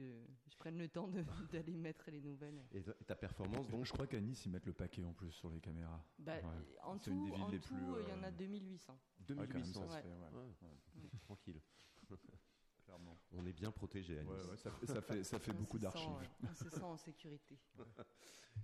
je 0.48 0.56
prenne 0.58 0.78
le 0.78 0.88
temps 0.88 1.10
d'aller 1.52 1.76
mettre 1.76 2.10
les 2.10 2.22
nouvelles. 2.22 2.64
Et 2.72 2.82
ta- 3.06 3.16
performance, 3.16 3.68
donc 3.68 3.86
Je 3.86 3.92
crois 3.92 4.08
qu'à 4.08 4.20
Nice, 4.22 4.46
ils 4.46 4.50
mettent 4.52 4.66
le 4.66 4.74
paquet 4.74 5.04
en 5.04 5.14
plus 5.14 5.32
sur 5.32 5.50
les 5.50 5.60
caméras. 5.60 6.04
Bah, 6.20 6.38
Ouais. 6.38 6.78
En 6.84 6.98
tout, 6.98 7.12
une 7.12 7.26
des 7.26 7.32
villes 7.32 7.42
en 7.44 7.50
les 7.50 7.60
tout, 7.60 7.68
plus, 7.74 7.78
il 8.04 8.08
y 8.10 8.14
en 8.14 8.24
euh, 8.24 8.28
a 8.28 8.32
2800. 8.32 8.94
Ouais, 8.94 9.00
quand 9.28 9.36
même, 9.36 9.48
2800. 9.48 9.82
ça 9.82 9.88
se 9.90 9.94
Ouais. 9.96 10.02
fait, 10.04 10.08
ouais. 10.08 10.40
Ouais. 10.40 10.56
Ouais. 11.04 11.10
Tranquille. 11.22 11.62
Clairement. 12.86 13.20
On 13.34 13.46
est 13.46 13.54
bien 13.54 13.72
protégé 13.72 14.18
à 14.18 14.24
Nice. 14.24 14.32
Ouais, 14.32 14.50
ouais, 14.52 14.58
ça, 14.58 14.72
fait- 14.72 14.86
ça 14.88 15.02
fait, 15.02 15.24
ça 15.24 15.38
fait 15.40 15.52
On 15.52 15.56
beaucoup 15.60 15.78
se 15.78 15.84
sent, 15.84 15.92
d'archives. 15.92 16.10
euh, 16.44 16.48
On 16.50 16.54
se 16.56 16.70
sent 16.70 16.82
en 16.84 16.98
sécurité. 16.98 17.60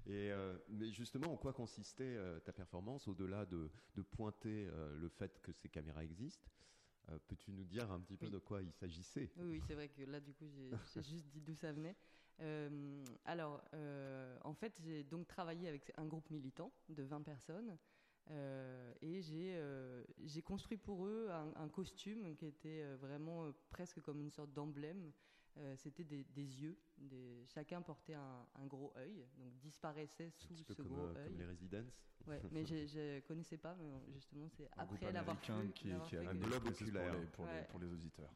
Et 0.08 0.32
euh, 0.32 0.58
mais 0.70 0.92
justement, 0.92 1.32
en 1.34 1.38
quoi 1.38 1.54
consistait 1.54 2.16
euh, 2.16 2.40
ta 2.40 2.52
performance 2.54 3.08
au-delà 3.08 3.46
de, 3.46 3.70
de 3.96 4.02
pointer 4.02 4.68
euh, 4.68 4.96
le 4.98 5.10
fait 5.10 5.40
que 5.42 5.52
ces 5.52 5.70
caméras 5.70 6.04
existent 6.04 6.50
euh, 7.10 7.20
Peux-tu 7.28 7.52
nous 7.52 7.64
dire 7.64 7.92
un 7.92 8.00
petit 8.02 8.18
peu 8.18 8.26
Oui. 8.26 8.32
de 8.32 8.40
quoi 8.40 8.62
il 8.62 8.72
s'agissait? 8.72 9.30
Oui, 9.38 9.46
oui, 9.52 9.62
c'est 9.68 9.76
vrai 9.76 9.90
que 9.90 10.02
là, 10.04 10.20
du 10.20 10.34
coup, 10.34 10.46
j'ai 10.96 11.02
juste 11.04 11.28
dit 11.28 11.42
d'où 11.42 11.56
ça 11.56 11.72
venait. 11.72 11.96
Euh, 12.42 13.04
alors, 13.24 13.62
euh, 13.74 14.38
en 14.44 14.54
fait, 14.54 14.74
j'ai 14.84 15.04
donc 15.04 15.28
travaillé 15.28 15.68
avec 15.68 15.92
un 15.98 16.06
groupe 16.06 16.30
militant 16.30 16.72
de 16.90 17.04
20 17.04 17.22
personnes 17.22 17.78
et 19.02 19.22
j'ai 19.22 20.42
construit 20.42 20.78
pour 20.78 21.06
eux 21.06 21.30
un, 21.30 21.54
un 21.56 21.70
costume 21.70 22.36
qui 22.36 22.48
était 22.48 22.84
vraiment 22.96 23.52
presque 23.70 24.02
comme 24.02 24.20
une 24.20 24.32
sorte 24.32 24.52
d'emblème. 24.52 25.12
Euh, 25.58 25.76
C'était 25.78 26.04
des, 26.04 26.24
des 26.26 26.62
yeux. 26.62 26.78
Des, 26.98 27.46
chacun 27.48 27.82
portait 27.82 28.14
un, 28.16 28.46
un 28.56 28.66
gros 28.66 28.94
œil, 28.98 29.26
donc 29.38 29.54
disparaissait 29.60 30.28
Un 30.28 30.32
sous 30.32 30.54
petit 30.54 30.64
peu 30.64 30.74
ce 30.74 30.82
comme, 30.82 30.92
gros 30.92 31.06
euh, 31.06 31.16
œil. 31.16 31.30
comme 31.30 31.38
les 31.40 31.46
Residents 31.46 31.86
Ouais, 32.28 32.42
mais 32.52 32.66
je- 32.88 33.20
connaissais 33.22 33.58
pas, 33.58 33.76
mais 33.76 33.92
justement, 34.14 34.50
c'est 34.50 34.66
Un 34.78 34.84
après 34.84 35.12
l'avoir 35.12 35.40
fait. 35.40 35.54
qui, 35.74 35.90
qui 36.08 36.18
a 36.18 36.30
un 36.30 36.36
globe 36.36 36.64
pour 36.64 36.86
les- 36.86 37.28
pour, 37.28 37.46
les, 37.46 37.52
Ouais. 37.54 37.68
pour 37.70 37.80
les 37.80 37.88
auditeurs. 37.92 38.34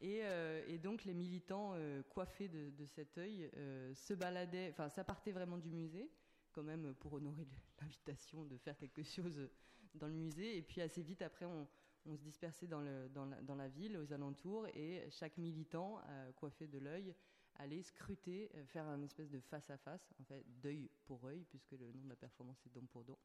Et, 0.00 0.20
euh, 0.24 0.62
et 0.68 0.78
donc 0.78 1.04
les 1.04 1.14
militants 1.14 1.72
euh, 1.74 2.02
coiffés 2.02 2.48
de, 2.48 2.70
de 2.70 2.84
cet 2.86 3.16
œil 3.18 3.50
euh, 3.56 3.94
se 3.94 4.12
baladaient, 4.14 4.68
enfin 4.70 4.88
ça 4.90 5.04
partait 5.04 5.32
vraiment 5.32 5.56
du 5.58 5.70
musée, 5.70 6.10
quand 6.52 6.62
même 6.62 6.94
pour 6.94 7.12
honorer 7.14 7.46
l'invitation 7.80 8.44
de 8.44 8.56
faire 8.58 8.76
quelque 8.76 9.02
chose 9.02 9.48
dans 9.94 10.08
le 10.08 10.14
musée. 10.14 10.56
Et 10.58 10.62
puis 10.62 10.80
assez 10.80 11.02
vite 11.02 11.22
après, 11.22 11.46
on, 11.46 11.66
on 12.06 12.16
se 12.16 12.22
dispersait 12.22 12.66
dans, 12.66 12.80
la, 12.80 13.68
ville, 13.68 13.96
aux 13.96 14.12
alentours, 14.12 14.66
et 14.74 15.06
chaque 15.10 15.36
militant 15.38 16.00
euh, 16.08 16.32
coiffé 16.32 16.66
de 16.66 16.78
l'œil 16.78 17.14
allait 17.56 17.82
scruter, 17.82 18.50
euh, 18.54 18.64
faire 18.66 18.86
un 18.86 19.00
espèce 19.02 19.30
de 19.30 19.40
face 19.40 19.70
à 19.70 19.78
face, 19.78 20.12
en 20.20 20.24
fait 20.24 20.44
d'œil 20.60 20.90
pour 21.04 21.24
œil, 21.24 21.44
puisque 21.48 21.72
le 21.72 21.92
nom 21.92 22.04
de 22.04 22.08
la 22.08 22.16
performance 22.16 22.64
est 22.66 22.70
don 22.70 22.86
pour 22.86 23.04
don. 23.04 23.18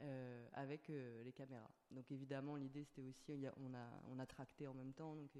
euh, 0.00 0.48
avec 0.52 0.88
les 0.88 1.32
caméras. 1.32 1.70
Donc 1.90 2.10
évidemment, 2.12 2.54
l'idée 2.54 2.84
c'était 2.84 3.02
aussi, 3.02 3.32
on, 3.56 4.18
a, 4.18 4.26
tracté 4.26 4.66
en 4.66 4.74
même 4.74 4.92
temps, 4.92 5.16
donc 5.16 5.30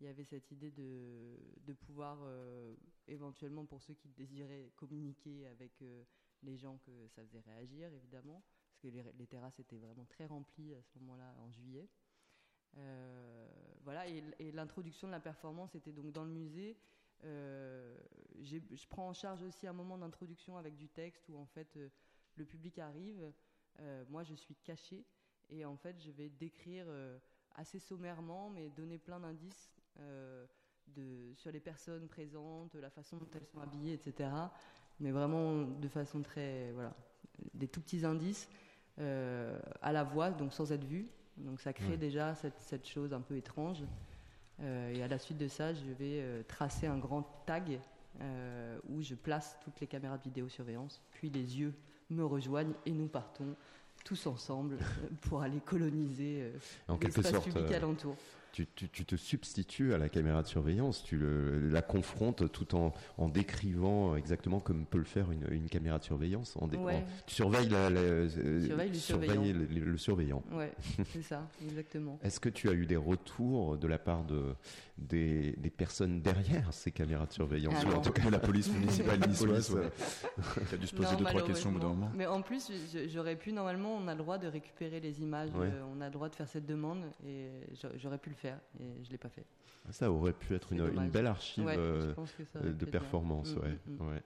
il 0.00 0.06
y 0.06 0.08
avait 0.08 0.24
cette 0.24 0.50
idée 0.52 0.70
de, 0.70 1.72
pouvoir 1.72 2.18
éventuellement 3.08 3.66
pour 3.66 3.82
ceux 3.82 3.94
qui 3.94 4.08
désiraient 4.10 4.70
communiquer 4.76 5.48
avec 5.48 5.82
les 6.44 6.56
gens 6.56 6.78
que 6.78 7.08
ça 7.08 7.22
faisait 7.24 7.40
réagir 7.40 7.92
évidemment 7.92 8.44
parce 8.68 8.94
que 8.94 9.12
les 9.18 9.26
terrasses 9.26 9.58
étaient 9.58 9.78
vraiment 9.78 10.04
très 10.04 10.26
remplies 10.26 10.74
à 10.74 10.82
ce 10.82 10.98
moment-là 11.00 11.34
en 11.38 11.50
juillet 11.50 11.88
Euh, 12.76 13.48
voilà 13.84 14.06
et, 14.06 14.52
l'introduction 14.52 15.08
de 15.08 15.12
la 15.12 15.20
performance 15.20 15.74
était 15.74 15.92
donc 15.92 16.12
dans 16.12 16.24
le 16.24 16.30
musée 16.30 16.76
Euh, 17.24 17.96
je 18.42 18.86
prends 18.88 19.08
en 19.08 19.12
charge 19.12 19.42
aussi 19.42 19.66
un 19.66 19.72
moment 19.72 19.98
d'introduction 19.98 20.56
avec 20.56 20.76
du 20.76 20.88
texte 20.88 21.28
où 21.28 21.36
en 21.36 21.46
fait 21.46 21.76
euh, 21.76 21.88
le 22.36 22.44
public 22.44 22.78
arrive 22.78 23.32
moi 24.08 24.22
je 24.24 24.34
suis 24.34 24.54
cachée 24.56 25.04
et 25.50 25.64
en 25.64 25.76
fait 25.76 26.00
je 26.00 26.12
vais 26.12 26.28
décrire 26.28 26.86
assez 27.54 27.78
sommairement 27.78 28.50
mais 28.50 28.70
donner 28.70 28.98
plein 28.98 29.20
d'indices 29.20 29.72
sur 31.34 31.52
les 31.52 31.60
personnes 31.60 32.08
présentes, 32.08 32.74
la 32.74 32.90
façon 32.90 33.16
dont 33.18 33.28
elles 33.34 33.46
sont 33.46 33.60
habillées, 33.60 33.94
etc. 33.94 34.30
Mais 34.98 35.12
vraiment 35.12 35.62
de 35.62 35.88
façon 35.88 36.22
très. 36.22 36.72
Voilà, 36.72 36.92
des 37.54 37.68
tout 37.68 37.80
petits 37.80 38.04
indices 38.04 38.48
à 38.96 39.92
la 39.92 40.02
voix, 40.02 40.30
donc 40.32 40.52
sans 40.52 40.72
être 40.72 40.84
vu. 40.84 41.08
Donc 41.38 41.60
ça 41.60 41.72
crée 41.72 41.90
Ouais. 41.90 41.96
déjà 41.96 42.34
cette, 42.34 42.58
cette 42.60 42.86
chose 42.86 43.12
un 43.12 43.20
peu 43.20 43.36
étrange. 43.36 43.84
Euh, 44.60 44.92
et 44.92 45.02
à 45.02 45.08
la 45.08 45.18
suite 45.18 45.38
de 45.38 45.48
ça, 45.48 45.72
je 45.72 45.84
vais 45.98 46.20
euh, 46.20 46.42
tracer 46.46 46.86
un 46.86 46.98
grand 46.98 47.22
tag 47.46 47.78
euh, 48.20 48.78
où 48.88 49.02
je 49.02 49.14
place 49.14 49.56
toutes 49.62 49.78
les 49.80 49.86
caméras 49.86 50.18
de 50.18 50.24
vidéosurveillance, 50.24 51.00
puis 51.12 51.30
les 51.30 51.58
yeux 51.60 51.72
me 52.10 52.24
rejoignent 52.24 52.74
et 52.86 52.90
nous 52.90 53.06
partons 53.06 53.54
tous 54.04 54.26
ensemble 54.26 54.78
pour 55.22 55.42
aller 55.42 55.60
coloniser 55.60 56.52
l'espace 57.00 57.44
public 57.44 57.70
alentour. 57.72 58.16
Tu, 58.58 58.66
tu- 58.74 58.88
tu 58.88 59.04
te 59.04 59.14
substitues 59.16 59.94
à 59.94 59.98
la 59.98 60.08
caméra 60.08 60.42
de 60.42 60.48
surveillance, 60.48 61.02
tu 61.04 61.16
le- 61.16 61.68
la 61.68 61.82
confrontes 61.82 62.50
tout 62.50 62.74
en, 62.74 62.92
en 63.16 63.28
décrivant 63.28 64.16
exactement 64.16 64.58
comme 64.60 64.84
peut 64.86 64.98
le 64.98 65.04
faire 65.04 65.30
une, 65.30 65.46
une 65.50 65.68
caméra 65.68 65.98
de 65.98 66.04
surveillance. 66.04 66.56
En 66.56 66.68
Ouais. 66.68 66.94
en- 66.96 67.04
tu 67.26 67.34
surveilles, 67.34 67.68
la- 67.68 67.90
la- 67.90 68.00
euh, 68.00 68.60
Surveille 68.66 68.88
le 68.90 68.94
surveillant. 68.94 69.42
le, 69.42 69.52
le 69.84 69.96
surveillant. 69.98 70.42
Ouais, 70.52 70.72
c'est 71.12 71.22
ça, 71.22 71.46
exactement. 71.62 72.18
Est-ce 72.22 72.40
que 72.40 72.48
tu 72.48 72.68
as 72.68 72.72
eu 72.72 72.86
des 72.86 72.96
retours 72.96 73.76
de 73.76 73.86
la 73.86 73.98
part 73.98 74.24
de, 74.24 74.54
des, 74.96 75.52
des 75.58 75.70
personnes 75.70 76.20
derrière 76.20 76.72
ces 76.72 76.90
caméras 76.90 77.26
de 77.26 77.32
surveillance 77.32 77.74
Ah 77.82 77.88
Ou 77.88 77.92
en 77.94 78.00
tout 78.00 78.12
cas, 78.12 78.28
la 78.30 78.38
police 78.38 78.70
municipale 78.72 79.20
niçoise, 79.28 79.70
Police, 79.70 79.70
ouais. 79.70 79.90
euh, 80.60 80.64
Qui 80.68 80.74
a 80.74 80.78
dû 80.78 80.86
se 80.86 80.94
poser 80.94 81.12
Non, 81.12 81.18
deux, 81.18 81.24
trois 81.24 81.42
questions 81.46 81.70
au 81.70 81.72
bout 81.74 81.78
d'un 81.80 81.88
moment. 81.88 82.10
Mais 82.14 82.26
en 82.26 82.42
plus, 82.42 82.70
j'aurais 83.12 83.36
pu, 83.36 83.52
normalement, 83.52 83.94
on 83.96 84.08
a 84.08 84.12
le 84.14 84.18
droit 84.18 84.38
de 84.38 84.46
récupérer 84.48 85.00
les 85.00 85.20
images, 85.22 85.50
Ouais. 85.54 85.66
euh, 85.66 85.82
on 85.96 86.00
a 86.00 86.06
le 86.06 86.12
droit 86.12 86.28
de 86.28 86.34
faire 86.34 86.48
cette 86.48 86.66
demande, 86.66 87.02
et 87.26 87.48
j'a- 87.80 87.96
j'aurais 87.96 88.18
pu 88.18 88.30
le 88.30 88.34
faire, 88.36 88.47
et 88.80 88.84
je 89.02 89.08
ne 89.08 89.12
l'ai 89.12 89.18
pas 89.18 89.28
fait. 89.28 89.44
Ça 89.90 90.10
aurait 90.12 90.32
pu 90.34 90.54
être 90.54 90.72
une, 90.72 91.08
belle 91.08 91.26
archive 91.26 91.64
Ouais, 91.64 91.76
euh, 91.78 92.12
de 92.56 92.84
performance. 92.84 93.54
Mm, 93.54 93.58
ouais, 93.60 93.78
mm, 93.86 93.92
mm. 94.04 94.08
ouais. 94.08 94.22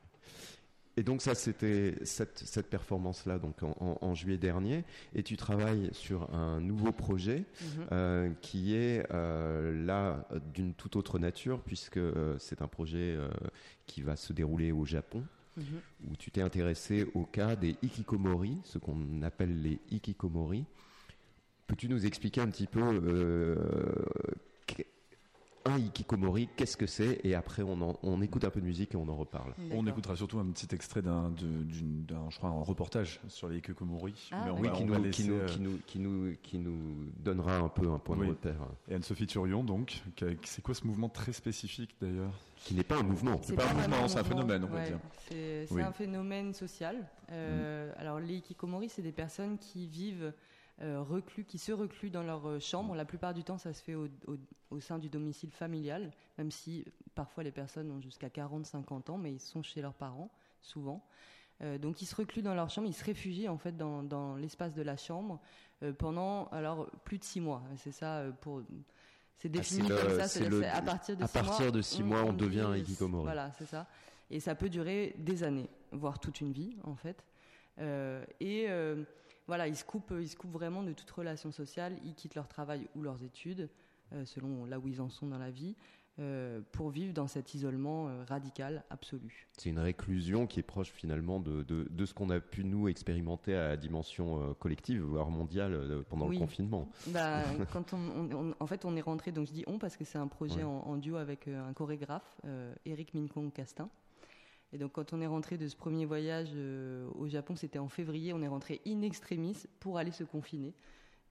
Et 0.98 1.02
donc 1.02 1.22
ça, 1.22 1.34
c'était 1.34 1.94
cette, 2.04 2.38
cette 2.38 2.68
performance-là, 2.68 3.38
donc 3.38 3.62
en, 3.62 3.74
en- 3.80 3.98
en 4.02 4.14
juillet 4.14 4.36
dernier. 4.36 4.84
Et 5.14 5.22
tu 5.22 5.36
travailles 5.38 5.88
sur 5.92 6.34
un 6.34 6.60
nouveau 6.60 6.92
projet 6.92 7.44
Mhm. 7.60 7.86
euh, 7.92 8.30
qui 8.42 8.74
est 8.74 9.06
euh, 9.14 9.86
là 9.86 10.26
d'une 10.52 10.74
toute 10.74 10.96
autre 10.96 11.18
nature, 11.18 11.60
puisque 11.62 11.96
euh, 11.96 12.36
c'est 12.38 12.60
un 12.60 12.68
projet 12.68 13.16
qui 13.86 14.02
va 14.02 14.16
se 14.16 14.32
dérouler 14.34 14.70
au 14.72 14.84
Japon. 14.84 15.22
Mhm. 15.56 15.64
Où 16.10 16.16
tu 16.16 16.30
t'es 16.30 16.42
intéressé 16.42 17.06
au 17.14 17.24
cas 17.24 17.56
des 17.56 17.76
hikikomori, 17.82 18.58
ce 18.64 18.78
qu'on 18.78 19.22
appelle 19.22 19.62
les 19.62 19.78
hikikomori. 19.90 20.64
Peux-tu 21.72 21.88
nous 21.88 22.04
expliquer 22.04 22.42
un 22.42 22.48
petit 22.48 22.66
peu 22.66 22.82
euh, 22.82 23.56
un 25.64 25.78
hikikomori, 25.78 26.50
qu'est-ce 26.54 26.76
que 26.76 26.86
c'est 26.86 27.20
Et 27.24 27.34
après, 27.34 27.62
on, 27.62 27.80
en- 27.80 27.98
on 28.02 28.20
écoute 28.20 28.44
un 28.44 28.50
peu 28.50 28.60
de 28.60 28.66
musique 28.66 28.92
et 28.92 28.96
on 28.98 29.08
en 29.08 29.14
reparle. 29.16 29.54
On 29.70 29.86
écoutera 29.86 30.14
surtout 30.14 30.38
un 30.38 30.44
petit 30.50 30.66
extrait 30.74 31.00
d'un, 31.00 31.30
de- 31.30 31.62
d'une- 31.62 32.04
d'un, 32.04 32.28
je 32.28 32.36
crois, 32.36 32.50
un 32.50 32.60
reportage 32.62 33.20
sur 33.28 33.48
les 33.48 33.56
hikikomori. 33.58 34.12
Ah, 34.32 34.42
Mais 34.44 34.50
on 34.50 34.60
oui, 34.60 34.68
va- 34.68 34.74
qui 34.74 34.84
nous, 34.84 34.92
va 34.92 34.98
qui, 34.98 35.22
laisser, 35.22 35.28
nous, 35.28 35.46
qui, 35.46 35.60
nous, 35.60 35.78
qui, 35.86 35.98
nous, 35.98 36.34
qui 36.42 36.58
nous 36.58 37.06
donnera 37.24 37.56
un 37.56 37.68
peu 37.70 37.88
un 37.90 37.98
point 37.98 38.18
Oui. 38.18 38.26
de 38.26 38.30
repère. 38.32 38.56
Et 38.90 38.94
Anne-Sophie 38.96 39.26
Turion, 39.26 39.64
donc, 39.64 40.02
c'est 40.44 40.60
quoi 40.62 40.74
ce 40.74 40.86
mouvement 40.86 41.08
très 41.08 41.32
spécifique 41.32 41.94
d'ailleurs? 42.02 42.34
Qui 42.56 42.74
n'est 42.74 42.82
pas 42.84 42.98
un 42.98 43.02
mouvement. 43.02 43.40
C'est 43.42 43.54
pas 43.56 43.64
un 43.64 43.72
mouvement, 43.72 43.88
vraiment 43.88 44.08
c'est 44.08 44.18
un 44.18 44.24
phénomène, 44.24 44.64
on 44.64 44.66
va 44.74 44.84
dire. 44.84 44.98
C'est 45.30 45.64
c'est 45.68 45.74
Oui. 45.74 45.80
un 45.82 45.92
phénomène 45.92 46.52
social. 46.52 46.96
Euh, 47.30 47.90
Alors, 47.96 48.20
les 48.20 48.34
hikikomori, 48.34 48.90
c'est 48.90 49.00
des 49.02 49.12
personnes 49.12 49.56
qui 49.58 49.86
vivent 49.86 50.24
euh, 50.24 50.32
reclus, 50.80 51.44
qui 51.44 51.58
se 51.58 51.72
recluent 51.72 52.10
dans 52.10 52.22
leur 52.22 52.46
euh, 52.48 52.58
chambre. 52.60 52.94
La 52.94 53.04
plupart 53.04 53.34
du 53.34 53.44
temps, 53.44 53.58
ça 53.58 53.72
se 53.72 53.82
fait 53.82 53.94
au, 53.94 54.06
au- 54.26 54.36
au 54.70 54.80
sein 54.80 54.98
du 54.98 55.08
domicile 55.08 55.50
familial, 55.50 56.10
même 56.38 56.50
si 56.50 56.84
parfois 57.14 57.42
les 57.44 57.52
personnes 57.52 57.90
ont 57.90 58.00
jusqu'à 58.00 58.28
40-50 58.28 59.10
ans, 59.10 59.18
mais 59.18 59.32
ils 59.32 59.40
sont 59.40 59.62
chez 59.62 59.82
leurs 59.82 59.94
parents, 59.94 60.30
souvent. 60.60 61.04
Euh, 61.62 61.78
donc, 61.78 62.02
ils 62.02 62.06
se 62.06 62.14
recluent 62.16 62.42
dans 62.42 62.54
leur 62.54 62.70
chambre, 62.70 62.88
ils 62.88 62.94
se 62.94 63.04
réfugient 63.04 63.48
en 63.48 63.58
fait 63.58 63.76
dans, 63.76 64.02
dans 64.02 64.34
l'espace 64.36 64.74
de 64.74 64.82
la 64.82 64.96
chambre 64.96 65.38
euh, 65.82 65.92
pendant 65.92 66.46
alors 66.46 66.90
plus 67.04 67.18
de 67.18 67.24
six 67.24 67.40
mois. 67.40 67.62
C'est 67.76 67.92
ça 67.92 68.18
euh, 68.18 68.32
pour. 68.32 68.62
C'est 69.38 69.48
défini 69.48 69.82
Ah, 69.86 69.88
le- 69.90 69.96
comme 70.08 70.18
ça. 70.20 70.28
c'est 70.28 70.48
le- 70.48 70.64
à 70.66 70.80
partir 70.82 71.16
de 71.16 71.22
à 71.24 71.26
six 71.26 71.32
partir 71.34 71.60
mois, 71.62 71.70
de 71.70 71.82
six 71.82 72.02
mois, 72.02 72.22
on 72.24 72.32
devient 72.32 72.60
un 72.60 72.76
hikikomori. 72.76 73.24
Voilà, 73.24 73.52
c'est 73.58 73.66
ça. 73.66 73.86
Et 74.30 74.40
ça 74.40 74.54
peut 74.54 74.68
durer 74.70 75.14
des 75.18 75.42
années, 75.44 75.68
voire 75.92 76.18
toute 76.18 76.40
une 76.40 76.52
vie, 76.52 76.76
en 76.84 76.94
fait. 76.96 77.22
Euh, 77.78 78.24
et 78.40 78.66
euh, 78.68 79.02
voilà, 79.52 79.68
ils 79.68 79.76
se, 79.76 79.84
coupent, 79.84 80.14
ils 80.18 80.30
se 80.30 80.34
coupent 80.36 80.54
vraiment 80.54 80.82
de 80.82 80.94
toute 80.94 81.10
relation 81.10 81.52
sociale. 81.52 81.98
Ils 82.06 82.14
quittent 82.14 82.36
leur 82.36 82.48
travail 82.48 82.88
ou 82.96 83.02
leurs 83.02 83.22
études, 83.22 83.68
euh, 84.14 84.24
selon 84.24 84.64
là 84.64 84.78
où 84.78 84.88
ils 84.88 84.98
en 85.02 85.10
sont 85.10 85.26
dans 85.26 85.36
la 85.36 85.50
vie, 85.50 85.76
euh, 86.18 86.62
pour 86.72 86.88
vivre 86.88 87.12
dans 87.12 87.26
cet 87.26 87.52
isolement 87.52 88.08
euh, 88.08 88.24
radical, 88.26 88.82
absolu. 88.88 89.46
C'est 89.58 89.68
une 89.68 89.78
réclusion 89.78 90.46
qui 90.46 90.60
est 90.60 90.62
proche 90.62 90.90
finalement 90.90 91.38
de, 91.38 91.64
de, 91.64 91.86
de 91.90 92.06
ce 92.06 92.14
qu'on 92.14 92.30
a 92.30 92.40
pu 92.40 92.64
nous 92.64 92.88
expérimenter 92.88 93.54
à 93.54 93.68
la 93.68 93.76
dimension 93.76 94.40
euh, 94.42 94.54
collective, 94.54 95.02
voire 95.02 95.28
mondiale, 95.28 96.02
pendant 96.08 96.28
Oui. 96.28 96.36
le 96.36 96.40
confinement. 96.40 96.88
Bah, 97.08 97.42
quand 97.74 97.92
on, 97.92 97.98
on- 97.98 98.32
on- 98.50 98.54
en 98.58 98.66
fait, 98.66 98.86
on 98.86 98.96
est 98.96 99.02
rentré, 99.02 99.32
donc 99.32 99.48
je 99.48 99.52
dis 99.52 99.64
on 99.66 99.78
parce 99.78 99.98
que 99.98 100.04
c'est 100.06 100.16
un 100.16 100.28
projet 100.28 100.56
Ouais. 100.60 100.62
en, 100.64 100.78
en 100.86 100.96
duo 100.96 101.16
avec 101.16 101.46
un 101.46 101.74
chorégraphe, 101.74 102.40
Eric 102.86 103.12
Minkong 103.12 103.52
Castin. 103.52 103.90
Et 104.72 104.78
donc, 104.78 104.92
quand 104.92 105.12
on 105.12 105.20
est 105.20 105.26
rentré 105.26 105.58
de 105.58 105.68
ce 105.68 105.76
premier 105.76 106.06
voyage 106.06 106.48
euh, 106.54 107.06
au 107.14 107.28
Japon, 107.28 107.56
c'était 107.56 107.78
en 107.78 107.88
février, 107.88 108.32
on 108.32 108.40
est 108.42 108.48
rentré 108.48 108.80
in 108.86 109.02
extremis 109.02 109.56
pour 109.80 109.98
aller 109.98 110.12
se 110.12 110.24
confiner. 110.24 110.72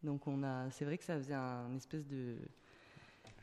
Donc, 0.03 0.27
on 0.27 0.43
a, 0.43 0.69
c'est 0.71 0.85
vrai 0.85 0.97
que 0.97 1.03
ça 1.03 1.17
faisait 1.17 1.33
un 1.33 1.75
espèce 1.75 2.05
de. 2.07 2.35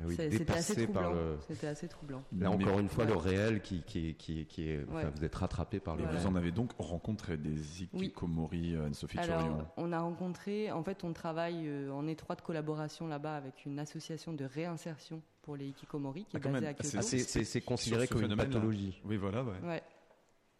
Ah 0.00 0.04
oui, 0.06 0.14
c'était 0.14 0.52
assez 0.52 0.84
troublant. 0.84 1.12
le- 1.12 1.38
C'était 1.48 1.66
assez 1.66 1.88
troublant. 1.88 2.22
Là 2.38 2.52
encore 2.52 2.78
une 2.78 2.88
fois, 2.88 3.04
Ouais. 3.04 3.10
le 3.10 3.16
réel 3.16 3.60
qui, 3.60 3.82
qui, 3.82 4.14
qui, 4.14 4.46
qui 4.46 4.68
est. 4.70 4.84
enfin, 4.88 5.06
Ouais. 5.06 5.10
vous 5.16 5.24
êtes 5.24 5.34
rattrapé 5.34 5.80
par 5.80 5.96
le 5.96 6.04
Et 6.04 6.06
vous 6.06 6.26
en 6.28 6.36
avez 6.36 6.52
donc 6.52 6.70
rencontré 6.78 7.36
des 7.36 7.82
hikikomori, 7.82 8.76
euh, 8.76 8.86
Anne-Sophie 8.86 9.18
Alors, 9.18 9.40
Turion 9.42 9.66
on 9.76 9.90
a 9.92 9.98
rencontré, 9.98 10.70
en 10.70 10.84
fait, 10.84 11.02
on 11.02 11.12
travaille 11.12 11.66
euh, 11.66 11.90
en 11.90 12.06
étroite 12.06 12.42
collaboration 12.42 13.08
là-bas 13.08 13.34
avec 13.34 13.66
une 13.66 13.80
association 13.80 14.32
de 14.32 14.44
réinsertion 14.44 15.20
pour 15.48 15.56
les 15.56 15.68
hikikomori 15.68 16.26
qui 16.26 16.36
Ah, 16.36 16.46
est 16.46 16.50
même. 16.50 16.62
à 16.62 16.68
Ah, 16.68 16.74
Kyoto. 16.74 17.00
c'est- 17.00 17.60
considéré 17.62 18.06
ce 18.06 18.12
comme 18.12 18.22
une 18.22 18.36
pathologie. 18.36 19.00
Oui, 19.02 19.16
voilà, 19.16 19.42
ouais. 19.42 19.58
Ouais. 19.62 19.82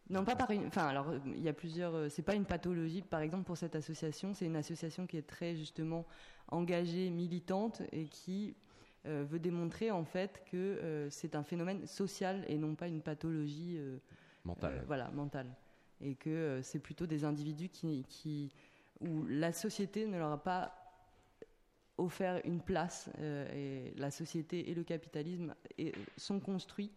Non, 0.08 0.25
pas 0.25 0.34
par 0.34 0.50
une. 0.50 0.65
Enfin, 0.67 0.86
alors, 0.86 1.12
il 1.26 1.42
y 1.42 1.49
a 1.50 1.52
plusieurs. 1.52 1.94
euh, 1.94 2.08
C'est 2.08 2.23
pas 2.23 2.34
une 2.34 2.47
pathologie. 2.47 3.02
Par 3.02 3.20
exemple, 3.20 3.44
pour 3.44 3.58
cette 3.58 3.76
association, 3.76 4.33
c'est 4.33 4.47
une 4.47 4.57
association 4.57 5.07
qui 5.07 5.18
est 5.18 5.26
très 5.26 5.55
justement 5.57 6.07
engagée, 6.50 7.10
militante 7.10 7.83
et 7.92 8.07
qui 8.07 8.57
euh, 9.05 9.26
veut 9.28 9.39
démontrer 9.39 9.91
en 9.91 10.05
fait 10.07 10.42
que 10.50 10.57
euh, 10.57 11.10
c'est 11.10 11.34
un 11.34 11.42
phénomène 11.42 11.86
social 11.86 12.47
et 12.49 12.57
non 12.57 12.75
pas 12.75 12.89
une 12.89 13.02
pathologie 13.02 13.76
euh, 13.76 13.99
Mentale. 14.47 14.78
euh, 14.78 14.84
voilà, 14.86 15.10
mentale. 15.10 15.49
Et 16.00 16.15
que 16.15 16.31
euh, 16.31 16.62
c'est 16.62 16.78
plutôt 16.78 17.05
des 17.07 17.25
individus 17.26 17.68
qui, 17.68 18.07
qui 18.08 18.50
où 19.02 19.25
la 19.28 19.52
société 19.52 20.07
ne 20.07 20.17
leur 20.18 20.33
a 20.33 20.42
pas 20.42 20.88
offert 21.98 22.40
une 22.44 22.60
place 22.60 23.10
euh, 23.18 23.46
et 23.54 23.92
la 23.98 24.10
société 24.10 24.70
et 24.70 24.74
le 24.74 24.84
capitalisme 24.84 25.54
sont 26.16 26.40
construits 26.40 26.92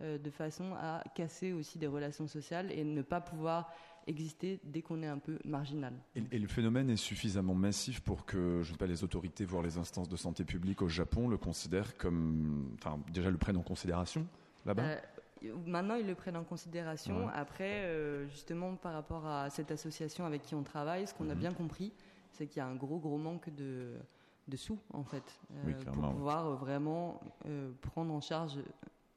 euh, 0.00 0.18
de 0.18 0.30
façon 0.30 0.74
à 0.74 1.02
casser 1.14 1.52
aussi 1.52 1.78
des 1.78 1.86
relations 1.86 2.26
sociales 2.26 2.70
et 2.72 2.84
ne 2.84 3.02
pas 3.02 3.20
pouvoir 3.20 3.70
exister 4.06 4.60
dès 4.64 4.82
qu'on 4.82 5.02
est 5.02 5.06
un 5.08 5.18
peu 5.18 5.38
marginal. 5.44 5.92
Et, 6.14 6.22
et 6.32 6.38
le 6.38 6.46
phénomène 6.46 6.90
est 6.90 6.96
suffisamment 6.96 7.54
massif 7.54 8.00
pour 8.00 8.24
que, 8.24 8.62
je 8.62 8.68
ne 8.68 8.72
sais 8.74 8.78
pas, 8.78 8.86
les 8.86 9.02
autorités, 9.04 9.44
voire 9.44 9.62
les 9.62 9.78
instances 9.78 10.08
de 10.08 10.16
santé 10.16 10.44
publique 10.44 10.80
au 10.82 10.88
Japon 10.88 11.28
le 11.28 11.38
considèrent 11.38 11.96
comme, 11.96 12.76
enfin, 12.78 13.00
déjà 13.12 13.30
le 13.30 13.36
prennent 13.38 13.56
en 13.56 13.62
considération 13.62 14.26
là-bas? 14.64 14.82
Euh, 14.84 15.54
maintenant, 15.66 15.96
ils 15.96 16.06
le 16.06 16.14
prennent 16.14 16.36
en 16.36 16.44
considération. 16.44 17.26
Ouais. 17.26 17.32
Après, 17.34 17.82
euh, 17.84 18.26
justement, 18.28 18.76
par 18.76 18.92
rapport 18.92 19.26
à 19.26 19.50
cette 19.50 19.70
association 19.70 20.24
avec 20.24 20.42
qui 20.42 20.54
on 20.54 20.62
travaille, 20.62 21.06
ce 21.06 21.14
qu'on 21.14 21.28
a 21.30 21.34
Mhm. 21.34 21.40
bien 21.40 21.52
compris, 21.52 21.92
c'est 22.30 22.46
qu'il 22.46 22.58
y 22.58 22.60
a 22.60 22.66
un 22.66 22.76
gros, 22.76 22.98
gros 22.98 23.18
manque 23.18 23.48
de, 23.54 23.94
de 24.48 24.56
sous, 24.56 24.78
en 24.92 25.04
fait, 25.04 25.24
euh, 25.52 25.62
Oui, 25.66 25.74
pour 25.84 26.04
ouais. 26.04 26.10
pouvoir 26.10 26.46
euh, 26.46 26.54
vraiment 26.54 27.20
euh, 27.46 27.72
prendre 27.80 28.12
en 28.12 28.20
charge 28.20 28.58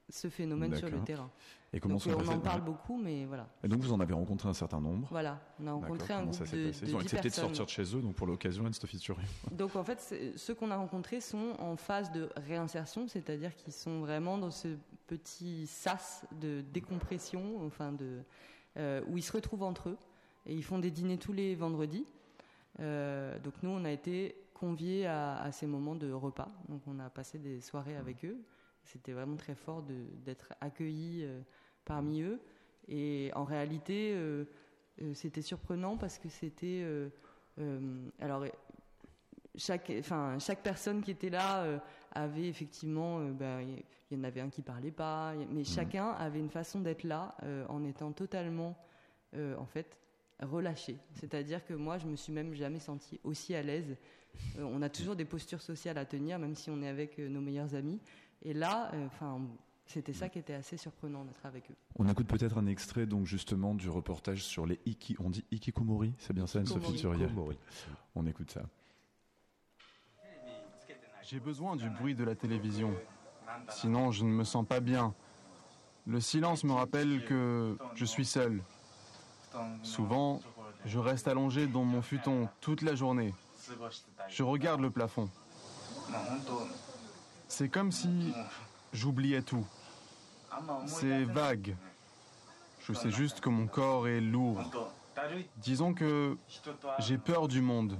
ce 0.09 0.27
phénomène 0.27 0.75
sur 0.75 0.89
le 0.89 0.99
terrain. 1.03 1.29
Et 1.71 1.79
comment 1.79 1.95
Donc, 1.95 2.01
sont 2.01 2.09
on 2.11 2.27
en 2.27 2.39
parle 2.39 2.61
beaucoup, 2.61 2.97
mais 2.97 3.25
voilà. 3.25 3.47
Et 3.63 3.67
donc 3.67 3.81
vous 3.81 3.93
en 3.93 3.99
avez 3.99 4.15
rencontré 4.15 4.49
un 4.49 4.55
certain 4.55 4.81
nombre. 4.81 5.07
Voilà, 5.11 5.39
on 5.59 5.67
a 5.67 5.73
rencontré 5.73 6.15
un 6.15 6.23
groupe 6.23 6.51
de, 6.51 6.57
de 6.57 6.71
Ils 6.81 6.95
ont 6.95 6.97
10 6.97 7.03
accepté 7.03 7.29
de 7.29 7.33
personnes. 7.35 7.53
sortir 7.53 7.65
de 7.65 7.69
chez 7.69 7.95
eux, 7.95 8.01
donc 8.01 8.15
pour 8.15 8.25
l'occasion, 8.25 8.65
Anne-Sophie 8.65 8.97
Turion. 8.97 9.21
Donc 9.51 9.75
en 9.75 9.83
fait, 9.83 10.33
ceux 10.35 10.55
qu'on 10.55 10.71
a 10.71 10.77
rencontrés 10.77 11.21
sont 11.21 11.53
en 11.59 11.75
phase 11.75 12.11
de 12.11 12.27
réinsertion, 12.37 13.07
c'est-à-dire 13.07 13.53
qu'ils 13.53 13.73
sont 13.73 13.99
vraiment 13.99 14.39
dans 14.39 14.49
ce 14.49 14.69
petit 15.05 15.67
sas 15.67 16.25
de 16.41 16.61
décompression, 16.73 17.63
enfin 17.63 17.91
de, 17.91 18.23
euh, 18.77 19.01
où 19.07 19.17
ils 19.17 19.23
se 19.23 19.31
retrouvent 19.31 19.63
entre 19.63 19.89
eux 19.89 19.97
et 20.47 20.55
ils 20.55 20.63
font 20.63 20.79
des 20.79 20.89
dîners 20.89 21.17
tous 21.19 21.33
les 21.33 21.53
vendredis. 21.53 22.05
Euh, 22.79 23.37
donc 23.39 23.53
nous, 23.61 23.69
on 23.69 23.85
a 23.85 23.91
été 23.91 24.35
conviés 24.59 25.07
à, 25.07 25.41
à 25.41 25.51
ces 25.51 25.67
moments 25.67 25.95
de 25.95 26.11
repas, 26.11 26.51
donc 26.67 26.81
on 26.87 26.99
a 26.99 27.09
passé 27.09 27.39
des 27.39 27.61
soirées 27.61 27.95
avec 27.95 28.25
eux. 28.25 28.37
C'était 28.83 29.13
vraiment 29.13 29.37
très 29.37 29.55
fort 29.55 29.83
d'être 30.25 30.53
accueillis 30.61 31.23
euh, 31.23 31.41
parmi 31.85 32.21
eux. 32.21 32.39
Et 32.87 33.31
en 33.35 33.43
réalité, 33.43 34.13
euh, 34.15 34.45
euh, 35.01 35.13
c'était 35.13 35.41
surprenant 35.41 35.97
parce 35.97 36.17
que 36.17 36.29
c'était 36.29 36.83
euh, 36.83 37.09
alors 38.19 38.45
chaque, 39.55 39.91
enfin, 39.99 40.37
chaque 40.39 40.63
personne 40.63 41.01
qui 41.01 41.11
était 41.11 41.29
là 41.29 41.63
euh, 41.63 41.79
avait 42.11 42.47
effectivement, 42.47 43.19
euh, 43.19 43.31
ben, 43.31 43.61
il 44.09 44.17
y, 44.17 44.19
en 44.19 44.23
avait 44.23 44.41
un 44.41 44.49
qui 44.49 44.61
parlait 44.61 44.91
pas, 44.91 45.33
mais 45.51 45.63
chacun 45.63 46.07
avait 46.11 46.39
une 46.39 46.49
façon 46.49 46.79
d'être 46.79 47.03
là 47.03 47.35
euh, 47.43 47.65
en 47.67 47.83
étant 47.83 48.11
totalement, 48.11 48.75
en 49.35 49.65
fait, 49.65 49.99
relâché. 50.41 50.97
C'est-à-dire 51.13 51.63
que 51.63 51.75
moi, 51.75 51.99
je 51.99 52.07
me 52.07 52.15
suis 52.15 52.33
même 52.33 52.55
jamais 52.55 52.79
sentie 52.79 53.19
aussi 53.23 53.53
à 53.53 53.61
l'aise. 53.61 53.95
Euh, 54.57 54.63
on 54.63 54.81
a 54.81 54.89
toujours 54.89 55.15
des 55.15 55.25
postures 55.25 55.61
sociales 55.61 55.97
à 55.97 56.05
tenir, 56.05 56.39
même 56.39 56.55
si 56.55 56.69
on 56.69 56.81
est 56.81 56.87
avec 56.87 57.19
euh, 57.19 57.29
nos 57.29 57.41
meilleurs 57.41 57.75
amis. 57.75 57.99
Et 58.41 58.53
là, 58.53 58.91
euh, 58.93 59.05
enfin, 59.05 59.39
C'était 59.85 60.13
ça 60.13 60.29
qui 60.29 60.37
était 60.37 60.53
assez 60.53 60.77
surprenant 60.77 61.25
d'être 61.25 61.43
avec 61.45 61.71
eux. 61.71 61.75
On 61.95 62.07
écoute 62.07 62.27
peut-être 62.27 62.59
un 62.59 62.67
extrait 62.67 63.07
donc 63.07 63.25
justement 63.25 63.73
du 63.73 63.89
reportage 63.89 64.43
sur 64.43 64.67
les 64.67 64.79
iki. 64.85 65.15
On 65.19 65.31
dit 65.31 65.43
ikikomori, 65.51 66.13
c'est 66.19 66.33
bien 66.33 66.45
ça, 66.45 66.59
Anne-Sophie 66.59 66.93
Hikikomori. 66.93 67.57
On 68.13 68.27
écoute 68.27 68.51
ça. 68.51 68.61
J'ai 71.23 71.39
besoin 71.39 71.75
du 71.75 71.89
bruit 71.89 72.13
de 72.13 72.23
la 72.23 72.35
télévision. 72.35 72.93
Sinon, 73.69 74.11
je 74.11 74.25
ne 74.25 74.29
me 74.29 74.43
sens 74.43 74.65
pas 74.65 74.79
bien. 74.79 75.15
Le 76.05 76.19
silence 76.19 76.63
me 76.63 76.73
rappelle 76.73 77.25
que 77.25 77.77
je 77.95 78.05
suis 78.05 78.25
seul. 78.25 78.61
Souvent, 79.83 80.41
je 80.85 80.99
reste 80.99 81.27
allongé 81.27 81.67
dans 81.67 81.83
mon 81.83 82.01
futon 82.01 82.47
toute 82.61 82.81
la 82.81 82.95
journée. 82.95 83.33
Je 84.29 84.43
regarde 84.43 84.81
le 84.81 84.89
plafond. 84.89 85.29
C'est 87.47 87.69
comme 87.69 87.91
si 87.91 88.33
j'oubliais 88.93 89.41
tout. 89.41 89.65
C'est 90.87 91.23
vague. 91.23 91.75
Je 92.81 92.93
sais 92.93 93.11
juste 93.11 93.41
que 93.41 93.49
mon 93.49 93.67
corps 93.67 94.07
est 94.07 94.21
lourd. 94.21 94.61
Disons 95.57 95.93
que 95.93 96.37
j'ai 96.99 97.17
peur 97.17 97.47
du 97.47 97.61
monde. 97.61 97.97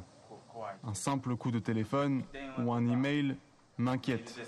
Un 0.83 0.93
simple 0.93 1.35
coup 1.35 1.51
de 1.51 1.59
téléphone 1.59 2.23
ou 2.59 2.73
un 2.73 2.87
email 2.87 3.35
m'inquiète. 3.77 4.39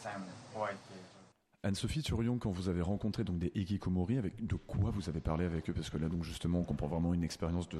Anne-Sophie 1.64 2.02
Turion, 2.02 2.40
quand 2.40 2.50
vous 2.50 2.70
avez 2.70 2.82
rencontré 2.82 3.24
donc 3.24 3.38
des 3.38 3.52
Ikikomori, 3.54 4.18
avec 4.18 4.46
de 4.48 4.56
quoi 4.56 4.90
vous 4.90 5.10
avez 5.10 5.20
parlé 5.20 5.46
avec 5.46 5.70
eux? 5.70 5.74
Parce 5.74 5.92
que 5.92 5.98
là, 5.98 6.10
donc 6.10 6.24
justement, 6.24 6.60
on 6.60 6.64
comprend 6.64 6.88
vraiment 6.88 7.14
une 7.14 7.24
expérience 7.24 7.70
de, 7.70 7.78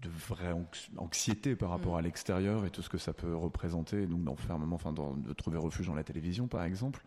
de 0.00 0.08
vraie 0.08 0.52
anx- 0.52 0.88
anxiété 0.96 1.54
par 1.54 1.68
rapport 1.68 1.94
Mm. 1.94 1.98
à 1.98 2.02
l'extérieur 2.02 2.64
et 2.64 2.70
tout 2.70 2.80
ce 2.80 2.88
que 2.88 2.96
ça 2.96 3.12
peut 3.12 3.34
représenter, 3.34 4.06
donc 4.06 4.24
d'enfermement, 4.24 4.76
enfin 4.76 4.94
de 4.94 5.32
trouver 5.34 5.58
refuge 5.58 5.86
dans 5.86 5.94
la 5.94 6.04
télévision, 6.04 6.48
par 6.48 6.64
exemple. 6.64 7.02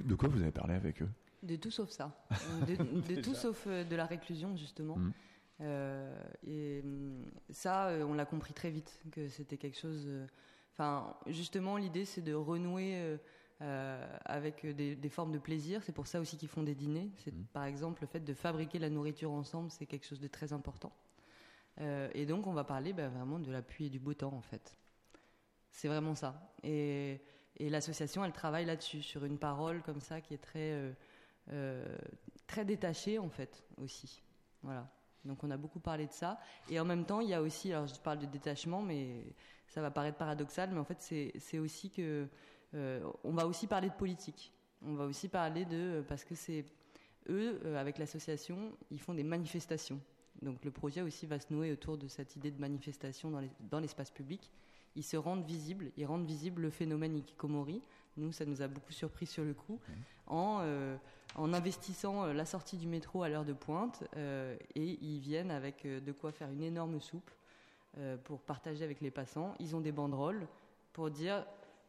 De 0.00 0.14
quoi 0.14 0.28
vous 0.28 0.40
avez 0.42 0.52
parlé 0.52 0.74
avec 0.74 1.02
eux? 1.02 1.08
De 1.42 1.56
tout 1.56 1.72
sauf 1.72 1.90
ça. 1.90 2.24
De, 2.68 3.14
tout 3.20 3.34
sauf 3.34 3.64
euh, 3.66 3.82
de 3.82 3.96
la 3.96 4.06
réclusion, 4.06 4.56
justement. 4.56 4.96
Mhm. 4.96 5.12
Euh, 5.62 6.16
et 6.46 6.82
hum, 6.84 7.24
ça, 7.50 7.88
euh, 7.88 8.04
on 8.04 8.14
l'a 8.14 8.26
compris 8.26 8.54
très 8.54 8.70
vite, 8.70 9.00
que 9.10 9.26
c'était 9.28 9.56
quelque 9.56 9.78
chose. 9.78 10.08
Enfin, 10.72 11.16
justement, 11.26 11.76
l'idée, 11.76 12.04
c'est 12.04 12.22
de 12.22 12.32
renouer 12.32 13.18
euh, 13.60 14.18
avec 14.24 14.64
des, 14.64 14.94
des 14.94 15.08
formes 15.08 15.32
de 15.32 15.38
plaisir. 15.38 15.82
C'est 15.82 15.92
pour 15.92 16.06
ça 16.06 16.20
aussi 16.20 16.36
qu'ils 16.36 16.48
font 16.48 16.62
des 16.62 16.74
dîners. 16.74 17.10
C'est 17.16 17.34
par 17.52 17.64
exemple 17.64 18.02
le 18.02 18.06
fait 18.06 18.20
de 18.20 18.34
fabriquer 18.34 18.78
la 18.78 18.90
nourriture 18.90 19.32
ensemble, 19.32 19.70
c'est 19.70 19.86
quelque 19.86 20.06
chose 20.06 20.20
de 20.20 20.28
très 20.28 20.52
important. 20.52 20.92
Euh, 21.80 22.08
et 22.12 22.26
donc, 22.26 22.46
on 22.46 22.52
va 22.52 22.64
parler 22.64 22.92
bah, 22.92 23.08
vraiment 23.08 23.38
de 23.38 23.50
la 23.52 23.62
pluie 23.62 23.86
et 23.86 23.90
du 23.90 23.98
beau 23.98 24.14
temps, 24.14 24.32
en 24.32 24.42
fait. 24.42 24.76
C'est 25.70 25.88
vraiment 25.88 26.14
ça. 26.14 26.52
Et, 26.62 27.20
et 27.56 27.70
l'association, 27.70 28.24
elle 28.24 28.32
travaille 28.32 28.64
là-dessus, 28.64 29.02
sur 29.02 29.24
une 29.24 29.38
parole 29.38 29.82
comme 29.82 30.00
ça 30.00 30.20
qui 30.20 30.34
est 30.34 30.42
très, 30.42 30.92
euh, 31.52 31.96
très 32.46 32.64
détachée, 32.64 33.18
en 33.18 33.28
fait, 33.28 33.64
aussi. 33.76 34.22
Voilà. 34.62 34.88
Donc, 35.24 35.44
on 35.44 35.50
a 35.50 35.56
beaucoup 35.56 35.80
parlé 35.80 36.06
de 36.06 36.12
ça. 36.12 36.40
Et 36.68 36.80
en 36.80 36.84
même 36.84 37.04
temps, 37.04 37.20
il 37.20 37.28
y 37.28 37.34
a 37.34 37.42
aussi, 37.42 37.72
alors 37.72 37.86
je 37.86 37.94
parle 38.00 38.18
de 38.18 38.26
détachement, 38.26 38.82
mais 38.82 39.22
ça 39.68 39.80
va 39.80 39.90
paraître 39.90 40.18
paradoxal, 40.18 40.70
mais 40.70 40.80
en 40.80 40.84
fait, 40.84 41.00
c'est 41.38 41.58
aussi 41.58 41.90
que. 41.90 42.28
Euh, 42.74 43.00
on 43.24 43.32
va 43.32 43.46
aussi 43.46 43.66
parler 43.66 43.88
de 43.88 43.94
politique. 43.94 44.52
On 44.84 44.94
va 44.94 45.04
aussi 45.06 45.28
parler 45.28 45.64
de. 45.64 46.04
Parce 46.08 46.24
que 46.24 46.34
c'est. 46.34 46.64
Eux, 47.28 47.60
euh, 47.64 47.76
avec 47.78 47.98
l'association, 47.98 48.72
ils 48.90 49.00
font 49.00 49.14
des 49.14 49.24
manifestations. 49.24 50.00
Donc 50.40 50.64
le 50.64 50.70
projet 50.70 51.02
aussi 51.02 51.26
va 51.26 51.38
se 51.40 51.52
nouer 51.52 51.72
autour 51.72 51.98
de 51.98 52.06
cette 52.08 52.36
idée 52.36 52.50
de 52.50 52.60
manifestation 52.60 53.30
dans 53.30 53.40
les- 53.40 53.50
dans 53.70 53.80
l'espace 53.80 54.10
public. 54.10 54.50
Ils 54.96 55.02
se 55.02 55.16
rendent 55.16 55.44
visibles, 55.44 55.90
ils 55.96 56.06
rendent 56.06 56.24
visible 56.26 56.62
le 56.62 56.70
phénomène 56.70 57.16
Ikikomori. 57.16 57.82
Nous, 58.16 58.32
ça 58.32 58.44
nous 58.46 58.62
a 58.62 58.68
beaucoup 58.68 58.92
surpris 58.92 59.26
sur 59.26 59.44
le 59.44 59.52
coup, 59.54 59.78
en, 60.26 60.58
euh, 60.62 60.96
en 61.34 61.52
investissant 61.52 62.24
euh, 62.24 62.32
la 62.32 62.44
sortie 62.46 62.76
du 62.76 62.86
métro 62.86 63.22
à 63.22 63.28
l'heure 63.28 63.44
de 63.44 63.52
pointe. 63.52 64.04
euh, 64.16 64.56
et 64.74 64.98
ils 65.04 65.18
viennent 65.20 65.50
avec 65.50 65.84
euh, 65.84 66.00
de 66.00 66.12
quoi 66.12 66.32
faire 66.32 66.50
une 66.50 66.62
énorme 66.62 66.98
soupe 67.00 67.30
euh, 67.98 68.16
pour 68.16 68.40
partager 68.40 68.84
avec 68.84 69.00
les 69.00 69.10
passants. 69.10 69.54
Ils 69.60 69.76
ont 69.76 69.80
des 69.80 69.92
banderoles 69.92 70.46
pour 70.94 71.10
dire 71.10 71.44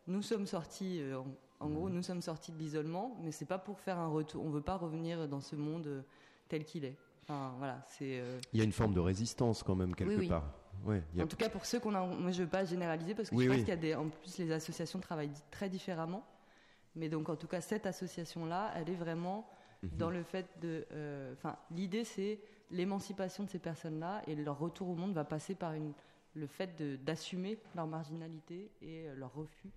nous 0.09 0.21
sommes 0.21 0.45
sortis, 0.47 0.99
euh, 1.01 1.19
en, 1.59 1.69
gros, 1.69 1.89
nous 1.89 2.03
sommes 2.03 2.21
sortis 2.21 2.51
de 2.51 2.57
l'isolement, 2.57 3.17
mais 3.21 3.31
c'est 3.31 3.45
pas 3.45 3.57
pour 3.59 3.79
faire 3.79 3.97
un 3.99 4.07
retour. 4.07 4.43
On 4.43 4.49
veut 4.49 4.61
pas 4.61 4.75
revenir 4.77 5.27
dans 5.27 5.41
ce 5.41 5.55
monde 5.55 5.87
euh, 5.87 6.01
tel 6.47 6.65
qu'il 6.65 6.83
est. 6.85 6.97
Enfin, 7.23 7.53
voilà, 7.57 7.83
c'est. 7.87 8.19
euh, 8.19 8.39
Il 8.53 8.57
y 8.59 8.61
a 8.61 8.65
une 8.65 8.71
forme 8.71 8.93
de 8.93 8.99
résistance 8.99 9.61
quand 9.63 9.75
même 9.75 9.93
quelque 9.95 10.09
Oui, 10.09 10.17
oui. 10.21 10.27
part. 10.27 10.51
Ouais, 10.85 11.03
il 11.13 11.17
y 11.17 11.21
a- 11.21 11.25
en 11.25 11.27
tout 11.27 11.35
cas, 11.37 11.49
pour 11.49 11.65
ceux 11.65 11.79
qu'on 11.79 11.93
a, 11.93 12.05
moi 12.05 12.31
je 12.31 12.41
veux 12.43 12.49
pas 12.49 12.63
généraliser 12.65 13.13
parce 13.13 13.29
que 13.29 13.35
Oui, 13.35 13.43
je 13.45 13.49
pense 13.49 13.59
qu'il 13.59 13.67
y 13.67 13.71
a 13.71 13.75
des, 13.75 13.95
en 13.95 14.07
plus 14.09 14.37
les 14.37 14.51
associations 14.51 14.99
travaillent 14.99 15.33
très 15.51 15.69
différemment. 15.69 16.23
Mais 16.95 17.09
donc 17.09 17.29
en 17.29 17.35
tout 17.35 17.47
cas, 17.47 17.61
cette 17.61 17.85
association-là, 17.85 18.71
elle 18.75 18.89
est 18.89 18.95
vraiment 18.95 19.47
Mhm. 19.83 19.89
dans 19.97 20.09
le 20.09 20.23
fait 20.23 20.47
de, 20.61 20.85
euh, 20.91 21.33
enfin, 21.33 21.55
l'idée 21.71 22.03
c'est 22.03 22.39
l'émancipation 22.71 23.43
de 23.45 23.49
ces 23.49 23.59
personnes-là 23.59 24.21
et 24.27 24.35
leur 24.35 24.57
retour 24.59 24.89
au 24.89 24.95
monde 24.95 25.13
va 25.13 25.23
passer 25.23 25.55
par 25.55 25.73
une, 25.73 25.93
le 26.33 26.47
fait 26.47 26.75
d'assumer 27.03 27.57
leur 27.75 27.87
marginalité 27.87 28.71
et 28.81 29.07
leur 29.15 29.33
refus 29.33 29.69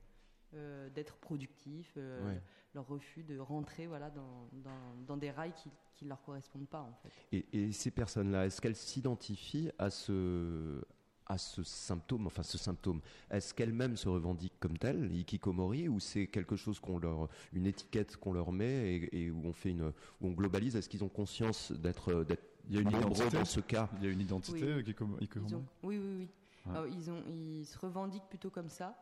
euh, 0.55 0.89
d'être 0.91 1.17
productifs, 1.17 1.95
euh, 1.97 2.27
Ouais. 2.27 2.41
leur 2.75 2.87
refus 2.87 3.23
de 3.23 3.39
rentrer 3.39 3.87
voilà 3.87 4.11
dans, 4.11 4.49
dans, 4.53 4.95
dans 5.07 5.17
des 5.17 5.31
rails 5.31 5.53
qui, 5.55 5.71
qui 5.95 6.05
leur 6.05 6.23
correspondent 6.23 6.69
pas 6.69 6.81
en 6.83 6.93
fait. 7.03 7.11
Et, 7.33 7.47
et 7.53 7.73
ces 7.73 7.91
personnes-là, 7.91 8.47
est-ce 8.47 8.61
qu'elles 8.61 8.77
s'identifient 8.77 9.71
à 9.79 9.91
ce, 9.91 10.83
à 11.27 11.39
ce 11.39 11.63
symptôme, 11.63 12.27
enfin 12.27 12.43
ce 12.43 12.59
symptôme? 12.59 13.01
Est-ce 13.31 13.55
qu'elles-mêmes 13.55 13.97
se 13.97 14.09
revendiquent 14.09 14.59
comme 14.61 14.77
telles, 14.79 15.13
ikikomori, 15.15 15.89
ou 15.89 16.01
c'est 16.01 16.27
quelque 16.27 16.57
chose 16.57 16.81
qu'on 16.81 16.99
leur, 16.99 17.29
une 17.53 17.67
étiquette 17.67 18.17
qu'on 18.17 18.33
leur 18.33 18.53
met 18.53 18.95
et, 18.97 19.25
et 19.25 19.31
où 19.31 19.43
on 19.47 19.53
fait 19.53 19.71
une, 19.71 19.89
où 20.21 20.27
on 20.29 20.33
globalise? 20.33 20.77
Est-ce 20.77 20.89
qu'ils 20.89 21.05
ont 21.05 21.09
conscience 21.09 21.73
d'être, 21.73 22.25
d'être 22.25 22.43
Il 22.69 22.75
y 22.75 22.79
a 22.79 22.81
une 22.81 22.91
nombreux 22.91 23.07
identité 23.11 23.37
dans 23.39 23.45
ce 23.45 23.61
cas 23.61 23.89
Il 23.99 24.05
y 24.05 24.07
a 24.09 24.11
une 24.11 24.21
identité 24.21 24.65
Oui. 24.65 24.71
euh, 24.71 24.81
Ikikomori 24.81 25.29
ont- 25.35 25.65
oui, 25.83 25.99
oui, 25.99 26.15
oui. 26.19 26.29
Ouais. 26.67 26.71
Alors, 26.77 26.87
ils, 26.87 27.11
ont, 27.11 27.23
ils 27.29 27.65
se 27.67 27.77
revendiquent 27.79 28.29
plutôt 28.29 28.51
comme 28.51 28.69
ça. 28.69 28.97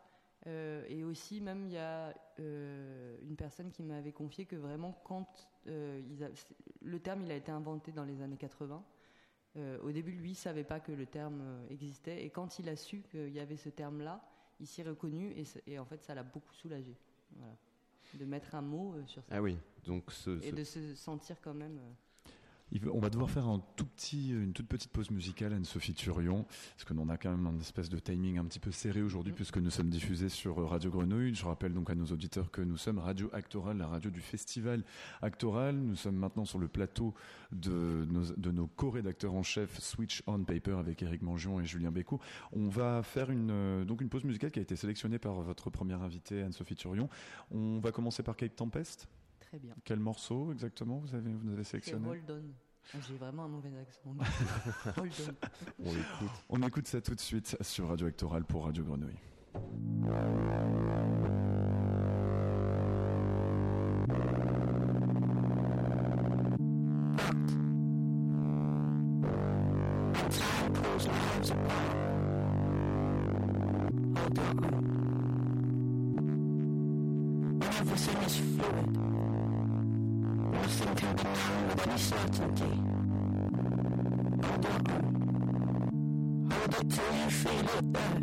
Euh, 0.46 0.84
et 0.88 1.04
aussi, 1.04 1.40
même, 1.40 1.66
il 1.66 1.72
y 1.72 1.78
a 1.78 2.14
euh, 2.38 3.18
une 3.22 3.36
personne 3.36 3.70
qui 3.70 3.82
m'avait 3.82 4.12
confié 4.12 4.46
que 4.46 4.56
vraiment, 4.56 4.92
quand 5.04 5.48
euh, 5.66 6.00
ils 6.08 6.24
a- 6.24 6.34
c'est- 6.34 6.56
le 6.80 6.98
terme 6.98 7.22
il 7.22 7.30
a 7.30 7.36
été 7.36 7.52
inventé 7.52 7.92
dans 7.92 8.04
les 8.04 8.22
années 8.22 8.38
80, 8.38 8.82
euh, 9.56 9.78
au 9.82 9.92
début, 9.92 10.12
lui, 10.12 10.30
il 10.30 10.34
savait 10.36 10.64
pas 10.64 10.80
que 10.80 10.92
le 10.92 11.06
terme 11.06 11.42
existait. 11.68 12.24
Et 12.24 12.30
quand 12.30 12.58
il 12.58 12.68
a 12.68 12.76
su 12.76 13.02
qu'il 13.02 13.28
y 13.32 13.40
avait 13.40 13.56
ce 13.58 13.68
terme-là, 13.68 14.22
il 14.60 14.66
s'y 14.66 14.80
est 14.80 14.84
reconnu. 14.84 15.32
Et, 15.36 15.44
et 15.66 15.78
en 15.78 15.84
fait, 15.84 16.02
ça 16.02 16.14
l'a 16.14 16.22
beaucoup 16.22 16.54
soulagé. 16.54 16.96
Voilà. 17.36 17.56
De 18.14 18.24
mettre 18.24 18.54
un 18.54 18.62
mot 18.62 18.94
sur 19.06 19.22
ça. 19.24 19.36
Ah 19.36 19.42
oui, 19.42 19.58
donc 19.84 20.10
ce, 20.10 20.42
Et 20.42 20.52
de 20.52 20.64
se 20.64 20.94
sentir 20.94 21.40
quand 21.40 21.54
même. 21.54 21.78
On 22.92 23.00
va 23.00 23.10
devoir 23.10 23.30
faire 23.30 23.48
un 23.48 23.60
tout 23.76 23.84
petit, 23.84 24.30
une 24.30 24.52
toute 24.52 24.68
petite 24.68 24.92
pause 24.92 25.10
musicale, 25.10 25.52
Anne-Sophie 25.52 25.94
Turion, 25.94 26.44
parce 26.44 26.84
que 26.84 26.94
l'on 26.94 27.08
a 27.08 27.16
quand 27.16 27.30
même 27.30 27.46
un 27.46 27.58
espèce 27.58 27.88
de 27.88 27.98
timing 27.98 28.38
un 28.38 28.44
petit 28.44 28.60
peu 28.60 28.70
serré 28.70 29.02
aujourd'hui, 29.02 29.32
puisque 29.32 29.58
nous 29.58 29.70
sommes 29.70 29.90
diffusés 29.90 30.28
sur 30.28 30.56
Radio 30.68 30.90
Grenouille. 30.90 31.34
Je 31.34 31.44
rappelle 31.44 31.72
donc 31.72 31.90
à 31.90 31.94
nos 31.96 32.06
auditeurs 32.06 32.50
que 32.50 32.62
nous 32.62 32.76
sommes 32.76 32.98
Radio 32.98 33.28
Actoral, 33.32 33.78
la 33.78 33.88
radio 33.88 34.10
du 34.10 34.20
festival 34.20 34.84
Actoral. 35.20 35.76
Nous 35.76 35.96
sommes 35.96 36.16
maintenant 36.16 36.44
sur 36.44 36.58
le 36.58 36.68
plateau 36.68 37.14
de 37.50 38.06
nos, 38.08 38.32
de 38.36 38.50
nos 38.52 38.68
co-rédacteurs 38.68 39.34
en 39.34 39.42
chef 39.42 39.80
Switch 39.80 40.22
On 40.26 40.44
Paper 40.44 40.74
avec 40.78 41.02
Eric 41.02 41.22
Mangion 41.22 41.60
et 41.60 41.64
Julien 41.64 41.90
Bécaud. 41.90 42.20
On 42.52 42.68
va 42.68 43.02
faire 43.02 43.30
une, 43.30 43.84
donc 43.84 44.00
une 44.00 44.08
pause 44.08 44.24
musicale 44.24 44.52
qui 44.52 44.60
a 44.60 44.62
été 44.62 44.76
sélectionnée 44.76 45.18
par 45.18 45.40
votre 45.40 45.70
première 45.70 46.02
invitée, 46.02 46.42
Anne-Sophie 46.42 46.76
Turion. 46.76 47.08
On 47.50 47.80
va 47.80 47.90
commencer 47.90 48.22
par 48.22 48.36
Cape 48.36 48.54
Tempest. 48.54 49.08
Très 49.50 49.58
bien. 49.58 49.74
Quel 49.84 49.98
morceau 49.98 50.52
exactement 50.52 50.98
vous 50.98 51.12
avez, 51.12 51.32
vous 51.32 51.50
avez 51.50 51.64
sélectionné 51.64 52.08
Hold 52.08 52.30
On. 52.30 53.00
J'ai 53.00 53.16
vraiment 53.16 53.46
un 53.46 53.48
mauvais 53.48 53.76
accent. 53.78 54.14
Hold 54.96 55.12
On. 55.80 55.90
On 56.50 56.62
écoute 56.62 56.86
ça 56.86 57.00
tout 57.00 57.16
de 57.16 57.20
suite 57.20 57.56
sur 57.60 57.88
Radio 57.88 58.06
Actoral 58.06 58.44
pour 58.44 58.66
Radio 58.66 58.84
Grenouille. 58.84 59.18
Nothing 80.70 80.94
can 80.94 81.16
be 81.16 81.22
known 81.24 81.68
with 81.68 81.88
any 81.88 81.98
certainty. 81.98 82.74
Hold 84.46 84.66
on. 84.66 84.82
Hold 86.52 86.74
it 86.80 86.90
till 86.94 87.12
you 87.16 87.30
feel 87.30 87.68
it 87.78 87.92
there. 87.92 88.22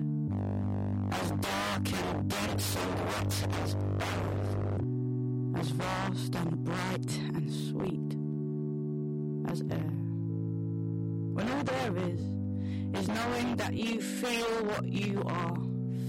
As 1.12 1.32
dark 1.32 1.94
and 1.94 2.30
dense 2.30 2.78
and 2.78 3.00
wet 3.08 3.34
as 3.64 3.76
earth. 3.76 4.50
As 5.60 5.70
vast 5.72 6.36
and 6.36 6.64
bright 6.64 7.20
and 7.36 7.52
sweet 7.52 8.16
as 9.52 9.62
air. 9.70 9.94
When 11.36 11.50
all 11.52 11.64
there 11.64 11.98
is 11.98 12.22
is 12.98 13.08
knowing 13.10 13.58
that 13.58 13.74
you 13.74 14.02
feel 14.02 14.64
what 14.72 14.86
you 14.86 15.22
are 15.26 15.58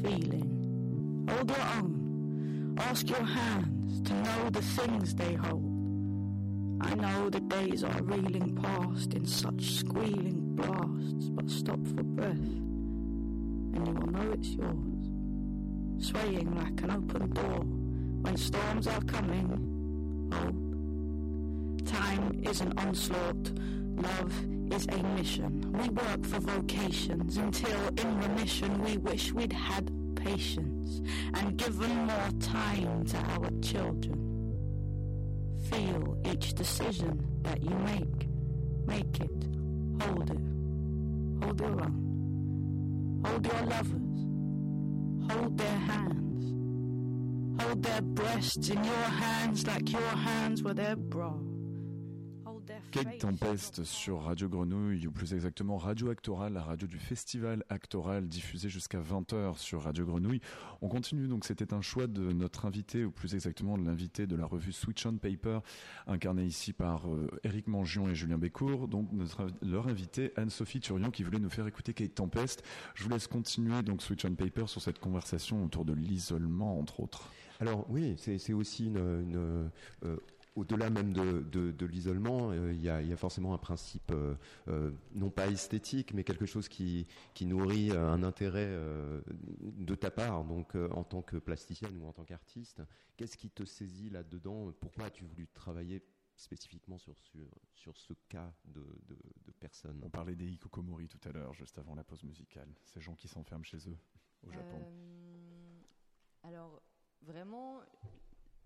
feeling. 0.02 1.26
Hold 1.28 1.50
your 1.50 1.66
own. 1.78 2.76
Ask 2.78 3.10
your 3.10 3.24
hands 3.24 4.00
to 4.02 4.14
know 4.14 4.50
the 4.50 4.62
things 4.62 5.14
they 5.16 5.34
hold. 5.34 5.67
I 6.80 6.94
know 6.94 7.28
the 7.28 7.40
days 7.40 7.82
are 7.82 8.02
reeling 8.02 8.54
past 8.62 9.14
in 9.14 9.26
such 9.26 9.72
squealing 9.72 10.54
blasts, 10.54 11.28
but 11.30 11.50
stop 11.50 11.84
for 11.88 12.02
breath, 12.04 12.36
and 12.36 13.86
you 13.86 13.94
will 13.94 14.06
know 14.06 14.32
it's 14.32 14.50
yours. 14.50 16.06
Swaying 16.06 16.54
like 16.56 16.80
an 16.82 16.90
open 16.92 17.30
door 17.32 17.64
when 18.22 18.36
storms 18.36 18.86
are 18.86 19.02
coming. 19.02 20.30
Hope. 20.32 21.88
Time 21.90 22.40
is 22.44 22.60
an 22.60 22.72
onslaught. 22.78 23.52
Love 23.96 24.32
is 24.72 24.86
a 24.86 25.02
mission. 25.14 25.72
We 25.72 25.88
work 25.88 26.24
for 26.24 26.38
vocations 26.38 27.36
until 27.38 27.88
in 27.88 28.20
remission 28.20 28.80
we 28.82 28.98
wish 28.98 29.32
we'd 29.32 29.52
had 29.52 29.90
patience 30.14 31.00
and 31.34 31.56
given 31.56 32.06
more 32.06 32.30
time 32.40 33.04
to 33.06 33.16
our 33.16 33.50
children. 33.62 34.27
Feel 35.70 36.16
each 36.24 36.54
decision 36.54 37.26
that 37.42 37.62
you 37.62 37.70
make. 37.70 38.28
Make 38.86 39.20
it. 39.20 39.48
Hold 40.02 40.30
it. 40.30 40.38
Hold 41.44 41.60
your 41.60 41.82
own. 41.82 43.22
Hold 43.24 43.46
your 43.46 43.62
lovers. 43.66 45.32
Hold 45.32 45.58
their 45.58 45.78
hands. 45.78 47.62
Hold 47.62 47.82
their 47.82 48.00
breasts 48.00 48.68
in 48.68 48.82
your 48.84 48.94
hands 48.94 49.66
like 49.66 49.92
your 49.92 50.00
hands 50.00 50.62
were 50.62 50.74
their 50.74 50.96
bra. 50.96 51.34
Kate. 52.90 53.18
Tempest 53.18 53.84
sur 53.84 54.22
Radio 54.22 54.48
Grenouille, 54.48 55.06
ou 55.06 55.10
plus 55.10 55.34
exactement 55.34 55.76
Radio 55.76 56.10
Actoral, 56.10 56.52
la 56.52 56.62
radio 56.62 56.86
du 56.86 56.98
festival 56.98 57.64
Actoral, 57.68 58.28
diffusée 58.28 58.68
jusqu'à 58.68 59.00
20h 59.00 59.58
sur 59.58 59.82
Radio 59.82 60.06
Grenouille. 60.06 60.40
On 60.80 60.88
continue, 60.88 61.28
donc 61.28 61.44
c'était 61.44 61.74
un 61.74 61.80
choix 61.80 62.06
de 62.06 62.32
notre 62.32 62.64
invité, 62.66 63.04
ou 63.04 63.10
plus 63.10 63.34
exactement 63.34 63.76
de 63.76 63.84
l'invité 63.84 64.26
de 64.26 64.36
la 64.36 64.46
revue 64.46 64.72
Switch 64.72 65.04
on 65.06 65.16
Paper, 65.16 65.60
incarné 66.06 66.44
ici 66.44 66.72
par 66.72 67.08
euh, 67.08 67.28
Éric 67.44 67.66
Mangion 67.66 68.08
et 68.08 68.14
Julien 68.14 68.38
Bécourt, 68.38 68.88
donc 68.88 69.12
notre, 69.12 69.48
leur 69.62 69.88
invité 69.88 70.32
Anne-Sophie 70.36 70.80
Turian 70.80 71.10
qui 71.10 71.22
voulait 71.22 71.40
nous 71.40 71.50
faire 71.50 71.66
écouter 71.66 71.92
Kate 71.92 72.14
Tempest. 72.14 72.62
Je 72.94 73.04
vous 73.04 73.10
laisse 73.10 73.26
continuer 73.26 73.82
donc 73.82 74.02
Switch 74.02 74.24
on 74.24 74.34
Paper 74.34 74.66
sur 74.66 74.80
cette 74.80 74.98
conversation 74.98 75.64
autour 75.64 75.84
de 75.84 75.92
l'isolement, 75.92 76.78
entre 76.78 77.00
autres. 77.00 77.28
Alors 77.60 77.86
oui, 77.90 78.14
c'est 78.18 78.38
c'est 78.38 78.52
aussi 78.52 78.86
une, 78.86 78.98
une, 78.98 79.70
euh, 80.04 80.16
au-delà 80.58 80.90
même 80.90 81.12
de, 81.12 81.40
de- 81.42 81.70
de 81.70 81.86
l'isolement, 81.86 82.50
euh, 82.50 82.72
il 82.72 82.82
y, 82.82 82.88
a, 82.88 83.00
il 83.02 83.08
y 83.08 83.12
a 83.12 83.16
forcément 83.16 83.54
un 83.54 83.58
principe 83.58 84.10
euh, 84.10 84.34
euh, 84.68 84.90
non 85.14 85.30
pas 85.30 85.46
esthétique, 85.48 86.12
mais 86.14 86.24
quelque 86.24 86.46
chose 86.46 86.68
qui, 86.68 87.06
qui 87.34 87.46
nourrit 87.46 87.92
un 87.92 88.22
intérêt 88.22 88.66
euh, 88.68 89.20
de 89.60 89.94
ta 89.94 90.10
part, 90.10 90.44
donc 90.44 90.74
euh, 90.74 90.88
en 90.90 91.04
tant 91.04 91.22
que 91.22 91.36
plasticienne 91.36 91.96
ou 92.00 92.06
en 92.06 92.12
tant 92.12 92.24
qu'artiste. 92.24 92.82
Qu'est-ce 93.16 93.36
qui 93.36 93.50
te 93.50 93.64
saisit 93.64 94.10
là-dedans? 94.10 94.72
Pourquoi 94.80 95.06
as-tu 95.06 95.24
voulu 95.24 95.46
travailler 95.54 96.02
spécifiquement 96.36 96.98
sur, 96.98 97.16
sur, 97.18 97.48
sur 97.74 97.96
ce 97.96 98.12
cas 98.28 98.52
de, 98.64 98.80
de, 99.08 99.16
de 99.46 99.52
personne 99.58 100.00
On 100.04 100.10
parlait 100.10 100.36
des 100.36 100.46
hikokomori 100.46 101.08
tout 101.08 101.18
à 101.28 101.32
l'heure, 101.32 101.52
juste 101.52 101.78
avant 101.78 101.94
la 101.96 102.04
pause 102.04 102.22
musicale. 102.22 102.68
Ces 102.84 103.00
gens 103.00 103.14
qui 103.16 103.26
s'enferment 103.26 103.64
chez 103.64 103.78
eux 103.88 103.98
au 104.46 104.52
Japon. 104.52 104.78
Euh, 104.80 105.80
alors, 106.44 106.80
vraiment, 107.22 107.80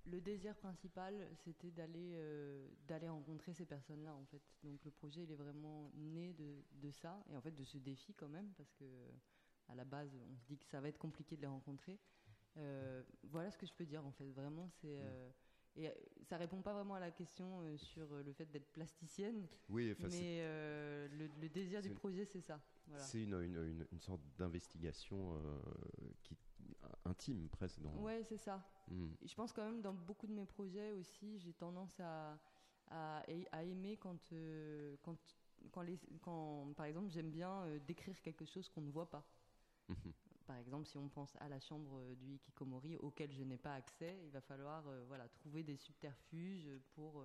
le 0.05 0.21
désir 0.21 0.55
principal, 0.57 1.15
c'était 1.37 1.71
d'aller 1.71 2.13
euh, 2.17 2.69
d'aller 2.89 3.09
rencontrer 3.09 3.53
ces 3.55 3.65
personnes-là, 3.67 4.15
en 4.15 4.25
fait. 4.27 4.43
Donc, 4.63 4.85
le 4.85 4.91
projet, 4.91 5.23
il 5.23 5.31
est 5.31 5.37
vraiment 5.37 5.91
né 5.95 6.33
de, 6.33 6.63
de 6.73 6.91
ça, 6.91 7.23
et 7.31 7.37
en 7.37 7.41
fait, 7.41 7.53
de 7.55 7.65
ce 7.65 7.79
défi 7.79 8.13
quand 8.15 8.29
même, 8.29 8.53
parce 8.57 8.73
que 8.73 8.85
à 9.69 9.75
la 9.75 9.85
base, 9.85 10.15
on 10.31 10.37
se 10.37 10.45
dit 10.45 10.59
que 10.59 10.67
ça 10.67 10.81
va 10.81 10.89
être 10.89 10.99
compliqué 10.99 11.37
de 11.37 11.43
les 11.43 11.47
rencontrer. 11.47 11.99
Euh, 12.59 13.03
voilà 13.23 13.51
ce 13.51 13.57
que 13.59 13.65
je 13.67 13.73
peux 13.73 13.87
dire, 13.87 14.05
en 14.05 14.11
fait. 14.13 14.29
Vraiment, 14.33 14.69
c'est. 14.69 14.99
euh, 15.01 15.31
et 15.75 15.89
euh, 15.89 15.93
ça 16.25 16.37
répond 16.37 16.61
pas 16.61 16.75
vraiment 16.75 16.95
à 16.97 17.01
la 17.01 17.11
question 17.11 17.63
euh, 17.63 17.79
sur 17.79 18.13
euh, 18.13 18.23
le 18.23 18.33
fait 18.35 18.45
d'être 18.45 18.71
plasticienne, 18.73 19.47
Oui, 19.71 19.91
enfin, 19.93 20.09
mais 20.11 20.41
euh, 20.43 21.09
le, 21.09 21.29
le 21.41 21.49
désir 21.49 21.81
du 21.81 21.89
projet, 21.95 22.27
c'est 22.27 22.43
ça. 22.43 22.61
Voilà. 22.93 23.05
C'est 23.07 23.23
une, 23.23 23.35
une, 23.41 23.57
une- 23.57 23.87
une 23.91 24.01
sorte 24.01 24.21
d'investigation 24.39 25.35
euh, 25.35 25.61
qui 26.23 26.37
intime 27.07 27.49
presque. 27.49 27.81
Dans... 27.81 27.95
Ouais, 28.03 28.23
c'est 28.23 28.37
ça. 28.37 28.63
Mm. 28.89 29.13
Et 29.23 29.27
Je 29.29 29.35
pense 29.35 29.51
quand 29.53 29.65
même 29.65 29.81
dans 29.81 29.95
beaucoup 29.95 30.27
de 30.27 30.33
mes 30.33 30.45
projets 30.45 30.93
aussi, 30.93 31.39
j'ai 31.39 31.55
tendance 31.55 31.99
à, 32.01 32.39
à, 32.91 33.23
à 33.53 33.63
aimer 33.65 33.97
quand, 33.97 34.31
euh, 34.33 34.97
quand, 35.03 35.17
quand, 35.71 35.81
les, 35.83 35.99
quand, 36.21 36.73
par 36.77 36.85
exemple, 36.87 37.09
j'aime 37.11 37.31
bien 37.31 37.63
euh, 37.65 37.79
décrire 37.81 38.21
quelque 38.21 38.45
chose 38.45 38.69
qu'on 38.69 38.83
ne 38.83 38.91
voit 38.91 39.09
pas. 39.11 39.27
Mhm. 39.89 40.13
Par 40.47 40.57
exemple, 40.57 40.87
si 40.87 40.99
on 40.99 41.09
pense 41.09 41.35
à 41.41 41.49
la 41.49 41.61
chambre 41.61 42.15
du 42.17 42.35
Hikikomori 42.35 42.97
auquel 42.99 43.33
je 43.33 43.43
n'ai 43.43 43.57
pas 43.59 43.75
accès, 43.75 44.19
il 44.25 44.31
va 44.33 44.41
falloir 44.43 44.85
voilà, 45.07 45.29
trouver 45.29 45.63
des 45.63 45.77
subterfuges 45.77 46.69
pour, 46.95 47.25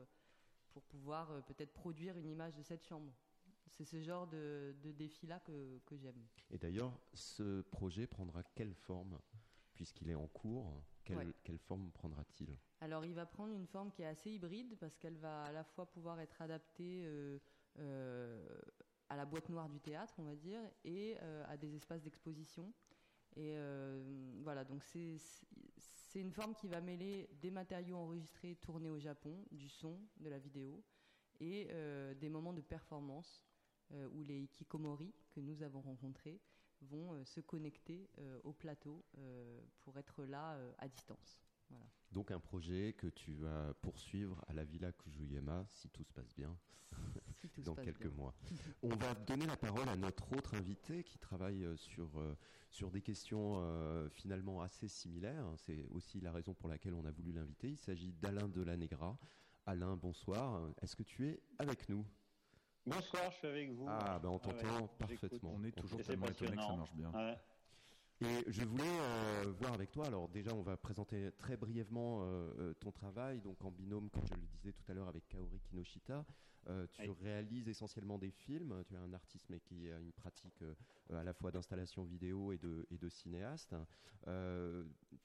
pour 0.71 0.83
pouvoir 0.83 1.43
peut-être 1.45 1.73
produire 1.73 2.17
une 2.17 2.29
image 2.29 2.55
de 2.55 2.63
cette 2.63 2.83
chambre. 2.85 3.11
C'est 3.69 3.85
ce 3.85 4.01
genre 4.01 4.27
de, 4.27 4.75
de 4.81 4.91
défi-là 4.91 5.39
que, 5.41 5.79
que 5.85 5.95
j'aime. 5.97 6.25
Et 6.49 6.57
d'ailleurs, 6.57 6.97
ce 7.13 7.61
projet 7.61 8.07
prendra 8.07 8.43
quelle 8.43 8.73
forme 8.73 9.19
Puisqu'il 9.73 10.09
est 10.09 10.15
en 10.15 10.27
cours, 10.27 10.81
quelle, 11.03 11.17
Ouais. 11.17 11.33
quelle 11.43 11.59
forme 11.59 11.91
prendra-t-il? 11.91 12.57
Alors, 12.81 13.05
il 13.05 13.13
va 13.13 13.27
prendre 13.27 13.53
une 13.53 13.67
forme 13.67 13.91
qui 13.91 14.01
est 14.01 14.07
assez 14.07 14.31
hybride 14.31 14.75
parce 14.79 14.97
qu'elle 14.97 15.17
va 15.17 15.43
à 15.43 15.51
la 15.51 15.63
fois 15.63 15.85
pouvoir 15.85 16.19
être 16.19 16.41
adaptée 16.41 17.03
euh, 17.05 17.37
euh, 17.77 18.59
à 19.09 19.15
la 19.15 19.25
boîte 19.25 19.49
noire 19.49 19.69
du 19.69 19.79
théâtre, 19.79 20.15
on 20.17 20.23
va 20.23 20.35
dire, 20.35 20.61
et 20.83 21.15
euh, 21.21 21.43
à 21.47 21.57
des 21.57 21.75
espaces 21.75 22.01
d'exposition. 22.01 22.73
Et 23.35 23.55
euh, 23.55 24.03
voilà, 24.41 24.63
donc 24.63 24.83
c'est 24.83 25.19
une 26.19 26.31
forme 26.31 26.55
qui 26.55 26.67
va 26.67 26.81
mêler 26.81 27.29
des 27.39 27.51
matériaux 27.51 27.97
enregistrés, 27.97 28.55
tournés 28.55 28.89
au 28.89 28.97
Japon, 28.97 29.45
du 29.51 29.69
son, 29.69 29.99
de 30.17 30.29
la 30.29 30.39
vidéo, 30.39 30.83
et 31.39 31.67
euh, 31.69 32.15
des 32.15 32.29
moments 32.29 32.53
de 32.53 32.61
performance 32.61 33.46
euh, 33.93 34.07
où 34.13 34.23
les 34.23 34.39
hikikomori 34.41 35.13
que 35.31 35.39
nous 35.39 35.61
avons 35.63 35.81
rencontrés 35.81 36.39
vont 36.81 37.13
euh, 37.13 37.23
se 37.25 37.39
connecter 37.41 38.09
euh, 38.19 38.39
au 38.43 38.53
plateau 38.53 39.03
euh, 39.17 39.59
pour 39.81 39.97
être 39.97 40.23
là 40.25 40.57
à 40.77 40.87
distance. 40.87 41.39
Voilà. 41.69 41.85
Donc 42.11 42.31
un 42.31 42.39
projet 42.39 42.93
que 42.93 43.07
tu 43.07 43.33
vas 43.33 43.73
poursuivre 43.81 44.43
à 44.47 44.53
la 44.53 44.63
Villa 44.63 44.91
Kujuyama, 44.93 45.67
si 45.71 45.89
tout 45.89 46.03
se 46.03 46.13
passe 46.13 46.33
bien, 46.33 46.57
Si 47.53 47.61
dans 47.63 47.75
passe 47.75 47.85
quelques 47.85 48.07
bien. 48.07 48.11
mois. 48.11 48.33
On 48.83 48.95
va 48.95 49.13
donner 49.15 49.45
la 49.45 49.57
parole 49.57 49.89
à 49.89 49.97
notre 49.97 50.31
autre 50.37 50.53
invité 50.55 51.03
qui 51.03 51.17
travaille 51.19 51.67
sur, 51.77 52.09
sur 52.69 52.89
des 52.89 53.01
questions 53.01 53.55
euh, 53.57 54.07
finalement 54.09 54.61
assez 54.61 54.87
similaires. 54.87 55.45
C'est 55.57 55.85
aussi 55.89 56.21
la 56.21 56.31
raison 56.31 56.53
pour 56.53 56.69
laquelle 56.69 56.93
on 56.93 57.03
a 57.05 57.11
voulu 57.11 57.33
l'inviter. 57.33 57.69
Il 57.69 57.77
s'agit 57.77 58.13
d'Alain 58.13 58.47
Delanegra. 58.47 59.17
Alain, 59.65 59.97
bonsoir. 59.97 60.71
Est-ce 60.81 60.95
que 60.95 61.03
tu 61.03 61.27
es 61.27 61.41
avec 61.59 61.89
nous? 61.89 62.05
Bonsoir, 62.87 63.31
je 63.31 63.37
suis 63.37 63.47
avec 63.47 63.71
vous. 63.71 63.85
Ah, 63.85 64.17
ben 64.17 64.29
on 64.29 64.39
t'entend 64.39 64.81
ouais, 64.81 64.87
parfaitement. 64.97 65.51
On 65.55 65.63
est 65.65 65.71
toujours 65.73 66.01
tellement 66.01 66.27
étonné 66.27 66.55
que 66.55 66.61
ça 66.61 66.75
marche 66.75 66.93
bien. 66.95 67.11
Ouais. 67.11 67.37
Et 68.21 68.51
je 68.51 68.63
voulais 68.63 68.83
euh, 68.87 69.51
voir 69.59 69.73
avec 69.73 69.91
toi, 69.91 70.07
alors 70.07 70.27
déjà 70.29 70.51
on 70.55 70.61
va 70.63 70.75
présenter 70.77 71.31
très 71.37 71.55
brièvement 71.57 72.21
euh, 72.23 72.49
euh, 72.57 72.73
ton 72.73 72.91
travail, 72.91 73.41
donc 73.41 73.63
en 73.63 73.69
binôme, 73.69 74.09
comme 74.09 74.25
je 74.25 74.33
le 74.33 74.47
disais 74.47 74.71
tout 74.71 74.89
à 74.89 74.93
l'heure, 74.93 75.07
avec 75.09 75.27
Kaori 75.27 75.59
Kinoshita. 75.59 76.25
Euh, 76.67 76.87
tu 76.87 77.01
Oui. 77.01 77.15
réalises 77.21 77.67
essentiellement 77.69 78.17
des 78.17 78.31
films, 78.31 78.83
tu 78.87 78.95
es 78.95 78.97
un 78.97 79.13
artiste 79.13 79.45
mais 79.49 79.59
qui 79.59 79.91
a 79.91 79.99
une 79.99 80.11
pratique 80.13 80.63
à 81.13 81.23
la 81.23 81.33
fois 81.33 81.51
d'installation 81.51 82.03
vidéo 82.03 82.51
et 82.53 82.57
de, 82.57 82.87
et 82.89 82.97
de 82.97 83.09
cinéaste. 83.09 83.75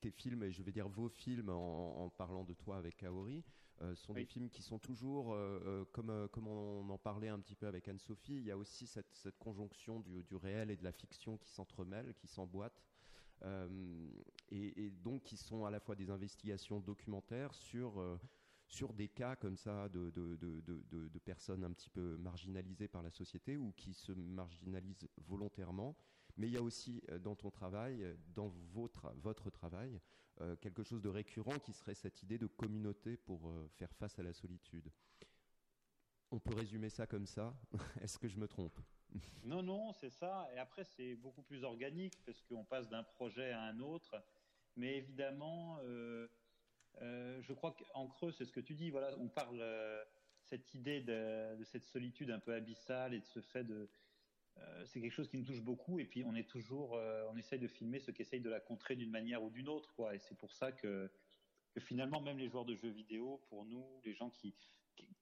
Tes 0.00 0.10
films, 0.10 0.42
et 0.42 0.50
je 0.52 0.62
vais 0.62 0.72
dire 0.72 0.88
vos 0.88 1.08
films 1.08 1.48
en, 1.48 2.04
en 2.04 2.10
parlant 2.10 2.44
de 2.44 2.54
toi 2.54 2.76
avec 2.76 2.96
Kaori, 2.98 3.42
euh, 3.82 3.94
sont 3.94 4.14
des 4.14 4.24
films 4.24 4.48
qui 4.48 4.62
sont 4.62 4.78
toujours, 4.78 5.32
euh, 5.34 5.60
euh, 5.66 5.84
comme, 5.92 6.28
comme 6.28 6.46
on 6.46 6.88
en 6.88 6.98
parlait 6.98 7.28
un 7.28 7.40
petit 7.40 7.56
peu 7.56 7.66
avec 7.66 7.88
Anne-Sophie, 7.88 8.36
il 8.36 8.44
y 8.44 8.50
a 8.50 8.56
aussi 8.56 8.86
cette, 8.86 9.12
cette 9.14 9.38
conjonction 9.38 10.00
du, 10.00 10.22
du 10.22 10.36
réel 10.36 10.70
et 10.70 10.76
de 10.76 10.84
la 10.84 10.92
fiction 10.92 11.36
qui 11.36 11.50
s'entremêlent, 11.50 12.14
qui 12.14 12.28
s'emboîtent. 12.28 12.82
Euh, 13.44 14.08
et, 14.50 14.84
et 14.84 14.90
donc 14.90 15.24
qui 15.24 15.36
sont 15.36 15.64
à 15.64 15.70
la 15.70 15.80
fois 15.80 15.96
des 15.96 16.10
investigations 16.10 16.78
documentaires 16.78 17.52
sur, 17.54 18.00
euh, 18.00 18.16
sur 18.68 18.92
des 18.92 19.08
cas 19.08 19.34
comme 19.34 19.56
ça 19.56 19.88
de, 19.88 20.10
de, 20.10 20.36
de, 20.36 20.60
de- 20.60 21.18
personnes 21.18 21.64
un 21.64 21.72
petit 21.72 21.90
peu 21.90 22.16
marginalisées 22.18 22.88
par 22.88 23.02
la 23.02 23.10
société 23.10 23.56
ou 23.56 23.72
qui 23.72 23.94
se 23.94 24.12
marginalisent 24.12 25.08
volontairement. 25.16 25.96
Mais 26.36 26.46
il 26.48 26.52
y 26.52 26.56
a 26.56 26.62
aussi 26.62 27.02
dans 27.20 27.34
ton 27.34 27.50
travail, 27.50 28.16
dans 28.34 28.48
votre, 28.72 29.12
votre 29.16 29.50
travail, 29.50 30.00
euh, 30.42 30.56
quelque 30.56 30.82
chose 30.82 31.00
de 31.00 31.08
récurrent 31.08 31.58
qui 31.60 31.72
serait 31.72 31.94
cette 31.94 32.20
idée 32.22 32.36
de 32.36 32.48
communauté 32.48 33.16
pour 33.16 33.48
euh, 33.48 33.68
faire 33.76 33.94
face 33.94 34.18
à 34.18 34.24
la 34.24 34.32
solitude. 34.32 34.90
On 36.32 36.40
peut 36.40 36.54
résumer 36.54 36.88
ça 36.88 37.06
comme 37.06 37.26
ça 37.26 37.54
Est-ce 38.00 38.18
que 38.18 38.26
je 38.26 38.38
me 38.38 38.48
trompe? 38.48 38.76
Non, 39.44 39.62
non, 39.62 39.92
c'est 39.92 40.10
ça. 40.10 40.48
Et 40.52 40.58
après, 40.58 40.82
c'est 40.82 41.14
beaucoup 41.14 41.42
plus 41.42 41.62
organique 41.62 42.18
parce 42.24 42.42
qu'on 42.42 42.64
passe 42.64 42.88
d'un 42.88 43.04
projet 43.04 43.52
à 43.52 43.62
un 43.62 43.78
autre. 43.78 44.20
Mais 44.74 44.96
évidemment, 44.96 45.78
euh, 45.82 46.26
je 47.00 47.52
crois 47.52 47.76
qu'en 47.76 48.08
creux, 48.08 48.32
c'est 48.32 48.46
ce 48.46 48.52
que 48.52 48.60
tu 48.60 48.74
dis. 48.74 48.90
Voilà, 48.90 49.14
on 49.18 49.28
parle 49.28 49.62
cette 50.40 50.74
idée 50.74 51.02
de 51.02 51.62
cette 51.64 51.84
solitude 51.84 52.30
un 52.30 52.40
peu 52.40 52.54
abyssale 52.54 53.14
et 53.14 53.20
de 53.20 53.26
ce 53.26 53.40
fait 53.40 53.64
de. 53.64 53.88
Euh, 54.58 54.84
c'est 54.86 55.00
quelque 55.00 55.12
chose 55.12 55.28
qui 55.28 55.38
nous 55.38 55.44
touche 55.44 55.62
beaucoup. 55.62 55.98
Et 55.98 56.04
puis, 56.04 56.24
on 56.24 56.34
est 56.34 56.48
toujours, 56.48 56.96
euh, 56.96 57.24
on 57.30 57.36
essaye 57.36 57.58
de 57.58 57.68
filmer 57.68 57.98
ceux 58.00 58.12
qui 58.12 58.22
essayent 58.22 58.40
de 58.40 58.50
la 58.50 58.60
contrer 58.60 58.96
d'une 58.96 59.10
manière 59.10 59.42
ou 59.42 59.50
d'une 59.50 59.68
autre, 59.68 59.92
quoi. 59.94 60.14
Et 60.14 60.18
c'est 60.18 60.36
pour 60.36 60.52
ça 60.52 60.72
que 60.72 61.10
finalement, 61.78 62.20
même 62.20 62.38
les 62.38 62.48
joueurs 62.48 62.64
de 62.64 62.74
jeux 62.74 62.90
vidéo, 62.90 63.40
pour 63.48 63.64
nous, 63.64 63.84
les 64.04 64.14
gens 64.14 64.30
qui, 64.30 64.54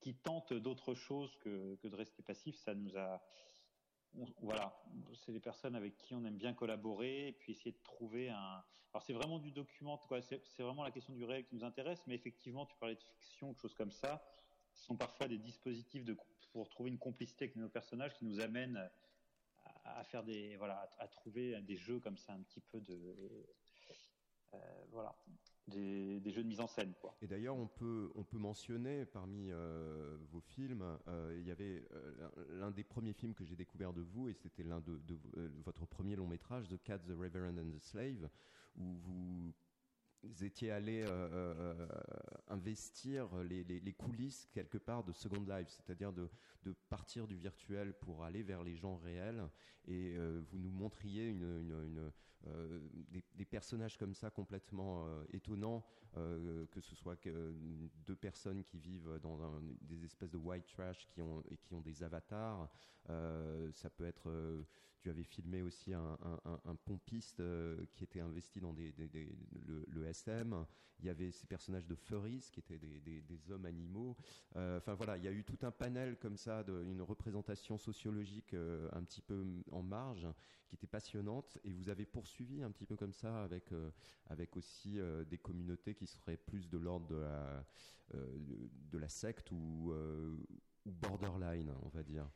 qui, 0.01 0.15
tentent 0.15 0.53
d'autres 0.53 0.93
choses 0.93 1.35
que, 1.37 1.75
que 1.75 1.87
de 1.87 1.95
rester 1.95 2.21
passifs, 2.23 2.57
ça 2.57 2.73
nous 2.75 2.97
a, 2.97 3.23
voilà, 4.41 4.77
c'est 5.13 5.31
les 5.31 5.39
personnes 5.39 5.75
avec 5.75 5.97
qui 5.97 6.13
on 6.13 6.25
aime 6.25 6.37
bien 6.37 6.53
collaborer 6.53 7.29
et 7.29 7.31
puis 7.31 7.53
essayer 7.53 7.71
de 7.71 7.83
trouver 7.83 8.29
un. 8.29 8.63
Alors 8.93 9.03
c'est 9.03 9.13
vraiment 9.13 9.39
du 9.39 9.51
document, 9.51 9.97
quoi. 9.97 10.21
C'est 10.21 10.41
vraiment 10.59 10.83
la 10.83 10.91
question 10.91 11.13
du 11.13 11.23
réel 11.23 11.45
qui 11.45 11.55
nous 11.55 11.63
intéresse, 11.63 12.03
mais 12.07 12.15
effectivement, 12.15 12.65
tu 12.65 12.75
parlais 12.75 12.95
de 12.95 13.01
fiction, 13.01 13.53
de 13.53 13.57
choses 13.57 13.73
comme 13.73 13.91
ça, 13.91 14.21
ce 14.73 14.83
sont 14.85 14.97
parfois 14.97 15.29
des 15.29 15.37
dispositifs 15.37 16.03
pour 16.51 16.67
trouver 16.69 16.89
une 16.89 16.97
complicité 16.97 17.45
avec 17.45 17.55
nos 17.55 17.69
personnages 17.69 18.13
qui 18.15 18.25
nous 18.25 18.41
amènent 18.41 18.89
à, 19.83 20.03
faire 20.03 20.23
des, 20.23 20.55
voilà, 20.57 20.89
à, 20.99 21.07
trouver 21.07 21.61
des 21.61 21.77
jeux 21.77 21.99
comme 21.99 22.17
ça, 22.17 22.33
un 22.33 22.41
petit 22.41 22.61
peu 22.61 22.79
de, 22.81 23.45
euh, 24.53 24.57
voilà, 24.91 25.15
des, 25.67 26.21
jeux 26.31 26.43
de 26.43 26.47
mise 26.47 26.59
en 26.59 26.67
scène, 26.67 26.93
quoi. 26.99 27.15
Et 27.21 27.27
d'ailleurs, 27.27 27.55
on 27.55 27.67
peut, 27.67 28.11
on 28.15 28.23
peut 28.23 28.37
mentionner 28.37 29.05
parmi 29.05 29.51
euh, 29.51 30.17
vos 30.31 30.41
films, 30.41 30.97
euh, 31.07 31.35
il 31.39 31.47
y 31.47 31.51
avait 31.51 31.83
l'un- 32.49 32.71
des 32.71 32.83
premiers 32.83 33.13
films 33.13 33.33
que 33.33 33.45
j'ai 33.45 33.55
découvert 33.55 33.93
de 33.93 34.01
vous, 34.01 34.27
et 34.27 34.33
c'était 34.33 34.63
l'un 34.63 34.81
de, 34.81 34.97
de- 34.99 35.51
votre 35.63 35.85
premier 35.85 36.15
long 36.15 36.27
métrage, 36.27 36.67
The 36.67 36.81
Cat, 36.81 36.99
the 36.99 37.11
Reverend 37.17 37.57
and 37.59 37.71
the 37.71 37.79
Slave, 37.79 38.29
où 38.75 38.95
vous 38.95 39.53
étiez 40.41 40.71
allé 40.71 41.03
euh, 41.03 41.07
euh, 41.09 41.87
investir 42.47 43.27
les, 43.43 43.93
coulisses 43.93 44.47
quelque 44.53 44.77
part 44.77 45.03
de 45.03 45.11
Second 45.13 45.43
Life, 45.43 45.69
c'est-à-dire 45.69 46.13
de, 46.13 46.29
partir 46.89 47.27
du 47.27 47.35
virtuel 47.35 47.93
pour 47.93 48.23
aller 48.23 48.43
vers 48.43 48.63
les 48.63 48.75
gens 48.75 48.97
réels, 48.97 49.47
et 49.87 50.15
euh, 50.15 50.41
vous 50.49 50.59
nous 50.59 50.69
montriez 50.69 51.33
des, 53.35 53.45
personnages 53.45 53.97
comme 53.97 54.13
ça 54.13 54.29
complètement 54.29 55.05
étonnants, 55.33 55.83
que 56.13 56.81
ce 56.81 56.95
soit 56.95 57.17
deux 58.05 58.15
personnes 58.15 58.63
qui 58.63 58.79
vivent 58.79 59.19
dans 59.21 59.39
des 59.81 60.05
espèces 60.05 60.31
de 60.31 60.37
white 60.37 60.67
trash 60.67 61.07
et 61.49 61.57
qui 61.57 61.73
ont 61.73 61.81
des 61.81 62.03
avatars. 62.03 62.69
Ça 63.07 63.89
peut 63.89 64.05
être. 64.05 64.29
Tu 65.01 65.09
avais 65.09 65.23
filmé 65.23 65.61
aussi 65.61 65.93
un, 65.93 66.17
pompiste 66.85 67.39
euh, 67.39 67.85
qui 67.93 68.03
était 68.03 68.19
investi 68.19 68.59
dans 68.59 68.73
des, 68.73 68.93
le, 69.87 70.05
SM. 70.05 70.65
Il 70.99 71.05
y 71.05 71.09
avait 71.09 71.31
ces 71.31 71.47
personnages 71.47 71.87
de 71.87 71.95
furries 71.95 72.47
qui 72.51 72.59
étaient 72.59 72.77
des, 72.77 73.51
hommes 73.51 73.65
animaux. 73.65 74.15
Euh, 74.55 74.77
Enfin 74.77 74.93
voilà, 74.93 75.17
il 75.17 75.23
y 75.23 75.27
a 75.27 75.31
eu 75.31 75.43
tout 75.43 75.57
un 75.63 75.71
panel 75.71 76.17
comme 76.17 76.37
ça, 76.37 76.63
une 76.67 77.01
représentation 77.01 77.77
sociologique 77.77 78.53
euh, 78.53 78.87
un 78.93 79.03
petit 79.03 79.21
peu 79.21 79.43
en 79.71 79.81
marge 79.81 80.27
qui 80.67 80.75
était 80.75 80.87
passionnante. 80.87 81.57
Et 81.63 81.71
vous 81.71 81.89
avez 81.89 82.05
poursuivi 82.05 82.61
un 82.61 82.71
petit 82.71 82.85
peu 82.85 82.95
comme 82.95 83.13
ça 83.13 83.43
avec, 83.43 83.71
avec 84.27 84.55
aussi 84.55 84.99
des 85.27 85.37
communautés 85.37 85.95
qui 85.95 86.07
seraient 86.07 86.37
plus 86.37 86.69
de 86.69 86.77
l'ordre 86.77 87.07
de 87.07 87.15
la, 87.15 87.65
de, 88.13 88.97
la 88.97 89.09
secte 89.09 89.51
ou 89.51 89.93
borderline, 90.85 91.73
on 91.81 91.89
va 91.89 92.03
dire. 92.03 92.29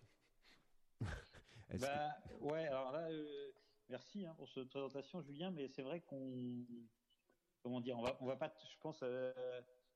Que- 1.70 1.78
Bah, 1.78 2.16
ouais, 2.42 2.68
alors 2.68 2.92
là, 2.92 3.10
euh, 3.10 3.52
merci 3.90 4.26
hein, 4.26 4.34
pour 4.36 4.50
cette 4.50 4.70
présentation, 4.70 5.22
Julien, 5.22 5.52
mais 5.52 5.68
c'est 5.68 5.82
vrai 5.84 6.02
qu'on. 6.02 6.66
Comment 7.64 7.82
dire 7.82 7.98
On 7.98 8.04
va, 8.04 8.18
on 8.22 8.26
va 8.26 8.36
pas. 8.36 8.54
Je 8.72 8.78
pense. 8.80 9.00
euh, 9.04 9.34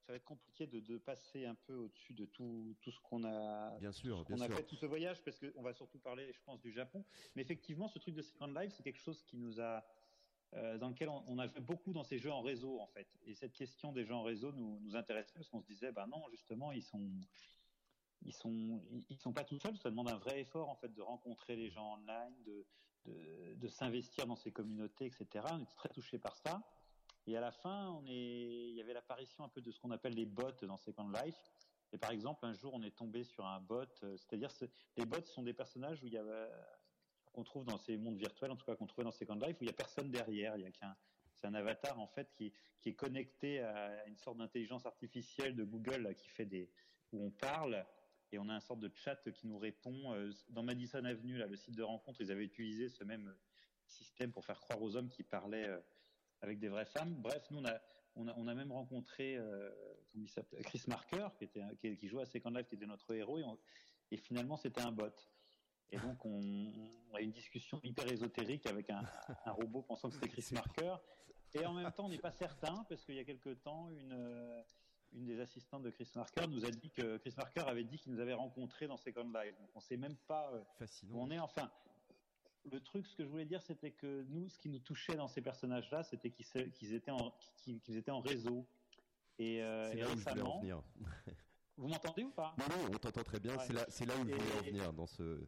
ça 0.05 0.13
va 0.13 0.17
être 0.17 0.25
compliqué 0.25 0.65
de, 0.65 0.79
de 0.79 0.97
passer 0.97 1.45
un 1.45 1.53
peu 1.53 1.75
au-dessus 1.75 2.15
de 2.15 2.25
tout, 2.25 2.75
tout 2.81 2.89
ce 2.89 2.99
qu'on 2.99 3.23
a, 3.25 3.77
Bien 3.77 3.91
sûr, 3.91 4.25
bien 4.25 4.35
qu'on 4.37 4.41
a 4.41 4.47
sûr. 4.47 4.55
fait, 4.57 4.63
tout 4.63 4.75
ce 4.75 4.87
voyage, 4.87 5.21
parce 5.23 5.37
qu'on 5.37 5.61
va 5.61 5.71
surtout 5.71 5.99
parler, 5.99 6.33
je 6.33 6.41
pense, 6.41 6.59
du 6.61 6.71
Japon. 6.71 7.05
Mais 7.35 7.43
effectivement, 7.43 7.87
ce 7.87 7.99
truc 7.99 8.15
de 8.15 8.23
Second 8.23 8.47
Life, 8.47 8.73
c'est 8.75 8.81
quelque 8.81 8.97
chose 8.99 9.21
qui 9.21 9.37
nous 9.37 9.61
a, 9.61 9.85
euh, 10.55 10.79
dans 10.79 10.89
lequel 10.89 11.09
on, 11.09 11.23
on 11.27 11.37
a 11.37 11.47
fait 11.47 11.61
beaucoup 11.61 11.93
dans 11.93 12.03
ces 12.03 12.17
jeux 12.17 12.31
en 12.31 12.41
réseau, 12.41 12.79
en 12.79 12.87
fait. 12.87 13.19
Et 13.27 13.35
cette 13.35 13.53
question 13.53 13.91
des 13.91 14.03
jeux 14.03 14.15
en 14.15 14.23
réseau 14.23 14.51
nous, 14.51 14.79
nous 14.79 14.95
intéressait 14.95 15.35
parce 15.35 15.49
qu'on 15.49 15.61
se 15.61 15.67
disait, 15.67 15.91
bah 15.91 16.07
non, 16.07 16.27
justement, 16.31 16.71
ils 16.71 16.81
sont, 16.81 17.07
ils 18.23 18.33
sont, 18.33 18.81
sont 19.17 19.33
pas 19.33 19.43
tout 19.43 19.57
seuls. 19.59 19.77
Ça 19.77 19.89
demande 19.89 20.09
un 20.09 20.17
vrai 20.17 20.41
effort, 20.41 20.69
en 20.69 20.75
fait, 20.75 20.93
de 20.93 21.01
rencontrer 21.01 21.55
les 21.55 21.69
gens 21.69 21.93
online, 21.93 22.33
de, 22.45 22.65
de, 23.55 23.67
s'investir 23.67 24.27
dans 24.27 24.35
ces 24.35 24.51
communautés, 24.51 25.05
etc. 25.05 25.45
On 25.51 25.59
était 25.59 25.75
très 25.75 25.89
touchés 25.89 26.19
par 26.19 26.37
ça. 26.37 26.61
Et 27.27 27.37
à 27.37 27.41
la 27.41 27.51
fin, 27.51 28.01
il 28.05 28.73
y 28.73 28.81
avait 28.81 28.93
l'apparition 28.93 29.43
un 29.43 29.49
peu 29.49 29.61
de 29.61 29.71
ce 29.71 29.79
qu'on 29.79 29.91
appelle 29.91 30.13
les 30.13 30.25
bots 30.25 30.51
dans 30.63 30.77
Second 30.77 31.09
Life. 31.09 31.51
Et 31.91 31.97
par 31.97 32.11
exemple, 32.11 32.45
un 32.45 32.53
jour, 32.53 32.73
on 32.73 32.81
est 32.83 32.95
tombé 32.95 33.23
sur 33.23 33.45
un 33.45 33.59
bot, 33.59 33.83
euh, 34.03 34.15
c'est-à-dire, 34.17 34.51
c'est- 34.51 34.71
les 34.95 35.05
bots 35.05 35.25
sont 35.25 35.41
des 35.41 35.53
personnages 35.53 36.03
où 36.03 36.07
avait, 36.07 36.49
qu'on 37.31 37.43
trouve 37.43 37.65
dans 37.65 37.77
ces 37.77 37.97
mondes 37.97 38.17
virtuels, 38.17 38.51
en 38.51 38.55
tout 38.55 38.65
cas 38.65 38.75
qu'on 38.75 38.85
trouvait 38.85 39.05
dans 39.05 39.11
Second 39.11 39.35
Life, 39.35 39.59
où 39.59 39.63
il 39.63 39.67
y 39.67 39.71
a 39.71 39.73
personne 39.73 40.11
derrière, 40.11 40.55
il 40.55 40.61
y 40.61 40.65
a 40.65 40.71
qu'un, 40.71 40.95
c'est 41.33 41.47
un 41.47 41.53
avatar 41.55 41.99
en 41.99 42.07
fait 42.07 42.31
qui, 42.33 42.53
est 42.85 42.93
connecté 42.93 43.59
à 43.59 44.05
une 44.07 44.17
sorte 44.17 44.37
d'intelligence 44.37 44.85
artificielle 44.85 45.55
de 45.55 45.63
Google 45.63 46.15
qui 46.15 46.27
fait 46.29 46.45
des, 46.45 46.69
où 47.11 47.25
on 47.25 47.31
parle 47.31 47.85
et 48.31 48.39
on 48.39 48.47
a 48.49 48.53
un 48.53 48.59
sorte 48.59 48.79
de 48.79 48.91
chat 48.95 49.15
qui 49.31 49.47
nous 49.47 49.57
répond. 49.57 50.13
Euh, 50.13 50.31
Dans 50.49 50.63
Madison 50.63 51.03
Avenue, 51.05 51.37
là, 51.37 51.47
le 51.47 51.55
site 51.55 51.75
de 51.75 51.83
rencontre, 51.83 52.21
ils 52.21 52.31
avaient 52.31 52.43
utilisé 52.45 52.89
ce 52.89 53.03
même 53.03 53.35
système 53.87 54.31
pour 54.31 54.45
faire 54.45 54.59
croire 54.59 54.81
aux 54.81 54.95
hommes 54.95 55.09
qui 55.09 55.23
parlaient 55.23 55.67
euh, 55.67 55.79
avec 56.41 56.59
des 56.59 56.69
vraies 56.69 56.85
femmes. 56.85 57.15
Bref, 57.15 57.49
nous 57.51 57.57
on 57.59 57.65
a, 57.65 57.79
on 58.15 58.27
a, 58.27 58.33
on 58.37 58.47
a 58.47 58.53
même 58.53 58.71
rencontré 58.71 59.35
euh, 59.37 59.69
comment 60.11 60.23
il 60.25 60.29
s'appelait 60.29 60.61
Chris 60.63 60.83
Marker, 60.87 61.27
qui 61.37 61.45
était 61.45 61.63
qui, 61.79 61.97
qui 61.97 62.07
jouait 62.07 62.21
à 62.21 62.25
Second 62.25 62.51
Life, 62.51 62.67
qui 62.67 62.75
était 62.75 62.85
notre 62.85 63.13
héros, 63.13 63.39
et, 63.39 63.43
on- 63.43 63.57
et 64.11 64.17
finalement 64.17 64.57
c'était 64.57 64.81
un 64.81 64.91
bot. 64.91 65.11
Et 65.91 65.97
donc 65.97 66.23
on, 66.25 66.39
on 67.09 67.15
a 67.15 67.21
une 67.21 67.31
discussion 67.31 67.79
hyper 67.83 68.07
ésotérique 68.11 68.67
avec 68.67 68.89
un, 68.91 69.03
un 69.45 69.51
robot 69.51 69.81
pensant 69.81 70.07
que 70.09 70.15
c'était 70.15 70.29
Chris 70.29 70.45
Marker. 70.51 70.95
Et 71.55 71.65
en 71.65 71.73
même 71.73 71.91
temps, 71.91 72.05
on 72.05 72.09
n'est 72.09 72.19
pas 72.19 72.29
certain 72.31 72.85
parce 72.87 73.03
qu'il 73.03 73.15
y 73.15 73.19
a 73.19 73.23
quelque 73.23 73.49
temps, 73.55 73.89
une 73.89 74.13
euh, 74.13 74.61
une 75.13 75.25
des 75.25 75.39
assistantes 75.39 75.83
de 75.83 75.89
Chris 75.89 76.09
Marker 76.15 76.47
nous 76.47 76.65
a 76.65 76.69
dit 76.71 76.89
que 76.91 77.17
Chris 77.17 77.33
Marker 77.37 77.61
avait 77.61 77.83
dit 77.83 77.97
qu'il 77.97 78.13
nous 78.13 78.19
avait 78.19 78.33
rencontrés 78.33 78.87
dans 78.87 78.97
Second 78.97 79.31
Life. 79.33 79.57
Donc 79.59 79.69
on 79.75 79.79
sait 79.79 79.97
même 79.97 80.15
pas 80.27 80.51
euh, 80.53 80.61
Fascinant. 80.77 81.15
où 81.15 81.21
on 81.21 81.31
est. 81.31 81.39
Enfin, 81.39 81.71
le 82.71 82.79
truc, 82.79 83.07
ce 83.07 83.15
que 83.15 83.23
je 83.23 83.29
voulais 83.29 83.45
dire, 83.45 83.61
c'était 83.61 83.91
que 83.91 84.23
nous, 84.29 84.49
ce 84.49 84.59
qui 84.59 84.69
nous 84.69 84.79
touchait 84.79 85.15
dans 85.15 85.27
ces 85.27 85.41
personnages-là, 85.41 86.03
c'était 86.03 86.29
qu'ils 86.31 86.93
étaient 86.93 87.11
en 87.11 87.33
étaient 87.87 88.11
en 88.11 88.21
réseau. 88.21 88.67
Et, 89.39 89.63
euh, 89.63 89.89
C'est 89.91 89.97
et 89.97 90.01
là 90.01 90.07
où 90.07 90.09
je 90.09 90.15
voulais 90.17 90.29
en 90.29 90.33
récemment, 90.35 90.59
venir. 90.59 90.83
vous 91.77 91.87
m'entendez 91.87 92.23
ou 92.25 92.31
pas? 92.31 92.53
Non, 92.59 92.65
non, 92.69 92.89
on 92.93 92.97
t'entend 92.97 93.23
très 93.23 93.39
bien. 93.39 93.55
Ouais. 93.57 93.63
C'est 93.65 93.73
là, 93.73 93.85
c'est 93.87 94.05
là 94.05 94.13
où 94.15 94.19
je 94.27 94.33
voulais 94.35 94.35
en 94.59 94.63
Et- 94.63 94.71
venir 94.71 94.93
dans 94.93 95.07
ce. 95.07 95.45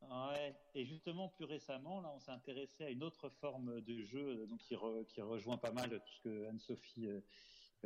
Ouais, 0.00 0.54
et 0.74 0.84
justement 0.86 1.28
plus 1.28 1.44
récemment, 1.44 2.00
là, 2.00 2.10
on 2.14 2.20
s'est 2.20 2.30
intéressé 2.30 2.84
à 2.84 2.90
une 2.90 3.02
autre 3.02 3.28
forme 3.28 3.80
de 3.82 4.00
jeu, 4.02 4.42
euh, 4.42 4.46
donc 4.46 4.60
qui, 4.60 4.74
re- 4.76 5.04
qui 5.04 5.20
rejoint 5.20 5.58
pas 5.58 5.72
mal 5.72 5.90
tout 5.90 6.12
ce 6.12 6.20
que 6.20 6.46
Anne-Sophie 6.48 7.08
euh, 7.08 7.20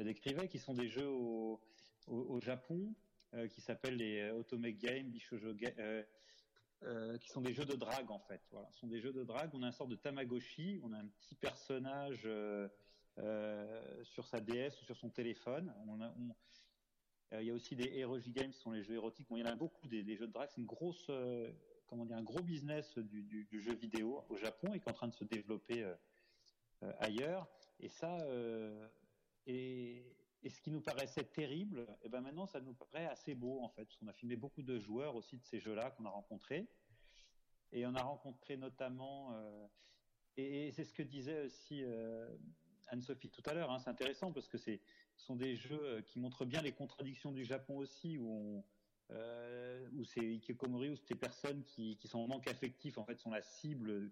décrivait, 0.01 0.49
qui 0.49 0.59
sont 0.59 0.75
des 0.75 0.89
jeux 0.89 1.09
au, 1.09 1.61
au, 2.07 2.41
Japon, 2.41 2.95
euh, 3.35 3.49
qui 3.49 3.61
s'appellent 3.61 3.97
les 3.97 4.21
euh, 4.21 4.39
Otome 4.39 4.71
Game, 4.71 5.11
Bishojo 5.11 5.55
Game, 5.55 5.73
euh, 5.79 6.03
euh, 6.85 7.19
qui 7.19 7.29
sont 7.29 7.41
des 7.41 7.53
jeux 7.53 7.65
de 7.65 7.77
drague 7.77 8.11
en 8.11 8.19
fait. 8.19 8.41
Voilà, 8.51 8.69
ce 8.73 8.81
sont 8.81 8.89
des 8.89 9.01
jeux 9.01 9.13
de 9.13 9.25
drague. 9.25 9.51
On 9.55 9.63
a 9.63 9.69
un 9.69 9.73
sorte 9.73 9.91
de 9.91 9.97
Tamagotchi, 9.97 10.81
on 10.83 10.93
a 10.93 10.99
un 10.99 11.07
petit 11.07 11.35
personnage 11.35 12.23
euh, 12.25 12.69
euh, 13.19 14.05
sur 14.05 14.27
sa 14.27 14.41
DS 14.41 14.81
ou 14.81 14.85
sur 14.85 14.97
son 14.97 15.11
téléphone. 15.11 15.73
Euh, 17.33 17.41
il 17.41 17.47
y 17.47 17.51
a 17.51 17.55
aussi 17.55 17.77
des 17.77 17.99
Eroji 17.99 18.31
Games, 18.31 18.51
qui 18.51 18.59
sont 18.59 18.73
les 18.73 18.83
jeux 18.83 18.95
érotiques. 18.95 19.27
Bon, 19.29 19.37
il 19.37 19.41
y 19.41 19.49
en 19.49 19.53
a 19.53 19.57
beaucoup 19.57 19.87
des, 19.89 20.17
jeux 20.17 20.27
de 20.27 20.33
drague. 20.33 20.49
C'est 20.51 20.61
une 20.61 20.67
grosse, 20.67 21.07
euh, 21.09 21.51
comment 21.87 22.05
dire, 22.05 22.17
un 22.17 22.23
gros 22.23 22.43
business 22.43 22.99
du, 22.99 23.47
jeu 23.53 23.75
vidéo 23.75 24.25
au 24.29 24.37
Japon 24.37 24.75
et 24.75 24.81
qui 24.81 24.89
est 24.89 24.91
en 24.91 24.95
train 24.95 25.09
de 25.09 25.15
se 25.15 25.25
développer 25.25 25.83
euh, 25.83 25.95
euh, 26.83 26.93
ailleurs. 26.99 27.49
Et 27.81 27.89
ça, 27.89 28.17
euh, 28.23 28.87
et, 29.47 30.05
ce 30.49 30.61
qui 30.61 30.71
nous 30.71 30.81
paraissait 30.81 31.25
terrible, 31.25 31.87
et 32.03 32.09
ben 32.09 32.21
maintenant 32.21 32.47
ça 32.47 32.61
nous 32.61 32.75
paraît 32.75 33.07
assez 33.07 33.35
beau 33.35 33.63
en 33.63 33.69
fait, 33.69 33.85
parce 33.85 33.97
qu'on 33.97 34.09
a 34.09 34.13
filmé 34.13 34.37
beaucoup 34.37 34.63
de 34.63 34.79
joueurs 34.79 35.15
aussi 35.15 35.37
de 35.37 35.45
ces 35.45 35.61
jeux-là 35.61 35.91
qu'on 35.93 36.05
a 36.05 36.11
rencontrés. 36.11 36.67
Et 37.71 37.87
on 37.87 37.95
a 37.95 38.03
rencontré 38.03 38.57
notamment, 38.57 39.33
euh, 39.35 39.67
et, 40.37 40.73
c'est 40.73 40.85
ce 40.85 40.93
que 40.93 41.03
disait 41.03 41.45
aussi 41.45 41.83
euh, 41.85 42.29
Anne-Sophie 42.89 43.31
tout 43.31 43.43
à 43.47 43.55
l'heure, 43.55 43.71
hein, 43.71 43.79
c'est 43.79 43.91
intéressant 43.91 44.33
parce 44.33 44.49
que 44.49 44.59
c'est 44.59 44.81
ce 45.17 45.27
sont 45.27 45.37
des 45.37 45.57
jeux 45.57 45.83
euh, 45.83 46.03
qui 46.03 46.19
montrent 46.19 46.45
bien 46.45 46.61
les 46.63 46.73
contradictions 46.73 47.33
du 47.33 47.45
Japon 47.45 47.79
aussi, 47.79 48.19
où 48.19 48.65
euh, 49.11 49.87
où 49.95 50.05
c'est 50.05 50.25
Ikikomori, 50.25 50.91
où 50.91 50.97
c'est 50.97 51.09
des 51.09 51.15
personnes 51.15 51.65
qui, 51.65 51.97
qui 51.97 52.09
sont 52.09 52.19
en 52.19 52.29
manque 52.29 52.49
affectif, 52.49 52.99
en 52.99 53.05
fait, 53.05 53.19
sont 53.19 53.31
la 53.31 53.43
cible 53.43 54.11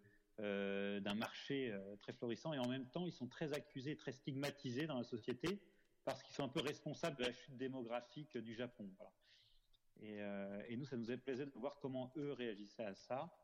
d'un 1.01 1.15
marché 1.15 1.73
euh, 1.73 1.97
très 1.97 2.13
florissant, 2.13 2.53
et 2.53 2.59
en 2.59 2.69
même 2.69 2.89
temps, 2.89 3.07
ils 3.07 3.13
sont 3.13 3.29
très 3.29 3.53
accusés, 3.53 3.97
très 3.97 4.13
stigmatisés 4.13 4.87
dans 4.87 4.99
la 4.99 5.05
société, 5.05 5.61
parce 6.05 6.23
qu'ils 6.23 6.35
sont 6.35 6.45
un 6.45 6.49
peu 6.49 6.61
responsables 6.61 7.17
de 7.17 7.25
la 7.25 7.33
chute 7.33 7.57
démographique 7.57 8.37
du 8.39 8.55
Japon. 8.55 8.91
Et, 10.01 10.23
euh, 10.23 10.63
et 10.69 10.77
nous, 10.77 10.87
ça 10.87 10.97
nous 10.97 11.11
a 11.11 11.17
plaisait 11.17 11.47
de 11.47 11.51
voir 11.51 11.79
comment 11.81 12.13
eux 12.17 12.33
réagissaient 12.33 12.85
à 12.85 12.95
ça, 12.95 13.37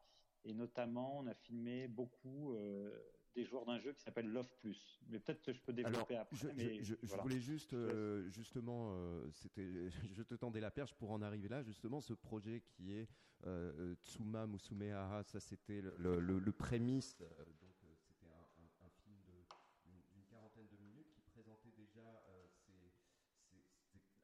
et 0.44 0.54
notamment, 0.54 1.18
on 1.18 1.26
a 1.26 1.34
filmé 1.34 1.88
beaucoup 1.88 2.54
euh, 2.54 2.90
des 3.36 3.44
joueurs 3.44 3.66
d'un 3.66 3.78
jeu 3.78 3.92
qui 3.92 4.00
s'appelle 4.00 4.26
Love 4.26 4.50
Plus. 4.60 4.98
Mais 5.08 5.20
peut-être 5.20 5.42
que 5.42 5.52
je 5.52 5.60
peux 5.60 5.72
développer 5.72 6.14
Alors, 6.16 6.26
après. 6.32 6.82
Je, 6.82 6.94
je, 7.02 7.16
voulais 7.20 7.38
juste, 7.38 7.74
euh, 7.74 8.28
justement, 8.30 8.94
euh, 8.94 9.28
c'était, 9.30 9.90
je 10.16 10.22
te 10.22 10.34
tendais 10.34 10.60
la 10.60 10.70
perche 10.70 10.94
pour 10.94 11.10
en 11.12 11.22
arriver 11.22 11.48
là. 11.48 11.62
Justement, 11.62 12.00
ce 12.00 12.14
projet 12.14 12.62
qui 12.62 12.94
est 12.94 13.08
euh, 13.46 13.72
euh 13.78 13.94
Tsuma 14.02 14.46
Musumehara, 14.46 15.22
ça 15.22 15.38
c'était 15.38 15.82
le, 15.82 16.52
prémisse. 16.52 17.18
donc 17.18 17.74
c'était 18.08 18.32
un, 18.32 18.88
film 19.04 19.16
d'une 19.26 20.24
quarantaine 20.24 20.66
de 20.68 20.76
minutes 20.78 21.12
qui 21.12 21.20
présentait 21.20 21.72
déjà 21.76 22.22
ces 22.64 22.72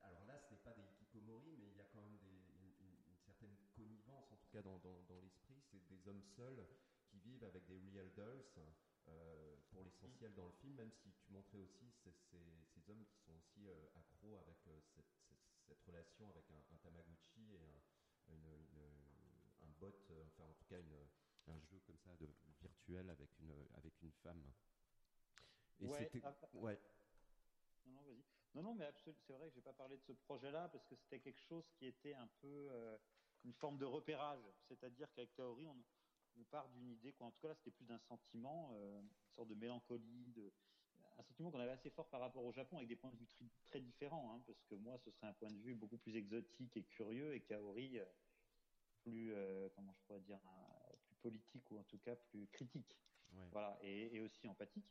alors 0.02 0.24
là, 0.26 0.36
ce 0.40 0.50
n'est 0.50 0.60
pas 0.60 0.72
des 0.72 0.82
hikikomori, 0.82 1.56
mais 1.60 1.68
il 1.70 1.76
y 1.76 1.80
a 1.80 1.84
quand 1.92 2.00
même 2.00 2.18
une, 2.24 3.16
certaine 3.24 3.54
connivence, 3.76 4.32
en 4.32 4.36
tout 4.36 4.48
cas 4.50 4.62
dans, 4.62 4.78
dans, 4.78 5.00
dans 5.08 5.20
l'esprit. 5.20 5.62
C'est 5.70 5.86
des 5.88 6.08
hommes 6.08 6.22
seuls 6.36 6.66
qui 7.08 7.18
vivent 7.20 7.44
avec 7.44 7.64
des 7.66 7.78
real 7.78 8.10
dolls 8.16 8.44
euh, 9.08 9.56
pour 9.70 9.82
l'essentiel 9.82 10.34
dans 10.34 10.46
le 10.46 10.52
film, 10.60 10.74
même 10.74 10.92
si 11.02 11.10
tu 11.12 11.30
montrais 11.32 11.58
aussi 11.58 11.90
ces, 12.04 12.12
ces- 12.30 12.64
ces 12.74 12.90
hommes 12.90 13.04
qui 13.06 13.16
sont 13.24 13.32
aussi 13.36 13.68
euh, 13.68 13.88
accros 13.94 14.36
avec 14.36 14.56
euh, 14.68 14.80
cette, 14.94 15.04
cette- 15.28 15.38
cette 15.68 15.80
relation 15.86 16.28
avec 16.30 16.44
un, 16.50 16.62
un 16.74 16.76
Tamagotchi 16.78 17.54
et 17.54 17.58
un, 17.60 18.34
une- 18.34 18.66
une- 18.72 19.66
un 19.66 19.70
bot, 19.80 19.94
enfin 20.26 20.44
en 20.44 20.54
tout 20.54 20.64
cas 20.68 20.78
une- 20.80 21.06
un 21.48 21.60
jeu 21.70 21.80
comme 21.86 21.98
ça 22.04 22.14
de 22.16 22.28
virtuel 22.60 23.10
avec 23.10 23.30
une, 23.40 23.66
avec 23.74 23.92
une 24.02 24.12
femme. 24.22 24.42
Et 25.80 25.86
Ouais, 25.86 26.04
c'était. 26.04 26.20
ah, 26.24 26.34
ah, 26.42 26.48
Ouais. 26.54 26.78
Non, 27.86 27.92
non, 27.92 28.02
vas-y. 28.02 28.22
Non, 28.54 28.62
non, 28.62 28.74
mais 28.74 28.92
c'est 29.26 29.32
vrai 29.32 29.48
que 29.48 29.54
j'ai 29.56 29.62
pas 29.62 29.72
parlé 29.72 29.96
de 29.96 30.02
ce 30.02 30.12
projet-là 30.12 30.68
parce 30.68 30.86
que 30.86 30.94
c'était 30.96 31.20
quelque 31.20 31.40
chose 31.48 31.64
qui 31.78 31.86
était 31.86 32.14
un 32.14 32.28
peu 32.40 32.98
une 33.44 33.54
forme 33.54 33.78
de 33.78 33.84
repérage. 33.84 34.44
C'est-à-dire 34.68 35.08
qu'avec 35.14 35.34
Kaori, 35.34 35.66
on, 35.66 35.82
on 36.38 36.44
part 36.44 36.68
d'une 36.70 36.90
idée, 36.92 37.12
quoi. 37.12 37.26
En 37.28 37.30
tout 37.30 37.40
cas, 37.40 37.48
là, 37.48 37.54
c'était 37.56 37.70
plus 37.76 37.86
d'un 37.86 38.00
sentiment, 38.08 38.70
euh, 38.74 39.00
une 39.00 39.08
sorte 39.36 39.48
de 39.48 39.54
mélancolie, 39.54 40.32
de, 40.36 40.52
un 41.18 41.22
sentiment 41.24 41.50
qu'on 41.50 41.60
avait 41.60 41.72
assez 41.72 41.90
fort 41.90 42.08
par 42.10 42.20
rapport 42.20 42.44
au 42.44 42.52
Japon 42.52 42.76
avec 42.76 42.88
des 42.88 42.96
points 42.96 43.10
de 43.10 43.16
vue 43.16 43.26
très, 43.26 43.44
très 43.70 43.80
différents. 43.80 44.34
hein, 44.34 44.42
parce 44.46 44.58
que 44.70 44.74
moi, 44.76 44.98
ce 45.04 45.10
serait 45.12 45.28
un 45.28 45.32
point 45.34 45.50
de 45.50 45.58
vue 45.62 45.74
beaucoup 45.74 45.98
plus 45.98 46.16
exotique 46.16 46.76
et 46.76 46.84
curieux 46.84 47.34
et 47.34 47.40
Kaori, 47.42 47.98
euh, 47.98 48.04
plus, 49.02 49.32
euh, 49.32 49.68
comment 49.74 49.92
je 49.92 50.06
pourrais 50.06 50.20
dire, 50.20 50.40
plus 51.06 51.16
politique 51.16 51.70
ou 51.70 51.78
en 51.78 51.84
tout 51.84 51.98
cas 51.98 52.16
plus 52.16 52.46
critique. 52.48 52.96
Ouais. 53.32 53.48
Voilà, 53.52 53.78
et, 53.82 54.14
et 54.16 54.20
aussi 54.20 54.46
empathique. 54.46 54.84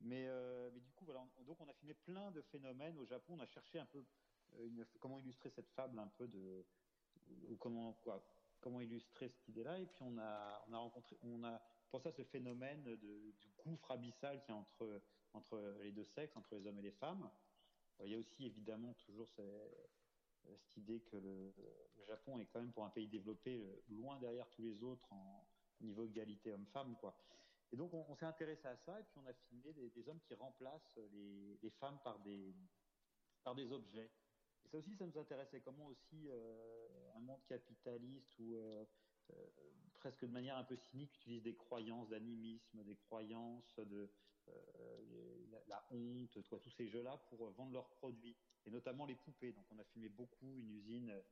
Mais, 0.00 0.26
euh, 0.26 0.70
mais 0.72 0.80
du 0.80 0.92
coup, 0.92 1.04
voilà, 1.04 1.20
on- 1.38 1.42
donc 1.44 1.60
on 1.60 1.68
a 1.68 1.72
filmé 1.74 1.94
plein 1.94 2.30
de 2.30 2.42
phénomènes 2.42 2.98
au 2.98 3.06
Japon. 3.06 3.34
On 3.36 3.40
a 3.40 3.46
cherché 3.46 3.78
un 3.78 3.86
peu 3.86 4.04
une- 4.58 4.84
comment 5.00 5.18
illustrer 5.18 5.50
cette 5.56 5.68
fable, 5.70 5.98
un 5.98 6.08
peu 6.08 6.28
de 6.28 6.64
ou 7.50 7.56
comment 7.56 7.92
quoi, 8.04 8.22
comment 8.62 8.80
illustrer 8.80 9.28
cette 9.28 9.48
idée-là. 9.48 9.78
Et 9.78 9.86
puis 9.86 10.02
on 10.02 10.16
a 10.18 10.64
on 10.68 10.72
a 10.72 10.78
rencontré, 10.78 11.16
on 11.22 11.44
a 11.44 11.60
pensé 11.90 12.08
à 12.08 12.12
ce 12.12 12.24
phénomène 12.24 12.82
du 12.96 13.34
gouffre 13.58 13.90
abyssal 13.90 14.40
qu'il 14.42 14.54
y 14.54 14.56
a 14.56 14.60
entre 14.60 15.02
entre 15.34 15.76
les 15.82 15.92
deux 15.92 16.04
sexes, 16.04 16.36
entre 16.36 16.54
les 16.54 16.66
hommes 16.66 16.78
et 16.78 16.82
les 16.82 16.92
femmes. 16.92 17.28
Euh, 18.00 18.06
Il 18.06 18.12
y 18.12 18.14
a 18.14 18.18
aussi 18.18 18.46
évidemment 18.46 18.94
toujours 18.94 19.28
cette 19.30 20.76
idée 20.76 21.00
que 21.00 21.16
le, 21.16 21.52
Japon 22.06 22.38
est 22.38 22.46
quand 22.46 22.60
même 22.60 22.72
pour 22.72 22.84
un 22.84 22.90
pays 22.90 23.08
développé 23.08 23.62
euh, 23.62 23.82
loin 23.88 24.18
derrière 24.18 24.48
tous 24.50 24.62
les 24.62 24.82
autres 24.82 25.10
en 25.12 25.46
niveau 25.80 26.04
égalité 26.04 26.52
homme-femme 26.52 26.96
quoi. 26.96 27.16
Et 27.72 27.76
donc 27.76 27.94
on, 27.94 28.14
s'est 28.16 28.26
intéressé 28.26 28.66
à 28.68 28.76
ça 28.76 29.00
et 29.00 29.04
puis 29.04 29.18
on 29.24 29.26
a 29.26 29.32
filmé 29.32 29.72
des, 29.72 29.88
des 29.90 30.08
hommes 30.08 30.20
qui 30.20 30.34
remplacent 30.34 30.98
les, 31.12 31.58
les 31.62 31.70
femmes 31.70 31.98
par 32.04 32.18
des 32.20 32.54
par 33.42 33.54
des 33.54 33.70
objets. 33.72 34.10
Ça 34.72 34.78
aussi 34.78 34.96
ça 34.96 35.06
nous 35.06 35.18
intéressait 35.18 35.60
comment 35.60 35.86
aussi 35.88 36.28
euh, 36.30 37.12
un 37.14 37.20
monde 37.20 37.44
capitaliste 37.46 38.38
où 38.38 38.54
euh, 38.56 38.86
euh, 39.30 39.50
presque 39.96 40.22
de 40.22 40.32
manière 40.32 40.56
un 40.56 40.64
peu 40.64 40.76
cynique 40.76 41.14
utilise 41.16 41.42
des 41.42 41.54
croyances 41.54 42.08
d'animisme, 42.08 42.82
des 42.82 42.96
croyances 42.96 43.76
de 43.78 44.08
la, 45.68 45.86
honte, 45.92 46.42
tous 46.42 46.70
ces 46.70 46.88
jeux-là 46.88 47.18
pour 47.28 47.50
vendre 47.52 47.72
leurs 47.72 47.90
produits 47.90 48.34
et 48.64 48.70
notamment 48.70 49.04
les 49.04 49.14
poupées. 49.14 49.52
Donc 49.52 49.66
on 49.70 49.78
a 49.78 49.84
filmé 49.84 50.08
beaucoup 50.08 50.58
une 50.58 50.70
usine 50.70 51.22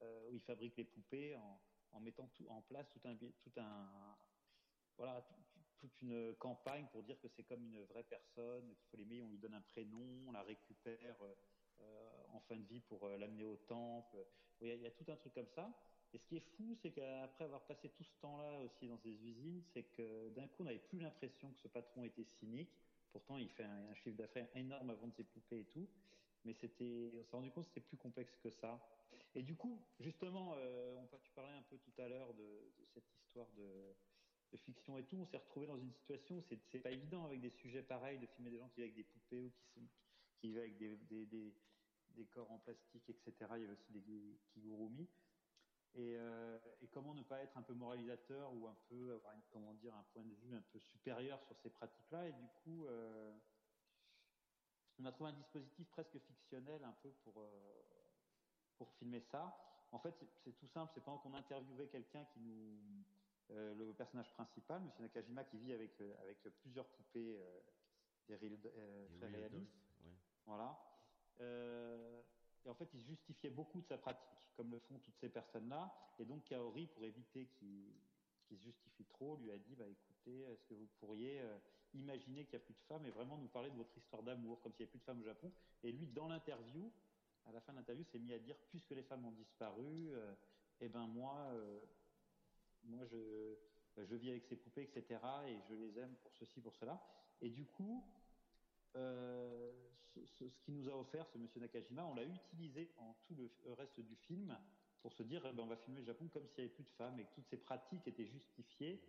où 0.00 0.34
ils 0.34 0.40
fabriquent 0.40 0.76
les 0.78 0.84
poupées 0.84 1.36
en, 1.36 2.00
mettant 2.00 2.26
tout 2.28 2.46
en 2.48 2.62
place 2.62 2.86
tout 2.90 3.00
un 3.58 4.18
voilà 4.96 5.22
tout- 5.22 5.60
toute 5.78 6.02
une 6.02 6.34
campagne 6.36 6.88
pour 6.90 7.02
dire 7.04 7.20
que 7.20 7.28
c'est 7.36 7.44
comme 7.44 7.62
une 7.62 7.84
vraie 7.84 8.04
personne, 8.04 8.74
qu'il 8.76 8.86
faut 8.90 8.96
l'aimer, 8.96 9.22
on 9.22 9.28
lui 9.28 9.38
donne 9.38 9.54
un 9.54 9.60
prénom, 9.60 10.24
on 10.28 10.32
la 10.32 10.42
récupère 10.42 11.16
en 12.32 12.40
fin 12.40 12.56
de 12.56 12.66
vie 12.66 12.80
pour 12.80 13.04
euh, 13.06 13.16
l'amener 13.16 13.44
au 13.44 13.56
temple. 13.56 14.16
Il 14.60 14.68
y, 14.68 14.86
a- 14.86 14.90
tout 14.90 15.04
un 15.10 15.16
truc 15.16 15.34
comme 15.34 15.48
ça. 15.54 15.70
Et 16.12 16.18
ce 16.18 16.26
qui 16.26 16.36
est 16.36 16.46
fou, 16.56 16.74
c'est 16.82 16.90
qu'après 16.90 17.44
avoir 17.44 17.62
passé 17.66 17.90
tout 17.90 18.02
ce 18.02 18.20
temps-là 18.20 18.58
aussi 18.60 18.88
dans 18.88 18.98
ces 18.98 19.10
usines, 19.10 19.62
c'est 19.72 19.84
que 19.84 20.30
d'un 20.30 20.46
coup, 20.46 20.62
on 20.62 20.64
n'avait 20.64 20.78
plus 20.78 20.98
l'impression 20.98 21.50
que 21.52 21.58
ce 21.60 21.68
patron 21.68 22.04
était 22.04 22.24
cynique. 22.24 22.72
Pourtant, 23.12 23.36
il 23.36 23.48
fait 23.50 23.64
un, 23.64 23.94
chiffre 23.94 24.16
d'affaires 24.16 24.48
énorme 24.54 24.90
à 24.90 24.94
vendre 24.94 25.14
ses 25.14 25.24
poupées 25.24 25.60
et 25.60 25.64
tout. 25.66 25.88
Mais 26.44 26.54
c'était, 26.54 27.12
on 27.14 27.24
s'est 27.24 27.36
rendu 27.36 27.50
compte 27.50 27.64
que 27.64 27.70
c'était 27.74 27.86
plus 27.86 27.96
complexe 27.96 28.36
que 28.42 28.50
ça. 28.50 28.80
Et 29.34 29.42
du 29.42 29.54
coup, 29.54 29.80
justement, 30.00 30.54
euh, 30.56 30.96
on, 30.96 31.18
tu 31.18 31.30
parlais 31.32 31.52
un 31.52 31.62
peu 31.62 31.76
tout 31.78 32.00
à 32.00 32.08
l'heure 32.08 32.32
de, 32.34 32.72
cette 32.94 33.04
histoire 33.20 33.48
de, 33.56 33.94
fiction 34.56 34.96
et 34.98 35.04
tout. 35.04 35.16
On 35.16 35.26
s'est 35.26 35.36
retrouvé 35.36 35.66
dans 35.66 35.78
une 35.78 35.92
situation 35.92 36.38
où 36.38 36.42
c'est, 36.42 36.78
pas 36.78 36.90
évident 36.90 37.26
avec 37.26 37.40
des 37.40 37.50
sujets 37.50 37.82
pareils 37.82 38.18
de 38.18 38.26
filmer 38.26 38.50
des 38.50 38.58
gens 38.58 38.68
qui 38.68 38.80
vivent 38.80 38.84
avec 38.84 38.96
des 38.96 39.04
poupées 39.04 39.52
ou 39.76 39.82
qui, 40.40 40.48
vivent 40.48 40.58
avec 40.58 40.78
des, 40.78 41.54
des 42.18 42.26
corps 42.26 42.50
en 42.50 42.58
plastique, 42.58 43.08
etc. 43.08 43.32
Il 43.56 43.62
y 43.62 43.64
avait 43.64 43.72
aussi 43.72 43.92
des 43.92 44.38
kigurumi. 44.52 45.08
Et, 45.94 46.16
euh, 46.18 46.58
et 46.82 46.88
comment 46.88 47.14
ne 47.14 47.22
pas 47.22 47.40
être 47.42 47.56
un 47.56 47.62
peu 47.62 47.72
moralisateur 47.72 48.52
ou 48.52 48.68
un 48.68 48.76
peu 48.88 49.14
avoir 49.14 49.34
une, 49.34 49.42
comment 49.52 49.72
dire 49.74 49.94
un 49.94 50.04
point 50.12 50.24
de 50.24 50.34
vue 50.34 50.54
un 50.54 50.62
peu 50.72 50.78
supérieur 50.92 51.40
sur 51.46 51.56
ces 51.62 51.70
pratiques-là? 51.70 52.28
Et 52.28 52.32
du 52.32 52.46
coup, 52.62 52.86
euh, 52.86 53.32
on 55.00 55.06
a 55.06 55.12
trouvé 55.12 55.30
un 55.30 55.34
dispositif 55.34 55.88
presque 55.90 56.18
fictionnel 56.18 56.84
un 56.84 56.92
peu 57.02 57.10
pour 57.24 57.40
euh, 57.40 57.82
pour 58.76 58.90
filmer 58.98 59.22
ça. 59.32 59.56
En 59.92 59.98
fait, 59.98 60.14
c'est- 60.44 60.52
tout 60.58 60.68
simple. 60.74 60.92
C'est 60.94 61.00
pendant 61.04 61.18
qu'on 61.18 61.34
interviewait 61.34 61.88
quelqu'un 61.88 62.24
qui 62.34 62.40
nous 62.40 62.78
le 63.50 63.92
personnage 63.94 64.30
principal, 64.34 64.82
Monsieur 64.82 65.02
Nakajima, 65.02 65.44
qui 65.44 65.56
vit 65.58 65.72
avec 65.72 65.98
avec 66.00 66.42
plusieurs 66.60 66.86
poupées 66.86 67.40
des 68.28 68.36
très 69.18 69.26
réalistes. 69.28 69.72
ouais. 70.04 70.12
Voilà. 70.46 70.78
Euh, 71.40 72.22
et 72.64 72.68
en 72.68 72.74
fait, 72.74 72.88
il 72.94 73.00
justifiait 73.00 73.50
beaucoup 73.50 73.80
de 73.80 73.86
sa 73.86 73.98
pratique, 73.98 74.28
comme 74.56 74.70
le 74.70 74.78
font 74.78 74.98
toutes 74.98 75.16
ces 75.18 75.28
personnes-là. 75.28 75.92
Et 76.18 76.24
donc, 76.24 76.44
Kaori, 76.44 76.86
pour 76.86 77.04
éviter 77.04 77.46
qu'il 77.46 77.92
se 78.48 78.54
justifie 78.56 79.04
trop, 79.04 79.36
lui 79.36 79.50
a 79.50 79.58
dit, 79.58 79.74
bah, 79.76 79.86
écoutez, 79.88 80.42
est-ce 80.42 80.64
que 80.64 80.74
vous 80.74 80.88
pourriez 80.98 81.40
euh, 81.40 81.58
imaginer 81.94 82.44
qu'il 82.44 82.58
n'y 82.58 82.62
a 82.62 82.66
plus 82.66 82.74
de 82.74 82.82
femmes 82.82 83.06
et 83.06 83.10
vraiment 83.10 83.38
nous 83.38 83.48
parler 83.48 83.70
de 83.70 83.76
votre 83.76 83.96
histoire 83.96 84.22
d'amour, 84.22 84.60
comme 84.60 84.72
s'il 84.72 84.82
n'y 84.82 84.84
avait 84.84 84.90
plus 84.90 84.98
de 84.98 85.04
femmes 85.04 85.20
au 85.20 85.24
Japon? 85.24 85.52
Et 85.82 85.92
lui, 85.92 86.06
dans 86.06 86.28
l'interview, 86.28 86.90
à 87.46 87.52
la 87.52 87.60
fin 87.60 87.72
de 87.72 87.78
l'interview, 87.78 88.04
s'est 88.04 88.18
mis 88.18 88.32
à 88.32 88.38
dire, 88.38 88.56
puisque 88.68 88.90
les 88.90 89.02
femmes 89.02 89.24
ont 89.24 89.32
disparu, 89.32 90.10
euh, 90.12 90.34
eh 90.80 90.88
ben 90.88 91.06
moi, 91.06 91.34
euh, 91.52 91.80
moi 92.84 93.04
je 93.06 94.14
vis 94.14 94.30
avec 94.30 94.44
ces 94.44 94.56
poupées, 94.56 94.82
etc. 94.82 95.20
Et 95.48 95.56
je 95.68 95.74
les 95.74 95.98
aime 95.98 96.14
pour 96.22 96.32
ceci, 96.34 96.60
pour 96.60 96.74
cela. 96.74 97.00
Et 97.40 97.50
du 97.50 97.64
coup, 97.64 98.04
euh, 98.98 99.72
ce, 100.14 100.26
ce- 100.26 100.44
qu'il 100.64 100.74
nous 100.74 100.88
a 100.88 100.96
offert, 100.96 101.26
ce 101.32 101.38
monsieur 101.38 101.60
Nakajima, 101.60 102.04
on 102.04 102.14
l'a 102.14 102.24
utilisé 102.24 102.90
en 102.98 103.14
tout 103.26 103.34
le 103.34 103.72
reste 103.72 104.00
du 104.00 104.16
film 104.16 104.56
pour 105.00 105.12
se 105.12 105.22
dire, 105.22 105.44
eh 105.46 105.52
ben, 105.52 105.62
on 105.62 105.66
va 105.66 105.76
filmer 105.76 106.00
le 106.00 106.06
Japon 106.06 106.28
comme 106.28 106.46
s'il 106.48 106.56
n'y 106.58 106.64
avait 106.64 106.74
plus 106.74 106.84
de 106.84 106.90
femmes 106.96 107.18
et 107.20 107.24
que 107.24 107.34
toutes 107.34 107.46
ces 107.48 107.56
pratiques 107.56 108.06
étaient 108.06 108.26
justifiées. 108.26 109.00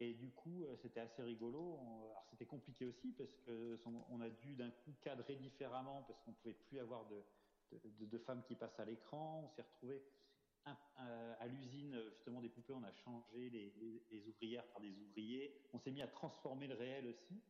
Et 0.00 0.14
du 0.14 0.30
coup, 0.30 0.64
euh, 0.64 0.76
c'était 0.82 1.00
assez 1.00 1.22
rigolo. 1.22 1.78
Alors, 1.80 2.26
c'était 2.30 2.46
compliqué 2.46 2.86
aussi 2.86 3.12
parce 3.12 3.34
que 3.46 3.80
on 4.10 4.20
a 4.20 4.28
dû 4.30 4.54
d'un 4.54 4.70
coup 4.70 4.92
cadrer 5.00 5.36
différemment 5.36 6.02
parce 6.02 6.20
qu'on 6.22 6.32
pouvait 6.32 6.54
plus 6.54 6.78
avoir 6.78 7.06
de, 7.08 8.18
femmes 8.18 8.42
qui 8.44 8.54
passent 8.56 8.78
à 8.78 8.84
l'écran. 8.84 9.44
On 9.44 9.56
s'est 9.56 9.62
retrouvé 9.62 10.02
un- 10.64 10.76
à 11.38 11.46
l'usine 11.46 11.98
justement 12.10 12.40
des 12.40 12.48
poupées. 12.48 12.72
On 12.72 12.82
a 12.82 12.92
changé 12.92 13.48
les 13.50 14.26
ouvrières 14.26 14.66
par 14.68 14.80
des 14.80 14.92
ouvriers. 14.98 15.54
On 15.72 15.78
s'est 15.78 15.90
mis 15.90 16.02
à 16.02 16.08
transformer 16.08 16.66
le 16.66 16.74
réel 16.74 17.06
aussi. 17.06 17.40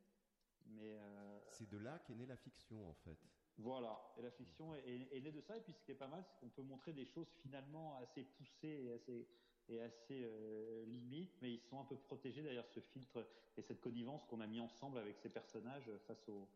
Mais 0.67 0.95
euh, 0.95 1.39
C'est 1.51 1.69
de 1.69 1.79
là 1.79 1.99
qu'est 2.07 2.15
née 2.15 2.27
la 2.27 2.37
fiction, 2.37 2.89
en 2.89 2.95
fait. 2.95 3.19
voilà, 3.59 4.15
et 4.19 4.23
la 4.23 4.31
fiction 4.31 4.75
est, 4.75 4.89
est- 4.89 5.17
est 5.17 5.21
née 5.21 5.33
de 5.33 5.41
ça, 5.41 5.57
et 5.57 5.61
puis 5.61 5.73
ce 5.73 5.83
qui 5.85 5.91
est 5.93 5.97
pas 5.97 6.09
mal, 6.09 6.25
c'est 6.25 6.39
qu'on 6.41 6.49
peut 6.49 6.63
montrer 6.63 6.93
des 6.93 7.05
choses 7.07 7.29
finalement 7.43 7.97
assez 7.97 8.25
poussées 8.25 8.69
et 8.85 8.93
assez, 8.93 9.29
et 9.69 9.81
assez 9.81 10.25
euh, 10.25 10.85
limites, 10.87 11.37
mais 11.43 11.53
ils 11.55 11.61
sont 11.61 11.79
un 11.81 11.85
peu 11.85 11.97
protégés 11.97 12.43
derrière 12.43 12.67
ce 12.67 12.81
filtre 12.81 13.27
et 13.57 13.63
cette 13.63 13.81
connivence 13.81 14.25
qu'on 14.27 14.41
a 14.41 14.47
mis 14.47 14.61
ensemble 14.61 14.99
avec 14.99 15.19
ces 15.19 15.29
personnages 15.29 15.91
face 16.07 16.29
aux, 16.29 16.49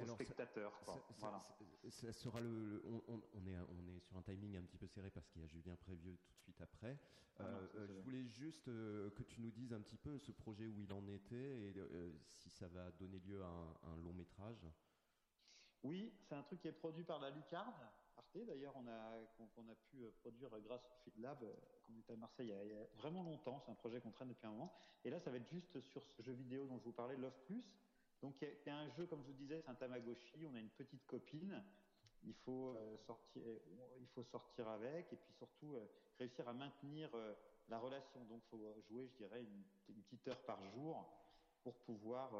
aux 0.00 0.04
Alors, 0.04 0.16
ça- 0.18 0.24
spectateurs. 0.24 0.80
quoi. 0.84 0.94
ça- 0.94 1.00
ça- 1.00 1.14
voilà. 1.18 1.44
ça- 1.88 1.90
ça 1.90 2.12
sera 2.12 2.40
le, 2.40 2.48
le- 2.48 2.82
on, 3.08 3.18
est, 3.46 3.56
on 3.68 3.88
est 3.88 3.98
sur 4.00 4.16
un 4.16 4.22
timing 4.22 4.56
un 4.56 4.62
petit 4.62 4.78
peu 4.78 4.86
serré 4.86 5.10
parce 5.10 5.28
qu'il 5.28 5.42
y 5.42 5.44
a 5.44 5.48
Julien 5.48 5.76
Prévieux 5.76 6.16
tout 6.16 6.32
de 6.32 6.38
suite 6.40 6.60
après. 6.60 6.98
Ah 7.38 7.42
Euh, 7.44 7.68
euh, 7.76 7.86
je 7.86 7.92
voulais 8.02 8.24
juste 8.26 8.68
euh, 8.68 9.10
que 9.10 9.22
tu 9.22 9.40
nous 9.40 9.50
dises 9.50 9.72
un 9.72 9.80
petit 9.80 9.96
peu 9.96 10.18
ce 10.18 10.32
projet 10.32 10.66
où 10.66 10.80
il 10.80 10.92
en 10.92 11.06
était 11.08 11.36
et 11.36 11.72
euh, 11.76 12.12
si 12.24 12.50
ça 12.50 12.68
va 12.68 12.90
donner 12.92 13.18
lieu 13.20 13.42
à 13.42 13.46
un, 13.46 13.92
un 13.92 13.96
long 13.96 14.12
métrage. 14.12 14.66
Oui, 15.82 16.12
c'est 16.28 16.34
un 16.34 16.42
truc 16.42 16.60
qui 16.60 16.68
est 16.68 16.72
produit 16.72 17.04
par 17.04 17.18
la 17.20 17.30
Lucarne, 17.30 17.72
Arte 18.16 18.36
d'ailleurs, 18.46 18.74
on 18.76 18.86
a, 18.86 19.16
qu'on 19.54 19.66
a 19.70 19.74
pu 19.74 20.04
produire 20.20 20.50
grâce 20.60 20.84
au 20.84 21.04
Feed 21.04 21.18
Lab, 21.22 21.38
qu'on 21.86 21.96
était 21.98 22.12
à 22.12 22.16
Marseille 22.16 22.52
il 22.64 22.68
y 22.70 22.74
a 22.74 22.84
vraiment 22.98 23.22
longtemps, 23.22 23.62
c'est 23.64 23.70
un 23.72 23.74
projet 23.76 24.00
qu'on 24.02 24.10
traîne 24.10 24.28
depuis 24.28 24.46
un 24.46 24.50
moment. 24.50 24.74
Et 25.04 25.10
là, 25.10 25.18
ça 25.20 25.30
va 25.30 25.38
être 25.38 25.46
juste 25.48 25.80
sur 25.80 26.02
ce 26.04 26.20
jeu 26.22 26.32
vidéo 26.34 26.66
dont 26.66 26.78
je 26.78 26.84
vous 26.84 26.92
parlais, 26.92 27.16
Love 27.16 27.32
Plus. 27.46 27.64
Donc 28.22 28.34
il 28.42 28.48
y 28.66 28.70
a- 28.70 28.76
un 28.76 28.90
jeu, 28.90 29.06
comme 29.06 29.22
je 29.22 29.28
vous 29.28 29.38
disais, 29.38 29.62
c'est 29.62 29.70
un 29.70 29.74
Tamagotchi, 29.74 30.46
on 30.46 30.54
a 30.54 30.60
une 30.60 30.70
petite 30.70 31.06
copine, 31.06 31.62
il 32.24 32.34
faut, 32.34 32.74
euh, 32.76 32.96
sortir, 33.06 34.68
avec, 34.68 35.12
et 35.12 35.16
puis 35.16 35.32
surtout 35.38 35.74
euh, 35.74 35.86
réussir 36.18 36.46
à 36.48 36.52
maintenir 36.52 37.08
euh, 37.14 37.34
la 37.68 37.78
relation. 37.78 38.22
Donc 38.24 38.42
il 38.44 38.50
faut 38.50 38.58
jouer, 38.88 39.08
je 39.08 39.24
dirais, 39.24 39.42
une, 39.42 39.64
petite 40.04 40.28
heure 40.28 40.42
par 40.42 40.58
jour 40.72 41.04
pour 41.62 41.74
pouvoir... 41.80 42.30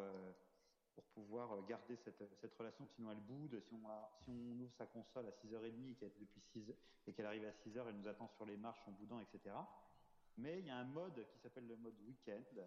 pour 0.95 1.05
pouvoir 1.15 1.65
garder 1.67 1.97
cette, 2.05 2.55
relation, 2.59 2.87
sinon 2.95 3.13
elle 3.13 3.21
boude. 3.21 3.63
Si 3.69 3.75
on, 3.75 4.61
ouvre 4.61 4.73
sa 4.77 4.87
console 4.87 5.27
à 5.27 5.31
6h30 5.31 5.97
qu'elle 5.97 6.09
est 6.09 6.21
depuis 6.21 6.41
6, 6.53 6.75
et 7.07 7.13
qu'elle 7.13 7.27
arrive 7.27 7.45
à 7.45 7.53
6h, 7.53 7.85
elle 7.89 7.97
nous 7.97 8.09
attend 8.09 8.29
sur 8.37 8.45
les 8.45 8.57
marches 8.57 8.83
en 8.87 8.93
boudant, 8.93 9.21
etc. 9.21 9.55
Mais 10.37 10.59
il 10.61 10.67
y 10.67 10.71
a 10.71 10.77
un 10.77 10.85
mode 10.85 11.27
qui 11.33 11.39
s'appelle 11.41 11.67
le 11.67 11.77
mode 11.77 11.99
week-end. 12.07 12.61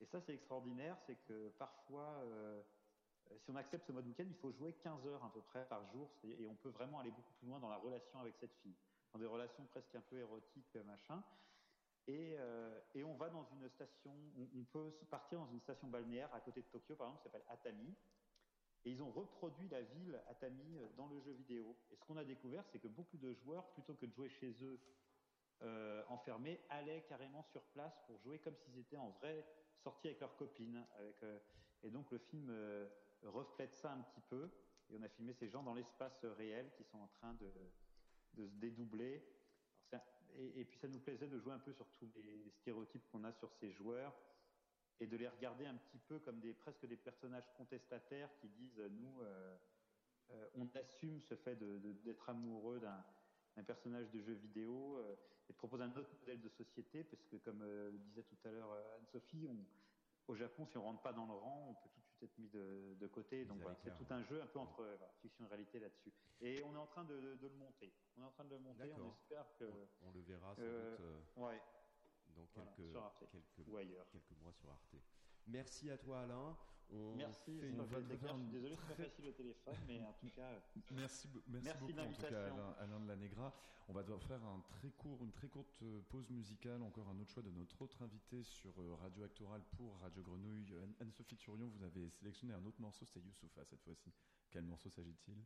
Et 0.00 0.06
ça, 0.06 0.20
c'est 0.20 0.34
extraordinaire, 0.34 0.96
c'est 1.06 1.16
que 1.26 1.48
parfois, 1.58 2.20
euh, 2.24 2.62
si 3.38 3.50
on 3.50 3.56
accepte 3.56 3.86
ce 3.86 3.92
mode 3.92 4.06
week-end, 4.06 4.26
il 4.26 4.36
faut 4.36 4.52
jouer 4.52 4.72
15 4.74 5.06
heures 5.06 5.24
à 5.24 5.32
peu 5.32 5.40
près 5.40 5.66
par 5.66 5.84
jour, 5.92 6.10
et 6.24 6.46
on 6.46 6.54
peut 6.54 6.68
vraiment 6.70 7.00
aller 7.00 7.10
beaucoup 7.10 7.32
plus 7.38 7.48
loin 7.48 7.58
dans 7.58 7.70
la 7.70 7.76
relation 7.76 8.20
avec 8.20 8.36
cette 8.36 8.54
fille, 8.62 8.76
dans 9.12 9.18
des 9.18 9.26
relations 9.26 9.64
presque 9.66 9.94
un 9.94 10.02
peu 10.02 10.18
érotiques, 10.18 10.76
machin. 10.86 11.22
Et, 12.08 12.36
euh, 12.38 12.80
et 12.94 13.02
on 13.02 13.14
va 13.14 13.28
dans 13.30 13.44
une 13.52 13.68
station, 13.68 14.12
on, 14.38 14.64
peut 14.64 14.92
partir 15.10 15.40
dans 15.40 15.50
une 15.50 15.60
station 15.60 15.88
balnéaire 15.88 16.32
à 16.32 16.40
côté 16.40 16.62
de 16.62 16.66
Tokyo, 16.66 16.94
par 16.94 17.08
exemple, 17.08 17.22
qui 17.22 17.24
s'appelle 17.24 17.46
Atami. 17.48 17.94
Et 18.84 18.90
ils 18.90 19.02
ont 19.02 19.10
reproduit 19.10 19.68
la 19.68 19.82
ville 19.82 20.20
Atami 20.28 20.78
euh, 20.78 20.86
dans 20.96 21.08
le 21.08 21.20
jeu 21.20 21.32
vidéo. 21.32 21.76
Et 21.90 21.96
ce 21.96 22.04
qu'on 22.04 22.16
a 22.16 22.24
découvert, 22.24 22.64
c'est 22.70 22.78
que 22.78 22.86
beaucoup 22.86 23.16
de 23.16 23.32
joueurs, 23.32 23.66
plutôt 23.70 23.94
que 23.94 24.06
de 24.06 24.12
jouer 24.12 24.28
chez 24.28 24.54
eux 24.62 24.78
euh, 25.62 26.04
enfermés, 26.08 26.60
allaient 26.68 27.02
carrément 27.08 27.42
sur 27.42 27.62
place 27.62 27.98
pour 28.06 28.18
jouer 28.20 28.38
comme 28.38 28.54
s'ils 28.54 28.78
étaient 28.78 28.96
en 28.96 29.10
vrai 29.10 29.44
sortis 29.86 30.08
avec 30.08 30.20
leurs 30.20 30.36
copines. 30.36 30.84
Euh, 30.98 31.38
et 31.84 31.90
donc 31.90 32.10
le 32.10 32.18
film 32.18 32.48
euh, 32.50 32.88
reflète 33.22 33.72
ça 33.72 33.92
un 33.92 34.02
petit 34.02 34.20
peu. 34.28 34.50
Et 34.90 34.96
on 34.96 35.02
a 35.02 35.08
filmé 35.08 35.32
ces 35.32 35.48
gens 35.48 35.62
dans 35.62 35.74
l'espace 35.74 36.24
réel 36.24 36.72
qui 36.76 36.82
sont 36.82 36.98
en 36.98 37.06
train 37.06 37.34
de, 37.34 37.52
se 38.34 38.42
dédoubler. 38.58 39.24
Et, 40.38 40.64
puis 40.64 40.78
ça 40.78 40.88
nous 40.88 40.98
plaisait 40.98 41.28
de 41.28 41.38
jouer 41.38 41.54
un 41.54 41.58
peu 41.58 41.72
sur 41.72 41.86
tous 41.92 42.10
les 42.16 42.50
stéréotypes 42.50 43.08
qu'on 43.10 43.24
a 43.24 43.32
sur 43.32 43.50
ces 43.54 43.72
joueurs 43.72 44.14
et 45.00 45.06
de 45.06 45.16
les 45.16 45.28
regarder 45.28 45.64
un 45.64 45.76
petit 45.76 45.98
peu 45.98 46.18
comme 46.18 46.40
des 46.40 46.52
presque 46.52 46.84
des 46.84 46.96
personnages 46.96 47.48
contestataires 47.56 48.28
qui 48.38 48.48
disent 48.48 48.82
nous 48.90 49.22
euh, 49.22 49.56
on 50.56 50.68
assume 50.74 51.22
ce 51.22 51.36
fait 51.36 51.56
d'être 51.56 52.28
amoureux 52.28 52.80
d'un 52.80 53.02
d'un 53.56 53.64
personnage 53.64 54.10
de 54.10 54.20
jeu 54.22 54.34
vidéo 54.34 54.98
euh, 54.98 55.16
et 55.48 55.52
de 55.52 55.56
proposer 55.58 55.82
un 55.84 55.96
autre 55.96 56.10
modèle 56.20 56.40
de 56.40 56.48
société 56.50 57.04
parce 57.04 57.22
que 57.30 57.36
comme 57.36 57.62
euh, 57.62 57.90
le 57.90 57.98
disait 57.98 58.22
tout 58.24 58.36
à 58.44 58.50
l'heure 58.50 58.70
euh, 58.72 58.96
Anne-Sophie 58.98 59.48
au 60.28 60.34
Japon 60.36 60.66
si 60.70 60.76
on 60.78 60.82
rentre 60.82 61.02
pas 61.02 61.12
dans 61.12 61.26
le 61.26 61.32
rang 61.32 61.68
on 61.70 61.74
peut 61.74 61.88
tout 61.94 62.00
de 62.00 62.06
suite 62.06 62.22
être 62.24 62.38
mis 62.38 62.48
de, 62.48 62.94
de 63.00 63.06
côté 63.06 63.44
donc 63.44 63.58
voilà, 63.60 63.76
c'est 63.84 63.96
tout 63.96 64.06
un 64.12 64.22
jeu 64.24 64.42
un 64.42 64.46
peu 64.46 64.58
entre 64.58 64.82
voilà, 64.84 65.12
fiction 65.22 65.44
et 65.44 65.48
réalité 65.48 65.78
là-dessus 65.80 66.12
et 66.40 66.62
on 66.64 66.74
est 66.74 66.78
en 66.78 66.86
train 66.86 67.04
de, 67.04 67.18
de- 67.20 67.34
de 67.36 67.46
le 67.48 67.54
monter 67.54 67.92
on 68.16 68.22
est 68.22 68.26
en 68.26 68.30
train 68.32 68.44
de 68.44 68.50
le 68.50 68.58
monter 68.58 68.92
on 68.92 69.08
espère 69.08 69.46
que 69.58 69.64
On, 69.64 70.08
on 70.08 70.10
le 70.12 70.20
verra 70.20 70.54
sans 70.56 70.62
doute 70.62 71.00
ouais. 71.36 71.62
dans 72.36 72.44
Voilà, 72.54 72.70
quelques, 72.76 72.96
Arte. 72.96 73.24
quelques, 73.30 73.68
Ou 73.68 73.76
ailleurs. 73.76 74.06
quelques 74.10 74.32
mois 74.42 74.52
sur 74.52 74.68
Arte. 74.70 74.94
Merci 75.46 75.90
à 75.90 75.98
toi 75.98 76.20
Alain. 76.22 76.56
On 76.92 77.16
Merci, 77.16 77.56
fait 77.58 77.62
c'est 77.62 77.68
une 77.70 77.80
une 77.80 78.50
désolé, 78.50 78.74
c'est 78.76 78.86
pas 78.86 78.94
très- 78.94 79.04
facile 79.04 79.26
au 79.26 79.32
téléphone, 79.32 79.74
mais 79.88 80.00
en 80.02 80.12
tout 80.12 80.30
cas. 80.30 80.50
Merci, 80.92 81.26
be- 81.26 81.42
merci, 81.48 81.64
Merci 81.64 81.80
de 81.84 81.92
beaucoup 81.92 81.98
en 82.08 82.12
tout 82.12 82.22
cas. 82.22 82.44
Alain, 82.46 82.76
Alain 82.78 83.00
de 83.00 83.08
la 83.08 83.16
Negra. 83.16 83.52
On 83.88 83.92
va 83.92 84.02
devoir 84.02 84.22
faire 84.22 84.42
un 84.44 84.60
très 84.68 84.90
court, 84.90 85.22
une 85.24 85.32
très 85.32 85.48
courte 85.48 85.82
euh, 85.82 86.00
pause 86.08 86.30
musicale, 86.30 86.82
encore 86.82 87.08
un 87.08 87.18
autre 87.18 87.30
choix 87.32 87.42
de 87.42 87.50
notre 87.50 87.82
autre 87.82 88.02
invité 88.02 88.42
sur 88.44 88.70
euh, 88.80 88.94
Radio 88.96 89.24
Actoral 89.24 89.62
pour 89.76 89.98
Radio 90.00 90.22
Grenouille. 90.22 90.74
Anne- 90.80 90.94
Anne-Sophie 91.00 91.36
Turion, 91.36 91.66
vous 91.68 91.82
avez 91.82 92.08
sélectionné 92.10 92.52
un 92.54 92.64
autre 92.64 92.80
morceau, 92.80 93.04
c'était 93.04 93.20
Youssoufa 93.20 93.64
cette 93.64 93.82
fois-ci. 93.82 94.12
Quel 94.50 94.62
morceau 94.64 94.88
s'agit-il? 94.90 95.38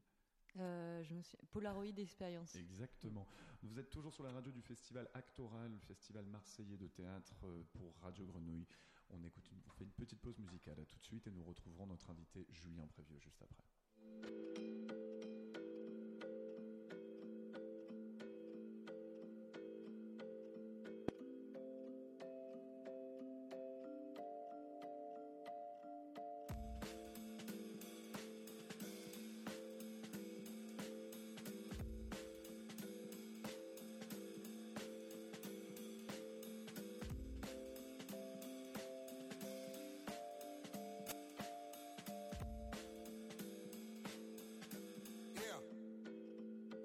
Euh, 0.59 1.03
je 1.05 1.15
me 1.15 1.23
suis... 1.23 1.39
Polaroid 1.53 1.85
Experience. 1.97 2.55
Exactement. 2.57 3.27
Vous 3.63 3.79
êtes 3.79 3.89
toujours 3.91 4.13
sur 4.13 4.25
la 4.25 4.33
radio 4.33 4.51
du 4.53 4.61
festival 4.63 5.09
Actoral, 5.15 5.71
le 5.71 5.79
festival 5.79 6.25
marseillais 6.27 6.77
de 6.77 6.89
théâtre 6.89 7.35
euh, 7.45 7.63
pour 7.75 7.95
Radio 8.03 8.27
Grenouille. 8.27 8.67
On, 9.13 9.23
écoute 9.25 9.45
une- 9.51 9.61
fait 9.77 9.85
une 9.85 9.93
petite 9.93 10.21
pause 10.21 10.39
musicale 10.39 10.79
à 10.81 10.85
tout 10.85 10.99
de 10.99 11.05
suite 11.05 11.27
et 11.27 11.31
nous 11.31 11.45
retrouverons 11.45 11.87
notre 11.87 12.11
invité 12.11 12.47
Julien 12.51 12.87
Prévieux 12.87 13.19
juste 13.19 13.43
après. 13.43 15.00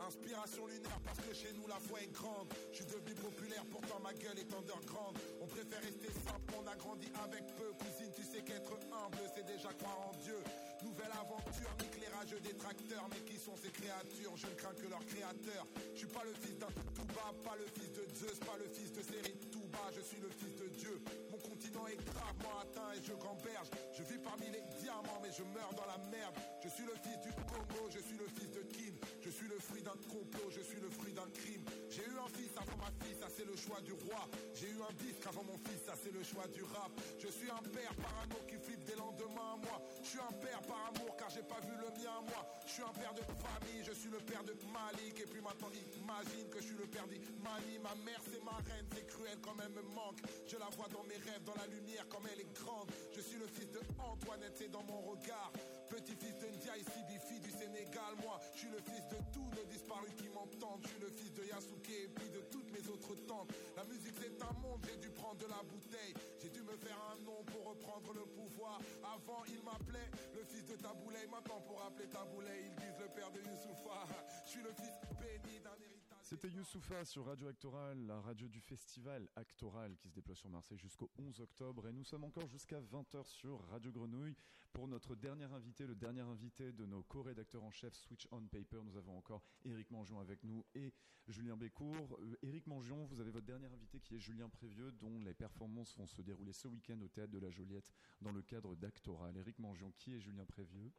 Inspiration 0.06 0.68
lunaire 0.68 1.02
parce 1.04 1.18
que 1.18 1.34
chez 1.34 1.52
nous 1.54 1.66
la 1.66 1.80
foi 1.80 2.00
est 2.00 2.14
grande. 2.14 2.54
Je 2.70 2.78
suis 2.78 2.86
devenu 2.86 3.16
populaire, 3.16 3.66
pourtant 3.72 4.00
ma 4.04 4.14
gueule 4.14 4.38
est 4.38 4.54
underground. 4.54 5.18
On 5.42 5.48
préfère 5.48 5.82
rester 5.82 6.14
simple, 6.22 6.54
on 6.62 6.68
a 6.68 6.76
grandi 6.76 7.10
avec 7.26 7.42
peu. 7.58 7.74
Cousine, 7.82 8.14
tu 8.14 8.22
sais 8.22 8.44
qu'être 8.46 8.78
humble, 8.94 9.18
c'est 9.34 9.46
déjà 9.50 9.74
croire 9.74 9.98
en 10.06 10.14
Dieu. 10.22 10.38
Nouvelle 10.84 11.10
aventure, 11.10 11.74
nique 11.82 11.98
les 11.98 12.12
rageux 12.14 12.40
détracteurs. 12.40 13.10
Mais 13.10 13.26
qui 13.26 13.40
sont 13.42 13.58
ces 13.58 13.72
créatures? 13.74 14.38
Je 14.38 14.46
ne 14.46 14.54
crains 14.54 14.78
que 14.78 14.86
leur 14.86 15.04
créateur. 15.10 15.66
Je 15.94 16.06
suis 16.06 16.14
pas 16.14 16.24
le 16.24 16.34
fils 16.38 16.58
d'un 16.62 16.70
Touba, 16.94 17.34
pas 17.42 17.58
le 17.58 17.66
fils 17.74 17.90
de 17.98 18.06
Zeus, 18.14 18.38
pas 18.46 18.58
le 18.62 18.70
fils 18.70 18.94
de 18.94 19.02
série 19.02 19.34
Touba. 19.50 19.90
Je 19.96 20.02
suis 20.02 20.22
le 20.22 20.30
fils 20.30 20.54
de 20.54 20.68
Dieu. 20.70 21.02
Mon 21.32 21.42
continent 21.42 21.88
est 21.88 21.98
gravement 22.14 22.62
atteint 22.62 22.94
et 22.94 23.02
je 23.02 23.14
gamberge. 23.18 23.74
Je 23.98 24.04
vis 24.04 24.22
parmi 24.22 24.54
les 24.54 24.62
diamants, 24.78 25.18
mais 25.24 25.34
je 25.34 25.42
meurs 25.50 25.74
dans 25.74 25.90
la 25.90 25.98
merde. 26.14 26.38
Je 26.62 26.70
suis 26.70 26.86
le 26.86 26.94
fils 27.02 27.18
du 27.26 27.34
Congo, 27.50 27.90
je 27.90 28.00
suis 28.06 28.18
le 28.22 28.30
fils 28.30 28.52
de 28.54 28.62
Kim. 28.70 28.95
Je 29.26 29.32
suis 29.32 29.48
le 29.50 29.58
fruit 29.58 29.82
d'un 29.82 29.98
complot, 30.06 30.54
je 30.54 30.62
suis 30.62 30.78
le 30.80 30.88
fruit 30.88 31.12
d'un 31.12 31.26
crime. 31.34 31.66
J'ai 31.90 32.06
eu 32.06 32.14
un 32.14 32.30
fils 32.30 32.54
avant 32.62 32.78
ma 32.78 32.94
fille, 33.02 33.18
ça 33.18 33.26
c'est 33.26 33.44
le 33.44 33.58
choix 33.58 33.82
du 33.82 33.94
roi. 34.06 34.22
J'ai 34.54 34.70
eu 34.70 34.78
un 34.78 34.94
disque 35.02 35.26
avant 35.26 35.42
mon 35.42 35.58
fils, 35.66 35.82
ça 35.82 35.98
c'est 35.98 36.14
le 36.14 36.22
choix 36.22 36.46
du 36.54 36.62
rap. 36.62 36.94
Je 37.18 37.34
suis 37.34 37.50
un 37.50 37.66
père 37.74 37.90
parano 37.98 38.38
qui 38.46 38.54
flippe 38.62 38.86
des 38.86 38.94
lendemains 38.94 39.58
à 39.58 39.58
moi. 39.58 39.82
Je 40.06 40.10
suis 40.14 40.22
un 40.22 40.36
père 40.38 40.62
par 40.70 40.94
amour 40.94 41.18
car 41.18 41.26
j'ai 41.34 41.42
pas 41.42 41.58
vu 41.66 41.74
le 41.74 41.90
mien 41.98 42.22
moi. 42.22 42.46
Je 42.70 42.72
suis 42.78 42.86
un 42.86 42.94
père 42.94 43.18
de 43.18 43.26
famille, 43.26 43.82
je 43.82 43.98
suis 43.98 44.14
le 44.14 44.22
père 44.22 44.46
de 44.46 44.54
Malik. 44.70 45.18
Et 45.18 45.26
puis 45.26 45.42
maintenant 45.42 45.74
imagine 45.74 46.46
que 46.54 46.62
je 46.62 46.66
suis 46.70 46.78
le 46.78 46.86
père 46.86 47.10
d'Imani. 47.10 47.82
Ma 47.82 47.98
mère 48.06 48.22
c'est 48.30 48.46
ma 48.46 48.62
reine, 48.62 48.86
c'est 48.94 49.10
cruel 49.10 49.42
quand 49.42 49.58
elle 49.58 49.74
me 49.74 49.82
manque. 49.90 50.22
Je 50.46 50.62
la 50.62 50.70
vois 50.78 50.86
dans 50.94 51.02
mes 51.10 51.18
rêves, 51.18 51.42
dans 51.50 51.58
la 51.58 51.66
lumière 51.74 52.06
comme 52.14 52.30
elle 52.30 52.46
est 52.46 52.54
grande. 52.62 52.94
Je 53.10 53.26
suis 53.26 53.42
le 53.42 53.50
fils 53.50 53.74
de 53.74 53.82
Antoinette, 53.98 54.54
c'est 54.54 54.70
dans 54.70 54.86
mon 54.86 55.02
regard. 55.02 55.50
Petit-fils 55.90 56.36
de 56.42 56.48
Ndiaye 56.48 56.84
Sibi, 56.84 57.18
fille 57.28 57.40
du 57.40 57.52
Sénégal, 57.52 58.14
moi. 58.24 58.40
Je 58.54 58.60
suis 58.60 58.70
le 58.70 58.78
fils 58.82 59.06
de 59.10 59.18
tous 59.32 59.46
nos 59.56 59.66
disparus 59.70 60.14
qui 60.18 60.28
m'entendent. 60.30 60.82
Je 60.84 60.88
suis 60.90 61.00
le 61.00 61.10
fils 61.10 61.34
de 61.34 61.44
Yasuke 61.46 61.90
et 61.90 62.08
puis 62.10 62.30
de 62.30 62.42
toutes 62.52 62.70
mes 62.72 62.84
autres 62.90 63.16
tantes. 63.28 63.52
La 63.76 63.84
musique 63.86 64.16
c'est 64.20 64.36
un 64.42 64.54
monde, 64.62 64.82
j'ai 64.86 64.98
dû 64.98 65.10
prendre 65.12 65.38
de 65.38 65.48
la 65.48 65.62
bouteille. 65.64 66.14
J'ai 66.42 66.50
dû 66.50 66.62
me 66.64 66.76
faire 66.78 66.98
un 67.14 67.18
nom 67.24 67.44
pour 67.46 67.70
reprendre 67.70 68.14
le 68.14 68.26
pouvoir. 68.26 68.80
Avant 69.04 69.44
il 69.48 69.62
m'appelait 69.64 70.10
le 70.34 70.44
fils 70.44 70.66
de 70.66 70.76
Taboulay. 70.76 71.28
Maintenant 71.32 71.62
pour 71.68 71.82
appeler 71.86 72.08
Taboulay, 72.10 72.66
ils 72.66 72.76
disent 72.76 73.00
le 73.00 73.08
père 73.14 73.32
de 73.32 73.40
Youssoufa. 73.40 74.06
Je 74.46 74.50
suis 74.50 74.64
le 74.64 74.74
fils 74.74 74.96
béni 75.22 75.60
d'un 75.60 75.78
héritage. 75.82 76.05
C'était 76.26 76.50
Youssoufa 76.50 77.06
sur 77.06 77.28
Radio 77.28 77.48
Actoral, 77.50 78.04
la 78.08 78.20
radio 78.20 78.48
du 78.48 78.60
festival 78.60 79.30
Actoral 79.36 79.96
qui 79.96 80.10
se 80.10 80.16
déploie 80.16 80.34
sur 80.34 80.50
Marseille 80.50 80.80
jusqu'au 80.80 81.12
11 81.20 81.40
octobre. 81.40 81.88
Et 81.88 81.94
nous 81.94 82.04
sommes 82.04 82.24
encore 82.24 82.48
jusqu'à 82.48 82.82
20h 82.82 83.28
sur 83.28 83.64
Radio 83.68 83.92
Grenouille. 83.92 84.36
Pour 84.74 84.88
notre 84.88 85.14
dernier 85.14 85.44
invité, 85.44 85.86
le 85.86 85.94
dernier 85.94 86.22
invité 86.22 86.72
de 86.72 86.84
nos 86.88 87.04
co-rédacteurs 87.04 87.64
en 87.64 87.70
chef 87.70 87.94
Switch 87.94 88.28
On 88.32 88.42
Paper, 88.48 88.80
nous 88.84 88.98
avons 88.98 89.16
encore 89.16 89.44
Éric 89.66 89.92
Mangion 89.92 90.20
avec 90.20 90.44
nous 90.44 90.66
et 90.74 90.96
Julien 91.28 91.56
Bécourt. 91.58 92.18
Euh, 92.20 92.36
Éric 92.42 92.66
Mangion, 92.66 93.06
vous 93.06 93.20
avez 93.20 93.30
votre 93.30 93.46
dernier 93.46 93.68
invité 93.68 94.00
qui 94.00 94.16
est 94.16 94.20
Julien 94.20 94.50
Prévieux, 94.50 94.92
dont 94.94 95.20
les 95.20 95.36
performances 95.36 95.96
vont 95.96 96.08
se 96.08 96.24
dérouler 96.24 96.54
ce 96.54 96.68
week-end 96.68 97.00
au 97.02 97.08
Théâtre 97.08 97.34
de 97.34 97.40
la 97.40 97.52
Joliette 97.52 97.94
dans 98.22 98.32
le 98.32 98.42
cadre 98.42 98.76
d'Actoral. 98.76 99.38
Éric 99.38 99.60
Mangion, 99.60 99.92
qui 99.96 100.16
est 100.16 100.20
Julien 100.20 100.46
Prévieux? 100.46 100.92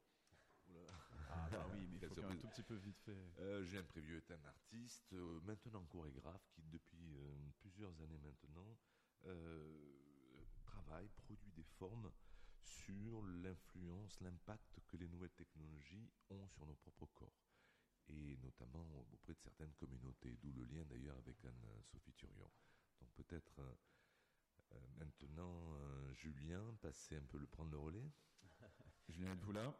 Ah 1.38 1.48
bah 1.50 1.66
oui, 1.72 1.86
mais 1.90 1.98
il 2.02 2.08
faut 2.08 2.24
un 2.24 2.36
tout 2.36 2.48
petit 2.48 2.62
peu 2.62 2.74
vite 2.76 2.98
fait. 3.00 3.16
Euh, 3.38 3.62
Julien 3.64 3.84
Prévieux 3.84 4.16
est 4.16 4.30
un 4.30 4.44
artiste, 4.44 5.12
euh, 5.12 5.40
maintenant 5.42 5.84
chorégraphe, 5.84 6.46
qui 6.54 6.62
depuis 6.62 7.16
euh, 7.16 7.50
plusieurs 7.60 8.00
années 8.02 8.18
maintenant 8.18 8.76
euh, 9.26 10.44
travaille, 10.64 11.08
produit 11.24 11.52
des 11.52 11.64
formes 11.78 12.10
sur 12.62 13.22
l'influence, 13.22 14.20
l'impact 14.20 14.80
que 14.88 14.96
les 14.96 15.08
nouvelles 15.08 15.34
technologies 15.34 16.10
ont 16.30 16.48
sur 16.48 16.66
nos 16.66 16.74
propres 16.74 17.06
corps, 17.14 17.44
et 18.08 18.36
notamment 18.38 18.86
auprès 19.12 19.34
de 19.34 19.38
certaines 19.40 19.72
communautés, 19.74 20.36
d'où 20.42 20.52
le 20.52 20.64
lien 20.64 20.84
d'ailleurs 20.84 21.18
avec 21.18 21.44
Anne-Sophie 21.44 22.12
Turion. 22.14 22.50
Donc 23.00 23.10
peut-être 23.14 23.60
euh, 23.60 24.78
maintenant, 24.98 25.74
euh, 25.74 26.12
Julien, 26.14 26.74
passer 26.80 27.16
un 27.16 27.24
peu 27.24 27.38
le 27.38 27.46
prendre 27.46 27.70
le 27.70 27.78
relais. 27.78 28.10
Julien, 29.08 29.32
êtes-vous 29.32 29.52
là? 29.52 29.74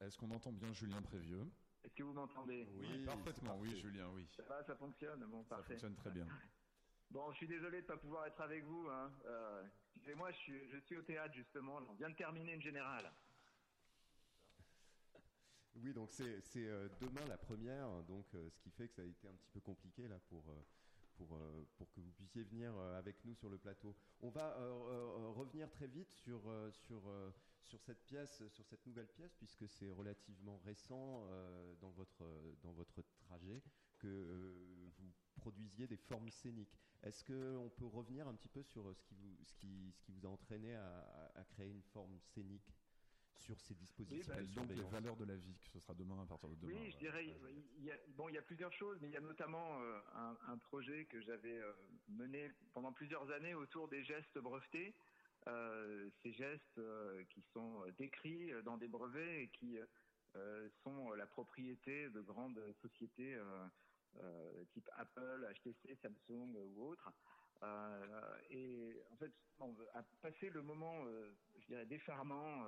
Est-ce 0.00 0.16
qu'on 0.16 0.30
entend, 0.30 0.52
bien 0.52 0.72
Julien 0.72 1.02
Prévieux? 1.02 1.46
Est-ce 1.84 1.94
que 1.94 2.02
vous 2.02 2.12
m'entendez? 2.12 2.66
Oui, 2.76 3.04
parfaitement, 3.04 3.58
oui, 3.58 3.80
Julien, 3.80 4.08
oui. 4.14 4.26
Ça 4.36 4.42
va, 4.44 4.64
ça 4.64 4.76
fonctionne? 4.76 5.24
Bon, 5.26 5.42
Ça 5.44 5.56
parfait. 5.56 5.74
fonctionne 5.74 5.94
très 5.96 6.10
bien. 6.10 6.26
Bon, 7.10 7.32
je 7.32 7.38
suis 7.38 7.48
désolé 7.48 7.80
de 7.80 7.86
pas 7.86 7.96
pouvoir 7.96 8.26
être 8.26 8.38
avec 8.42 8.64
vous. 8.64 8.86
Hein. 8.90 9.10
Euh, 9.24 9.64
Excusez-moi, 9.94 10.30
je 10.30 10.36
suis, 10.36 10.68
je 10.70 10.76
suis 10.80 10.94
au 10.98 11.02
théâtre 11.02 11.32
justement. 11.34 11.76
On 11.88 11.94
vient 11.94 12.10
de 12.10 12.14
terminer 12.14 12.52
une 12.52 12.60
générale. 12.60 13.10
Oui, 15.76 15.94
donc 15.94 16.10
c'est 16.10 16.38
c'est, 16.42 16.66
euh, 16.68 16.86
demain 17.00 17.24
la 17.26 17.38
première, 17.38 18.02
donc 18.04 18.26
euh, 18.34 18.50
ce 18.50 18.60
qui 18.60 18.70
fait 18.70 18.88
que 18.88 18.94
ça 18.94 19.00
a 19.00 19.04
été 19.06 19.26
un 19.26 19.32
petit 19.32 19.48
peu 19.48 19.60
compliqué 19.60 20.06
là 20.06 20.18
pour 20.28 20.50
euh, 20.50 20.62
pour 21.18 21.34
euh, 21.34 21.64
pour 21.76 21.90
que 21.92 22.00
vous 22.00 22.12
puissiez 22.12 22.44
venir 22.44 22.72
euh, 22.76 22.98
avec 22.98 23.22
nous 23.24 23.34
sur 23.34 23.50
le 23.50 23.58
plateau. 23.58 23.94
On 24.20 24.30
va 24.30 24.56
euh, 24.56 25.32
revenir 25.34 25.68
très 25.70 25.88
vite 25.88 26.10
sur 26.12 26.40
sur 26.72 27.02
sur 27.64 27.80
cette 27.82 28.02
pièce, 28.04 28.42
sur 28.48 28.64
cette 28.64 28.86
nouvelle 28.86 29.08
pièce, 29.08 29.34
puisque 29.34 29.68
c'est 29.68 29.90
relativement 29.90 30.58
récent 30.64 31.26
dans 31.80 31.90
votre 31.90 32.24
dans 32.62 32.72
votre 32.72 33.02
trajet 33.26 33.62
que 33.98 34.88
vous 34.96 35.12
produisiez 35.36 35.86
des 35.86 35.96
formes 35.96 36.30
scéniques. 36.30 36.78
Est-ce 37.02 37.24
que 37.24 37.56
on 37.56 37.68
peut 37.68 37.86
revenir 37.86 38.26
un 38.26 38.34
petit 38.34 38.48
peu 38.48 38.62
sur 38.62 38.94
ce 38.96 39.02
qui 39.02 39.14
vous 39.16 39.36
ce 39.44 39.54
qui 39.54 39.92
ce 39.92 40.00
qui 40.02 40.12
vous 40.12 40.24
a 40.26 40.30
entraîné 40.30 40.74
à 40.74 41.44
créer 41.50 41.68
une 41.68 41.82
forme 41.82 42.18
scénique? 42.20 42.72
Sur 43.38 43.60
ces 43.60 43.74
dispositifs 43.74 44.26
S'appelle 44.26 44.48
de 44.48 44.54
donc 44.54 44.68
les 44.70 44.82
valeurs 44.90 45.16
de 45.16 45.24
la 45.24 45.36
vie, 45.36 45.54
que 45.54 45.68
ce 45.72 45.80
sera 45.80 45.94
demain 45.94 46.22
à 46.22 46.26
partir 46.26 46.48
de 46.48 46.54
demain. 46.56 46.72
Oui, 46.74 46.90
je 46.92 46.98
dirais, 46.98 47.24
il 47.78 47.84
y 47.84 47.90
a, 47.90 47.96
bon, 48.16 48.28
il 48.28 48.34
y 48.34 48.38
a 48.38 48.42
plusieurs 48.42 48.72
choses, 48.72 48.98
mais 49.00 49.08
il 49.08 49.14
y 49.14 49.16
a 49.16 49.20
notamment 49.20 49.80
euh, 49.80 49.98
un, 50.14 50.36
un 50.48 50.58
projet 50.58 51.06
que 51.06 51.20
j'avais 51.22 51.58
euh, 51.58 51.72
mené 52.08 52.50
pendant 52.74 52.92
plusieurs 52.92 53.30
années 53.30 53.54
autour 53.54 53.88
des 53.88 54.04
gestes 54.04 54.38
brevetés. 54.38 54.94
Euh, 55.46 56.10
ces 56.22 56.32
gestes 56.32 56.78
euh, 56.78 57.24
qui 57.32 57.42
sont 57.52 57.84
décrits 57.96 58.50
dans 58.64 58.76
des 58.76 58.88
brevets 58.88 59.44
et 59.44 59.48
qui 59.58 59.78
euh, 60.36 60.68
sont 60.82 61.12
la 61.12 61.26
propriété 61.26 62.10
de 62.10 62.20
grandes 62.20 62.60
sociétés 62.82 63.34
euh, 63.34 63.66
euh, 64.16 64.64
type 64.74 64.88
Apple, 64.96 65.46
HTC, 65.54 65.96
Samsung 66.02 66.56
euh, 66.56 66.64
ou 66.64 66.88
autres. 66.88 67.12
Euh, 67.62 68.38
et 68.50 69.02
en 69.12 69.16
fait, 69.16 69.32
on 69.60 69.74
a 69.94 70.02
passé 70.22 70.50
le 70.50 70.62
moment, 70.62 71.06
euh, 71.06 71.30
je 71.68 71.74
dirais, 71.74 71.86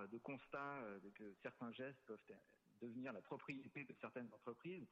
euh, 0.00 0.06
de 0.08 0.18
constat 0.18 0.82
euh, 0.82 1.00
que 1.14 1.34
certains 1.42 1.72
gestes 1.72 2.00
peuvent 2.06 2.18
être- 2.28 2.44
devenir 2.82 3.12
la 3.12 3.22
propriété 3.22 3.84
de 3.84 3.94
certaines 4.00 4.32
entreprises. 4.32 4.86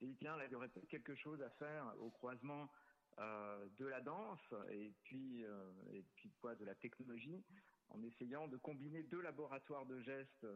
J'ai 0.00 0.06
dit, 0.06 0.16
tiens, 0.18 0.36
là, 0.36 0.46
il 0.46 0.52
y 0.52 0.54
aurait 0.54 0.68
peut-être 0.68 0.88
quelque 0.88 1.14
chose 1.14 1.40
à 1.42 1.50
faire 1.50 1.94
au 2.00 2.10
croisement 2.10 2.70
euh, 3.18 3.66
de 3.78 3.86
la 3.86 4.00
danse 4.00 4.40
et 4.70 4.92
puis, 5.04 5.44
de 6.54 6.64
la 6.64 6.74
technologie, 6.76 7.44
en 7.90 8.02
essayant 8.02 8.46
de 8.48 8.56
combiner 8.56 9.02
deux 9.04 9.20
laboratoires 9.20 9.84
de 9.86 10.00
gestes 10.02 10.46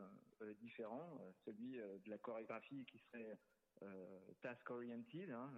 différents, 0.60 1.18
celui 1.44 1.73
de 1.73 2.10
la 2.10 2.18
chorégraphie 2.18 2.84
qui 2.86 2.99
serait 2.99 3.39
euh, 3.83 4.20
task 4.41 4.70
oriented, 4.70 5.31
hein, 5.31 5.52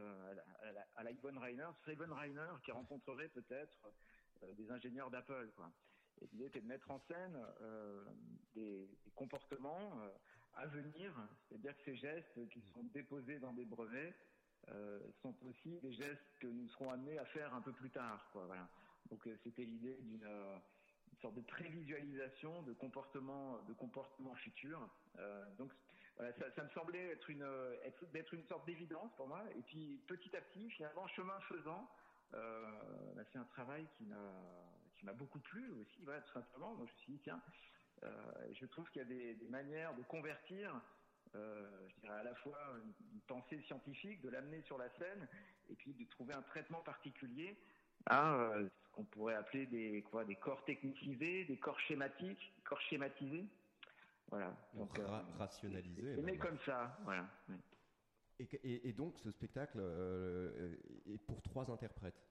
à 0.60 0.72
la- 0.72 0.86
à 0.94 1.02
Reiner, 1.38 1.68
ce 1.84 1.90
Reiner 2.12 2.48
qui 2.64 2.72
rencontrerait 2.72 3.28
peut-être 3.28 3.92
des 4.56 4.70
ingénieurs 4.70 5.10
d'Apple. 5.10 5.52
L'idée 6.32 6.46
était 6.46 6.60
de 6.60 6.66
mettre 6.66 6.90
en 6.90 7.00
scène 7.08 7.38
euh, 7.60 8.04
des, 8.54 8.88
comportements 9.14 9.98
euh, 10.00 10.10
à 10.54 10.66
venir, 10.66 11.12
c'est-à-dire 11.48 11.76
que 11.76 11.84
ces 11.84 11.96
gestes 11.96 12.48
qui 12.50 12.60
sont 12.72 12.82
déposés 12.92 13.38
dans 13.38 13.52
des 13.52 13.64
brevets 13.64 14.14
euh, 14.68 15.00
sont 15.22 15.34
aussi 15.46 15.78
des 15.80 15.92
gestes 15.92 16.38
que 16.40 16.46
nous 16.46 16.68
serons 16.68 16.90
amenés 16.90 17.18
à 17.18 17.24
faire 17.26 17.54
un 17.54 17.60
peu 17.60 17.72
plus 17.72 17.90
tard. 17.90 18.30
Voilà. 18.34 18.68
Donc 19.10 19.28
c'était 19.42 19.64
l'idée 19.64 19.96
d'une 20.00 20.26
une 21.12 21.18
sorte 21.22 21.34
de 21.34 21.42
prévisualisation 21.42 22.62
de 22.62 22.72
comportements 22.72 23.62
de 23.62 23.72
comportements 23.72 24.34
futurs. 24.34 24.88
Donc 25.56 25.70
ça, 26.18 26.64
me 26.64 26.68
semblait 26.70 27.12
être 27.12 27.30
une 27.30 27.46
être 27.84 28.04
d'être 28.10 28.34
une 28.34 28.44
sorte 28.44 28.66
d'évidence 28.66 29.14
pour 29.16 29.28
moi. 29.28 29.44
Et 29.56 29.62
puis 29.62 30.02
petit 30.08 30.34
à 30.36 30.40
petit, 30.40 30.68
finalement, 30.70 31.06
chemin 31.08 31.38
faisant, 31.42 31.88
bah, 32.32 33.22
c'est 33.32 33.38
un 33.38 33.44
travail 33.44 33.86
qui 33.96 34.04
m'a 34.04 34.32
qui 34.98 35.06
m'a 35.06 35.12
beaucoup 35.12 35.38
plu 35.40 35.70
aussi, 35.72 36.02
voilà, 36.04 36.20
tout 36.22 36.32
simplement. 36.32 36.74
Donc 36.74 36.88
je 36.88 36.92
me 36.92 36.98
suis 36.98 37.12
dit 37.12 37.20
tiens, 37.24 37.42
euh, 38.02 38.08
je 38.52 38.66
trouve 38.66 38.88
qu'il 38.90 39.02
y 39.02 39.04
a 39.04 39.08
des, 39.08 39.34
des 39.34 39.48
manières 39.48 39.94
de 39.96 40.02
convertir, 40.02 40.80
euh, 41.34 41.88
je 41.88 42.00
dirais 42.00 42.18
à 42.20 42.22
la 42.24 42.34
fois 42.36 42.58
une, 42.84 42.92
une 43.14 43.20
pensée 43.22 43.60
scientifique, 43.62 44.20
de 44.22 44.28
l'amener 44.30 44.62
sur 44.62 44.78
la 44.78 44.90
scène, 44.98 45.28
et 45.68 45.74
puis 45.74 45.92
de 45.94 46.04
trouver 46.10 46.34
un 46.34 46.42
traitement 46.42 46.82
particulier 46.82 47.58
à 48.06 48.34
euh, 48.34 48.68
ce 48.68 48.88
qu'on 48.92 49.04
pourrait 49.04 49.34
appeler 49.34 49.66
des 49.66 50.02
quoi, 50.02 50.24
des 50.24 50.36
corps 50.36 50.64
technicisés, 50.64 51.44
des 51.46 51.56
corps 51.58 51.80
schématiques, 51.80 52.54
corps 52.64 52.80
schématisés. 52.82 53.46
Voilà. 54.28 54.56
Donc, 54.74 54.96
Ra- 54.98 55.20
euh, 55.28 55.38
rationalisé. 55.38 56.16
même. 56.20 56.38
comme 56.38 56.58
ça, 56.66 56.98
voilà. 57.04 57.28
ouais. 57.48 57.56
Et, 58.38 58.46
que- 58.46 58.56
et- 58.64 58.88
et 58.88 58.92
donc 58.92 59.18
ce 59.20 59.30
spectacle 59.30 59.78
euh, 59.80 60.76
est 61.06 61.18
pour 61.18 61.40
trois 61.42 61.70
interprètes. 61.70 62.25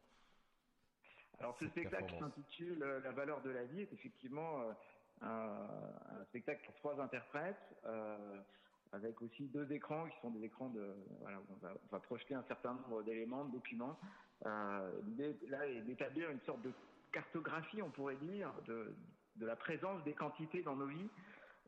Alors 1.39 1.57
ce 1.59 1.65
spectacle 1.72 2.03
s'intitule 2.19 2.81
euh, 2.83 2.99
La 3.01 3.11
valeur 3.11 3.41
de 3.41 3.49
la 3.49 3.64
vie 3.65 3.81
est 3.81 3.93
effectivement 3.93 4.61
euh, 4.61 4.72
un, 5.22 5.67
un 6.22 6.25
spectacle 6.25 6.64
pour 6.65 6.75
trois 6.75 6.99
interprètes, 7.01 7.57
euh, 7.85 8.41
avec 8.91 9.22
aussi 9.22 9.47
deux 9.47 9.69
écrans 9.72 10.07
qui 10.09 10.17
sont 10.22 10.31
des 10.31 10.45
écrans 10.45 10.69
de 10.69 10.95
voilà, 11.22 11.39
on 11.49 11.55
va, 11.65 11.73
on 11.73 11.88
va 11.91 11.99
projeter 11.99 12.35
un 12.35 12.43
certain 12.43 12.73
nombre 12.73 13.03
d'éléments, 13.03 13.45
de 13.45 13.51
documents. 13.51 13.97
Euh, 14.45 15.01
L'idée 15.05 15.35
là 15.49 15.67
est 15.67 15.81
d'établir 15.81 16.30
une 16.30 16.41
sorte 16.41 16.61
de 16.61 16.72
cartographie, 17.11 17.81
on 17.81 17.89
pourrait 17.91 18.17
dire, 18.17 18.51
de, 18.67 18.93
de 19.38 19.45
la 19.45 19.55
présence 19.55 20.03
des 20.03 20.14
quantités 20.14 20.61
dans 20.64 20.75
nos 20.75 20.88
vies. 20.88 21.09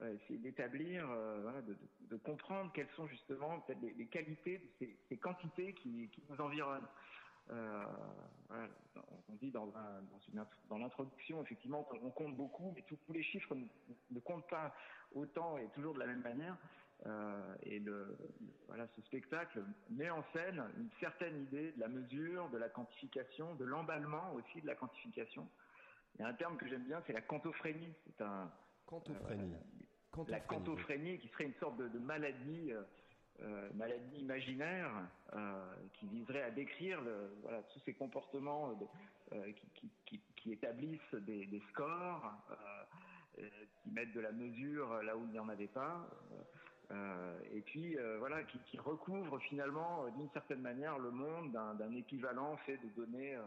Euh, 0.01 0.15
c'est 0.27 0.37
d'établir, 0.37 1.09
euh, 1.09 1.39
voilà, 1.41 1.61
de, 1.63 1.73
de- 1.73 1.79
de 2.11 2.17
comprendre 2.17 2.71
quelles 2.73 2.89
sont 2.95 3.07
justement 3.07 3.59
peut-être 3.61 3.81
les, 3.81 3.93
les 3.93 4.05
qualités 4.07 4.59
de 4.59 4.67
ces, 4.77 4.95
ces 5.09 5.17
quantités 5.17 5.73
qui, 5.73 6.07
qui 6.09 6.23
nous 6.29 6.39
environnent. 6.39 6.87
Euh, 7.49 7.85
voilà, 8.49 8.67
on 9.29 9.35
dit 9.35 9.51
dans, 9.51 9.67
un- 9.75 10.01
dans, 10.01 10.19
une 10.33 10.39
int- 10.39 10.67
dans 10.69 10.77
l'introduction 10.77 11.41
effectivement 11.43 11.83
qu'on 11.83 11.97
on 12.03 12.11
compte 12.11 12.35
beaucoup, 12.35 12.71
mais 12.75 12.81
tous 12.83 12.97
les 13.13 13.23
chiffres 13.23 13.55
ne, 13.55 13.65
ne 14.11 14.19
comptent 14.19 14.49
pas 14.49 14.73
autant 15.13 15.57
et 15.57 15.67
toujours 15.69 15.93
de 15.93 15.99
la 15.99 16.07
même 16.07 16.21
manière. 16.21 16.57
Euh, 17.05 17.55
et 17.61 17.79
le, 17.79 18.17
le- 18.19 18.53
voilà, 18.67 18.87
ce 18.95 19.01
spectacle 19.03 19.63
met 19.89 20.09
en 20.09 20.23
scène 20.33 20.61
une 20.77 20.89
certaine 20.99 21.43
idée 21.43 21.71
de 21.73 21.79
la 21.79 21.87
mesure, 21.87 22.49
de 22.49 22.57
la 22.57 22.69
quantification, 22.69 23.55
de 23.55 23.65
l'emballement 23.65 24.33
aussi 24.33 24.61
de 24.61 24.67
la 24.67 24.75
quantification. 24.75 25.47
Il 26.15 26.21
y 26.21 26.25
a 26.25 26.27
un 26.27 26.33
terme 26.33 26.57
que 26.57 26.67
j'aime 26.67 26.83
bien, 26.85 27.01
c'est 27.05 27.13
la 27.13 27.21
quantophrénie. 27.21 27.93
C'est 28.07 28.21
un 28.23 28.51
euh, 29.15 29.23
la 30.31 30.39
quantophrénie 30.47 31.19
qui 31.19 31.27
serait 31.29 31.45
une 31.45 31.53
sorte 31.55 31.77
de, 31.77 31.87
de 31.87 31.99
maladie, 31.99 32.71
euh, 33.43 33.69
maladie 33.75 34.17
imaginaire 34.17 34.91
euh, 35.35 35.63
qui 35.93 36.07
viserait 36.07 36.41
à 36.41 36.49
décrire 36.49 36.99
voilà, 37.43 37.61
tous 37.71 37.79
ces 37.85 37.93
comportements 37.93 38.75
euh, 39.33 39.51
qui, 39.75 40.51
établissent 40.51 41.13
des, 41.13 41.61
scores, 41.69 42.33
qui 43.35 43.91
mettent 43.91 44.13
de 44.13 44.21
la 44.21 44.31
mesure 44.31 45.03
là 45.03 45.15
où 45.15 45.25
il 45.25 45.31
n'y 45.31 45.39
en 45.39 45.49
avait 45.49 45.67
pas. 45.67 46.07
et 47.53 47.61
puis 47.61 47.97
voilà, 48.17 48.43
qui, 48.43 48.77
recouvre 48.77 49.37
finalement 49.39 50.07
d'une 50.17 50.29
certaine 50.29 50.61
manière 50.61 50.97
le 50.97 51.11
monde 51.11 51.51
d'un 51.51 51.93
équivalent 51.93 52.55
fait 52.65 52.77
de 52.77 52.87
données, 52.95 53.37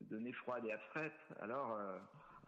de 0.00 0.16
données 0.16 0.32
froides 0.32 0.64
et 0.64 0.72
abstraites. 0.72 1.12
Alors 1.42 1.78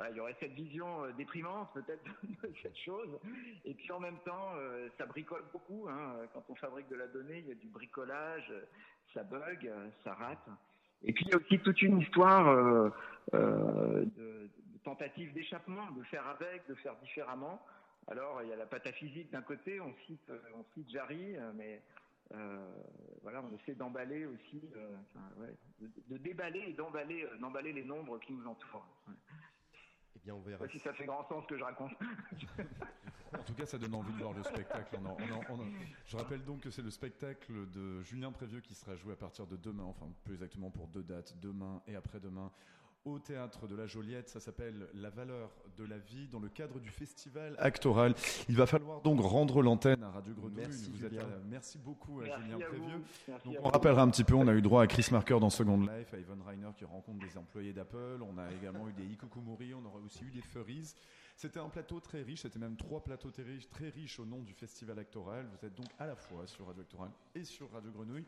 il 0.09 0.17
y 0.17 0.20
aurait 0.20 0.37
cette 0.41 0.53
vision 0.53 1.05
euh, 1.05 1.12
déprimante 1.12 1.73
peut-être 1.75 2.05
de 2.43 2.53
cette 2.62 2.77
chose, 2.79 3.19
et 3.65 3.75
puis 3.75 3.91
en 3.93 4.01
même 4.01 4.19
temps 4.25 4.53
euh, 4.57 4.89
ça 4.99 5.07
bricole 5.07 5.45
beaucoup. 5.53 5.89
Hein. 5.89 6.17
Quand 6.33 6.45
on 6.49 6.55
fabrique 6.55 6.89
de 6.89 6.97
la 6.97 7.07
donnée, 7.09 7.39
il 7.39 7.49
y 7.49 7.53
a 7.53 7.55
du 7.55 7.69
bricolage, 7.69 8.51
euh, 8.51 8.62
ça 9.12 9.23
bug, 9.25 9.70
ça 10.05 10.15
rate. 10.15 10.49
Et 11.03 11.12
puis 11.12 11.25
il 11.27 11.31
y 11.31 11.35
a 11.35 11.39
aussi 11.39 11.59
toute 11.59 11.81
une 11.83 12.01
histoire 12.01 12.93
de, 13.33 14.05
de 14.17 14.49
tentative 14.85 15.33
d'échappement, 15.33 15.91
de 15.93 16.03
faire 16.05 16.27
avec, 16.29 16.67
de 16.69 16.75
faire 16.77 16.95
différemment. 16.97 17.61
Alors, 18.07 18.43
il 18.43 18.49
y 18.49 18.53
a 18.53 18.57
la 18.57 18.67
pataphysique 18.67 19.31
d'un 19.31 19.43
côté, 19.43 19.81
on 19.81 19.93
cite, 20.07 20.31
on 20.55 20.65
cite 20.75 20.91
Jarry, 20.91 21.37
mais 21.55 21.83
voilà, 23.23 23.43
on 23.43 23.57
essaie 23.57 23.75
d'emballer 23.75 24.27
aussi, 24.27 24.61
de, 26.09 26.17
déballer 26.19 26.65
et 26.69 26.73
d'emballer, 26.75 27.27
d'emballer 27.41 27.73
les 27.73 27.85
nombres 27.85 28.19
qui 28.20 28.35
nous 28.35 28.47
entourent. 28.47 28.87
Eh 30.17 30.19
bien, 30.19 30.35
on 30.35 30.41
verra. 30.41 30.69
si 30.69 30.79
ça 30.79 30.93
fait 30.93 31.07
grand 31.07 31.27
sens 31.29 31.45
ce 31.45 31.49
que 31.49 31.59
je 31.59 31.65
raconte. 31.65 31.93
En 33.33 33.45
tout 33.45 33.55
cas, 33.55 33.65
ça 33.65 33.79
donne 33.79 33.95
envie 33.95 34.13
de 34.13 34.19
voir 34.19 34.33
le 34.33 34.43
spectacle. 34.43 34.97
On 35.01 35.07
en- 35.07 35.17
on 35.17 35.33
en- 35.33 35.41
on 35.51 35.61
en- 35.63 35.71
Je 36.05 36.17
rappelle 36.17 36.45
donc 36.45 36.63
que 36.63 36.71
c'est 36.71 36.83
le 36.83 36.91
spectacle 36.91 37.71
de 37.71 38.03
Julien 38.03 38.33
Prévieux 38.33 38.61
qui 38.61 38.75
sera 38.75 38.97
joué 38.97 39.13
à 39.13 39.17
partir 39.17 39.47
de 39.47 39.57
demain, 39.57 39.85
enfin 39.85 40.09
plus 40.25 40.35
exactement 40.35 40.69
pour 40.71 40.89
deux 40.89 41.05
dates, 41.05 41.39
demain 41.39 41.81
et 41.87 41.95
après-demain, 41.95 42.51
au 43.05 43.19
théâtre 43.19 43.67
de 43.67 43.75
la 43.75 43.87
Joliette. 43.87 44.29
Ça 44.29 44.41
s'appelle 44.41 44.89
La 44.95 45.11
valeur 45.11 45.51
de 45.79 45.85
la 45.85 45.99
vie 45.99 46.29
dans 46.29 46.39
le 46.39 46.49
cadre 46.49 46.79
du 46.81 46.91
festival 46.91 47.55
actoral. 47.59 48.15
Il 48.49 48.57
va 48.57 48.67
falloir 48.67 49.01
donc 49.01 49.20
rendre 49.20 49.62
l'antenne 49.62 50.03
à 50.03 50.11
Radio 50.11 50.35
Grenouille. 50.35 50.57
Merci, 50.59 50.91
Vous 50.91 51.05
êtes 51.05 51.11
Julien. 51.12 51.25
à- 51.25 51.39
merci 51.49 51.79
beaucoup 51.79 52.20
à 52.20 52.25
Merci 52.25 52.43
Julien 52.43 52.57
à. 52.57 52.69
Prévieux. 52.69 53.01
Merci 53.29 53.49
Donc 53.49 53.57
à 53.57 53.61
on 53.62 53.69
rappellera 53.70 54.03
un 54.03 54.11
petit 54.11 54.25
peu, 54.25 54.35
on 54.35 54.47
a 54.49 54.53
eu 54.55 54.62
droit 54.62 54.83
à 54.83 54.87
Chris 54.87 55.07
Marker 55.11 55.39
dans 55.41 55.51
Second 55.51 55.81
Life, 55.81 56.12
à 56.12 56.19
Yvonne 56.19 56.43
Reiner 56.43 56.70
qui 56.77 56.85
rencontre 56.85 57.19
des 57.27 57.37
employés 57.39 57.73
d'Apple, 57.73 58.20
on 58.23 58.37
a 58.39 58.53
également 58.53 58.89
eu 58.89 58.93
des 58.93 59.05
Ikukumori, 59.07 59.73
on 59.75 59.85
aura 59.85 59.99
aussi 59.99 60.25
eu 60.25 60.31
des 60.31 60.43
Furries. 60.43 60.95
C'était 61.37 61.61
un 61.61 61.70
plateau 61.70 62.01
très 62.01 62.20
riche, 62.23 62.43
c'était 62.43 62.59
même 62.59 62.77
trois 62.77 63.03
plateaux 63.03 63.31
très 63.31 63.43
riches, 63.45 63.69
très 63.70 63.89
riches 63.89 64.20
au 64.20 64.27
nom 64.27 64.43
du 64.43 64.53
festival 64.53 64.99
actoral. 64.99 65.47
Vous 65.59 65.67
êtes 65.67 65.75
donc 65.75 65.87
à 65.99 66.07
la 66.07 66.15
fois 66.15 66.47
sur 66.47 66.67
Radio 66.67 66.83
Actoral 66.83 67.11
et 67.35 67.45
sur 67.45 67.70
Radio 67.73 67.91
Grenouille. 67.91 68.27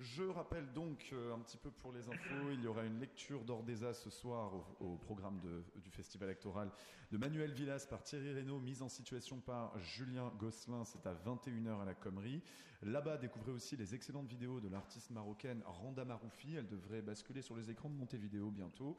Je 0.00 0.22
rappelle 0.22 0.72
donc 0.72 1.10
euh, 1.12 1.34
un 1.34 1.38
petit 1.40 1.58
peu 1.58 1.70
pour 1.70 1.92
les 1.92 2.08
infos, 2.08 2.50
il 2.52 2.62
y 2.62 2.66
aura 2.66 2.84
une 2.84 2.98
lecture 2.98 3.44
d'Ordesa 3.44 3.92
ce 3.92 4.08
soir 4.08 4.50
au, 4.80 4.96
programme 4.96 5.38
du 5.76 5.90
festival 5.90 6.30
électoral 6.30 6.70
de 7.12 7.18
Manuel 7.18 7.52
Villas 7.52 7.86
par 7.88 8.02
Thierry 8.02 8.32
Reynaud, 8.32 8.60
mise 8.60 8.80
en 8.80 8.88
situation 8.88 9.40
par 9.40 9.78
Julien 9.78 10.32
Gosselin, 10.38 10.86
c'est 10.86 11.06
à 11.06 11.12
21h 11.12 11.82
à 11.82 11.84
la 11.84 11.92
Commerie. 11.92 12.42
Là-bas, 12.82 13.18
découvrez 13.18 13.52
aussi 13.52 13.76
les 13.76 13.94
excellentes 13.94 14.26
vidéos 14.26 14.58
de 14.58 14.70
l'artiste 14.70 15.10
marocaine 15.10 15.62
Randa 15.66 16.06
Maroufi, 16.06 16.56
elle 16.56 16.68
devrait 16.68 17.02
basculer 17.02 17.42
sur 17.42 17.54
les 17.54 17.70
écrans 17.70 17.90
de 17.90 17.96
Montevideo 17.96 18.50
bientôt. 18.50 18.96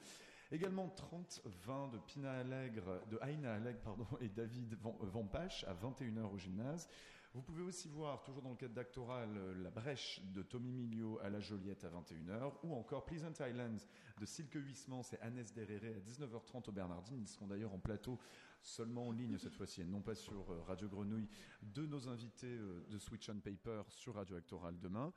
Également 0.51 0.93
30-20 1.15 1.93
de 1.93 1.97
Pina 1.97 2.31
Allegre, 2.31 3.01
de 3.09 3.17
Aina 3.23 3.55
Allegre 3.55 3.79
pardon, 3.79 4.05
et 4.19 4.29
David 4.29 4.77
Vampache 5.01 5.63
à 5.63 5.73
21h 5.73 6.31
au 6.31 6.37
gymnase. 6.37 6.87
Vous 7.33 7.41
pouvez 7.41 7.63
aussi 7.63 7.87
voir, 7.87 8.21
toujours 8.23 8.41
dans 8.41 8.49
le 8.49 8.57
cadre 8.57 8.73
d'Actoral, 8.73 9.29
euh, 9.37 9.63
La 9.63 9.69
Brèche 9.69 10.19
de 10.33 10.41
Tommy 10.41 10.73
Milio 10.73 11.17
à 11.23 11.29
la 11.29 11.39
Joliette 11.39 11.85
à 11.85 11.89
21h, 11.89 12.55
ou 12.63 12.73
encore 12.73 13.05
Pleasant 13.05 13.31
Islands 13.31 13.85
de 14.19 14.25
Silke 14.25 14.55
Huismans 14.55 15.03
et 15.13 15.19
Annès 15.21 15.53
Derrere 15.53 15.95
à 15.95 15.99
19h30 16.01 16.67
au 16.67 16.71
Bernardine. 16.73 17.21
Ils 17.21 17.29
seront 17.29 17.47
d'ailleurs 17.47 17.73
en 17.73 17.79
plateau 17.79 18.19
seulement 18.61 19.07
en 19.07 19.11
ligne 19.13 19.37
cette 19.37 19.55
fois-ci, 19.55 19.79
et 19.79 19.85
non 19.85 20.01
pas 20.01 20.13
sur 20.13 20.51
euh, 20.51 20.61
Radio 20.63 20.89
Grenouille, 20.89 21.29
de 21.61 21.85
nos 21.85 22.09
invités 22.09 22.47
euh, 22.47 22.85
de 22.89 22.99
Switch 22.99 23.29
on 23.29 23.39
Paper 23.39 23.83
sur 23.87 24.15
Radio 24.15 24.35
Actoral 24.35 24.77
demain. 24.77 25.13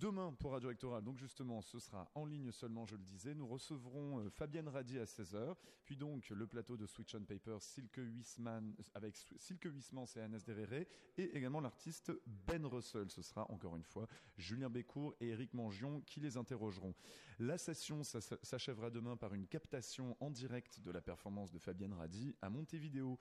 Demain 0.00 0.32
pour 0.40 0.50
Radio 0.50 0.70
Actoral, 0.70 1.04
donc 1.04 1.18
justement, 1.18 1.62
ce 1.62 1.78
sera 1.78 2.10
en 2.16 2.24
ligne 2.24 2.50
seulement, 2.50 2.84
je 2.84 2.96
le 2.96 3.02
disais. 3.02 3.32
Nous 3.32 3.46
recevrons 3.46 4.18
euh, 4.18 4.28
Fabienne 4.28 4.66
Radi 4.66 4.98
à 4.98 5.04
16h, 5.04 5.54
puis 5.84 5.96
donc 5.96 6.30
le 6.30 6.48
plateau 6.48 6.76
de 6.76 6.84
Switch 6.84 7.14
on 7.14 7.22
Paper, 7.22 7.58
Silke 7.60 7.98
Huisman, 7.98 8.74
avec 8.94 9.16
Silke 9.38 9.66
Huisman 9.66 10.04
et 10.16 10.20
Anas 10.20 10.42
Derrere, 10.44 10.84
et 11.16 11.36
également 11.36 11.60
l'artiste 11.60 12.10
Ben 12.26 12.66
Russell. 12.66 13.08
Ce 13.08 13.22
sera 13.22 13.48
encore 13.52 13.76
une 13.76 13.84
fois 13.84 14.08
Julien 14.36 14.68
Bécourt 14.68 15.14
et 15.20 15.28
Eric 15.28 15.54
Mangion 15.54 16.00
qui 16.00 16.18
les 16.18 16.36
interrogeront. 16.36 16.96
La 17.38 17.56
session 17.56 18.02
s'achèvera 18.02 18.90
demain 18.90 19.16
par 19.16 19.32
une 19.32 19.46
captation 19.46 20.16
en 20.18 20.32
direct 20.32 20.80
de 20.80 20.90
la 20.90 21.02
performance 21.02 21.52
de 21.52 21.60
Fabienne 21.60 21.92
Radi 21.92 22.34
à 22.42 22.50
Montevideo. 22.50 23.16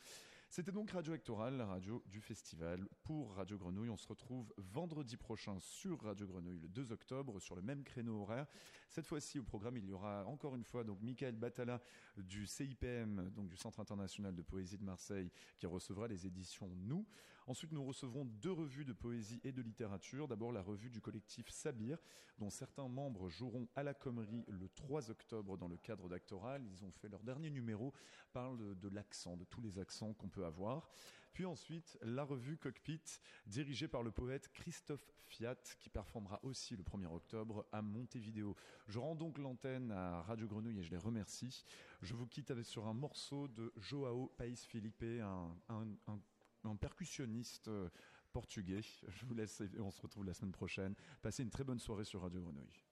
C'était 0.55 0.71
donc 0.71 0.91
Radio 0.91 1.13
Actoral, 1.13 1.57
la 1.57 1.65
radio 1.65 2.03
du 2.05 2.21
festival 2.21 2.87
pour 3.01 3.33
Radio 3.33 3.57
Grenouille. 3.57 3.89
On 3.89 3.97
se 3.97 4.07
retrouve 4.07 4.53
vendredi 4.57 5.17
prochain 5.17 5.57
sur 5.57 5.99
Radio 6.03 6.27
Grenouille 6.27 6.59
le 6.59 6.67
2 6.67 6.91
octobre 6.91 7.39
sur 7.39 7.55
le 7.55 7.63
même 7.63 7.83
créneau 7.83 8.21
horaire. 8.21 8.45
Cette 8.87 9.07
fois-ci 9.07 9.39
au 9.39 9.43
programme, 9.43 9.77
il 9.77 9.85
y 9.87 9.91
aura 9.91 10.23
encore 10.27 10.53
une 10.53 10.63
fois 10.63 10.83
donc 10.83 11.01
Michael 11.01 11.37
Batala 11.37 11.81
du 12.17 12.45
CIPM, 12.45 13.31
donc 13.31 13.49
du 13.49 13.57
Centre 13.57 13.79
international 13.79 14.35
de 14.35 14.43
poésie 14.43 14.77
de 14.77 14.83
Marseille, 14.83 15.31
qui 15.57 15.65
recevra 15.65 16.07
les 16.07 16.27
éditions 16.27 16.69
Nous. 16.75 17.03
Ensuite, 17.45 17.73
nous 17.73 17.83
recevrons 17.83 18.25
deux 18.25 18.51
revues 18.51 18.85
de 18.85 18.93
poésie 18.93 19.41
et 19.43 19.51
de 19.51 19.61
littérature. 19.61 20.27
D'abord, 20.27 20.51
la 20.51 20.61
revue 20.61 20.89
du 20.89 21.01
collectif 21.01 21.49
Sabir, 21.49 21.97
dont 22.37 22.49
certains 22.49 22.87
membres 22.87 23.29
joueront 23.29 23.67
à 23.75 23.83
la 23.83 23.93
Commerie 23.93 24.45
le 24.47 24.69
3 24.69 25.11
octobre 25.11 25.57
dans 25.57 25.67
le 25.67 25.77
cadre 25.77 26.07
d'Actoral. 26.07 26.65
Ils 26.65 26.85
ont 26.85 26.91
fait 26.91 27.09
leur 27.09 27.23
dernier 27.23 27.49
numéro, 27.49 27.93
parle 28.31 28.79
de, 28.79 28.87
l'accent, 28.87 29.35
de 29.35 29.43
tous 29.43 29.61
les 29.61 29.77
accents 29.77 30.13
qu'on 30.13 30.29
peut 30.29 30.45
avoir. 30.45 30.89
Puis 31.33 31.45
ensuite, 31.45 31.97
la 32.03 32.23
revue 32.23 32.57
Cockpit, 32.57 33.01
dirigée 33.47 33.87
par 33.87 34.03
le 34.03 34.11
poète 34.11 34.49
Christophe 34.53 35.11
Fiat, 35.25 35.57
qui 35.79 35.89
performera 35.89 36.39
aussi 36.43 36.77
le 36.77 36.83
1er 36.83 37.07
octobre 37.07 37.65
à 37.71 37.81
Montevideo. 37.81 38.55
Je 38.87 38.99
rends 38.99 39.15
donc 39.15 39.39
l'antenne 39.39 39.91
à 39.91 40.21
Radio 40.21 40.47
Grenouille 40.47 40.79
et 40.79 40.83
je 40.83 40.91
les 40.91 40.97
remercie. 40.97 41.65
Je 42.03 42.13
vous 42.13 42.27
quitte 42.27 42.53
sur 42.61 42.87
un 42.87 42.93
morceau 42.93 43.47
de 43.47 43.73
Joao 43.77 44.27
País 44.37 44.57
Felipe, 44.57 45.03
un 45.19 46.21
un 46.63 46.75
percussionniste 46.75 47.67
euh, 47.67 47.89
portugais. 48.31 48.81
Je 49.07 49.25
vous 49.25 49.33
laisse 49.33 49.61
et 49.61 49.79
on 49.79 49.91
se 49.91 50.01
retrouve 50.01 50.25
la 50.25 50.33
semaine 50.33 50.51
prochaine. 50.51 50.95
Passez 51.21 51.43
une 51.43 51.49
très 51.49 51.63
bonne 51.63 51.79
soirée 51.79 52.05
sur 52.05 52.21
Radio 52.21 52.41
Grenouille. 52.41 52.83